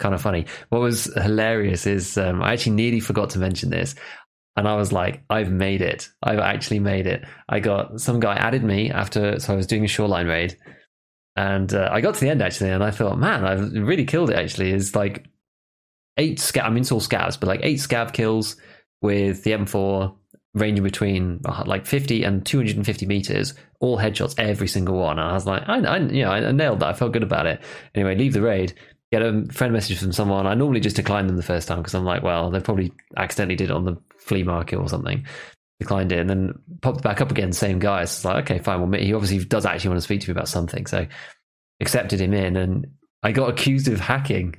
kind 0.00 0.14
of 0.14 0.20
funny. 0.20 0.46
What 0.70 0.80
was 0.80 1.04
hilarious 1.14 1.86
is 1.86 2.18
um, 2.18 2.42
I 2.42 2.52
actually 2.52 2.72
nearly 2.72 3.00
forgot 3.00 3.30
to 3.30 3.38
mention 3.38 3.70
this. 3.70 3.94
And 4.56 4.66
I 4.66 4.74
was 4.74 4.92
like, 4.92 5.22
I've 5.30 5.50
made 5.50 5.80
it. 5.80 6.08
I've 6.22 6.40
actually 6.40 6.80
made 6.80 7.06
it. 7.06 7.24
I 7.48 7.60
got 7.60 8.00
some 8.00 8.18
guy 8.18 8.34
added 8.34 8.64
me 8.64 8.90
after, 8.90 9.38
so 9.38 9.52
I 9.52 9.56
was 9.56 9.66
doing 9.66 9.84
a 9.84 9.88
shoreline 9.88 10.26
raid. 10.26 10.56
And 11.36 11.72
uh, 11.72 11.88
I 11.92 12.00
got 12.00 12.14
to 12.14 12.20
the 12.20 12.28
end 12.28 12.42
actually, 12.42 12.70
and 12.70 12.82
I 12.82 12.90
thought, 12.90 13.18
man, 13.18 13.44
I've 13.44 13.72
really 13.72 14.04
killed 14.04 14.30
it 14.30 14.36
actually. 14.36 14.72
Is 14.72 14.96
like 14.96 15.26
eight 16.16 16.38
scav, 16.38 16.64
I 16.64 16.70
mean, 16.70 16.80
it's 16.80 16.92
all 16.92 17.00
scavs, 17.00 17.38
but 17.38 17.46
like 17.46 17.60
eight 17.62 17.78
scav 17.78 18.12
kills 18.12 18.56
with 19.00 19.44
the 19.44 19.52
M4 19.52 20.14
ranging 20.54 20.82
between 20.82 21.40
uh, 21.44 21.62
like 21.66 21.86
50 21.86 22.24
and 22.24 22.44
250 22.44 23.06
meters, 23.06 23.54
all 23.78 23.96
headshots, 23.98 24.34
every 24.38 24.68
single 24.68 24.96
one. 24.96 25.18
And 25.18 25.28
I 25.28 25.32
was 25.32 25.46
like, 25.46 25.62
I, 25.68 25.78
I, 25.78 25.98
you 25.98 26.24
know, 26.24 26.30
I 26.30 26.52
nailed 26.52 26.80
that. 26.80 26.88
I 26.88 26.92
felt 26.92 27.12
good 27.12 27.22
about 27.22 27.46
it. 27.46 27.62
Anyway, 27.94 28.16
leave 28.16 28.32
the 28.32 28.42
raid, 28.42 28.74
get 29.12 29.22
a 29.22 29.44
friend 29.50 29.72
message 29.72 29.98
from 29.98 30.12
someone. 30.12 30.46
I 30.46 30.54
normally 30.54 30.80
just 30.80 30.96
decline 30.96 31.26
them 31.26 31.36
the 31.36 31.42
first 31.42 31.68
time 31.68 31.78
because 31.78 31.94
I'm 31.94 32.04
like, 32.04 32.22
well, 32.22 32.50
they 32.50 32.60
probably 32.60 32.92
accidentally 33.16 33.56
did 33.56 33.70
it 33.70 33.74
on 33.74 33.84
the 33.84 33.96
flea 34.18 34.42
market 34.42 34.76
or 34.76 34.88
something. 34.88 35.26
Declined 35.80 36.12
it 36.12 36.18
and 36.18 36.30
then 36.30 36.58
popped 36.82 37.02
back 37.02 37.20
up 37.20 37.30
again, 37.30 37.52
same 37.52 37.78
guy. 37.78 38.04
So 38.04 38.16
it's 38.16 38.24
like, 38.24 38.44
okay, 38.44 38.58
fine. 38.58 38.80
Well, 38.80 39.00
he 39.00 39.14
obviously 39.14 39.44
does 39.44 39.66
actually 39.66 39.90
want 39.90 39.98
to 39.98 40.04
speak 40.04 40.20
to 40.20 40.28
me 40.28 40.32
about 40.32 40.48
something. 40.48 40.86
So 40.86 41.06
accepted 41.80 42.20
him 42.20 42.34
in 42.34 42.56
and 42.56 42.86
I 43.22 43.32
got 43.32 43.50
accused 43.50 43.88
of 43.88 44.00
hacking. 44.00 44.54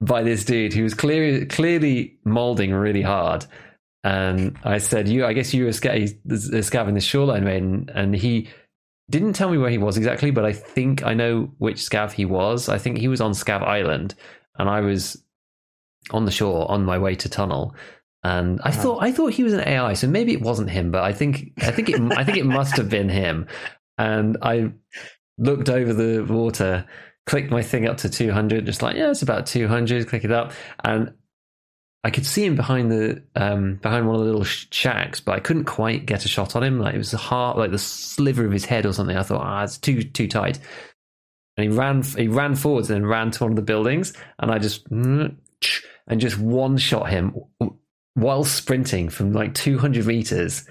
by 0.00 0.22
this 0.22 0.44
dude 0.44 0.72
who 0.72 0.82
was 0.82 0.94
clearly 0.94 1.46
clearly 1.46 2.18
molding 2.24 2.72
really 2.72 3.02
hard. 3.02 3.46
And 4.04 4.56
I 4.64 4.78
said, 4.78 5.08
"You, 5.08 5.26
I 5.26 5.32
guess 5.32 5.52
you 5.52 5.64
were 5.64 5.72
sca- 5.72 5.92
a 5.92 6.06
scav 6.06 6.92
the 6.92 7.00
shoreline 7.00 7.44
raid," 7.44 7.62
and, 7.62 7.90
and 7.90 8.14
he 8.14 8.48
didn't 9.10 9.32
tell 9.32 9.50
me 9.50 9.58
where 9.58 9.70
he 9.70 9.78
was 9.78 9.96
exactly, 9.96 10.30
but 10.30 10.44
I 10.44 10.52
think 10.52 11.02
I 11.04 11.14
know 11.14 11.50
which 11.58 11.76
scav 11.76 12.12
he 12.12 12.24
was. 12.24 12.68
I 12.68 12.78
think 12.78 12.98
he 12.98 13.08
was 13.08 13.20
on 13.20 13.32
Scav 13.32 13.62
Island, 13.62 14.14
and 14.58 14.68
I 14.68 14.80
was 14.80 15.22
on 16.10 16.24
the 16.24 16.30
shore 16.30 16.70
on 16.70 16.84
my 16.84 16.98
way 16.98 17.14
to 17.16 17.28
tunnel. 17.28 17.74
And 18.24 18.60
I 18.64 18.70
Wow. 18.70 18.76
thought 18.76 19.02
I 19.02 19.12
thought 19.12 19.32
he 19.32 19.44
was 19.44 19.52
an 19.52 19.60
AI, 19.66 19.94
so 19.94 20.08
maybe 20.08 20.32
it 20.32 20.42
wasn't 20.42 20.70
him, 20.70 20.90
but 20.90 21.04
I 21.04 21.12
think 21.12 21.52
I 21.60 21.70
think 21.70 21.88
it 21.88 21.98
I 22.16 22.24
think 22.24 22.36
it 22.36 22.44
must 22.46 22.76
have 22.76 22.90
been 22.90 23.08
him. 23.08 23.46
And 23.96 24.36
I 24.42 24.72
looked 25.38 25.70
over 25.70 25.92
the 25.92 26.24
water, 26.24 26.86
clicked 27.26 27.50
my 27.50 27.62
thing 27.62 27.86
up 27.86 27.96
to 27.98 28.08
200, 28.08 28.66
just 28.66 28.82
like 28.82 28.96
yeah, 28.96 29.10
it's 29.10 29.22
about 29.22 29.46
200. 29.46 30.08
Click 30.08 30.24
it 30.24 30.32
up, 30.32 30.52
and 30.84 31.12
I 32.04 32.10
could 32.10 32.26
see 32.26 32.44
him 32.44 32.54
behind 32.54 32.92
the 32.92 33.22
um, 33.34 33.76
behind 33.76 34.06
one 34.06 34.14
of 34.14 34.20
the 34.20 34.26
little 34.26 34.44
sh- 34.44 34.66
shacks, 34.70 35.20
but 35.20 35.32
I 35.32 35.40
couldn't 35.40 35.64
quite 35.64 36.06
get 36.06 36.24
a 36.24 36.28
shot 36.28 36.54
on 36.54 36.62
him. 36.62 36.78
Like 36.78 36.94
it 36.94 36.98
was 36.98 37.12
a 37.12 37.18
heart, 37.18 37.58
like 37.58 37.72
the 37.72 37.78
sliver 37.78 38.44
of 38.44 38.52
his 38.52 38.64
head 38.64 38.86
or 38.86 38.92
something. 38.92 39.16
I 39.16 39.22
thought, 39.24 39.42
ah, 39.42 39.64
it's 39.64 39.78
too 39.78 40.02
too 40.02 40.28
tight. 40.28 40.60
And 41.56 41.70
he 41.70 41.76
ran 41.76 42.02
he 42.02 42.28
ran 42.28 42.54
forwards 42.54 42.88
and 42.88 43.02
then 43.02 43.08
ran 43.08 43.32
to 43.32 43.44
one 43.44 43.52
of 43.52 43.56
the 43.56 43.62
buildings, 43.62 44.12
and 44.38 44.50
I 44.50 44.58
just 44.58 44.86
and 44.90 45.36
just 46.16 46.38
one 46.38 46.78
shot 46.78 47.10
him 47.10 47.34
while 48.14 48.44
sprinting 48.44 49.08
from 49.08 49.32
like 49.32 49.54
200 49.54 50.06
meters. 50.06 50.64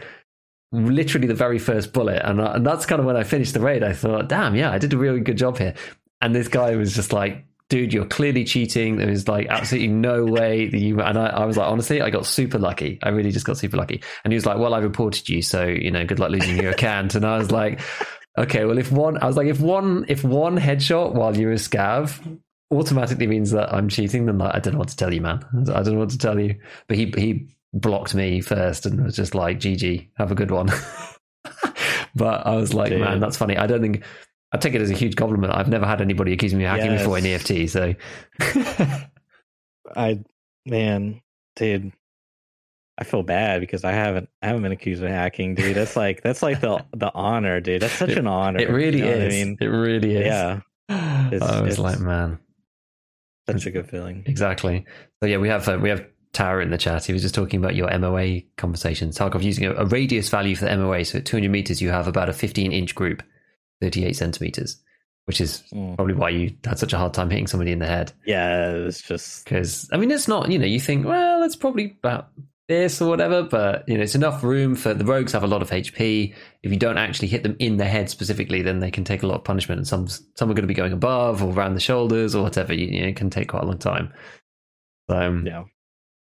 Literally 0.74 1.28
the 1.28 1.34
very 1.34 1.60
first 1.60 1.94
bullet, 1.94 2.22
and 2.26 2.42
I, 2.42 2.56
and 2.56 2.66
that's 2.66 2.86
kind 2.86 3.00
of 3.00 3.06
when 3.06 3.16
I 3.16 3.24
finished 3.24 3.54
the 3.54 3.62
raid. 3.62 3.84
I 3.84 3.94
thought, 3.94 4.28
damn, 4.28 4.56
yeah, 4.56 4.72
I 4.72 4.78
did 4.78 4.94
a 4.94 4.98
really 4.98 5.22
good 5.22 5.38
job 5.38 5.58
here. 5.58 5.76
And 6.20 6.36
this 6.36 6.50
guy 6.50 6.76
was 6.76 6.94
just 6.94 7.14
like, 7.14 7.46
dude, 7.70 7.94
you're 7.94 8.06
clearly 8.06 8.44
cheating. 8.44 8.98
There 8.98 9.10
is 9.10 9.28
like 9.28 9.48
absolutely 9.48 9.90
no 9.90 10.26
way 10.26 10.68
that 10.68 10.78
you. 10.78 11.02
And 11.02 11.18
I, 11.18 11.28
I 11.28 11.46
was 11.46 11.58
like, 11.58 11.70
honestly, 11.70 12.02
I 12.02 12.10
got 12.10 12.26
super 12.26 12.58
lucky. 12.58 13.00
I 13.04 13.10
really 13.10 13.32
just 13.32 13.46
got 13.46 13.58
super 13.58 13.78
lucky. 13.78 14.02
And 14.24 14.32
he 14.32 14.36
was 14.36 14.46
like, 14.46 14.58
well, 14.58 14.74
I 14.74 14.80
reported 14.80 15.28
you, 15.30 15.42
so 15.42 15.66
you 15.66 15.92
know, 15.92 16.06
good 16.06 16.20
luck 16.20 16.32
losing 16.32 16.58
your 16.58 16.72
account. 16.72 17.16
And 17.16 17.26
I 17.26 17.38
was 17.38 17.52
like, 17.52 17.82
okay, 18.38 18.66
well, 18.66 18.78
if 18.78 18.92
one, 18.92 19.18
I 19.22 19.28
was 19.28 19.36
like, 19.36 19.48
if 19.48 19.60
one, 19.60 20.06
if 20.08 20.24
one 20.24 20.58
headshot 20.58 21.14
while 21.14 21.36
you're 21.36 21.52
a 21.52 21.56
scav 21.56 22.40
automatically 22.72 23.28
means 23.28 23.52
that 23.52 23.74
I'm 23.74 23.90
cheating, 23.90 24.26
then 24.26 24.38
like, 24.38 24.56
I 24.56 24.60
don't 24.60 24.74
know 24.74 24.80
what 24.80 24.90
to 24.90 24.96
tell 24.96 25.14
you, 25.14 25.22
man. 25.22 25.44
I 25.74 25.84
don't 25.84 25.94
know 25.94 26.00
what 26.00 26.12
to 26.12 26.18
tell 26.18 26.40
you. 26.40 26.56
But 26.88 26.98
he 26.98 27.14
he 27.18 27.56
blocked 27.74 28.16
me 28.16 28.42
first 28.42 28.86
and 28.86 29.04
was 29.04 29.16
just 29.16 29.36
like, 29.36 29.60
GG, 29.60 30.10
have 30.16 30.32
a 30.32 30.36
good 30.36 30.52
one. 30.52 30.68
but 32.16 32.46
I 32.46 32.56
was 32.56 32.74
like, 32.74 32.90
Dude. 32.90 33.02
man, 33.02 33.20
that's 33.20 33.38
funny. 33.38 33.58
I 33.58 33.68
don't 33.68 33.82
think. 33.82 34.04
I 34.52 34.58
take 34.58 34.74
it 34.76 34.82
as 34.82 34.90
a 34.90 34.94
huge 34.94 35.16
compliment. 35.16 35.54
I've 35.54 35.68
never 35.68 35.86
had 35.86 36.00
anybody 36.02 36.32
accuse 36.34 36.54
me 36.56 36.64
of 36.66 36.72
hacking 36.72 36.92
Yes. 36.92 37.02
before 37.02 37.18
in 37.18 37.26
EFT, 37.26 37.70
so 37.70 37.94
I 39.96 40.20
man, 40.66 41.22
dude, 41.56 41.92
I 42.98 43.04
feel 43.04 43.24
bad 43.24 43.62
because 43.62 43.84
I 43.84 43.92
haven't 43.92 44.30
I 44.42 44.48
haven't 44.48 44.64
been 44.64 44.72
accused 44.72 45.04
of 45.04 45.10
hacking, 45.10 45.56
dude. 45.56 45.76
That's 45.76 45.96
like 45.96 46.22
that's 46.22 46.42
like 46.42 46.62
the 46.62 46.84
the 46.96 47.12
honor, 47.14 47.60
dude. 47.62 47.82
That's 47.82 47.94
such 47.94 48.10
It- 48.12 48.18
an 48.18 48.28
honor. 48.28 48.60
it 48.60 48.70
really 48.70 49.00
you 49.00 49.06
know 49.06 49.12
is. 49.12 49.34
I 49.34 49.38
mean, 49.38 49.58
it 49.60 49.66
really 49.68 50.16
is. 50.16 50.26
yeah, 50.28 50.60
It's- 51.32 51.42
I 51.42 51.62
was 51.62 51.74
it's- 51.74 51.80
like, 51.80 52.00
man, 52.00 52.40
such 53.50 53.66
a 53.66 53.72
good 53.72 53.90
feeling. 53.90 54.24
exactly. 54.26 54.86
So 55.22 55.28
yeah, 55.28 55.38
we 55.38 55.48
have 55.50 55.68
uh, 55.68 55.78
we 55.82 55.90
have 55.90 56.06
Tara 56.34 56.62
in 56.64 56.70
the 56.70 56.78
chat. 56.78 57.06
He 57.06 57.14
was 57.14 57.22
just 57.22 57.36
talking 57.36 57.60
about 57.60 57.76
your 57.76 57.96
MOA 57.98 58.42
conversation. 58.58 59.10
Tarkov 59.10 59.42
using 59.44 59.66
a, 59.66 59.74
a 59.74 59.86
radius 59.86 60.30
value 60.30 60.56
for 60.56 60.66
the 60.66 60.78
MOA. 60.78 61.04
So 61.06 61.20
at 61.20 61.26
200 61.26 61.50
meters, 61.50 61.82
you 61.82 61.90
have 61.90 62.08
about 62.08 62.30
a 62.30 62.34
15 62.34 62.72
inch 62.72 62.94
group, 62.94 63.24
38 63.82 64.14
centimeters, 64.16 64.78
which 65.26 65.40
is 65.42 65.64
Mm. 65.74 65.96
probably 65.96 66.14
why 66.16 66.30
you 66.30 66.56
had 66.66 66.80
such 66.80 66.94
a 66.94 66.98
hard 66.98 67.14
time 67.14 67.30
hitting 67.30 67.48
somebody 67.48 67.72
in 67.72 67.80
the 67.80 67.86
head. 67.86 68.12
Yeah, 68.26 68.72
it's 68.72 69.02
just 69.02 69.44
Because 69.46 69.90
I 69.92 69.98
mean, 69.98 70.12
it's 70.12 70.28
not 70.28 70.52
you 70.52 70.58
know 70.60 70.66
you 70.66 70.80
think 70.80 71.06
well 71.06 71.44
it's 71.44 71.56
probably 71.56 71.96
about 72.04 72.30
this 72.68 73.02
or 73.02 73.08
whatever, 73.08 73.44
but 73.44 73.88
you 73.88 73.96
know 73.98 74.04
it's 74.04 74.16
enough 74.16 74.44
room 74.44 74.76
for 74.76 74.94
the 74.94 75.06
rogues 75.06 75.32
have 75.32 75.44
a 75.44 75.48
lot 75.48 75.62
of 75.62 75.70
HP. 75.70 76.34
If 76.64 76.72
you 76.72 76.78
don't 76.78 76.98
actually 76.98 77.30
hit 77.30 77.44
them 77.44 77.56
in 77.60 77.78
the 77.78 77.86
head 77.86 78.10
specifically, 78.10 78.62
then 78.62 78.80
they 78.80 78.92
can 78.92 79.06
take 79.06 79.24
a 79.24 79.28
lot 79.28 79.36
of 79.36 79.44
punishment, 79.46 79.80
and 79.80 79.88
some 79.88 80.08
some 80.08 80.50
are 80.52 80.54
going 80.54 80.64
to 80.64 80.68
be 80.68 80.74
going 80.74 80.92
above 80.92 81.42
or 81.42 81.54
around 81.54 81.76
the 81.76 81.80
shoulders 81.80 82.36
or 82.36 82.44
whatever. 82.44 82.74
You, 82.74 82.88
you 82.88 83.02
know, 83.02 83.08
it 83.08 83.16
can 83.16 83.30
take 83.30 83.48
quite 83.50 83.64
a 83.64 83.66
long 83.66 83.78
time. 83.78 84.12
So 85.10 85.18
um, 85.18 85.46
yeah. 85.48 85.64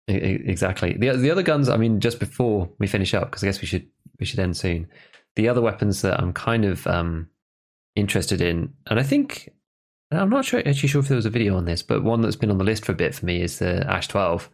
Exactly. 0.08 0.92
The 0.98 1.16
the 1.16 1.30
other 1.30 1.42
guns, 1.42 1.68
I 1.68 1.76
mean, 1.76 2.00
just 2.00 2.20
before 2.20 2.68
we 2.78 2.86
finish 2.86 3.12
up, 3.14 3.30
because 3.30 3.42
I 3.42 3.46
guess 3.46 3.60
we 3.60 3.66
should 3.66 3.86
we 4.20 4.26
should 4.26 4.38
end 4.38 4.56
soon. 4.56 4.88
The 5.34 5.48
other 5.48 5.60
weapons 5.60 6.02
that 6.02 6.20
I'm 6.20 6.32
kind 6.32 6.64
of 6.64 6.86
um, 6.86 7.28
interested 7.96 8.40
in, 8.40 8.72
and 8.88 9.00
I 9.00 9.02
think 9.02 9.50
I'm 10.10 10.30
not 10.30 10.44
sure 10.44 10.60
actually 10.60 10.88
sure 10.88 11.00
if 11.00 11.08
there 11.08 11.16
was 11.16 11.26
a 11.26 11.30
video 11.30 11.56
on 11.56 11.64
this, 11.64 11.82
but 11.82 12.04
one 12.04 12.20
that's 12.20 12.36
been 12.36 12.50
on 12.50 12.58
the 12.58 12.64
list 12.64 12.84
for 12.84 12.92
a 12.92 12.96
bit 12.96 13.14
for 13.14 13.26
me 13.26 13.42
is 13.42 13.58
the 13.58 13.84
Ash 13.90 14.06
12 14.08 14.48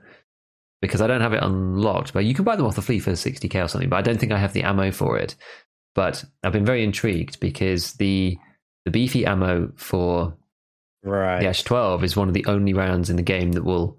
because 0.80 1.00
I 1.00 1.06
don't 1.06 1.20
have 1.20 1.32
it 1.34 1.42
unlocked. 1.42 2.12
But 2.12 2.24
you 2.24 2.34
can 2.34 2.44
buy 2.44 2.56
them 2.56 2.66
off 2.66 2.74
the 2.76 2.82
flea 2.82 2.98
for 2.98 3.12
60k 3.12 3.64
or 3.64 3.68
something. 3.68 3.90
But 3.90 3.96
I 3.96 4.02
don't 4.02 4.18
think 4.18 4.32
I 4.32 4.38
have 4.38 4.52
the 4.52 4.62
ammo 4.62 4.90
for 4.90 5.18
it. 5.18 5.36
But 5.94 6.24
I've 6.42 6.52
been 6.52 6.64
very 6.64 6.82
intrigued 6.82 7.38
because 7.38 7.92
the 7.94 8.38
the 8.84 8.90
beefy 8.90 9.26
ammo 9.26 9.72
for 9.76 10.36
Right. 11.04 11.40
the 11.40 11.48
Ash 11.48 11.64
12 11.64 12.04
is 12.04 12.16
one 12.16 12.28
of 12.28 12.34
the 12.34 12.46
only 12.46 12.72
rounds 12.72 13.10
in 13.10 13.16
the 13.16 13.22
game 13.22 13.52
that 13.52 13.64
will 13.64 13.98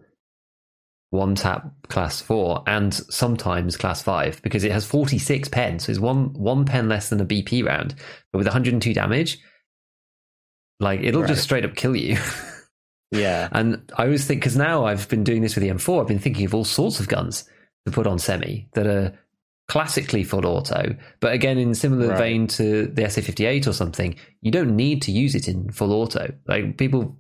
one 1.14 1.35
tap 1.35 1.69
class 1.90 2.22
4 2.22 2.64
and 2.65 2.91
sometimes 2.91 3.77
class 3.77 4.02
5 4.02 4.41
because 4.41 4.64
it 4.64 4.72
has 4.72 4.84
46 4.85 5.48
pen. 5.49 5.77
So 5.77 5.91
it's 5.91 5.99
one, 5.99 6.34
one 6.34 6.65
pen 6.65 6.90
less 6.90 7.10
than 7.10 7.22
a 7.22 7.26
BP 7.26 7.64
round. 7.64 7.94
But 8.31 8.40
with 8.40 8.48
102 8.48 8.94
damage, 8.95 9.38
like 10.80 11.02
it'll 11.02 11.22
Right. 11.22 11.27
just 11.30 11.44
straight 11.44 11.65
up 11.65 11.76
kill 11.76 11.95
you. 11.95 12.18
Yeah. 13.11 13.48
and 13.52 13.91
I 13.95 14.06
always 14.06 14.26
think, 14.26 14.41
because 14.41 14.57
now 14.57 14.85
I've 14.85 15.07
been 15.07 15.23
doing 15.23 15.44
this 15.44 15.56
with 15.56 15.61
the 15.64 15.69
M4, 15.69 16.02
I've 16.02 16.07
been 16.07 16.18
thinking 16.18 16.48
of 16.48 16.56
all 16.56 16.65
sorts 16.65 16.99
of 16.99 17.07
guns 17.07 17.48
to 17.85 17.91
put 17.91 18.07
on 18.07 18.18
semi 18.18 18.68
that 18.73 18.88
are 18.88 19.14
classically 19.68 20.23
full 20.23 20.48
auto, 20.48 20.95
but 21.19 21.31
again, 21.31 21.60
in 21.60 21.76
similar 21.76 22.07
Right. 22.07 22.18
vein 22.18 22.48
to 22.48 22.88
the 22.88 23.03
SA58 23.03 23.68
or 23.68 23.73
something, 23.73 24.15
you 24.41 24.49
don't 24.49 24.76
need 24.76 25.03
to 25.03 25.11
use 25.11 25.35
it 25.35 25.48
in 25.48 25.69
full 25.72 25.94
auto. 25.94 26.34
Like 26.48 26.77
people 26.80 27.15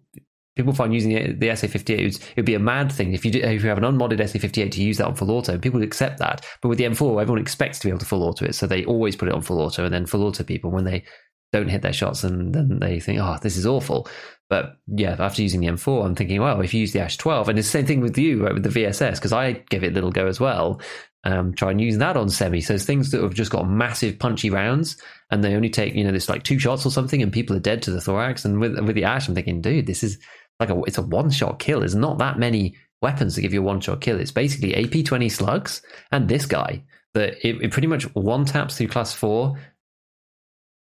people 0.55 0.73
find 0.73 0.93
using 0.93 1.13
the, 1.13 1.33
the 1.33 1.47
SA58 1.49 1.99
it 1.99 2.35
would 2.35 2.45
be 2.45 2.55
a 2.55 2.59
mad 2.59 2.91
thing 2.91 3.13
if 3.13 3.25
you 3.25 3.31
do, 3.31 3.39
if 3.39 3.63
you 3.63 3.69
have 3.69 3.77
an 3.77 3.83
unmodded 3.83 4.19
SA58 4.19 4.71
to 4.71 4.83
use 4.83 4.97
that 4.97 5.07
on 5.07 5.15
full 5.15 5.31
auto. 5.31 5.57
People 5.57 5.79
would 5.79 5.87
accept 5.87 6.19
that, 6.19 6.45
but 6.61 6.69
with 6.69 6.77
the 6.77 6.85
M4, 6.85 7.21
everyone 7.21 7.41
expects 7.41 7.79
to 7.79 7.87
be 7.87 7.89
able 7.89 7.99
to 7.99 8.05
full 8.05 8.23
auto 8.23 8.45
it, 8.45 8.55
so 8.55 8.67
they 8.67 8.85
always 8.85 9.15
put 9.15 9.27
it 9.27 9.33
on 9.33 9.41
full 9.41 9.59
auto, 9.59 9.85
and 9.85 9.93
then 9.93 10.05
full 10.05 10.23
auto 10.23 10.43
people 10.43 10.71
when 10.71 10.85
they 10.85 11.03
don't 11.51 11.69
hit 11.69 11.83
their 11.83 11.93
shots, 11.93 12.23
and 12.23 12.53
then 12.53 12.79
they 12.79 12.99
think, 12.99 13.19
oh, 13.21 13.37
this 13.41 13.57
is 13.57 13.65
awful. 13.65 14.07
But 14.49 14.77
yeah, 14.87 15.15
after 15.19 15.41
using 15.41 15.61
the 15.61 15.67
M4, 15.67 16.05
I'm 16.05 16.15
thinking, 16.15 16.41
well, 16.41 16.61
if 16.61 16.73
you 16.73 16.81
use 16.81 16.93
the 16.93 16.99
Ash 16.99 17.17
12, 17.17 17.49
and 17.49 17.59
it's 17.59 17.67
the 17.67 17.71
same 17.71 17.85
thing 17.85 18.01
with 18.01 18.17
you 18.17 18.43
right, 18.43 18.53
with 18.53 18.63
the 18.63 18.69
VSS, 18.69 19.15
because 19.15 19.33
I 19.33 19.53
give 19.69 19.83
it 19.83 19.91
a 19.91 19.93
little 19.93 20.11
go 20.11 20.27
as 20.27 20.39
well. 20.39 20.81
Um, 21.25 21.53
try 21.53 21.71
and 21.71 21.79
use 21.79 21.97
that 21.99 22.17
on 22.17 22.29
semi. 22.29 22.59
So 22.59 22.73
it's 22.73 22.83
things 22.83 23.11
that 23.11 23.21
have 23.21 23.33
just 23.33 23.51
got 23.51 23.69
massive 23.69 24.19
punchy 24.19 24.49
rounds, 24.49 24.97
and 25.31 25.41
they 25.41 25.55
only 25.55 25.69
take 25.69 25.93
you 25.95 26.03
know 26.03 26.11
this 26.11 26.27
like 26.27 26.43
two 26.43 26.59
shots 26.59 26.85
or 26.85 26.91
something, 26.91 27.21
and 27.21 27.31
people 27.31 27.55
are 27.55 27.61
dead 27.61 27.81
to 27.83 27.91
the 27.91 28.01
thorax. 28.01 28.43
And 28.43 28.59
with 28.59 28.77
with 28.79 28.95
the 28.95 29.05
Ash, 29.05 29.29
I'm 29.29 29.33
thinking, 29.33 29.61
dude, 29.61 29.87
this 29.87 30.03
is 30.03 30.17
like 30.65 30.77
a 30.77 30.81
it's 30.83 30.97
a 30.97 31.01
one 31.01 31.29
shot 31.31 31.59
kill. 31.59 31.79
There's 31.79 31.95
not 31.95 32.17
that 32.19 32.39
many 32.39 32.75
weapons 33.01 33.35
to 33.35 33.41
give 33.41 33.53
you 33.53 33.59
a 33.61 33.63
one 33.63 33.81
shot 33.81 34.01
kill. 34.01 34.19
It's 34.19 34.31
basically 34.31 34.75
AP 34.75 35.05
20 35.05 35.29
slugs 35.29 35.81
and 36.11 36.27
this 36.29 36.45
guy 36.45 36.83
that 37.13 37.45
it, 37.47 37.61
it 37.61 37.71
pretty 37.71 37.87
much 37.87 38.03
one 38.15 38.45
taps 38.45 38.77
through 38.77 38.87
class 38.87 39.13
four, 39.13 39.57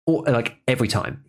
or 0.07 0.23
like 0.23 0.57
every 0.67 0.87
time. 0.87 1.23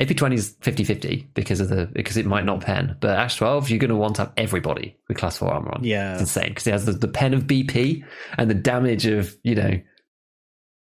AP20 0.00 0.34
is 0.34 0.54
50-50 0.62 1.26
because 1.34 1.60
of 1.60 1.68
the 1.68 1.86
because 1.92 2.16
it 2.16 2.26
might 2.26 2.44
not 2.44 2.60
pen, 2.60 2.96
but 3.00 3.16
Ash 3.16 3.36
12 3.36 3.70
you're 3.70 3.78
going 3.78 3.90
to 3.90 3.94
one 3.96 4.12
tap 4.14 4.32
everybody 4.36 4.96
with 5.06 5.16
class 5.16 5.36
four 5.38 5.52
armor 5.52 5.70
on. 5.72 5.84
Yeah, 5.84 6.14
it's 6.14 6.22
insane 6.22 6.48
because 6.48 6.66
it 6.66 6.72
has 6.72 6.86
the, 6.86 6.92
the 6.92 7.06
pen 7.08 7.34
of 7.34 7.44
BP 7.44 8.02
and 8.36 8.50
the 8.50 8.54
damage 8.54 9.06
of 9.06 9.36
you 9.44 9.54
know 9.54 9.80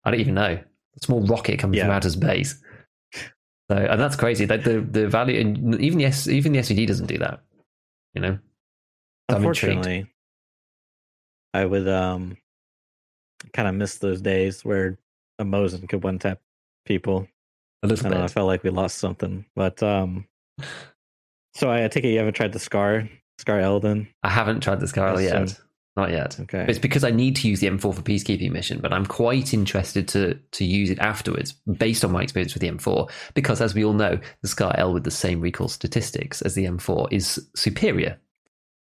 I 0.06 0.12
don't 0.12 0.20
even 0.22 0.36
know 0.36 0.60
a 0.96 1.00
small 1.02 1.26
rocket 1.26 1.60
coming 1.60 1.78
Yeah. 1.78 1.86
from 1.86 1.92
outer 1.96 2.10
space. 2.10 2.62
So 3.72 3.78
and 3.78 4.02
that's 4.02 4.18
crazy. 4.18 4.46
Like 4.46 4.66
the 4.66 4.82
the 4.82 5.08
value 5.08 5.40
and 5.40 5.80
even 5.80 6.00
the 6.00 6.06
S, 6.06 6.28
even 6.28 6.52
the 6.52 6.60
SVD 6.60 6.86
doesn't 6.88 7.08
do 7.08 7.18
that. 7.20 7.40
You 8.14 8.22
know, 8.22 8.40
unfortunately, 9.30 10.08
I 11.54 11.64
would 11.64 11.88
um 11.88 12.36
kind 13.54 13.70
of 13.70 13.76
miss 13.76 13.98
those 14.00 14.20
days 14.22 14.66
where 14.66 14.98
a 15.40 15.46
Mosin 15.46 15.88
could 15.88 16.04
one 16.04 16.20
tap 16.20 16.42
people. 16.86 17.30
a 17.82 17.86
I 17.86 17.88
little 17.88 18.10
don't 18.10 18.20
know. 18.20 18.26
I 18.26 18.28
felt 18.28 18.48
like 18.48 18.62
we 18.64 18.72
lost 18.72 18.98
something, 18.98 19.46
but 19.56 19.82
um. 19.82 20.28
So 21.54 21.72
I 21.72 21.88
take 21.88 22.04
it 22.04 22.10
you 22.10 22.18
haven't 22.18 22.34
tried 22.34 22.52
the 22.52 22.60
Scar 22.60 23.08
Scar 23.40 23.62
Eldon. 23.62 24.10
I 24.24 24.30
haven't 24.30 24.60
tried 24.64 24.82
the 24.82 24.88
Awesome. 25.14 25.48
yet. 25.48 25.62
Not 25.98 26.12
yet. 26.12 26.40
Okay. 26.40 26.66
It's 26.70 26.80
because 26.80 27.04
I 27.04 27.12
need 27.12 27.36
to 27.38 27.50
use 27.50 27.60
the 27.60 27.68
M4 27.68 27.94
for 27.94 28.02
peacekeeping 28.02 28.52
mission, 28.52 28.80
but 28.80 28.94
I'm 28.94 29.06
quite 29.06 29.54
interested 29.54 30.08
to 30.10 30.36
to 30.36 30.64
use 30.64 30.90
it 30.90 31.00
afterwards, 31.00 31.52
based 31.52 32.06
on 32.06 32.14
my 32.14 32.22
experience 32.22 32.54
with 32.54 32.62
the 32.62 32.70
M4. 32.70 33.12
Because 33.34 33.60
as 33.60 33.76
we 33.76 33.84
all 33.84 33.92
know, 33.94 34.18
the 34.42 34.48
Scar 34.48 34.74
L 34.78 34.94
with 34.94 35.04
the 35.04 35.12
same 35.12 35.42
recoil 35.42 35.68
statistics 35.68 36.42
as 36.42 36.56
the 36.56 36.64
M4 36.66 37.12
is 37.12 37.46
superior 37.58 38.18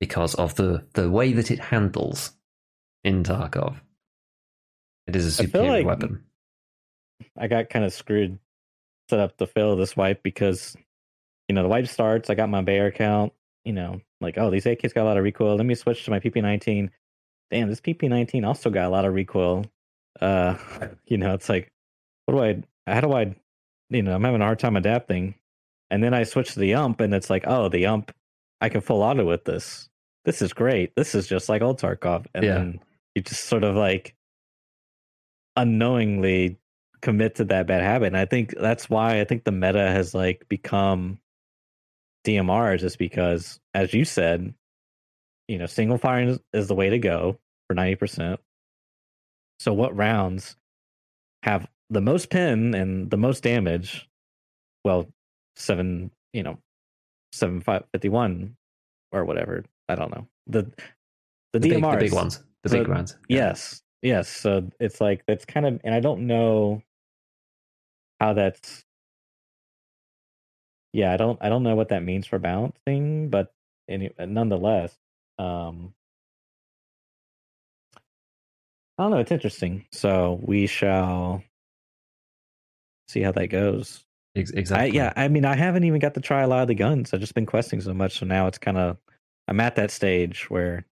because 0.02 0.36
of 0.36 0.56
the 0.56 0.86
the 0.94 1.10
way 1.10 1.32
that 1.32 1.50
it 1.50 1.60
handles 1.60 2.32
in 3.06 3.24
Tarkov. 3.24 3.80
It 5.08 5.16
is 5.16 5.40
a 5.40 5.44
I 5.44 5.46
superior 5.46 5.72
like- 5.72 5.86
weapon. 5.86 6.24
I 7.38 7.48
got 7.48 7.70
kind 7.70 7.86
of 7.86 7.94
screwed 7.94 8.38
set 9.10 9.20
up 9.20 9.38
to 9.38 9.48
fail 9.48 9.76
this 9.78 9.96
wipe 9.96 10.24
because 10.24 10.76
you 11.48 11.56
know 11.56 11.64
the 11.64 11.70
wipe 11.70 11.88
starts. 11.88 12.30
I 12.30 12.36
got 12.36 12.50
my 12.50 12.62
bear 12.62 12.88
account. 12.88 13.32
You 13.66 13.74
know, 13.74 14.02
like 14.20 14.38
oh 14.38 14.50
these 14.50 14.66
AKs 14.66 14.94
got 14.94 15.04
a 15.04 15.10
lot 15.10 15.18
of 15.18 15.24
recoil. 15.24 15.56
Let 15.56 15.66
me 15.66 15.76
switch 15.76 16.04
to 16.06 16.12
my 16.12 16.20
PP19. 16.20 16.90
Damn, 17.52 17.70
this 17.70 17.82
PP19 17.82 18.46
also 18.46 18.70
got 18.70 18.86
a 18.86 18.90
lot 18.90 19.06
of 19.06 19.14
recoil. 19.14 19.66
Uh, 20.20 20.58
you 21.06 21.18
know, 21.18 21.34
it's 21.34 21.50
like 21.50 21.72
what 22.26 22.36
do 22.36 22.44
I? 22.44 22.64
How 22.92 23.02
do 23.02 23.14
I? 23.14 23.36
You 23.90 24.02
know, 24.02 24.16
I'm 24.16 24.24
having 24.24 24.42
a 24.42 24.46
hard 24.46 24.60
time 24.60 24.78
adapting. 24.78 25.36
And 25.90 26.02
then 26.02 26.14
I 26.14 26.24
switch 26.24 26.54
to 26.54 26.60
the 26.60 26.74
ump, 26.76 27.02
and 27.02 27.14
it's 27.14 27.30
like 27.30 27.44
oh 27.46 27.68
the 27.70 27.86
ump, 27.86 28.14
I 28.62 28.70
can 28.70 28.82
full 28.82 29.02
auto 29.04 29.26
with 29.26 29.44
this. 29.46 29.90
This 30.24 30.42
is 30.42 30.54
great. 30.54 30.96
This 30.96 31.14
is 31.16 31.28
just 31.28 31.50
like 31.50 31.62
old 31.62 31.80
Tarkov. 31.80 32.26
And 32.34 32.44
Yeah. 32.46 32.54
then 32.56 32.80
you 33.16 33.22
just 33.22 33.46
sort 33.46 33.64
of 33.64 33.76
like 33.76 34.16
unknowingly 35.56 36.58
commit 37.02 37.36
to 37.36 37.46
that 37.46 37.68
bad 37.68 37.82
habit. 37.82 38.08
And 38.08 38.18
I 38.18 38.26
think 38.26 38.54
that's 38.58 38.90
why 38.90 39.20
I 39.20 39.26
think 39.26 39.44
the 39.44 39.52
meta 39.52 39.90
has 39.90 40.14
like 40.14 40.48
become 40.48 41.20
DMRs 42.26 42.84
is 42.84 42.96
because, 42.96 43.60
as 43.74 43.94
you 43.94 44.06
said, 44.06 44.54
you 45.48 45.58
know, 45.58 45.66
single 45.66 45.98
firing 45.98 46.30
is, 46.30 46.40
is 46.54 46.68
the 46.68 46.76
way 46.76 46.90
to 46.90 47.00
go 47.00 47.38
for 47.68 47.76
90%. 47.76 48.38
So 49.60 49.74
what 49.74 49.96
rounds 49.96 50.56
have 51.44 51.68
the 51.90 52.02
most 52.02 52.30
pen 52.30 52.74
and 52.74 53.10
the 53.12 53.18
most 53.18 53.44
damage? 53.44 54.08
Well, 54.84 55.08
seven, 55.56 56.12
you 56.34 56.44
know, 56.44 56.58
seven 57.34 57.62
five 57.62 57.84
fifty 57.94 58.10
one 58.10 58.56
or 59.12 59.26
whatever. 59.26 59.64
I 59.90 59.96
don't 59.96 60.12
know. 60.12 60.28
The 60.48 60.72
the, 61.54 61.60
The 61.60 61.70
big, 61.70 61.84
DMRs. 61.84 61.92
the 61.92 61.98
big 61.98 62.14
ones, 62.14 62.44
the 62.64 62.70
So, 62.70 62.78
big 62.80 62.88
rounds. 62.88 63.18
Yeah. 63.28 63.38
Yes. 63.38 63.82
Yes. 64.02 64.30
So 64.30 64.68
it's 64.80 65.00
like 65.00 65.24
that's 65.28 65.46
kind 65.46 65.66
of 65.66 65.80
and 65.84 65.94
I 65.94 66.00
don't 66.00 66.26
know 66.26 66.82
how 68.20 68.34
that's 68.34 68.84
yeah, 70.94 71.14
I 71.14 71.18
don't 71.18 71.38
I 71.42 71.50
don't 71.50 71.64
know 71.64 71.76
what 71.76 71.90
that 71.90 72.04
means 72.04 72.28
for 72.28 72.40
balancing, 72.40 73.30
but 73.30 73.54
any, 73.90 74.12
nonetheless, 74.20 74.98
um 75.40 75.94
I 78.98 79.04
don't 79.04 79.12
know, 79.12 79.20
it's 79.20 79.32
interesting. 79.32 79.86
So 79.92 80.40
we 80.44 80.68
shall 80.68 81.44
see 83.08 83.22
how 83.22 83.32
that 83.34 83.48
goes. 83.48 84.06
Ex- 84.36 84.54
I, 84.74 84.86
exactly. 84.86 84.98
yeah, 84.98 85.14
I 85.16 85.28
mean 85.28 85.46
I 85.46 85.56
haven't 85.56 85.84
even 85.84 86.00
got 86.00 86.14
to 86.16 86.22
try 86.22 86.42
a 86.44 86.48
lot 86.48 86.62
of 86.64 86.68
the 86.68 86.76
guns. 86.76 87.14
I've 87.14 87.20
just 87.22 87.36
been 87.36 87.46
questing 87.46 87.82
so 87.82 87.94
much, 87.94 88.20
so 88.20 88.26
now 88.26 88.48
it's 88.48 88.58
kind 88.58 88.78
of 88.78 88.98
I'm 89.48 89.60
at 89.60 89.76
that 89.76 89.92
stage 89.92 90.50
where 90.50 90.86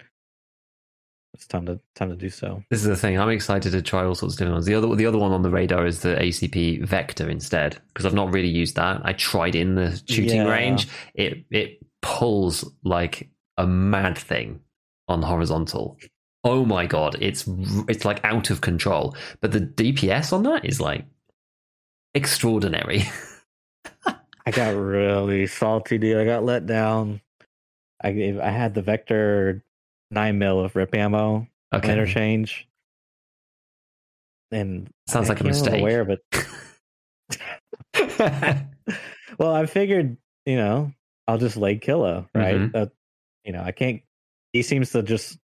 it's 1.35 1.47
time 1.47 1.67
to 1.67 1.79
time 1.95 2.11
to 2.11 2.17
do 2.17 2.31
so. 2.31 2.63
This 2.71 2.81
is 2.81 2.87
the 2.87 2.97
thing. 2.97 3.19
I'm 3.19 3.29
excited 3.29 3.73
to 3.73 3.83
try 3.83 4.05
all 4.05 4.15
sorts 4.15 4.35
of 4.35 4.39
different 4.39 4.55
ones. 4.55 4.67
The 4.67 4.75
other, 4.75 4.95
the 4.95 5.07
other 5.07 5.19
one 5.19 5.33
on 5.33 5.43
the 5.43 5.51
radar 5.51 5.87
is 5.87 6.01
the 6.01 6.17
ACP 6.17 6.85
Vector 6.87 7.29
instead, 7.29 7.79
because 7.89 8.07
I've 8.07 8.15
not 8.15 8.33
really 8.33 8.49
used 8.49 8.77
that. 8.77 9.03
I 9.05 9.13
tried 9.13 9.55
in 9.55 9.75
the 9.75 10.01
shooting 10.09 10.37
Yeah. 10.43 10.51
range. 10.51 10.89
It 11.15 11.45
it 11.51 11.79
pulls 12.03 12.65
like 12.85 13.29
a 13.59 13.67
mad 13.67 14.17
thing 14.17 14.61
on 15.09 15.23
horizontal. 15.23 15.99
Oh 16.45 16.65
my 16.65 16.87
god, 16.87 17.17
it's 17.21 17.45
it's 17.89 18.05
like 18.05 18.25
out 18.25 18.51
of 18.51 18.61
control. 18.63 19.15
But 19.41 19.53
the 19.53 19.61
DPS 19.61 20.33
on 20.33 20.45
that 20.45 20.65
is 20.65 20.81
like 20.81 21.05
extraordinary. 22.15 23.05
I 24.47 24.51
got 24.53 24.75
really 24.77 25.47
salty, 25.49 25.99
dude. 25.99 26.19
I 26.19 26.25
got 26.25 26.45
let 26.45 26.67
down. 26.67 27.21
I 28.01 28.13
gave, 28.13 28.39
I 28.39 28.51
had 28.51 28.75
the 28.75 28.83
Vector 28.83 29.65
nine 30.17 30.39
mil 30.39 30.61
of 30.61 30.75
rip 30.75 30.95
ammo 30.95 31.47
Okay, 31.73 31.93
interchange, 31.93 32.67
and 34.51 34.89
sounds 35.07 35.31
I 35.31 35.35
like 35.35 35.41
a 35.41 35.45
mistake. 35.45 35.83
Where, 35.83 36.05
but 36.05 36.21
well, 39.39 39.55
I 39.55 39.67
figured 39.67 40.17
you 40.47 40.57
know 40.57 40.93
I'll 41.29 41.39
just 41.39 41.57
leg 41.57 41.81
Killa, 41.83 42.29
right? 42.35 42.57
Mhm. 42.57 42.73
That 42.73 42.93
you 43.45 43.53
know 43.53 43.63
I 43.63 43.73
can't. 43.73 44.03
He 44.53 44.63
seems 44.63 44.91
to 44.93 45.03
just 45.03 45.39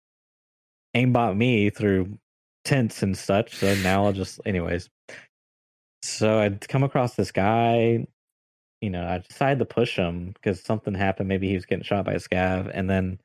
aimbot 0.97 1.37
me 1.37 1.71
through 1.71 2.19
tents 2.65 3.03
and 3.03 3.17
such. 3.17 3.57
So 3.57 3.75
now 3.77 4.07
I'll 4.07 4.13
just, 4.13 4.41
anyways. 4.47 4.89
So 6.03 6.39
I'd 6.39 6.67
come 6.69 6.83
across 6.83 7.15
this 7.15 7.33
guy. 7.33 8.07
You 8.81 8.91
know, 8.91 9.07
I 9.07 9.19
decided 9.19 9.59
to 9.61 9.65
push 9.65 9.97
him 9.97 10.33
because 10.33 10.63
something 10.63 10.95
happened. 10.95 11.29
Maybe 11.29 11.49
he 11.49 11.55
was 11.55 11.67
getting 11.67 11.85
shot 11.85 12.05
by 12.05 12.15
a 12.15 12.19
scav, 12.19 12.71
and 12.73 12.89
then 12.91 13.21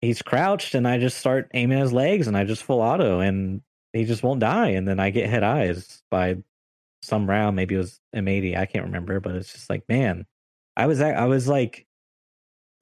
he's 0.00 0.22
crouched, 0.22 0.74
and 0.74 0.86
I 0.86 0.98
just 0.98 1.18
start 1.18 1.50
aiming 1.54 1.78
his 1.78 1.92
legs, 1.92 2.26
and 2.26 2.36
I 2.36 2.44
just 2.44 2.62
full 2.62 2.80
auto, 2.80 3.20
and 3.20 3.62
he 3.92 4.04
just 4.04 4.22
won't 4.22 4.40
die, 4.40 4.70
and 4.70 4.86
then 4.86 5.00
I 5.00 5.10
get 5.10 5.30
hit 5.30 5.42
eyes 5.42 6.02
by 6.10 6.36
some 7.02 7.28
round. 7.28 7.56
Maybe 7.56 7.74
it 7.74 7.78
was 7.78 8.00
M80. 8.14 8.56
I 8.56 8.66
can't 8.66 8.84
remember, 8.86 9.20
but 9.20 9.34
it's 9.34 9.52
just 9.52 9.70
like, 9.70 9.88
man, 9.88 10.26
I 10.76 10.86
was 10.86 11.00
I 11.00 11.24
was 11.26 11.48
like 11.48 11.86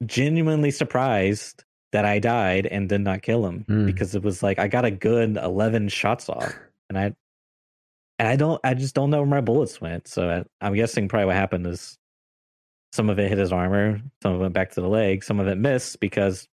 genuinely 0.04 0.70
surprised 0.70 1.64
that 1.92 2.04
I 2.04 2.18
died 2.18 2.66
and 2.66 2.88
did 2.88 3.00
not 3.00 3.22
kill 3.22 3.46
him 3.46 3.64
Hmm. 3.66 3.86
because 3.86 4.14
it 4.14 4.22
was 4.22 4.42
like 4.42 4.58
I 4.58 4.68
got 4.68 4.84
a 4.84 4.90
good 4.90 5.36
11 5.36 5.88
shots 5.88 6.28
off, 6.28 6.54
and 6.88 6.98
I 6.98 7.14
and 8.18 8.28
I 8.28 8.36
don't 8.36 8.60
I 8.64 8.74
just 8.74 8.94
don't 8.94 9.10
know 9.10 9.18
where 9.18 9.26
my 9.26 9.40
bullets 9.40 9.80
went. 9.80 10.08
So 10.08 10.28
I, 10.28 10.66
I'm 10.66 10.74
guessing 10.74 11.08
probably 11.08 11.26
what 11.26 11.36
happened 11.36 11.66
is 11.66 11.98
some 12.92 13.10
of 13.10 13.18
it 13.18 13.28
hit 13.28 13.38
his 13.38 13.52
armor, 13.52 14.00
some 14.22 14.32
of 14.32 14.38
it 14.40 14.42
went 14.42 14.54
back 14.54 14.72
to 14.72 14.80
the 14.80 14.88
leg, 14.88 15.22
some 15.24 15.38
of 15.40 15.46
it 15.48 15.56
missed 15.58 16.00
because 16.00 16.48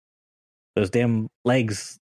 those 0.79 0.89
damn 0.89 1.29
legs, 1.45 1.99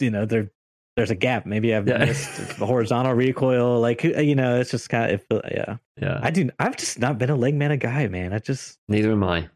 you 0.00 0.10
know, 0.10 0.26
they're 0.26 0.50
there's 0.96 1.10
a 1.10 1.14
gap. 1.14 1.44
Maybe 1.44 1.74
I've 1.74 1.88
Yeah. 1.88 1.98
missed 2.04 2.58
the 2.58 2.66
horizontal 2.66 3.14
recoil. 3.14 3.80
Like 3.80 4.04
you 4.04 4.34
know, 4.34 4.60
it's 4.60 4.70
just 4.70 4.88
kind 4.88 5.12
of 5.12 5.24
it, 5.30 5.44
yeah. 5.52 5.76
yeah, 6.00 6.20
I 6.22 6.30
do. 6.30 6.50
I've 6.58 6.76
just 6.76 6.98
not 6.98 7.18
been 7.18 7.30
a 7.30 7.36
leg 7.36 7.54
mana 7.54 7.76
guy, 7.76 8.06
man. 8.08 8.32
I 8.32 8.38
just 8.38 8.78
neither 8.88 9.12
am 9.12 9.24
I. 9.24 9.48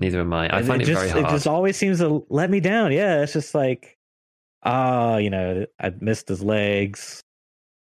Neither 0.00 0.20
am 0.20 0.32
I. 0.32 0.56
I 0.56 0.62
find 0.62 0.80
it, 0.80 0.88
it, 0.88 0.92
just 0.92 1.00
very 1.00 1.10
hard. 1.10 1.26
it 1.26 1.34
just 1.36 1.46
always 1.46 1.76
seems 1.76 1.98
to 1.98 2.24
let 2.30 2.50
me 2.50 2.58
down. 2.60 2.90
Yeah, 2.92 3.22
it's 3.22 3.34
just 3.34 3.54
like, 3.54 3.98
ah, 4.62 5.18
you 5.18 5.30
know, 5.30 5.66
I 5.78 5.92
missed 6.00 6.28
his 6.28 6.42
legs. 6.42 7.22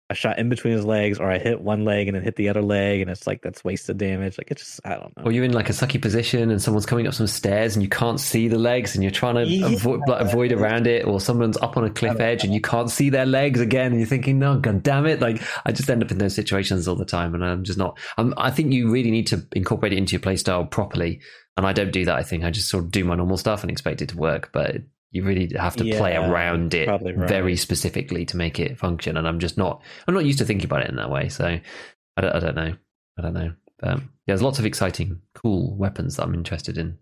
I 0.09 0.13
shot 0.13 0.39
in 0.39 0.47
between 0.47 0.73
his 0.73 0.85
legs, 0.85 1.19
or 1.19 1.29
I 1.29 1.37
hit 1.37 1.59
one 1.59 1.83
leg 1.83 2.07
and 2.07 2.15
then 2.15 2.23
hit 2.23 2.37
the 2.37 2.47
other 2.47 2.61
leg, 2.61 3.01
and 3.01 3.09
it's 3.09 3.27
like 3.27 3.41
that's 3.41 3.63
wasted 3.65 3.97
damage. 3.97 4.37
Like 4.37 4.49
it's 4.51 4.61
just 4.63 4.79
I 4.85 4.91
don't 4.95 5.15
know. 5.17 5.23
Or 5.25 5.31
you're 5.33 5.43
in 5.43 5.51
like 5.51 5.69
a 5.69 5.73
sucky 5.73 6.01
position 6.01 6.49
and 6.49 6.61
someone's 6.61 6.85
coming 6.85 7.07
up 7.07 7.13
some 7.13 7.27
stairs 7.27 7.75
and 7.75 7.83
you 7.83 7.89
can't 7.89 8.19
see 8.19 8.47
the 8.47 8.57
legs 8.57 8.95
and 8.95 9.03
you're 9.03 9.11
trying 9.11 9.35
to 9.35 9.43
Yeah. 9.45 9.67
avoid, 9.67 9.99
like, 10.07 10.21
avoid 10.21 10.51
around 10.53 10.87
it, 10.87 11.05
or 11.05 11.19
someone's 11.19 11.57
up 11.57 11.75
on 11.75 11.83
a 11.83 11.89
cliff 11.89 12.19
edge 12.21 12.45
and 12.45 12.53
you 12.53 12.61
can't 12.61 12.89
see 12.89 13.09
their 13.09 13.25
legs 13.25 13.59
again 13.59 13.87
and 13.87 13.97
you're 13.99 14.07
thinking, 14.07 14.39
no, 14.39 14.57
god 14.57 14.81
damn 14.81 15.05
it! 15.05 15.19
Like 15.19 15.41
I 15.65 15.73
just 15.73 15.89
end 15.89 16.01
up 16.01 16.11
in 16.11 16.19
those 16.19 16.35
situations 16.35 16.87
all 16.87 16.95
the 16.95 17.03
time, 17.03 17.35
and 17.35 17.43
I'm 17.43 17.63
just 17.65 17.77
not. 17.77 17.97
I'm, 18.17 18.33
I 18.37 18.49
think 18.49 18.71
you 18.71 18.89
really 18.89 19.11
need 19.11 19.27
to 19.27 19.45
incorporate 19.53 19.91
it 19.91 19.97
into 19.97 20.13
your 20.13 20.21
playstyle 20.21 20.71
properly, 20.71 21.19
and 21.57 21.65
I 21.67 21.73
don't 21.73 21.91
do 21.91 22.05
that. 22.05 22.15
I 22.15 22.23
think 22.23 22.45
I 22.45 22.49
just 22.51 22.69
sort 22.69 22.85
of 22.85 22.91
do 22.91 23.03
my 23.03 23.15
normal 23.15 23.35
stuff 23.37 23.61
and 23.61 23.69
expect 23.69 24.01
it 24.01 24.09
to 24.09 24.17
work, 24.17 24.51
but. 24.53 24.77
You 25.11 25.23
really 25.23 25.51
have 25.57 25.75
to 25.77 25.83
play 25.83 26.15
around 26.15 26.73
it 26.73 26.87
right. 26.89 27.15
very 27.15 27.55
specifically 27.55 28.25
to 28.25 28.37
make 28.37 28.59
it 28.59 28.77
function, 28.77 29.15
and 29.17 29.27
I'm 29.27 29.39
just 29.39 29.57
not. 29.57 29.81
I'm 30.07 30.13
not 30.13 30.25
used 30.25 30.39
to 30.39 30.45
thinking 30.45 30.65
about 30.65 30.81
it 30.81 30.89
in 30.89 30.97
that 30.97 31.09
way, 31.09 31.29
so 31.29 31.45
I 31.45 32.21
don't, 32.21 32.35
I 32.35 32.39
don't 32.39 32.55
know. 32.55 32.75
I 33.17 33.21
don't 33.21 33.33
know. 33.33 33.53
But 33.79 33.99
yeah, 33.99 34.03
there's 34.27 34.41
lots 34.41 34.59
of 34.59 34.65
exciting, 34.65 35.21
cool 35.33 35.75
weapons 35.77 36.17
that 36.17 36.23
I'm 36.23 36.33
interested 36.33 36.77
in 36.77 36.97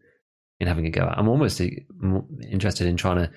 in 0.60 0.68
having 0.68 0.86
a 0.86 0.92
go 0.92 1.04
at. 1.04 1.18
I'm 1.18 1.28
almost 1.28 1.60
uh, 1.60 1.66
interested 2.50 2.88
in 2.88 2.98
trying 2.98 3.18
to. 3.18 3.32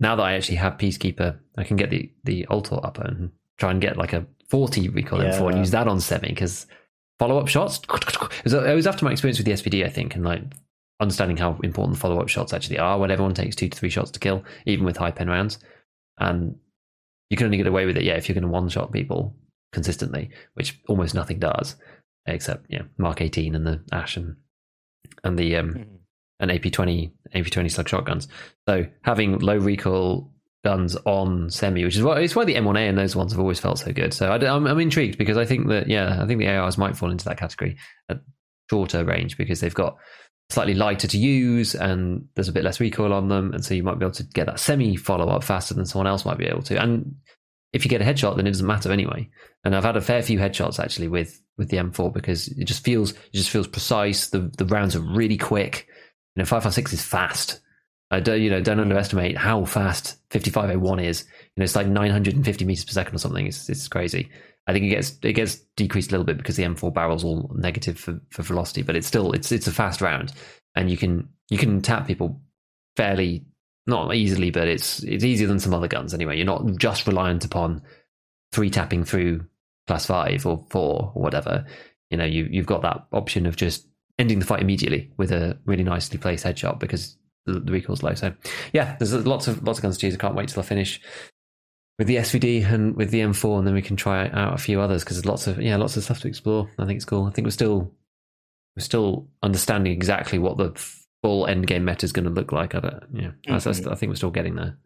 Now 0.00 0.16
that 0.16 0.22
I 0.22 0.34
actually 0.34 0.56
have 0.56 0.76
Peacekeeper, 0.78 1.38
I 1.56 1.64
can 1.64 1.76
get 1.76 1.90
the 1.90 2.12
the 2.24 2.46
Altor 2.50 2.84
up 2.84 2.98
and 2.98 3.30
try 3.56 3.70
and 3.70 3.80
get 3.80 3.96
like 3.96 4.12
a 4.12 4.26
40 4.48 4.90
recoil 4.90 5.20
M4 5.20 5.46
and 5.46 5.54
Yeah. 5.54 5.58
use 5.60 5.70
that 5.70 5.88
on 5.88 6.00
semi 6.00 6.28
because 6.28 6.66
follow 7.18 7.38
up 7.38 7.48
shots. 7.48 7.80
It 8.38 8.44
was, 8.44 8.54
it 8.54 8.74
was 8.74 8.86
after 8.86 9.04
my 9.04 9.12
experience 9.12 9.38
with 9.38 9.46
the 9.46 9.52
SVD, 9.52 9.84
I 9.84 9.88
think, 9.88 10.14
and 10.14 10.24
like 10.24 10.42
understanding 11.00 11.36
how 11.36 11.58
important 11.62 11.98
follow 11.98 12.20
up 12.20 12.28
shots 12.28 12.52
actually 12.52 12.78
are 12.78 12.98
when 12.98 13.10
everyone 13.10 13.34
takes 13.34 13.54
two 13.56 13.68
to 13.68 13.76
three 13.78 13.90
shots 13.90 14.10
to 14.12 14.20
kill, 14.20 14.44
even 14.64 14.84
with 14.84 14.96
high 14.96 15.10
pen 15.10 15.28
rounds. 15.28 15.58
And 16.18 16.56
you 17.30 17.36
can 17.36 17.46
only 17.46 17.58
get 17.58 17.66
away 17.66 17.86
with 17.86 17.96
it, 17.96 18.04
yeah, 18.04 18.14
if 18.14 18.28
you're 18.28 18.34
going 18.34 18.42
to 18.42 18.48
one 18.48 18.68
shot 18.68 18.92
people 18.92 19.36
consistently, 19.72 20.30
which 20.54 20.80
almost 20.88 21.14
nothing 21.14 21.38
does, 21.38 21.76
except 22.26 22.66
yeah, 22.68 22.82
Mark 22.98 23.20
18 23.20 23.54
and 23.54 23.66
the 23.66 23.82
Ash 23.92 24.16
and 24.16 24.36
and 25.22 25.38
the 25.38 25.56
um, 25.56 25.74
Mhm. 25.74 25.86
and 26.40 26.50
AP20 26.50 27.12
AP20 27.34 27.70
slug 27.70 27.88
shotguns. 27.88 28.28
So 28.68 28.86
having 29.02 29.38
low 29.38 29.56
recoil 29.58 30.32
guns 30.64 30.96
on 31.04 31.48
semi, 31.50 31.84
which 31.84 31.96
is 31.96 32.02
why 32.02 32.20
it's 32.20 32.34
why 32.34 32.44
the 32.44 32.54
M1A 32.56 32.88
and 32.88 32.98
those 32.98 33.14
ones 33.14 33.32
have 33.32 33.40
always 33.40 33.60
felt 33.60 33.78
so 33.78 33.92
good. 33.92 34.12
So 34.12 34.30
I, 34.32 34.36
am 34.36 34.66
I'm 34.66 34.80
intrigued 34.80 35.18
because 35.18 35.36
I 35.36 35.44
think 35.44 35.68
that 35.68 35.88
yeah, 35.88 36.20
I 36.22 36.26
think 36.26 36.40
the 36.40 36.48
ARs 36.48 36.78
might 36.78 36.96
fall 36.96 37.10
into 37.10 37.24
that 37.26 37.38
category 37.38 37.76
at 38.08 38.20
shorter 38.70 39.04
range 39.04 39.36
because 39.36 39.60
they've 39.60 39.74
got 39.74 39.96
slightly 40.50 40.74
lighter 40.74 41.08
to 41.08 41.18
use 41.18 41.74
and 41.74 42.28
there's 42.34 42.48
a 42.48 42.52
bit 42.52 42.64
less 42.64 42.80
recoil 42.80 43.12
on 43.12 43.28
them, 43.28 43.52
and 43.52 43.64
so 43.64 43.74
you 43.74 43.82
might 43.82 43.98
be 43.98 44.04
able 44.04 44.14
to 44.14 44.22
get 44.22 44.46
that 44.46 44.60
semi 44.60 44.96
follow 44.96 45.28
up 45.28 45.44
faster 45.44 45.74
than 45.74 45.86
someone 45.86 46.06
else 46.06 46.24
might 46.24 46.38
be 46.38 46.46
able 46.46 46.62
to. 46.62 46.80
And 46.80 47.16
if 47.72 47.84
you 47.84 47.90
get 47.90 48.00
a 48.00 48.04
headshot, 48.04 48.36
then 48.36 48.46
it 48.46 48.52
doesn't 48.52 48.66
matter 48.66 48.92
anyway. 48.92 49.28
And 49.64 49.74
I've 49.74 49.84
had 49.84 49.96
a 49.96 50.00
fair 50.00 50.22
few 50.22 50.38
headshots 50.38 50.78
actually 50.78 51.08
with 51.08 51.42
with 51.58 51.68
the 51.70 51.78
M4 51.78 52.12
because 52.12 52.48
it 52.48 52.64
just 52.64 52.84
feels 52.84 53.12
it 53.12 53.32
just 53.32 53.50
feels 53.50 53.66
precise. 53.66 54.30
The 54.30 54.50
the 54.56 54.66
rounds 54.66 54.94
are 54.96 55.00
really 55.00 55.36
quick. 55.36 55.88
You 56.34 56.42
know, 56.42 56.46
five 56.46 56.62
five 56.62 56.74
six 56.74 56.92
is 56.92 57.02
fast. 57.02 57.60
I 58.10 58.20
don't 58.20 58.40
you 58.40 58.50
know 58.50 58.60
don't 58.60 58.78
underestimate 58.78 59.36
how 59.36 59.64
fast 59.64 60.16
fifty 60.30 60.50
five 60.50 60.70
A 60.70 60.78
one 60.78 61.00
is. 61.00 61.22
You 61.22 61.60
know, 61.60 61.64
it's 61.64 61.76
like 61.76 61.88
nine 61.88 62.10
hundred 62.10 62.34
and 62.34 62.44
fifty 62.44 62.64
meters 62.64 62.84
per 62.84 62.92
second 62.92 63.14
or 63.16 63.18
something. 63.18 63.46
It's 63.46 63.68
it's 63.68 63.88
crazy. 63.88 64.30
I 64.66 64.72
think 64.72 64.86
it 64.86 64.90
gets 64.90 65.16
it 65.22 65.32
gets 65.34 65.56
decreased 65.76 66.10
a 66.10 66.12
little 66.12 66.24
bit 66.24 66.38
because 66.38 66.56
the 66.56 66.64
M4 66.64 66.92
barrel's 66.92 67.24
all 67.24 67.50
negative 67.54 67.98
for, 67.98 68.20
for 68.30 68.42
velocity, 68.42 68.82
but 68.82 68.96
it's 68.96 69.06
still 69.06 69.32
it's 69.32 69.52
it's 69.52 69.66
a 69.66 69.72
fast 69.72 70.00
round, 70.00 70.32
and 70.74 70.90
you 70.90 70.96
can 70.96 71.28
you 71.48 71.58
can 71.58 71.80
tap 71.82 72.06
people 72.06 72.40
fairly 72.96 73.44
not 73.86 74.14
easily, 74.14 74.50
but 74.50 74.66
it's 74.66 75.02
it's 75.04 75.24
easier 75.24 75.46
than 75.46 75.60
some 75.60 75.72
other 75.72 75.88
guns 75.88 76.12
anyway. 76.12 76.36
You're 76.36 76.46
not 76.46 76.76
just 76.76 77.06
reliant 77.06 77.44
upon 77.44 77.82
three 78.52 78.70
tapping 78.70 79.04
through 79.04 79.46
five 79.88 80.44
or 80.44 80.64
four 80.70 81.12
or 81.14 81.22
whatever. 81.22 81.64
You 82.10 82.16
know, 82.18 82.24
you 82.24 82.48
you've 82.50 82.66
got 82.66 82.82
that 82.82 83.06
option 83.12 83.46
of 83.46 83.56
just 83.56 83.86
ending 84.18 84.38
the 84.40 84.46
fight 84.46 84.62
immediately 84.62 85.12
with 85.16 85.30
a 85.30 85.58
really 85.64 85.84
nicely 85.84 86.18
placed 86.18 86.44
headshot 86.44 86.80
because 86.80 87.16
the, 87.44 87.60
the 87.60 87.72
recoil's 87.72 88.02
low. 88.02 88.14
So 88.14 88.32
yeah, 88.72 88.96
there's 88.98 89.14
lots 89.14 89.46
of 89.46 89.62
lots 89.62 89.78
of 89.78 89.82
guns 89.82 89.98
to 89.98 90.06
use. 90.06 90.16
I 90.16 90.18
can't 90.18 90.34
wait 90.34 90.48
till 90.48 90.62
I 90.62 90.66
finish 90.66 91.00
with 91.98 92.06
the 92.08 92.16
SVD 92.16 92.64
and 92.70 92.94
with 92.96 93.10
the 93.10 93.20
M4, 93.20 93.58
and 93.58 93.66
then 93.66 93.74
we 93.74 93.82
can 93.82 93.96
try 93.96 94.28
out 94.28 94.54
a 94.54 94.58
few 94.58 94.80
others 94.80 95.02
because 95.02 95.16
there's 95.16 95.26
lots 95.26 95.46
of 95.46 95.60
yeah 95.60 95.76
lots 95.76 95.96
of 95.96 96.04
stuff 96.04 96.20
to 96.20 96.28
explore. 96.28 96.68
I 96.78 96.84
think 96.86 96.96
it's 96.96 97.04
cool. 97.04 97.24
I 97.26 97.30
think 97.30 97.46
we're 97.46 97.50
still 97.52 97.90
we're 98.76 98.82
still 98.84 99.26
understanding 99.42 99.92
exactly 99.92 100.38
what 100.38 100.56
the 100.58 100.72
full 101.22 101.46
end 101.46 101.66
game 101.66 101.84
meta 101.84 102.04
is 102.04 102.12
going 102.12 102.26
to 102.26 102.30
look 102.30 102.52
like. 102.52 102.74
I 102.74 102.80
don't, 102.80 103.02
yeah, 103.14 103.30
I- 103.48 103.54
I, 103.54 103.56
Mhm. 103.56 103.90
I 103.90 103.94
think 103.94 104.10
we're 104.10 104.16
still 104.16 104.30
getting 104.30 104.54
there. 104.56 104.76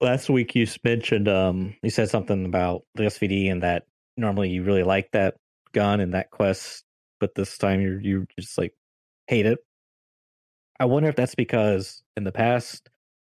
Last 0.00 0.28
week 0.28 0.54
you 0.54 0.66
mentioned 0.84 1.28
um 1.28 1.74
you 1.82 1.90
said 1.90 2.10
something 2.10 2.44
about 2.44 2.82
the 2.94 3.04
SVD 3.04 3.50
and 3.50 3.62
that 3.62 3.86
normally 4.16 4.50
you 4.50 4.62
really 4.62 4.82
like 4.84 5.10
that 5.12 5.36
gun 5.72 5.98
and 6.00 6.14
that 6.14 6.30
quest, 6.30 6.84
but 7.20 7.34
this 7.34 7.58
time 7.58 7.80
you 7.80 7.98
you 8.02 8.26
just 8.38 8.56
like 8.58 8.74
hate 9.26 9.46
it. 9.46 9.58
I 10.78 10.84
wonder 10.86 11.08
if 11.08 11.16
that's 11.16 11.34
because 11.34 12.02
in 12.16 12.24
the 12.24 12.32
past, 12.32 12.90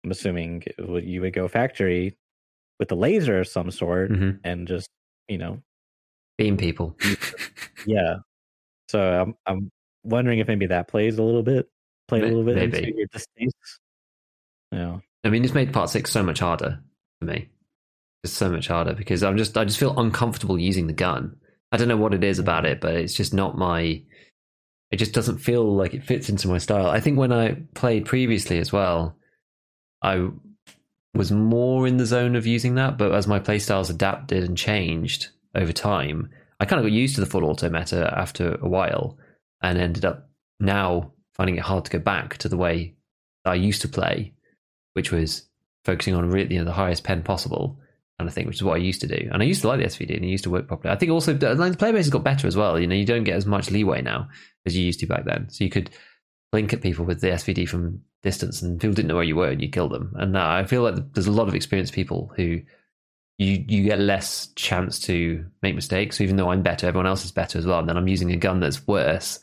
I'm 0.04 0.12
assuming 0.12 0.64
you 0.78 1.22
would 1.22 1.34
go 1.34 1.48
factory 1.48 2.18
with 2.80 2.92
a 2.92 2.96
laser 2.96 3.40
of 3.40 3.48
some 3.48 3.72
sort 3.72 4.12
hmm 4.12 4.32
and 4.44 4.68
just 4.68 4.90
you 5.28 5.38
know 5.38 5.62
Beam 6.38 6.58
people. 6.58 6.98
yeah. 7.86 8.18
So 8.90 9.02
I'm 9.02 9.36
I'm 9.46 9.72
wondering 10.04 10.40
if 10.40 10.48
maybe 10.48 10.68
that 10.68 10.88
plays 10.88 11.18
a 11.18 11.24
little 11.24 11.44
bit, 11.44 11.70
played 12.08 12.24
a 12.24 12.28
little 12.28 12.44
bit 12.44 12.56
maybe. 12.56 12.78
into 12.78 12.98
your 12.98 13.08
distaste. 13.08 13.80
Yeah. 14.72 15.00
I 15.24 15.30
mean, 15.30 15.44
it's 15.44 15.54
made 15.54 15.74
part 15.74 15.90
six 15.90 16.12
so 16.12 16.22
much 16.22 16.40
harder 16.40 16.80
for 17.20 17.26
me. 17.26 17.50
It's 18.24 18.34
so 18.34 18.50
much 18.50 18.68
harder 18.68 18.94
because 18.94 19.24
I'm 19.24 19.38
just 19.38 19.58
I 19.58 19.64
just 19.64 19.80
feel 19.80 19.98
uncomfortable 19.98 20.60
using 20.60 20.88
the 20.88 20.94
gun. 20.94 21.36
I 21.72 21.78
don't 21.78 21.88
know 21.88 21.98
what 21.98 22.14
it 22.14 22.24
is 22.24 22.40
about 22.40 22.66
it, 22.66 22.82
but 22.82 22.96
it's 22.96 23.14
just 23.14 23.34
not 23.34 23.58
my. 23.58 24.02
It 24.92 24.98
just 24.98 25.14
doesn't 25.14 25.40
feel 25.40 25.76
like 25.76 25.94
it 25.94 26.04
fits 26.04 26.30
into 26.30 26.48
my 26.48 26.58
style. 26.58 26.88
I 26.88 27.00
think 27.00 27.18
when 27.18 27.32
I 27.32 27.58
played 27.74 28.06
previously 28.06 28.60
as 28.60 28.72
well, 28.72 29.18
I 30.02 30.30
was 31.16 31.32
more 31.32 31.88
in 31.88 31.98
the 31.98 32.06
zone 32.06 32.36
of 32.36 32.46
using 32.46 32.76
that. 32.76 32.98
But 32.98 33.14
as 33.14 33.28
my 33.28 33.40
playstyles 33.40 33.90
adapted 33.90 34.44
and 34.44 34.58
changed 34.58 35.30
over 35.54 35.72
time, 35.72 36.30
I 36.60 36.66
kind 36.66 36.80
of 36.80 36.86
got 36.86 36.94
used 36.94 37.16
to 37.16 37.22
the 37.22 37.28
full 37.28 37.46
auto 37.46 37.70
meta 37.70 38.14
after 38.18 38.56
a 38.62 38.68
while, 38.68 39.18
and 39.62 39.78
ended 39.78 40.06
up 40.06 40.30
now 40.60 41.12
finding 41.34 41.58
it 41.58 41.64
hard 41.64 41.86
to 41.86 41.92
go 41.92 42.00
back 42.00 42.38
to 42.38 42.50
the 42.50 42.58
way 42.58 42.96
I 43.44 43.56
used 43.56 43.82
to 43.82 43.88
play 43.88 44.36
which 44.96 45.12
was 45.12 45.44
focusing 45.84 46.16
on 46.16 46.30
really, 46.30 46.56
you 46.56 46.60
know, 46.60 46.66
the 46.66 46.72
highest 46.72 47.04
pen 47.04 47.22
possible 47.22 47.78
kind 48.18 48.28
of 48.28 48.34
thing, 48.34 48.48
which 48.48 48.56
is 48.56 48.64
what 48.64 48.76
I 48.76 48.78
used 48.78 49.02
to 49.02 49.08
do. 49.08 49.30
And 49.32 49.44
I 49.44 49.46
used 49.46 49.62
to 49.62 49.68
like 49.68 49.80
the 49.80 49.86
SVD 49.86 50.16
and 50.16 50.26
it 50.26 50.30
used 50.30 50.46
to 50.46 50.50
work 50.50 50.68
properly. 50.68 50.94
I 50.94 50.98
think 50.98 51.12
also 51.12 51.34
the 51.34 51.76
player 51.78 51.94
base 51.94 52.06
has 52.06 52.10
got 52.10 52.24
better 52.24 52.48
as 52.48 52.56
well. 52.56 52.80
You 52.80 52.88
know, 52.88 52.96
you 52.96 53.06
don't 53.06 53.26
get 53.26 53.36
as 53.36 53.46
much 53.46 53.70
leeway 53.70 54.02
now 54.02 54.30
as 54.66 54.76
you 54.76 54.84
used 54.84 55.02
to 55.02 55.06
back 55.06 55.26
then. 55.26 55.50
So 55.50 55.66
you 55.66 55.70
could 55.70 55.92
blink 56.56 56.72
at 56.72 56.80
people 56.80 57.04
with 57.04 57.20
the 57.20 57.28
SVD 57.28 57.68
from 57.68 58.00
distance 58.24 58.62
and 58.62 58.80
people 58.80 58.94
didn't 58.94 59.10
know 59.10 59.16
where 59.16 59.26
you 59.26 59.36
were 59.36 59.50
and 59.50 59.62
you 59.62 59.68
killed 59.68 59.92
them. 59.92 60.14
And 60.16 60.32
now 60.32 60.56
I 60.56 60.64
feel 60.64 60.84
like 60.84 60.96
there's 61.12 61.28
a 61.28 61.32
lot 61.34 61.50
of 61.50 61.54
experienced 61.54 61.92
people 61.92 62.32
who 62.38 62.62
you 63.38 63.66
you 63.68 63.84
get 63.84 64.00
less 64.00 64.48
chance 64.56 64.98
to 65.00 65.46
make 65.62 65.76
mistakes. 65.76 66.18
So 66.18 66.24
even 66.24 66.38
though 66.38 66.52
I'm 66.52 66.62
better, 66.62 66.88
everyone 66.88 67.08
else 67.08 67.26
is 67.26 67.34
better 67.34 67.60
as 67.60 67.66
well. 67.66 67.80
And 67.80 67.90
then 67.90 67.98
I'm 67.98 68.08
using 68.08 68.32
a 68.32 68.38
gun 68.38 68.62
that's 68.62 68.88
worse. 68.88 69.42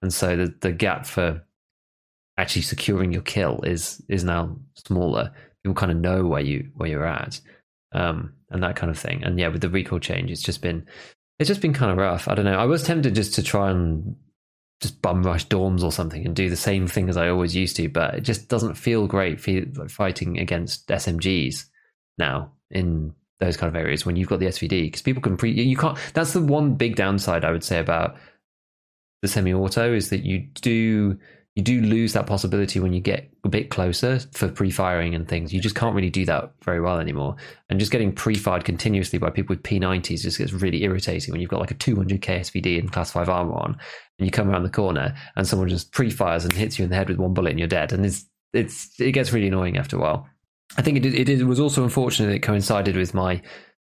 And 0.00 0.10
so 0.10 0.36
the, 0.36 0.54
the 0.62 0.72
gap 0.72 1.04
for 1.04 1.44
actually 2.38 2.62
securing 2.62 3.12
your 3.12 3.20
kill 3.20 3.60
is 3.60 4.02
is 4.08 4.24
now 4.24 4.56
smaller. 4.74 5.32
People 5.62 5.74
kind 5.74 5.92
of 5.92 5.98
know 5.98 6.24
where 6.24 6.40
you 6.40 6.70
where 6.76 6.88
you're 6.88 7.06
at, 7.06 7.42
um, 7.92 8.32
and 8.48 8.62
that 8.62 8.76
kind 8.76 8.88
of 8.88 8.98
thing. 8.98 9.22
And 9.22 9.38
yeah, 9.38 9.48
with 9.48 9.60
the 9.60 9.68
recoil 9.68 10.00
change, 10.00 10.30
it's 10.30 10.40
just 10.40 10.62
been 10.62 10.86
it's 11.38 11.48
just 11.48 11.60
been 11.60 11.74
kind 11.74 11.92
of 11.92 11.98
rough. 11.98 12.26
I 12.26 12.34
don't 12.34 12.46
know. 12.46 12.58
I 12.58 12.64
was 12.64 12.82
tempted 12.84 13.14
just 13.14 13.34
to 13.34 13.42
try 13.42 13.70
and 13.70 14.16
just 14.84 15.02
bum 15.02 15.22
rush 15.22 15.46
dorms 15.48 15.82
or 15.82 15.90
something 15.90 16.24
and 16.24 16.36
do 16.36 16.48
the 16.48 16.56
same 16.56 16.86
thing 16.86 17.08
as 17.08 17.16
I 17.16 17.28
always 17.28 17.56
used 17.56 17.76
to, 17.76 17.88
but 17.88 18.14
it 18.14 18.20
just 18.20 18.48
doesn't 18.48 18.74
feel 18.74 19.06
great 19.06 19.40
fighting 19.90 20.38
against 20.38 20.86
SMGs 20.88 21.64
now 22.18 22.52
in 22.70 23.14
those 23.40 23.56
kind 23.56 23.68
of 23.68 23.80
areas 23.80 24.06
when 24.06 24.14
you've 24.16 24.28
got 24.28 24.40
the 24.40 24.46
SVD 24.46 24.86
because 24.86 25.02
people 25.02 25.22
can 25.22 25.36
pre 25.36 25.50
you 25.50 25.76
can't. 25.76 25.98
That's 26.12 26.34
the 26.34 26.42
one 26.42 26.74
big 26.74 26.96
downside 26.96 27.44
I 27.44 27.50
would 27.50 27.64
say 27.64 27.78
about 27.80 28.16
the 29.22 29.28
semi-auto 29.28 29.94
is 29.94 30.10
that 30.10 30.24
you 30.24 30.48
do 30.60 31.18
you 31.54 31.62
do 31.62 31.80
lose 31.82 32.14
that 32.14 32.26
possibility 32.26 32.80
when 32.80 32.92
you 32.92 33.00
get 33.00 33.30
a 33.44 33.48
bit 33.48 33.70
closer 33.70 34.18
for 34.32 34.48
pre-firing 34.48 35.14
and 35.14 35.28
things. 35.28 35.52
You 35.52 35.60
just 35.60 35.76
can't 35.76 35.94
really 35.94 36.10
do 36.10 36.24
that 36.24 36.52
very 36.64 36.80
well 36.80 36.98
anymore. 36.98 37.36
And 37.70 37.78
just 37.78 37.92
getting 37.92 38.12
pre-fired 38.12 38.64
continuously 38.64 39.20
by 39.20 39.30
people 39.30 39.54
with 39.54 39.62
P90s 39.62 40.22
just 40.22 40.38
gets 40.38 40.52
really 40.52 40.82
irritating 40.82 41.30
when 41.30 41.40
you've 41.40 41.50
got 41.50 41.60
like 41.60 41.70
a 41.70 41.76
200k 41.76 42.20
SVD 42.20 42.78
and 42.80 42.90
class 42.90 43.12
5 43.12 43.28
armor 43.28 43.54
on 43.54 43.78
and 44.18 44.26
you 44.26 44.32
come 44.32 44.50
around 44.50 44.64
the 44.64 44.68
corner 44.68 45.14
and 45.36 45.46
someone 45.46 45.68
just 45.68 45.92
pre-fires 45.92 46.44
and 46.44 46.52
hits 46.52 46.76
you 46.76 46.84
in 46.84 46.90
the 46.90 46.96
head 46.96 47.08
with 47.08 47.18
one 47.18 47.34
bullet 47.34 47.50
and 47.50 47.60
you're 47.60 47.68
dead. 47.68 47.92
And 47.92 48.04
it's 48.04 48.24
it's 48.52 49.00
it 49.00 49.12
gets 49.12 49.32
really 49.32 49.48
annoying 49.48 49.76
after 49.76 49.96
a 49.96 50.00
while. 50.00 50.28
I 50.76 50.82
think 50.82 50.98
it 50.98 51.06
it, 51.06 51.28
it 51.28 51.44
was 51.44 51.60
also 51.60 51.84
unfortunate 51.84 52.28
that 52.28 52.36
it 52.36 52.42
coincided 52.42 52.96
with 52.96 53.14
my 53.14 53.42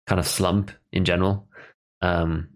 kind 0.08 0.18
of 0.18 0.26
slump 0.26 0.72
in 0.92 1.04
general. 1.04 1.46
Um, 2.02 2.48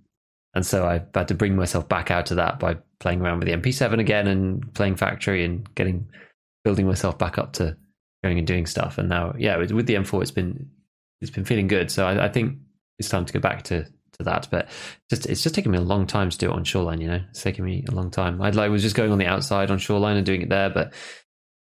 and 0.55 0.65
so 0.65 0.87
I 0.87 1.03
had 1.15 1.29
to 1.29 1.35
bring 1.35 1.57
myself 1.57 1.89
back 1.89 2.11
out 2.11 2.31
of 2.31 2.37
that 2.37 2.59
by 2.59 2.79
playing 3.01 3.21
around 3.21 3.41
with 3.41 3.49
the 3.49 3.55
MP7 3.55 4.01
again 4.01 4.27
and 4.27 4.73
playing 4.75 4.97
factory 4.97 5.45
and 5.45 5.73
getting 5.75 6.09
building 6.65 6.87
myself 6.87 7.19
back 7.19 7.39
up 7.39 7.53
to 7.55 7.77
going 8.23 8.39
and 8.39 8.47
doing 8.47 8.67
stuff. 8.67 8.97
And 8.99 9.09
now, 9.09 9.35
yeah, 9.39 9.57
with, 9.57 9.87
the 9.87 9.95
M4, 9.95 10.23
it's 10.23 10.31
been 10.31 10.71
it's 11.21 11.31
been 11.31 11.45
feeling 11.45 11.69
good. 11.69 11.91
So 11.91 12.07
I, 12.07 12.27
I 12.27 12.29
think 12.29 12.59
it's 12.99 13.09
time 13.09 13.25
to 13.25 13.33
go 13.33 13.41
back 13.41 13.63
to 13.65 13.85
to 14.19 14.23
that. 14.25 14.49
But 14.51 14.69
just 15.11 15.27
it's 15.27 15.43
just 15.43 15.55
taken 15.55 15.73
me 15.73 15.79
a 15.79 15.83
long 15.83 16.07
time 16.07 16.31
to 16.31 16.39
do 16.39 16.51
it 16.51 16.55
on 16.55 16.65
shoreline. 16.65 17.01
You 17.01 17.09
know, 17.09 17.21
it's 17.31 17.43
taken 17.43 17.65
me 17.65 17.85
a 17.89 17.93
long 17.93 18.11
time. 18.11 18.41
I'd 18.41 18.55
like 18.55 18.71
was 18.71 18.83
just 18.83 18.97
going 18.97 19.13
on 19.13 19.19
the 19.19 19.27
outside 19.27 19.71
on 19.71 19.79
shoreline 19.79 20.17
and 20.17 20.27
doing 20.27 20.43
it 20.43 20.49
there, 20.49 20.71
but 20.71 20.95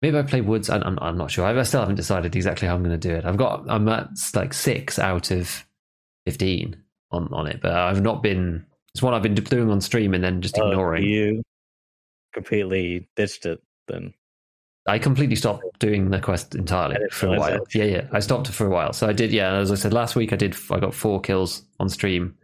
maybe 0.02 0.18
I 0.18 0.24
play 0.24 0.42
woods. 0.42 0.70
I, 0.70 0.78
I'm 0.78 1.00
I'm 1.02 1.18
not 1.18 1.32
sure. 1.32 1.46
I 1.46 1.64
still 1.64 1.82
haven't 1.82 1.96
decided 1.96 2.36
exactly 2.36 2.68
how 2.68 2.76
I'm 2.76 2.84
going 2.84 3.00
to 3.00 3.08
do 3.08 3.16
it. 3.16 3.26
I've 3.26 3.38
got 3.38 3.66
I'm 3.70 3.88
at 3.90 4.10
like 4.36 4.54
six 4.54 5.00
out 5.00 5.32
of 5.32 5.66
fifteen 6.26 6.84
on 7.12 7.30
on 7.34 7.48
it, 7.48 7.60
but 7.62 7.72
I've 7.72 8.02
not 8.02 8.22
been. 8.22 8.66
It's 8.94 9.02
one 9.02 9.14
I've 9.14 9.24
been 9.24 9.34
doing 9.36 9.70
on 9.72 9.82
stream 9.82 10.14
and 10.14 10.24
then 10.24 10.42
just 10.42 10.58
Oh, 10.60 10.70
ignoring. 10.70 11.04
you 11.04 11.42
completely 12.34 13.08
ditched 13.16 13.46
it 13.46 13.62
then. 13.88 14.14
I 14.88 15.00
completely 15.00 15.36
stopped 15.38 15.64
doing 15.80 16.10
the 16.10 16.20
quest 16.20 16.56
entirely 16.56 16.98
for 17.12 17.28
a 17.28 17.40
while. 17.40 17.52
that. 17.52 17.74
Yeah, 17.74 17.86
yeah. 17.86 18.08
I 18.12 18.20
stopped 18.20 18.50
for 18.50 18.68
a 18.68 18.70
while. 18.70 18.92
So 18.94 19.08
I 19.08 19.14
did. 19.14 19.32
Yeah, 19.32 19.54
as 19.56 19.72
I 19.72 19.76
said 19.76 19.94
last 19.94 20.16
week, 20.16 20.34
I 20.34 20.36
did. 20.36 20.56
I 20.70 20.80
got 20.80 20.94
four 20.94 21.22
kills 21.22 21.64
on 21.80 21.88
stream. 21.90 22.36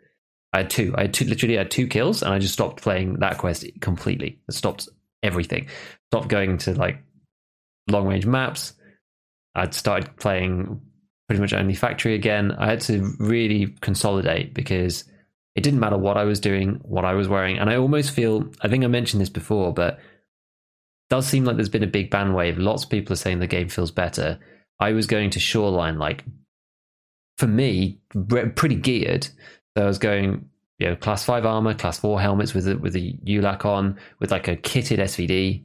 I 0.53 0.59
had 0.59 0.69
two. 0.69 0.95
I 0.97 1.01
had 1.03 1.13
two. 1.13 1.25
Literally, 1.25 1.57
had 1.57 1.69
two 1.69 1.85
kills, 1.85 2.23
and 2.23 2.33
I 2.33 2.39
just 2.39 2.53
stopped 2.53 2.81
playing 2.81 3.15
that 3.19 3.37
quest 3.39 3.65
completely. 3.81 4.39
I 4.49 4.53
stopped 4.53 4.87
everything. 5.21 5.67
Stopped 6.11 6.29
going 6.29 6.57
to 6.59 6.73
like 6.75 7.03
long 7.89 8.07
range 8.07 8.25
maps. 8.25 8.73
I'd 9.53 9.73
started 9.73 10.15
playing 10.15 10.79
pretty 11.27 11.41
much 11.41 11.51
only 11.53 11.75
factory 11.75 12.15
again. 12.15 12.53
I 12.53 12.67
had 12.67 12.79
to 12.81 13.13
really 13.19 13.75
consolidate 13.81 14.53
because 14.53 15.03
it 15.55 15.61
didn't 15.61 15.79
matter 15.79 15.97
what 15.97 16.17
I 16.17 16.23
was 16.23 16.39
doing, 16.39 16.79
what 16.83 17.05
I 17.05 17.13
was 17.13 17.27
wearing, 17.27 17.57
and 17.57 17.69
I 17.69 17.75
almost 17.75 18.11
feel. 18.11 18.49
I 18.61 18.67
think 18.67 18.83
I 18.83 18.87
mentioned 18.87 19.21
this 19.21 19.29
before, 19.29 19.73
but 19.73 19.99
does 21.09 21.27
seem 21.27 21.43
like 21.43 21.55
there's 21.55 21.69
been 21.69 21.83
a 21.83 21.87
big 21.87 22.11
ban 22.11 22.33
wave. 22.33 22.57
Lots 22.57 22.83
of 22.83 22.89
people 22.89 23.13
are 23.13 23.17
saying 23.17 23.39
the 23.39 23.47
game 23.47 23.67
feels 23.67 23.91
better. 23.91 24.39
I 24.79 24.91
was 24.91 25.07
going 25.07 25.31
to 25.31 25.39
shoreline 25.39 25.97
like 25.97 26.23
for 27.37 27.47
me 27.47 27.99
re- 28.13 28.49
pretty 28.49 28.75
geared. 28.75 29.27
So 29.75 29.83
I 29.83 29.87
was 29.87 29.97
going 29.97 30.49
you 30.77 30.87
know 30.87 30.95
class 30.95 31.25
five 31.25 31.45
armor, 31.45 31.73
class 31.73 31.99
four 31.99 32.21
helmets 32.21 32.53
with 32.53 32.67
a, 32.67 32.77
with 32.77 32.95
a 32.95 33.17
ULACH 33.25 33.65
on, 33.65 33.97
with 34.19 34.31
like 34.31 34.47
a 34.47 34.55
kitted 34.55 34.99
SVD, 34.99 35.63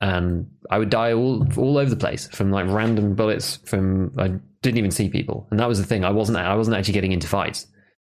and 0.00 0.50
I 0.70 0.78
would 0.78 0.90
die 0.90 1.12
all 1.12 1.46
all 1.56 1.78
over 1.78 1.90
the 1.90 1.96
place 1.96 2.26
from 2.28 2.50
like 2.50 2.66
random 2.66 3.14
bullets 3.14 3.56
from 3.64 4.12
I 4.18 4.32
didn't 4.62 4.78
even 4.78 4.90
see 4.90 5.08
people, 5.08 5.46
and 5.50 5.60
that 5.60 5.68
was 5.68 5.78
the 5.78 5.86
thing. 5.86 6.04
I 6.04 6.10
wasn't 6.10 6.38
I 6.38 6.54
wasn't 6.56 6.76
actually 6.76 6.94
getting 6.94 7.12
into 7.12 7.28
fights. 7.28 7.66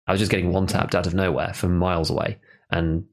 I 0.06 0.12
was 0.12 0.20
just 0.20 0.30
getting 0.30 0.52
one 0.52 0.66
tapped 0.66 0.94
out 0.94 1.06
of 1.06 1.14
nowhere 1.14 1.52
from 1.54 1.76
miles 1.78 2.10
away 2.10 2.38
and 2.70 3.04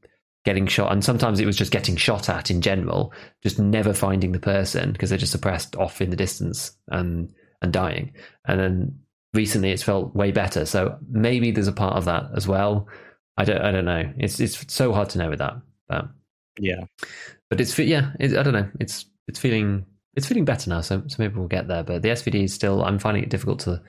getting 0.44 0.68
shot. 0.68 0.92
And 0.92 1.04
sometimes 1.04 1.40
it 1.40 1.46
was 1.46 1.56
just 1.56 1.72
getting 1.72 1.96
shot 1.96 2.30
at 2.30 2.52
in 2.52 2.62
general, 2.62 3.14
just 3.44 3.60
never 3.60 3.94
finding 3.94 4.32
the 4.32 4.40
person 4.40 4.92
because 4.92 5.10
they're 5.10 5.20
just 5.20 5.32
suppressed 5.32 5.76
off 5.76 6.02
in 6.02 6.10
the 6.10 6.16
distance 6.16 6.72
and 6.90 7.32
and 7.62 7.72
dying. 7.72 8.14
And 8.48 8.60
then 8.60 9.00
recently 9.34 9.72
it's 9.72 9.84
felt 9.84 10.16
way 10.16 10.32
better. 10.32 10.66
So 10.66 10.98
maybe 11.10 11.52
there's 11.52 11.68
a 11.68 11.74
part 11.74 11.96
of 11.96 12.06
that 12.06 12.26
as 12.36 12.48
well. 12.48 12.88
I 13.38 13.46
don't 13.46 13.62
I 13.62 13.72
don't 13.72 13.86
know. 13.86 14.12
It's 14.18 14.40
it's 14.40 14.74
so 14.74 14.92
hard 14.94 15.10
to 15.12 15.20
know 15.20 15.30
with 15.30 15.40
that. 15.40 15.54
But 15.88 16.10
Yeah. 16.60 16.84
but 17.50 17.62
it's 17.62 17.78
yeah 17.80 18.12
it, 18.20 18.36
i 18.38 18.44
don't 18.44 18.54
know 18.54 18.70
it's 18.80 19.06
it's 19.28 19.40
feeling 19.40 19.86
it's 20.16 20.28
feeling 20.28 20.46
better 20.46 20.70
now 20.70 20.82
so, 20.82 21.04
so 21.08 21.16
maybe 21.20 21.36
we'll 21.36 21.48
get 21.48 21.68
there 21.68 21.84
but 21.84 22.02
the 22.02 22.10
svd 22.10 22.44
is 22.44 22.54
still 22.54 22.84
i'm 22.84 23.00
finding 23.00 23.24
it 23.24 23.30
difficult 23.30 23.60
to 23.62 23.82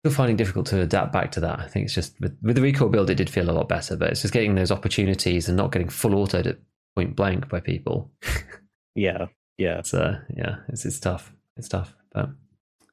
still 0.00 0.12
finding 0.12 0.34
it 0.34 0.38
difficult 0.38 0.66
to 0.66 0.80
adapt 0.80 1.12
back 1.12 1.32
to 1.32 1.40
that 1.40 1.58
i 1.58 1.66
think 1.66 1.84
it's 1.84 1.94
just 1.94 2.18
with, 2.20 2.36
with 2.42 2.56
the 2.56 2.62
recoil 2.62 2.88
build 2.88 3.10
it 3.10 3.16
did 3.16 3.28
feel 3.30 3.50
a 3.50 3.52
lot 3.52 3.68
better 3.68 3.96
but 3.96 4.10
it's 4.10 4.22
just 4.22 4.32
getting 4.34 4.54
those 4.54 4.70
opportunities 4.70 5.48
and 5.48 5.56
not 5.56 5.72
getting 5.72 5.88
full 5.88 6.12
autoed 6.12 6.46
at 6.46 6.58
point 6.94 7.16
blank 7.16 7.48
by 7.48 7.60
people 7.60 8.10
Yeah. 8.94 9.26
Yeah. 9.58 9.82
uh 9.92 10.18
yeah 10.36 10.56
it's, 10.68 10.84
it's 10.84 11.00
tough 11.00 11.32
it's 11.56 11.68
tough 11.68 11.94
but 12.12 12.30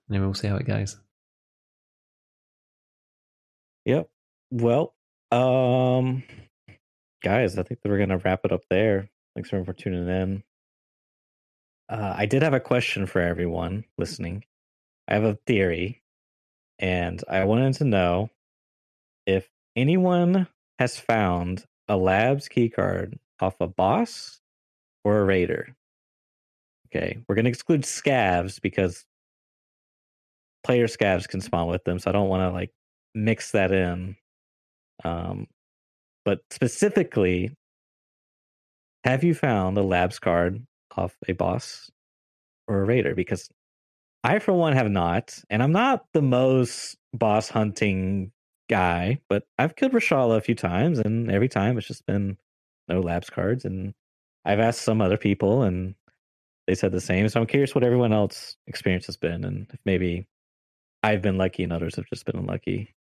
anyway 0.10 0.26
we'll 0.26 0.34
see 0.34 0.48
how 0.48 0.58
it 0.58 0.68
goes 0.68 0.98
Yep. 3.86 4.10
Well, 4.52 4.96
um, 5.32 6.24
guys, 7.24 7.58
I 7.58 7.64
think 7.64 7.82
that 7.82 7.90
we're 7.90 8.00
gonna 8.00 8.18
wrap 8.18 8.42
it 8.44 8.52
up 8.52 8.64
there. 8.70 9.10
Thanks 9.36 9.50
everyone 9.50 9.66
for 9.66 9.74
tuning 9.74 10.08
in. 10.10 10.44
Uh, 11.88 12.16
I 12.18 12.26
did 12.26 12.42
have 12.42 12.54
a 12.54 12.60
question 12.60 13.06
for 13.06 13.22
everyone 13.22 13.84
listening. 13.98 14.44
I 15.08 15.14
have 15.14 15.24
a 15.24 15.38
theory, 15.46 16.02
and 16.80 17.24
I 17.30 17.44
wanted 17.46 17.74
to 17.76 17.84
know 17.86 18.30
if 19.26 19.50
anyone 19.76 20.48
has 20.80 21.00
found 21.00 21.66
a 21.88 21.98
labs 21.98 22.48
keycard 22.50 23.18
off 23.40 23.56
a 23.60 23.68
boss 23.68 24.42
or 25.04 25.20
a 25.20 25.26
raider. 25.26 25.76
Okay, 26.88 27.20
we're 27.28 27.36
gonna 27.36 27.50
exclude 27.50 27.82
scavs 27.82 28.62
because 28.62 29.06
player 30.64 30.88
scavs 30.88 31.28
can 31.28 31.42
spawn 31.42 31.68
with 31.68 31.84
them, 31.84 32.00
so 32.00 32.10
I 32.10 32.14
don't 32.14 32.30
want 32.30 32.42
to 32.42 32.54
like 32.54 32.72
mix 33.14 33.52
that 33.52 33.72
in. 33.72 34.16
Um, 35.04 35.48
but 36.24 36.42
specifically, 36.50 37.56
have 39.04 39.24
you 39.24 39.36
found 39.36 39.78
a 39.78 39.84
labs 39.84 40.20
card 40.20 40.66
off 40.98 41.16
a 41.28 41.34
boss 41.34 41.92
or 42.68 42.82
a 42.82 42.86
raider? 42.86 43.14
Because 43.14 43.50
I, 44.26 44.40
for 44.40 44.54
one, 44.54 44.74
have 44.74 44.90
not, 44.90 45.38
and 45.52 45.62
I'm 45.62 45.72
not 45.72 46.06
the 46.14 46.22
most 46.22 46.98
boss 47.14 47.48
hunting 47.48 48.32
guy, 48.70 49.22
but 49.30 49.44
I've 49.60 49.76
killed 49.76 49.94
Reshala 49.94 50.38
a 50.38 50.42
few 50.42 50.56
times, 50.56 50.98
and 51.00 51.30
every 51.32 51.48
time 51.48 51.78
it's 51.78 51.88
just 51.88 52.06
been 52.08 52.38
no 52.88 53.02
labs 53.02 53.30
cards. 53.30 53.66
And 53.66 53.94
I've 54.44 54.60
asked 54.60 54.82
some 54.82 55.00
other 55.00 55.18
people, 55.18 55.62
and 55.62 55.94
they 56.66 56.74
said 56.74 56.92
the 56.92 57.02
same. 57.02 57.30
So 57.30 57.40
I'm 57.40 57.46
curious 57.46 57.76
what 57.76 57.84
everyone 57.84 58.14
else 58.14 58.56
experience 58.66 59.06
has 59.06 59.18
been, 59.18 59.46
and 59.46 59.68
if 59.72 59.80
maybe 59.86 60.28
I've 61.04 61.22
been 61.22 61.38
lucky 61.38 61.64
and 61.64 61.72
others 61.72 61.96
have 61.98 62.06
just 62.08 62.26
been 62.26 62.38
unlucky. 62.38 62.96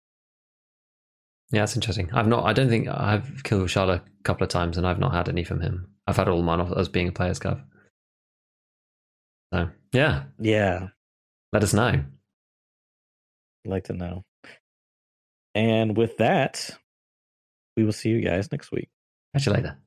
yeah 1.52 1.62
that's 1.62 1.76
interesting 1.76 2.10
i've 2.14 2.28
not 2.28 2.46
i 2.46 2.54
don't 2.54 2.70
think 2.70 2.88
i've 2.88 3.44
killed 3.44 3.68
Reshala 3.68 3.98
a 3.98 4.04
couple 4.24 4.44
of 4.44 4.50
times 4.50 4.78
and 4.78 4.88
i've 4.88 5.00
not 5.00 5.14
had 5.14 5.30
any 5.30 5.44
from 5.44 5.60
him 5.60 5.88
i've 6.08 6.18
had 6.18 6.28
all 6.30 6.42
mine 6.42 6.62
off 6.62 6.72
as 6.78 6.90
being 6.90 7.10
a 7.10 7.12
player's 7.12 7.40
scav 7.40 7.62
so 9.54 9.70
yeah 9.94 10.24
Yeah, 10.40 10.88
let 11.52 11.64
us 11.64 11.74
know 11.74 12.04
I'd 13.66 13.70
like 13.70 13.86
to 13.86 13.94
know. 13.94 14.24
And 15.54 15.96
with 15.96 16.18
that, 16.18 16.72
we 17.76 17.84
will 17.84 17.92
see 17.92 18.10
you 18.10 18.22
guys 18.22 18.52
next 18.52 18.72
week. 18.72 18.90
catch 19.34 19.46
you 19.46 19.54
later 19.54 19.78